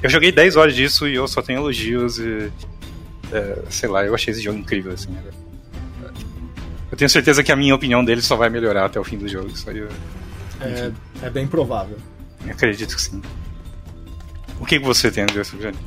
Eu 0.00 0.10
joguei 0.10 0.30
10 0.30 0.56
horas 0.56 0.74
disso 0.74 1.08
e 1.08 1.14
eu 1.14 1.26
só 1.26 1.42
tenho 1.42 1.60
elogios 1.60 2.18
e. 2.18 2.52
Uh, 3.32 3.64
sei 3.70 3.88
lá, 3.88 4.04
eu 4.04 4.14
achei 4.14 4.32
esse 4.32 4.42
jogo 4.42 4.58
incrível, 4.58 4.92
assim. 4.92 5.10
Né? 5.10 5.22
Eu 6.90 6.96
tenho 6.96 7.08
certeza 7.08 7.42
que 7.42 7.50
a 7.50 7.56
minha 7.56 7.74
opinião 7.74 8.04
dele 8.04 8.22
só 8.22 8.36
vai 8.36 8.48
melhorar 8.48 8.84
até 8.84 9.00
o 9.00 9.04
fim 9.04 9.18
do 9.18 9.26
jogo. 9.26 9.48
Isso 9.48 9.68
aí 9.68 9.86
é, 10.60 10.92
é 11.22 11.30
bem 11.30 11.46
provável. 11.46 11.96
Eu 12.44 12.52
acredito 12.52 12.94
que 12.94 13.02
sim. 13.02 13.20
O 14.60 14.66
que 14.66 14.78
você 14.78 15.10
tem 15.10 15.24
a 15.24 15.26
dizer 15.26 15.44
sobre 15.44 15.68
ele? 15.68 15.78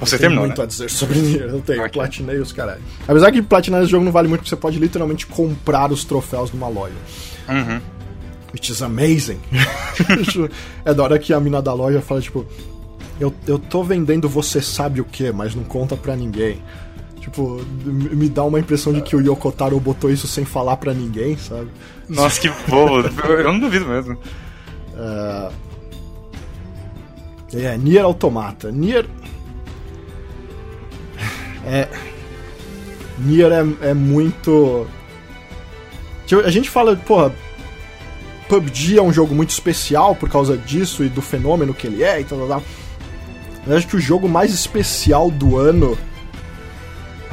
Você 0.00 0.18
terminou, 0.18 0.44
muito 0.44 0.58
né? 0.58 0.64
a 0.64 0.66
dizer 0.66 0.90
sobre 0.90 1.18
Nier, 1.18 1.48
eu 1.48 1.60
tenho. 1.60 1.78
Okay. 1.80 1.92
Platinei 1.92 2.38
os 2.38 2.52
caralho. 2.52 2.82
Apesar 3.06 3.32
que 3.32 3.40
platinar 3.40 3.82
esse 3.82 3.90
jogo 3.90 4.04
não 4.04 4.12
vale 4.12 4.28
muito, 4.28 4.40
porque 4.40 4.50
você 4.50 4.56
pode 4.56 4.78
literalmente 4.78 5.26
comprar 5.26 5.90
os 5.90 6.04
troféus 6.04 6.52
numa 6.52 6.68
loja. 6.68 6.94
Uhum. 7.48 7.80
Which 8.52 8.70
is 8.70 8.82
amazing. 8.82 9.40
é 10.84 10.92
da 10.92 11.02
hora 11.02 11.18
que 11.18 11.32
a 11.32 11.40
mina 11.40 11.62
da 11.62 11.72
loja 11.72 12.00
fala, 12.00 12.20
tipo, 12.20 12.46
eu, 13.20 13.32
eu 13.46 13.58
tô 13.58 13.82
vendendo 13.82 14.28
você 14.28 14.60
sabe 14.60 15.00
o 15.00 15.04
que, 15.04 15.30
mas 15.32 15.54
não 15.54 15.64
conta 15.64 15.96
pra 15.96 16.16
ninguém. 16.16 16.62
Tipo, 17.20 17.64
me 17.84 18.28
dá 18.28 18.44
uma 18.44 18.60
impressão 18.60 18.92
de 18.92 19.00
que 19.00 19.16
o 19.16 19.20
Yokotaro 19.20 19.80
botou 19.80 20.10
isso 20.10 20.26
sem 20.26 20.44
falar 20.44 20.76
pra 20.76 20.92
ninguém, 20.92 21.38
sabe? 21.38 21.68
Nossa, 22.08 22.38
que 22.38 22.50
bobo. 22.68 23.08
Eu 23.26 23.44
não 23.44 23.58
duvido 23.58 23.86
mesmo. 23.86 24.18
Uh... 24.92 25.50
É, 27.54 27.78
Nier 27.78 28.04
Automata. 28.04 28.70
Nier. 28.70 29.06
É. 31.66 31.88
Nier 33.18 33.52
é, 33.52 33.88
é 33.90 33.94
muito. 33.94 34.86
Tipo, 36.26 36.42
a 36.42 36.50
gente 36.50 36.68
fala, 36.68 36.94
porra, 36.96 37.32
PUBG 38.48 38.98
é 38.98 39.02
um 39.02 39.12
jogo 39.12 39.34
muito 39.34 39.50
especial 39.50 40.14
por 40.14 40.28
causa 40.28 40.56
disso 40.56 41.04
e 41.04 41.08
do 41.08 41.22
fenômeno 41.22 41.72
que 41.72 41.86
ele 41.86 42.02
é 42.02 42.20
e 42.20 42.24
tal, 42.24 42.38
tal, 42.40 42.48
tal. 42.48 42.62
Eu 43.66 43.76
acho 43.76 43.86
que 43.86 43.96
o 43.96 44.00
jogo 44.00 44.28
mais 44.28 44.52
especial 44.52 45.30
do 45.30 45.56
ano 45.58 45.96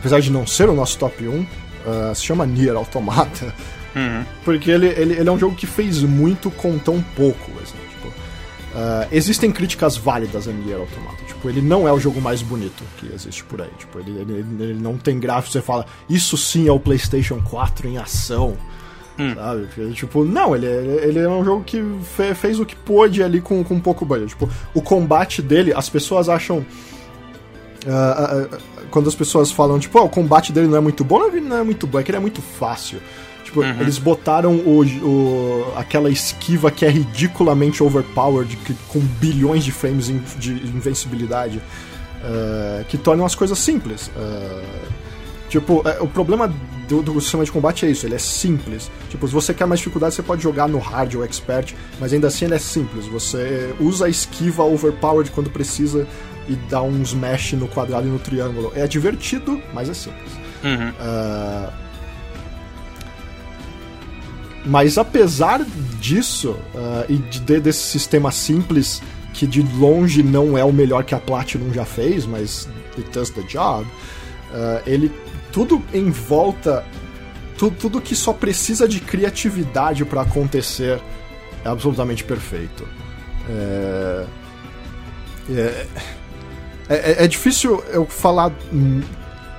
apesar 0.02 0.20
de 0.20 0.32
não 0.32 0.48
ser 0.48 0.68
o 0.68 0.74
nosso 0.74 0.98
top 0.98 1.28
1, 1.28 1.40
uh, 1.40 1.48
ah, 1.86 2.16
se 2.16 2.24
chama 2.24 2.44
Nier 2.46 2.76
Automata. 2.76 3.54
Uhum. 3.96 4.26
Porque 4.44 4.72
ele, 4.72 4.88
ele, 4.88 5.14
ele, 5.14 5.30
é 5.30 5.32
um 5.32 5.38
jogo 5.38 5.56
que 5.56 5.68
fez 5.68 6.02
muito 6.02 6.50
com 6.50 6.80
tão 6.80 7.02
pouco. 7.16 7.52
Assim, 7.62 7.78
tipo, 7.92 8.08
uh, 8.08 9.08
existem 9.12 9.52
críticas 9.52 9.96
válidas 9.96 10.48
a 10.48 10.52
Nier 10.52 10.80
Automata. 10.80 11.24
Tipo, 11.28 11.50
ele 11.50 11.62
não 11.62 11.88
é 11.88 11.94
o 11.94 12.00
jogo 12.00 12.20
mais 12.20 12.42
bonito 12.42 12.84
que 12.98 13.14
existe 13.14 13.44
por 13.44 13.62
aí. 13.62 13.70
Tipo, 13.78 14.00
ele, 14.00 14.12
ele, 14.22 14.34
ele 14.60 14.82
não 14.82 14.98
tem 14.98 15.20
gráficos, 15.20 15.54
você 15.54 15.62
fala, 15.62 15.86
isso 16.10 16.36
sim 16.36 16.68
é 16.68 16.72
o 16.72 16.80
PlayStation 16.80 17.40
4 17.40 17.88
em 17.88 17.98
ação. 18.00 18.58
Hum. 19.22 19.36
Sabe? 19.36 19.94
Tipo, 19.94 20.26
não, 20.26 20.56
ele, 20.56 20.66
ele 20.66 21.20
é 21.20 21.30
um 21.30 21.44
jogo 21.44 21.64
que 21.64 21.84
fe, 22.16 22.34
fez 22.34 22.60
o 22.60 22.66
que 22.66 22.76
pôde 22.76 23.22
ali 23.22 23.40
com, 23.42 23.64
com 23.64 23.80
pouco 23.80 24.06
budget. 24.06 24.30
Tipo, 24.30 24.50
o 24.74 24.82
combate 24.82 25.42
dele, 25.42 25.74
as 25.74 25.90
pessoas 25.90 26.28
acham. 26.30 26.66
Uh, 27.86 28.56
uh, 28.56 28.58
quando 28.90 29.08
as 29.08 29.16
pessoas 29.16 29.52
falam, 29.52 29.80
tipo, 29.80 30.00
oh, 30.00 30.06
o 30.06 30.10
combate 30.10 30.52
dele 30.52 30.68
não 30.68 30.78
é 30.78 30.82
muito 30.82 31.04
bom, 31.04 31.20
não 31.30 31.58
é 31.58 31.64
muito 31.64 31.88
bom, 31.88 32.00
é 32.00 32.04
que 32.04 32.12
ele 32.12 32.18
é 32.18 32.22
muito 32.22 32.42
fácil. 32.42 33.00
Tipo, 33.44 33.62
uhum. 33.62 33.82
eles 33.82 33.98
botaram 33.98 34.56
o, 34.56 34.84
o, 34.84 35.74
aquela 35.76 36.10
esquiva 36.10 36.70
que 36.72 36.86
é 36.86 36.90
ridiculamente 36.90 37.84
overpowered, 37.84 38.56
que, 38.58 38.74
com 38.88 39.00
bilhões 39.00 39.64
de 39.64 39.72
frames 39.72 40.08
de 40.38 40.52
invencibilidade. 40.52 41.62
uh, 42.22 42.86
que 42.86 42.98
tornam 42.98 43.26
as 43.26 43.36
coisas 43.36 43.58
simples. 43.60 44.10
Uh, 44.16 44.88
tipo, 45.50 45.84
o 46.00 46.08
problema 46.08 46.52
do, 46.92 47.02
do, 47.02 47.22
sistema 47.22 47.46
de 47.46 47.52
combate 47.52 47.86
é 47.86 47.90
isso, 47.90 48.06
ele 48.06 48.16
é 48.16 48.20
simples. 48.20 48.92
Tipo, 49.10 49.26
se 49.26 49.34
você 49.34 49.54
quer 49.54 49.66
mais 49.66 49.80
dificuldade, 49.80 50.14
você 50.14 50.22
pode 50.22 50.44
jogar 50.44 50.68
no 50.68 50.78
hard 50.78 51.16
ou 51.16 51.24
expert, 51.24 51.74
mas 52.00 52.12
ainda 52.12 52.28
assim 52.28 52.46
ele 52.46 52.56
é 52.56 52.60
simples. 52.60 53.06
Você 53.08 53.74
usa 53.80 54.08
a 54.08 54.10
esquiva 54.10 54.64
overpowered 54.64 55.32
quando 55.32 55.50
precisa 55.50 56.06
e 56.50 56.56
dá 56.70 56.82
um 56.82 57.02
smash 57.02 57.54
no 57.54 57.68
quadrado 57.70 58.08
e 58.08 58.12
no 58.12 58.20
triângulo. 58.20 58.74
É 58.76 58.86
divertido, 58.88 59.62
mas 59.74 59.88
é 59.88 59.94
simples. 59.94 60.34
Uhum. 60.64 60.90
Uh, 60.90 61.72
mas 64.66 64.98
apesar 64.98 65.66
disso, 65.98 66.52
uh, 66.76 67.06
e 67.08 67.16
de, 67.16 67.60
desse 67.60 67.84
sistema 67.84 68.32
simples, 68.32 69.02
que 69.34 69.48
de 69.48 69.62
longe 69.62 70.22
não 70.22 70.58
é 70.58 70.64
o 70.66 70.74
melhor 70.74 71.06
que 71.06 71.16
a 71.16 71.20
Platinum 71.20 71.74
já 71.74 71.86
fez, 71.86 72.26
mas 72.26 72.68
it 72.98 73.10
does 73.12 73.30
the 73.30 73.42
job, 73.44 73.86
uh, 73.86 74.82
ele 74.86 75.10
tudo 75.52 75.82
em 75.94 76.10
volta, 76.10 76.86
tudo, 77.58 77.76
tudo 77.76 78.02
que 78.02 78.16
só 78.16 78.34
precisa 78.34 78.88
de 78.88 79.00
criatividade 79.00 80.06
para 80.06 80.22
acontecer 80.22 81.02
é 81.64 81.70
absolutamente 81.70 82.24
perfeito. 82.24 82.88
É, 83.50 84.26
é, 85.50 85.88
é, 86.90 87.24
é 87.26 87.28
difícil 87.28 87.84
eu 87.92 88.06
falar 88.06 88.52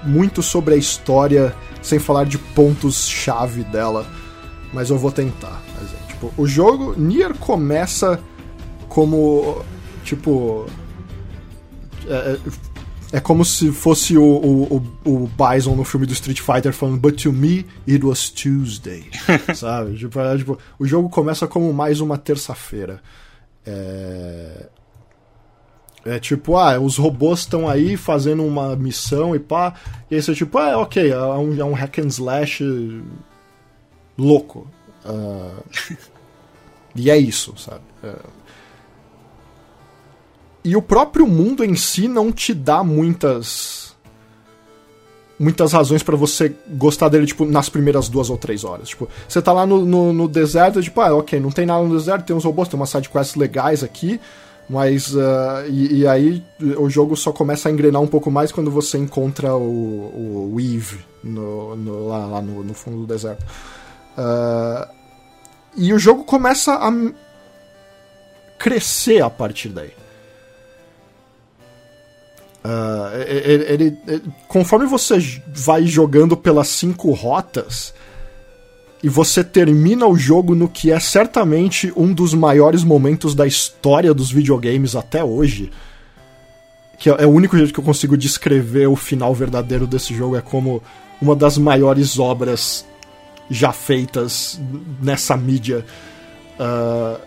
muito 0.03 0.43
sobre 0.43 0.75
a 0.75 0.77
história 0.77 1.55
sem 1.81 1.99
falar 1.99 2.25
de 2.25 2.39
pontos-chave 2.39 3.65
dela 3.65 4.07
mas 4.73 4.91
eu 4.91 4.99
vou 4.99 5.13
tentar. 5.13 5.63
Mas, 5.79 5.93
é, 5.93 6.07
tipo, 6.09 6.33
o 6.37 6.47
jogo 6.47 6.95
Nier 6.99 7.35
começa 7.35 8.19
como 8.89 9.63
tipo 10.05 10.67
é, 12.09 12.39
é, 13.13 13.17
é 13.17 13.21
como 13.21 13.45
se 13.45 13.71
fosse 13.71 14.17
o, 14.17 14.25
o, 14.25 14.83
o, 15.05 15.29
Bison 15.29 15.75
no 15.75 15.85
filme 15.85 16.07
do 16.07 16.13
Street 16.13 16.41
Fighter 16.41 16.73
falando 16.73 16.99
But 16.99 17.23
to 17.23 17.33
me, 17.33 17.67
it 17.89 18.05
was 18.05 18.31
Tuesday. 18.31 19.11
Sabe? 19.55 19.97
Tipo, 19.97 20.21
é, 20.21 20.39
tipo, 20.39 20.59
o 20.79 20.87
jogo 20.87 21.09
começa 21.09 21.47
como 21.47 21.73
mais 21.73 22.01
uma 22.01 22.19
terça-feira. 22.19 23.01
É... 23.67 24.69
É 26.05 26.19
tipo, 26.19 26.57
ah, 26.57 26.81
os 26.81 26.97
robôs 26.97 27.41
estão 27.41 27.69
aí 27.69 27.97
fazendo 27.97 28.45
uma 28.45 28.75
missão 28.75 29.37
e 29.37 29.39
pá. 29.39 29.75
E 30.11 30.17
aí 30.17 30.23
você, 30.23 30.35
tipo, 30.35 30.59
ah, 30.59 30.79
ok, 30.79 31.13
é 31.13 31.17
um, 31.17 31.61
é 31.61 31.65
um 31.65 31.75
hack 31.75 31.99
and 31.99 32.09
slash 32.09 32.65
louco. 34.19 34.67
Uh, 35.05 35.63
e 36.97 37.09
é 37.09 37.17
isso, 37.17 37.55
sabe? 37.57 37.85
Uh, 38.03 38.42
e 40.65 40.77
o 40.77 40.83
próprio 40.83 41.27
mundo 41.27 41.65
em 41.65 41.75
si 41.75 42.07
não 42.07 42.31
te 42.31 42.55
dá 42.55 42.85
muitas 42.85 43.93
muitas 45.39 45.73
razões 45.73 46.05
para 46.05 46.17
você 46.17 46.55
gostar 46.69 47.09
dele, 47.09 47.27
tipo, 47.27 47.45
nas 47.45 47.69
primeiras 47.69 48.09
duas 48.09 48.31
ou 48.31 48.37
três 48.37 48.63
horas. 48.63 48.91
Tipo, 48.91 49.09
você 49.29 49.43
tá 49.43 49.53
lá 49.53 49.67
no, 49.67 49.85
no, 49.85 50.13
no 50.13 50.29
deserto, 50.29 50.81
tipo, 50.81 51.01
ah, 51.01 51.13
ok, 51.17 51.41
não 51.41 51.51
tem 51.51 51.67
nada 51.67 51.83
no 51.83 51.97
deserto, 51.97 52.27
tem 52.27 52.37
uns 52.37 52.45
robôs, 52.45 52.69
tem 52.69 52.79
umas 52.79 52.91
sidequests 52.91 53.35
legais 53.35 53.83
aqui, 53.83 54.21
mas. 54.71 55.13
Uh, 55.15 55.67
e, 55.69 56.01
e, 56.01 56.07
aí 56.07 56.45
o 56.79 56.89
jogo 56.89 57.17
só 57.17 57.33
começa 57.33 57.69
a 57.69 57.73
engrenar 57.73 58.01
um 58.01 58.07
pouco 58.07 58.31
mais 58.31 58.53
quando 58.53 58.71
você 58.71 58.99
encontra 58.99 59.53
o, 59.55 59.61
o 59.61 60.55
Weave 60.55 61.01
no, 61.25 61.75
no, 61.75 62.07
lá, 62.07 62.27
lá 62.27 62.43
no, 62.43 62.63
no 62.63 62.73
fundo 62.73 62.99
do 62.99 63.07
deserto. 63.07 63.45
Uh, 64.17 64.89
e 65.77 65.93
o 65.93 65.99
jogo 65.99 66.23
começa 66.23 66.75
a 66.75 66.93
crescer 68.59 69.23
a 69.23 69.31
partir 69.31 69.71
daí. 69.71 70.02
Uh, 72.65 73.23
ele, 73.27 73.65
ele, 73.65 73.99
ele, 74.07 74.23
conforme 74.47 74.87
você 74.87 75.19
vai 75.49 75.85
jogando 75.85 76.37
pelas 76.37 76.69
cinco 76.69 77.11
rotas 77.11 77.93
e 79.03 79.09
você 79.09 79.43
termina 79.43 80.07
o 80.07 80.17
jogo 80.17 80.55
no 80.55 80.69
que 80.69 80.93
é 80.93 81.01
certamente 81.01 81.93
um 81.97 82.15
dos 82.15 82.33
maiores 82.35 82.85
momentos 82.85 83.35
da 83.35 83.47
história 83.47 84.15
dos 84.15 84.31
videogames 84.31 84.95
até 84.95 85.25
hoje, 85.25 85.73
que 86.99 87.11
é, 87.11 87.27
o 87.27 87.31
único 87.31 87.57
jeito 87.59 87.73
que 87.73 87.81
eu 87.81 87.85
consigo 87.85 88.17
descrever 88.17 88.87
o 88.87 88.95
final 88.95 89.35
verdadeiro 89.35 89.89
desse 89.89 90.15
jogo 90.15 90.37
é 90.37 90.41
como 90.41 90.81
uma 91.21 91.35
das 91.35 91.59
maiores 91.59 92.17
obras 92.17 92.87
já 93.51 93.73
feitas 93.73 94.61
nessa 95.01 95.37
mídia. 95.37 95.85
Uh, 96.61 97.21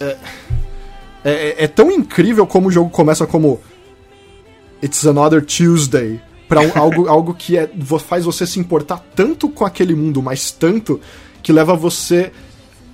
é, 0.00 0.16
é, 1.30 1.64
é, 1.64 1.66
tão 1.68 1.90
incrível 1.90 2.46
como 2.46 2.68
o 2.68 2.70
jogo 2.70 2.90
começa 2.90 3.26
como 3.26 3.60
It's 4.82 5.06
Another 5.06 5.44
Tuesday 5.44 6.20
para 6.48 6.60
um, 6.60 6.70
algo, 6.74 7.08
algo 7.10 7.34
que 7.34 7.56
é, 7.56 7.68
faz 8.00 8.24
você 8.24 8.46
se 8.46 8.58
importar 8.58 9.04
tanto 9.14 9.48
com 9.48 9.64
aquele 9.64 9.94
mundo, 9.94 10.22
mas 10.22 10.50
tanto 10.50 11.00
que 11.42 11.52
leva 11.52 11.74
você 11.74 12.32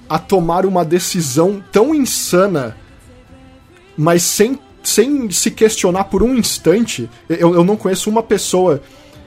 a 0.08 0.18
tomar 0.18 0.66
uma 0.66 0.84
decisão 0.84 1.62
tão 1.72 1.94
insana, 1.94 2.76
mas 3.96 4.22
sem, 4.22 4.58
sem 4.82 5.30
se 5.30 5.50
questionar 5.50 6.04
por 6.04 6.22
um 6.22 6.34
instante. 6.34 7.08
Eu, 7.28 7.54
eu 7.54 7.64
não 7.64 7.76
conheço 7.76 8.10
uma 8.10 8.22
pessoa 8.22 8.82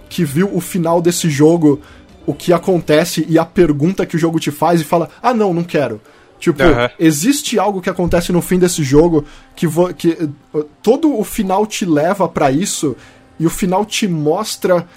que 0.10 0.24
viu 0.24 0.56
o 0.56 0.62
final 0.62 1.02
desse 1.02 1.30
jogo, 1.30 1.82
o 2.26 2.34
que 2.34 2.54
acontece 2.54 3.26
e 3.28 3.40
a 3.40 3.46
pergunta 3.46 4.06
que 4.06 4.16
o 4.16 4.20
jogo 4.20 4.40
te 4.40 4.52
faz 4.52 4.82
e 4.82 4.84
fala: 4.84 5.10
ah, 5.22 5.34
não, 5.34 5.54
não 5.54 5.64
quero. 5.64 6.00
Tipo, 6.40 6.64
uhum. 6.64 6.90
existe 7.00 7.58
algo 7.58 7.82
que 7.82 7.90
acontece 7.90 8.32
no 8.32 8.42
fim 8.42 8.60
desse 8.60 8.84
jogo 8.84 9.26
que, 9.56 9.68
que 9.98 10.30
uh, 10.54 10.64
todo 10.84 11.18
o 11.18 11.24
final 11.24 11.66
te 11.66 11.86
leva 11.86 12.28
para 12.28 12.52
isso 12.52 12.96
e 13.40 13.46
o 13.46 13.50
final 13.50 13.86
te 13.86 14.08
mostra 14.08 14.88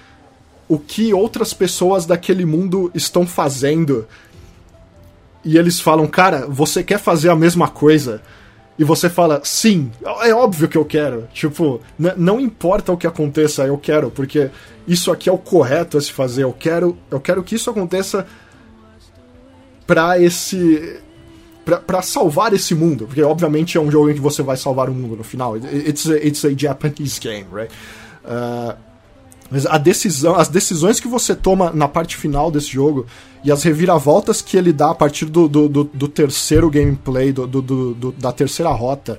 o 0.68 0.78
que 0.78 1.14
outras 1.14 1.54
pessoas 1.54 2.04
daquele 2.04 2.44
mundo 2.44 2.90
estão 2.94 3.26
fazendo. 3.26 4.06
E 5.44 5.56
eles 5.56 5.80
falam, 5.80 6.06
cara, 6.06 6.46
você 6.46 6.82
quer 6.82 6.98
fazer 6.98 7.30
a 7.30 7.36
mesma 7.36 7.68
coisa? 7.68 8.22
e 8.80 8.84
você 8.84 9.10
fala, 9.10 9.42
sim, 9.44 9.92
é 10.22 10.32
óbvio 10.32 10.66
que 10.66 10.78
eu 10.78 10.86
quero. 10.86 11.28
Tipo, 11.34 11.82
não 12.16 12.40
importa 12.40 12.90
o 12.90 12.96
que 12.96 13.06
aconteça, 13.06 13.66
eu 13.66 13.76
quero, 13.76 14.10
porque 14.10 14.48
isso 14.88 15.12
aqui 15.12 15.28
é 15.28 15.32
o 15.32 15.36
correto 15.36 15.98
a 15.98 16.00
se 16.00 16.10
fazer. 16.10 16.44
Eu 16.44 16.52
quero, 16.54 16.96
eu 17.10 17.20
quero 17.20 17.42
que 17.42 17.56
isso 17.56 17.68
aconteça 17.68 18.26
pra 19.86 20.18
esse. 20.18 20.98
Pra, 21.78 22.02
salvar 22.02 22.52
esse 22.52 22.74
mundo, 22.74 23.06
porque 23.06 23.22
obviamente 23.22 23.76
é 23.76 23.80
um 23.80 23.90
jogo 23.90 24.10
em 24.10 24.14
que 24.14 24.20
você 24.20 24.42
vai 24.42 24.56
salvar 24.56 24.88
o 24.88 24.94
mundo 24.94 25.16
no 25.16 25.24
final. 25.24 25.56
It's 25.56 26.08
a, 26.08 26.16
it's 26.16 26.44
a 26.44 26.50
Japanese 26.56 27.20
game, 27.20 27.46
right? 27.52 27.72
Uh, 28.24 28.76
mas 29.50 29.66
a 29.66 29.78
decisão, 29.78 30.36
as 30.36 30.48
decisões 30.48 31.00
que 31.00 31.08
você 31.08 31.34
toma 31.34 31.72
na 31.72 31.88
parte 31.88 32.16
final 32.16 32.50
desse 32.50 32.68
jogo 32.68 33.06
e 33.44 33.50
as 33.50 33.62
reviravoltas 33.64 34.40
que 34.40 34.56
ele 34.56 34.72
dá 34.72 34.90
a 34.90 34.94
partir 34.94 35.26
do, 35.26 35.48
do, 35.48 35.68
do, 35.68 35.84
do 35.84 36.08
terceiro 36.08 36.70
gameplay, 36.70 37.32
do, 37.32 37.46
do, 37.46 38.12
da 38.12 38.30
terceira 38.30 38.70
rota, 38.70 39.18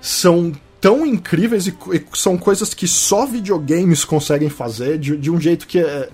são 0.00 0.52
tão 0.80 1.06
incríveis 1.06 1.66
e, 1.66 1.74
e, 1.92 2.04
são 2.12 2.36
coisas 2.36 2.74
que 2.74 2.88
só 2.88 3.24
videogames 3.24 4.04
conseguem 4.04 4.50
fazer 4.50 4.98
de, 4.98 5.16
de 5.16 5.30
um 5.30 5.40
jeito 5.40 5.66
que 5.66 5.78
é, 5.78 6.08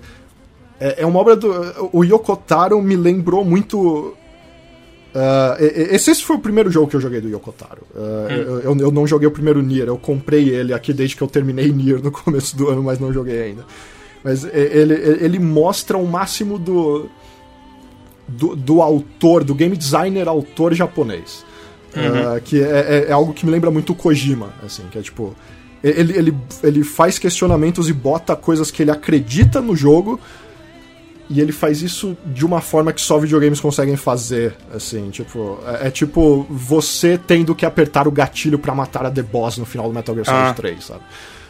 é, 0.79 1.01
é, 1.01 1.05
uma 1.05 1.19
obra 1.19 1.35
do. 1.35 1.51
O 1.91 2.03
Yokotaro 2.03 2.81
me 2.81 2.95
lembrou 2.95 3.43
muito 3.43 4.15
Uh, 5.13 5.61
esse, 5.93 6.09
esse 6.09 6.23
foi 6.23 6.37
o 6.37 6.39
primeiro 6.39 6.71
jogo 6.71 6.87
que 6.87 6.95
eu 6.95 7.01
joguei 7.01 7.19
do 7.19 7.27
Yokotaro. 7.27 7.81
Uh, 7.93 7.99
hum. 7.99 8.59
eu, 8.63 8.77
eu, 8.79 8.91
não 8.91 9.05
joguei 9.05 9.27
o 9.27 9.31
primeiro 9.31 9.61
Nier, 9.61 9.87
eu 9.87 9.97
comprei 9.97 10.49
ele 10.49 10.73
aqui 10.73 10.93
desde 10.93 11.15
que 11.15 11.21
eu 11.21 11.27
terminei 11.27 11.69
Nier 11.73 12.01
no 12.01 12.11
começo 12.11 12.55
do 12.55 12.69
ano, 12.69 12.81
mas 12.81 12.99
não 12.99 13.11
joguei 13.11 13.41
ainda. 13.41 13.65
Mas 14.23 14.43
ele, 14.45 14.93
ele 14.93 15.39
mostra 15.39 15.97
o 15.97 16.07
máximo 16.07 16.59
do, 16.59 17.09
do, 18.27 18.55
do 18.55 18.81
autor, 18.81 19.43
do 19.43 19.53
game 19.53 19.75
designer 19.75 20.27
autor 20.27 20.73
japonês. 20.73 21.43
Uhum. 21.95 22.37
Uh, 22.37 22.41
que 22.41 22.61
é, 22.61 22.65
é, 22.65 23.05
é, 23.09 23.11
algo 23.11 23.33
que 23.33 23.45
me 23.45 23.51
lembra 23.51 23.69
muito 23.69 23.93
Kojima, 23.93 24.53
assim, 24.65 24.83
que 24.89 24.97
é 24.97 25.01
tipo. 25.01 25.35
Ele, 25.83 26.15
ele, 26.15 26.37
ele 26.63 26.83
faz 26.83 27.17
questionamentos 27.17 27.89
e 27.89 27.93
bota 27.93 28.35
coisas 28.35 28.69
que 28.69 28.83
ele 28.83 28.91
acredita 28.91 29.59
no 29.59 29.75
jogo 29.75 30.19
e 31.31 31.39
ele 31.39 31.53
faz 31.53 31.81
isso 31.81 32.17
de 32.25 32.45
uma 32.45 32.59
forma 32.59 32.91
que 32.91 32.99
só 32.99 33.17
videogames 33.17 33.61
conseguem 33.61 33.95
fazer, 33.95 34.53
assim, 34.73 35.09
tipo, 35.09 35.57
é, 35.65 35.87
é 35.87 35.89
tipo 35.89 36.45
você 36.49 37.17
tendo 37.17 37.55
que 37.55 37.65
apertar 37.65 38.05
o 38.05 38.11
gatilho 38.11 38.59
para 38.59 38.75
matar 38.75 39.05
a 39.05 39.11
The 39.11 39.23
Boss 39.23 39.57
no 39.57 39.65
final 39.65 39.87
do 39.87 39.93
Metal 39.93 40.13
Gear 40.13 40.25
Solid 40.25 40.49
ah. 40.49 40.53
3, 40.53 40.83
sabe? 40.83 41.03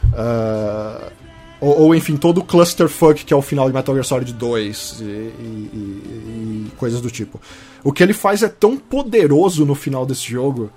Uh, 0.03 1.11
ou, 1.59 1.79
ou, 1.79 1.95
enfim, 1.95 2.15
todo 2.15 2.39
o 2.39 2.43
clusterfuck 2.43 3.25
que 3.25 3.33
é 3.33 3.35
o 3.35 3.41
final 3.41 3.67
de 3.67 3.73
Metal 3.73 3.95
Gear 3.95 4.05
Solid 4.05 4.31
2 4.31 4.97
e, 4.99 5.03
e, 5.03 5.07
e, 5.07 6.67
e, 6.67 6.71
coisas 6.77 7.01
do 7.01 7.09
tipo. 7.09 7.41
O 7.83 7.91
que 7.91 8.03
ele 8.03 8.13
faz 8.13 8.43
é 8.43 8.49
tão 8.49 8.77
poderoso 8.77 9.65
no 9.65 9.73
final 9.73 10.05
desse 10.05 10.29
jogo 10.29 10.71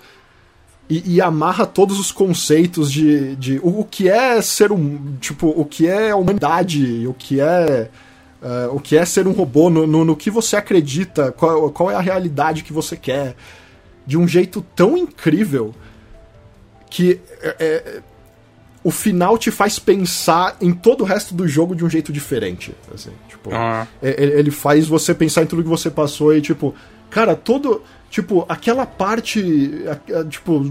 e, 0.88 1.20
amarra 1.20 1.66
todos 1.66 1.98
os 1.98 2.12
conceitos 2.12 2.90
de, 2.90 3.36
de 3.36 3.58
o, 3.62 3.80
o 3.80 3.84
que 3.84 4.08
é 4.08 4.40
ser 4.40 4.72
um. 4.72 5.16
Tipo, 5.20 5.48
o 5.48 5.64
que 5.64 5.86
é 5.86 6.14
humanidade, 6.14 7.06
o 7.06 7.14
que 7.14 7.40
é 7.40 7.90
Uh, 8.44 8.76
o 8.76 8.78
que 8.78 8.94
é 8.94 9.06
ser 9.06 9.26
um 9.26 9.32
robô, 9.32 9.70
no, 9.70 9.86
no, 9.86 10.04
no 10.04 10.14
que 10.14 10.30
você 10.30 10.54
acredita, 10.54 11.32
qual, 11.32 11.70
qual, 11.70 11.90
é 11.90 11.94
a 11.94 12.00
realidade 12.00 12.62
que 12.62 12.74
você 12.74 12.94
quer, 12.94 13.34
de 14.06 14.18
um 14.18 14.28
jeito 14.28 14.60
tão 14.76 14.98
incrível 14.98 15.74
que 16.90 17.20
é, 17.40 17.56
é, 17.58 18.02
o 18.82 18.90
final 18.90 19.38
te 19.38 19.50
faz 19.50 19.78
pensar 19.78 20.58
em 20.60 20.72
todo 20.72 21.00
o 21.00 21.04
resto 21.04 21.34
do 21.34 21.48
jogo 21.48 21.74
de 21.74 21.86
um 21.86 21.88
jeito 21.88 22.12
diferente. 22.12 22.74
Assim, 22.94 23.12
tipo, 23.30 23.48
Ah. 23.50 23.86
é- 24.02 24.22
ele 24.22 24.50
faz 24.50 24.86
você 24.86 25.14
pensar 25.14 25.42
em 25.42 25.46
tudo 25.46 25.62
que 25.62 25.68
você 25.68 25.90
passou 25.90 26.36
e, 26.36 26.42
tipo, 26.42 26.74
cara, 27.10 27.34
todo. 27.34 27.82
Tipo, 28.10 28.44
aquela 28.46 28.84
parte. 28.84 29.82
a- 29.88 30.20
a- 30.20 30.24
Tipo. 30.24 30.70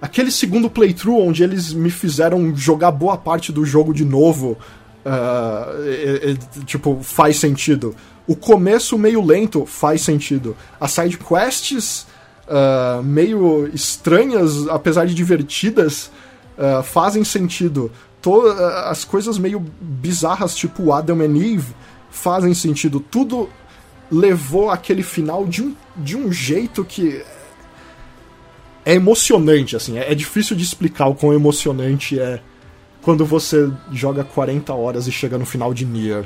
Aquele 0.00 0.32
segundo 0.32 0.68
playthrough 0.68 1.20
onde 1.28 1.44
eles 1.44 1.72
me 1.72 1.88
fizeram 1.90 2.56
jogar 2.56 2.90
boa 2.90 3.16
parte 3.16 3.52
do 3.52 3.64
jogo 3.64 3.94
de 3.94 4.04
novo. 4.04 4.58
Ah, 5.04 5.68
é- 5.84 6.36
tipo, 6.64 7.00
faz 7.02 7.36
sentido. 7.36 7.94
O 8.26 8.36
começo 8.36 8.96
meio 8.96 9.24
lento 9.24 9.66
faz 9.66 10.02
sentido. 10.02 10.56
As 10.80 10.92
side 10.92 11.18
quests 11.18 12.06
ah, 12.48 13.00
meio 13.02 13.68
estranhas, 13.74 14.68
apesar 14.68 15.06
de 15.06 15.14
divertidas, 15.14 16.10
ah, 16.58 16.82
fazem 16.82 17.24
sentido. 17.24 17.90
To- 18.20 18.46
as 18.86 19.04
coisas 19.04 19.38
meio 19.38 19.64
bizarras, 19.80 20.54
tipo 20.54 20.92
Adam 20.92 21.20
and 21.20 21.36
Eve, 21.36 21.74
fazem 22.10 22.54
sentido. 22.54 23.00
Tudo 23.00 23.48
levou 24.10 24.70
aquele 24.70 25.02
final 25.02 25.46
de 25.46 25.62
um, 25.62 25.74
de 25.96 26.16
um 26.16 26.30
jeito 26.30 26.84
que 26.84 27.24
é 28.84 28.94
emocionante, 28.94 29.74
assim. 29.74 29.98
É, 29.98 30.12
é 30.12 30.14
difícil 30.14 30.54
de 30.56 30.62
explicar 30.62 31.06
o 31.06 31.14
quão 31.14 31.32
emocionante 31.32 32.18
é 32.18 32.40
quando 33.02 33.24
você 33.26 33.70
joga 33.92 34.24
40 34.24 34.72
horas 34.72 35.06
e 35.06 35.12
chega 35.12 35.36
no 35.36 35.44
final 35.44 35.74
de 35.74 35.84
Nier. 35.84 36.24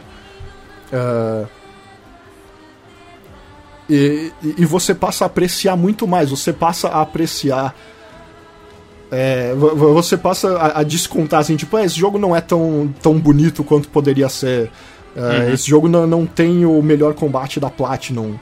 Ah, 0.93 1.44
e, 3.89 4.32
e- 4.59 4.65
você 4.65 4.94
passa 4.94 5.24
a 5.24 5.27
apreciar 5.27 5.77
muito 5.77 6.07
mais, 6.07 6.31
você 6.31 6.53
passa 6.53 6.89
a 6.89 7.01
apreciar. 7.03 7.74
é, 9.11 9.55
vo- 9.55 9.77
vo- 9.77 9.94
você 9.94 10.16
passa 10.16 10.57
a, 10.59 10.81
a 10.81 10.82
descontar 10.82 11.39
assim, 11.40 11.55
tipo, 11.55 11.77
"Ah, 11.77 11.85
esse 11.85 11.94
jogo 11.97 12.19
não 12.19 12.35
é 12.35 12.40
tão, 12.40 12.93
tão 13.01 13.16
bonito 13.19 13.62
quanto 13.62 13.89
poderia 13.89 14.28
ser. 14.28 14.69
É, 15.16 15.53
Esse 15.53 15.69
jogo 15.70 15.89
não, 15.89 16.07
não 16.07 16.27
tem 16.27 16.66
o 16.66 16.82
melhor 16.82 17.15
combate 17.15 17.59
da 17.61 17.70
Platinum. 17.70 18.35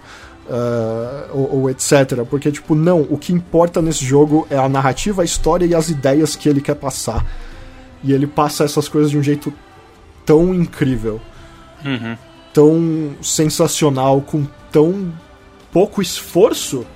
é, 0.51 1.27
ou, 1.33 1.61
ou 1.61 1.71
etc. 1.71 2.25
Porque, 2.29 2.51
tipo, 2.51 2.75
não, 2.75 3.03
o 3.03 3.17
que 3.19 3.33
importa 3.33 3.81
nesse 3.83 4.05
jogo 4.05 4.47
é 4.51 4.57
a 4.59 4.69
narrativa, 4.69 5.23
a 5.23 5.25
história 5.25 5.65
e 5.67 5.75
as 5.75 5.89
ideias 5.91 6.35
que 6.37 6.49
ele 6.49 6.61
quer 6.63 6.75
passar. 6.77 7.25
E 8.05 8.13
ele 8.13 8.27
passa 8.27 8.63
essas 8.65 8.87
coisas 8.87 9.11
de 9.11 9.19
um 9.19 9.23
jeito 9.23 9.53
tão 10.25 10.55
incrível 10.55 11.21
Uhum. 11.85 12.17
tão 12.53 13.15
sensacional, 13.21 14.23
com 14.23 14.47
tão 14.73 15.13
pouco 15.71 16.01
esforço 16.01 16.87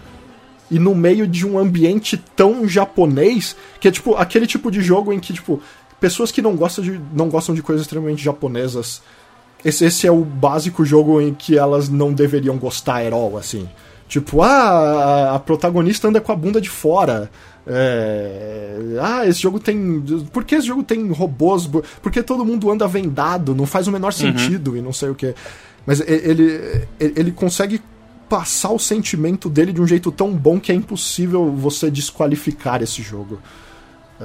e 0.71 0.79
no 0.79 0.95
meio 0.95 1.27
de 1.27 1.47
um 1.47 1.59
ambiente 1.59 2.17
tão 2.17 2.67
japonês, 2.67 3.55
que 3.81 3.89
é 3.89 3.91
tipo 3.91 4.15
aquele 4.15 4.47
tipo 4.47 4.71
de 4.71 4.81
jogo 4.81 5.13
em 5.13 5.21
que 5.21 5.33
tipo 5.33 5.61
pessoas 6.01 6.31
que 6.31 6.41
não 6.41 6.57
gostam 6.57 6.85
de 6.85 7.01
não 7.13 7.29
gostam 7.29 7.55
de 7.55 7.63
coisas 7.63 7.83
extremamente 7.83 8.23
japonesas, 8.23 9.03
esse, 9.65 9.85
esse 9.85 10.07
é 10.07 10.11
o 10.11 10.25
básico 10.25 10.85
jogo 10.85 11.21
em 11.21 11.35
que 11.35 11.59
elas 11.59 11.89
não 11.89 12.13
deveriam 12.13 12.57
gostar 12.57 13.05
at 13.07 13.13
all, 13.13 13.37
assim. 13.37 13.69
Tipo, 14.09 14.43
ah, 14.43 15.35
a- 15.35 15.39
protagonista 15.39 16.09
anda 16.09 16.21
com 16.21 16.33
a 16.33 16.37
bunda 16.37 16.61
de 16.61 16.71
fora. 16.71 17.31
É, 17.67 18.97
ah, 19.01 19.27
esse 19.27 19.41
jogo 19.43 19.61
tem. 19.61 20.03
Por 20.33 20.43
que 20.45 20.55
esse 20.55 20.67
jogo 20.67 20.83
tem 20.83 21.07
robôs? 21.13 21.67
Por 21.67 22.11
que 22.11 22.23
todo 22.23 22.45
mundo 22.45 22.71
anda 22.71 22.89
vendado? 22.89 23.55
Não 23.55 23.67
faz 23.67 23.87
o 23.87 23.93
menor 23.93 24.13
sentido 24.13 24.77
e 24.77 24.81
não 24.81 24.93
sei 24.93 25.11
o 25.11 25.15
que. 25.15 25.35
Mas 25.87 26.01
ele, 26.01 26.87
ele 26.99 27.31
consegue 27.31 27.81
passar 28.29 28.71
o 28.71 28.79
sentimento 28.79 29.49
dele 29.49 29.73
de 29.73 29.81
um 29.81 29.87
jeito 29.87 30.11
tão 30.11 30.33
bom 30.33 30.59
que 30.59 30.73
é 30.73 30.75
impossível 30.75 31.51
você 31.53 31.91
desqualificar 31.91 32.83
esse 32.83 33.03
jogo. 33.03 33.39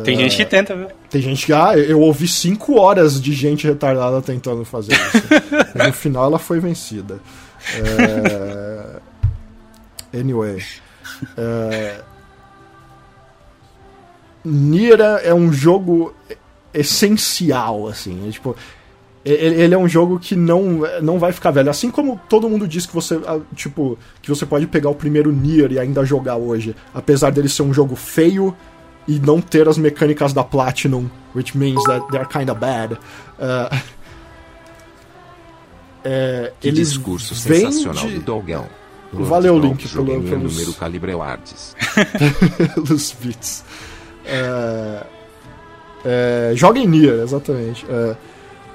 Tem 0.04 0.18
gente 0.18 0.36
que 0.36 0.46
tenta, 0.46 0.76
viu? 0.76 0.88
Tem 1.10 1.22
gente 1.22 1.46
que, 1.46 1.54
ah, 1.54 1.78
eu 1.78 2.00
ouvi 2.00 2.28
cinco 2.28 2.80
horas 2.80 3.22
de 3.22 3.32
gente 3.32 3.68
retardada 3.68 4.22
tentando 4.22 4.66
fazer 4.66 4.94
isso. 4.94 5.78
no 5.88 5.94
final 5.94 6.26
ela 6.26 6.40
foi 6.40 6.60
vencida. 6.60 7.20
É... 7.76 8.63
Anyway. 10.14 10.64
É... 11.38 12.02
Nira 14.46 15.22
é 15.24 15.34
um 15.34 15.52
jogo 15.52 16.14
essencial, 16.74 17.88
assim. 17.88 18.28
É, 18.28 18.32
tipo, 18.32 18.56
ele, 19.24 19.74
é 19.74 19.78
um 19.78 19.88
jogo 19.88 20.20
que 20.20 20.36
não, 20.36 20.82
não 21.02 21.18
vai 21.18 21.32
ficar 21.32 21.52
velho. 21.52 21.70
Assim 21.70 21.90
como 21.90 22.20
todo 22.28 22.50
mundo 22.50 22.68
diz 22.68 22.86
que 22.86 22.94
você, 22.94 23.20
ah, 23.26 23.40
tipo, 23.56 23.98
que 24.22 24.30
você 24.30 24.46
pode 24.46 24.68
pegar 24.68 24.90
o 24.90 24.96
primeiro 24.96 25.32
Nier 25.32 25.72
e 25.72 25.80
ainda 25.80 26.04
jogar 26.04 26.36
hoje. 26.36 26.76
Apesar 26.94 27.32
dele 27.32 27.48
ser 27.48 27.64
um 27.64 27.74
jogo 27.74 27.96
feio 27.96 28.56
e 29.08 29.20
não 29.20 29.40
ter 29.40 29.68
as 29.68 29.78
mecânicas 29.78 30.34
da 30.34 30.44
Platinum, 30.44 31.10
which 31.34 31.58
means 31.58 31.82
that 31.86 32.06
they're 32.12 32.28
kinda 32.28 32.54
bad. 32.54 32.94
Uh, 33.40 33.82
é, 36.04 36.52
Que 36.60 36.72
discurso 36.72 37.34
sensacional 37.34 38.06
de- 38.06 38.16
do 38.20 38.22
Dogão. 38.22 38.68
Valeu, 39.14 39.54
Lord 39.58 39.68
Link, 39.70 39.88
pelo- 39.90 40.06
pelos- 40.22 40.54
número 40.54 40.74
Calibre 40.74 41.12
Arts. 41.14 41.76
pelos 42.76 43.12
bits. 43.22 43.64
É, 44.26 45.06
é, 46.06 46.52
joguem 46.56 46.88
Nier, 46.88 47.22
exatamente. 47.22 47.86
É, 47.90 48.16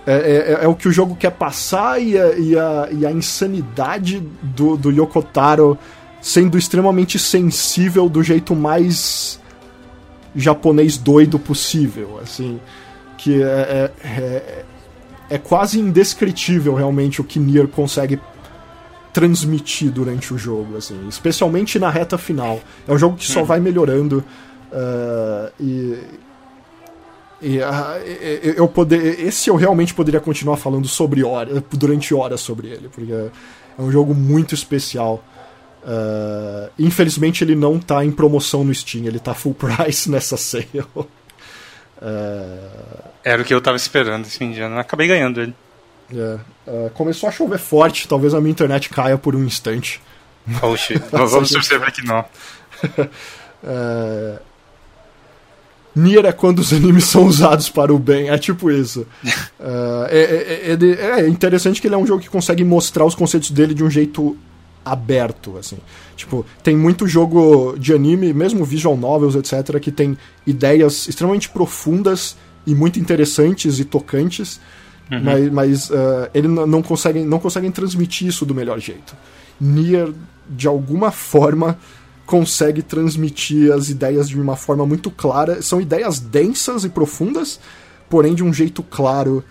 é, 0.07 0.13
é- 0.13 0.65
é 0.65 0.69
o 0.69 0.75
que 0.75 0.89
o 0.89 0.93
jogo 0.93 1.15
quer 1.17 1.31
passar 1.33 2.01
e 2.01 2.19
a, 2.19 2.33
e 2.39 2.59
a, 2.59 2.89
e 2.93 3.07
a 3.07 3.13
insanidade 3.13 4.21
do, 4.43 4.77
do 4.77 4.91
Yoko 4.91 5.23
Taro 5.23 5.77
sendo 6.21 6.57
extremamente 6.59 7.19
sensível 7.19 8.09
do 8.09 8.23
jeito 8.23 8.55
mais 8.55 9.39
japonês 10.35 10.97
doido 10.97 11.39
possível, 11.39 12.19
assim. 12.23 12.61
Que 13.17 13.43
é, 13.43 13.47
é, 13.47 14.09
é, 14.09 14.65
é 15.31 15.39
quase 15.39 15.79
indescritível 15.81 16.75
realmente 16.75 17.21
o 17.21 17.25
que 17.25 17.39
Nier 17.39 17.67
consegue 17.69 18.19
transmitir 19.21 19.91
durante 19.91 20.33
o 20.33 20.39
jogo, 20.39 20.77
assim, 20.77 21.09
especialmente 21.09 21.79
na 21.79 21.91
reta 21.91 22.17
final. 22.17 22.61
É 22.87 22.93
um 22.93 22.99
jogo 22.99 23.17
que 23.17 23.27
só 23.27 23.43
vai 23.43 23.59
melhorando 23.59 24.23
ah, 24.73 25.51
e 25.59 25.99
e, 27.41 27.57
e- 27.59 28.55
eu 28.57 28.67
poder, 28.69 29.21
esse 29.21 29.49
eu 29.49 29.57
realmente 29.57 29.95
poderia 29.95 30.21
continuar 30.21 30.57
falando 30.57 30.87
sobre 30.89 31.23
horas, 31.25 31.63
durante 31.73 32.13
horas 32.15 32.41
sobre 32.41 32.69
ele, 32.69 32.89
porque 32.89 33.13
é 33.13 33.31
um 33.83 33.91
jogo 33.93 34.15
muito 34.15 34.55
especial. 34.55 35.23
Ah, 35.85 36.69
infelizmente 36.79 37.43
ele 37.45 37.55
não 37.55 37.79
tá 37.79 38.05
em 38.05 38.11
promoção 38.13 38.63
no 38.65 38.75
Steam, 38.75 39.05
ele 39.07 39.19
tá 39.19 39.35
full 39.35 39.55
price 39.59 40.11
nessa 40.11 40.37
sale. 40.37 40.85
Ah, 42.01 43.11
Era 43.25 43.43
o 43.43 43.45
que 43.45 43.53
eu 43.55 43.61
tava 43.61 43.77
esperando 43.77 44.25
esse 44.27 44.39
fim 44.39 44.53
de 44.53 44.61
ano. 44.61 44.79
Acabei 44.79 45.07
ganhando 45.09 45.41
ele. 45.41 45.55
É, 46.15 46.39
ah, 46.67 46.91
começou 46.95 47.29
a 47.29 47.33
chover 47.33 47.59
forte, 47.59 48.07
talvez 48.09 48.35
a 48.35 48.41
minha 48.41 48.51
internet 48.53 48.89
caia 48.89 49.19
por 49.19 49.35
um 49.37 49.45
instante. 49.45 50.01
Oxi, 50.63 50.95
vamos 51.13 51.51
torcer 51.51 51.79
pra 51.81 51.91
que 51.91 52.05
não. 52.05 52.25
É... 53.65 54.39
Nier 55.97 56.25
é 56.27 56.31
quando 56.33 56.61
os 56.61 56.73
animes 56.73 57.07
são 57.07 57.27
usados 57.27 57.69
para 57.69 57.93
o 57.93 57.99
bem, 57.99 58.29
é 58.31 58.39
tipo 58.39 58.71
isso. 58.71 59.05
É, 59.61 60.13
é, 60.13 60.69
é- 60.69 60.71
ele- 60.73 60.93
é 60.95 61.29
interessante 61.29 61.81
que 61.81 61.89
ele 61.89 61.95
é 61.95 61.99
um 61.99 62.07
jogo 62.07 62.23
que 62.23 62.31
consegue 62.31 62.63
mostrar 62.63 63.05
os 63.05 63.17
conceitos 63.17 63.51
dele 63.51 63.75
de 63.75 63.83
um 63.83 63.91
jeito 63.91 64.37
aberto, 64.85 65.59
assim. 65.59 65.79
Tipo, 66.17 66.47
tem 66.63 66.77
muito 66.77 67.07
jogo 67.09 67.75
de 67.77 67.93
anime, 67.93 68.33
mesmo 68.33 68.65
visual 68.65 68.97
novels, 68.97 69.35
etc., 69.35 69.81
que 69.81 69.91
tem 69.91 70.17
ideias 70.47 71.09
extremamente 71.09 71.49
profundas 71.49 72.37
e 72.65 72.75
muito 72.77 73.01
interessantes 73.01 73.81
e 73.81 73.85
tocantes, 73.85 74.61
mas, 75.09 75.53
mas 75.53 75.91
uh, 75.91 76.29
ele 76.35 76.49
não 76.49 76.83
conseguem, 76.83 77.25
não 77.25 77.39
conseguem 77.39 77.71
transmitir 77.71 78.29
isso 78.29 78.45
do 78.45 78.55
melhor 78.55 78.79
jeito. 78.79 79.17
Nier, 79.61 80.13
de 80.49 80.69
alguma 80.69 81.11
forma, 81.11 81.79
consegue 82.27 82.83
transmitir 82.83 83.73
as 83.73 83.89
ideias 83.89 84.29
de 84.29 84.39
uma 84.39 84.57
forma 84.57 84.85
muito 84.85 85.11
clara. 85.11 85.63
São 85.63 85.81
ideias 85.81 86.21
densas 86.21 86.85
e 86.85 86.89
profundas, 86.89 87.59
porém 88.09 88.35
de 88.35 88.45
um 88.45 88.53
jeito 88.53 88.83
claro. 88.83 89.43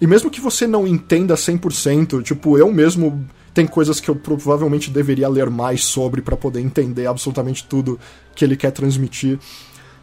E 0.00 0.06
mesmo 0.06 0.30
que 0.30 0.40
você 0.40 0.66
não 0.66 0.86
entenda 0.86 1.34
100%, 1.34 2.22
tipo, 2.22 2.58
eu 2.58 2.72
mesmo 2.72 3.24
tem 3.54 3.68
coisas 3.68 4.00
que 4.00 4.08
eu 4.08 4.16
provavelmente 4.16 4.90
deveria 4.90 5.28
ler 5.28 5.48
mais 5.48 5.84
sobre 5.84 6.20
para 6.20 6.36
poder 6.36 6.60
entender 6.60 7.06
absolutamente 7.06 7.64
tudo 7.64 8.00
que 8.34 8.44
ele 8.44 8.56
quer 8.56 8.72
transmitir. 8.72 9.38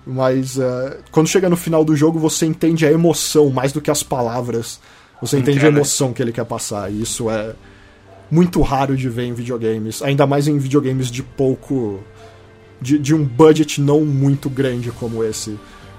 Mas 0.07 0.56
uh, 0.56 0.98
quando 1.11 1.27
chega 1.27 1.49
no 1.49 1.57
final 1.57 1.83
do 1.83 1.95
jogo, 1.95 2.17
você 2.17 2.45
entende 2.45 2.85
a 2.85 2.91
emoção 2.91 3.49
mais 3.49 3.73
do 3.73 3.81
que 3.81 3.91
as 3.91 4.01
palavras. 4.01 4.80
Você 5.22 5.38
entende 5.38 5.64
a 5.66 5.69
emoção 5.69 6.11
que 6.11 6.22
ele 6.22 6.32
quer 6.32 6.45
passar. 6.45 6.91
E 6.91 7.01
isso 7.01 7.30
é 7.30 7.53
muito 8.30 8.61
raro 8.61 8.95
de 8.98 9.08
ver 9.09 9.25
em 9.25 9.33
videogames. 9.33 10.01
Ainda 10.01 10.25
mais 10.25 10.48
em 10.48 10.58
videogames 10.58 11.11
de 11.11 11.22
pouco. 11.22 12.00
de, 12.82 12.98
de 12.98 13.14
um 13.14 13.24
budget 13.24 13.80
não 13.80 14.01
muito 14.01 14.50
grande 14.50 14.91
como 14.91 15.24
esse. 15.24 15.51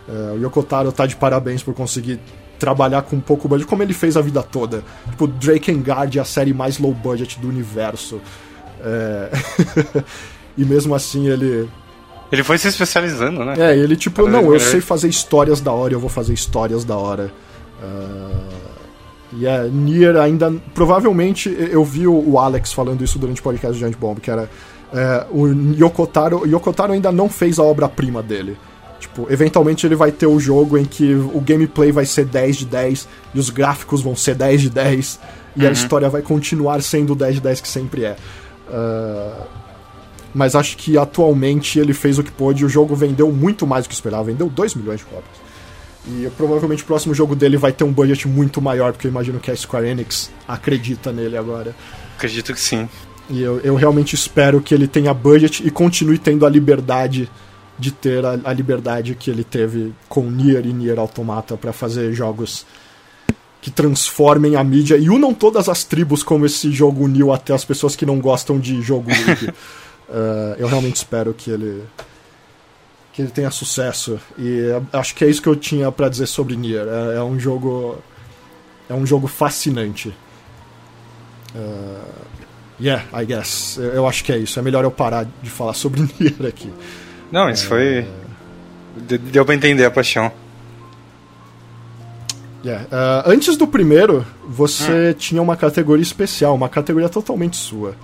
Uh, 0.08 0.34
o 0.34 0.42
Yokotaro 0.42 0.90
tá 0.90 1.06
de 1.06 1.14
parabéns 1.14 1.62
por 1.62 1.74
conseguir 1.74 2.18
trabalhar 2.58 3.02
com 3.02 3.20
pouco 3.20 3.48
budget, 3.48 3.68
como 3.68 3.82
ele 3.82 3.92
fez 3.92 4.16
a 4.16 4.20
vida 4.20 4.42
toda. 4.42 4.82
Tipo, 5.10 5.26
Drakengard 5.26 6.16
é 6.18 6.20
a 6.20 6.24
série 6.24 6.52
mais 6.54 6.78
low 6.78 6.92
budget 6.92 7.38
do 7.38 7.48
universo. 7.48 8.20
É... 8.80 9.30
e 10.56 10.64
mesmo 10.64 10.94
assim 10.94 11.28
ele 11.28 11.68
Ele 12.30 12.42
foi 12.42 12.58
se 12.58 12.68
especializando, 12.68 13.44
né? 13.44 13.54
É, 13.58 13.76
ele 13.76 13.96
tipo, 13.96 14.24
Cada 14.24 14.30
não, 14.30 14.52
eu 14.52 14.60
sei 14.60 14.80
fazer 14.80 15.08
histórias 15.08 15.60
da 15.60 15.70
hora, 15.72 15.92
eu 15.92 16.00
vou 16.00 16.08
fazer 16.08 16.32
histórias 16.32 16.84
da 16.84 16.96
hora. 16.96 17.32
Uh, 17.82 18.61
e 19.32 19.46
é, 19.46 19.68
Nier 19.68 20.16
ainda. 20.16 20.52
Provavelmente 20.74 21.48
eu 21.70 21.84
vi 21.84 22.06
o, 22.06 22.38
Alex 22.38 22.72
falando 22.72 23.02
isso 23.02 23.18
durante 23.18 23.40
o 23.40 23.44
podcast 23.44 23.74
de 23.74 23.80
Giant 23.80 23.96
Bomb, 23.96 24.20
que 24.20 24.30
era. 24.30 24.48
É, 24.92 25.26
o 25.30 25.46
Yokotaro, 25.46 26.46
Yokotaro 26.46 26.92
ainda 26.92 27.10
não 27.10 27.28
fez 27.28 27.58
a 27.58 27.62
obra-prima 27.62 28.22
dele. 28.22 28.58
Tipo, 29.00 29.26
eventualmente 29.32 29.86
ele 29.86 29.96
vai 29.96 30.12
ter 30.12 30.26
o 30.26 30.38
jogo 30.38 30.76
em 30.78 30.84
que 30.84 31.14
o 31.14 31.40
gameplay 31.40 31.90
vai 31.90 32.04
ser 32.04 32.24
10 32.26 32.56
de 32.56 32.66
10 32.66 33.08
e 33.34 33.38
os 33.38 33.50
gráficos 33.50 34.02
vão 34.02 34.14
ser 34.14 34.34
10 34.34 34.60
de 34.60 34.70
10 34.70 35.20
e 35.56 35.62
uhum. 35.62 35.68
a 35.68 35.72
história 35.72 36.08
vai 36.08 36.22
continuar 36.22 36.80
sendo 36.82 37.14
10 37.14 37.36
de 37.36 37.40
10 37.40 37.60
que 37.62 37.68
sempre 37.68 38.04
é. 38.04 38.16
Uh, 38.68 39.44
mas 40.32 40.54
acho 40.54 40.76
que 40.76 40.96
atualmente 40.96 41.78
ele 41.78 41.92
fez 41.92 42.18
o 42.18 42.22
que 42.22 42.30
pôde 42.30 42.62
e 42.62 42.66
o 42.66 42.68
jogo 42.68 42.94
vendeu 42.94 43.32
muito 43.32 43.66
mais 43.66 43.84
do 43.84 43.88
que 43.88 43.94
esperava. 43.94 44.24
Vendeu 44.24 44.48
2 44.48 44.74
milhões 44.76 45.00
de 45.00 45.06
cópias. 45.06 45.41
E 46.06 46.28
provavelmente 46.36 46.82
o 46.82 46.86
próximo 46.86 47.14
jogo 47.14 47.36
dele 47.36 47.56
vai 47.56 47.72
ter 47.72 47.84
um 47.84 47.92
budget 47.92 48.26
muito 48.26 48.60
maior, 48.60 48.92
porque 48.92 49.06
eu 49.06 49.10
imagino 49.10 49.38
que 49.38 49.50
a 49.50 49.56
Square 49.56 49.86
Enix 49.86 50.30
acredita 50.48 51.12
nele 51.12 51.36
agora. 51.36 51.74
Acredito 52.16 52.52
que 52.52 52.60
sim. 52.60 52.88
E 53.30 53.40
eu, 53.40 53.60
eu 53.60 53.76
realmente 53.76 54.14
espero 54.14 54.60
que 54.60 54.74
ele 54.74 54.88
tenha 54.88 55.14
budget 55.14 55.66
e 55.66 55.70
continue 55.70 56.18
tendo 56.18 56.44
a 56.44 56.50
liberdade 56.50 57.30
de 57.78 57.90
ter 57.90 58.24
a, 58.24 58.38
a 58.44 58.52
liberdade 58.52 59.14
que 59.14 59.30
ele 59.30 59.44
teve 59.44 59.94
com 60.08 60.28
Nier 60.28 60.66
e 60.66 60.72
Nier 60.72 60.98
Automata 60.98 61.56
para 61.56 61.72
fazer 61.72 62.12
jogos 62.12 62.66
que 63.60 63.70
transformem 63.70 64.56
a 64.56 64.64
mídia 64.64 64.96
e 64.96 65.08
unam 65.08 65.32
todas 65.32 65.68
as 65.68 65.84
tribos 65.84 66.24
como 66.24 66.44
esse 66.44 66.72
jogo 66.72 67.04
uniu 67.04 67.32
até 67.32 67.54
as 67.54 67.64
pessoas 67.64 67.94
que 67.94 68.04
não 68.04 68.18
gostam 68.18 68.58
de 68.58 68.82
jogo 68.82 69.08
uh, 70.10 70.56
eu 70.58 70.66
realmente 70.66 70.96
espero 70.96 71.32
que 71.32 71.48
ele 71.48 71.84
que 73.12 73.20
ele 73.22 73.30
tenha 73.30 73.50
sucesso. 73.50 74.18
E 74.38 74.68
acho 74.92 75.14
que 75.14 75.24
é 75.24 75.28
isso 75.28 75.42
que 75.42 75.48
eu 75.48 75.56
tinha 75.56 75.92
para 75.92 76.08
dizer 76.08 76.26
sobre 76.26 76.56
Nier. 76.56 76.86
É, 76.86 77.16
é, 77.16 77.22
um 77.22 77.38
jogo. 77.38 77.98
É 78.88 78.94
um 78.94 79.06
jogo 79.06 79.26
fascinante. 79.26 80.14
Uh, 81.54 82.00
yeah, 82.80 83.04
I 83.12 83.24
guess. 83.24 83.76
Eu, 83.76 83.92
eu, 83.92 84.08
acho 84.08 84.24
que 84.24 84.32
é 84.32 84.38
isso. 84.38 84.58
É 84.58 84.62
melhor 84.62 84.82
eu 84.84 84.90
parar 84.90 85.26
de 85.42 85.50
falar 85.50 85.74
sobre 85.74 86.00
Nier 86.18 86.46
aqui. 86.46 86.72
Não, 87.30 87.50
isso 87.50 87.66
é, 87.66 87.68
foi. 87.68 88.08
Deu 89.18 89.44
pra 89.44 89.54
entender 89.54 89.84
a 89.84 89.90
paixão. 89.90 90.32
Yeah. 92.64 92.84
Uh, 92.84 93.30
antes 93.30 93.56
do 93.56 93.66
primeiro, 93.66 94.24
você 94.46 95.10
hum. 95.10 95.14
tinha 95.14 95.42
uma 95.42 95.56
categoria 95.56 96.02
especial, 96.02 96.54
uma 96.54 96.68
categoria 96.68 97.08
totalmente 97.08 97.56
sua. 97.56 97.94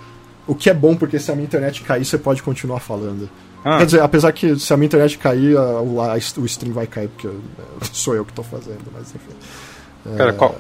O 0.46 0.54
que 0.54 0.68
é 0.68 0.74
bom, 0.74 0.96
porque 0.96 1.18
se 1.18 1.30
a 1.30 1.34
minha 1.34 1.46
internet 1.46 1.82
cair, 1.82 2.04
você 2.04 2.18
pode 2.18 2.42
continuar 2.42 2.80
falando. 2.80 3.28
Ah. 3.64 3.78
Quer 3.78 3.86
dizer, 3.86 4.02
apesar 4.02 4.32
que 4.32 4.58
se 4.58 4.72
a 4.72 4.76
minha 4.76 4.86
internet 4.86 5.18
cair, 5.18 5.56
a, 5.56 5.80
o, 5.80 6.46
stream 6.46 6.72
vai 6.72 6.86
cair, 6.86 7.08
porque 7.08 7.28
sou 7.92 8.14
eu 8.14 8.24
que 8.24 8.32
estou 8.32 8.44
fazendo, 8.44 8.80
mas 8.92 9.14
enfim. 9.14 10.16
Pera, 10.16 10.30
é... 10.30 10.32
qual? 10.32 10.54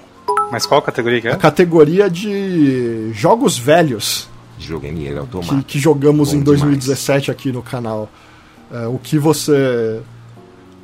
Mas 0.50 0.66
qual 0.66 0.80
categoria 0.82 1.20
que 1.20 1.28
é? 1.28 1.32
A 1.32 1.36
categoria 1.36 2.08
de 2.08 3.12
jogos 3.12 3.58
velhos. 3.58 4.28
Joguei 4.58 4.90
ele 4.90 5.18
automático. 5.18 5.56
Que, 5.58 5.64
que 5.64 5.78
jogamos 5.78 6.32
Bom 6.32 6.38
em 6.38 6.42
2017 6.42 7.24
demais. 7.24 7.28
aqui 7.28 7.52
no 7.52 7.62
canal. 7.62 8.08
É, 8.72 8.86
o 8.86 8.98
que 8.98 9.18
você 9.18 10.00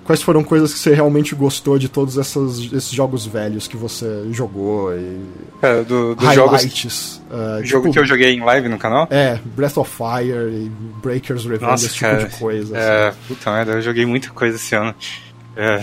quais 0.04 0.22
foram 0.22 0.44
coisas 0.44 0.72
que 0.72 0.78
você 0.78 0.94
realmente 0.94 1.34
gostou 1.34 1.78
de 1.78 1.88
todos 1.88 2.18
essas, 2.18 2.58
esses 2.72 2.90
jogos 2.90 3.26
velhos 3.26 3.66
que 3.66 3.76
você 3.76 4.26
jogou 4.30 4.94
e 4.94 5.18
é, 5.62 5.82
do, 5.82 6.14
dos 6.14 6.24
highlights. 6.24 6.72
Jogos, 6.74 7.22
uh, 7.30 7.64
jogo 7.64 7.82
tipo, 7.86 7.92
que 7.92 7.98
eu 7.98 8.06
joguei 8.06 8.34
em 8.34 8.40
live 8.44 8.68
no 8.68 8.78
canal? 8.78 9.08
É, 9.10 9.40
Breath 9.44 9.78
of 9.78 9.90
Fire 9.90 10.50
e 10.50 10.70
Breakers 11.02 11.44
Revenge, 11.44 11.64
Nossa, 11.64 11.86
esse 11.86 11.94
tipo 11.94 12.06
cara, 12.06 12.18
tipo 12.18 12.32
de 12.32 12.38
coisa. 12.38 12.76
É, 12.76 13.08
assim. 13.08 13.18
puta 13.28 13.50
merda, 13.50 13.72
eu 13.72 13.82
joguei 13.82 14.04
muita 14.04 14.30
coisa 14.30 14.56
esse 14.56 14.74
ano. 14.74 14.94
É, 15.56 15.80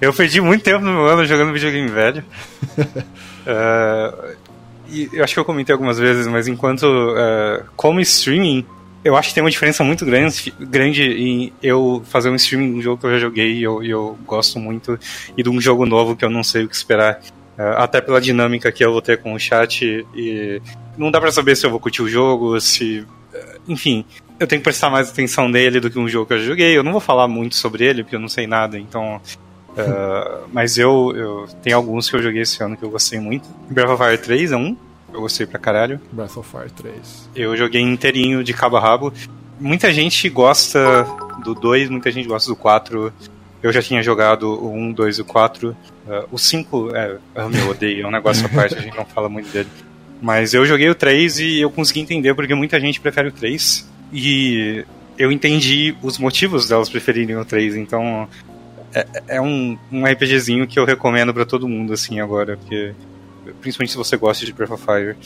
eu 0.00 0.12
perdi 0.12 0.40
muito 0.40 0.62
tempo 0.62 0.84
no 0.84 0.92
meu 0.92 1.06
ano 1.06 1.24
jogando 1.24 1.52
videogame 1.52 1.88
velho. 1.88 2.24
uh, 2.76 4.36
e 4.88 5.08
eu 5.12 5.24
acho 5.24 5.34
que 5.34 5.40
eu 5.40 5.44
comentei 5.44 5.72
algumas 5.72 5.98
vezes, 5.98 6.26
mas 6.26 6.46
enquanto 6.46 6.84
uh, 6.84 7.64
como 7.74 8.00
streaming 8.00 8.66
eu 9.02 9.16
acho 9.16 9.28
que 9.30 9.34
tem 9.34 9.42
uma 9.42 9.50
diferença 9.50 9.82
muito 9.82 10.04
grande, 10.04 10.52
grande 10.60 11.02
em 11.02 11.52
eu 11.62 12.02
fazer 12.06 12.28
um 12.28 12.34
streaming 12.34 12.72
de 12.72 12.78
um 12.78 12.82
jogo 12.82 13.00
que 13.00 13.06
eu 13.06 13.12
já 13.12 13.18
joguei 13.18 13.54
e 13.54 13.62
eu, 13.62 13.82
eu 13.82 14.18
gosto 14.26 14.58
muito, 14.58 14.98
e 15.36 15.42
de 15.42 15.48
um 15.48 15.60
jogo 15.60 15.86
novo 15.86 16.14
que 16.14 16.24
eu 16.24 16.30
não 16.30 16.42
sei 16.42 16.64
o 16.64 16.68
que 16.68 16.74
esperar. 16.74 17.20
Uh, 17.58 17.76
até 17.76 18.00
pela 18.00 18.20
dinâmica 18.20 18.70
que 18.72 18.84
eu 18.84 18.92
vou 18.92 19.02
ter 19.02 19.18
com 19.18 19.34
o 19.34 19.38
chat, 19.38 20.06
e 20.14 20.62
não 20.96 21.10
dá 21.10 21.20
para 21.20 21.32
saber 21.32 21.56
se 21.56 21.66
eu 21.66 21.70
vou 21.70 21.80
curtir 21.80 22.02
o 22.02 22.08
jogo, 22.08 22.60
se. 22.60 23.00
Uh, 23.00 23.60
enfim, 23.68 24.04
eu 24.38 24.46
tenho 24.46 24.60
que 24.60 24.64
prestar 24.64 24.88
mais 24.88 25.10
atenção 25.10 25.48
nele 25.48 25.80
do 25.80 25.90
que 25.90 25.98
um 25.98 26.08
jogo 26.08 26.26
que 26.26 26.34
eu 26.34 26.38
já 26.38 26.44
joguei. 26.44 26.76
Eu 26.76 26.82
não 26.82 26.92
vou 26.92 27.00
falar 27.00 27.28
muito 27.28 27.54
sobre 27.56 27.84
ele, 27.84 28.02
porque 28.02 28.16
eu 28.16 28.20
não 28.20 28.28
sei 28.28 28.46
nada, 28.46 28.78
então. 28.78 29.20
Uh, 29.70 30.48
mas 30.52 30.78
eu, 30.78 31.12
eu. 31.14 31.48
Tem 31.62 31.72
alguns 31.72 32.08
que 32.08 32.16
eu 32.16 32.22
joguei 32.22 32.42
esse 32.42 32.62
ano 32.62 32.76
que 32.76 32.82
eu 32.82 32.90
gostei 32.90 33.20
muito. 33.20 33.48
Breath 33.70 33.90
of 33.90 34.02
Fire 34.02 34.18
3 34.18 34.52
é 34.52 34.56
um, 34.56 34.76
eu 35.12 35.20
gostei 35.20 35.46
pra 35.46 35.58
caralho. 35.58 36.00
Breath 36.12 36.36
of 36.36 36.48
Fire 36.48 36.70
3. 36.70 37.30
Eu 37.34 37.56
joguei 37.56 37.82
inteirinho 37.82 38.42
de 38.42 38.52
cabo 38.52 38.76
a 38.76 38.80
rabo. 38.80 39.12
Muita 39.58 39.92
gente 39.92 40.28
gosta 40.28 41.06
do 41.44 41.54
2, 41.54 41.90
muita 41.90 42.10
gente 42.10 42.26
gosta 42.26 42.50
do 42.50 42.56
4. 42.56 43.12
Eu 43.62 43.72
já 43.72 43.82
tinha 43.82 44.02
jogado 44.02 44.48
o 44.48 44.72
1, 44.72 44.92
2 44.92 45.18
e 45.18 45.20
o 45.20 45.24
4. 45.24 45.70
Uh, 45.70 45.76
o 46.32 46.38
5, 46.38 46.96
é, 46.96 47.18
eu 47.36 47.70
odeio, 47.70 48.04
é 48.04 48.06
um 48.06 48.10
negócio 48.10 48.46
à 48.46 48.48
parte, 48.48 48.74
a 48.74 48.80
gente 48.80 48.96
não 48.96 49.04
fala 49.04 49.28
muito 49.28 49.50
dele. 49.50 49.68
Mas 50.22 50.54
eu 50.54 50.64
joguei 50.64 50.88
o 50.88 50.94
3 50.94 51.40
e 51.40 51.60
eu 51.60 51.70
consegui 51.70 52.00
entender 52.00 52.34
porque 52.34 52.54
muita 52.54 52.80
gente 52.80 53.00
prefere 53.00 53.28
o 53.28 53.32
3. 53.32 53.88
E 54.12 54.84
eu 55.18 55.30
entendi 55.30 55.94
os 56.02 56.18
motivos 56.18 56.68
delas 56.68 56.88
preferirem 56.88 57.36
o 57.36 57.44
3, 57.44 57.76
então 57.76 58.28
é, 58.94 59.06
é 59.28 59.40
um, 59.40 59.78
um 59.90 60.04
RPGzinho 60.04 60.66
que 60.66 60.78
eu 60.78 60.84
recomendo 60.84 61.32
para 61.32 61.44
todo 61.44 61.68
mundo, 61.68 61.92
assim, 61.92 62.20
agora, 62.20 62.56
porque 62.56 62.94
principalmente 63.60 63.92
se 63.92 63.96
você 63.96 64.16
gosta 64.16 64.44
de 64.44 64.52
Breath 64.52 64.70
of 64.70 64.84
Fire. 64.84 65.16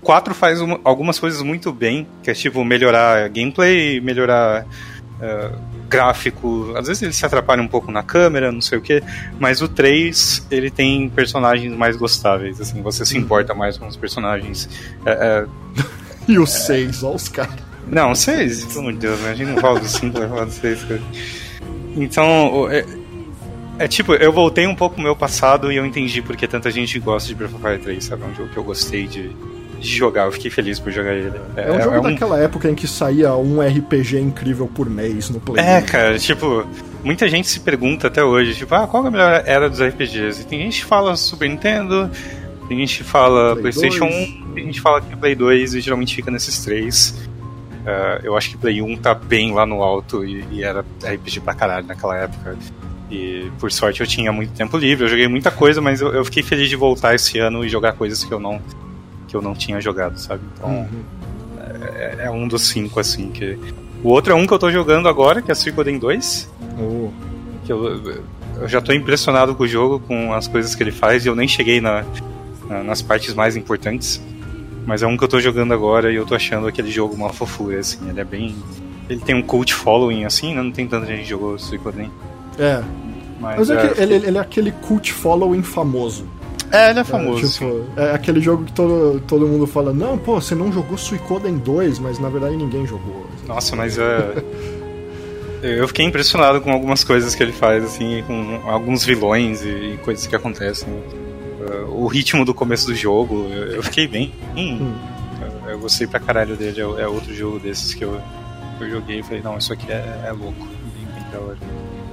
4 0.00 0.34
faz 0.34 0.60
uma, 0.60 0.80
algumas 0.84 1.18
coisas 1.18 1.42
muito 1.42 1.72
bem, 1.72 2.06
que 2.22 2.30
é 2.30 2.34
tipo 2.34 2.64
melhorar 2.64 3.28
gameplay, 3.28 4.00
melhorar 4.00 4.64
uh, 4.64 5.58
gráfico. 5.88 6.74
Às 6.76 6.88
vezes 6.88 7.02
ele 7.02 7.12
se 7.12 7.24
atrapalha 7.24 7.62
um 7.62 7.68
pouco 7.68 7.90
na 7.90 8.02
câmera, 8.02 8.52
não 8.52 8.60
sei 8.60 8.78
o 8.78 8.80
que, 8.80 9.02
mas 9.38 9.62
o 9.62 9.68
3 9.68 10.46
ele 10.50 10.70
tem 10.70 11.08
personagens 11.08 11.74
mais 11.74 11.96
gostáveis, 11.96 12.60
assim, 12.60 12.82
você 12.82 13.04
se 13.04 13.16
importa 13.16 13.54
mais 13.54 13.78
com 13.78 13.86
os 13.86 13.96
personagens. 13.96 14.68
Uh, 15.00 15.48
uh, 15.48 15.84
e 16.28 16.38
o 16.38 16.46
6, 16.46 17.02
olha 17.02 17.16
os 17.16 17.28
caras. 17.28 17.54
Não, 17.86 18.12
o 18.12 18.16
6, 18.16 18.64
pelo 18.66 18.80
amor 18.80 18.92
de 18.94 18.98
Deus, 18.98 19.20
né? 19.20 19.30
a 19.30 19.34
gente 19.34 19.50
não 19.50 19.58
fala 19.58 19.78
do 19.78 19.88
5, 19.88 20.18
vai 20.18 20.28
falar 20.28 20.44
do 20.46 20.52
6. 20.52 20.86
Então, 21.96 22.68
é 23.78 23.88
tipo, 23.88 24.14
eu 24.14 24.32
voltei 24.32 24.66
um 24.66 24.74
pouco 24.74 24.94
pro 24.94 25.04
meu 25.04 25.16
passado 25.16 25.72
e 25.72 25.76
eu 25.76 25.84
entendi 25.84 26.22
porque 26.22 26.46
tanta 26.46 26.70
gente 26.70 26.98
gosta 26.98 27.28
de 27.28 27.34
Breath 27.34 27.54
of 27.54 27.62
Fire 27.62 27.78
3, 27.78 28.04
sabe? 28.04 28.22
É 28.22 28.26
um 28.26 28.34
jogo 28.34 28.48
que 28.50 28.56
eu 28.56 28.64
gostei 28.64 29.06
de, 29.06 29.30
de 29.80 29.88
jogar, 29.88 30.26
eu 30.26 30.32
fiquei 30.32 30.50
feliz 30.50 30.78
por 30.78 30.92
jogar 30.92 31.12
ele. 31.12 31.32
É, 31.56 31.68
é 31.68 31.72
um 31.72 31.80
jogo 31.80 31.96
é 31.96 32.00
um... 32.00 32.02
daquela 32.02 32.38
época 32.38 32.70
em 32.70 32.74
que 32.74 32.86
saía 32.86 33.34
um 33.34 33.60
RPG 33.60 34.18
incrível 34.20 34.66
por 34.66 34.88
mês 34.88 35.28
no 35.28 35.40
Play. 35.40 35.64
É, 35.64 35.82
cara, 35.82 36.18
tipo, 36.18 36.66
muita 37.02 37.28
gente 37.28 37.48
se 37.48 37.60
pergunta 37.60 38.06
até 38.06 38.24
hoje, 38.24 38.54
tipo, 38.54 38.74
ah, 38.74 38.86
qual 38.86 39.04
é 39.04 39.08
a 39.08 39.10
melhor 39.10 39.42
era 39.44 39.68
dos 39.68 39.80
RPGs? 39.80 40.42
E 40.42 40.44
tem 40.44 40.60
gente 40.60 40.80
que 40.80 40.86
fala 40.86 41.16
Super 41.16 41.48
Nintendo, 41.48 42.10
tem 42.68 42.78
gente 42.78 42.98
que 42.98 43.04
fala 43.04 43.56
Play 43.56 43.72
PlayStation 43.72 44.06
2. 44.06 44.28
1, 44.28 44.52
tem 44.54 44.64
gente 44.66 44.74
que 44.74 44.80
fala 44.80 45.00
que 45.00 45.12
é 45.12 45.16
Play 45.16 45.34
2 45.34 45.74
e 45.74 45.80
geralmente 45.80 46.14
fica 46.14 46.30
nesses 46.30 46.64
três. 46.64 47.28
Uh, 47.84 48.22
eu 48.22 48.36
acho 48.36 48.50
que 48.50 48.56
Play 48.56 48.80
1 48.80 48.96
tá 48.96 49.12
bem 49.14 49.52
lá 49.52 49.66
no 49.66 49.82
alto 49.82 50.24
e, 50.24 50.42
e 50.50 50.62
era 50.62 50.80
RPG 51.02 51.40
pra 51.40 51.54
caralho 51.54 51.86
naquela 51.86 52.16
época. 52.16 52.56
E 53.10 53.50
por 53.58 53.70
sorte 53.70 54.00
eu 54.00 54.06
tinha 54.06 54.32
muito 54.32 54.52
tempo 54.52 54.76
livre, 54.76 55.04
eu 55.04 55.08
joguei 55.08 55.28
muita 55.28 55.50
coisa, 55.50 55.80
mas 55.80 56.00
eu, 56.00 56.12
eu 56.12 56.24
fiquei 56.24 56.42
feliz 56.42 56.68
de 56.68 56.76
voltar 56.76 57.14
esse 57.14 57.38
ano 57.38 57.64
e 57.64 57.68
jogar 57.68 57.92
coisas 57.92 58.24
que 58.24 58.32
eu 58.32 58.40
não 58.40 58.60
que 59.28 59.36
eu 59.36 59.42
não 59.42 59.54
tinha 59.54 59.80
jogado, 59.80 60.18
sabe? 60.18 60.42
Então 60.54 60.70
uhum. 60.70 61.04
é, 61.96 62.24
é, 62.26 62.30
um 62.30 62.48
dos 62.48 62.62
cinco 62.62 62.98
assim 62.98 63.30
que 63.30 63.58
o 64.04 64.10
outro 64.10 64.34
é 64.34 64.36
um 64.36 64.46
que 64.46 64.52
eu 64.52 64.58
tô 64.58 64.70
jogando 64.70 65.08
agora, 65.08 65.40
que 65.40 65.50
é 65.50 65.54
Suicoden 65.54 65.98
2. 65.98 66.50
Oh. 66.78 67.10
Que 67.64 67.72
eu, 67.72 68.22
eu 68.60 68.68
já 68.68 68.78
tô 68.80 68.92
impressionado 68.92 69.54
com 69.54 69.62
o 69.62 69.66
jogo, 69.66 69.98
com 69.98 70.34
as 70.34 70.46
coisas 70.46 70.74
que 70.74 70.82
ele 70.82 70.92
faz, 70.92 71.24
e 71.24 71.28
eu 71.28 71.34
nem 71.34 71.48
cheguei 71.48 71.80
na, 71.80 72.04
na, 72.68 72.82
nas 72.84 73.00
partes 73.00 73.32
mais 73.32 73.56
importantes. 73.56 74.22
Mas 74.86 75.02
é 75.02 75.06
um 75.06 75.16
que 75.16 75.24
eu 75.24 75.28
tô 75.28 75.40
jogando 75.40 75.72
agora 75.72 76.12
e 76.12 76.16
eu 76.16 76.26
tô 76.26 76.34
achando 76.34 76.66
aquele 76.66 76.90
jogo 76.90 77.14
uma 77.14 77.32
fofura, 77.32 77.78
assim. 77.78 78.06
Ele 78.06 78.20
é 78.20 78.24
bem. 78.24 78.54
Ele 79.08 79.20
tem 79.20 79.34
um 79.34 79.42
cult 79.42 79.72
following, 79.72 80.24
assim, 80.24 80.54
né? 80.54 80.60
Não 80.60 80.70
tem 80.70 80.86
tanta 80.86 81.06
gente 81.06 81.22
que 81.22 81.28
jogou 81.30 81.58
Suicoden. 81.58 82.10
É, 82.58 82.82
mas, 83.44 83.68
Mas 83.68 83.70
é, 83.70 83.74
é 83.74 84.02
ele, 84.02 84.14
ele, 84.14 84.38
é 84.38 84.40
aquele 84.40 84.72
cult 84.72 85.12
following 85.12 85.62
famoso. 85.62 86.26
É, 86.72 86.90
ele 86.90 87.00
é 87.00 87.04
famoso. 87.04 87.44
É, 87.44 87.48
tipo, 87.48 88.00
é 88.00 88.14
aquele 88.14 88.40
jogo 88.40 88.64
que 88.64 88.72
todo, 88.72 89.20
todo 89.26 89.46
mundo 89.46 89.66
fala, 89.66 89.92
não, 89.92 90.16
pô, 90.16 90.40
você 90.40 90.54
não 90.54 90.72
jogou 90.72 90.96
Suicoden 90.96 91.58
2, 91.58 91.98
mas 91.98 92.18
na 92.18 92.28
verdade 92.28 92.56
ninguém 92.56 92.86
jogou. 92.86 93.26
Nossa, 93.46 93.76
mas 93.76 93.98
é. 93.98 94.42
eu 95.62 95.86
fiquei 95.88 96.06
impressionado 96.06 96.60
com 96.60 96.72
algumas 96.72 97.04
coisas 97.04 97.34
que 97.34 97.42
ele 97.42 97.52
faz, 97.52 97.84
assim, 97.84 98.24
com 98.26 98.62
alguns 98.66 99.04
vilões 99.04 99.62
e 99.62 99.98
coisas 100.02 100.26
que 100.26 100.34
acontecem. 100.34 100.88
Uh, 100.88 102.02
o 102.02 102.06
ritmo 102.06 102.44
do 102.44 102.54
começo 102.54 102.86
do 102.86 102.94
jogo, 102.94 103.46
eu, 103.50 103.82
fiquei 103.82 104.08
bem. 104.08 104.32
Hum, 104.56 104.78
hum. 104.80 104.94
Eu 105.68 105.78
gostei 105.78 106.06
pra 106.06 106.20
caralho 106.20 106.56
dele, 106.56 106.80
é, 106.80 107.02
é 107.02 107.08
outro 107.08 107.34
jogo 107.34 107.58
desses 107.58 107.94
que 107.94 108.04
eu, 108.04 108.20
eu 108.80 108.90
joguei 108.90 109.20
e 109.20 109.22
falei, 109.22 109.42
não, 109.42 109.58
isso 109.58 109.72
aqui 109.72 109.90
é, 109.90 110.24
é 110.26 110.32
louco. 110.32 110.66
Bem, 110.94 111.06
bem 111.14 111.30
da 111.30 111.38
hora. 111.38 111.58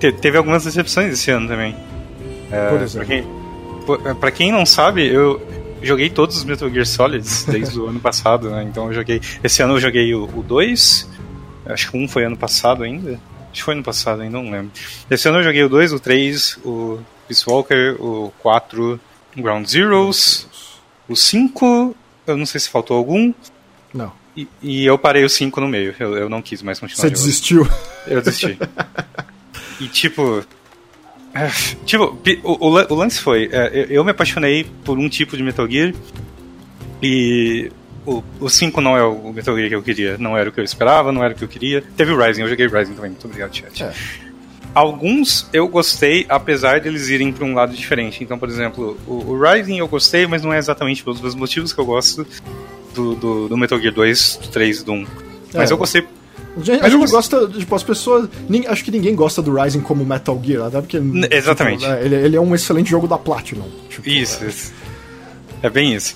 Te, 0.01 0.11
teve 0.11 0.35
algumas 0.35 0.65
decepções 0.65 1.13
esse 1.13 1.29
ano 1.29 1.47
também. 1.47 1.75
É, 2.51 2.69
Por 2.69 2.81
exemplo? 2.81 3.07
Pra 3.85 3.97
quem, 3.97 4.15
pra 4.15 4.31
quem 4.31 4.51
não 4.51 4.65
sabe, 4.65 5.07
eu 5.07 5.39
joguei 5.83 6.09
todos 6.09 6.37
os 6.37 6.43
Metal 6.43 6.67
Gear 6.71 6.87
Solids 6.87 7.45
desde 7.49 7.79
o 7.79 7.87
ano 7.87 7.99
passado, 7.99 8.49
né? 8.49 8.63
Então 8.63 8.87
eu 8.87 8.93
joguei. 8.93 9.21
Esse 9.43 9.61
ano 9.61 9.75
eu 9.75 9.79
joguei 9.79 10.13
o 10.15 10.25
2. 10.27 11.07
Acho 11.67 11.91
que 11.91 11.97
um 11.97 12.07
foi 12.07 12.25
ano 12.25 12.35
passado 12.35 12.83
ainda. 12.83 13.11
Acho 13.11 13.59
que 13.59 13.63
foi 13.63 13.75
ano 13.75 13.83
passado 13.83 14.21
ainda, 14.23 14.41
não 14.41 14.49
lembro. 14.49 14.71
Esse 15.09 15.29
ano 15.29 15.37
eu 15.37 15.43
joguei 15.43 15.63
o 15.63 15.69
2, 15.69 15.93
o 15.93 15.99
3, 15.99 16.59
o 16.65 16.99
Peace 17.27 17.43
Walker, 17.47 17.95
o 17.99 18.33
4, 18.39 18.99
Ground 19.37 19.67
Zeroes, 19.67 20.47
o 21.07 21.15
5. 21.15 21.95
Eu 22.25 22.37
não 22.37 22.45
sei 22.47 22.59
se 22.59 22.69
faltou 22.69 22.97
algum. 22.97 23.31
Não. 23.93 24.11
E, 24.35 24.47
e 24.63 24.85
eu 24.85 24.97
parei 24.97 25.23
o 25.23 25.29
5 25.29 25.61
no 25.61 25.67
meio. 25.67 25.93
Eu, 25.99 26.17
eu 26.17 26.29
não 26.29 26.41
quis 26.41 26.63
mais 26.63 26.79
continuar. 26.79 27.01
Você 27.01 27.07
jogando. 27.09 27.23
desistiu? 27.23 27.69
Eu 28.07 28.21
desisti. 28.21 28.57
e 29.81 29.87
tipo. 29.87 30.43
é, 31.33 31.49
Tipo, 31.85 32.17
o, 32.43 32.67
o 32.67 32.93
o 32.93 32.95
lance 32.95 33.19
foi: 33.21 33.49
é, 33.51 33.71
eu, 33.73 33.85
eu 33.97 34.03
me 34.03 34.11
apaixonei 34.11 34.65
por 34.85 34.97
um 34.97 35.07
tipo 35.09 35.35
de 35.35 35.43
Metal 35.43 35.69
Gear 35.69 35.93
e 37.01 37.71
o, 38.05 38.23
o 38.39 38.49
5 38.49 38.79
não 38.81 38.97
é 38.97 39.03
o 39.03 39.31
Metal 39.33 39.55
Gear 39.55 39.69
que 39.69 39.75
eu 39.75 39.83
queria. 39.83 40.17
Não 40.17 40.37
era 40.37 40.49
o 40.49 40.51
que 40.53 40.59
eu 40.59 40.63
esperava, 40.63 41.11
não 41.11 41.23
era 41.23 41.33
o 41.33 41.37
que 41.37 41.43
eu 41.43 41.47
queria. 41.47 41.83
Teve 41.97 42.11
o 42.11 42.17
Rising, 42.21 42.41
eu 42.41 42.47
joguei 42.49 42.67
Rising 42.67 42.93
também. 42.93 43.11
Muito 43.11 43.25
obrigado, 43.25 43.55
chat. 43.55 43.83
É. 43.83 43.93
Alguns 44.73 45.49
eu 45.51 45.67
gostei, 45.67 46.25
apesar 46.29 46.79
deles 46.79 47.09
irem 47.09 47.31
para 47.33 47.43
um 47.45 47.53
lado 47.53 47.73
diferente. 47.73 48.23
Então, 48.23 48.39
por 48.39 48.47
exemplo, 48.47 48.97
o, 49.05 49.31
o 49.31 49.41
Rising 49.41 49.77
eu 49.79 49.87
gostei, 49.87 50.25
mas 50.25 50.43
não 50.43 50.53
é 50.53 50.57
exatamente 50.57 51.03
pelos 51.03 51.19
mesmos 51.19 51.35
motivos 51.39 51.73
que 51.73 51.79
eu 51.79 51.85
gosto 51.85 52.25
do, 52.93 53.15
do, 53.15 53.47
do 53.49 53.57
Metal 53.57 53.77
Gear 53.79 53.93
2, 53.93 54.39
do 54.43 54.47
3, 54.47 54.83
do 54.83 54.93
1. 54.93 55.07
Mas 55.53 55.69
É. 55.69 55.73
eu 55.73 55.77
gostei 55.77 56.05
Gente, 56.57 56.79
a 56.79 56.83
Mas 56.83 56.93
eu 56.93 56.99
gosta, 57.07 57.47
tipo, 57.47 57.73
as 57.75 57.83
pessoas. 57.83 58.27
nin- 58.49 58.65
acho 58.67 58.83
que 58.83 58.91
ninguém 58.91 59.15
gosta 59.15 59.41
do 59.41 59.53
Rising 59.53 59.79
como 59.81 60.03
Metal 60.05 60.39
Gear, 60.43 60.67
até 60.67 60.81
porque. 60.81 60.99
tipo, 60.99 61.33
exatamente. 61.33 61.85
é, 61.85 62.03
ele, 62.05 62.15
ele 62.15 62.35
é 62.35 62.41
um 62.41 62.53
excelente 62.53 62.89
jogo 62.89 63.07
da 63.07 63.17
Platinum. 63.17 63.69
Tipo, 63.89 64.09
Isso, 64.09 64.43
é. 64.43 64.47
isso. 64.47 64.73
É 65.63 65.69
bem 65.69 65.93
isso. 65.93 66.13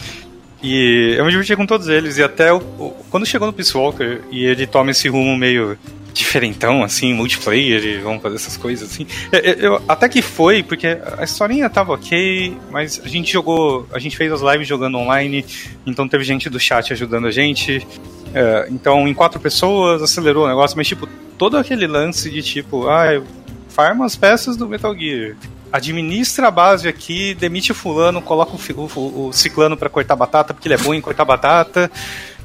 E 0.62 1.16
eu 1.18 1.24
me 1.24 1.32
diverti 1.32 1.56
com 1.56 1.66
todos 1.66 1.88
eles. 1.88 2.18
E 2.18 2.24
até 2.24 2.52
o, 2.52 2.58
o- 2.58 2.94
quando 3.10 3.26
chegou 3.26 3.48
no 3.48 3.54
Peace 3.54 3.76
Walker 3.78 4.22
e 4.32 4.44
ele 4.46 4.66
toma 4.68 4.92
esse 4.92 5.08
rumo 5.08 5.38
meio 5.38 5.78
diferentão, 6.16 6.82
assim, 6.84 7.14
multiplayer, 7.14 7.84
e 7.84 7.98
vamos 7.98 8.22
fazer 8.24 8.36
essas 8.38 8.56
coisas 8.58 8.90
assim. 8.90 9.06
Eu, 9.32 9.40
eu- 9.74 9.82
até 9.88 10.08
que 10.10 10.22
foi, 10.22 10.64
porque 10.64 10.98
a 11.18 11.24
historinha 11.24 11.70
tava 11.70 11.94
ok, 11.94 12.58
mas 12.72 13.02
a 13.04 13.08
gente 13.08 13.32
jogou, 13.32 13.86
a 13.92 14.00
gente 14.00 14.16
fez 14.16 14.32
as 14.32 14.42
lives 14.42 14.68
jogando 14.68 14.98
online, 14.98 15.46
então 15.86 16.08
teve 16.08 16.24
gente 16.24 16.50
do 16.50 16.60
chat 16.60 16.92
ajudando 16.94 17.28
a 17.28 17.32
gente. 17.32 17.86
É, 18.34 18.68
então, 18.72 19.08
em 19.08 19.14
quatro 19.14 19.40
pessoas, 19.40 20.02
acelerou 20.02 20.46
o 20.46 20.48
negócio, 20.48 20.76
mas 20.78 20.88
tipo, 20.88 21.08
todo 21.38 21.58
aquele 21.58 21.86
lance 21.86 22.30
de 22.32 22.42
tipo, 22.42 22.88
ah, 22.88 23.22
farma 23.70 24.06
as 24.06 24.16
peças 24.16 24.56
do 24.58 24.68
Metal 24.68 24.98
Gear. 24.98 25.36
Administra 25.72 26.48
a 26.48 26.52
base 26.52 26.88
aqui, 26.88 27.34
demite 27.34 27.74
fulano, 27.74 28.22
coloca 28.22 28.54
o, 28.56 28.82
o, 28.96 29.28
o- 29.28 29.34
ciclano 29.34 29.76
pra 29.76 29.90
cortar 29.90 30.16
batata, 30.16 30.54
porque 30.54 30.68
ele 30.70 30.76
é 30.76 30.78
bom 30.78 30.94
em 30.94 31.02
cortar 31.02 31.26
batata. 31.26 31.92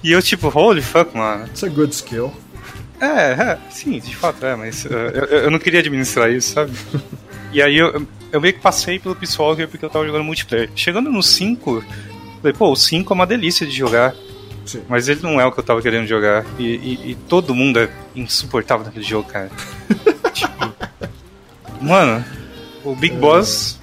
E 0.02 0.10
eu, 0.10 0.20
tipo, 0.20 0.48
holy 0.52 0.80
fuck, 0.82 1.16
mano. 1.16 1.44
It's 1.46 1.62
a 1.62 1.68
good 1.68 1.94
skill. 1.94 2.32
É, 3.00 3.32
é, 3.32 3.58
sim, 3.70 3.98
de 3.98 4.14
fato 4.14 4.44
é, 4.44 4.54
mas 4.54 4.84
uh, 4.84 4.88
eu, 4.90 5.24
eu 5.44 5.50
não 5.50 5.58
queria 5.58 5.80
administrar 5.80 6.30
isso, 6.30 6.52
sabe? 6.52 6.72
E 7.52 7.62
aí 7.62 7.76
eu, 7.78 8.06
eu 8.30 8.40
meio 8.40 8.52
que 8.54 8.60
passei 8.60 8.98
pelo 8.98 9.16
Peace 9.16 9.40
Walker 9.40 9.66
porque 9.66 9.84
eu 9.84 9.90
tava 9.90 10.06
jogando 10.06 10.22
multiplayer. 10.24 10.70
Chegando 10.76 11.10
no 11.10 11.22
5, 11.22 11.82
falei, 12.42 12.52
pô, 12.56 12.70
o 12.70 12.76
5 12.76 13.12
é 13.12 13.14
uma 13.14 13.26
delícia 13.26 13.66
de 13.66 13.72
jogar. 13.72 14.14
Sim. 14.66 14.82
Mas 14.88 15.08
ele 15.08 15.20
não 15.22 15.40
é 15.40 15.46
o 15.46 15.50
que 15.50 15.58
eu 15.58 15.64
tava 15.64 15.80
querendo 15.82 16.06
jogar. 16.06 16.44
E, 16.58 16.64
e- 16.64 17.10
e 17.12 17.14
todo 17.14 17.54
mundo 17.54 17.78
é 17.80 17.88
insuportável 18.14 18.84
naquele 18.84 19.04
jogo, 19.04 19.28
cara. 19.28 19.50
tipo. 20.32 20.74
Mano, 21.80 22.22
o 22.84 22.94
Big 22.94 23.16
Boss. 23.16 23.80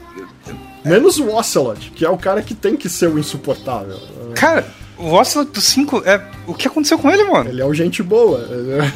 Menos 0.86 1.18
o 1.18 1.28
Ocelot, 1.36 1.92
que 1.92 2.06
é 2.06 2.10
o 2.10 2.18
cara 2.18 2.42
que 2.42 2.54
tem 2.54 2.78
que 2.78 2.88
ser 2.88 3.08
o 3.10 3.20
insuportável. 3.20 4.00
Cara, 4.36 4.66
o 4.98 5.14
Ocelot 5.14 5.52
do 5.52 5.62
5 5.62 6.04
é. 6.06 6.22
O 6.46 6.54
que 6.54 6.68
aconteceu 6.68 6.98
com 6.98 7.10
ele, 7.12 7.24
mano? 7.26 7.50
Ele 7.50 7.62
é 7.62 7.66
o 7.66 7.74
gente 7.74 8.02
boa. 8.02 8.48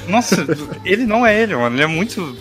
Nossa, 0.07 0.45
ele 0.83 1.05
não 1.05 1.25
é 1.25 1.39
ele, 1.39 1.55
mano. 1.55 1.75
Ele 1.75 1.83
é 1.83 1.87
muito. 1.87 2.35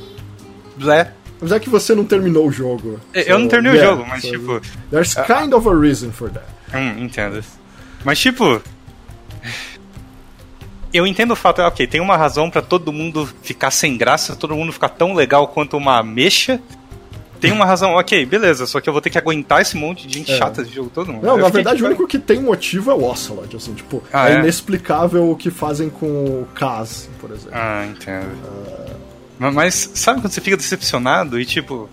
Blé. 0.77 1.13
Mas 1.41 1.53
é 1.53 1.59
que 1.59 1.71
você 1.71 1.95
não 1.95 2.05
terminou 2.05 2.47
o 2.47 2.53
jogo. 2.53 3.01
Eu 3.15 3.39
não 3.39 3.47
So, 3.47 3.51
terminei 3.51 3.79
yeah, 3.79 3.95
o 3.95 3.97
jogo, 3.99 4.09
mas 4.09 4.23
so 4.23 4.31
tipo. 4.31 4.61
There's 4.91 5.15
kind 5.15 5.53
of 5.53 5.69
a 5.69 5.75
reason 5.75 6.11
for 6.11 6.31
that. 6.31 6.47
Hum, 6.75 7.05
entendo. 7.05 7.43
Mas 8.05 8.19
tipo. 8.19 8.61
Eu 10.93 11.07
entendo 11.07 11.31
o 11.31 11.37
fato, 11.37 11.63
ok, 11.63 11.87
tem 11.87 12.01
uma 12.01 12.17
razão 12.17 12.51
pra 12.51 12.61
todo 12.61 12.93
mundo 12.93 13.29
ficar 13.43 13.71
sem 13.71 13.97
graça, 13.97 14.35
todo 14.35 14.57
mundo 14.57 14.73
ficar 14.73 14.89
tão 14.89 15.15
legal 15.15 15.47
quanto 15.49 15.77
uma 15.77 15.99
ameixa. 15.99 16.61
Tem 17.41 17.53
uma 17.53 17.65
razão, 17.65 17.93
ok, 17.95 18.27
beleza, 18.27 18.67
só 18.67 18.81
que 18.81 18.89
eu 18.89 18.93
vou 18.93 19.01
ter 19.01 19.09
que 19.11 19.17
aguentar 19.19 19.63
esse 19.63 19.77
monte 19.77 20.07
de 20.07 20.19
gente 20.19 20.31
É. 20.33 20.37
chata 20.37 20.63
de 20.63 20.75
jogo 20.75 20.91
todo 20.95 21.13
mundo. 21.13 21.25
Não, 21.25 21.37
Eu 21.37 21.43
na 21.43 21.49
verdade, 21.49 21.77
tipo, 21.77 21.87
o 21.87 21.89
único 21.89 22.07
que 22.07 22.19
tem 22.19 22.41
motivo 22.41 22.91
é 22.91 22.95
o 22.95 23.03
Ocelot, 23.05 23.57
assim, 23.57 23.73
tipo, 23.75 24.03
Ah, 24.13 24.29
é, 24.29 24.35
é? 24.35 24.39
inexplicável 24.41 25.31
o 25.31 25.35
que 25.37 25.51
fazem 25.51 25.89
com 25.89 26.07
o 26.07 26.47
Kaz, 26.55 27.09
por 27.21 27.31
exemplo. 27.31 27.53
Ah, 27.55 27.87
entendo. 27.87 28.29
Ma- 29.39 29.51
Mas 29.51 29.91
sabe 29.95 30.21
quando 30.21 30.33
você 30.33 30.41
fica 30.41 30.57
decepcionado 30.57 31.41
e 31.41 31.45
tipo. 31.47 31.89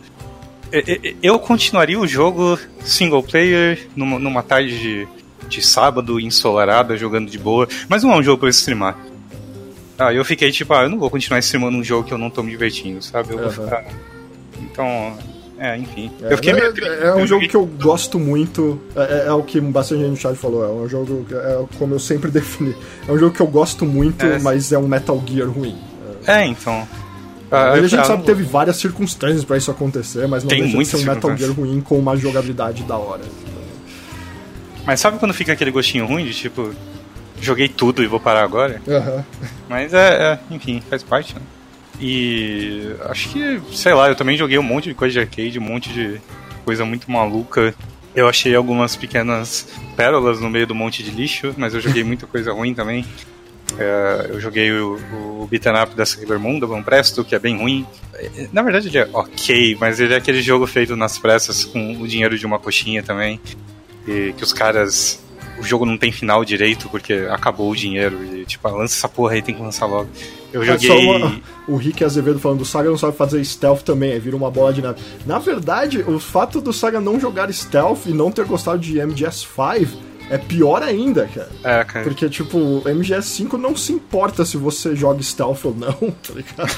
Eu 1.23 1.39
continuaria 1.39 1.97
o 1.97 2.05
jogo 2.05 2.59
single 2.83 3.23
player 3.23 3.87
numa, 3.95 4.19
numa 4.19 4.43
tarde 4.43 4.77
de, 4.77 5.07
de 5.47 5.61
sábado 5.65 6.19
ensolarada, 6.19 6.97
jogando 6.97 7.29
de 7.31 7.39
boa, 7.39 7.69
mas 7.87 8.03
não 8.03 8.11
é 8.11 8.17
um 8.17 8.23
jogo 8.23 8.39
pra 8.39 8.47
eu 8.47 8.51
streamar. 8.51 8.97
Ah, 9.97 10.13
eu 10.13 10.25
fiquei 10.25 10.51
tipo, 10.51 10.73
ah, 10.73 10.83
eu 10.83 10.89
não 10.89 10.99
vou 10.99 11.09
continuar 11.09 11.39
streamando 11.39 11.77
um 11.77 11.83
jogo 11.83 12.05
que 12.05 12.13
eu 12.13 12.17
não 12.17 12.29
tô 12.29 12.43
me 12.43 12.51
divertindo, 12.51 13.01
sabe? 13.01 13.31
Eu 13.31 13.37
vou 13.37 13.47
Aham. 13.47 13.63
ficar. 13.63 13.85
Então. 14.61 15.17
É, 15.59 15.69
é, 15.73 15.77
enfim. 15.77 16.11
É, 16.21 16.33
eu 16.33 16.37
fiquei 16.37 16.51
é, 16.51 16.55
meio 16.55 16.73
triste. 16.73 16.91
é 17.03 17.15
um 17.15 17.25
jogo 17.27 17.47
que 17.47 17.55
eu 17.55 17.65
gosto 17.65 18.19
muito. 18.19 18.79
É, 18.95 19.01
é- 19.01 19.27
é 19.27 19.31
o 19.31 19.43
que 19.43 19.59
bastante 19.59 20.01
gente 20.01 20.09
no 20.11 20.15
chat 20.17 20.35
falou. 20.35 20.63
É 20.63 20.67
um 20.69 20.87
jogo, 20.87 21.25
é 21.31 21.65
como 21.77 21.95
eu 21.95 21.99
sempre 21.99 22.29
defini. 22.31 22.75
É 23.07 23.11
um 23.11 23.17
jogo 23.17 23.33
que 23.35 23.41
eu 23.41 23.47
gosto 23.47 23.85
muito, 23.85 24.25
É. 24.25 24.39
mas 24.39 24.71
é 24.71 24.77
um 24.77 24.87
Metal 24.87 25.21
Gear 25.27 25.49
ruim. 25.49 25.75
É, 26.25 26.45
então. 26.45 26.87
Ah, 27.49 27.71
a 27.71 27.81
gente 27.87 28.05
sabe 28.05 28.21
que 28.21 28.25
teve 28.27 28.43
várias 28.43 28.75
circunstâncias 28.75 29.45
pra 29.45 29.55
isso 29.55 29.71
acontecer, 29.71 30.27
mas 30.27 30.43
não 30.43 30.49
Tem 30.49 30.61
deixa 30.63 30.77
de 30.77 30.85
ser 30.85 30.97
um 30.97 31.13
Metal 31.13 31.37
Gear 31.37 31.51
ruim 31.53 31.79
com 31.79 31.97
uma 31.97 32.15
jogabilidade 32.17 32.83
da 32.83 32.97
hora. 32.97 33.21
Mas 34.85 34.99
sabe 34.99 35.17
quando 35.17 35.33
fica 35.33 35.53
aquele 35.53 35.71
gostinho 35.71 36.05
ruim 36.05 36.25
de 36.25 36.33
tipo. 36.33 36.71
Joguei 37.39 37.69
tudo 37.69 38.01
e 38.03 38.07
vou 38.07 38.19
parar 38.19 38.43
agora? 38.43 38.81
Aham. 38.87 39.23
Mas 39.69 39.93
é, 39.93 40.33
é, 40.33 40.39
enfim, 40.49 40.81
faz 40.89 41.03
parte, 41.03 41.35
né? 41.35 41.41
E 41.99 42.95
acho 43.09 43.29
que, 43.29 43.61
sei 43.73 43.93
lá, 43.93 44.07
eu 44.09 44.15
também 44.15 44.37
joguei 44.37 44.57
um 44.57 44.63
monte 44.63 44.89
de 44.89 44.93
coisa 44.93 45.13
de 45.13 45.19
arcade, 45.19 45.59
um 45.59 45.63
monte 45.63 45.91
de 45.91 46.21
coisa 46.63 46.85
muito 46.85 47.09
maluca. 47.09 47.73
Eu 48.15 48.27
achei 48.27 48.53
algumas 48.55 48.95
pequenas 48.95 49.67
pérolas 49.95 50.39
no 50.39 50.49
meio 50.49 50.67
do 50.67 50.75
monte 50.75 51.03
de 51.03 51.11
lixo, 51.11 51.53
mas 51.57 51.73
eu 51.73 51.81
joguei 51.81 52.03
muita 52.03 52.27
coisa 52.27 52.51
ruim 52.51 52.73
também. 52.73 53.05
É, 53.77 54.27
eu 54.29 54.39
joguei 54.39 54.71
o, 54.71 54.95
o 55.41 55.47
beat'em 55.49 55.73
up 55.73 55.95
da 55.95 56.05
Sailor 56.05 56.39
Moon, 56.39 56.59
da 56.59 56.65
Van 56.65 56.81
Presto, 56.81 57.23
que 57.23 57.35
é 57.35 57.39
bem 57.39 57.57
ruim. 57.57 57.85
É, 58.13 58.47
Na 58.51 58.61
verdade 58.61 58.87
ele 58.87 58.97
é 58.97 59.09
ok, 59.13 59.77
mas 59.79 59.99
ele 59.99 60.13
é 60.13 60.17
aquele 60.17 60.41
jogo 60.41 60.65
feito 60.65 60.95
nas 60.95 61.17
pressas 61.17 61.63
com 61.65 62.01
o 62.01 62.07
dinheiro 62.07 62.37
de 62.37 62.45
uma 62.45 62.57
coxinha 62.59 63.03
também. 63.03 63.39
E 64.07 64.33
que 64.37 64.43
os 64.43 64.53
caras 64.53 65.21
o 65.59 65.63
jogo 65.63 65.85
não 65.85 65.97
tem 65.97 66.11
final 66.11 66.45
direito 66.45 66.87
porque 66.89 67.27
acabou 67.31 67.71
o 67.71 67.75
dinheiro 67.75 68.23
e 68.23 68.45
tipo, 68.45 68.67
lança 68.69 68.95
essa 68.95 69.09
porra 69.09 69.33
aí, 69.33 69.41
tem 69.41 69.55
que 69.55 69.61
lançar 69.61 69.85
logo. 69.85 70.09
Eu 70.53 70.63
É 70.63 70.65
joguei. 70.65 70.89
uma- 71.05 71.39
o 71.67 71.75
Rick 71.75 72.03
Azevedo 72.03 72.39
falando 72.39 72.59
do 72.59 72.65
Saga 72.65 72.89
não 72.89 72.97
sabe 72.97 73.15
fazer 73.17 73.43
stealth 73.43 73.81
também, 73.81 74.13
aí 74.13 74.19
vira 74.19 74.35
uma 74.35 74.49
bola 74.49 74.71
de 74.73 74.81
neve. 74.81 74.99
Na 75.25 75.39
verdade, 75.39 75.99
o 76.07 76.19
fato 76.19 76.61
do 76.61 76.71
Saga 76.71 76.99
não 77.01 77.19
jogar 77.19 77.51
stealth 77.53 78.05
e 78.05 78.13
não 78.13 78.31
ter 78.31 78.45
gostado 78.45 78.79
de 78.79 78.97
MGS5 78.99 79.87
é 80.29 80.37
pior 80.37 80.83
ainda, 80.83 81.25
cara. 81.33 81.49
É, 81.63 81.83
cara. 81.85 82.03
Porque, 82.05 82.27
tipo, 82.29 82.57
o 82.57 82.81
MGS5 82.83 83.53
não 83.53 83.75
se 83.75 83.93
importa 83.93 84.43
se 84.43 84.57
você 84.57 84.95
joga 84.95 85.21
stealth 85.23 85.63
ou 85.65 85.73
não, 85.75 85.93
tá 86.21 86.33
ligado? 86.35 86.77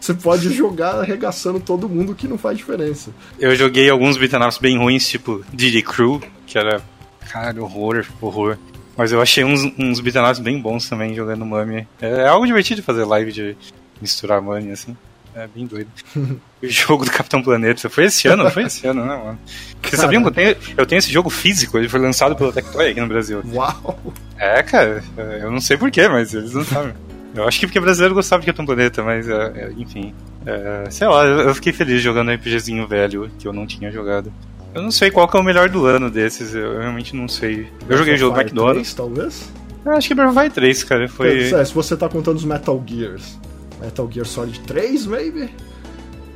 Você 0.00 0.14
pode 0.14 0.52
jogar 0.52 0.96
arregaçando 1.00 1.58
todo 1.60 1.88
mundo 1.88 2.14
que 2.14 2.28
não 2.28 2.38
faz 2.38 2.56
diferença. 2.58 3.10
Eu 3.38 3.54
joguei 3.56 3.88
alguns 3.90 4.16
beat'em 4.16 4.40
bem 4.60 4.78
ruins, 4.78 5.08
tipo 5.08 5.44
Diddy 5.52 5.82
Crew, 5.82 6.20
que 6.46 6.56
era. 6.58 6.82
Cara, 7.30 7.60
horror, 7.62 8.04
horror. 8.20 8.56
Mas 8.96 9.12
eu 9.12 9.20
achei 9.20 9.44
uns, 9.44 9.64
uns 9.78 10.00
bem 10.38 10.60
bons 10.60 10.88
também 10.88 11.14
jogando 11.14 11.44
Mummy. 11.44 11.86
É 12.00 12.26
algo 12.28 12.46
divertido 12.46 12.82
fazer 12.82 13.04
live 13.04 13.32
de 13.32 13.56
misturar 14.00 14.40
Mummy, 14.40 14.70
assim. 14.70 14.96
É 15.34 15.48
bem 15.48 15.66
doido. 15.66 15.90
o 16.14 16.68
jogo 16.68 17.04
do 17.04 17.10
Capitão 17.10 17.42
Planeta. 17.42 17.90
Foi 17.90 18.04
esse 18.04 18.28
ano? 18.28 18.48
Foi 18.50 18.62
esse 18.64 18.86
ano, 18.86 19.04
né, 19.04 19.16
mano? 19.16 19.38
Vocês 19.82 20.00
sabiam 20.00 20.22
que 20.22 20.28
eu 20.28 20.32
tenho, 20.32 20.56
eu 20.76 20.86
tenho 20.86 20.98
esse 20.98 21.12
jogo 21.12 21.28
físico? 21.28 21.76
Ele 21.76 21.88
foi 21.88 21.98
lançado 21.98 22.36
pela 22.36 22.52
Tectoy 22.52 22.90
aqui 22.90 23.00
no 23.00 23.08
Brasil. 23.08 23.42
Uau! 23.52 23.98
É, 24.38 24.62
cara, 24.62 25.02
é, 25.16 25.40
eu 25.42 25.50
não 25.50 25.60
sei 25.60 25.76
porquê, 25.76 26.08
mas 26.08 26.32
eles 26.32 26.54
não 26.54 26.64
sabem. 26.64 26.94
Eu 27.34 27.48
acho 27.48 27.58
que 27.58 27.66
porque 27.66 27.80
brasileiro 27.80 28.14
gostava 28.14 28.40
de 28.40 28.46
Capitão 28.46 28.64
Planeta, 28.64 29.02
mas 29.02 29.28
é, 29.28 29.52
é, 29.56 29.72
enfim. 29.76 30.14
É, 30.46 30.88
sei 30.88 31.08
lá, 31.08 31.24
eu 31.24 31.40
eu 31.40 31.54
fiquei 31.54 31.72
feliz 31.72 32.00
jogando 32.00 32.30
um 32.30 32.34
RPGzinho 32.34 32.86
velho 32.86 33.28
que 33.36 33.48
eu 33.48 33.52
não 33.52 33.66
tinha 33.66 33.90
jogado. 33.90 34.32
Eu 34.74 34.82
não 34.82 34.90
sei 34.90 35.10
qual 35.10 35.28
que 35.28 35.36
é 35.36 35.40
o 35.40 35.42
melhor 35.44 35.68
do 35.68 35.86
ano 35.86 36.10
desses, 36.10 36.54
eu 36.54 36.78
realmente 36.78 37.14
não 37.14 37.28
sei. 37.28 37.68
Eu 37.88 37.96
joguei 37.96 38.14
o 38.14 38.16
jogo 38.16 38.34
Fire 38.34 38.46
McDonald's. 38.48 38.92
3, 38.92 38.94
talvez? 38.94 39.48
Eu 39.84 39.92
acho 39.92 40.08
que 40.08 40.14
Breath 40.14 40.30
of 40.30 40.38
Wild 40.38 40.54
3, 40.54 40.84
cara, 40.84 41.08
foi... 41.08 41.52
É, 41.52 41.64
se 41.64 41.72
você 41.74 41.96
tá 41.96 42.08
contando 42.08 42.36
os 42.36 42.44
Metal 42.44 42.82
Gears. 42.86 43.38
Metal 43.80 44.10
Gear 44.10 44.26
Solid 44.26 44.60
3, 44.60 45.06
maybe? 45.06 45.50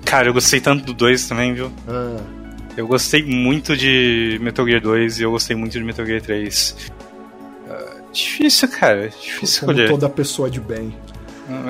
Cara, 0.04 0.28
eu 0.28 0.32
gostei 0.34 0.60
tanto 0.60 0.84
do 0.84 0.92
2 0.92 1.26
também, 1.28 1.54
viu? 1.54 1.70
Ah, 1.88 2.16
Eu 2.76 2.86
gostei 2.86 3.24
muito 3.24 3.76
de 3.76 4.38
Metal 4.40 4.66
Gear 4.66 4.80
2 4.80 5.18
e 5.18 5.22
eu 5.22 5.30
gostei 5.30 5.56
muito 5.56 5.72
de 5.72 5.82
Metal 5.82 6.04
Gear 6.06 6.20
3. 6.20 6.76
Ah, 7.68 7.96
difícil, 8.12 8.68
cara. 8.68 9.08
Difícil 9.08 9.60
como 9.60 9.72
escolher. 9.72 9.88
toda 9.88 10.08
pessoa 10.08 10.48
de 10.50 10.60
bem. 10.60 10.94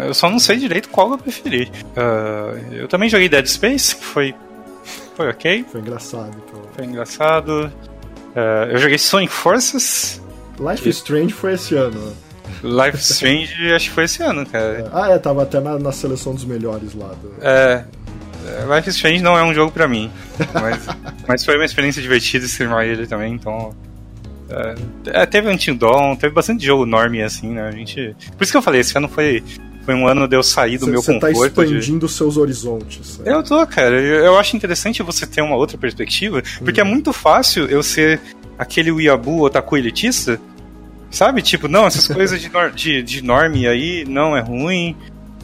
Eu 0.05 0.13
só 0.13 0.29
não 0.29 0.41
sei 0.41 0.57
direito 0.57 0.89
qual 0.89 1.13
eu 1.13 1.19
preferi. 1.19 1.71
Ah, 1.97 2.53
eu 2.73 2.89
também 2.89 3.09
joguei 3.09 3.29
Dead 3.29 3.47
Space, 3.47 3.95
que 3.97 4.05
foi, 4.05 4.35
foi 5.19 5.29
ok, 5.29 5.67
Foi 5.71 5.81
engraçado. 5.81 6.31
Então. 6.47 6.63
foi 6.73 6.85
engraçado. 6.85 7.73
Ah, 8.37 8.69
eu 8.71 8.79
joguei 8.79 8.97
Sonic 8.97 9.33
Forces, 9.33 10.23
Life 10.61 10.89
is 10.89 10.97
Strange 10.97 11.33
foi 11.33 11.55
esse 11.55 11.75
ano. 11.75 12.15
Life 12.63 12.99
Strange, 12.99 13.53
acho 13.75 13.89
que 13.89 13.95
foi 13.95 14.05
esse 14.05 14.23
ano, 14.23 14.47
cara. 14.47 14.89
Ah, 14.93 15.11
é, 15.11 15.19
tava 15.19 15.43
até 15.43 15.61
na, 15.61 15.77
na 15.77 15.91
seleção 15.91 16.35
dos 16.35 16.45
melhores 16.45 16.95
lá. 16.95 17.09
Do... 17.09 17.35
É, 17.41 17.85
é, 18.47 18.77
Life 18.77 18.89
Strange 18.91 19.23
não 19.23 19.37
é 19.37 19.43
um 19.43 19.53
jogo 19.53 19.73
pra 19.73 19.89
mim, 19.89 20.09
mas, 20.55 20.87
mas 21.27 21.45
foi 21.45 21.57
uma 21.57 21.65
experiência 21.65 22.01
divertida 22.01 22.45
streamar 22.47 22.85
ele 22.85 23.07
também, 23.07 23.35
então. 23.35 23.75
É, 24.51 25.23
é, 25.23 25.27
teve 25.27 25.51
Until 25.51 25.77
Dawn, 25.77 26.17
teve 26.17 26.33
bastante 26.33 26.65
jogo 26.65 26.85
enorme 26.85 27.23
assim, 27.23 27.51
né? 27.51 27.69
A 27.69 27.73
gente. 27.73 28.17
Por 28.37 28.45
isso 28.45 28.53
que 28.53 28.57
eu 28.57 28.63
falei, 28.63 28.81
esse 28.81 28.97
ano 28.97 29.09
foi, 29.09 29.43
foi 29.89 29.95
um 29.95 30.07
ano 30.07 30.29
de 30.29 30.37
eu 30.37 30.43
sair 30.43 30.77
do 30.77 30.87
meu 30.87 31.01
Você 31.01 31.19
tá 31.19 31.29
conforto. 31.29 31.65
de- 31.65 31.73
expandindo 31.79 32.05
os 32.05 32.15
seus 32.15 32.37
horizontes. 32.37 33.17
né? 33.21 33.33
Eu 33.33 33.43
tô, 33.43 33.67
cara. 33.67 33.99
Eu, 33.99 34.23
eu 34.27 34.39
acho 34.39 34.55
interessante 34.55 35.03
você 35.03 35.27
ter 35.27 35.41
uma 35.41 35.57
outra 35.57 35.79
perspectiva, 35.79 36.43
porque 36.63 36.79
é 36.79 36.85
muito 36.85 37.11
fácil 37.11 37.65
eu 37.65 37.83
ser 37.83 38.21
aquele 38.59 38.91
Weeaboo 38.93 39.41
otaku 39.45 39.79
elitista, 39.79 40.39
sabe? 41.11 41.41
Tipo, 41.41 41.69
não, 41.69 41.87
essas 41.87 42.05
coisas 42.15 42.39
de, 42.39 42.51
nor 42.51 42.71
de, 42.71 43.03
de 43.03 43.25
norme 43.25 43.67
aí 43.67 44.05
não 44.07 44.37
é 44.37 44.43
ruim. 44.43 44.95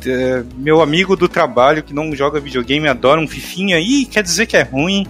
É, 0.06 0.42
meu 0.58 0.82
amigo 0.82 1.16
do 1.16 1.26
trabalho 1.26 1.82
que 1.82 1.94
não 1.94 2.14
joga 2.14 2.38
videogame 2.38 2.86
adora 2.86 3.18
um 3.18 3.26
fifinha 3.26 3.76
aí, 3.76 4.04
quer 4.04 4.22
dizer 4.22 4.44
que 4.44 4.58
é 4.58 4.62
ruim. 4.62 5.06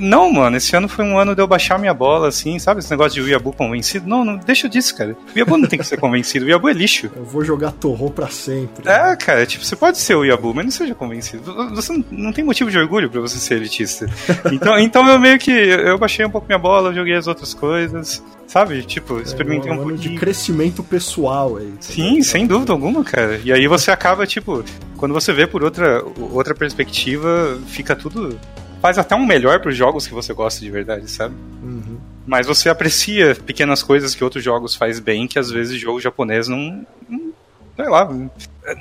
Não, 0.00 0.30
mano, 0.32 0.56
esse 0.56 0.74
ano 0.76 0.88
foi 0.88 1.04
um 1.04 1.18
ano 1.18 1.34
de 1.34 1.40
eu 1.40 1.46
baixar 1.46 1.78
minha 1.78 1.94
bola, 1.94 2.28
assim, 2.28 2.58
sabe? 2.58 2.80
Esse 2.80 2.90
negócio 2.90 3.14
de 3.14 3.22
Weeaboo 3.22 3.52
convencido. 3.52 4.06
Não, 4.08 4.24
não 4.24 4.36
deixa 4.36 4.68
disso, 4.68 4.94
cara. 4.96 5.16
Weeaboo 5.34 5.56
não 5.56 5.66
tem 5.68 5.78
que 5.78 5.86
ser 5.86 5.96
convencido, 5.98 6.44
Weeaboo 6.44 6.68
é 6.68 6.72
lixo. 6.72 7.10
Eu 7.16 7.24
vou 7.24 7.44
jogar 7.44 7.72
Torro 7.72 8.10
pra 8.10 8.28
sempre. 8.28 8.88
É, 8.88 9.16
cara, 9.16 9.46
tipo, 9.46 9.64
você 9.64 9.74
pode 9.76 9.98
ser 9.98 10.14
o 10.14 10.24
Yabu, 10.24 10.52
mas 10.54 10.64
não 10.64 10.72
seja 10.72 10.94
convencido. 10.94 11.42
Você 11.74 11.92
não, 11.92 12.04
não 12.10 12.32
tem 12.32 12.44
motivo 12.44 12.70
de 12.70 12.78
orgulho 12.78 13.08
pra 13.10 13.20
você 13.20 13.38
ser 13.38 13.54
elitista. 13.54 14.06
Então, 14.52 14.76
então 14.80 15.08
eu 15.08 15.18
meio 15.18 15.38
que. 15.38 15.50
Eu 15.50 15.96
baixei 15.98 16.24
um 16.24 16.30
pouco 16.30 16.46
minha 16.46 16.58
bola, 16.58 16.92
joguei 16.92 17.14
as 17.14 17.26
outras 17.26 17.54
coisas. 17.54 18.22
Sabe? 18.46 18.82
Tipo, 18.82 19.20
experimentei 19.20 19.70
é 19.70 19.74
um 19.74 19.78
um 19.78 19.82
ano 19.82 19.90
de 19.90 19.96
pouquinho. 19.96 20.20
crescimento 20.20 20.82
pessoal 20.82 21.58
aí. 21.58 21.66
tá 21.72 21.76
Sim, 21.82 22.02
ligado? 22.12 22.24
sem 22.24 22.46
dúvida 22.46 22.72
alguma, 22.72 23.04
cara. 23.04 23.38
E 23.44 23.52
aí 23.52 23.66
você 23.68 23.90
acaba, 23.90 24.26
tipo, 24.26 24.64
quando 24.96 25.12
você 25.12 25.34
vê 25.34 25.46
por 25.46 25.62
outra, 25.62 26.02
outra 26.32 26.54
perspectiva, 26.54 27.58
fica 27.66 27.94
tudo. 27.94 28.38
Faz 28.80 28.96
até 28.98 29.14
um 29.16 29.26
melhor 29.26 29.60
pros 29.60 29.76
jogos 29.76 30.06
que 30.06 30.14
você 30.14 30.32
gosta 30.32 30.60
de 30.60 30.70
verdade, 30.70 31.10
sabe? 31.10 31.34
Uhum. 31.62 31.98
Mas 32.26 32.46
você 32.46 32.68
aprecia 32.68 33.34
pequenas 33.34 33.82
coisas 33.82 34.14
que 34.14 34.22
outros 34.22 34.44
jogos 34.44 34.74
faz 34.74 35.00
bem, 35.00 35.26
que 35.26 35.38
às 35.38 35.50
vezes 35.50 35.78
jogo 35.80 36.00
japonês 36.00 36.46
não. 36.48 36.84
não- 37.08 37.32
sei 37.76 37.88
lá. 37.88 38.08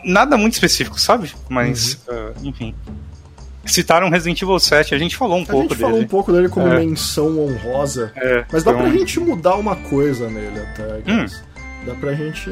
Nada 0.04 0.36
muito 0.38 0.54
específico, 0.54 1.00
sabe? 1.00 1.32
Mas, 1.50 2.00
ah, 2.10 2.32
enfim. 2.44 2.74
Citaram 3.66 4.10
Resident 4.10 4.42
Evil 4.42 4.60
7, 4.60 4.96
a 4.96 4.98
gente 4.98 5.16
falou 5.18 5.38
um 5.40 5.44
A 5.44 5.46
pouco 5.46 5.62
gente 5.64 5.70
dele. 5.78 5.82
falou 5.82 6.00
um 6.02 6.08
pouco 6.08 6.32
dele 6.32 6.50
como 6.50 6.68
É. 6.68 6.80
menção 6.80 7.38
honrosa. 7.40 8.12
É, 8.16 8.46
Mas 8.52 8.64
dá 8.64 8.72
então- 8.72 8.84
pra 8.84 8.92
gente 8.98 9.20
mudar 9.20 9.56
uma 9.56 9.76
coisa 9.76 10.30
nele 10.30 10.60
até, 10.60 11.02
Hum. 11.12 11.26
Dá 11.86 11.94
pra 11.96 12.14
gente. 12.14 12.50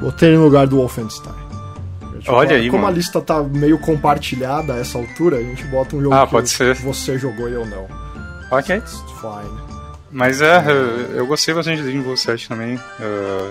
Botei 0.00 0.28
ele 0.30 0.38
no 0.38 0.44
lugar 0.44 0.66
do 0.66 0.76
Wolfenstein. 0.76 1.34
Tipo, 2.24 2.36
Olha 2.36 2.56
aí, 2.56 2.70
Como 2.70 2.82
mano. 2.84 2.94
a 2.94 2.96
lista 2.96 3.20
tá 3.20 3.42
meio 3.42 3.78
compartilhada 3.78 4.72
a 4.74 4.78
essa 4.78 4.96
altura, 4.96 5.36
a 5.36 5.42
gente 5.42 5.62
bota 5.64 5.94
um 5.94 6.00
jogo 6.02 6.14
Ah, 6.14 6.26
que 6.26 6.82
você 6.82 7.18
jogou 7.18 7.48
e 7.48 7.52
eu 7.52 7.66
não. 7.66 7.86
Ok. 8.50 8.76
It's 8.76 8.98
fine. 9.20 9.60
Mas 10.10 10.40
é, 10.40 10.64
eu- 10.66 11.16
eu 11.16 11.26
gostei 11.26 11.52
bastante 11.52 11.82
de 11.82 11.88
Evil 11.88 12.16
7 12.16 12.48
também. 12.48 12.78
Ah, 13.00 13.50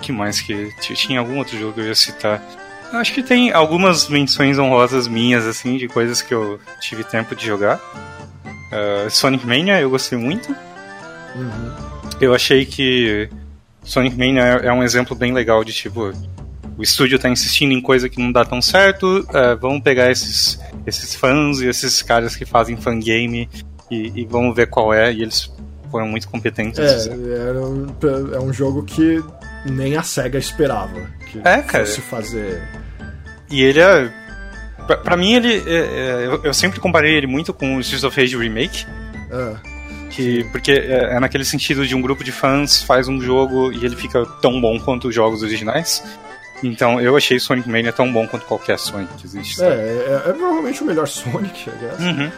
que 0.00 0.12
mais 0.12 0.40
que. 0.40 0.70
Tinha 0.80 1.18
algum 1.18 1.38
outro 1.38 1.58
jogo 1.58 1.72
que 1.72 1.80
eu 1.80 1.86
ia 1.86 1.94
citar? 1.94 2.40
Acho 2.92 3.12
que 3.14 3.22
tem 3.22 3.50
algumas 3.52 4.08
menções 4.08 4.58
honrosas 4.58 5.08
minhas, 5.08 5.46
assim, 5.46 5.76
de 5.78 5.88
coisas 5.88 6.20
que 6.22 6.32
eu 6.34 6.60
tive 6.80 7.02
tempo 7.02 7.34
de 7.34 7.44
jogar. 7.46 7.80
Ah, 8.70 9.08
Sonic 9.10 9.44
Mania, 9.46 9.80
eu 9.80 9.90
gostei 9.90 10.16
muito. 10.18 10.54
Uhum. 11.34 11.72
Eu 12.20 12.34
achei 12.34 12.64
que 12.66 13.28
Sonic 13.82 14.16
Mania 14.16 14.60
é 14.62 14.66
é 14.68 14.72
um 14.72 14.82
exemplo 14.82 15.16
bem 15.16 15.32
legal 15.32 15.64
de 15.64 15.72
tipo. 15.72 16.12
O 16.76 16.82
estúdio 16.82 17.18
tá 17.18 17.28
insistindo 17.28 17.72
em 17.72 17.80
coisa 17.80 18.08
que 18.08 18.18
não 18.20 18.32
dá 18.32 18.44
tão 18.44 18.60
certo. 18.62 19.26
é, 19.32 19.54
vamos 19.54 19.82
pegar 19.82 20.10
esses, 20.10 20.58
esses 20.86 21.14
fãs 21.14 21.60
e 21.60 21.66
esses 21.66 22.00
caras 22.02 22.34
que 22.34 22.44
fazem 22.44 22.76
fangame 22.76 23.48
e, 23.90 24.12
e 24.22 24.24
vamos 24.24 24.54
ver 24.56 24.68
qual 24.68 24.92
é. 24.92 25.12
E 25.12 25.22
eles 25.22 25.52
foram 25.90 26.08
muito 26.08 26.28
competentes. 26.28 26.78
É, 26.78 27.12
era 27.48 27.60
um, 27.60 27.86
é 28.34 28.40
um 28.40 28.52
jogo 28.52 28.82
que 28.84 29.22
nem 29.66 29.96
a 29.96 30.02
SEGA 30.02 30.38
esperava 30.38 31.00
que 31.30 31.38
É, 31.44 31.62
cara. 31.62 31.84
fosse 31.84 32.00
fazer. 32.00 32.62
E 33.50 33.62
ele 33.62 33.80
é. 33.80 34.10
Pra, 34.86 34.96
pra 34.96 35.16
mim, 35.16 35.34
ele. 35.34 35.62
é- 35.66 36.22
é, 36.22 36.26
eu, 36.26 36.42
eu 36.44 36.54
sempre 36.54 36.80
comparei 36.80 37.14
ele 37.14 37.26
muito 37.26 37.52
com 37.52 37.76
o 37.76 37.80
Streets 37.80 38.02
of 38.04 38.18
Rage 38.18 38.36
Remake. 38.36 38.86
Ah, 39.30 39.54
Que, 40.10 40.42
porque 40.50 40.72
é, 40.72 41.14
é 41.16 41.20
naquele 41.20 41.44
sentido 41.44 41.86
de 41.86 41.94
um 41.94 42.00
grupo 42.00 42.24
de 42.24 42.32
fãs 42.32 42.82
faz 42.82 43.06
um 43.08 43.20
jogo 43.20 43.70
e 43.72 43.84
ele 43.84 43.94
fica 43.94 44.24
tão 44.40 44.60
bom 44.60 44.80
quanto 44.80 45.08
os 45.08 45.14
jogos 45.14 45.42
originais. 45.42 46.02
Então 46.62 47.00
eu 47.00 47.16
achei 47.16 47.38
Sonic 47.40 47.68
Mania 47.68 47.92
tão 47.92 48.12
bom 48.12 48.26
quanto 48.26 48.46
qualquer 48.46 48.78
Sonic 48.78 49.12
que 49.14 49.26
existe. 49.26 49.62
é, 49.62 49.66
é, 49.66 50.22
é 50.30 50.32
provavelmente 50.32 50.82
o 50.82 50.86
melhor 50.86 51.06
Sonic, 51.08 51.68
I 51.68 51.72
guess. 51.80 52.00
Uhum. 52.00 52.30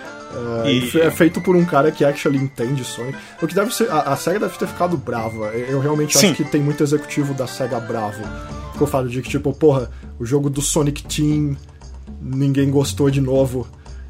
É, 0.65 0.73
E- 0.73 1.01
é 1.01 1.11
feito 1.11 1.41
por 1.41 1.55
um 1.55 1.65
cara 1.65 1.93
que 1.93 2.05
actually 2.05 2.39
entende 2.39 2.83
Sonic. 2.85 3.17
O 3.41 3.47
que 3.47 3.55
deve 3.55 3.73
ser. 3.75 3.91
A, 3.91 4.01
a 4.13 4.17
SEGA 4.17 4.41
deve 4.41 4.59
ter 4.59 4.67
ficado 4.67 4.97
brava. 4.97 5.47
Eu 5.55 5.79
realmente 5.81 6.17
Sim. 6.19 6.29
acho 6.33 6.37
que 6.37 6.45
tem 6.51 6.61
muito 6.61 6.83
executivo 6.83 7.35
da 7.35 7.47
SEGA 7.47 7.79
bravo. 7.81 8.23
Com 8.77 8.85
o 8.85 8.87
fato 8.87 9.09
de 9.09 9.23
que, 9.23 9.29
tipo, 9.29 9.53
porra, 9.53 9.91
o 10.19 10.25
jogo 10.27 10.51
do 10.51 10.61
Sonic 10.61 11.05
Team 11.05 11.57
ninguém 12.21 12.71
gostou 12.71 13.11
de 13.11 13.21
novo. 13.21 13.67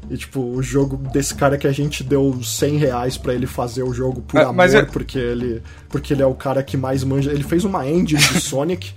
E, 0.09 0.17
tipo, 0.17 0.39
o 0.39 0.61
jogo 0.61 0.97
desse 1.11 1.33
cara 1.33 1.57
que 1.57 1.65
a 1.67 1.71
gente 1.71 2.03
deu 2.03 2.39
100 2.43 2.77
reais 2.77 3.17
pra 3.17 3.33
ele 3.33 3.47
fazer 3.47 3.81
o 3.81 3.91
jogo 3.91 4.21
por 4.21 4.39
Ah, 4.39 4.49
amor, 4.49 4.69
é- 4.75 4.83
porque, 4.83 5.17
ele, 5.17 5.63
porque 5.89 6.13
ele 6.13 6.21
é 6.21 6.25
o 6.27 6.35
cara 6.35 6.61
que 6.61 6.77
mais 6.77 7.03
manja. 7.03 7.31
Ele 7.31 7.43
fez 7.43 7.63
uma 7.65 7.87
engine 7.89 8.21
de 8.21 8.37
Sonic, 8.41 8.93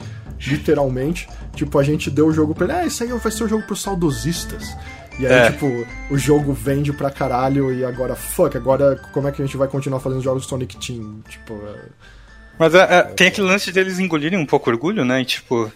literalmente. 0.47 1.29
Tipo, 1.55 1.79
a 1.79 1.83
gente 1.83 2.11
deu 2.11 2.27
o 2.29 2.33
jogo 2.33 2.55
pra 2.55 2.65
ele. 2.65 2.73
Ah, 2.75 2.87
isso 2.87 3.03
aí 3.03 3.09
vai 3.11 3.33
ser 3.33 3.45
o 3.45 3.49
jogo 3.49 3.65
pros 3.65 3.83
saudosistas. 3.83 4.77
E 5.19 5.27
aí, 5.27 5.33
É. 5.33 5.51
tipo, 5.51 5.87
o 6.11 6.17
jogo 6.17 6.53
vende 6.53 6.93
pra 6.93 7.11
caralho 7.11 7.73
e 7.75 7.85
agora, 7.85 8.15
fuck, 8.15 8.57
agora 8.57 8.97
como 9.13 9.27
é 9.27 9.33
que 9.33 9.43
a 9.43 9.45
gente 9.45 9.57
vai 9.57 9.67
continuar 9.67 9.99
fazendo 10.01 10.23
jogos 10.23 10.47
Sonic 10.47 10.77
Team? 10.77 11.23
Tipo, 11.29 11.55
é... 11.55 11.75
Mas 12.59 12.75
é, 12.75 12.79
é, 12.99 13.03
tem 13.03 13.27
aquele 13.29 13.47
lance 13.47 13.71
deles 13.73 13.99
engolirem 13.99 14.39
um 14.39 14.47
pouco 14.47 14.71
orgulho, 14.71 15.05
né? 15.05 15.21
E 15.21 15.25
tipo. 15.25 15.71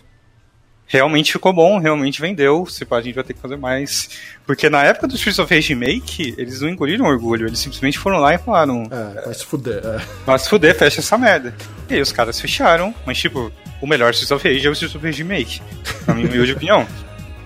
Realmente 0.84 1.32
ficou 1.32 1.52
bom, 1.54 1.78
realmente 1.78 2.20
vendeu. 2.20 2.66
Se 2.66 2.84
pá, 2.84 2.98
a 2.98 3.00
gente 3.00 3.14
vai 3.14 3.24
ter 3.24 3.32
que 3.32 3.40
fazer 3.40 3.56
mais. 3.56 4.10
Porque 4.44 4.68
na 4.68 4.82
época 4.84 5.06
do 5.08 5.14
Streets 5.14 5.38
of 5.38 5.54
Rage 5.54 5.68
Remake, 5.72 6.34
eles 6.36 6.60
não 6.60 6.68
engoliram 6.68 7.06
orgulho, 7.06 7.46
eles 7.46 7.60
simplesmente 7.60 7.98
foram 7.98 8.18
lá 8.18 8.34
e 8.34 8.38
falaram: 8.38 8.82
É, 8.90 9.22
vai 9.24 9.32
se 9.32 9.44
fuder. 9.46 9.80
É. 9.82 10.02
Vai 10.26 10.38
se 10.38 10.50
fuder, 10.50 10.76
fecha 10.76 11.00
essa 11.00 11.16
merda. 11.16 11.54
E 11.88 11.94
aí 11.94 12.00
os 12.00 12.12
caras 12.12 12.38
fecharam, 12.38 12.94
mas 13.06 13.16
tipo, 13.16 13.50
o 13.82 13.86
melhor 13.86 14.12
Streets 14.12 14.30
of 14.30 14.48
Rage 14.48 14.66
é 14.66 14.70
o 14.70 14.72
Streets 14.72 14.94
of 14.96 15.04
Rage 15.04 15.22
Remake. 15.22 15.60
Na 16.06 16.14
minha 16.14 16.26
humilde 16.26 16.52
opinião. 16.52 16.86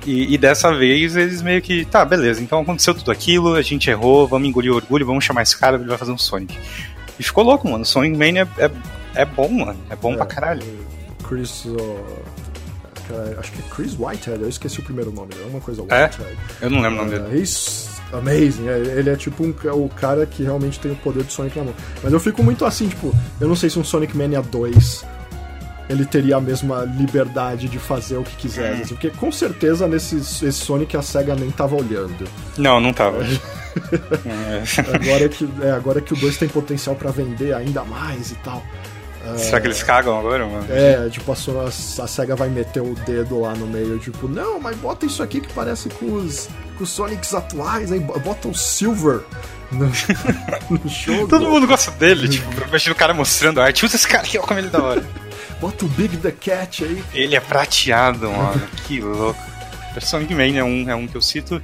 E, 0.06 0.32
e 0.34 0.38
dessa 0.38 0.72
vez 0.72 1.16
eles 1.16 1.42
meio 1.42 1.60
que, 1.60 1.84
tá, 1.84 2.04
beleza, 2.04 2.40
então 2.40 2.60
aconteceu 2.60 2.94
tudo 2.94 3.10
aquilo, 3.10 3.54
a 3.54 3.62
gente 3.62 3.90
errou, 3.90 4.28
vamos 4.28 4.48
engolir 4.48 4.70
o 4.70 4.76
orgulho, 4.76 5.04
vamos 5.04 5.24
chamar 5.24 5.42
esse 5.42 5.58
cara, 5.58 5.76
ele 5.76 5.88
vai 5.88 5.98
fazer 5.98 6.12
um 6.12 6.18
Sonic. 6.18 6.56
E 7.18 7.22
ficou 7.24 7.42
louco, 7.42 7.68
mano. 7.68 7.84
Sonic 7.84 8.16
Mania 8.16 8.46
é, 8.58 8.66
é, 8.66 8.70
é 9.16 9.24
bom, 9.24 9.48
mano. 9.48 9.76
É 9.90 9.96
bom 9.96 10.12
É. 10.12 10.16
pra 10.16 10.26
caralho. 10.26 10.62
Chris. 11.26 11.64
cara, 13.08 13.36
acho 13.40 13.50
que 13.52 13.58
é 13.58 13.62
Chris 13.74 13.96
Whitehead, 13.98 14.42
eu 14.42 14.48
esqueci 14.48 14.78
o 14.80 14.82
primeiro 14.82 15.10
nome 15.10 15.30
é 15.42 15.46
uma 15.48 15.60
coisa 15.60 15.82
É? 15.88 16.04
Whitehead. 16.04 16.36
Eu 16.60 16.70
não 16.70 16.80
lembro 16.80 17.00
o 17.00 17.04
nome 17.04 17.16
Uh, 17.16 17.20
dele. 17.28 17.40
he's 17.42 17.88
amazing. 18.12 18.68
é, 18.68 18.78
Ele 18.78 19.10
é 19.10 19.16
tipo 19.16 19.44
um, 19.44 19.50
o 19.72 19.88
cara 19.88 20.24
que 20.26 20.42
realmente 20.42 20.78
tem 20.78 20.92
o 20.92 20.96
poder 20.96 21.24
do 21.24 21.32
Sonic 21.32 21.58
na 21.58 21.64
mão. 21.64 21.74
Mas 22.02 22.12
eu 22.12 22.20
fico 22.20 22.42
muito 22.44 22.64
assim, 22.64 22.86
tipo, 22.88 23.12
eu 23.40 23.48
não 23.48 23.56
sei 23.56 23.70
se 23.70 23.78
um 23.78 23.84
Sonic 23.84 24.16
Mania 24.16 24.40
2 24.42 25.04
ele 25.88 26.04
teria 26.04 26.36
a 26.36 26.40
mesma 26.40 26.84
liberdade 26.84 27.68
de 27.68 27.78
fazer 27.78 28.16
o 28.16 28.22
que 28.22 28.32
Hum. 28.32 28.38
quisesse. 28.38 28.82
assim, 28.82 28.94
Porque 28.94 29.10
com 29.10 29.30
certeza 29.30 29.86
nesse 29.86 30.16
esse 30.16 30.52
Sonic 30.52 30.96
a 30.96 31.02
SEGA 31.02 31.34
nem 31.34 31.50
tava 31.50 31.76
olhando. 31.76 32.26
Não, 32.58 32.80
não 32.80 32.92
tava. 32.92 33.18
É. 33.22 34.62
Agora 34.94 35.28
que, 35.28 35.48
é, 35.62 35.70
agora 35.72 36.00
que 36.00 36.12
o 36.14 36.16
2 36.16 36.36
tem 36.38 36.48
potencial 36.48 36.96
pra 36.96 37.10
vender 37.10 37.52
ainda 37.54 37.84
mais 37.84 38.30
e 38.30 38.34
tal. 38.36 38.62
Será 39.36 39.60
que 39.60 39.66
eles 39.66 39.82
cagam 39.82 40.16
agora, 40.20 40.46
mano? 40.46 40.64
É, 40.70 41.08
tipo, 41.10 41.32
a, 41.32 41.34
Sony- 41.34 41.66
a 41.66 42.06
SEGA 42.06 42.36
vai 42.36 42.48
meter 42.48 42.80
o 42.80 42.94
dedo 42.94 43.40
lá 43.40 43.54
no 43.56 43.66
meio, 43.66 43.98
tipo, 43.98 44.28
não, 44.28 44.60
mas 44.60 44.76
bota 44.76 45.04
isso 45.04 45.20
aqui 45.20 45.40
que 45.40 45.52
parece 45.52 45.88
com 45.88 46.12
os, 46.14 46.48
com 46.78 46.84
os 46.84 46.90
Sonics 46.90 47.34
atuais, 47.34 47.90
aí 47.90 47.98
bota 47.98 48.46
o 48.46 48.54
Silver 48.54 49.22
no, 49.72 49.86
no 50.70 50.88
jogo. 50.88 51.26
Todo 51.26 51.48
mundo 51.50 51.66
gosta 51.66 51.90
dele, 51.90 52.28
tipo, 52.28 52.48
imagina 52.68 52.92
o 52.94 52.96
cara 52.96 53.12
mostrando 53.12 53.60
a 53.60 53.64
arte. 53.64 53.84
Usa 53.84 53.96
esse 53.96 54.06
cara 54.06 54.22
aqui, 54.22 54.38
ó, 54.38 54.42
como 54.42 54.60
ele 54.60 54.68
é 54.68 54.70
da 54.70 54.80
hora. 54.82 55.04
Bota 55.60 55.84
o 55.84 55.88
Big 55.88 56.16
the 56.18 56.32
Cat 56.32 56.84
aí. 56.84 57.02
Ele 57.14 57.36
é 57.36 57.40
prateado, 57.40 58.30
mano. 58.30 58.62
que 58.86 59.00
louco. 59.00 59.40
Sonic 60.00 60.34
Mania 60.34 60.60
é 60.60 60.64
um, 60.64 60.90
é 60.90 60.94
um 60.94 61.06
que 61.06 61.16
eu 61.16 61.22
cito. 61.22 61.62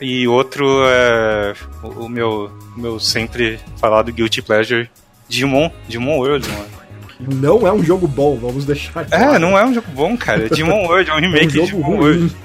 E 0.00 0.26
outro 0.26 0.66
é 0.86 1.54
o, 1.82 2.04
o 2.04 2.08
meu, 2.08 2.50
meu 2.76 2.98
sempre 2.98 3.60
falado 3.76 4.12
Guilty 4.12 4.42
Pleasure, 4.42 4.90
Digimon, 5.28 5.70
Digimon 5.86 6.18
World, 6.18 6.48
mano. 6.48 6.74
Não 7.20 7.66
é 7.66 7.72
um 7.72 7.82
jogo 7.82 8.08
bom, 8.08 8.36
vamos 8.36 8.64
deixar 8.64 9.04
claro. 9.04 9.34
É, 9.36 9.38
não 9.38 9.56
é 9.56 9.64
um 9.64 9.72
jogo 9.72 9.86
bom, 9.92 10.16
cara. 10.16 10.46
É 10.46 10.48
Digimon 10.48 10.84
World, 10.88 11.10
é 11.10 11.14
um 11.14 11.20
remake 11.20 11.44
é 11.44 11.46
um 11.46 11.48
de 11.48 11.60
Digimon 11.60 11.82
ruim. 11.82 11.98
World. 11.98 12.36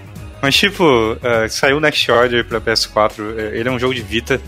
Mas, 0.42 0.56
tipo, 0.56 0.84
uh, 0.84 1.50
saiu 1.50 1.80
Next 1.80 2.10
Order 2.11 2.45
pra 2.45 2.61
PS4. 2.61 3.38
É, 3.38 3.58
ele 3.58 3.68
é 3.68 3.72
um 3.72 3.80
jogo 3.80 3.94
de 3.94 4.02
Vita. 4.02 4.40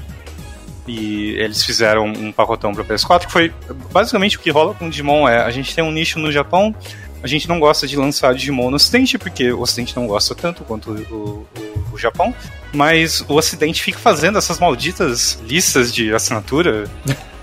E 0.87 1.35
eles 1.37 1.63
fizeram 1.63 2.05
um 2.05 2.31
pacotão 2.31 2.73
pra 2.73 2.83
PS4, 2.83 3.27
que 3.27 3.31
foi 3.31 3.53
basicamente 3.91 4.37
o 4.37 4.39
que 4.39 4.49
rola 4.49 4.73
com 4.73 4.87
o 4.87 4.89
Digimon 4.89 5.27
é, 5.27 5.41
a 5.43 5.51
gente 5.51 5.75
tem 5.75 5.83
um 5.83 5.91
nicho 5.91 6.17
no 6.17 6.31
Japão, 6.31 6.75
a 7.23 7.27
gente 7.27 7.47
não 7.47 7.59
gosta 7.59 7.85
de 7.85 7.95
lançar 7.95 8.33
Digimon 8.33 8.71
no 8.71 8.77
Ocidente, 8.77 9.17
porque 9.17 9.51
o 9.51 9.61
Ocidente 9.61 9.95
não 9.95 10.07
gosta 10.07 10.33
tanto 10.33 10.63
quanto 10.63 10.91
o, 10.91 11.47
o, 11.55 11.93
o 11.93 11.97
Japão, 11.97 12.33
mas 12.73 13.21
o 13.21 13.35
Ocidente 13.35 13.81
fica 13.81 13.99
fazendo 13.99 14.37
essas 14.37 14.59
malditas 14.59 15.39
listas 15.45 15.93
de 15.93 16.13
assinatura 16.13 16.89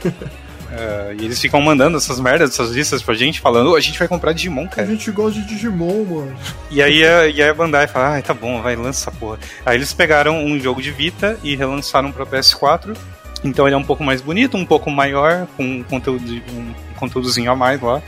Uh, 0.03 1.15
e 1.19 1.25
eles 1.25 1.41
ficam 1.41 1.61
mandando 1.61 1.97
essas 1.97 2.21
merdas, 2.21 2.51
essas 2.51 2.71
listas 2.71 3.03
pra 3.03 3.15
gente, 3.15 3.41
falando, 3.41 3.73
oh, 3.73 3.77
a 3.77 3.81
gente 3.81 3.99
vai 3.99 4.09
comprar 4.09 4.33
Digimon, 4.33 4.67
cara. 4.69 4.87
A 4.87 4.91
gente 4.91 5.11
gosta 5.11 5.41
de 5.41 5.47
Digimon, 5.47 6.05
mano. 6.05 6.37
E 6.71 6.83
aí 6.83 7.05
a, 7.05 7.27
e 7.27 7.43
aí 7.43 7.49
a 7.49 7.55
Bandai 7.55 7.87
fala, 7.87 8.19
ah, 8.19 8.23
tá 8.23 8.35
bom, 8.35 8.61
vai, 8.61 8.77
lança 8.77 9.09
essa 9.09 9.19
porra. 9.19 9.39
Aí 9.65 9.77
eles 9.77 9.93
pegaram 9.93 10.45
um 10.45 10.59
jogo 10.59 10.83
de 10.83 10.91
Vita 10.91 11.39
e 11.43 11.57
relançaram 11.57 12.13
pra 12.13 12.27
PS4. 12.27 12.97
Então 13.45 13.67
ele 13.67 13.75
é 13.75 13.79
um 13.79 13.85
pouco 13.85 14.03
mais 14.03 14.21
bonito, 14.21 14.57
um 14.57 14.67
pouco 14.67 14.91
maior, 14.91 15.47
com 15.57 15.65
um 15.65 15.83
conteúdo, 15.83 16.25
um 16.53 16.75
conteúdozinho 16.99 17.51
a 17.51 17.57
mais 17.57 17.81
lá. 17.81 18.03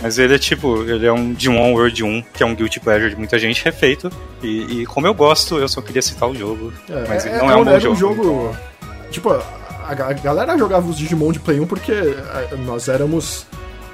Mas 0.00 0.18
ele 0.18 0.34
é 0.34 0.38
tipo, 0.38 0.82
ele 0.82 1.06
é 1.06 1.12
um 1.12 1.32
Digimon 1.32 1.72
World 1.72 2.04
1, 2.04 2.22
que 2.34 2.42
é 2.42 2.46
um 2.46 2.54
guilty 2.54 2.78
pleasure 2.78 3.10
de 3.10 3.16
muita 3.16 3.38
gente 3.38 3.64
refeito. 3.64 4.10
E, 4.42 4.82
e 4.82 4.86
como 4.86 5.06
eu 5.06 5.14
gosto, 5.14 5.56
eu 5.56 5.68
só 5.68 5.80
queria 5.80 6.02
citar 6.02 6.28
o 6.28 6.34
jogo. 6.34 6.72
É, 6.88 7.08
mas 7.08 7.24
ele 7.24 7.36
é, 7.36 7.38
não 7.38 7.50
é, 7.50 7.54
é 7.54 7.56
um 7.56 7.64
bom 7.64 7.80
jogo. 7.80 7.94
Um 7.94 7.98
jogo 7.98 8.22
então... 8.22 9.10
Tipo, 9.10 9.30
a, 9.30 9.94
galera 9.94 10.58
jogava 10.58 10.86
os 10.88 10.96
Digimon 10.96 11.32
de 11.32 11.38
Play 11.38 11.60
1 11.60 11.66
porque 11.66 11.92
é, 11.92 12.56
nós 12.66 12.88
éramos 12.88 13.46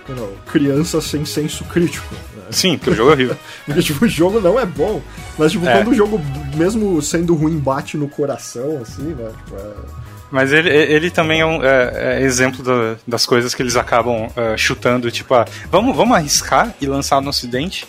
you 0.08 0.16
know, 0.16 0.36
crianças 0.46 1.04
sem 1.04 1.24
senso 1.24 1.64
crítico. 1.64 2.12
Né? 2.36 2.42
Sim, 2.50 2.78
porque 2.78 2.90
o 2.90 2.94
jogo 2.94 3.10
é 3.10 3.12
horrível. 3.12 3.36
porque 3.64 3.82
tipo, 3.82 4.04
o 4.04 4.08
jogo 4.08 4.40
não 4.40 4.58
é 4.58 4.66
bom. 4.66 5.00
Mas 5.38 5.52
tipo, 5.52 5.66
é. 5.66 5.72
quando 5.72 5.88
o 5.88 5.94
jogo, 5.94 6.20
mesmo 6.56 7.00
sendo 7.02 7.34
ruim, 7.34 7.58
bate 7.58 7.96
no 7.96 8.08
coração, 8.08 8.80
assim, 8.82 9.14
né? 9.14 9.30
Tipo, 9.44 9.56
é... 9.56 10.09
Mas 10.30 10.52
ele, 10.52 10.68
ele 10.68 11.10
também 11.10 11.40
é 11.40 11.46
um 11.46 11.62
é, 11.62 12.18
é 12.18 12.22
exemplo 12.22 12.62
do, 12.62 12.98
das 13.06 13.26
coisas 13.26 13.54
que 13.54 13.62
eles 13.62 13.76
acabam 13.76 14.26
uh, 14.26 14.56
chutando, 14.56 15.10
tipo, 15.10 15.34
ah, 15.34 15.44
vamos, 15.70 15.96
vamos 15.96 16.16
arriscar 16.16 16.72
e 16.80 16.86
lançar 16.86 17.20
no 17.20 17.30
ocidente, 17.30 17.86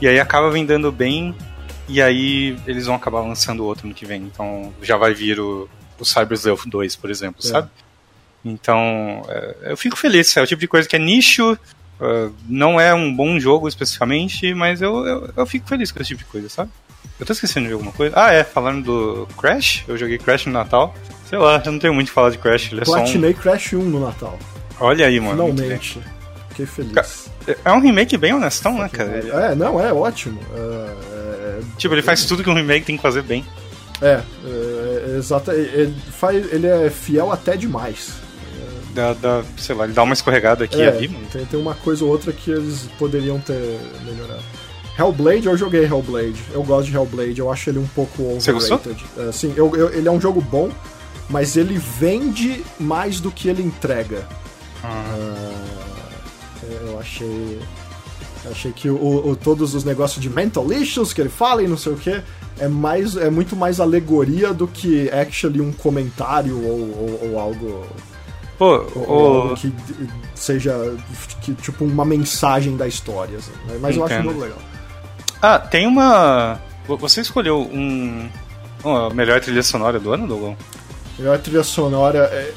e 0.00 0.06
aí 0.06 0.20
acaba 0.20 0.50
vendendo 0.50 0.92
bem, 0.92 1.34
e 1.88 2.00
aí 2.00 2.56
eles 2.66 2.86
vão 2.86 2.94
acabar 2.94 3.20
lançando 3.20 3.64
outro 3.64 3.88
no 3.88 3.94
que 3.94 4.06
vem. 4.06 4.22
Então 4.22 4.72
já 4.80 4.96
vai 4.96 5.12
vir 5.12 5.40
o, 5.40 5.68
o 5.98 6.04
Cyber 6.04 6.38
Sleuth 6.38 6.66
2, 6.66 6.96
por 6.96 7.10
exemplo, 7.10 7.40
é. 7.44 7.48
sabe? 7.48 7.68
Então, 8.44 9.22
é, 9.28 9.56
eu 9.70 9.76
fico 9.76 9.96
feliz. 9.96 10.36
É 10.36 10.42
o 10.42 10.46
tipo 10.46 10.60
de 10.60 10.68
coisa 10.68 10.88
que 10.88 10.96
é 10.96 10.98
nicho, 10.98 11.52
uh, 11.52 12.34
não 12.48 12.80
é 12.80 12.92
um 12.94 13.14
bom 13.14 13.38
jogo 13.38 13.68
especificamente, 13.68 14.52
mas 14.54 14.82
eu, 14.82 15.06
eu, 15.06 15.30
eu, 15.36 15.46
fico 15.46 15.68
feliz 15.68 15.92
com 15.92 16.00
esse 16.00 16.08
tipo 16.08 16.24
de 16.24 16.30
coisa, 16.30 16.48
sabe? 16.48 16.70
Eu 17.18 17.26
tô 17.26 17.32
esquecendo 17.32 17.68
de 17.68 17.72
alguma 17.72 17.92
coisa. 17.92 18.14
Ah, 18.16 18.32
é, 18.32 18.42
falando 18.42 19.26
do 19.26 19.34
Crash, 19.36 19.84
eu 19.86 19.96
joguei 19.96 20.18
Crash 20.18 20.46
no 20.46 20.52
Natal. 20.52 20.94
Sei 21.32 21.38
lá, 21.38 21.62
eu 21.64 21.72
não 21.72 21.78
tenho 21.78 21.94
muito 21.94 22.08
o 22.08 22.10
que 22.10 22.14
falar 22.14 22.28
de 22.28 22.36
Crash. 22.36 22.70
Ele 22.70 22.82
é 22.82 22.84
Platinei 22.84 23.30
um... 23.30 23.32
Crash 23.32 23.72
1 23.72 23.78
no 23.78 24.00
Natal. 24.00 24.38
Olha 24.78 25.06
aí, 25.06 25.18
mano. 25.18 25.46
Finalmente. 25.46 25.98
Fiquei 26.50 26.66
feliz. 26.66 27.30
É 27.64 27.72
um 27.72 27.80
remake 27.80 28.18
bem 28.18 28.34
honestão, 28.34 28.76
né, 28.76 28.86
cara? 28.92 29.10
É, 29.10 29.54
não, 29.54 29.80
é 29.80 29.90
ótimo. 29.94 30.38
É, 30.54 30.58
é... 31.14 31.60
Tipo, 31.78 31.94
ele 31.94 32.02
faz 32.02 32.26
tudo 32.26 32.44
que 32.44 32.50
um 32.50 32.54
remake 32.54 32.84
tem 32.84 32.98
que 32.98 33.02
fazer 33.02 33.22
bem. 33.22 33.46
É, 34.02 34.20
é 34.44 35.16
exato. 35.16 35.52
Ele, 35.52 35.94
faz, 36.10 36.52
ele 36.52 36.66
é 36.66 36.90
fiel 36.90 37.32
até 37.32 37.56
demais. 37.56 38.12
Dá, 38.94 39.14
dá, 39.14 39.42
sei 39.56 39.74
lá, 39.74 39.84
ele 39.84 39.94
dá 39.94 40.02
uma 40.02 40.12
escorregada 40.12 40.64
aqui 40.64 40.82
é, 40.82 40.88
ali, 40.88 41.08
Tem, 41.32 41.46
tem 41.46 41.58
uma 41.58 41.74
coisa 41.74 42.04
ou 42.04 42.10
outra 42.10 42.30
que 42.30 42.50
eles 42.50 42.90
poderiam 42.98 43.40
ter 43.40 43.80
melhorado. 44.04 44.42
Hellblade, 44.98 45.46
eu 45.46 45.56
joguei 45.56 45.84
Hellblade. 45.84 46.42
Eu 46.52 46.62
gosto 46.62 46.90
de 46.90 46.94
Hellblade, 46.94 47.38
eu 47.38 47.50
acho 47.50 47.70
ele 47.70 47.78
um 47.78 47.86
pouco 47.86 48.22
overrated. 48.22 48.44
Você 48.44 48.52
gostou? 48.52 48.80
É, 49.16 49.32
sim, 49.32 49.54
eu, 49.56 49.74
eu, 49.74 49.94
ele 49.94 50.06
é 50.06 50.10
um 50.10 50.20
jogo 50.20 50.42
bom, 50.42 50.70
mas 51.28 51.56
ele 51.56 51.78
vende 51.78 52.64
mais 52.78 53.20
do 53.20 53.30
que 53.30 53.48
ele 53.48 53.62
entrega. 53.62 54.26
Uh, 54.84 55.82
eu 56.86 56.98
achei. 56.98 57.60
Achei 58.50 58.72
que 58.72 58.90
o, 58.90 59.28
o, 59.28 59.36
todos 59.36 59.72
os 59.72 59.84
negócios 59.84 60.20
de 60.20 60.28
mental 60.28 60.72
issues 60.72 61.12
que 61.12 61.20
ele 61.20 61.28
fala 61.28 61.62
e 61.62 61.68
não 61.68 61.76
sei 61.76 61.92
o 61.92 61.96
que 61.96 62.20
é 62.58 62.68
mais 62.68 63.16
é 63.16 63.30
muito 63.30 63.56
mais 63.56 63.80
alegoria 63.80 64.52
do 64.52 64.66
que 64.66 65.10
actually 65.10 65.60
um 65.60 65.72
comentário 65.72 66.56
ou, 66.56 66.80
ou, 66.80 67.30
ou 67.30 67.38
algo 67.38 67.86
Pô, 68.58 68.84
ou, 68.94 69.48
ou 69.48 69.54
que 69.54 69.72
seja 70.34 70.96
que, 71.40 71.54
tipo 71.54 71.84
uma 71.84 72.04
mensagem 72.04 72.76
da 72.76 72.86
história 72.86 73.38
assim. 73.38 73.52
mas 73.80 73.96
Entendo. 73.96 73.98
eu 73.98 74.04
acho 74.04 74.22
jogo 74.22 74.40
legal 74.40 74.58
ah 75.40 75.58
tem 75.58 75.86
uma 75.86 76.60
você 76.86 77.20
escolheu 77.20 77.60
um 77.60 78.28
uma 78.84 79.10
melhor 79.10 79.40
trilha 79.40 79.62
sonora 79.62 79.98
do 79.98 80.12
ano 80.12 80.26
Dogon 80.26 80.56
melhor 81.22 81.38
trilha 81.38 81.62
sonora 81.62 82.18
é, 82.18 82.52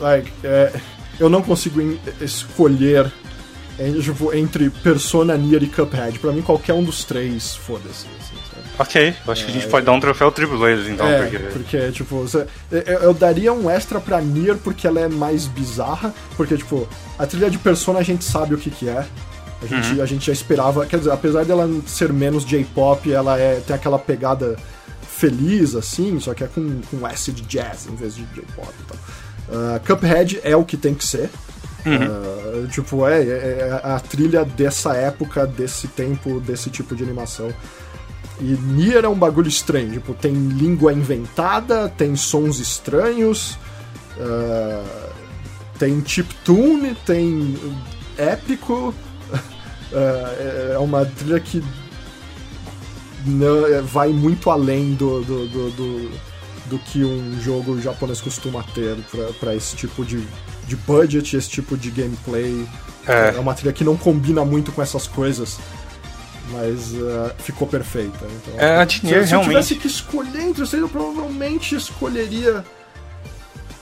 like, 0.00 0.30
é, 0.42 0.72
eu 1.18 1.28
não 1.28 1.40
consigo 1.40 1.80
escolher 2.20 3.10
tipo, 4.02 4.34
entre 4.34 4.68
Persona, 4.68 5.36
Nier 5.36 5.62
e 5.62 5.66
Cuphead. 5.66 6.18
Pra 6.18 6.32
mim, 6.32 6.42
qualquer 6.42 6.74
um 6.74 6.82
dos 6.82 7.04
três, 7.04 7.54
foda-se. 7.54 8.06
Assim, 8.18 8.36
ok, 8.78 9.14
eu 9.26 9.32
acho 9.32 9.42
é, 9.42 9.44
que 9.44 9.50
a 9.50 9.54
gente 9.54 9.66
é, 9.66 9.70
pode 9.70 9.86
dar 9.86 9.92
um 9.92 10.00
troféu 10.00 10.32
eles, 10.68 10.88
então. 10.88 11.06
É, 11.06 11.22
porque... 11.22 11.38
porque, 11.38 11.92
tipo, 11.92 12.16
você, 12.16 12.46
eu, 12.70 12.80
eu, 12.82 13.14
daria 13.14 13.52
um 13.52 13.70
extra 13.70 14.00
pra 14.00 14.20
Nier 14.20 14.56
porque 14.56 14.86
ela 14.86 15.00
é 15.00 15.08
mais 15.08 15.46
bizarra. 15.46 16.12
Porque, 16.36 16.56
tipo, 16.56 16.88
a 17.18 17.26
trilha 17.26 17.48
de 17.48 17.58
Persona 17.58 18.00
a 18.00 18.02
gente 18.02 18.24
sabe 18.24 18.54
o 18.54 18.58
que 18.58 18.70
que 18.70 18.88
é. 18.88 19.06
A 19.62 19.66
gente, 19.66 19.94
uhum. 19.94 20.02
a 20.02 20.06
gente 20.06 20.26
já 20.26 20.32
esperava. 20.32 20.86
Quer 20.86 20.98
dizer, 20.98 21.12
apesar 21.12 21.44
dela 21.44 21.68
ser 21.86 22.12
menos 22.12 22.44
J-pop, 22.44 23.12
ela 23.12 23.38
é, 23.38 23.60
tem 23.66 23.76
aquela 23.76 23.98
pegada 23.98 24.56
feliz, 25.20 25.74
assim, 25.74 26.18
só 26.18 26.32
que 26.32 26.42
é 26.42 26.46
com, 26.46 26.80
com 26.90 27.04
acid 27.04 27.42
jazz 27.42 27.86
em 27.86 27.94
vez 27.94 28.16
de 28.16 28.24
J-pop 28.34 28.72
e 28.80 28.84
tal. 28.84 28.98
Uh, 29.48 29.80
Cuphead 29.86 30.40
é 30.42 30.56
o 30.56 30.64
que 30.64 30.78
tem 30.78 30.94
que 30.94 31.04
ser. 31.04 31.28
Uhum. 31.84 32.64
Uh, 32.64 32.68
tipo, 32.68 33.06
é, 33.06 33.22
é, 33.22 33.24
é, 33.24 33.80
a 33.82 34.00
trilha 34.00 34.44
dessa 34.44 34.94
época, 34.94 35.46
desse 35.46 35.88
tempo, 35.88 36.40
desse 36.40 36.70
tipo 36.70 36.96
de 36.96 37.02
animação. 37.02 37.52
E 38.40 38.44
Nier 38.44 39.04
é 39.04 39.08
um 39.08 39.14
bagulho 39.14 39.48
estranho, 39.48 39.92
tipo, 39.92 40.14
tem 40.14 40.32
língua 40.32 40.94
inventada, 40.94 41.90
tem 41.90 42.16
sons 42.16 42.58
estranhos, 42.58 43.58
uh, 44.16 45.10
tem 45.78 46.02
chiptune, 46.06 46.94
tem 47.04 47.58
épico. 48.16 48.94
Uh, 49.92 50.72
é 50.72 50.78
uma 50.78 51.04
trilha 51.04 51.40
que 51.40 51.62
não, 53.26 53.66
é, 53.66 53.80
vai 53.80 54.08
muito 54.08 54.50
além 54.50 54.94
do, 54.94 55.22
do, 55.22 55.48
do, 55.48 55.70
do, 55.70 56.10
do 56.66 56.78
que 56.78 57.04
um 57.04 57.40
jogo 57.40 57.80
japonês 57.80 58.20
costuma 58.20 58.62
ter 58.74 58.96
para 59.38 59.54
esse 59.54 59.76
tipo 59.76 60.04
de 60.04 60.26
de 60.70 60.76
budget, 60.76 61.36
esse 61.36 61.50
tipo 61.50 61.76
de 61.76 61.90
gameplay. 61.90 62.66
É. 63.06 63.34
é 63.36 63.40
uma 63.40 63.54
trilha 63.54 63.72
que 63.72 63.82
não 63.82 63.96
combina 63.96 64.44
muito 64.44 64.70
com 64.70 64.80
essas 64.80 65.06
coisas. 65.06 65.58
Mas 66.52 66.92
uh, 66.92 67.32
ficou 67.38 67.66
perfeita. 67.66 68.18
Então, 68.24 68.58
é, 68.58 68.82
a 68.82 68.88
se, 68.88 69.00
se 69.00 69.34
eu 69.34 69.40
tivesse 69.42 69.74
que 69.76 69.86
escolher 69.86 70.42
entre 70.42 70.64
vocês, 70.64 70.80
eu 70.82 70.88
provavelmente 70.88 71.76
escolheria 71.76 72.64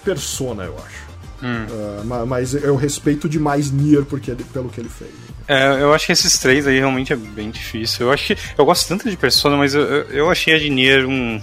Persona, 0.04 0.64
eu 0.64 0.76
acho. 0.86 1.07
Hum. 1.42 1.66
Uh, 1.66 2.26
mas 2.26 2.54
eu 2.54 2.74
respeito 2.74 3.28
demais 3.28 3.70
Nier 3.70 4.04
porque 4.04 4.30
ele, 4.32 4.44
pelo 4.52 4.68
que 4.68 4.80
ele 4.80 4.88
fez. 4.88 5.10
É, 5.46 5.80
eu 5.80 5.94
acho 5.94 6.06
que 6.06 6.12
esses 6.12 6.38
três 6.38 6.66
aí 6.66 6.78
realmente 6.78 7.12
é 7.12 7.16
bem 7.16 7.50
difícil. 7.50 8.06
Eu 8.06 8.12
acho 8.12 8.26
que 8.26 8.36
eu 8.56 8.64
gosto 8.64 8.88
tanto 8.88 9.08
de 9.08 9.16
Persona, 9.16 9.56
mas 9.56 9.74
eu, 9.74 9.82
eu 9.82 10.30
achei 10.30 10.54
a 10.54 10.58
de 10.58 10.68
Nier 10.68 11.06
um 11.06 11.40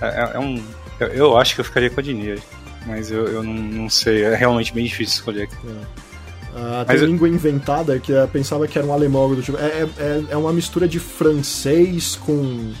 é, 0.00 0.06
é, 0.06 0.30
é 0.34 0.38
um 0.38 0.62
eu, 0.98 1.08
eu, 1.08 1.36
acho 1.36 1.54
que 1.54 1.60
eu 1.60 1.64
ficaria 1.64 1.90
com 1.90 2.00
a 2.00 2.02
de 2.02 2.14
Nier 2.14 2.40
mas 2.86 3.10
eu, 3.10 3.26
eu 3.26 3.42
não, 3.42 3.54
não, 3.54 3.90
sei, 3.90 4.22
é 4.22 4.34
realmente 4.34 4.72
bem 4.72 4.84
difícil 4.84 5.16
escolher. 5.16 5.48
É. 5.64 6.04
Uh, 6.54 6.84
tem 6.86 6.96
língua 6.98 7.28
inventada 7.28 7.98
que 7.98 8.12
eu 8.12 8.28
pensava 8.28 8.68
que 8.68 8.78
era 8.78 8.86
um 8.86 8.92
alemão 8.92 9.34
do 9.34 9.42
tipo. 9.42 9.58
É, 9.58 9.88
é, 9.98 10.24
é 10.30 10.36
uma 10.36 10.52
mistura 10.52 10.86
de 10.86 11.00
francês 11.00 12.14
com, 12.14 12.72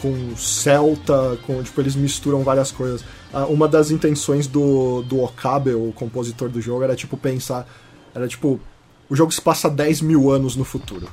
com 0.00 0.36
celta, 0.36 1.38
com 1.46 1.62
tipo, 1.62 1.80
eles 1.80 1.94
misturam 1.94 2.42
várias 2.42 2.70
coisas. 2.70 3.02
Uh, 3.32 3.44
uma 3.50 3.68
das 3.68 3.90
intenções 3.90 4.46
do, 4.46 5.02
do 5.02 5.20
Okabe, 5.22 5.74
o 5.74 5.92
compositor 5.92 6.48
do 6.48 6.60
jogo, 6.60 6.82
era 6.82 6.96
tipo 6.96 7.16
pensar. 7.16 7.66
Era 8.14 8.26
tipo. 8.26 8.60
O 9.08 9.16
jogo 9.16 9.32
se 9.32 9.40
passa 9.40 9.68
10 9.68 10.02
mil 10.02 10.30
anos 10.30 10.54
no 10.54 10.64
futuro. 10.64 11.08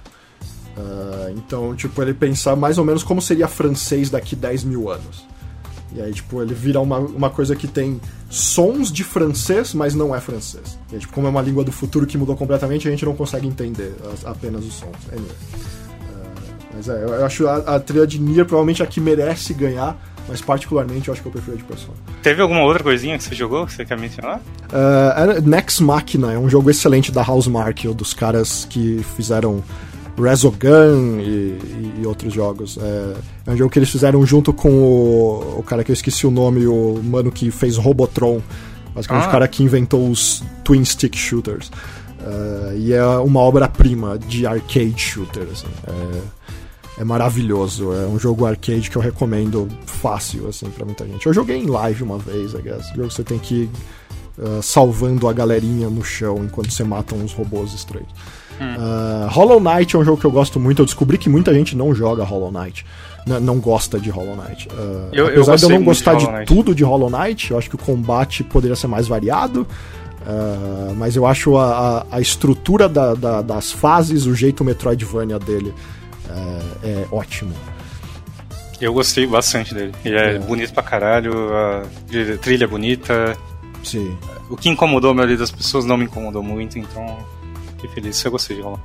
Uh, 0.78 1.32
então, 1.36 1.76
tipo, 1.76 2.00
ele 2.02 2.14
pensar 2.14 2.56
mais 2.56 2.78
ou 2.78 2.86
menos 2.86 3.04
como 3.04 3.22
seria 3.22 3.48
francês 3.48 4.10
daqui 4.10 4.36
10 4.36 4.64
mil 4.64 4.90
anos. 4.90 5.26
E 5.94 6.02
aí, 6.02 6.14
tipo, 6.14 6.42
ele 6.42 6.54
vira 6.54 6.80
uma, 6.80 7.00
uma 7.00 7.30
coisa 7.30 7.56
que 7.56 7.68
tem 7.68 8.00
sons 8.30 8.92
de 8.92 9.04
francês, 9.04 9.74
mas 9.74 9.96
não 9.96 10.16
é 10.16 10.20
francês. 10.20 10.78
E 10.92 10.96
aí, 10.96 11.00
tipo, 11.00 11.14
como 11.14 11.26
é 11.26 11.30
uma 11.30 11.42
língua 11.42 11.64
do 11.64 11.72
futuro 11.72 12.06
que 12.06 12.18
mudou 12.18 12.36
completamente, 12.36 12.88
a 12.88 12.92
gente 12.92 13.06
não 13.06 13.16
consegue 13.16 13.48
entender 13.48 13.96
as, 14.14 14.26
apenas 14.26 14.64
os 14.64 14.74
sons. 14.74 14.96
Mas 16.78 16.88
é, 16.88 17.04
eu 17.04 17.26
acho 17.26 17.48
a, 17.48 17.56
a 17.58 17.80
trilha 17.80 18.06
de 18.06 18.20
Nier 18.20 18.46
provavelmente 18.46 18.84
a 18.84 18.86
que 18.86 19.02
merece 19.02 19.52
ganhar, 19.54 19.98
mas 20.28 20.42
particularmente 20.42 21.08
eu 21.08 21.14
acho 21.14 21.24
que 21.24 21.28
eu 21.28 21.32
prefiro 21.32 21.56
a 21.56 21.58
de 21.58 21.64
Persona. 21.64 21.98
Teve 22.22 22.42
alguma 22.42 22.62
outra 22.62 22.84
coisinha 22.84 23.18
que 23.18 23.24
você 23.24 23.34
jogou 23.34 23.66
que 23.66 23.74
você 23.74 23.84
quer 23.84 23.98
mencionar? 23.98 24.40
Uh, 24.68 25.42
Next 25.42 25.82
Machina 25.82 26.34
é 26.34 26.38
um 26.38 26.48
jogo 26.48 26.70
excelente 26.70 27.12
da 27.12 27.24
Housemark, 27.28 27.88
dos 27.96 28.14
caras 28.14 28.66
que 28.70 29.04
fizeram 29.16 29.64
Resogun 30.16 31.20
e, 31.20 32.00
e, 32.00 32.06
outros 32.06 32.34
jogos. 32.34 32.78
É, 32.78 33.16
é, 33.48 33.52
um 33.52 33.58
jogo 33.58 33.72
que 33.72 33.80
eles 33.80 33.90
fizeram 33.90 34.24
junto 34.26 34.54
com 34.54 34.70
o, 34.70 35.60
o, 35.60 35.64
cara 35.64 35.84
que 35.84 35.92
eu 35.92 35.94
esqueci 35.94 36.28
o 36.28 36.32
nome, 36.32 36.68
o 36.68 37.02
mano 37.04 37.32
que 37.32 37.50
fez 37.50 37.76
Robotron. 37.76 38.42
Basicamente 38.94 39.26
ah. 39.26 39.30
o 39.30 39.32
cara 39.32 39.48
que 39.48 39.64
inventou 39.64 40.10
os 40.10 40.44
Twin 40.64 40.84
Stick 40.84 41.16
Shooters. 41.16 41.70
Uh, 42.20 42.76
e 42.76 42.94
é 42.94 43.06
uma 43.06 43.40
obra-prima 43.40 44.18
de 44.18 44.46
arcade 44.46 45.00
shooter. 45.00 45.48
Assim. 45.52 45.68
É, 45.88 46.22
é, 46.98 47.04
maravilhoso. 47.04 47.94
É 47.94 48.08
um 48.08 48.20
jogo 48.20 48.46
arcade 48.46 48.90
que 48.90 48.96
eu 48.96 49.02
recomendo 49.02 49.68
fácil 49.86 50.48
assim, 50.48 50.70
para 50.70 50.86
muita 50.86 51.06
gente. 51.06 51.26
Eu 51.26 51.34
joguei 51.34 51.58
em 51.58 51.68
live 51.68 52.04
uma 52.04 52.18
vez, 52.18 52.54
I 52.54 52.62
guess. 52.62 52.90
jogo 52.96 53.12
você 53.12 53.24
tem 53.24 53.38
que 53.38 53.56
ir 53.64 53.70
uh, 54.38 54.62
salvando 54.62 55.28
a 55.28 55.34
galerinha 55.34 55.90
no 55.90 56.04
chão 56.04 56.44
enquanto 56.44 56.72
você 56.72 56.84
mata 56.84 57.16
uns 57.16 57.34
robôs 57.34 57.74
estranhos. 57.74 58.10
Uh, 58.60 59.30
Hollow 59.30 59.60
Knight 59.60 59.96
é 59.96 60.00
um 60.00 60.04
jogo 60.04 60.20
que 60.20 60.26
eu 60.26 60.32
gosto 60.32 60.60
muito. 60.60 60.82
Eu 60.82 60.86
descobri 60.86 61.18
que 61.18 61.30
muita 61.30 61.54
gente 61.54 61.76
não 61.76 61.94
joga 61.94 62.24
Hollow 62.24 62.52
Knight. 62.52 62.84
não 63.42 63.60
gosta 63.60 64.00
de 64.00 64.10
Hollow 64.10 64.36
Knight. 64.36 64.68
Uh, 64.70 65.10
eu, 65.14 65.28
apesar 65.28 65.54
eu 65.54 65.58
de 65.58 65.64
eu 65.66 65.70
não 65.70 65.84
gostar 65.84 66.16
de, 66.16 66.26
de 66.26 66.46
tudo 66.46 66.74
de 66.74 66.84
Hollow 66.84 67.12
Knight, 67.12 67.52
eu 67.52 67.58
acho 67.58 67.70
que 67.70 67.76
o 67.76 67.80
combate 67.80 68.44
poderia 68.44 68.76
ser 68.76 68.88
mais 68.88 69.08
variado. 69.08 69.68
Uh, 70.22 70.96
mas 70.98 71.16
eu 71.16 71.26
acho 71.26 71.56
a, 71.56 72.06
a, 72.12 72.18
a 72.18 72.20
estrutura 72.20 72.90
da, 72.90 73.14
da, 73.14 73.42
das 73.42 73.72
fases, 73.72 74.26
o 74.26 74.36
jeito 74.36 74.64
Metroidvania 74.64 75.38
dele 75.38 75.74
é 76.84 77.08
ótimo. 77.12 77.54
Eu 78.80 78.94
gostei 78.94 79.26
bastante 79.26 79.74
dele. 79.74 79.92
Ele 80.06 80.16
é, 80.16 80.36
é. 80.36 80.40
bonito 80.40 80.74
pra 80.74 80.84
caralho, 80.84 81.34
a 81.56 81.84
trilha 82.42 82.66
é 82.66 82.68
bonita. 82.68 83.36
Sim. 83.84 84.16
O 84.50 84.56
que 84.56 84.70
incomodou 84.70 85.12
a 85.12 85.14
maioria 85.14 85.38
das 85.38 85.52
pessoas 85.52 85.86
não 85.86 85.98
me 85.98 86.06
incomodou 86.06 86.44
muito, 86.44 86.78
então 86.78 87.18
fiquei 87.72 87.90
feliz. 87.90 88.24
Eu 88.24 88.32
gostei 88.32 88.58
de 88.58 88.62
Hollow. 88.62 88.80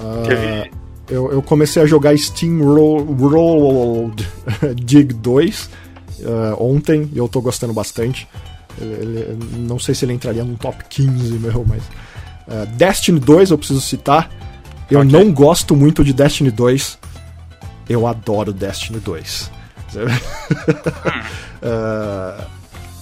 Uh, 0.00 0.70
eu, 1.08 1.32
eu, 1.32 1.42
comecei 1.42 1.82
a 1.82 1.86
jogar 1.86 2.16
Steam 2.16 2.62
Rolled 2.62 4.26
Dig 4.76 5.12
2 5.12 5.64
uh, 5.64 5.70
ah, 6.26 6.56
ontem 6.58 7.10
e 7.12 7.18
eu 7.18 7.28
tô 7.28 7.40
gostando 7.42 7.72
bastante. 7.74 8.26
Ele, 8.80 9.38
não 9.58 9.78
sei 9.78 9.94
se 9.94 10.04
ele 10.04 10.14
entraria 10.14 10.44
no 10.44 10.56
top 10.56 10.82
15, 10.88 11.38
meu, 11.38 11.64
mas. 11.68 11.82
Uh, 12.48 12.66
Destiny 12.76 13.20
2 13.20 13.50
eu 13.50 13.58
preciso 13.58 13.80
citar. 13.80 14.30
Eu 14.90 15.00
okay. 15.00 15.12
não 15.12 15.32
gosto 15.32 15.76
muito 15.76 16.02
de 16.02 16.12
Destiny 16.12 16.50
2. 16.50 16.98
Eu 17.88 18.06
adoro 18.06 18.52
Destiny 18.52 18.98
2. 18.98 19.50
uh, 21.62 22.44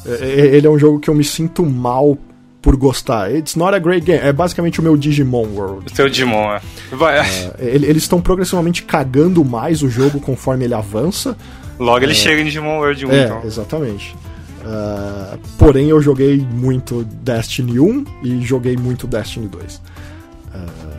ele 0.22 0.66
é 0.66 0.70
um 0.70 0.78
jogo 0.78 0.98
que 1.00 1.08
eu 1.08 1.14
me 1.14 1.24
sinto 1.24 1.64
mal 1.64 2.16
por 2.60 2.76
gostar. 2.76 3.34
It's 3.34 3.56
not 3.56 3.74
a 3.74 3.78
great 3.78 4.04
game. 4.04 4.20
É 4.22 4.32
basicamente 4.32 4.80
o 4.80 4.82
meu 4.82 4.96
Digimon 4.96 5.46
World. 5.54 5.90
O 5.90 5.94
teu 5.94 6.08
Digimon, 6.08 6.52
é. 6.52 6.60
Vai. 6.92 7.18
é 7.18 7.52
eles 7.58 8.02
estão 8.02 8.20
progressivamente 8.20 8.82
cagando 8.82 9.44
mais 9.44 9.82
o 9.82 9.88
jogo 9.88 10.20
conforme 10.20 10.64
ele 10.64 10.74
avança. 10.74 11.36
Logo 11.78 12.04
ele 12.04 12.12
é, 12.12 12.14
chega 12.14 12.40
em 12.40 12.44
Digimon 12.44 12.78
World 12.78 13.06
1, 13.06 13.10
é, 13.10 13.24
então. 13.24 13.40
exatamente. 13.44 14.14
Uh, 14.60 15.38
porém, 15.56 15.88
eu 15.88 16.02
joguei 16.02 16.36
muito 16.38 17.04
Destiny 17.22 17.78
1 17.78 18.04
e 18.22 18.40
joguei 18.42 18.76
muito 18.76 19.06
Destiny 19.06 19.46
2. 19.46 19.76
Uh, 19.76 20.97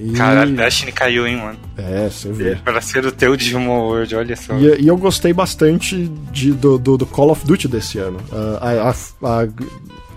e... 0.00 0.12
Caralho, 0.12 0.56
Destiny 0.56 0.92
caiu, 0.92 1.26
hein, 1.26 1.36
mano. 1.36 1.58
É, 1.76 2.08
você 2.08 2.32
vê. 2.32 2.56
Para 2.56 2.80
ser 2.80 3.04
o 3.04 3.12
teu 3.12 3.36
Digimon 3.36 3.88
World, 3.88 4.14
olha 4.16 4.36
só. 4.36 4.56
E, 4.56 4.82
e 4.82 4.88
eu 4.88 4.96
gostei 4.96 5.32
bastante 5.32 6.10
de, 6.32 6.52
do, 6.52 6.78
do, 6.78 6.96
do, 6.96 7.06
Call 7.06 7.30
of 7.30 7.44
Duty 7.46 7.68
desse 7.68 7.98
ano. 7.98 8.18
Uh, 8.32 8.58
a, 8.60 8.90
a, 8.90 9.42
a, 9.42 9.48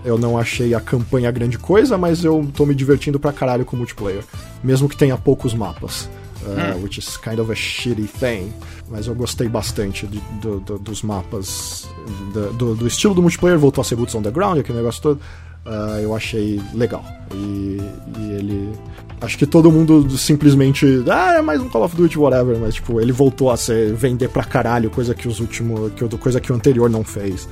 eu 0.04 0.18
não 0.18 0.38
achei 0.38 0.74
a 0.74 0.80
campanha 0.80 1.30
grande 1.30 1.58
coisa, 1.58 1.98
mas 1.98 2.24
eu 2.24 2.50
tô 2.54 2.64
me 2.64 2.74
divertindo 2.74 3.18
pra 3.18 3.32
caralho 3.32 3.64
com 3.64 3.76
o 3.76 3.78
multiplayer. 3.78 4.22
Mesmo 4.62 4.88
que 4.88 4.96
tenha 4.96 5.16
poucos 5.16 5.54
mapas. 5.54 6.08
Uh, 6.44 6.76
hum. 6.76 6.82
Which 6.82 6.98
is 6.98 7.16
kind 7.16 7.38
of 7.38 7.50
a 7.50 7.54
shitty 7.54 8.06
thing. 8.06 8.52
Mas 8.88 9.06
eu 9.06 9.14
gostei 9.14 9.48
bastante 9.48 10.06
de, 10.06 10.20
do, 10.40 10.60
do, 10.60 10.78
dos 10.78 11.02
mapas. 11.02 11.88
Do, 12.32 12.74
do, 12.74 12.86
estilo 12.86 13.14
do 13.14 13.22
multiplayer, 13.22 13.58
voltou 13.58 13.82
a 13.82 13.84
ser 13.84 13.96
Boots 13.96 14.14
on 14.14 14.22
the 14.22 14.30
Ground, 14.30 14.58
aquele 14.58 14.78
negócio 14.78 15.02
todo. 15.02 15.20
Uh, 15.64 15.98
eu 16.02 16.14
achei 16.14 16.60
legal. 16.74 17.04
E, 17.32 17.80
e, 18.18 18.32
ele. 18.32 18.72
Acho 19.20 19.38
que 19.38 19.46
todo 19.46 19.70
mundo 19.70 20.10
simplesmente. 20.18 21.04
Ah, 21.10 21.34
é 21.34 21.42
mais 21.42 21.60
um 21.60 21.68
Call 21.68 21.84
of 21.84 21.96
Duty, 21.96 22.18
whatever. 22.18 22.58
Mas, 22.58 22.74
tipo, 22.74 23.00
ele 23.00 23.12
voltou 23.12 23.50
a 23.50 23.56
ser 23.56 23.94
vender 23.94 24.28
pra 24.28 24.44
caralho, 24.44 24.90
coisa 24.90 25.14
que 25.14 25.26
os 25.26 25.40
últimos. 25.40 25.92
Que, 25.94 26.06
coisa 26.18 26.40
que 26.40 26.52
o 26.52 26.54
anterior 26.54 26.90
não 26.90 27.02
fez. 27.04 27.48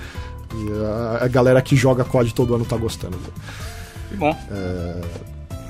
E 0.54 0.84
a, 0.84 1.24
a 1.24 1.28
galera 1.28 1.62
que 1.62 1.74
joga 1.74 2.04
COD 2.04 2.34
todo 2.34 2.54
ano 2.54 2.64
tá 2.64 2.76
gostando. 2.76 3.18
Que 4.10 4.16
bom. 4.16 4.36
É, 4.50 5.00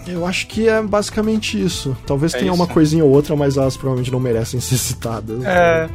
eu 0.08 0.26
acho 0.26 0.46
que 0.48 0.68
é 0.68 0.82
basicamente 0.82 1.62
isso. 1.62 1.96
Talvez 2.06 2.34
é 2.34 2.38
tenha 2.38 2.52
isso. 2.52 2.60
uma 2.60 2.66
coisinha 2.66 3.04
ou 3.04 3.10
outra, 3.10 3.36
mas 3.36 3.56
elas 3.56 3.76
provavelmente 3.76 4.10
não 4.10 4.18
merecem 4.20 4.60
ser 4.60 4.76
citadas. 4.78 5.44
É. 5.44 5.88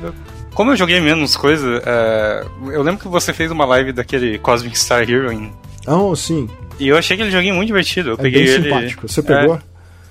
Como 0.53 0.71
eu 0.71 0.75
joguei 0.75 0.99
menos 0.99 1.35
coisa, 1.35 1.81
é, 1.85 2.45
eu 2.67 2.81
lembro 2.81 2.99
que 3.01 3.07
você 3.07 3.31
fez 3.33 3.51
uma 3.51 3.65
live 3.65 3.91
daquele 3.91 4.39
Cosmic 4.39 4.77
Star 4.77 5.07
Hero. 5.07 5.51
Ah, 5.85 5.97
oh, 5.97 6.15
sim. 6.15 6.49
E 6.79 6.87
eu 6.87 6.97
achei 6.97 7.15
aquele 7.15 7.31
joguinho 7.31 7.55
muito 7.55 7.67
divertido. 7.67 8.09
Eu 8.09 8.13
é 8.13 8.17
peguei 8.17 8.45
bem 8.45 8.53
ele. 8.53 8.63
simpático. 8.63 9.07
Você 9.07 9.21
pegou? 9.21 9.55
É, 9.55 9.59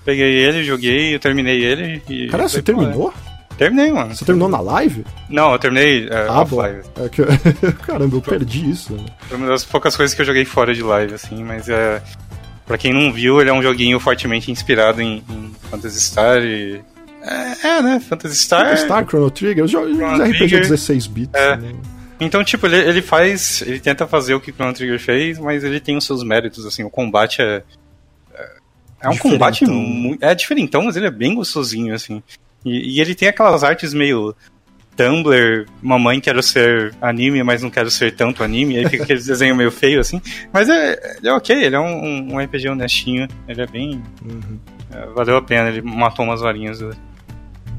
peguei 0.06 0.38
ele, 0.38 0.62
joguei, 0.62 1.14
eu 1.14 1.18
terminei 1.18 1.62
ele 1.64 2.00
e. 2.08 2.28
Cara, 2.28 2.48
você 2.48 2.62
terminou? 2.62 3.12
Terminei, 3.58 3.90
mano. 3.90 4.14
Você 4.14 4.24
terminou 4.24 4.48
na 4.48 4.60
live? 4.60 5.04
Não, 5.28 5.52
eu 5.52 5.58
terminei 5.58 6.06
é, 6.08 6.26
ah, 6.28 6.46
live. 6.50 6.82
É 7.02 7.08
que... 7.08 7.22
Caramba, 7.86 8.16
eu 8.16 8.22
perdi 8.22 8.70
isso. 8.70 8.92
Né? 8.92 9.06
Foi 9.20 9.38
uma 9.38 9.48
das 9.48 9.64
poucas 9.64 9.96
coisas 9.96 10.14
que 10.14 10.20
eu 10.20 10.26
joguei 10.26 10.44
fora 10.44 10.74
de 10.74 10.82
live, 10.82 11.14
assim, 11.14 11.42
mas 11.42 11.68
é. 11.68 12.00
Pra 12.66 12.76
quem 12.76 12.92
não 12.92 13.12
viu, 13.12 13.40
ele 13.40 13.48
é 13.48 13.52
um 13.52 13.62
joguinho 13.62 13.98
fortemente 14.00 14.50
inspirado 14.50 15.00
em, 15.00 15.22
em 15.28 15.52
Phantasy 15.70 16.00
Star 16.00 16.42
e. 16.42 16.80
É, 17.22 17.66
é, 17.66 17.82
né? 17.82 18.00
Phantasy 18.00 18.36
Star. 18.36 18.64
Phantasy 18.64 18.84
Star, 18.84 19.06
Chrono 19.06 19.30
Trigger, 19.30 19.64
os 19.64 19.70
jogos 19.70 19.96
RPG 19.96 20.60
16 20.60 21.06
bits. 21.06 21.34
É. 21.34 21.56
Né? 21.56 21.72
Então, 22.20 22.44
tipo, 22.44 22.66
ele, 22.66 22.76
ele 22.76 23.02
faz. 23.02 23.62
Ele 23.62 23.80
tenta 23.80 24.06
fazer 24.06 24.34
o 24.34 24.40
que 24.40 24.52
Chrono 24.52 24.72
Trigger 24.72 25.00
fez, 25.00 25.38
mas 25.38 25.64
ele 25.64 25.80
tem 25.80 25.96
os 25.96 26.04
seus 26.04 26.22
méritos, 26.22 26.66
assim. 26.66 26.84
O 26.84 26.90
combate 26.90 27.40
é. 27.40 27.56
É, 27.56 27.62
é 29.06 29.10
um 29.10 29.18
combate 29.18 29.64
muito. 29.66 30.24
É 30.24 30.34
diferentão, 30.34 30.84
mas 30.84 30.96
ele 30.96 31.06
é 31.06 31.10
bem 31.10 31.34
gostosinho, 31.34 31.94
assim. 31.94 32.22
E, 32.64 32.96
e, 32.96 33.00
ele 33.00 33.14
tem 33.14 33.28
aquelas 33.28 33.62
artes 33.62 33.94
meio 33.94 34.34
Tumblr, 34.96 35.66
mamãe 35.82 36.20
quero 36.20 36.42
ser 36.42 36.94
anime, 37.00 37.42
mas 37.42 37.62
não 37.62 37.70
quero 37.70 37.90
ser 37.90 38.14
tanto 38.16 38.42
anime, 38.42 38.78
aí 38.78 38.88
fica 38.88 39.04
aquele 39.04 39.20
desenho 39.22 39.54
meio 39.54 39.70
feio 39.70 40.00
assim. 40.00 40.20
Mas 40.52 40.68
é, 40.68 41.18
é 41.22 41.32
ok, 41.32 41.64
ele 41.64 41.76
é 41.76 41.80
um, 41.80 42.34
um 42.34 42.38
RPG 42.38 42.70
honestinho, 42.70 43.28
ele 43.46 43.62
é 43.62 43.66
bem. 43.66 44.02
Uhum. 44.24 44.58
É, 44.90 45.06
valeu 45.14 45.36
a 45.36 45.42
pena, 45.42 45.68
ele 45.68 45.82
matou 45.82 46.24
umas 46.24 46.40
varinhas 46.40 46.78
do, 46.78 46.90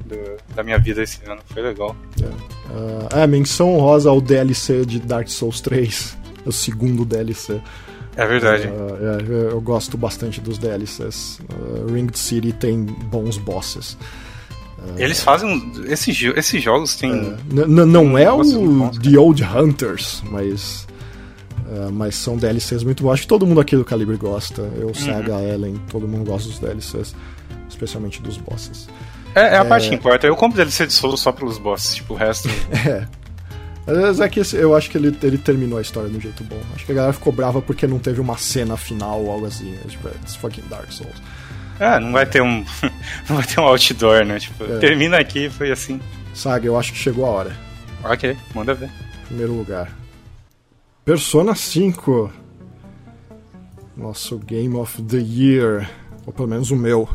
do, 0.06 0.38
da 0.56 0.64
minha 0.64 0.78
vida 0.78 1.02
esse 1.02 1.20
ano, 1.28 1.42
foi 1.48 1.64
legal. 1.64 1.96
É, 2.22 3.18
uh, 3.18 3.22
é 3.24 3.28
menção 3.28 3.76
honrosa 3.76 4.10
ao 4.10 4.22
DLC 4.22 4.86
de 4.86 5.00
Dark 5.00 5.28
Souls 5.28 5.60
3, 5.60 6.18
o 6.46 6.52
segundo 6.52 7.04
DLC. 7.04 7.60
É 8.18 8.26
verdade. 8.26 8.68
Uh, 8.68 9.52
eu 9.52 9.62
gosto 9.62 9.96
bastante 9.96 10.42
dos 10.42 10.58
DLCs. 10.58 11.40
Uh, 11.40 11.94
Ringed 11.94 12.18
City 12.18 12.52
tem 12.52 12.84
bons 12.84 13.38
bosses. 13.38 13.96
Eles 14.98 15.22
fazem. 15.22 15.72
Esses, 15.88 16.20
esses 16.36 16.64
jogos 16.64 16.96
têm. 16.96 17.12
É, 17.12 17.66
não 17.68 18.18
é 18.18 18.32
o 18.32 18.90
The 18.92 19.18
Old 19.20 19.44
Hunters, 19.44 20.24
mas. 20.32 20.88
Uh, 21.68 21.92
mas 21.92 22.16
são 22.16 22.38
DLCs 22.38 22.84
muito 22.84 23.04
bons. 23.04 23.14
Acho 23.14 23.22
que 23.24 23.28
todo 23.28 23.46
mundo 23.46 23.62
aqui 23.62 23.76
do 23.76 23.86
Calibre 23.86 24.18
gosta. 24.18 24.62
Eu, 24.76 24.88
uhum. 24.88 24.94
Sega, 24.94 25.42
Ellen, 25.42 25.80
todo 25.92 26.08
mundo 26.08 26.26
gosta 26.26 26.48
dos 26.48 26.60
DLCs, 26.60 27.14
especialmente 27.70 28.22
dos 28.22 28.38
bosses. 28.38 28.88
É, 29.36 29.42
é 29.42 29.58
a 29.58 29.62
é... 29.62 29.64
parte 29.64 29.90
que 29.90 29.96
importa. 29.96 30.26
Eu 30.26 30.36
compro 30.36 30.58
DLC 30.58 30.88
de 30.88 30.94
solo 30.94 31.18
só 31.18 31.32
pelos 31.32 31.58
bosses, 31.58 31.96
tipo, 31.96 32.14
o 32.14 32.18
resto. 32.18 32.50
é. 32.88 33.06
Mas 33.88 34.20
é 34.20 34.28
que 34.28 34.42
eu 34.54 34.76
acho 34.76 34.92
que 34.92 34.98
ele, 34.98 35.18
ele 35.24 35.38
terminou 35.38 35.80
a 35.80 35.82
história 35.82 36.10
de 36.10 36.18
um 36.18 36.20
jeito 36.20 36.44
bom. 36.44 36.60
Acho 36.76 36.86
que 36.86 36.92
a 36.92 36.96
galera 36.96 37.14
ficou 37.14 37.32
brava 37.32 37.62
porque 37.62 37.88
não 37.88 38.00
teve 38.00 38.20
uma 38.20 38.38
cena 38.38 38.76
final 38.76 39.22
ou 39.22 39.32
algo 39.32 39.46
assim. 39.46 39.78
Tipo, 39.88 40.10
it's 40.10 40.36
fucking 40.36 40.64
Dark 40.70 40.92
Souls. 40.92 41.16
Ah, 41.80 41.98
não 42.00 42.12
vai 42.12 42.26
ter 42.26 42.42
um. 42.42 42.66
não 43.30 43.38
vai 43.38 43.46
ter 43.46 43.62
um 43.62 43.64
outdoor, 43.64 44.26
né? 44.26 44.40
Tipo, 44.40 44.66
é. 44.66 44.80
termina 44.80 45.18
aqui 45.18 45.50
foi 45.50 45.72
assim. 45.72 46.02
Saga, 46.34 46.68
eu 46.68 46.78
acho 46.78 46.92
que 46.92 46.98
chegou 47.00 47.26
a 47.26 47.30
hora. 47.30 47.58
Ok, 48.04 48.36
manda 48.54 48.74
ver. 48.74 48.90
Primeiro 49.28 49.54
lugar. 49.54 49.90
Persona 51.06 51.56
5. 51.56 52.32
Nosso 53.96 54.38
Game 54.38 54.76
of 54.76 55.02
the 55.04 55.18
Year. 55.18 55.90
Ou 56.26 56.34
pelo 56.34 56.50
menos 56.50 56.72
o 56.72 56.76
meu. 56.76 57.08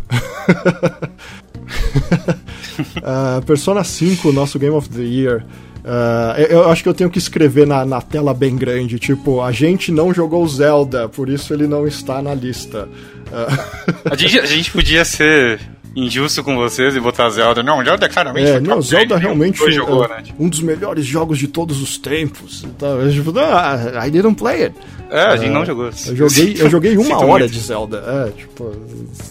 uh, 2.96 3.42
Persona 3.44 3.84
5, 3.84 4.32
nosso 4.32 4.58
Game 4.58 4.74
of 4.74 4.88
the 4.88 5.02
Year. 5.02 5.44
Uh, 5.84 6.40
eu 6.48 6.68
acho 6.68 6.82
que 6.82 6.88
eu 6.88 6.94
tenho 6.94 7.10
que 7.10 7.18
escrever 7.18 7.66
na, 7.66 7.84
na, 7.84 8.00
tela 8.00 8.32
bem 8.32 8.54
grande, 8.54 9.00
tipo, 9.00 9.42
a 9.42 9.50
gente 9.50 9.90
não 9.90 10.14
jogou 10.14 10.46
Zelda, 10.46 11.08
por 11.08 11.28
isso 11.28 11.52
ele 11.52 11.66
não 11.66 11.86
está 11.86 12.22
na 12.22 12.34
lista. 12.34 12.88
Uh... 13.26 14.10
A, 14.10 14.16
gente, 14.16 14.38
a 14.38 14.46
gente 14.46 14.70
podia 14.70 15.04
ser 15.04 15.58
injusto 15.96 16.42
com 16.42 16.56
vocês 16.56 16.94
e 16.94 17.00
botar 17.00 17.28
Zelda. 17.30 17.62
Não, 17.62 17.84
Zelda 17.84 18.08
claramente 18.08 18.50
é, 18.50 18.60
não, 18.60 18.80
Zelda 18.80 19.16
realmente 19.16 19.58
foi 19.58 19.72
jogou, 19.72 20.08
né? 20.08 20.22
um 20.38 20.48
dos 20.48 20.60
melhores 20.60 21.04
jogos 21.04 21.38
de 21.38 21.48
todos 21.48 21.82
os 21.82 21.98
tempos. 21.98 22.64
Então, 22.64 23.00
eu, 23.00 23.12
tipo, 23.12 23.32
ah, 23.38 24.06
I 24.06 24.10
didn't 24.10 24.36
play 24.36 24.64
it. 24.64 24.76
É, 25.10 25.24
a 25.24 25.36
gente 25.36 25.50
uh, 25.50 25.54
não 25.54 25.66
jogou. 25.66 25.86
Eu 25.86 26.16
joguei, 26.16 26.56
eu 26.58 26.70
joguei 26.70 26.96
uma 26.96 27.18
hora 27.18 27.44
muito. 27.44 27.52
de 27.52 27.60
Zelda. 27.60 28.02
É, 28.06 28.30
tipo, 28.30 28.72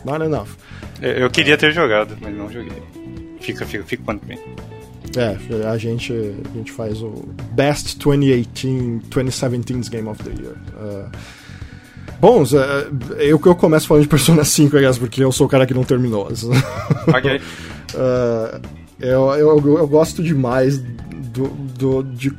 not 0.05 0.23
enough. 0.23 0.49
Eu, 1.01 1.11
eu 1.11 1.29
queria 1.29 1.57
ter 1.57 1.71
jogado, 1.71 2.15
mas 2.21 2.35
não 2.35 2.51
joguei. 2.51 2.83
Fica, 3.39 3.65
fica, 3.65 3.83
fica 3.83 4.03
quanto 4.03 4.25
vem. 4.25 4.37
É, 5.15 5.65
a 5.67 5.77
gente, 5.77 6.13
a 6.13 6.57
gente 6.57 6.71
faz 6.71 7.01
o 7.01 7.27
Best 7.51 7.97
2018, 7.99 9.07
2017's 9.09 9.89
Game 9.89 10.07
of 10.07 10.23
the 10.23 10.29
Year. 10.41 10.55
Uh, 10.75 11.11
bom, 12.19 12.43
uh, 12.43 13.13
eu, 13.15 13.41
eu 13.43 13.55
começo 13.55 13.87
falando 13.87 14.03
de 14.03 14.09
Persona 14.09 14.43
5, 14.43 14.77
aliás, 14.77 14.97
porque 14.97 15.23
eu 15.23 15.31
sou 15.31 15.47
o 15.47 15.49
cara 15.49 15.65
que 15.65 15.73
não 15.73 15.83
terminou. 15.83 16.29
Ok. 17.07 17.37
uh, 17.37 18.61
eu, 18.99 19.31
eu, 19.31 19.77
eu 19.79 19.87
gosto 19.87 20.21
demais 20.21 20.77
do, 20.77 21.47
do, 21.47 22.03
de 22.03 22.31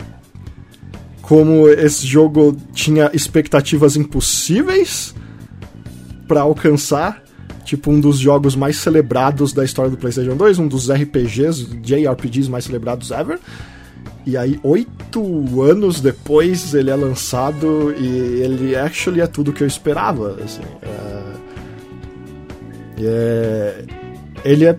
como 1.20 1.68
esse 1.68 2.06
jogo 2.06 2.56
tinha 2.72 3.10
expectativas 3.12 3.96
impossíveis 3.96 5.14
para 6.28 6.42
alcançar 6.42 7.22
tipo 7.64 7.90
um 7.90 8.00
dos 8.00 8.18
jogos 8.18 8.54
mais 8.54 8.76
celebrados 8.76 9.52
da 9.52 9.64
história 9.64 9.90
do 9.90 9.96
PlayStation 9.96 10.36
2, 10.36 10.58
um 10.58 10.68
dos 10.68 10.90
RPGs, 10.90 11.66
JRPGs 11.80 12.50
mais 12.50 12.64
celebrados 12.64 13.10
ever. 13.10 13.38
E 14.24 14.36
aí, 14.36 14.58
oito 14.62 15.62
anos 15.62 16.00
depois, 16.00 16.74
ele 16.74 16.90
é 16.90 16.94
lançado 16.94 17.92
e 17.98 18.40
ele 18.40 18.76
actually 18.76 19.20
é 19.20 19.26
tudo 19.26 19.52
que 19.52 19.62
eu 19.62 19.66
esperava. 19.66 20.38
Assim, 20.44 20.62
é... 20.82 21.32
É... 23.04 23.84
Ele 24.44 24.66
é. 24.66 24.76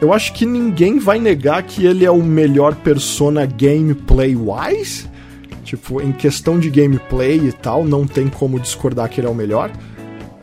Eu 0.00 0.12
acho 0.14 0.32
que 0.32 0.46
ninguém 0.46 0.98
vai 0.98 1.18
negar 1.18 1.62
que 1.62 1.84
ele 1.84 2.06
é 2.06 2.10
o 2.10 2.22
melhor 2.22 2.74
persona 2.76 3.44
gameplay-wise. 3.44 5.08
Tipo, 5.62 6.00
em 6.00 6.10
questão 6.10 6.58
de 6.58 6.70
gameplay 6.70 7.38
e 7.38 7.52
tal, 7.52 7.84
não 7.84 8.06
tem 8.06 8.28
como 8.28 8.58
discordar 8.58 9.08
que 9.10 9.20
ele 9.20 9.26
é 9.26 9.30
o 9.30 9.34
melhor. 9.34 9.70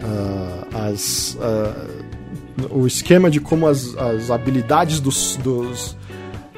Uh, 0.01 0.56
as, 0.73 1.35
uh, 1.35 2.67
o 2.71 2.87
esquema 2.87 3.29
de 3.29 3.39
como 3.39 3.67
as, 3.67 3.95
as 3.97 4.31
habilidades 4.31 4.99
dos, 4.99 5.37
dos, 5.37 5.95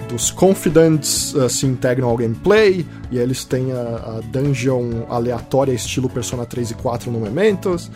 dos 0.08 0.32
Confidents 0.32 1.34
uh, 1.34 1.50
se 1.50 1.66
integram 1.66 2.10
ao 2.10 2.18
gameplay, 2.18 2.86
e 3.12 3.18
eles 3.18 3.44
têm 3.44 3.72
a, 3.72 3.76
a, 3.78 4.22
dungeon 4.32 5.06
aleatória 5.10 5.74
estilo 5.74 6.10
Persona 6.10 6.46
3 6.46 6.72
e 6.72 6.74
4 6.76 7.12
no 7.12 7.20
Mementos, 7.20 7.92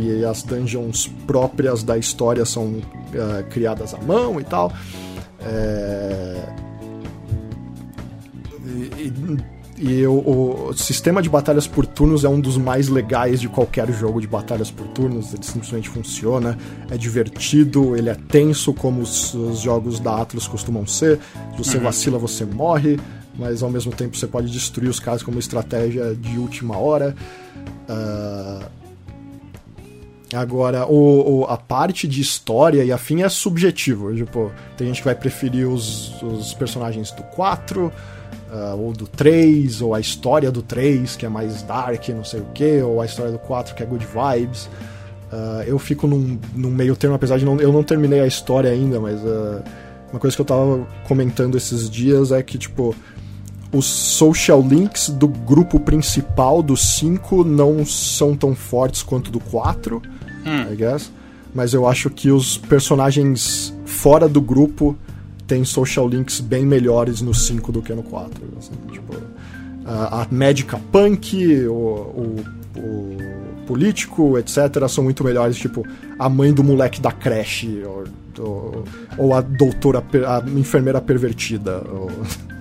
e 0.00 0.24
as 0.24 0.44
dungeons 0.44 1.10
próprias 1.26 1.82
da 1.82 1.98
história 1.98 2.44
são 2.44 2.80
criadas 3.50 3.92
à 3.92 3.98
mão 3.98 4.40
e 4.40 4.44
tal. 4.44 4.72
É... 5.40 6.44
E, 8.64 9.02
e, 9.02 9.53
e 9.76 10.06
o, 10.06 10.68
o, 10.68 10.74
sistema 10.74 11.20
de 11.20 11.28
batalhas 11.28 11.66
por 11.66 11.84
turnos 11.84 12.24
é 12.24 12.28
um 12.28 12.40
dos 12.40 12.56
mais 12.56 12.88
legais 12.88 13.40
de 13.40 13.48
qualquer 13.48 13.90
jogo 13.92 14.20
de 14.20 14.26
batalhas 14.26 14.70
por 14.70 14.86
turnos. 14.88 15.34
Ele 15.34 15.42
simplesmente 15.42 15.88
funciona, 15.88 16.56
é 16.90 16.96
divertido, 16.96 17.96
ele 17.96 18.08
é 18.08 18.14
tenso, 18.14 18.72
como 18.72 19.00
os, 19.00 19.34
os 19.34 19.60
jogos 19.60 19.98
da 19.98 20.20
Atlas 20.20 20.46
costumam 20.46 20.86
ser. 20.86 21.18
Se 21.52 21.58
você 21.58 21.76
uhum. 21.76 21.82
vacila, 21.82 22.18
você 22.18 22.44
morre, 22.44 23.00
mas 23.36 23.62
ao 23.62 23.70
mesmo 23.70 23.90
tempo 23.92 24.16
você 24.16 24.28
pode 24.28 24.50
destruir 24.50 24.88
os 24.88 25.00
caras 25.00 25.22
como 25.24 25.38
estratégia 25.40 26.14
de 26.14 26.38
última 26.38 26.78
hora. 26.78 27.14
Uh... 27.88 28.84
Agora, 30.32 30.86
o, 30.86 31.42
o, 31.42 31.44
a 31.44 31.56
parte 31.56 32.08
de 32.08 32.20
história 32.20 32.82
e 32.82 32.90
afim 32.90 33.22
é 33.22 33.28
subjetivo. 33.28 34.12
Tipo, 34.14 34.50
tem 34.76 34.88
gente 34.88 34.98
que 34.98 35.04
vai 35.04 35.14
preferir 35.14 35.68
os, 35.68 36.20
os 36.22 36.52
personagens 36.54 37.12
do 37.12 37.22
4 37.22 37.92
Uh, 38.54 38.78
ou 38.78 38.92
do 38.92 39.08
3, 39.08 39.82
ou 39.82 39.94
a 39.94 39.98
história 39.98 40.48
do 40.48 40.62
3, 40.62 41.16
que 41.16 41.26
é 41.26 41.28
mais 41.28 41.62
dark, 41.62 42.08
não 42.10 42.22
sei 42.22 42.38
o 42.38 42.46
que, 42.54 42.80
ou 42.82 43.00
a 43.00 43.04
história 43.04 43.32
do 43.32 43.38
4, 43.38 43.74
que 43.74 43.82
é 43.82 43.86
good 43.86 44.06
vibes. 44.06 44.66
Uh, 45.32 45.64
eu 45.66 45.76
fico 45.76 46.06
num, 46.06 46.38
num, 46.54 46.70
meio 46.70 46.94
termo, 46.94 47.16
apesar 47.16 47.36
de 47.36 47.44
não, 47.44 47.58
eu 47.58 47.72
não 47.72 47.82
terminei 47.82 48.20
a 48.20 48.26
história 48.28 48.70
ainda, 48.70 49.00
mas 49.00 49.20
uh, 49.22 49.60
uma 50.12 50.20
coisa 50.20 50.36
que 50.36 50.40
eu 50.40 50.46
tava 50.46 50.86
comentando 51.08 51.56
esses 51.56 51.90
dias 51.90 52.30
é 52.30 52.40
que, 52.44 52.56
tipo, 52.56 52.94
os 53.72 53.86
social 53.86 54.62
links 54.62 55.08
do 55.08 55.26
grupo 55.26 55.80
principal 55.80 56.62
do 56.62 56.76
5 56.76 57.42
não 57.42 57.84
são 57.84 58.36
tão 58.36 58.54
fortes 58.54 59.02
quanto 59.02 59.32
do 59.32 59.40
4, 59.40 60.00
hum. 60.46 60.72
I 60.72 60.76
guess. 60.76 61.10
Mas 61.52 61.74
eu 61.74 61.88
acho 61.88 62.08
que 62.08 62.30
os 62.30 62.56
personagens 62.56 63.74
fora 63.84 64.28
do 64.28 64.40
grupo 64.40 64.96
tem 65.46 65.64
social 65.64 66.08
links 66.08 66.40
bem 66.40 66.64
melhores 66.64 67.20
no 67.20 67.34
5 67.34 67.72
do 67.72 67.82
que 67.82 67.92
no 67.92 68.02
4. 68.02 68.32
Assim, 68.58 68.72
tipo, 68.92 69.14
a, 69.84 70.22
a 70.22 70.26
médica 70.30 70.80
punk, 70.90 71.66
o, 71.66 71.72
o, 71.72 72.44
o, 72.76 73.64
político, 73.66 74.38
etc., 74.38 74.88
são 74.88 75.04
muito 75.04 75.24
melhores. 75.24 75.56
Tipo, 75.56 75.86
a 76.18 76.28
mãe 76.28 76.52
do 76.52 76.62
moleque 76.62 77.00
da 77.00 77.12
creche, 77.12 77.82
ou, 77.84 78.04
ou, 78.38 78.84
ou 79.18 79.34
a 79.34 79.40
doutora, 79.40 80.02
a 80.26 80.50
enfermeira 80.58 81.00
pervertida. 81.00 81.82
Ou... 81.90 82.10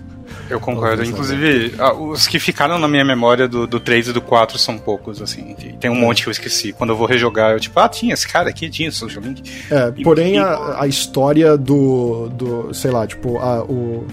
Eu 0.50 0.60
concordo. 0.60 1.04
Inclusive, 1.04 1.74
os 2.00 2.28
que 2.28 2.40
ficaram 2.40 2.78
na 2.78 2.88
minha 2.88 3.06
memória 3.06 3.48
do, 3.48 3.66
do 3.66 3.80
3 3.80 4.10
e 4.10 4.14
do 4.14 4.22
4 4.22 4.58
são 4.58 4.78
poucos, 4.78 5.22
assim. 5.22 5.56
Tem 5.80 5.90
um 5.90 5.96
monte 5.96 6.24
que 6.24 6.30
eu 6.30 6.32
esqueci. 6.32 6.74
Quando 6.74 6.92
eu 6.92 6.98
vou 6.98 7.08
rejogar, 7.08 7.52
eu 7.52 7.60
tipo, 7.60 7.80
ah, 7.80 7.90
tinha 7.90 8.14
esse 8.14 8.28
cara 8.28 8.50
aqui, 8.50 8.70
tinha 8.70 8.92
Social 8.92 9.24
Link. 9.24 9.44
É, 9.72 9.94
e, 9.96 10.04
porém, 10.04 10.36
e... 10.36 10.38
A, 10.38 10.82
a 10.82 10.88
história 10.88 11.58
do, 11.58 12.30
do. 12.30 12.74
Sei 12.74 12.92
lá, 12.92 13.08
tipo, 13.08 13.38
a, 13.40 13.64
o. 13.64 14.06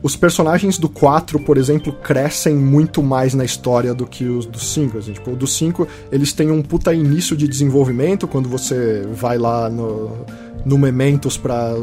Os 0.00 0.14
personagens 0.14 0.78
do 0.78 0.88
4, 0.88 1.40
por 1.40 1.58
exemplo, 1.58 1.92
crescem 1.92 2.54
muito 2.54 3.02
mais 3.02 3.34
na 3.34 3.44
história 3.44 3.92
do 3.92 4.06
que 4.06 4.24
os 4.24 4.46
do 4.46 4.58
5. 4.58 4.98
Assim, 4.98 5.12
tipo, 5.12 5.32
o 5.32 5.36
do 5.36 5.46
5, 5.46 5.88
eles 6.12 6.32
têm 6.32 6.52
um 6.52 6.62
puta 6.62 6.94
início 6.94 7.36
de 7.36 7.48
desenvolvimento 7.48 8.28
quando 8.28 8.48
você 8.48 9.04
vai 9.12 9.36
lá 9.38 9.68
no, 9.68 10.24
no 10.64 10.78
Mementos 10.78 11.36
pra, 11.36 11.74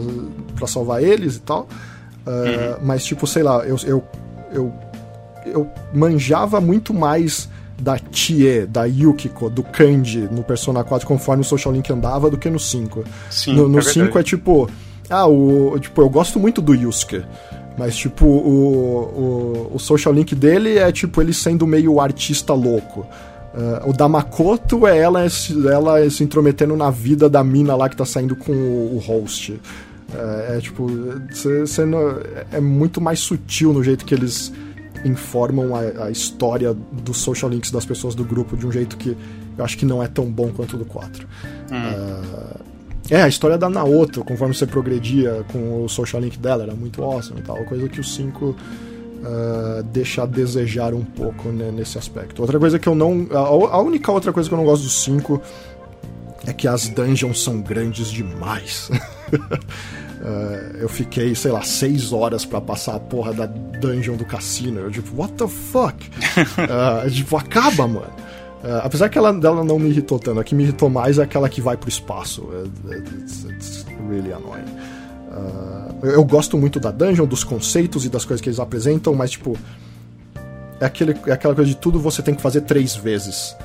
pra 0.56 0.66
salvar 0.66 1.04
eles 1.04 1.36
e 1.36 1.42
tal. 1.42 1.68
Uh. 2.26 2.80
Mas, 2.82 3.06
tipo, 3.06 3.28
sei 3.28 3.44
lá, 3.44 3.66
eu, 3.66 3.78
eu, 3.86 4.04
eu, 4.52 4.74
eu 5.46 5.70
manjava 5.94 6.60
muito 6.60 6.94
mais 6.94 7.50
da 7.80 8.00
Tie, 8.00 8.66
da 8.66 8.86
Yukiko, 8.86 9.50
do 9.50 9.64
Kanji 9.64 10.30
no 10.32 10.44
Persona 10.44 10.84
4 10.84 11.06
conforme 11.06 11.42
o 11.42 11.46
Social 11.46 11.74
Link 11.74 11.92
andava 11.92 12.30
do 12.30 12.38
que 12.38 12.50
no 12.50 12.60
5. 12.60 13.04
Sim, 13.30 13.56
no, 13.56 13.68
no 13.68 13.80
é 13.80 13.82
5 13.82 14.18
é 14.18 14.24
tipo, 14.24 14.70
ah, 15.10 15.28
o, 15.28 15.78
tipo, 15.80 16.02
eu 16.02 16.10
gosto 16.10 16.40
muito 16.40 16.62
do 16.62 16.74
Yusuke. 16.74 17.24
Mas, 17.78 17.96
tipo, 17.98 18.26
o, 18.26 19.70
o, 19.72 19.76
o 19.76 19.80
Social 19.80 20.14
Link 20.14 20.34
dele 20.34 20.78
é, 20.78 20.92
tipo, 20.92 21.22
ele 21.22 21.34
sendo 21.34 21.68
meio 21.68 22.00
artista 22.00 22.54
louco. 22.54 23.06
Uh, 23.54 23.90
o 23.90 23.94
da 23.94 24.08
Makoto 24.08 24.86
é 24.86 24.98
ela, 24.98 25.22
ela 25.72 26.10
se 26.10 26.24
intrometendo 26.24 26.76
na 26.76 26.90
vida 26.90 27.30
da 27.30 27.42
mina 27.44 27.74
lá 27.76 27.88
que 27.88 27.96
tá 27.96 28.06
saindo 28.06 28.36
com 28.36 28.52
o, 28.52 28.96
o 28.96 28.98
host. 29.00 29.60
É, 30.16 30.58
é 30.58 30.62
tipo, 30.62 30.88
cê, 31.32 31.68
cê 31.68 31.86
não, 31.86 32.20
é 32.52 32.60
muito 32.60 33.02
mais 33.02 33.20
sutil 33.20 33.74
no 33.74 33.84
jeito 33.84 34.06
que 34.06 34.14
eles 34.14 34.52
informam 35.04 35.76
a, 35.76 36.06
a, 36.06 36.12
história 36.12 36.74
dos 36.74 37.18
social 37.18 37.50
links 37.50 37.70
das 37.70 37.86
pessoas 37.86 38.16
do 38.16 38.24
grupo 38.24 38.58
de 38.58 38.66
um 38.66 38.72
jeito 38.72 38.98
que 38.98 39.16
eu 39.58 39.64
acho 39.64 39.78
que 39.78 39.86
não 39.86 40.02
é 40.02 40.08
tão 40.08 40.26
bom 40.26 40.50
quanto 40.50 40.76
o 40.76 40.80
do 40.80 40.86
4. 40.86 41.28
Hum. 41.72 41.76
Uh, 41.76 42.60
é, 43.10 43.22
a 43.22 43.28
história 43.28 43.58
da 43.58 43.70
Naoto, 43.70 44.24
conforme 44.24 44.54
você 44.54 44.66
progredia 44.66 45.46
com 45.52 45.84
o 45.84 45.90
social 45.90 46.22
link 46.22 46.40
dela, 46.40 46.64
era 46.64 46.74
muito 46.74 47.04
awesome 47.04 47.40
e 47.40 47.44
tal, 47.44 47.64
coisa 47.66 47.88
que 47.88 48.00
o 48.00 48.04
5 48.04 48.46
uh, 48.46 48.56
ah, 49.24 49.84
deixa 49.94 50.24
a 50.24 50.26
desejar 50.26 50.94
um 50.94 51.04
pouco 51.04 51.50
né, 51.50 51.72
nesse 51.72 51.98
aspecto. 51.98 52.42
Outra 52.42 52.60
coisa 52.60 52.80
que 52.80 52.88
eu 52.88 52.96
não. 52.96 53.28
A, 53.32 53.38
a, 53.38 53.82
única 53.82 54.12
outra 54.12 54.34
coisa 54.34 54.50
que 54.50 54.56
eu 54.56 54.58
não 54.58 54.66
gosto 54.66 54.84
do 54.84 54.90
5 54.90 55.42
é 56.48 56.54
que 56.54 56.68
as 56.68 56.90
dungeons 56.90 57.44
são 57.44 57.62
grandes 57.62 58.10
demais. 58.10 58.90
Uh, 60.26 60.78
eu 60.78 60.90
fiquei, 60.90 61.36
sei 61.36 61.52
lá, 61.52 61.62
seis 61.62 62.12
horas 62.12 62.46
para 62.46 62.60
passar 62.60 62.96
a 62.96 63.00
porra 63.00 63.32
da 63.32 63.46
dungeon 63.46 64.16
do 64.16 64.26
cassino. 64.26 64.80
Eu, 64.80 64.90
tipo, 64.90 65.16
what 65.16 65.32
the 65.34 65.48
fuck? 65.48 65.96
uh, 65.96 67.08
tipo, 67.14 67.38
acaba, 67.38 67.88
mano. 67.88 68.08
Uh, 68.64 68.82
apesar 68.82 69.08
que 69.08 69.20
ela, 69.20 69.32
dela 69.32 69.64
não 69.64 69.78
me 69.78 69.90
irritou 69.90 70.18
tanto, 70.18 70.40
a 70.40 70.44
que 70.44 70.56
me 70.56 70.64
irritou 70.64 70.90
mais 70.90 71.20
é 71.20 71.24
aquela 71.24 71.48
que 71.48 71.62
vai 71.62 71.78
pro 71.78 71.88
espaço. 71.88 72.50
It's, 72.90 73.44
it's 73.44 73.86
really 74.10 74.34
annoying. 74.34 74.66
Uh, 75.30 76.08
eu 76.08 76.24
gosto 76.26 76.58
muito 76.58 76.80
da 76.80 76.90
dungeon, 76.90 77.28
dos 77.28 77.44
conceitos 77.44 78.04
e 78.04 78.10
das 78.10 78.26
coisas 78.26 78.42
que 78.42 78.50
eles 78.50 78.60
apresentam, 78.60 79.14
mas 79.14 79.30
tipo. 79.32 79.56
É, 80.80 80.86
aquele, 80.86 81.16
é 81.28 81.34
aquela 81.34 81.54
coisa 81.54 81.70
de 81.70 81.78
tudo 81.78 82.00
você 82.00 82.24
tem 82.24 82.34
que 82.34 82.42
fazer 82.42 82.62
três 82.62 82.96
vezes. 82.96 83.56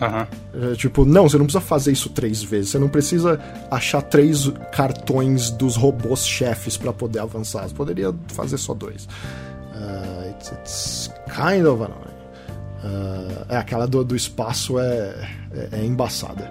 Uhum. 0.00 0.72
É, 0.72 0.74
tipo, 0.74 1.04
não, 1.04 1.28
você 1.28 1.38
não 1.38 1.46
precisa 1.46 1.64
fazer 1.64 1.92
isso 1.92 2.10
três 2.10 2.42
vezes. 2.42 2.70
Você 2.70 2.78
não 2.78 2.88
precisa 2.88 3.40
achar 3.70 4.02
três 4.02 4.48
cartões 4.72 5.50
dos 5.50 5.76
robôs 5.76 6.26
chefes 6.26 6.76
para 6.76 6.92
poder 6.92 7.20
avançar. 7.20 7.66
Você 7.66 7.74
poderia 7.74 8.14
fazer 8.28 8.58
só 8.58 8.74
dois. 8.74 9.06
Uh, 9.06 10.30
it's, 10.30 10.52
it's, 10.52 11.10
kind 11.26 11.66
of 11.66 11.82
annoying. 11.82 12.16
Uh, 12.84 13.46
é, 13.48 13.56
aquela 13.56 13.86
do, 13.86 14.04
do 14.04 14.14
espaço 14.14 14.78
é, 14.78 15.28
é, 15.52 15.80
é 15.80 15.84
embaçada. 15.84 16.50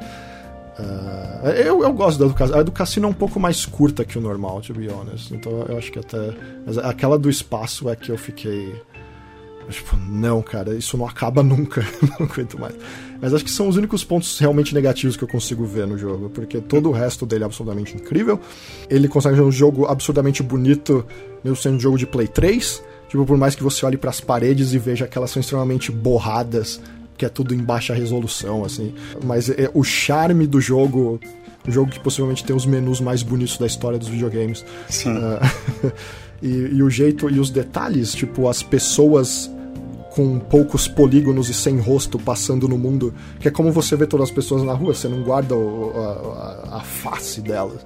Uh, 0.77 1.47
eu, 1.49 1.83
eu 1.83 1.93
gosto 1.93 2.19
da 2.19 2.25
do 2.25 2.33
cassino. 2.33 2.59
A 2.59 2.63
do 2.63 2.71
cassino 2.71 3.07
é 3.07 3.09
um 3.09 3.13
pouco 3.13 3.39
mais 3.39 3.65
curta 3.65 4.03
que 4.03 4.17
o 4.17 4.21
normal, 4.21 4.61
to 4.61 4.73
be 4.73 4.89
honest. 4.89 5.33
Então 5.33 5.65
eu 5.69 5.77
acho 5.77 5.91
que 5.91 5.99
até. 5.99 6.33
Mas 6.65 6.77
aquela 6.79 7.17
do 7.17 7.29
espaço 7.29 7.89
é 7.89 7.95
que 7.95 8.11
eu 8.11 8.17
fiquei. 8.17 8.73
Tipo, 9.69 9.95
não, 9.97 10.41
cara, 10.41 10.75
isso 10.75 10.97
não 10.97 11.07
acaba 11.07 11.41
nunca. 11.41 11.81
não 12.19 12.25
aguento 12.27 12.59
mais. 12.59 12.75
Mas 13.21 13.33
acho 13.33 13.43
que 13.43 13.51
são 13.51 13.67
os 13.67 13.77
únicos 13.77 14.03
pontos 14.03 14.37
realmente 14.39 14.73
negativos 14.73 15.15
que 15.15 15.23
eu 15.23 15.27
consigo 15.27 15.65
ver 15.65 15.87
no 15.87 15.97
jogo. 15.97 16.29
Porque 16.29 16.59
todo 16.59 16.89
o 16.89 16.91
resto 16.91 17.25
dele 17.25 17.43
é 17.43 17.45
absolutamente 17.45 17.95
incrível. 17.95 18.39
Ele 18.89 19.07
consegue 19.07 19.35
ser 19.35 19.41
um 19.41 19.51
jogo 19.51 19.85
absurdamente 19.85 20.43
bonito, 20.43 21.05
mesmo 21.43 21.55
sendo 21.55 21.75
um 21.77 21.79
jogo 21.79 21.97
de 21.97 22.05
Play 22.05 22.27
3. 22.27 22.83
Tipo, 23.09 23.25
por 23.25 23.37
mais 23.37 23.55
que 23.55 23.63
você 23.63 23.85
olhe 23.85 23.97
para 23.97 24.09
as 24.09 24.19
paredes 24.19 24.73
e 24.73 24.79
veja 24.79 25.07
que 25.07 25.17
elas 25.17 25.31
são 25.31 25.39
extremamente 25.39 25.91
borradas 25.91 26.81
que 27.17 27.25
é 27.25 27.29
tudo 27.29 27.53
em 27.53 27.57
baixa 27.57 27.93
resolução, 27.93 28.63
assim. 28.63 28.93
Mas 29.23 29.49
é, 29.49 29.69
o 29.73 29.83
charme 29.83 30.45
do 30.45 30.59
jogo, 30.59 31.19
o 31.67 31.71
jogo 31.71 31.89
que 31.89 31.99
possivelmente 31.99 32.43
tem 32.43 32.55
os 32.55 32.65
menus 32.65 32.99
mais 32.99 33.23
bonitos 33.23 33.57
da 33.57 33.65
história 33.65 33.97
dos 33.97 34.07
videogames. 34.07 34.65
Sim. 34.89 35.11
Uh, 35.11 35.91
e, 36.41 36.47
e, 36.47 36.83
o 36.83 36.89
jeito 36.89 37.29
e 37.29 37.39
os 37.39 37.49
detalhes, 37.49 38.13
tipo, 38.13 38.47
as 38.49 38.61
pessoas 38.61 39.49
com 40.15 40.39
poucos 40.39 40.87
polígonos 40.87 41.49
e 41.49 41.53
sem 41.53 41.77
rosto 41.77 42.17
passando 42.17 42.69
no 42.69 42.77
mundo, 42.77 43.13
que 43.37 43.49
é 43.49 43.51
como 43.51 43.69
você 43.69 43.97
vê 43.97 44.07
todas 44.07 44.29
as 44.29 44.33
pessoas 44.33 44.63
na 44.63 44.71
rua, 44.71 44.93
você 44.93 45.09
não 45.09 45.21
guarda 45.21 45.53
o, 45.53 45.91
a, 45.93 46.77
a, 46.77 46.79
face 46.79 47.41
delas. 47.41 47.81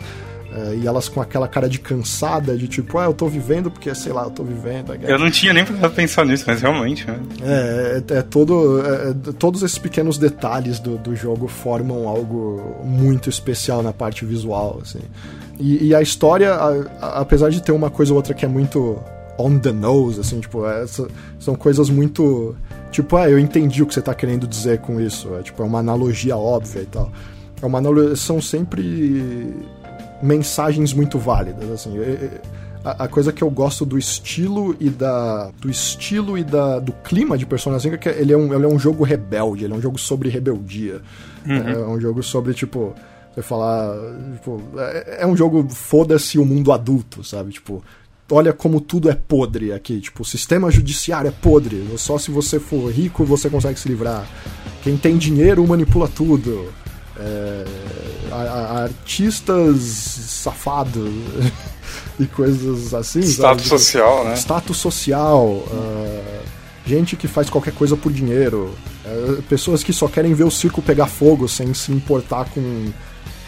É, 0.52 0.76
e 0.76 0.88
elas 0.88 1.08
com 1.10 1.22
aquela 1.22 1.48
cara 1.48 1.68
de 1.68 1.80
cansada, 1.80 2.56
de 2.56 2.68
tipo, 2.68 2.98
ah, 2.98 3.06
eu 3.06 3.14
tô 3.14 3.28
vivendo 3.28 3.70
porque, 3.70 3.94
sei 3.96 4.12
lá, 4.12 4.24
eu 4.24 4.32
tô 4.32 4.44
vivendo. 4.44 4.94
Eu 5.02 5.18
não 5.18 5.30
tinha 5.30 5.54
nem 5.54 5.66
pra 5.66 5.90
pensar 5.90 6.26
nisso, 6.26 6.44
mas 6.46 6.62
realmente. 6.62 7.06
Né? 7.06 7.20
É, 7.42 8.04
é, 8.14 8.18
é 8.18 8.22
todo. 8.22 8.84
É, 8.84 9.10
é, 9.10 9.14
todos 9.34 9.62
esses 9.62 9.78
pequenos 9.78 10.18
detalhes 10.18 10.80
do, 10.80 10.98
do 10.98 11.16
jogo 11.16 11.48
formam 11.48 12.08
algo 12.08 12.78
muito 12.84 13.30
especial 13.30 13.84
na 13.84 13.94
parte 13.94 14.26
visual, 14.26 14.80
assim. 14.82 15.02
E, 15.60 15.88
e 15.88 15.96
a 15.96 16.02
história, 16.02 16.54
a, 16.54 16.70
a, 17.00 17.20
apesar 17.22 17.50
de 17.50 17.62
ter 17.62 17.72
uma 17.72 17.92
coisa 17.92 18.12
ou 18.12 18.18
outra 18.18 18.34
que 18.34 18.44
é 18.44 18.48
muito 18.48 19.00
on 19.40 19.58
the 19.58 19.72
nose, 19.72 20.20
assim, 20.20 20.40
tipo, 20.40 20.68
essa, 20.68 21.08
são 21.40 21.56
coisas 21.56 21.90
muito. 21.90 22.56
Tipo, 22.92 23.16
ah, 23.16 23.30
eu 23.30 23.40
entendi 23.40 23.82
o 23.82 23.88
que 23.88 23.94
você 23.94 24.02
tá 24.02 24.14
querendo 24.14 24.46
dizer 24.46 24.80
com 24.80 25.00
isso. 25.00 25.34
É, 25.36 25.42
tipo, 25.42 25.64
é 25.64 25.66
uma 25.66 25.80
analogia 25.80 26.36
óbvia 26.36 26.82
e 26.82 26.86
tal. 26.86 27.12
É 27.62 27.66
uma 27.66 27.78
analogia, 27.78 28.16
são 28.16 28.42
sempre 28.42 29.54
mensagens 30.22 30.94
muito 30.94 31.18
válidas, 31.18 31.70
assim. 31.72 31.98
A, 32.84 33.06
a, 33.06 33.08
coisa 33.08 33.32
que 33.32 33.42
eu 33.42 33.50
gosto 33.50 33.86
do 33.86 33.98
estilo 33.98 34.76
e 34.80 34.90
da 34.90 35.52
do 35.60 35.70
estilo 35.70 36.38
e 36.38 36.44
da, 36.44 36.80
do 36.80 36.94
clima 36.94 37.38
de 37.38 37.46
Persona 37.46 37.80
5 37.80 37.96
é 37.96 37.98
que 37.98 38.10
ele 38.10 38.32
é, 38.32 38.38
um, 38.38 38.54
ele 38.54 38.66
é 38.66 38.68
um 38.68 38.80
jogo 38.80 39.04
rebelde, 39.04 39.66
ele 39.66 39.74
é 39.74 39.76
um 39.76 39.82
jogo 39.82 39.98
sobre 39.98 40.30
rebeldia. 40.30 41.02
Uhum. 41.46 41.56
É, 41.56 41.72
é 41.74 41.86
um 41.88 42.00
jogo 42.00 42.24
sobre, 42.24 42.54
tipo, 42.54 42.94
você 43.34 43.42
falar, 43.42 43.96
tipo, 44.34 44.62
é, 44.78 45.20
é 45.22 45.28
um 45.28 45.36
jogo 45.36 45.68
foda-se 45.70 46.38
o 46.38 46.46
mundo 46.46 46.72
adulto, 46.72 47.24
sabe? 47.24 47.52
Tipo, 47.52 47.84
olha 48.32 48.54
como 48.54 48.80
tudo 48.80 49.10
é 49.10 49.16
podre 49.16 49.74
aqui. 49.74 50.00
Tipo, 50.00 50.24
o 50.24 50.26
sistema 50.26 50.72
judiciário 50.72 51.28
é 51.28 51.32
podre. 51.32 51.86
Só 51.98 52.18
se 52.18 52.32
você 52.32 52.60
for 52.60 52.92
rico 52.92 53.24
você 53.24 53.50
consegue 53.50 53.80
se 53.80 53.88
livrar. 53.88 54.28
Quem 54.84 54.98
tem 54.98 55.18
dinheiro 55.18 55.66
manipula 55.68 56.08
tudo. 56.08 56.72
É, 57.18 57.66
a, 58.32 58.36
a 58.36 58.84
artistas 58.84 59.82
safados 59.82 61.12
e 62.20 62.26
coisas 62.26 62.94
assim. 62.94 63.20
Status 63.22 63.68
sabe? 63.68 63.82
social, 63.82 64.26
né? 64.26 64.36
Status 64.36 64.78
social. 64.78 65.46
Uh, 65.48 66.40
gente 66.86 67.16
que 67.16 67.28
faz 67.28 67.50
qualquer 67.50 67.74
coisa 67.74 67.98
por 67.98 68.12
dinheiro. 68.12 68.74
Uh, 69.06 69.42
pessoas 69.44 69.84
que 69.84 69.92
só 69.92 70.08
querem 70.08 70.34
ver 70.34 70.46
o 70.46 70.52
circo 70.52 70.82
pegar 70.82 71.08
fogo 71.08 71.48
sem 71.48 71.74
se 71.74 71.92
importar 71.92 72.46
com 72.46 72.92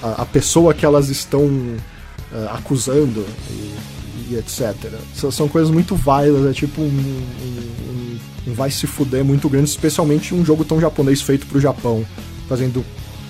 a, 0.01 0.23
a 0.23 0.25
pessoa 0.25 0.73
que 0.73 0.85
elas 0.85 1.09
estão 1.09 1.45
uh, 1.45 2.49
acusando 2.53 3.25
e, 3.49 4.00
e 4.31 4.37
etc. 4.37 4.75
S 5.13 5.31
são 5.31 5.47
coisas 5.47 5.71
muito 5.71 5.95
válidas, 5.95 6.45
é 6.45 6.53
tipo 6.53 6.81
um, 6.81 6.85
um, 6.85 8.19
um, 8.47 8.53
vai 8.53 8.71
se 8.71 8.87
fuder 8.87 9.23
muito 9.23 9.49
grande, 9.49 9.69
especialmente 9.69 10.33
um 10.33 10.43
jogo 10.45 10.63
tão 10.63 10.79
japonês 10.79 11.21
feito 11.21 11.45
pro 11.45 11.59
Japão, 11.59 12.05
fazendo 12.47 12.83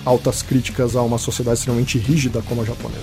altas 0.04 0.42
críticas 0.42 0.96
a 0.96 1.02
uma 1.02 1.18
sociedade 1.18 1.58
extremamente 1.58 1.98
rígida 1.98 2.42
como 2.42 2.62
a 2.62 2.64
japonesa. 2.64 3.00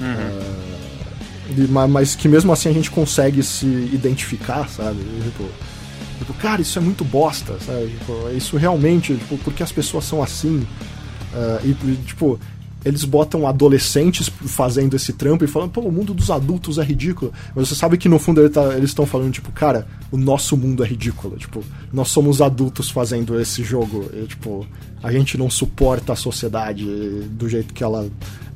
Uhum. 0.00 1.66
Uh, 1.66 1.88
mas 1.88 2.14
que 2.14 2.28
mesmo 2.28 2.52
assim 2.52 2.68
a 2.68 2.72
gente 2.72 2.90
consegue 2.90 3.42
se 3.42 3.66
identificar, 3.66 4.68
sabe? 4.68 4.98
Tipo, 5.22 5.44
tipo 6.18 6.34
cara, 6.34 6.62
isso 6.62 6.78
é 6.78 6.82
muito 6.82 7.04
bosta, 7.04 7.56
sabe? 7.60 7.88
Tipo, 7.88 8.30
isso 8.36 8.56
realmente, 8.56 9.14
tipo, 9.14 9.38
porque 9.38 9.62
as 9.62 9.70
pessoas 9.70 10.04
são 10.04 10.22
assim. 10.22 10.66
Uh, 11.34 11.68
e, 11.68 11.96
tipo, 12.06 12.38
eles 12.84 13.04
botam 13.04 13.46
adolescentes 13.46 14.28
fazendo 14.28 14.94
esse 14.94 15.12
trampo 15.12 15.44
e 15.44 15.48
falando, 15.48 15.70
pô, 15.70 15.80
o 15.80 15.90
mundo 15.90 16.12
dos 16.12 16.30
adultos 16.30 16.78
é 16.78 16.82
ridículo. 16.82 17.32
Mas 17.54 17.68
você 17.68 17.74
sabe 17.74 17.96
que 17.96 18.08
no 18.08 18.18
fundo 18.18 18.48
tá, 18.50 18.74
eles 18.74 18.90
estão 18.90 19.06
falando, 19.06 19.32
tipo, 19.32 19.50
cara, 19.52 19.86
o 20.10 20.18
nosso 20.18 20.56
mundo 20.56 20.84
é 20.84 20.86
ridículo. 20.86 21.36
Tipo, 21.36 21.64
nós 21.92 22.08
somos 22.08 22.42
adultos 22.42 22.90
fazendo 22.90 23.40
esse 23.40 23.64
jogo. 23.64 24.10
E, 24.12 24.26
tipo, 24.26 24.66
a 25.02 25.10
gente 25.10 25.38
não 25.38 25.48
suporta 25.48 26.12
a 26.12 26.16
sociedade 26.16 26.84
do 27.30 27.48
jeito 27.48 27.72
que 27.72 27.82
ela 27.82 28.06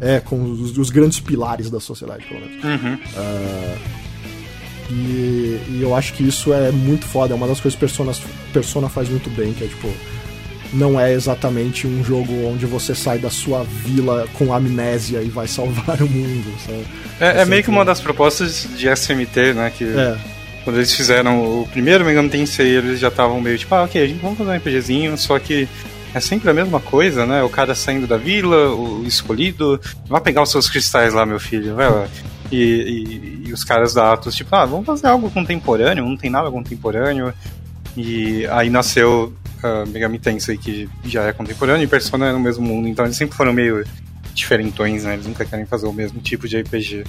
é, 0.00 0.20
com 0.20 0.42
os, 0.42 0.76
os 0.76 0.90
grandes 0.90 1.20
pilares 1.20 1.70
da 1.70 1.80
sociedade, 1.80 2.26
pelo 2.26 2.40
menos. 2.40 2.64
Uhum. 2.64 2.94
Uh, 2.94 4.08
e, 4.90 5.60
e, 5.70 5.78
eu 5.82 5.94
acho 5.94 6.14
que 6.14 6.26
isso 6.26 6.52
é 6.52 6.70
muito 6.70 7.06
foda. 7.06 7.32
É 7.32 7.36
uma 7.36 7.46
das 7.46 7.60
coisas 7.60 7.74
que 7.74 7.80
Persona, 7.80 8.12
Persona 8.52 8.88
faz 8.88 9.08
muito 9.08 9.30
bem, 9.30 9.52
que 9.52 9.64
é, 9.64 9.68
tipo 9.68 9.88
não 10.72 11.00
é 11.00 11.12
exatamente 11.12 11.86
um 11.86 12.04
jogo 12.04 12.32
onde 12.46 12.66
você 12.66 12.94
sai 12.94 13.18
da 13.18 13.30
sua 13.30 13.64
vila 13.64 14.26
com 14.34 14.52
amnésia 14.52 15.22
e 15.22 15.28
vai 15.28 15.48
salvar 15.48 16.00
o 16.02 16.08
mundo. 16.08 16.52
É, 17.20 17.38
é, 17.38 17.40
é 17.40 17.44
meio 17.44 17.62
que 17.62 17.70
uma 17.70 17.84
das 17.84 18.00
propostas 18.00 18.68
de 18.76 18.88
SMT, 18.88 19.54
né? 19.54 19.72
Que 19.76 19.84
é. 19.84 20.16
quando 20.64 20.76
eles 20.76 20.94
fizeram 20.94 21.62
o 21.62 21.68
primeiro 21.68 22.04
Megami 22.04 22.28
Tensei, 22.28 22.76
eles 22.76 23.00
já 23.00 23.08
estavam 23.08 23.40
meio 23.40 23.58
tipo, 23.58 23.74
ah, 23.74 23.84
ok, 23.84 24.02
a 24.02 24.06
gente 24.06 24.20
vamos 24.20 24.38
fazer 24.38 24.50
um 24.50 24.56
RPGzinho, 24.56 25.18
só 25.18 25.38
que 25.38 25.68
é 26.14 26.20
sempre 26.20 26.50
a 26.50 26.54
mesma 26.54 26.80
coisa, 26.80 27.26
né? 27.26 27.42
O 27.42 27.48
cara 27.48 27.74
saindo 27.74 28.06
da 28.06 28.16
vila, 28.16 28.74
o 28.74 29.04
escolhido, 29.06 29.80
vai 30.06 30.20
pegar 30.20 30.42
os 30.42 30.50
seus 30.50 30.68
cristais 30.68 31.14
lá, 31.14 31.24
meu 31.24 31.40
filho, 31.40 31.74
vai 31.74 31.90
lá. 31.90 32.08
E, 32.50 32.56
e, 32.56 33.48
e 33.48 33.52
os 33.52 33.62
caras 33.62 33.92
da 33.92 34.12
Atos, 34.12 34.34
tipo, 34.34 34.54
ah, 34.54 34.64
vamos 34.64 34.86
fazer 34.86 35.06
algo 35.06 35.30
contemporâneo, 35.30 36.04
não 36.04 36.16
tem 36.16 36.30
nada 36.30 36.50
contemporâneo. 36.50 37.32
E 37.96 38.46
aí 38.46 38.70
nasceu 38.70 39.34
uh, 39.62 39.88
Megami 39.88 40.18
Tensei, 40.18 40.56
que 40.56 40.88
já 41.04 41.24
é 41.24 41.32
contemporâneo, 41.32 41.84
e 41.84 41.86
Persona 41.86 42.28
é 42.28 42.32
no 42.32 42.40
mesmo 42.40 42.64
mundo, 42.64 42.88
então 42.88 43.04
eles 43.04 43.16
sempre 43.16 43.36
foram 43.36 43.52
meio 43.52 43.84
diferentões, 44.34 45.04
né? 45.04 45.14
Eles 45.14 45.26
nunca 45.26 45.44
querem 45.44 45.66
fazer 45.66 45.86
o 45.86 45.92
mesmo 45.92 46.20
tipo 46.20 46.48
de 46.48 46.60
RPG. 46.60 47.04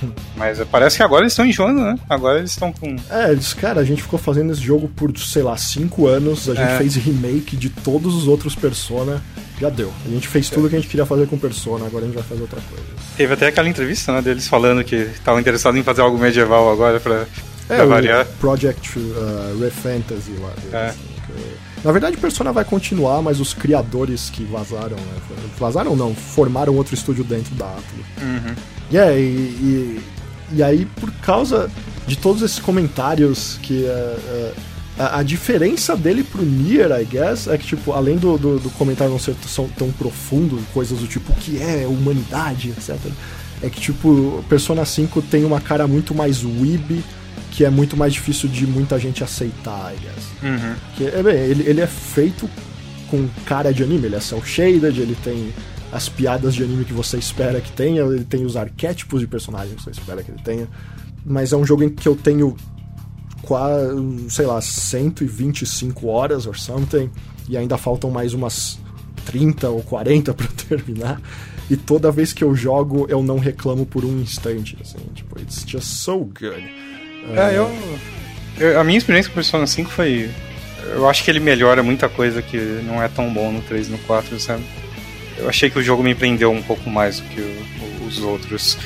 Mas 0.36 0.58
parece 0.70 0.96
que 0.96 1.02
agora 1.02 1.22
eles 1.22 1.32
estão 1.32 1.44
enjoando, 1.44 1.82
né? 1.82 1.96
Agora 2.08 2.38
eles 2.38 2.50
estão 2.50 2.72
com. 2.72 2.96
É, 3.10 3.32
eles, 3.32 3.52
cara, 3.52 3.80
a 3.80 3.84
gente 3.84 4.02
ficou 4.02 4.18
fazendo 4.18 4.52
esse 4.52 4.62
jogo 4.62 4.88
por, 4.88 5.16
sei 5.18 5.42
lá, 5.42 5.56
5 5.56 6.06
anos. 6.06 6.48
A 6.48 6.54
gente 6.54 6.72
é. 6.72 6.78
fez 6.78 6.96
remake 6.96 7.56
de 7.56 7.68
todos 7.68 8.14
os 8.14 8.26
outros 8.26 8.54
Persona. 8.54 9.22
Já 9.60 9.68
deu. 9.68 9.92
A 10.06 10.08
gente 10.08 10.26
fez 10.26 10.48
tudo 10.48 10.70
que 10.70 10.76
a 10.76 10.80
gente 10.80 10.88
queria 10.88 11.04
fazer 11.04 11.26
com 11.26 11.38
Persona, 11.38 11.84
agora 11.86 12.04
a 12.04 12.06
gente 12.06 12.14
vai 12.14 12.24
fazer 12.24 12.40
outra 12.40 12.60
coisa. 12.62 12.84
Teve 13.16 13.34
até 13.34 13.48
aquela 13.48 13.68
entrevista, 13.68 14.10
né, 14.10 14.22
deles 14.22 14.48
falando 14.48 14.82
que 14.82 14.96
estavam 14.96 15.38
interessados 15.38 15.78
em 15.78 15.82
fazer 15.82 16.00
algo 16.00 16.16
medieval 16.16 16.72
agora 16.72 16.98
pra, 16.98 17.26
é, 17.68 17.76
pra 17.76 17.84
variar. 17.84 18.26
Project 18.40 18.98
uh, 18.98 19.60
Refantasy 19.60 20.32
lá. 20.40 20.48
Deles, 20.48 20.72
é. 20.72 20.86
Assim. 20.88 20.98
Na 21.82 21.92
verdade, 21.92 22.16
Persona 22.16 22.52
vai 22.52 22.64
continuar, 22.64 23.22
mas 23.22 23.40
os 23.40 23.54
criadores 23.54 24.28
que 24.28 24.44
vazaram, 24.44 24.96
né? 24.96 25.20
Vazaram 25.58 25.96
não, 25.96 26.14
formaram 26.14 26.76
outro 26.76 26.94
estúdio 26.94 27.24
dentro 27.24 27.54
da 27.54 27.66
Atlus. 27.66 28.06
Uhum. 28.20 28.54
Yeah, 28.92 29.16
e, 29.16 29.22
e, 29.22 30.00
e, 30.52 30.62
aí, 30.62 30.84
por 30.84 31.10
causa 31.22 31.70
de 32.06 32.16
todos 32.16 32.42
esses 32.42 32.58
comentários 32.58 33.58
que. 33.62 33.84
Uh, 33.84 33.86
uh, 33.86 34.70
a, 34.98 35.20
a, 35.20 35.22
diferença 35.22 35.96
dele 35.96 36.22
pro 36.22 36.44
Nier, 36.44 36.90
I 36.90 37.04
guess, 37.06 37.46
é 37.46 37.56
que, 37.56 37.66
tipo, 37.66 37.92
além 37.92 38.18
do, 38.18 38.36
do, 38.36 38.58
do 38.58 38.68
comentário 38.70 39.10
não 39.10 39.18
ser 39.18 39.34
tão, 39.54 39.68
tão 39.68 39.90
profundo, 39.92 40.58
coisas 40.74 40.98
do 40.98 41.06
tipo, 41.06 41.32
o 41.32 41.36
que 41.36 41.62
é 41.62 41.86
humanidade, 41.86 42.68
etc. 42.70 42.98
É 43.62 43.70
que, 43.70 43.80
tipo, 43.80 44.44
Persona 44.48 44.84
5 44.84 45.22
tem 45.22 45.44
uma 45.44 45.60
cara 45.60 45.86
muito 45.86 46.14
mais 46.14 46.44
weeb 46.44 47.02
que 47.50 47.64
é 47.64 47.70
muito 47.70 47.96
mais 47.96 48.12
difícil 48.12 48.48
de 48.48 48.66
muita 48.66 48.98
gente 48.98 49.24
aceitar, 49.24 49.92
I 49.92 49.98
guess. 49.98 50.26
Uhum. 50.42 50.74
Que, 50.96 51.04
é, 51.06 51.22
bem, 51.22 51.36
ele, 51.36 51.68
ele 51.68 51.80
é 51.80 51.86
feito 51.86 52.48
com 53.08 53.28
cara 53.44 53.72
de 53.72 53.82
anime, 53.82 54.06
ele 54.06 54.16
é 54.16 54.20
cel 54.20 54.42
shaded, 54.44 55.00
ele 55.00 55.16
tem 55.22 55.52
as 55.92 56.08
piadas 56.08 56.54
de 56.54 56.62
anime 56.62 56.84
que 56.84 56.92
você 56.92 57.18
espera 57.18 57.60
que 57.60 57.72
tenha, 57.72 58.02
ele 58.02 58.24
tem 58.24 58.44
os 58.44 58.56
arquétipos 58.56 59.20
de 59.20 59.26
personagem 59.26 59.74
que 59.74 59.82
você 59.82 59.90
espera 59.90 60.22
que 60.22 60.30
ele 60.30 60.40
tenha. 60.42 60.68
Mas 61.24 61.52
é 61.52 61.56
um 61.56 61.66
jogo 61.66 61.82
em 61.82 61.90
que 61.90 62.08
eu 62.08 62.14
tenho 62.14 62.56
quase, 63.42 64.30
sei 64.30 64.46
lá, 64.46 64.60
125 64.60 66.06
horas 66.06 66.46
or 66.46 66.56
something. 66.56 67.10
e 67.48 67.56
ainda 67.56 67.76
faltam 67.76 68.10
mais 68.10 68.32
umas 68.32 68.78
30 69.26 69.68
ou 69.70 69.82
40 69.82 70.32
para 70.34 70.46
terminar. 70.46 71.20
E 71.68 71.76
toda 71.76 72.10
vez 72.10 72.32
que 72.32 72.42
eu 72.42 72.54
jogo, 72.54 73.06
eu 73.08 73.22
não 73.22 73.38
reclamo 73.38 73.86
por 73.86 74.04
um 74.04 74.20
instante, 74.20 74.76
assim, 74.80 74.98
tipo, 75.14 75.38
it's 75.40 75.64
just 75.66 75.86
so 75.86 76.18
good. 76.18 76.64
É, 77.36 77.56
eu, 77.56 77.70
eu, 78.58 78.80
A 78.80 78.84
minha 78.84 78.98
experiência 78.98 79.30
com 79.30 79.34
Persona 79.34 79.66
5 79.66 79.90
foi. 79.90 80.30
Eu 80.92 81.08
acho 81.08 81.22
que 81.22 81.30
ele 81.30 81.40
melhora 81.40 81.82
muita 81.82 82.08
coisa 82.08 82.40
que 82.42 82.56
não 82.84 83.02
é 83.02 83.08
tão 83.08 83.32
bom 83.32 83.52
no 83.52 83.60
3 83.62 83.88
e 83.88 83.90
no 83.90 83.98
4, 83.98 84.40
sabe? 84.40 84.62
Eu 85.36 85.48
achei 85.48 85.70
que 85.70 85.78
o 85.78 85.82
jogo 85.82 86.02
me 86.02 86.14
prendeu 86.14 86.50
um 86.50 86.62
pouco 86.62 86.88
mais 86.90 87.20
do 87.20 87.28
que 87.28 87.40
o, 87.40 88.06
os 88.06 88.18
outros. 88.20 88.78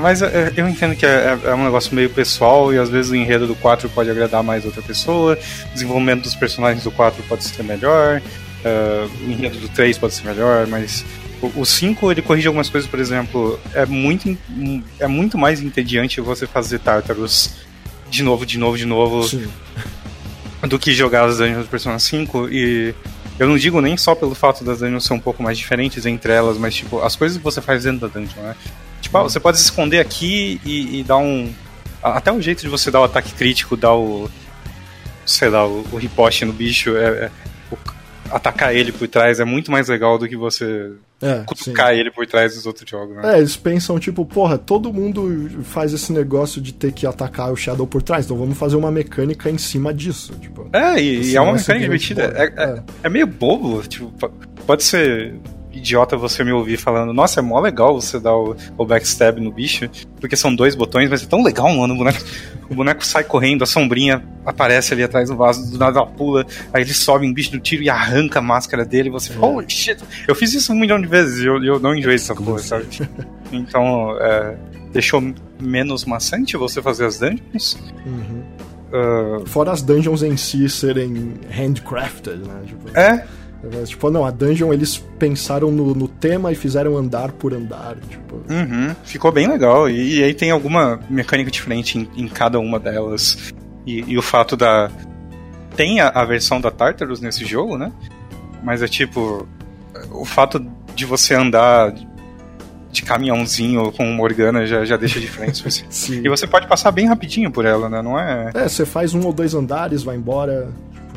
Mas 0.00 0.22
é, 0.22 0.52
eu 0.56 0.68
entendo 0.68 0.96
que 0.96 1.06
é, 1.06 1.38
é, 1.44 1.54
um 1.54 1.64
negócio 1.64 1.94
meio 1.94 2.10
pessoal 2.10 2.72
e 2.74 2.78
às 2.78 2.90
vezes 2.90 3.10
o 3.10 3.16
enredo 3.16 3.46
do 3.46 3.54
4 3.54 3.88
pode 3.90 4.10
agradar 4.10 4.42
mais 4.42 4.64
outra 4.64 4.82
pessoa, 4.82 5.38
o 5.70 5.72
desenvolvimento 5.72 6.22
dos 6.22 6.34
personagens 6.34 6.82
do 6.82 6.90
4 6.90 7.22
pode 7.28 7.44
ser 7.44 7.62
melhor, 7.62 8.20
uh, 8.20 9.24
o 9.24 9.30
enredo 9.30 9.58
do 9.58 9.68
3 9.68 9.96
pode 9.96 10.14
ser 10.14 10.24
melhor, 10.24 10.66
mas 10.66 11.04
o 11.42 11.64
5 11.64 12.10
ele 12.10 12.22
corrige 12.22 12.46
algumas 12.46 12.68
coisas, 12.68 12.88
por 12.88 12.98
exemplo, 12.98 13.58
é 13.74 13.86
muito, 13.86 14.36
é 14.98 15.06
muito 15.06 15.38
mais 15.38 15.60
entediante 15.60 16.20
você 16.20 16.46
fazer 16.46 16.78
Tartarus 16.80 17.50
de 18.10 18.22
novo, 18.22 18.46
de 18.46 18.58
novo, 18.58 18.76
de 18.76 18.86
novo 18.86 19.22
Sim. 19.22 19.48
do 20.62 20.78
que 20.78 20.92
jogar 20.92 21.24
as 21.24 21.38
dungeons 21.38 21.64
do 21.64 21.70
Persona 21.70 21.98
5 21.98 22.48
e 22.50 22.94
eu 23.38 23.46
não 23.46 23.56
digo 23.56 23.80
nem 23.80 23.96
só 23.96 24.14
pelo 24.14 24.34
fato 24.34 24.64
das 24.64 24.80
dungeons 24.80 25.04
ser 25.04 25.12
um 25.12 25.20
pouco 25.20 25.42
mais 25.42 25.56
diferentes 25.56 26.04
entre 26.06 26.32
elas, 26.32 26.58
mas 26.58 26.74
tipo, 26.74 27.00
as 27.00 27.14
coisas 27.14 27.38
que 27.38 27.44
você 27.44 27.60
faz 27.60 27.84
dentro 27.84 28.08
da 28.08 28.08
dungeon, 28.08 28.42
né? 28.42 28.56
Tipo, 29.00 29.18
ah, 29.18 29.22
você 29.22 29.38
pode 29.38 29.58
se 29.58 29.64
esconder 29.64 30.00
aqui 30.00 30.60
e, 30.64 31.00
e, 31.00 31.04
dar 31.04 31.18
um. 31.18 31.52
Até 32.02 32.32
o 32.32 32.40
jeito 32.42 32.62
de 32.62 32.68
você 32.68 32.90
dar 32.90 33.00
o 33.00 33.04
ataque 33.04 33.32
crítico, 33.32 33.76
dar 33.76 33.94
o. 33.94 34.28
Sei 35.24 35.48
lá, 35.48 35.66
o, 35.66 35.86
o 35.92 35.96
riposte 35.96 36.44
no 36.44 36.52
bicho, 36.52 36.96
é, 36.96 37.06
é 37.06 37.30
atacar 38.30 38.74
ele 38.74 38.92
por 38.92 39.08
trás 39.08 39.40
é 39.40 39.44
muito 39.44 39.70
mais 39.70 39.88
legal 39.88 40.18
do 40.18 40.28
que 40.28 40.36
você 40.36 40.92
é, 41.20 41.42
cutucar 41.44 41.92
ele 41.92 42.10
por 42.10 42.26
trás 42.26 42.54
dos 42.54 42.66
outros 42.66 42.88
jogos, 42.88 43.16
né? 43.16 43.34
É, 43.34 43.38
eles 43.38 43.56
pensam, 43.56 43.98
tipo, 43.98 44.24
porra, 44.24 44.56
todo 44.56 44.92
mundo 44.92 45.64
faz 45.64 45.92
esse 45.92 46.12
negócio 46.12 46.60
de 46.60 46.72
ter 46.72 46.92
que 46.92 47.06
atacar 47.06 47.52
o 47.52 47.56
Shadow 47.56 47.86
por 47.86 48.02
trás, 48.02 48.24
então 48.24 48.36
vamos 48.36 48.56
fazer 48.56 48.76
uma 48.76 48.90
mecânica 48.90 49.50
em 49.50 49.58
cima 49.58 49.92
disso. 49.92 50.32
Tipo, 50.40 50.68
é, 50.72 51.00
e, 51.00 51.32
e 51.32 51.36
é 51.36 51.40
uma 51.40 51.52
mecânica 51.52 51.84
divertida. 51.84 52.22
É, 52.36 52.62
é, 52.62 52.82
é, 53.02 53.08
meio 53.08 53.26
bobo, 53.26 53.82
tipo, 53.82 54.12
pode 54.66 54.84
ser 54.84 55.34
idiota 55.78 56.16
você 56.16 56.44
me 56.44 56.52
ouvir 56.52 56.76
falando, 56.76 57.12
nossa, 57.12 57.40
é 57.40 57.42
mó 57.42 57.58
legal 57.60 58.00
você 58.00 58.20
dar 58.20 58.36
o, 58.36 58.56
o 58.76 58.84
backstab 58.84 59.40
no 59.40 59.50
bicho, 59.50 59.88
porque 60.20 60.36
são 60.36 60.54
dois 60.54 60.74
botões, 60.74 61.08
mas 61.08 61.22
é 61.22 61.26
tão 61.26 61.42
legal, 61.42 61.74
mano, 61.74 61.94
o 61.94 61.96
boneco, 61.96 62.18
o 62.70 62.74
boneco 62.74 63.04
sai 63.04 63.24
correndo, 63.24 63.62
a 63.62 63.66
sombrinha 63.66 64.22
aparece 64.44 64.92
ali 64.92 65.02
atrás 65.02 65.28
do 65.28 65.36
vaso, 65.36 65.70
do 65.70 65.78
nada 65.78 65.98
ela 65.98 66.06
pula, 66.06 66.46
aí 66.72 66.82
ele 66.82 66.92
sobe 66.92 67.26
um 67.26 67.32
bicho 67.32 67.54
no 67.54 67.60
tiro 67.60 67.82
e 67.82 67.90
arranca 67.90 68.38
a 68.38 68.42
máscara 68.42 68.84
dele, 68.84 69.08
e 69.08 69.12
você 69.12 69.32
fala, 69.32 69.46
holy 69.46 69.70
shit, 69.70 70.02
eu 70.26 70.34
fiz 70.34 70.52
isso 70.52 70.72
um 70.72 70.76
milhão 70.76 71.00
de 71.00 71.06
vezes 71.06 71.42
e 71.42 71.46
eu, 71.46 71.62
eu 71.62 71.80
não 71.80 71.94
enjoei 71.94 72.16
essa 72.16 72.34
porra, 72.34 72.58
sabe? 72.58 72.86
Então, 73.50 74.16
é, 74.20 74.56
deixou 74.92 75.22
menos 75.60 76.04
maçante 76.04 76.56
você 76.56 76.82
fazer 76.82 77.06
as 77.06 77.18
dungeons. 77.18 77.78
Uhum. 78.06 78.42
Uh... 78.90 79.46
Fora 79.46 79.72
as 79.72 79.82
dungeons 79.82 80.22
em 80.22 80.36
si 80.36 80.68
serem 80.68 81.34
handcrafted, 81.50 82.38
né? 82.38 82.62
Tipo... 82.66 82.98
É, 82.98 83.26
Tipo, 83.86 84.08
não, 84.08 84.24
a 84.24 84.30
dungeon 84.30 84.72
eles 84.72 84.98
pensaram 85.18 85.70
no, 85.70 85.94
no 85.94 86.06
tema 86.06 86.52
e 86.52 86.54
fizeram 86.54 86.96
andar 86.96 87.32
por 87.32 87.52
andar. 87.52 87.96
Tipo. 88.08 88.36
Uhum, 88.48 88.94
ficou 89.04 89.32
bem 89.32 89.48
legal. 89.48 89.90
E, 89.90 90.18
e, 90.18 90.24
aí 90.24 90.32
tem 90.32 90.50
alguma 90.50 91.00
mecânica 91.10 91.50
diferente 91.50 91.98
em, 91.98 92.08
em 92.16 92.28
cada 92.28 92.60
uma 92.60 92.78
delas. 92.78 93.52
E, 93.84 94.04
e, 94.06 94.16
o 94.16 94.22
fato 94.22 94.56
da. 94.56 94.90
Tem 95.74 96.00
a, 96.00 96.08
a, 96.08 96.24
versão 96.24 96.60
da 96.60 96.70
Tartarus 96.70 97.20
nesse 97.20 97.44
jogo, 97.44 97.76
né? 97.76 97.92
Mas 98.62 98.80
é 98.80 98.86
tipo. 98.86 99.46
O 100.12 100.24
fato 100.24 100.64
de 100.94 101.04
você 101.04 101.34
andar 101.34 101.92
de 102.90 103.02
caminhãozinho 103.02 103.92
com 103.92 104.04
Morgana 104.06 104.66
já, 104.66 104.84
já 104.84 104.96
deixa 104.96 105.20
diferente. 105.20 105.64
Sim. 105.90 106.22
E 106.24 106.28
você 106.28 106.46
pode 106.46 106.66
passar 106.66 106.90
bem 106.90 107.06
rapidinho 107.06 107.50
por 107.50 107.64
ela, 107.64 107.88
né? 107.88 108.00
Não 108.02 108.18
é. 108.18 108.50
É, 108.54 108.68
você 108.68 108.86
faz 108.86 109.14
um 109.14 109.24
ou 109.26 109.32
dois 109.32 109.54
andares, 109.54 110.02
vai 110.02 110.16
embora. 110.16 110.68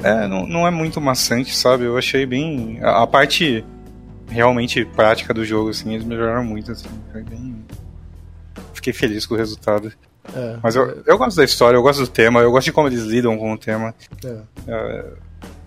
É, 0.04 0.28
não, 0.28 0.46
não 0.46 0.68
é 0.68 0.72
muito 0.72 1.00
maçante, 1.00 1.56
sabe? 1.56 1.86
Eu 1.86 1.98
achei 1.98 2.26
bem. 2.26 2.80
A, 2.82 3.04
a, 3.04 3.08
parte 3.08 3.64
realmente 4.28 4.86
prática 4.86 5.34
do 5.34 5.46
jogo, 5.46 5.70
assim, 5.70 5.94
eles 5.94 6.06
melhoraram 6.06 6.44
muito, 6.44 6.72
assim. 6.72 6.90
Foi 7.12 7.24
bem. 7.24 7.64
Fiquei 8.74 8.94
feliz 8.94 9.26
com 9.26 9.36
o 9.36 9.38
resultado. 9.38 9.92
É, 10.36 10.58
Mas 10.62 10.76
eu, 10.76 11.04
eu 11.06 11.18
gosto 11.18 11.38
da 11.38 11.44
história, 11.44 11.78
eu 11.78 11.82
gosto 11.82 12.00
do 12.00 12.08
tema, 12.08 12.42
eu 12.42 12.52
gosto 12.52 12.66
de 12.66 12.72
como 12.72 12.88
eles 12.88 13.02
lidam 13.02 13.38
com 13.38 13.54
o 13.54 13.58
tema. 13.58 13.94
É. 14.24 14.38
é... 14.68 15.06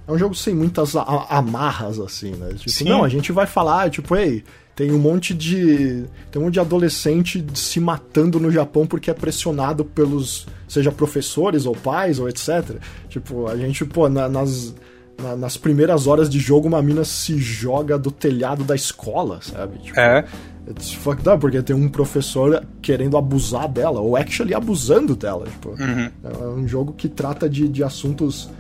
é 0.07 0.13
um 0.13 0.19
jogo 0.19 0.35
sem 0.35 0.55
muitas 0.55 0.95
amarras, 0.97 1.99
assim, 1.99 2.33
né? 2.33 2.53
Tipo, 2.55 2.71
Sim. 2.71 2.85
não, 2.85 3.05
a 3.05 3.09
gente 3.09 3.33
vai 3.33 3.47
falar, 3.47 3.91
tipo, 3.91 4.15
ei, 4.15 4.45
tem 4.77 4.93
um 4.93 4.99
monte 4.99 5.33
de. 5.33 6.05
Tem 6.31 6.41
um 6.41 6.47
monte 6.47 6.55
de 6.55 6.61
adolescente 6.61 7.45
se 7.55 7.79
matando 7.79 8.41
no 8.41 8.51
Japão 8.51 8.87
porque 8.87 9.11
é 9.11 9.15
pressionado 9.15 9.85
pelos. 9.85 10.47
seja 10.69 10.91
professores 10.91 11.65
ou 11.65 11.75
pais 11.75 12.19
ou 12.19 12.29
etc. 12.29 12.77
Tipo, 13.09 13.47
a 13.47 13.57
gente, 13.57 13.85
pô, 13.85 14.09
na, 14.09 14.29
nas. 14.29 14.75
Na, 15.17 15.37
nas 15.37 15.57
primeiras 15.57 16.09
horas 16.09 16.29
de 16.29 16.41
jogo, 16.41 16.67
uma 16.67 16.83
mina 16.83 17.05
se 17.05 17.39
joga 17.39 17.97
do 17.97 18.11
telhado 18.11 18.65
da 18.65 18.75
escola, 18.75 19.39
sabe? 19.41 19.79
Tipo, 19.79 20.01
é. 20.01 20.25
It's 20.69 20.93
fucked 20.93 21.29
up, 21.29 21.41
porque 21.41 21.63
tem 21.63 21.77
um 21.77 21.89
professor 21.89 22.67
querendo 22.83 23.17
abusar 23.17 23.69
dela, 23.69 24.01
ou 24.01 24.17
actually 24.17 24.53
abusando 24.53 25.15
dela. 25.15 25.47
Tipo, 25.47 25.69
uhum. 25.69 26.11
É 26.25 26.47
um 26.49 26.67
jogo 26.67 26.93
que 26.95 27.09
trata 27.09 27.49
de, 27.49 27.69
de 27.69 27.85
assuntos 27.85 28.51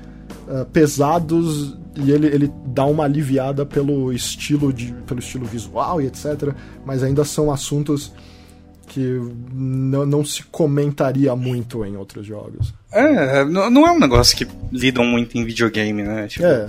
uh, 0.48 0.64
pesados 0.66 1.76
e 1.97 2.10
ele, 2.10 2.26
ele 2.26 2.52
dá 2.66 2.84
uma 2.84 3.05
aliviada 3.05 3.64
pelo 3.64 4.12
estilo, 4.12 4.73
de, 4.73 4.92
pelo 5.06 5.20
estilo 5.20 5.47
visual 5.47 6.00
e 6.00 6.06
etc. 6.06 6.55
Mas 6.84 7.02
ainda 7.02 7.24
são 7.24 7.52
assuntos 7.52 8.12
que 8.86 9.20
não, 9.52 10.05
não 10.05 10.24
se 10.24 10.42
comentaria 10.44 11.34
muito 11.34 11.84
em 11.84 11.97
outros 11.97 12.26
jogos. 12.26 12.74
É, 12.92 13.44
não 13.44 13.86
é 13.86 13.90
um 13.90 13.98
negócio 13.98 14.36
que 14.36 14.47
lidam 14.73 15.05
muito 15.05 15.36
em 15.36 15.44
videogame, 15.44 16.02
né? 16.02 16.28
Tipo, 16.28 16.47
é. 16.47 16.68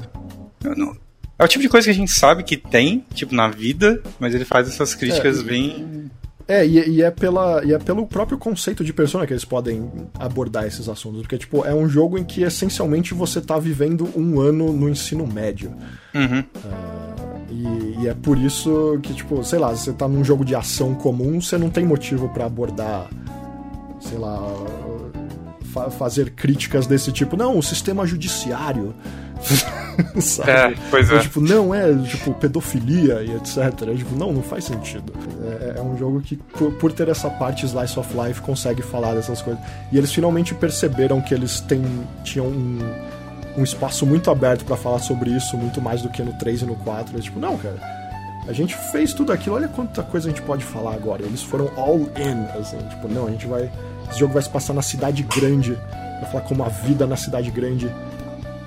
Não, 0.75 0.95
é 1.37 1.43
o 1.43 1.47
tipo 1.47 1.61
de 1.61 1.69
coisa 1.69 1.85
que 1.85 1.91
a 1.91 1.95
gente 1.95 2.11
sabe 2.11 2.43
que 2.43 2.55
tem, 2.55 3.05
tipo, 3.13 3.35
na 3.35 3.49
vida, 3.49 4.01
mas 4.19 4.33
ele 4.33 4.45
faz 4.45 4.67
essas 4.67 4.95
críticas 4.95 5.41
é, 5.41 5.43
bem 5.43 6.09
é, 6.47 6.65
e, 6.65 6.89
e, 6.89 7.01
é 7.01 7.09
pela, 7.09 7.63
e 7.63 7.73
é 7.73 7.79
pelo 7.79 8.05
próprio 8.05 8.37
conceito 8.37 8.83
de 8.83 8.93
persona 8.93 9.25
que 9.25 9.33
eles 9.33 9.45
podem 9.45 9.89
abordar 10.19 10.65
esses 10.65 10.87
assuntos. 10.87 11.21
Porque, 11.21 11.37
tipo, 11.37 11.65
é 11.65 11.73
um 11.73 11.89
jogo 11.89 12.17
em 12.17 12.23
que 12.23 12.43
essencialmente 12.43 13.13
você 13.13 13.41
tá 13.41 13.57
vivendo 13.57 14.07
um 14.15 14.39
ano 14.39 14.71
no 14.71 14.87
ensino 14.87 15.25
médio. 15.25 15.73
Uhum. 16.13 16.39
Uh, 16.39 17.51
e, 17.51 18.03
e, 18.03 18.07
é 18.07 18.13
por 18.13 18.37
isso 18.37 18.99
que, 19.01 19.13
tipo, 19.13 19.43
sei 19.43 19.57
lá, 19.57 19.71
você 19.71 19.91
tá 19.91 20.07
num 20.07 20.23
jogo 20.23 20.45
de 20.45 20.55
ação 20.55 20.93
comum, 20.93 21.41
você 21.41 21.57
não 21.57 21.69
tem 21.69 21.83
motivo 21.83 22.29
para 22.29 22.45
abordar, 22.45 23.09
sei 23.99 24.19
lá, 24.19 24.39
fa 25.73 25.89
fazer 25.89 26.31
críticas 26.31 26.85
desse 26.85 27.11
tipo. 27.11 27.35
Não, 27.35 27.57
o 27.57 27.63
sistema 27.63 28.05
judiciário 28.05 28.93
Sabe? 30.19 30.51
É, 30.51 30.73
pois 30.89 31.09
é. 31.11 31.19
tipo, 31.19 31.39
não 31.39 31.73
é, 31.73 31.93
tipo, 32.03 32.33
pedofilia 32.33 33.21
e 33.21 33.31
etc. 33.35 33.57
É, 33.57 33.95
tipo, 33.95 34.15
não, 34.15 34.33
não 34.33 34.41
faz 34.41 34.65
sentido. 34.65 35.13
É, 35.43 35.79
é 35.79 35.81
um 35.81 35.97
jogo 35.97 36.21
que, 36.21 36.35
por, 36.35 36.71
por, 36.73 36.91
ter 36.91 37.07
essa 37.09 37.29
parte 37.29 37.65
Slice 37.65 37.99
of 37.99 38.09
Life, 38.17 38.41
consegue 38.41 38.81
falar 38.81 39.13
dessas 39.13 39.41
coisas. 39.41 39.61
E 39.91 39.97
eles 39.97 40.11
finalmente 40.11 40.53
perceberam 40.53 41.21
que 41.21 41.33
eles 41.33 41.59
têm, 41.61 41.83
tinham 42.23 42.47
um, 42.47 42.79
um 43.57 43.63
espaço 43.63 44.05
muito 44.05 44.29
aberto 44.29 44.65
para 44.65 44.75
falar 44.75 44.99
sobre 44.99 45.29
isso, 45.29 45.57
muito 45.57 45.81
mais 45.81 46.01
do 46.01 46.09
que 46.09 46.21
no 46.23 46.33
3 46.33 46.63
e 46.63 46.65
no 46.65 46.75
4. 46.75 47.15
Eles, 47.15 47.25
tipo, 47.25 47.39
não, 47.39 47.57
cara. 47.57 47.95
A 48.47 48.53
gente 48.53 48.75
fez 48.91 49.11
tudo 49.11 49.31
aquilo, 49.31 49.55
olha 49.55 49.67
quanta 49.67 50.03
coisa 50.03 50.27
a 50.27 50.31
gente 50.31 50.41
pode 50.43 50.63
falar 50.63 50.93
agora. 50.93 51.23
Eles 51.23 51.41
foram 51.41 51.71
all 51.75 51.99
in, 51.99 52.59
assim, 52.59 52.77
tipo, 52.89 53.07
não, 53.07 53.27
a 53.27 53.31
gente 53.31 53.47
vai. 53.47 53.71
Esse 54.09 54.19
jogo 54.19 54.33
vai 54.33 54.43
se 54.43 54.49
passar 54.49 54.73
na 54.73 54.83
cidade 54.83 55.23
grande. 55.23 55.75
Vai 56.21 56.31
falar 56.31 56.43
como 56.43 56.63
a 56.63 56.69
vida 56.69 57.07
na 57.07 57.15
cidade 57.15 57.49
grande 57.49 57.91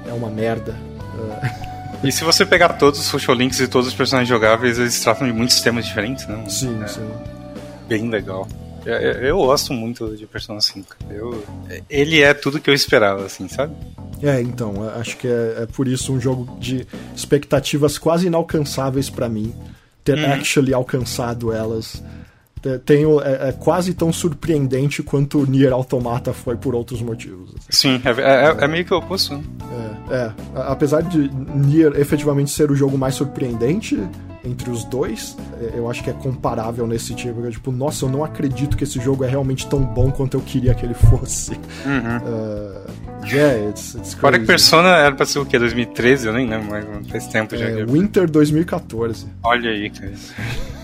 é 0.08 0.12
uma 0.12 0.30
merda. 0.30 0.74
E 2.02 2.12
se 2.12 2.22
você 2.22 2.46
pegar 2.46 2.74
todos 2.74 3.00
os 3.00 3.06
social 3.06 3.36
links 3.36 3.58
e 3.58 3.66
todos 3.66 3.88
os 3.88 3.94
personagens 3.94 4.28
jogáveis, 4.28 4.78
eles 4.78 5.00
tratam 5.00 5.26
de 5.26 5.32
muitos 5.32 5.60
temas 5.60 5.84
diferentes, 5.84 6.28
não? 6.28 6.42
Né? 6.42 6.48
Sim, 6.48 6.80
é 6.80 6.86
sim. 6.86 7.10
Bem 7.88 8.08
legal. 8.08 8.46
Eu, 8.86 8.94
eu, 8.94 9.36
gosto 9.38 9.72
muito 9.72 10.16
de 10.16 10.24
Persona 10.24 10.60
5. 10.60 10.96
Eu, 11.10 11.44
ele 11.90 12.22
é 12.22 12.32
tudo 12.32 12.60
que 12.60 12.70
eu 12.70 12.74
esperava, 12.74 13.26
assim, 13.26 13.48
sabe? 13.48 13.74
É, 14.22 14.40
então, 14.40 14.88
acho 14.96 15.16
que 15.16 15.26
é, 15.26 15.62
é 15.62 15.66
por 15.66 15.88
isso 15.88 16.12
um 16.12 16.20
jogo 16.20 16.56
de 16.60 16.86
expectativas 17.14 17.98
quase 17.98 18.28
inalcançáveis 18.28 19.10
para 19.10 19.28
mim. 19.28 19.52
Ter 20.04 20.16
uhum. 20.16 20.32
actually 20.32 20.72
alcançado 20.72 21.52
elas 21.52 22.02
tenho, 22.84 23.20
é, 23.20 23.48
é, 23.48 23.52
quase 23.52 23.94
tão 23.94 24.12
surpreendente 24.12 25.02
quanto 25.02 25.48
Nier 25.48 25.72
Automata 25.72 26.32
foi 26.32 26.56
por 26.56 26.74
outros 26.74 27.00
motivos. 27.02 27.50
Assim. 27.68 27.98
Sim, 27.98 28.02
é, 28.04 28.10
é, 28.10 28.64
é, 28.64 28.68
meio 28.68 28.84
que 28.84 28.92
o 28.92 28.98
oposto. 28.98 29.34
Né? 29.34 29.44
É. 29.70 29.88
É, 30.10 30.32
apesar 30.54 31.02
de 31.02 31.30
Nier 31.54 31.92
efetivamente 31.96 32.50
ser 32.50 32.70
o 32.70 32.74
jogo 32.74 32.96
mais 32.96 33.14
surpreendente 33.14 34.02
entre 34.44 34.70
os 34.70 34.84
dois, 34.84 35.36
é, 35.60 35.78
eu 35.78 35.90
acho 35.90 36.02
que 36.02 36.10
é 36.10 36.12
comparável 36.12 36.86
nesse 36.86 37.14
tipo. 37.14 37.46
É 37.46 37.50
tipo, 37.50 37.70
nossa, 37.70 38.04
eu 38.04 38.08
não 38.08 38.24
acredito 38.24 38.76
que 38.76 38.84
esse 38.84 38.98
jogo 39.00 39.24
é 39.24 39.28
realmente 39.28 39.66
tão 39.66 39.80
bom 39.80 40.10
quanto 40.10 40.36
eu 40.36 40.40
queria 40.40 40.74
que 40.74 40.84
ele 40.84 40.94
fosse. 40.94 41.52
Uhum. 41.52 43.07
Yeah, 43.26 43.68
it's, 43.68 43.94
it's 43.94 44.14
Fora 44.14 44.38
que 44.38 44.46
Persona 44.46 44.88
era 44.96 45.14
pra 45.14 45.26
ser 45.26 45.38
o 45.38 45.46
quê? 45.46 45.58
2013? 45.58 46.26
Eu 46.26 46.32
nem 46.32 46.48
lembro, 46.48 46.68
mas 46.70 47.08
faz 47.08 47.26
tempo 47.26 47.56
já. 47.56 47.66
É, 47.66 47.84
Winter 47.84 48.30
2014. 48.30 49.26
Olha 49.42 49.70
aí, 49.70 49.90
cara. 49.90 50.12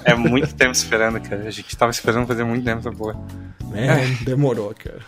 É 0.05 0.15
muito 0.15 0.53
tempo 0.55 0.73
esperando, 0.73 1.21
cara. 1.21 1.45
A 1.47 1.51
gente 1.51 1.77
tava 1.77 1.91
esperando 1.91 2.27
fazer 2.27 2.45
muito 2.45 2.65
tempo 2.65 2.81
essa 2.81 2.93
porra. 2.93 3.19
É, 3.75 4.25
demorou, 4.25 4.73
cara. 4.73 5.01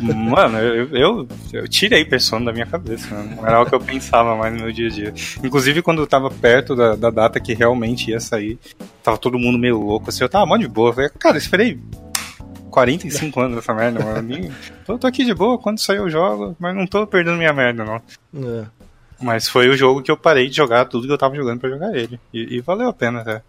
Mano, 0.00 0.58
eu, 0.58 0.88
eu, 0.96 1.28
eu, 1.52 1.68
tirei 1.68 2.02
Persona 2.04 2.46
da 2.46 2.52
minha 2.52 2.64
cabeça. 2.64 3.14
Né? 3.14 3.36
Não 3.36 3.46
era 3.46 3.60
o 3.60 3.66
que 3.66 3.74
eu 3.74 3.80
pensava 3.80 4.34
mais 4.36 4.54
no 4.54 4.60
meu 4.60 4.72
dia 4.72 4.86
a 4.86 4.90
dia. 4.90 5.14
Inclusive, 5.44 5.82
quando 5.82 6.00
eu 6.00 6.06
tava 6.06 6.30
perto 6.30 6.74
da, 6.74 6.96
da 6.96 7.10
data 7.10 7.38
que 7.38 7.52
realmente 7.52 8.10
ia 8.10 8.20
sair, 8.20 8.58
tava 9.02 9.18
todo 9.18 9.38
mundo 9.38 9.58
meio 9.58 9.78
louco, 9.78 10.08
assim, 10.08 10.24
eu 10.24 10.28
tava 10.28 10.46
mó 10.46 10.56
de 10.56 10.66
boa. 10.66 10.90
Eu 10.90 10.94
falei, 10.94 11.10
cara, 11.18 11.36
esperei 11.36 11.78
45 12.70 13.40
anos 13.40 13.58
essa 13.58 13.74
merda, 13.74 14.04
mano. 14.04 14.52
tô, 14.86 14.98
tô, 14.98 15.06
aqui 15.06 15.24
de 15.24 15.34
boa, 15.34 15.58
quando 15.58 15.78
sair 15.78 15.98
eu 15.98 16.08
jogo, 16.08 16.56
mas 16.58 16.74
não 16.74 16.86
tô 16.86 17.06
perdendo 17.06 17.36
minha 17.36 17.52
merda, 17.52 17.84
não. 17.84 17.96
É. 18.42 18.66
Mas 19.20 19.48
foi 19.48 19.68
o 19.68 19.76
jogo 19.76 20.02
que 20.02 20.10
eu 20.10 20.16
parei 20.16 20.48
de 20.48 20.56
jogar 20.56 20.86
tudo 20.86 21.06
que 21.06 21.12
eu 21.12 21.18
tava 21.18 21.36
jogando 21.36 21.60
para 21.60 21.70
jogar 21.70 21.94
ele. 21.94 22.18
E, 22.32 22.56
e, 22.56 22.60
valeu 22.60 22.88
a 22.88 22.92
pena 22.92 23.20
até. 23.20 23.42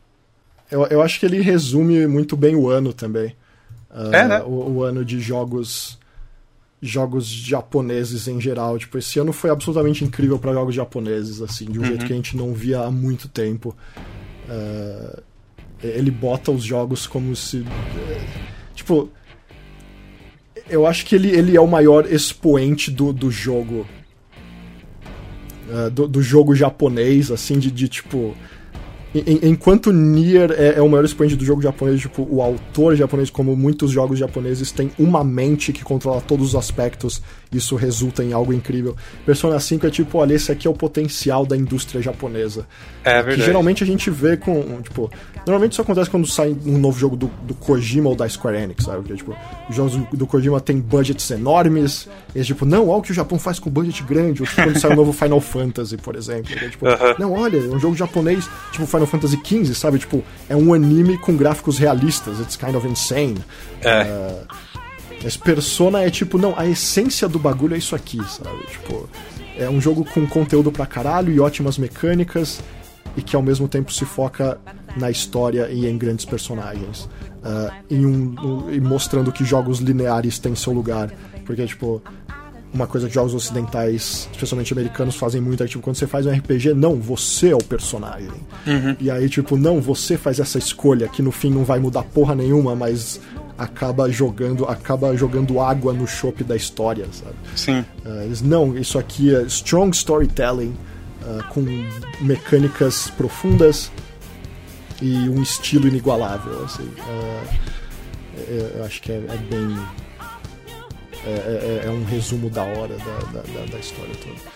Eu, 0.69 0.85
eu 0.88 1.01
acho 1.01 1.19
que 1.19 1.25
ele 1.25 1.41
resume 1.41 2.06
muito 2.08 2.35
bem 2.35 2.56
o 2.56 2.69
ano 2.69 2.93
também. 2.93 3.35
Uh, 3.90 4.14
é, 4.14 4.27
né? 4.27 4.41
O, 4.41 4.77
o, 4.77 4.83
ano 4.83 5.06
de 5.06 5.19
jogos 5.19 6.00
jogos 6.82 7.27
japoneses 7.27 8.27
em 8.27 8.41
geral. 8.41 8.77
Tipo, 8.77 8.98
esse 8.98 9.19
ano 9.19 9.32
foi 9.32 9.50
absolutamente 9.50 10.03
incrível 10.03 10.40
para 10.40 10.51
jogos 10.51 10.74
japoneses, 10.74 11.41
assim, 11.41 11.66
de 11.66 11.80
um 11.80 11.83
uhum. 11.83 11.88
jeito 11.88 12.06
que 12.06 12.14
a 12.14 12.16
gente 12.16 12.35
não 12.35 12.53
via 12.53 12.82
há 12.82 12.91
muito 12.91 13.30
tempo. 13.30 13.75
Uh, 14.50 15.22
ele 15.83 16.11
bota 16.11 16.51
os 16.51 16.64
jogos 16.64 17.08
como 17.08 17.35
se. 17.35 17.66
Tipo. 18.82 19.10
Eu 20.69 20.85
acho 20.85 21.06
que 21.06 21.16
ele, 21.16 21.30
ele 21.30 21.56
é 21.56 21.61
o 21.61 21.68
maior 21.68 22.11
expoente 22.11 22.90
do, 22.90 23.14
do 23.14 23.30
jogo. 23.30 23.85
Uh, 25.69 25.90
do, 25.90 26.08
do 26.08 26.22
jogo 26.22 26.53
japonês, 26.53 27.32
assim, 27.32 27.58
de, 27.58 27.72
de 27.72 27.88
tipo 27.88 28.35
enquanto 29.14 29.92
Nier 29.92 30.51
é, 30.51 30.76
é, 30.77 30.82
o 30.82 30.88
maior 30.88 31.03
expoente 31.03 31.35
do 31.35 31.43
jogo 31.43 31.61
japonês, 31.61 32.00
tipo, 32.00 32.26
o 32.30 32.42
autor 32.42 32.95
japonês, 32.95 33.30
como 33.30 33.56
muitos 33.56 33.92
jogos 33.92 34.18
japoneses, 34.18 34.72
tem 34.72 34.92
uma 34.98 35.24
mente 35.24 35.74
que 35.74 35.84
controla 35.84 36.22
todos 36.22 36.50
os 36.50 36.56
aspectos, 36.56 37.22
isso 37.52 37.76
resulta 37.76 38.24
em 38.24 38.34
algo 38.34 38.54
incrível. 38.54 38.96
Persona 39.26 39.60
5 39.60 39.86
é 39.86 39.90
tipo, 39.90 40.18
olha, 40.18 40.34
esse 40.34 40.52
aqui 40.52 40.68
é 40.68 40.70
o 40.70 40.74
potencial 40.74 41.46
da 41.46 41.58
indústria 41.58 42.02
japonesa. 42.02 42.66
É 43.04 43.16
verdade. 43.16 43.38
Que 43.38 43.46
geralmente 43.46 43.84
a 43.84 43.88
gente 43.88 44.10
vê 44.10 44.38
com, 44.38 44.82
tipo, 44.82 45.12
normalmente 45.46 45.74
isso 45.74 45.82
acontece 45.82 46.10
quando 46.10 46.26
sai 46.28 46.56
um 46.66 46.78
novo 46.78 46.98
jogo 46.98 47.16
do, 47.16 47.28
do 47.44 47.54
Kojima 47.54 48.10
ou 48.10 48.16
da 48.16 48.28
Square 48.28 48.58
Enix, 48.58 48.86
sabe? 48.86 49.00
Porque, 49.00 49.16
tipo, 49.16 49.36
os 49.70 49.76
jogos 49.76 49.96
do, 49.96 50.08
do 50.14 50.28
Kojima 50.28 50.62
tem 50.62 50.80
budgets 50.80 51.30
enormes, 51.32 52.08
e 52.34 52.40
é 52.40 52.44
tipo, 52.44 52.66
não, 52.66 52.88
olha 52.88 53.00
o 53.00 53.02
que 53.02 53.12
o 53.12 53.16
Japão 53.16 53.38
faz 53.38 53.60
com 53.60 53.70
budget 53.70 54.04
grande, 54.04 54.42
ou 54.42 54.48
tipo, 54.48 54.62
quando 54.62 54.80
sai 54.80 54.92
um 54.92 54.96
novo 54.96 55.12
Final 55.12 55.42
Fantasy, 55.42 55.98
por 55.98 56.16
exemplo. 56.16 56.54
É, 56.54 56.70
tipo, 56.70 56.88
uh 56.88 56.92
-huh. 56.92 57.20
não, 57.20 57.34
olha, 57.34 57.58
é 57.58 57.76
um 57.76 57.80
jogo 57.80 57.96
japonês, 57.96 58.48
tipo, 58.72 58.86
Final 58.86 59.08
Fantasy 59.08 59.40
XV, 59.44 59.74
sabe? 59.74 60.00
Tipo, 60.00 60.24
é 60.48 60.56
um 60.56 60.74
anime 60.74 61.18
com 61.18 61.36
gráficos 61.36 61.78
realistas. 61.78 62.40
It's 62.40 62.56
kind 62.56 62.76
of 62.76 62.88
insane. 62.88 63.38
É. 63.82 64.04
Uh, 64.04 64.70
mas 65.24 65.38
Persona 65.38 66.01
é 66.01 66.09
tipo, 66.09 66.38
não, 66.38 66.58
a 66.58 66.67
essência 66.67 67.27
do 67.27 67.38
bagulho 67.40 67.75
é 67.75 67.77
isso 67.77 67.95
aqui, 67.95 68.17
sabe? 68.30 68.66
Tipo, 68.69 69.09
é 69.58 69.69
um 69.69 69.80
jogo 69.80 70.06
com 70.06 70.25
conteúdo 70.27 70.72
pra 70.72 70.85
caralho 70.85 71.32
e 71.32 71.40
ótimas 71.40 71.77
mecânicas 71.77 72.61
e 73.16 73.22
que 73.22 73.35
ao 73.35 73.41
mesmo 73.41 73.67
tempo 73.67 73.91
se 73.91 74.06
foca 74.06 74.59
na 74.98 75.11
história 75.11 75.69
e 75.69 75.85
em 75.85 75.98
grandes 75.98 76.25
personagens. 76.25 77.09
Uh, 77.43 77.72
em 77.90 78.06
um, 78.06 78.35
um, 78.40 78.72
e 78.72 78.80
mostrando 78.80 79.32
que 79.32 79.43
jogos 79.43 79.80
lineares 79.80 80.40
têm 80.40 80.56
seu 80.56 80.74
lugar. 80.74 81.11
Porque, 81.45 81.66
tipo, 81.66 82.01
uma 82.74 82.88
coisa 82.88 83.08
que 83.08 83.14
jogos 83.14 83.33
ocidentais, 83.33 84.30
especialmente 84.32 84.72
americanos, 84.74 85.16
fazem 85.16 85.41
muito 85.41 85.64
é 85.64 85.67
tipo, 85.67 85.83
quando 85.83 85.95
você 85.95 86.08
faz 86.08 86.25
um 86.25 86.32
RPG, 86.32 86.74
não, 86.74 86.95
você 86.95 87.50
é 87.50 87.56
o 87.56 87.64
personagem. 87.64 88.32
Uhum. 88.66 88.95
E 89.00 89.11
aí, 89.11 89.27
tipo, 89.27 89.58
não, 89.58 89.82
você 89.82 90.17
faz 90.17 90.40
essa 90.40 90.58
escolha 90.58 91.08
que 91.08 91.22
no 91.22 91.32
fim 91.32 91.50
não 91.50 91.64
vai 91.64 91.80
mudar 91.80 92.03
porra 92.03 92.33
nenhuma, 92.33 92.75
mas 92.75 93.19
acaba 93.62 94.10
jogando 94.10 94.66
acaba 94.66 95.16
jogando 95.16 95.60
água 95.60 95.94
no 95.94 96.08
chope 96.08 96.44
da 96.44 96.56
história, 96.56 97.06
sabe? 97.12 97.36
Sim. 97.56 97.86
Uh, 98.06 98.24
eles, 98.24 98.42
não, 98.42 98.78
isso 98.78 98.98
aqui 98.98 99.34
é 99.34 99.44
strong 99.44 99.96
storytelling, 99.96 100.76
uh, 101.22 101.44
com 101.50 101.64
mecânicas 102.20 103.10
profundas 103.12 103.92
e 105.02 105.30
um 105.30 105.42
estilo 105.42 105.88
inigualável, 105.88 106.64
assim. 106.66 106.84
Uh, 106.84 107.72
eu 108.76 108.84
acho 108.84 109.02
que 109.02 109.12
é, 109.12 109.16
é 109.16 109.38
bem 109.50 109.78
é, 111.26 111.30
é, 111.30 111.82
é, 111.86 111.90
um 111.90 112.04
resumo 112.04 112.50
da 112.50 112.64
hora 112.64 112.98
da, 112.98 113.42
da, 113.42 113.66
da 113.72 113.78
história 113.78 114.16
toda. 114.16 114.52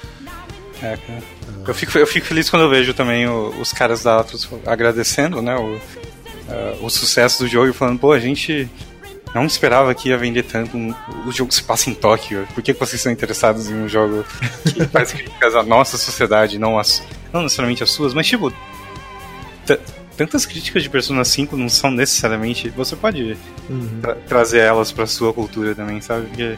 É, 0.81 0.97
cara. 0.97 1.23
Eu, 1.67 1.73
fico, 1.73 1.97
eu 1.97 2.07
fico 2.07 2.25
feliz 2.25 2.49
quando 2.49 2.63
eu 2.63 2.69
vejo 2.69 2.93
também 2.93 3.27
o, 3.27 3.49
os 3.61 3.71
caras 3.71 4.03
da 4.03 4.19
Atos 4.19 4.49
agradecendo 4.65 5.41
né, 5.41 5.55
o, 5.55 5.75
uh, 5.75 6.85
o 6.85 6.89
sucesso 6.89 7.43
do 7.43 7.47
jogo 7.47 7.69
e 7.69 7.73
falando, 7.73 7.99
pô, 7.99 8.11
a 8.11 8.19
gente 8.19 8.69
não 9.35 9.45
esperava 9.45 9.93
que 9.93 10.07
ia 10.09 10.17
vender 10.17 10.43
tanto. 10.43 10.77
Um, 10.77 10.95
o 11.27 11.31
jogo 11.31 11.53
se 11.53 11.61
passa 11.61 11.89
em 11.89 11.93
Tóquio. 11.93 12.47
Por 12.55 12.63
que 12.63 12.71
vocês 12.71 13.01
são 13.01 13.11
interessados 13.11 13.69
em 13.69 13.75
um 13.75 13.87
jogo 13.87 14.25
que 14.63 14.85
faz 14.87 15.11
críticas 15.11 15.53
à 15.53 15.61
nossa 15.61 15.97
sociedade, 15.97 16.57
não, 16.57 16.79
as, 16.79 17.03
não 17.33 17.43
necessariamente 17.43 17.83
as 17.83 17.91
suas, 17.91 18.13
mas 18.13 18.25
tipo 18.25 18.51
tantas 20.15 20.45
críticas 20.45 20.83
de 20.83 20.89
Persona 20.89 21.25
5 21.25 21.57
não 21.57 21.67
são 21.67 21.91
necessariamente. 21.91 22.69
Você 22.69 22.95
pode 22.95 23.37
uhum. 23.69 23.99
tra 24.01 24.15
trazer 24.15 24.59
elas 24.59 24.93
para 24.93 25.05
sua 25.05 25.33
cultura 25.33 25.75
também, 25.75 25.99
sabe? 25.99 26.27
Porque, 26.27 26.57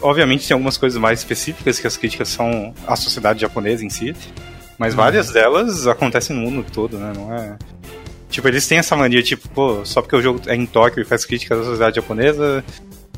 obviamente, 0.00 0.48
tem 0.48 0.54
algumas 0.54 0.78
coisas 0.78 0.98
mais 0.98 1.18
específicas 1.18 1.78
que 1.78 1.86
as 1.86 1.98
críticas 1.98 2.28
são 2.28 2.72
a 2.86 2.96
sociedade 2.96 3.42
japonesa 3.42 3.84
em 3.84 3.90
si, 3.90 4.16
mas 4.78 4.94
uhum. 4.94 5.00
várias 5.00 5.30
delas 5.30 5.86
acontecem 5.86 6.34
no 6.34 6.50
mundo 6.50 6.64
todo, 6.72 6.96
né? 6.96 7.12
Não 7.14 7.34
é. 7.34 7.58
Tipo, 8.34 8.48
eles 8.48 8.66
têm 8.66 8.78
essa 8.78 8.96
mania, 8.96 9.22
tipo, 9.22 9.48
pô, 9.50 9.84
só 9.84 10.02
porque 10.02 10.16
o 10.16 10.20
jogo 10.20 10.40
é 10.48 10.56
em 10.56 10.66
Tóquio 10.66 11.00
e 11.00 11.04
faz 11.04 11.24
críticas 11.24 11.60
à 11.60 11.62
sociedade 11.62 11.94
japonesa, 11.94 12.64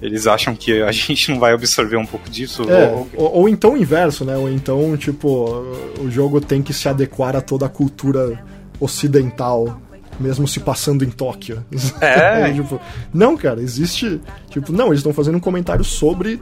eles 0.03 0.27
acham 0.27 0.55
que 0.55 0.83
a 0.83 0.93
gente 0.93 1.31
não 1.31 1.41
vai 1.41 1.55
absorver 1.55 1.97
um 1.97 2.05
pouco 2.05 2.28
disso. 2.28 2.70
É, 2.70 2.89
ou... 2.89 3.09
Ou, 3.15 3.35
ou... 3.36 3.49
então 3.49 3.73
o 3.73 3.77
inverso, 3.78 4.27
né? 4.27 4.36
Ou 4.36 4.47
então, 4.51 4.95
tipo, 4.99 5.65
o 5.99 6.11
jogo 6.11 6.39
tem 6.39 6.61
que 6.61 6.75
se 6.75 6.86
adequar 6.86 7.35
a 7.35 7.41
toda 7.41 7.65
a 7.65 7.69
cultura 7.70 8.45
ocidental, 8.78 9.81
mesmo 10.20 10.47
se 10.47 10.61
passando 10.61 11.03
em 11.03 11.09
Tóquio. 11.09 11.65
É. 11.99 12.53
tipo, 12.53 12.78
não, 13.11 13.39
cara, 13.39 13.62
existe. 13.62 14.20
Tipo, 14.51 14.70
não, 14.70 14.89
eles 14.89 14.99
estão 14.99 15.15
fazendo 15.15 15.36
um 15.36 15.41
comentário 15.41 15.83
sobre 15.83 16.39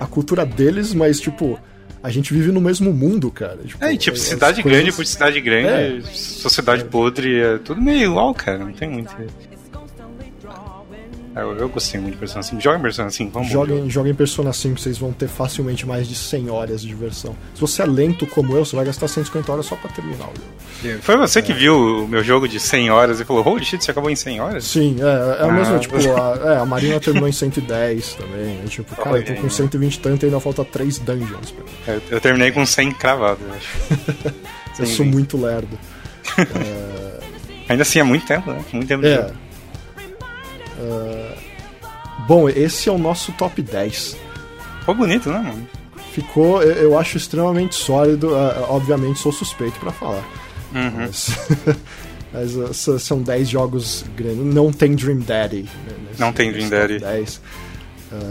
a 0.00 0.06
cultura 0.06 0.46
deles, 0.46 0.94
mas, 0.94 1.20
tipo, 1.20 1.60
a 2.06 2.10
gente 2.10 2.32
vive 2.32 2.52
no 2.52 2.60
mesmo 2.60 2.92
mundo, 2.92 3.32
cara. 3.32 3.58
Tipo, 3.64 3.84
é, 3.84 3.92
e, 3.92 3.98
tipo, 3.98 4.16
cidade 4.16 4.62
coisas... 4.62 4.80
grande 4.80 4.96
por 4.96 5.04
cidade 5.04 5.40
grande, 5.40 5.98
é. 5.98 6.12
sociedade 6.12 6.84
podre, 6.84 7.40
é 7.40 7.58
tudo 7.58 7.82
meio 7.82 8.12
igual, 8.12 8.32
cara. 8.32 8.58
Não 8.58 8.72
tem 8.72 8.88
muito. 8.88 9.12
É, 11.36 11.42
eu, 11.42 11.54
eu 11.54 11.68
gostei 11.68 12.00
muito 12.00 12.14
de 12.14 12.18
Persona 12.18 12.42
5. 12.42 12.62
Joguem 12.62 12.80
Persona 12.80 13.10
5, 13.10 13.30
vamos 13.30 13.50
joguem, 13.50 13.90
joguem 13.90 14.14
Persona 14.14 14.54
5, 14.54 14.80
vocês 14.80 14.96
vão 14.96 15.12
ter 15.12 15.28
facilmente 15.28 15.86
mais 15.86 16.08
de 16.08 16.14
100 16.14 16.48
horas 16.48 16.80
de 16.80 16.88
diversão. 16.88 17.36
Se 17.54 17.60
você 17.60 17.82
é 17.82 17.84
lento 17.84 18.26
como 18.26 18.56
eu, 18.56 18.64
você 18.64 18.74
vai 18.74 18.86
gastar 18.86 19.06
150 19.06 19.52
horas 19.52 19.66
só 19.66 19.76
pra 19.76 19.90
terminar 19.90 20.24
o 20.24 20.32
jogo. 20.34 21.02
Foi 21.02 21.16
você 21.18 21.40
é. 21.40 21.42
que 21.42 21.52
viu 21.52 22.04
o 22.04 22.08
meu 22.08 22.24
jogo 22.24 22.48
de 22.48 22.58
100 22.58 22.90
horas 22.90 23.20
e 23.20 23.24
falou, 23.24 23.46
holy 23.46 23.66
shit, 23.66 23.84
você 23.84 23.90
acabou 23.90 24.08
em 24.08 24.16
100 24.16 24.40
horas? 24.40 24.64
Sim, 24.64 24.96
é, 24.98 25.42
é 25.42 25.44
ah, 25.44 25.52
mesma, 25.52 25.78
tipo, 25.78 25.96
a, 25.96 26.52
é, 26.54 26.56
a 26.56 26.64
Marina 26.64 26.98
terminou 26.98 27.28
em 27.28 27.32
110 27.32 28.14
também. 28.14 28.60
É, 28.64 28.68
tipo, 28.68 28.96
cara, 28.96 29.18
eu 29.18 29.24
tô 29.24 29.34
com 29.34 29.50
120 29.50 30.00
tanto 30.00 30.22
e 30.22 30.26
ainda 30.26 30.40
falta 30.40 30.64
3 30.64 30.98
dungeons. 31.00 31.54
Eu, 31.86 32.00
eu, 32.12 32.20
terminei 32.20 32.50
com 32.50 32.64
100 32.64 32.92
cravados, 32.92 33.44
eu 33.46 33.52
acho. 33.52 34.32
eu 34.80 34.86
sou 34.86 35.04
muito 35.04 35.36
lerdo. 35.36 35.78
é... 36.38 37.16
Ainda 37.68 37.82
assim, 37.82 37.98
é 37.98 38.04
muito 38.04 38.24
tempo, 38.24 38.48
né? 38.50 38.64
Muito 38.72 38.86
tempo 38.86 39.02
de 39.02 39.08
é. 39.08 39.16
jogo. 39.16 39.45
Uh, 40.78 41.36
bom, 42.26 42.48
esse 42.48 42.88
é 42.88 42.92
o 42.92 42.98
nosso 42.98 43.32
top 43.32 43.60
10. 43.62 44.16
Ficou 44.80 44.94
bonito, 44.94 45.30
né, 45.30 45.38
mano? 45.38 45.68
Ficou, 46.12 46.62
eu, 46.62 46.90
eu 46.90 46.98
acho 46.98 47.16
extremamente 47.16 47.74
sólido. 47.74 48.28
Uh, 48.28 48.66
obviamente, 48.68 49.18
sou 49.18 49.32
suspeito 49.32 49.78
para 49.80 49.92
falar. 49.92 50.24
Uhum. 50.74 50.92
Mas, 50.96 51.38
mas 52.32 52.86
uh, 52.86 52.98
são 52.98 53.22
10 53.22 53.48
jogos 53.48 54.04
grandes. 54.16 54.54
Não 54.54 54.72
tem 54.72 54.94
Dream 54.94 55.18
Daddy. 55.18 55.62
Né, 55.62 55.68
nesse, 56.08 56.20
Não 56.20 56.32
tem 56.32 56.52
Dream 56.52 56.68
Daddy. 56.68 56.98
10. 56.98 57.40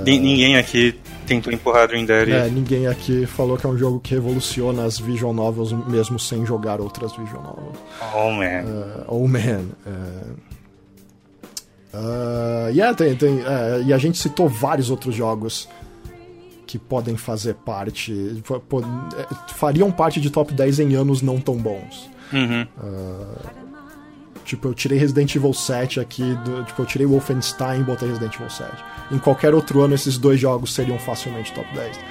Ninguém 0.05 0.57
aqui 0.57 0.97
tentou 1.25 1.51
empurrar 1.51 1.87
Dream 1.87 2.05
Daddy. 2.05 2.31
É, 2.31 2.47
ninguém 2.47 2.87
aqui 2.87 3.25
falou 3.25 3.57
que 3.57 3.65
é 3.65 3.69
um 3.69 3.77
jogo 3.77 3.99
que 3.99 4.13
revoluciona 4.13 4.85
as 4.85 4.99
visual 4.99 5.33
novels 5.33 5.73
mesmo 5.87 6.19
sem 6.19 6.45
jogar 6.45 6.79
outras 6.79 7.15
visual 7.15 7.43
novels. 7.43 7.77
Oh 8.13 8.31
man. 8.31 8.63
Uh, 8.63 9.05
oh 9.07 9.27
man. 9.27 9.65
Uh, 9.85 10.37
Uh, 11.95 12.69
yeah, 12.71 12.93
tem, 12.93 13.15
tem, 13.15 13.39
uh, 13.39 13.81
e 13.85 13.93
a 13.93 13.97
gente 13.97 14.17
citou 14.17 14.49
vários 14.49 14.89
outros 14.89 15.15
jogos 15.15 15.69
que 16.67 16.77
podem 16.77 17.15
fazer 17.15 17.53
parte, 17.53 18.11
é, 19.17 19.53
fariam 19.53 19.89
parte 19.91 20.19
de 20.19 20.29
top 20.29 20.53
10 20.53 20.79
em 20.79 20.95
anos 20.95 21.21
não 21.21 21.39
tão 21.39 21.55
bons. 21.55 22.09
Uhum. 22.33 22.67
Uh, 22.77 23.49
tipo, 24.43 24.67
eu 24.67 24.73
tirei 24.73 24.97
Resident 24.97 25.33
Evil 25.35 25.53
7 25.53 26.01
aqui, 26.01 26.23
do, 26.43 26.65
tipo, 26.65 26.81
eu 26.81 26.85
tirei 26.85 27.07
Wolfenstein 27.07 27.79
e 27.79 27.83
botei 27.83 28.09
Resident 28.09 28.35
Evil 28.35 28.49
7. 28.49 28.71
Em 29.11 29.17
qualquer 29.17 29.53
outro 29.53 29.81
ano, 29.81 29.93
esses 29.93 30.17
dois 30.17 30.39
jogos 30.39 30.73
seriam 30.73 30.99
facilmente 30.99 31.53
top 31.53 31.67
10. 31.73 31.97
Uh, 31.97 32.01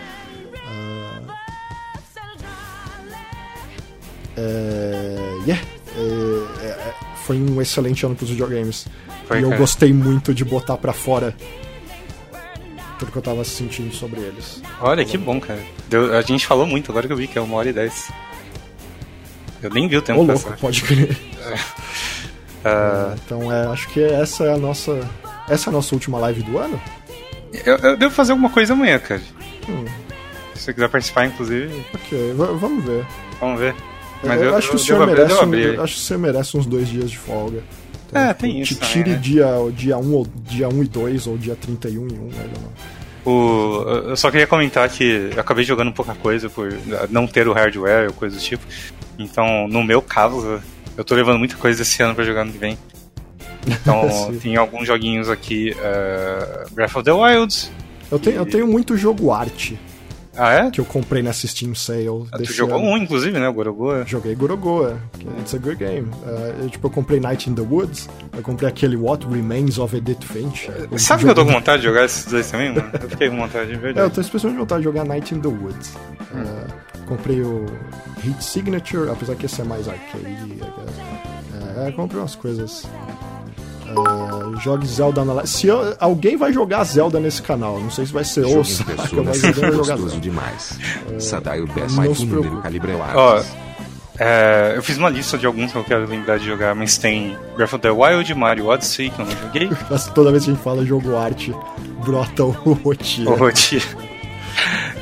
é, 4.36 5.38
yeah, 5.46 5.62
é, 5.96 6.66
é, 6.66 6.94
foi 7.24 7.36
um 7.36 7.60
excelente 7.60 8.06
ano 8.06 8.14
para 8.14 8.24
os 8.24 8.30
videogames. 8.30 8.86
Foi, 9.26 9.38
e 9.38 9.42
eu 9.42 9.48
cara. 9.48 9.60
gostei 9.60 9.92
muito 9.92 10.34
de 10.34 10.44
botar 10.44 10.76
para 10.76 10.92
fora 10.92 11.34
tudo 12.98 13.10
que 13.10 13.18
eu 13.18 13.22
tava 13.22 13.44
sentindo 13.44 13.94
sobre 13.94 14.20
eles. 14.20 14.62
Olha, 14.80 15.04
que 15.04 15.18
bom, 15.18 15.40
cara. 15.40 15.60
Deu, 15.88 16.16
a 16.16 16.22
gente 16.22 16.46
falou 16.46 16.66
muito, 16.66 16.90
agora 16.90 17.06
que 17.06 17.12
eu 17.12 17.16
vi 17.16 17.26
que 17.26 17.38
é 17.38 17.40
uma 17.40 17.56
hora 17.56 17.68
e 17.68 17.72
dez. 17.72 18.10
Eu 19.62 19.70
nem 19.70 19.88
vi 19.88 19.96
o 19.96 20.02
tempo 20.02 20.20
Ô, 20.20 20.24
louco, 20.24 20.56
pode 20.58 20.82
crer. 20.82 21.12
Uh... 21.12 21.84
Então, 23.26 23.52
é, 23.52 23.66
acho 23.66 23.88
que 23.88 24.02
essa 24.02 24.44
é 24.44 24.54
a 24.54 24.56
nossa. 24.56 24.98
Essa 25.48 25.68
é 25.68 25.70
a 25.70 25.72
nossa 25.72 25.94
última 25.94 26.18
live 26.18 26.42
do 26.42 26.56
ano? 26.56 26.80
Eu, 27.64 27.76
eu 27.76 27.96
devo 27.96 28.14
fazer 28.14 28.32
alguma 28.32 28.48
coisa 28.48 28.72
amanhã, 28.72 28.98
cara. 28.98 29.20
Hum. 29.68 29.84
Se 30.54 30.62
você 30.62 30.72
quiser 30.72 30.88
participar, 30.88 31.26
inclusive. 31.26 31.84
Ok, 31.94 32.32
vamos 32.36 32.84
ver. 32.84 33.04
Vamos 33.38 33.60
ver. 33.60 33.74
Mas 34.22 34.40
eu, 34.40 34.48
eu 34.48 34.56
acho, 34.56 34.70
que 34.70 34.76
o 34.76 34.78
senhor 34.78 35.06
merece 35.06 35.34
um, 35.34 35.82
acho 35.82 35.94
que 35.94 36.00
o 36.00 36.02
senhor 36.02 36.18
merece 36.18 36.56
uns 36.56 36.64
dois 36.64 36.88
dias 36.88 37.10
de 37.10 37.18
folga. 37.18 37.62
É, 38.14 38.32
tem 38.32 38.60
isso. 38.60 38.76
Te 38.76 38.80
tire 38.80 39.10
né? 39.10 39.16
dia, 39.16 39.46
dia 39.74 39.98
1 39.98 40.12
ou 40.12 40.26
dia 40.46 40.68
1 40.68 40.82
e 40.82 40.86
2 40.86 41.26
ou 41.26 41.36
dia 41.36 41.56
31 41.56 41.90
e 41.90 41.98
1, 41.98 42.26
né? 42.28 42.50
O, 43.26 43.82
eu 44.06 44.16
só 44.16 44.30
queria 44.30 44.46
comentar 44.46 44.88
que 44.88 45.30
eu 45.34 45.40
acabei 45.40 45.64
jogando 45.64 45.92
pouca 45.92 46.14
coisa 46.14 46.48
por 46.50 46.72
não 47.10 47.26
ter 47.26 47.48
o 47.48 47.52
hardware 47.52 48.08
ou 48.08 48.12
coisa 48.12 48.36
do 48.36 48.42
tipo. 48.42 48.64
Então, 49.18 49.66
no 49.68 49.82
meu 49.82 50.00
caso, 50.00 50.60
eu 50.96 51.04
tô 51.04 51.14
levando 51.14 51.38
muita 51.38 51.56
coisa 51.56 51.82
esse 51.82 52.02
ano 52.02 52.14
pra 52.14 52.24
jogar 52.24 52.44
no 52.44 52.52
que 52.52 52.58
vem. 52.58 52.78
Então, 53.66 54.32
tem 54.40 54.56
alguns 54.56 54.86
joguinhos 54.86 55.28
aqui. 55.30 55.74
Uh, 55.74 56.74
Breath 56.74 56.96
of 56.96 57.04
the 57.04 57.12
Wild. 57.12 57.70
Eu 58.10 58.18
tenho, 58.18 58.36
e... 58.36 58.38
eu 58.38 58.46
tenho 58.46 58.66
muito 58.66 58.96
jogo 58.96 59.32
arte. 59.32 59.78
Ah, 60.36 60.52
é? 60.52 60.70
Que 60.70 60.80
eu 60.80 60.84
comprei 60.84 61.22
nessa 61.22 61.46
Steam 61.46 61.74
Sale. 61.74 62.26
Ah, 62.32 62.38
tu 62.38 62.52
jogou 62.52 62.78
ano. 62.78 62.88
um, 62.88 62.96
inclusive, 62.96 63.38
né? 63.38 63.48
O 63.48 63.52
Gorogoa. 63.52 64.04
Joguei 64.06 64.34
Gorogoa. 64.34 64.98
It's 65.40 65.54
a 65.54 65.58
good 65.58 65.76
game. 65.76 66.08
Uh, 66.24 66.62
eu, 66.62 66.70
tipo, 66.70 66.86
eu 66.86 66.90
comprei 66.90 67.20
Night 67.20 67.48
in 67.48 67.54
the 67.54 67.62
Woods. 67.62 68.08
Eu 68.32 68.42
comprei 68.42 68.68
aquele 68.68 68.96
What 68.96 69.26
Remains 69.26 69.78
of 69.78 69.96
Edith 69.96 70.24
Finch. 70.24 70.68
Sabe 70.98 71.24
que 71.24 71.30
eu 71.30 71.34
tô 71.34 71.44
com 71.44 71.52
vontade 71.52 71.82
de 71.82 71.88
jogar 71.88 72.04
esses 72.04 72.24
dois 72.26 72.50
também, 72.50 72.74
mano? 72.74 72.90
Eu 73.00 73.08
fiquei 73.10 73.30
com 73.30 73.36
vontade, 73.36 73.70
de 73.70 73.76
verdade. 73.76 74.00
É, 74.00 74.10
eu 74.10 74.10
tô 74.10 74.20
especialmente 74.20 74.58
vontade 74.58 74.80
de 74.80 74.84
jogar 74.84 75.04
Night 75.04 75.34
in 75.34 75.40
the 75.40 75.48
Woods. 75.48 75.94
Hum. 76.34 76.42
Uh, 76.42 77.06
comprei 77.06 77.40
o 77.40 77.66
Heat 78.24 78.42
Signature, 78.42 79.10
apesar 79.10 79.34
que 79.36 79.46
esse 79.46 79.60
é 79.60 79.64
mais 79.64 79.88
arcade. 79.88 80.24
É, 81.76 81.90
comprei 81.92 82.20
umas 82.20 82.34
coisas 82.34 82.86
Uh, 83.96 84.60
jogue 84.60 84.86
Zelda 84.86 85.24
na 85.24 85.32
live. 85.34 85.48
Se 85.48 85.66
eu, 85.66 85.96
alguém 85.98 86.36
vai 86.36 86.52
jogar 86.52 86.84
Zelda 86.84 87.20
nesse 87.20 87.42
canal, 87.42 87.80
não 87.80 87.90
sei 87.90 88.06
se 88.06 88.12
vai 88.12 88.24
ser 88.24 88.44
ou 88.44 88.64
Saka, 88.64 89.22
mas 89.22 89.44
alguém 89.44 89.60
vai 89.60 89.72
jogar 89.72 89.96
Zelda. 89.96 90.16
demais. 90.18 90.78
Uh, 91.08 91.20
Sadaio 91.20 91.66
Best 91.68 91.96
mais 91.96 92.20
um 92.20 92.26
número 92.26 92.62
calibrado. 92.62 93.18
Ó, 93.18 93.42
é, 94.18 94.74
eu 94.76 94.82
fiz 94.82 94.96
uma 94.96 95.08
lista 95.08 95.36
de 95.36 95.44
alguns 95.44 95.72
que 95.72 95.78
eu 95.78 95.84
quero 95.84 96.06
lembrar 96.06 96.38
de 96.38 96.46
jogar, 96.46 96.74
mas 96.74 96.96
tem 96.96 97.36
Breath 97.56 97.72
of 97.72 97.78
the 97.82 97.90
Wild, 97.90 98.32
Mario 98.34 98.66
Odyssey, 98.66 99.10
que 99.10 99.20
eu 99.20 99.26
não 99.26 99.36
joguei. 99.36 99.68
Toda 100.14 100.30
vez 100.30 100.44
que 100.44 100.50
a 100.50 100.54
gente 100.54 100.62
fala 100.62 100.84
jogo 100.84 101.16
arte, 101.16 101.52
brota 102.04 102.44
o 102.44 102.72
Rotier. 102.72 103.28
O 103.28 103.34
Rotier. 103.34 103.82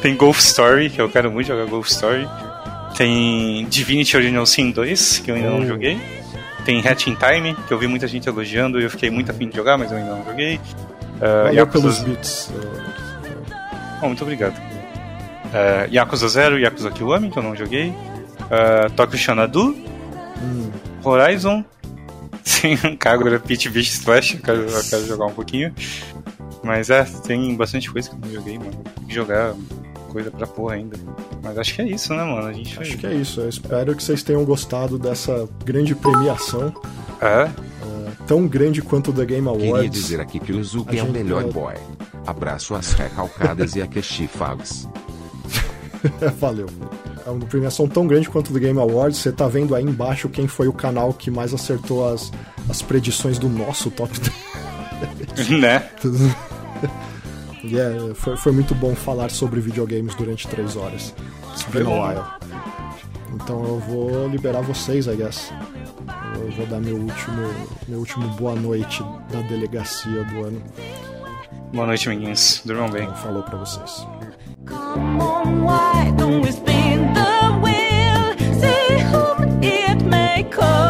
tem 0.00 0.16
Golf 0.16 0.38
Story, 0.38 0.88
que 0.88 1.00
eu 1.00 1.10
quero 1.10 1.30
muito 1.30 1.46
jogar 1.46 1.66
Golf 1.66 1.88
Story. 1.88 2.26
Tem 2.96 3.66
Divinity 3.66 4.16
Original 4.16 4.46
Sin 4.46 4.70
2, 4.70 5.18
que 5.18 5.30
eu 5.30 5.34
ainda 5.34 5.50
não 5.50 5.66
joguei. 5.66 6.00
Tem 6.64 6.86
Hatch 6.86 7.08
in 7.08 7.16
Time, 7.16 7.54
que 7.66 7.74
eu 7.74 7.78
vi 7.78 7.86
muita 7.86 8.06
gente 8.06 8.28
elogiando 8.28 8.80
e 8.80 8.84
eu 8.84 8.90
fiquei 8.90 9.10
muito 9.10 9.30
afim 9.30 9.48
de 9.48 9.56
jogar, 9.56 9.76
mas 9.76 9.90
eu 9.90 9.98
ainda 9.98 10.14
não 10.14 10.24
joguei. 10.24 10.56
Uh, 10.56 11.52
Yakuza... 11.52 11.82
pelos 11.82 11.98
bits. 12.00 12.52
Oh, 14.00 14.06
muito 14.06 14.22
obrigado. 14.22 14.56
Uh, 14.56 15.92
Yakuza 15.92 16.28
Zero 16.28 16.58
e 16.58 16.62
Yakuza 16.62 16.90
Kiwami, 16.90 17.30
que 17.30 17.38
eu 17.38 17.42
não 17.42 17.54
joguei. 17.54 17.88
Uh, 17.88 18.90
Tokyo 18.96 19.18
Xanadu. 19.18 19.76
Hum. 20.42 20.70
Horizon. 21.04 21.64
Sim, 22.44 22.76
Kagura 22.98 23.38
Pit 23.38 23.68
Beach 23.68 23.90
Splash, 23.90 24.34
eu 24.34 24.40
quero, 24.40 24.60
eu 24.62 24.84
quero 24.84 25.06
jogar 25.06 25.26
um 25.26 25.32
pouquinho. 25.32 25.72
Mas 26.62 26.90
é, 26.90 27.04
tem 27.26 27.54
bastante 27.56 27.90
coisa 27.90 28.08
que 28.08 28.14
eu 28.14 28.20
não 28.20 28.30
joguei, 28.32 28.58
mano. 28.58 28.72
Tem 28.96 29.06
que 29.06 29.14
jogar 29.14 29.54
coisa 30.12 30.30
pra 30.30 30.46
porra 30.46 30.74
ainda. 30.74 30.96
Mas 31.42 31.58
acho 31.58 31.74
que 31.74 31.82
é 31.82 31.86
isso, 31.86 32.14
né, 32.14 32.22
mano? 32.22 32.46
A 32.46 32.52
gente 32.52 32.78
Acho 32.78 32.98
que 32.98 33.06
é 33.06 33.14
isso. 33.14 33.40
Eu 33.40 33.48
espero 33.48 33.96
que 33.96 34.02
vocês 34.02 34.22
tenham 34.22 34.44
gostado 34.44 34.98
dessa 34.98 35.48
grande 35.64 35.94
premiação. 35.94 36.72
É? 37.20 37.44
é 37.44 37.50
tão 38.26 38.46
grande 38.46 38.82
quanto 38.82 39.10
o 39.10 39.14
The 39.14 39.24
Game 39.24 39.48
Awards. 39.48 39.72
Queria 39.72 39.88
dizer 39.88 40.20
aqui 40.20 40.38
que 40.38 40.52
o 40.52 40.62
Zuki 40.62 40.98
é 40.98 41.02
o 41.02 41.10
melhor 41.10 41.44
boy. 41.44 41.74
Abraço 42.26 42.74
às 42.74 42.92
recalcadas 42.92 43.74
e 43.74 43.82
a 43.82 43.86
quechifags. 43.86 44.88
Valeu. 46.38 46.66
É 47.24 47.30
uma 47.30 47.46
premiação 47.46 47.88
tão 47.88 48.06
grande 48.06 48.28
quanto 48.28 48.50
o 48.50 48.54
The 48.54 48.60
Game 48.60 48.78
Awards. 48.78 49.18
Você 49.18 49.32
tá 49.32 49.48
vendo 49.48 49.74
aí 49.74 49.84
embaixo 49.84 50.28
quem 50.28 50.46
foi 50.46 50.68
o 50.68 50.72
canal 50.72 51.12
que 51.12 51.30
mais 51.30 51.54
acertou 51.54 52.12
as, 52.12 52.32
as 52.68 52.82
predições 52.82 53.38
do 53.38 53.48
nosso 53.48 53.90
top 53.90 54.12
10. 55.36 55.48
né? 55.60 55.88
E 57.64 57.78
é, 57.78 58.14
foi, 58.14 58.36
foi 58.36 58.52
muito 58.52 58.74
bom 58.74 58.94
falar 58.94 59.30
sobre 59.30 59.60
videogames 59.60 60.14
durante 60.14 60.48
três 60.48 60.76
horas. 60.76 61.14
It's 61.52 61.64
been 61.64 61.86
a 61.86 61.90
while. 61.90 62.24
Então 63.34 63.62
eu 63.64 63.78
vou 63.78 64.28
liberar 64.28 64.62
vocês, 64.62 65.06
I 65.06 65.16
guess. 65.16 65.52
Eu 66.34 66.50
vou 66.52 66.66
dar 66.66 66.80
meu 66.80 66.96
último, 66.96 67.54
meu 67.88 68.00
último 68.00 68.28
boa 68.30 68.54
noite 68.54 69.02
da 69.30 69.40
delegacia 69.42 70.24
do 70.24 70.44
ano. 70.44 70.62
Boa 71.72 71.86
noite, 71.86 72.08
meninos. 72.08 72.62
Durmam 72.64 72.90
bem. 72.90 73.04
Então, 73.04 73.16
falou 73.16 73.42
para 73.42 73.58
vocês. 73.58 74.06
Come 74.66 75.20
on, 75.22 75.64
why 75.64 76.10
don't 76.16 76.44
we 76.44 76.50
spin 76.50 77.12
the 77.14 77.50
wheel? 77.62 78.36
See 78.60 79.02
whom 79.10 79.62
it 79.62 80.04
may 80.04 80.44
call. 80.50 80.81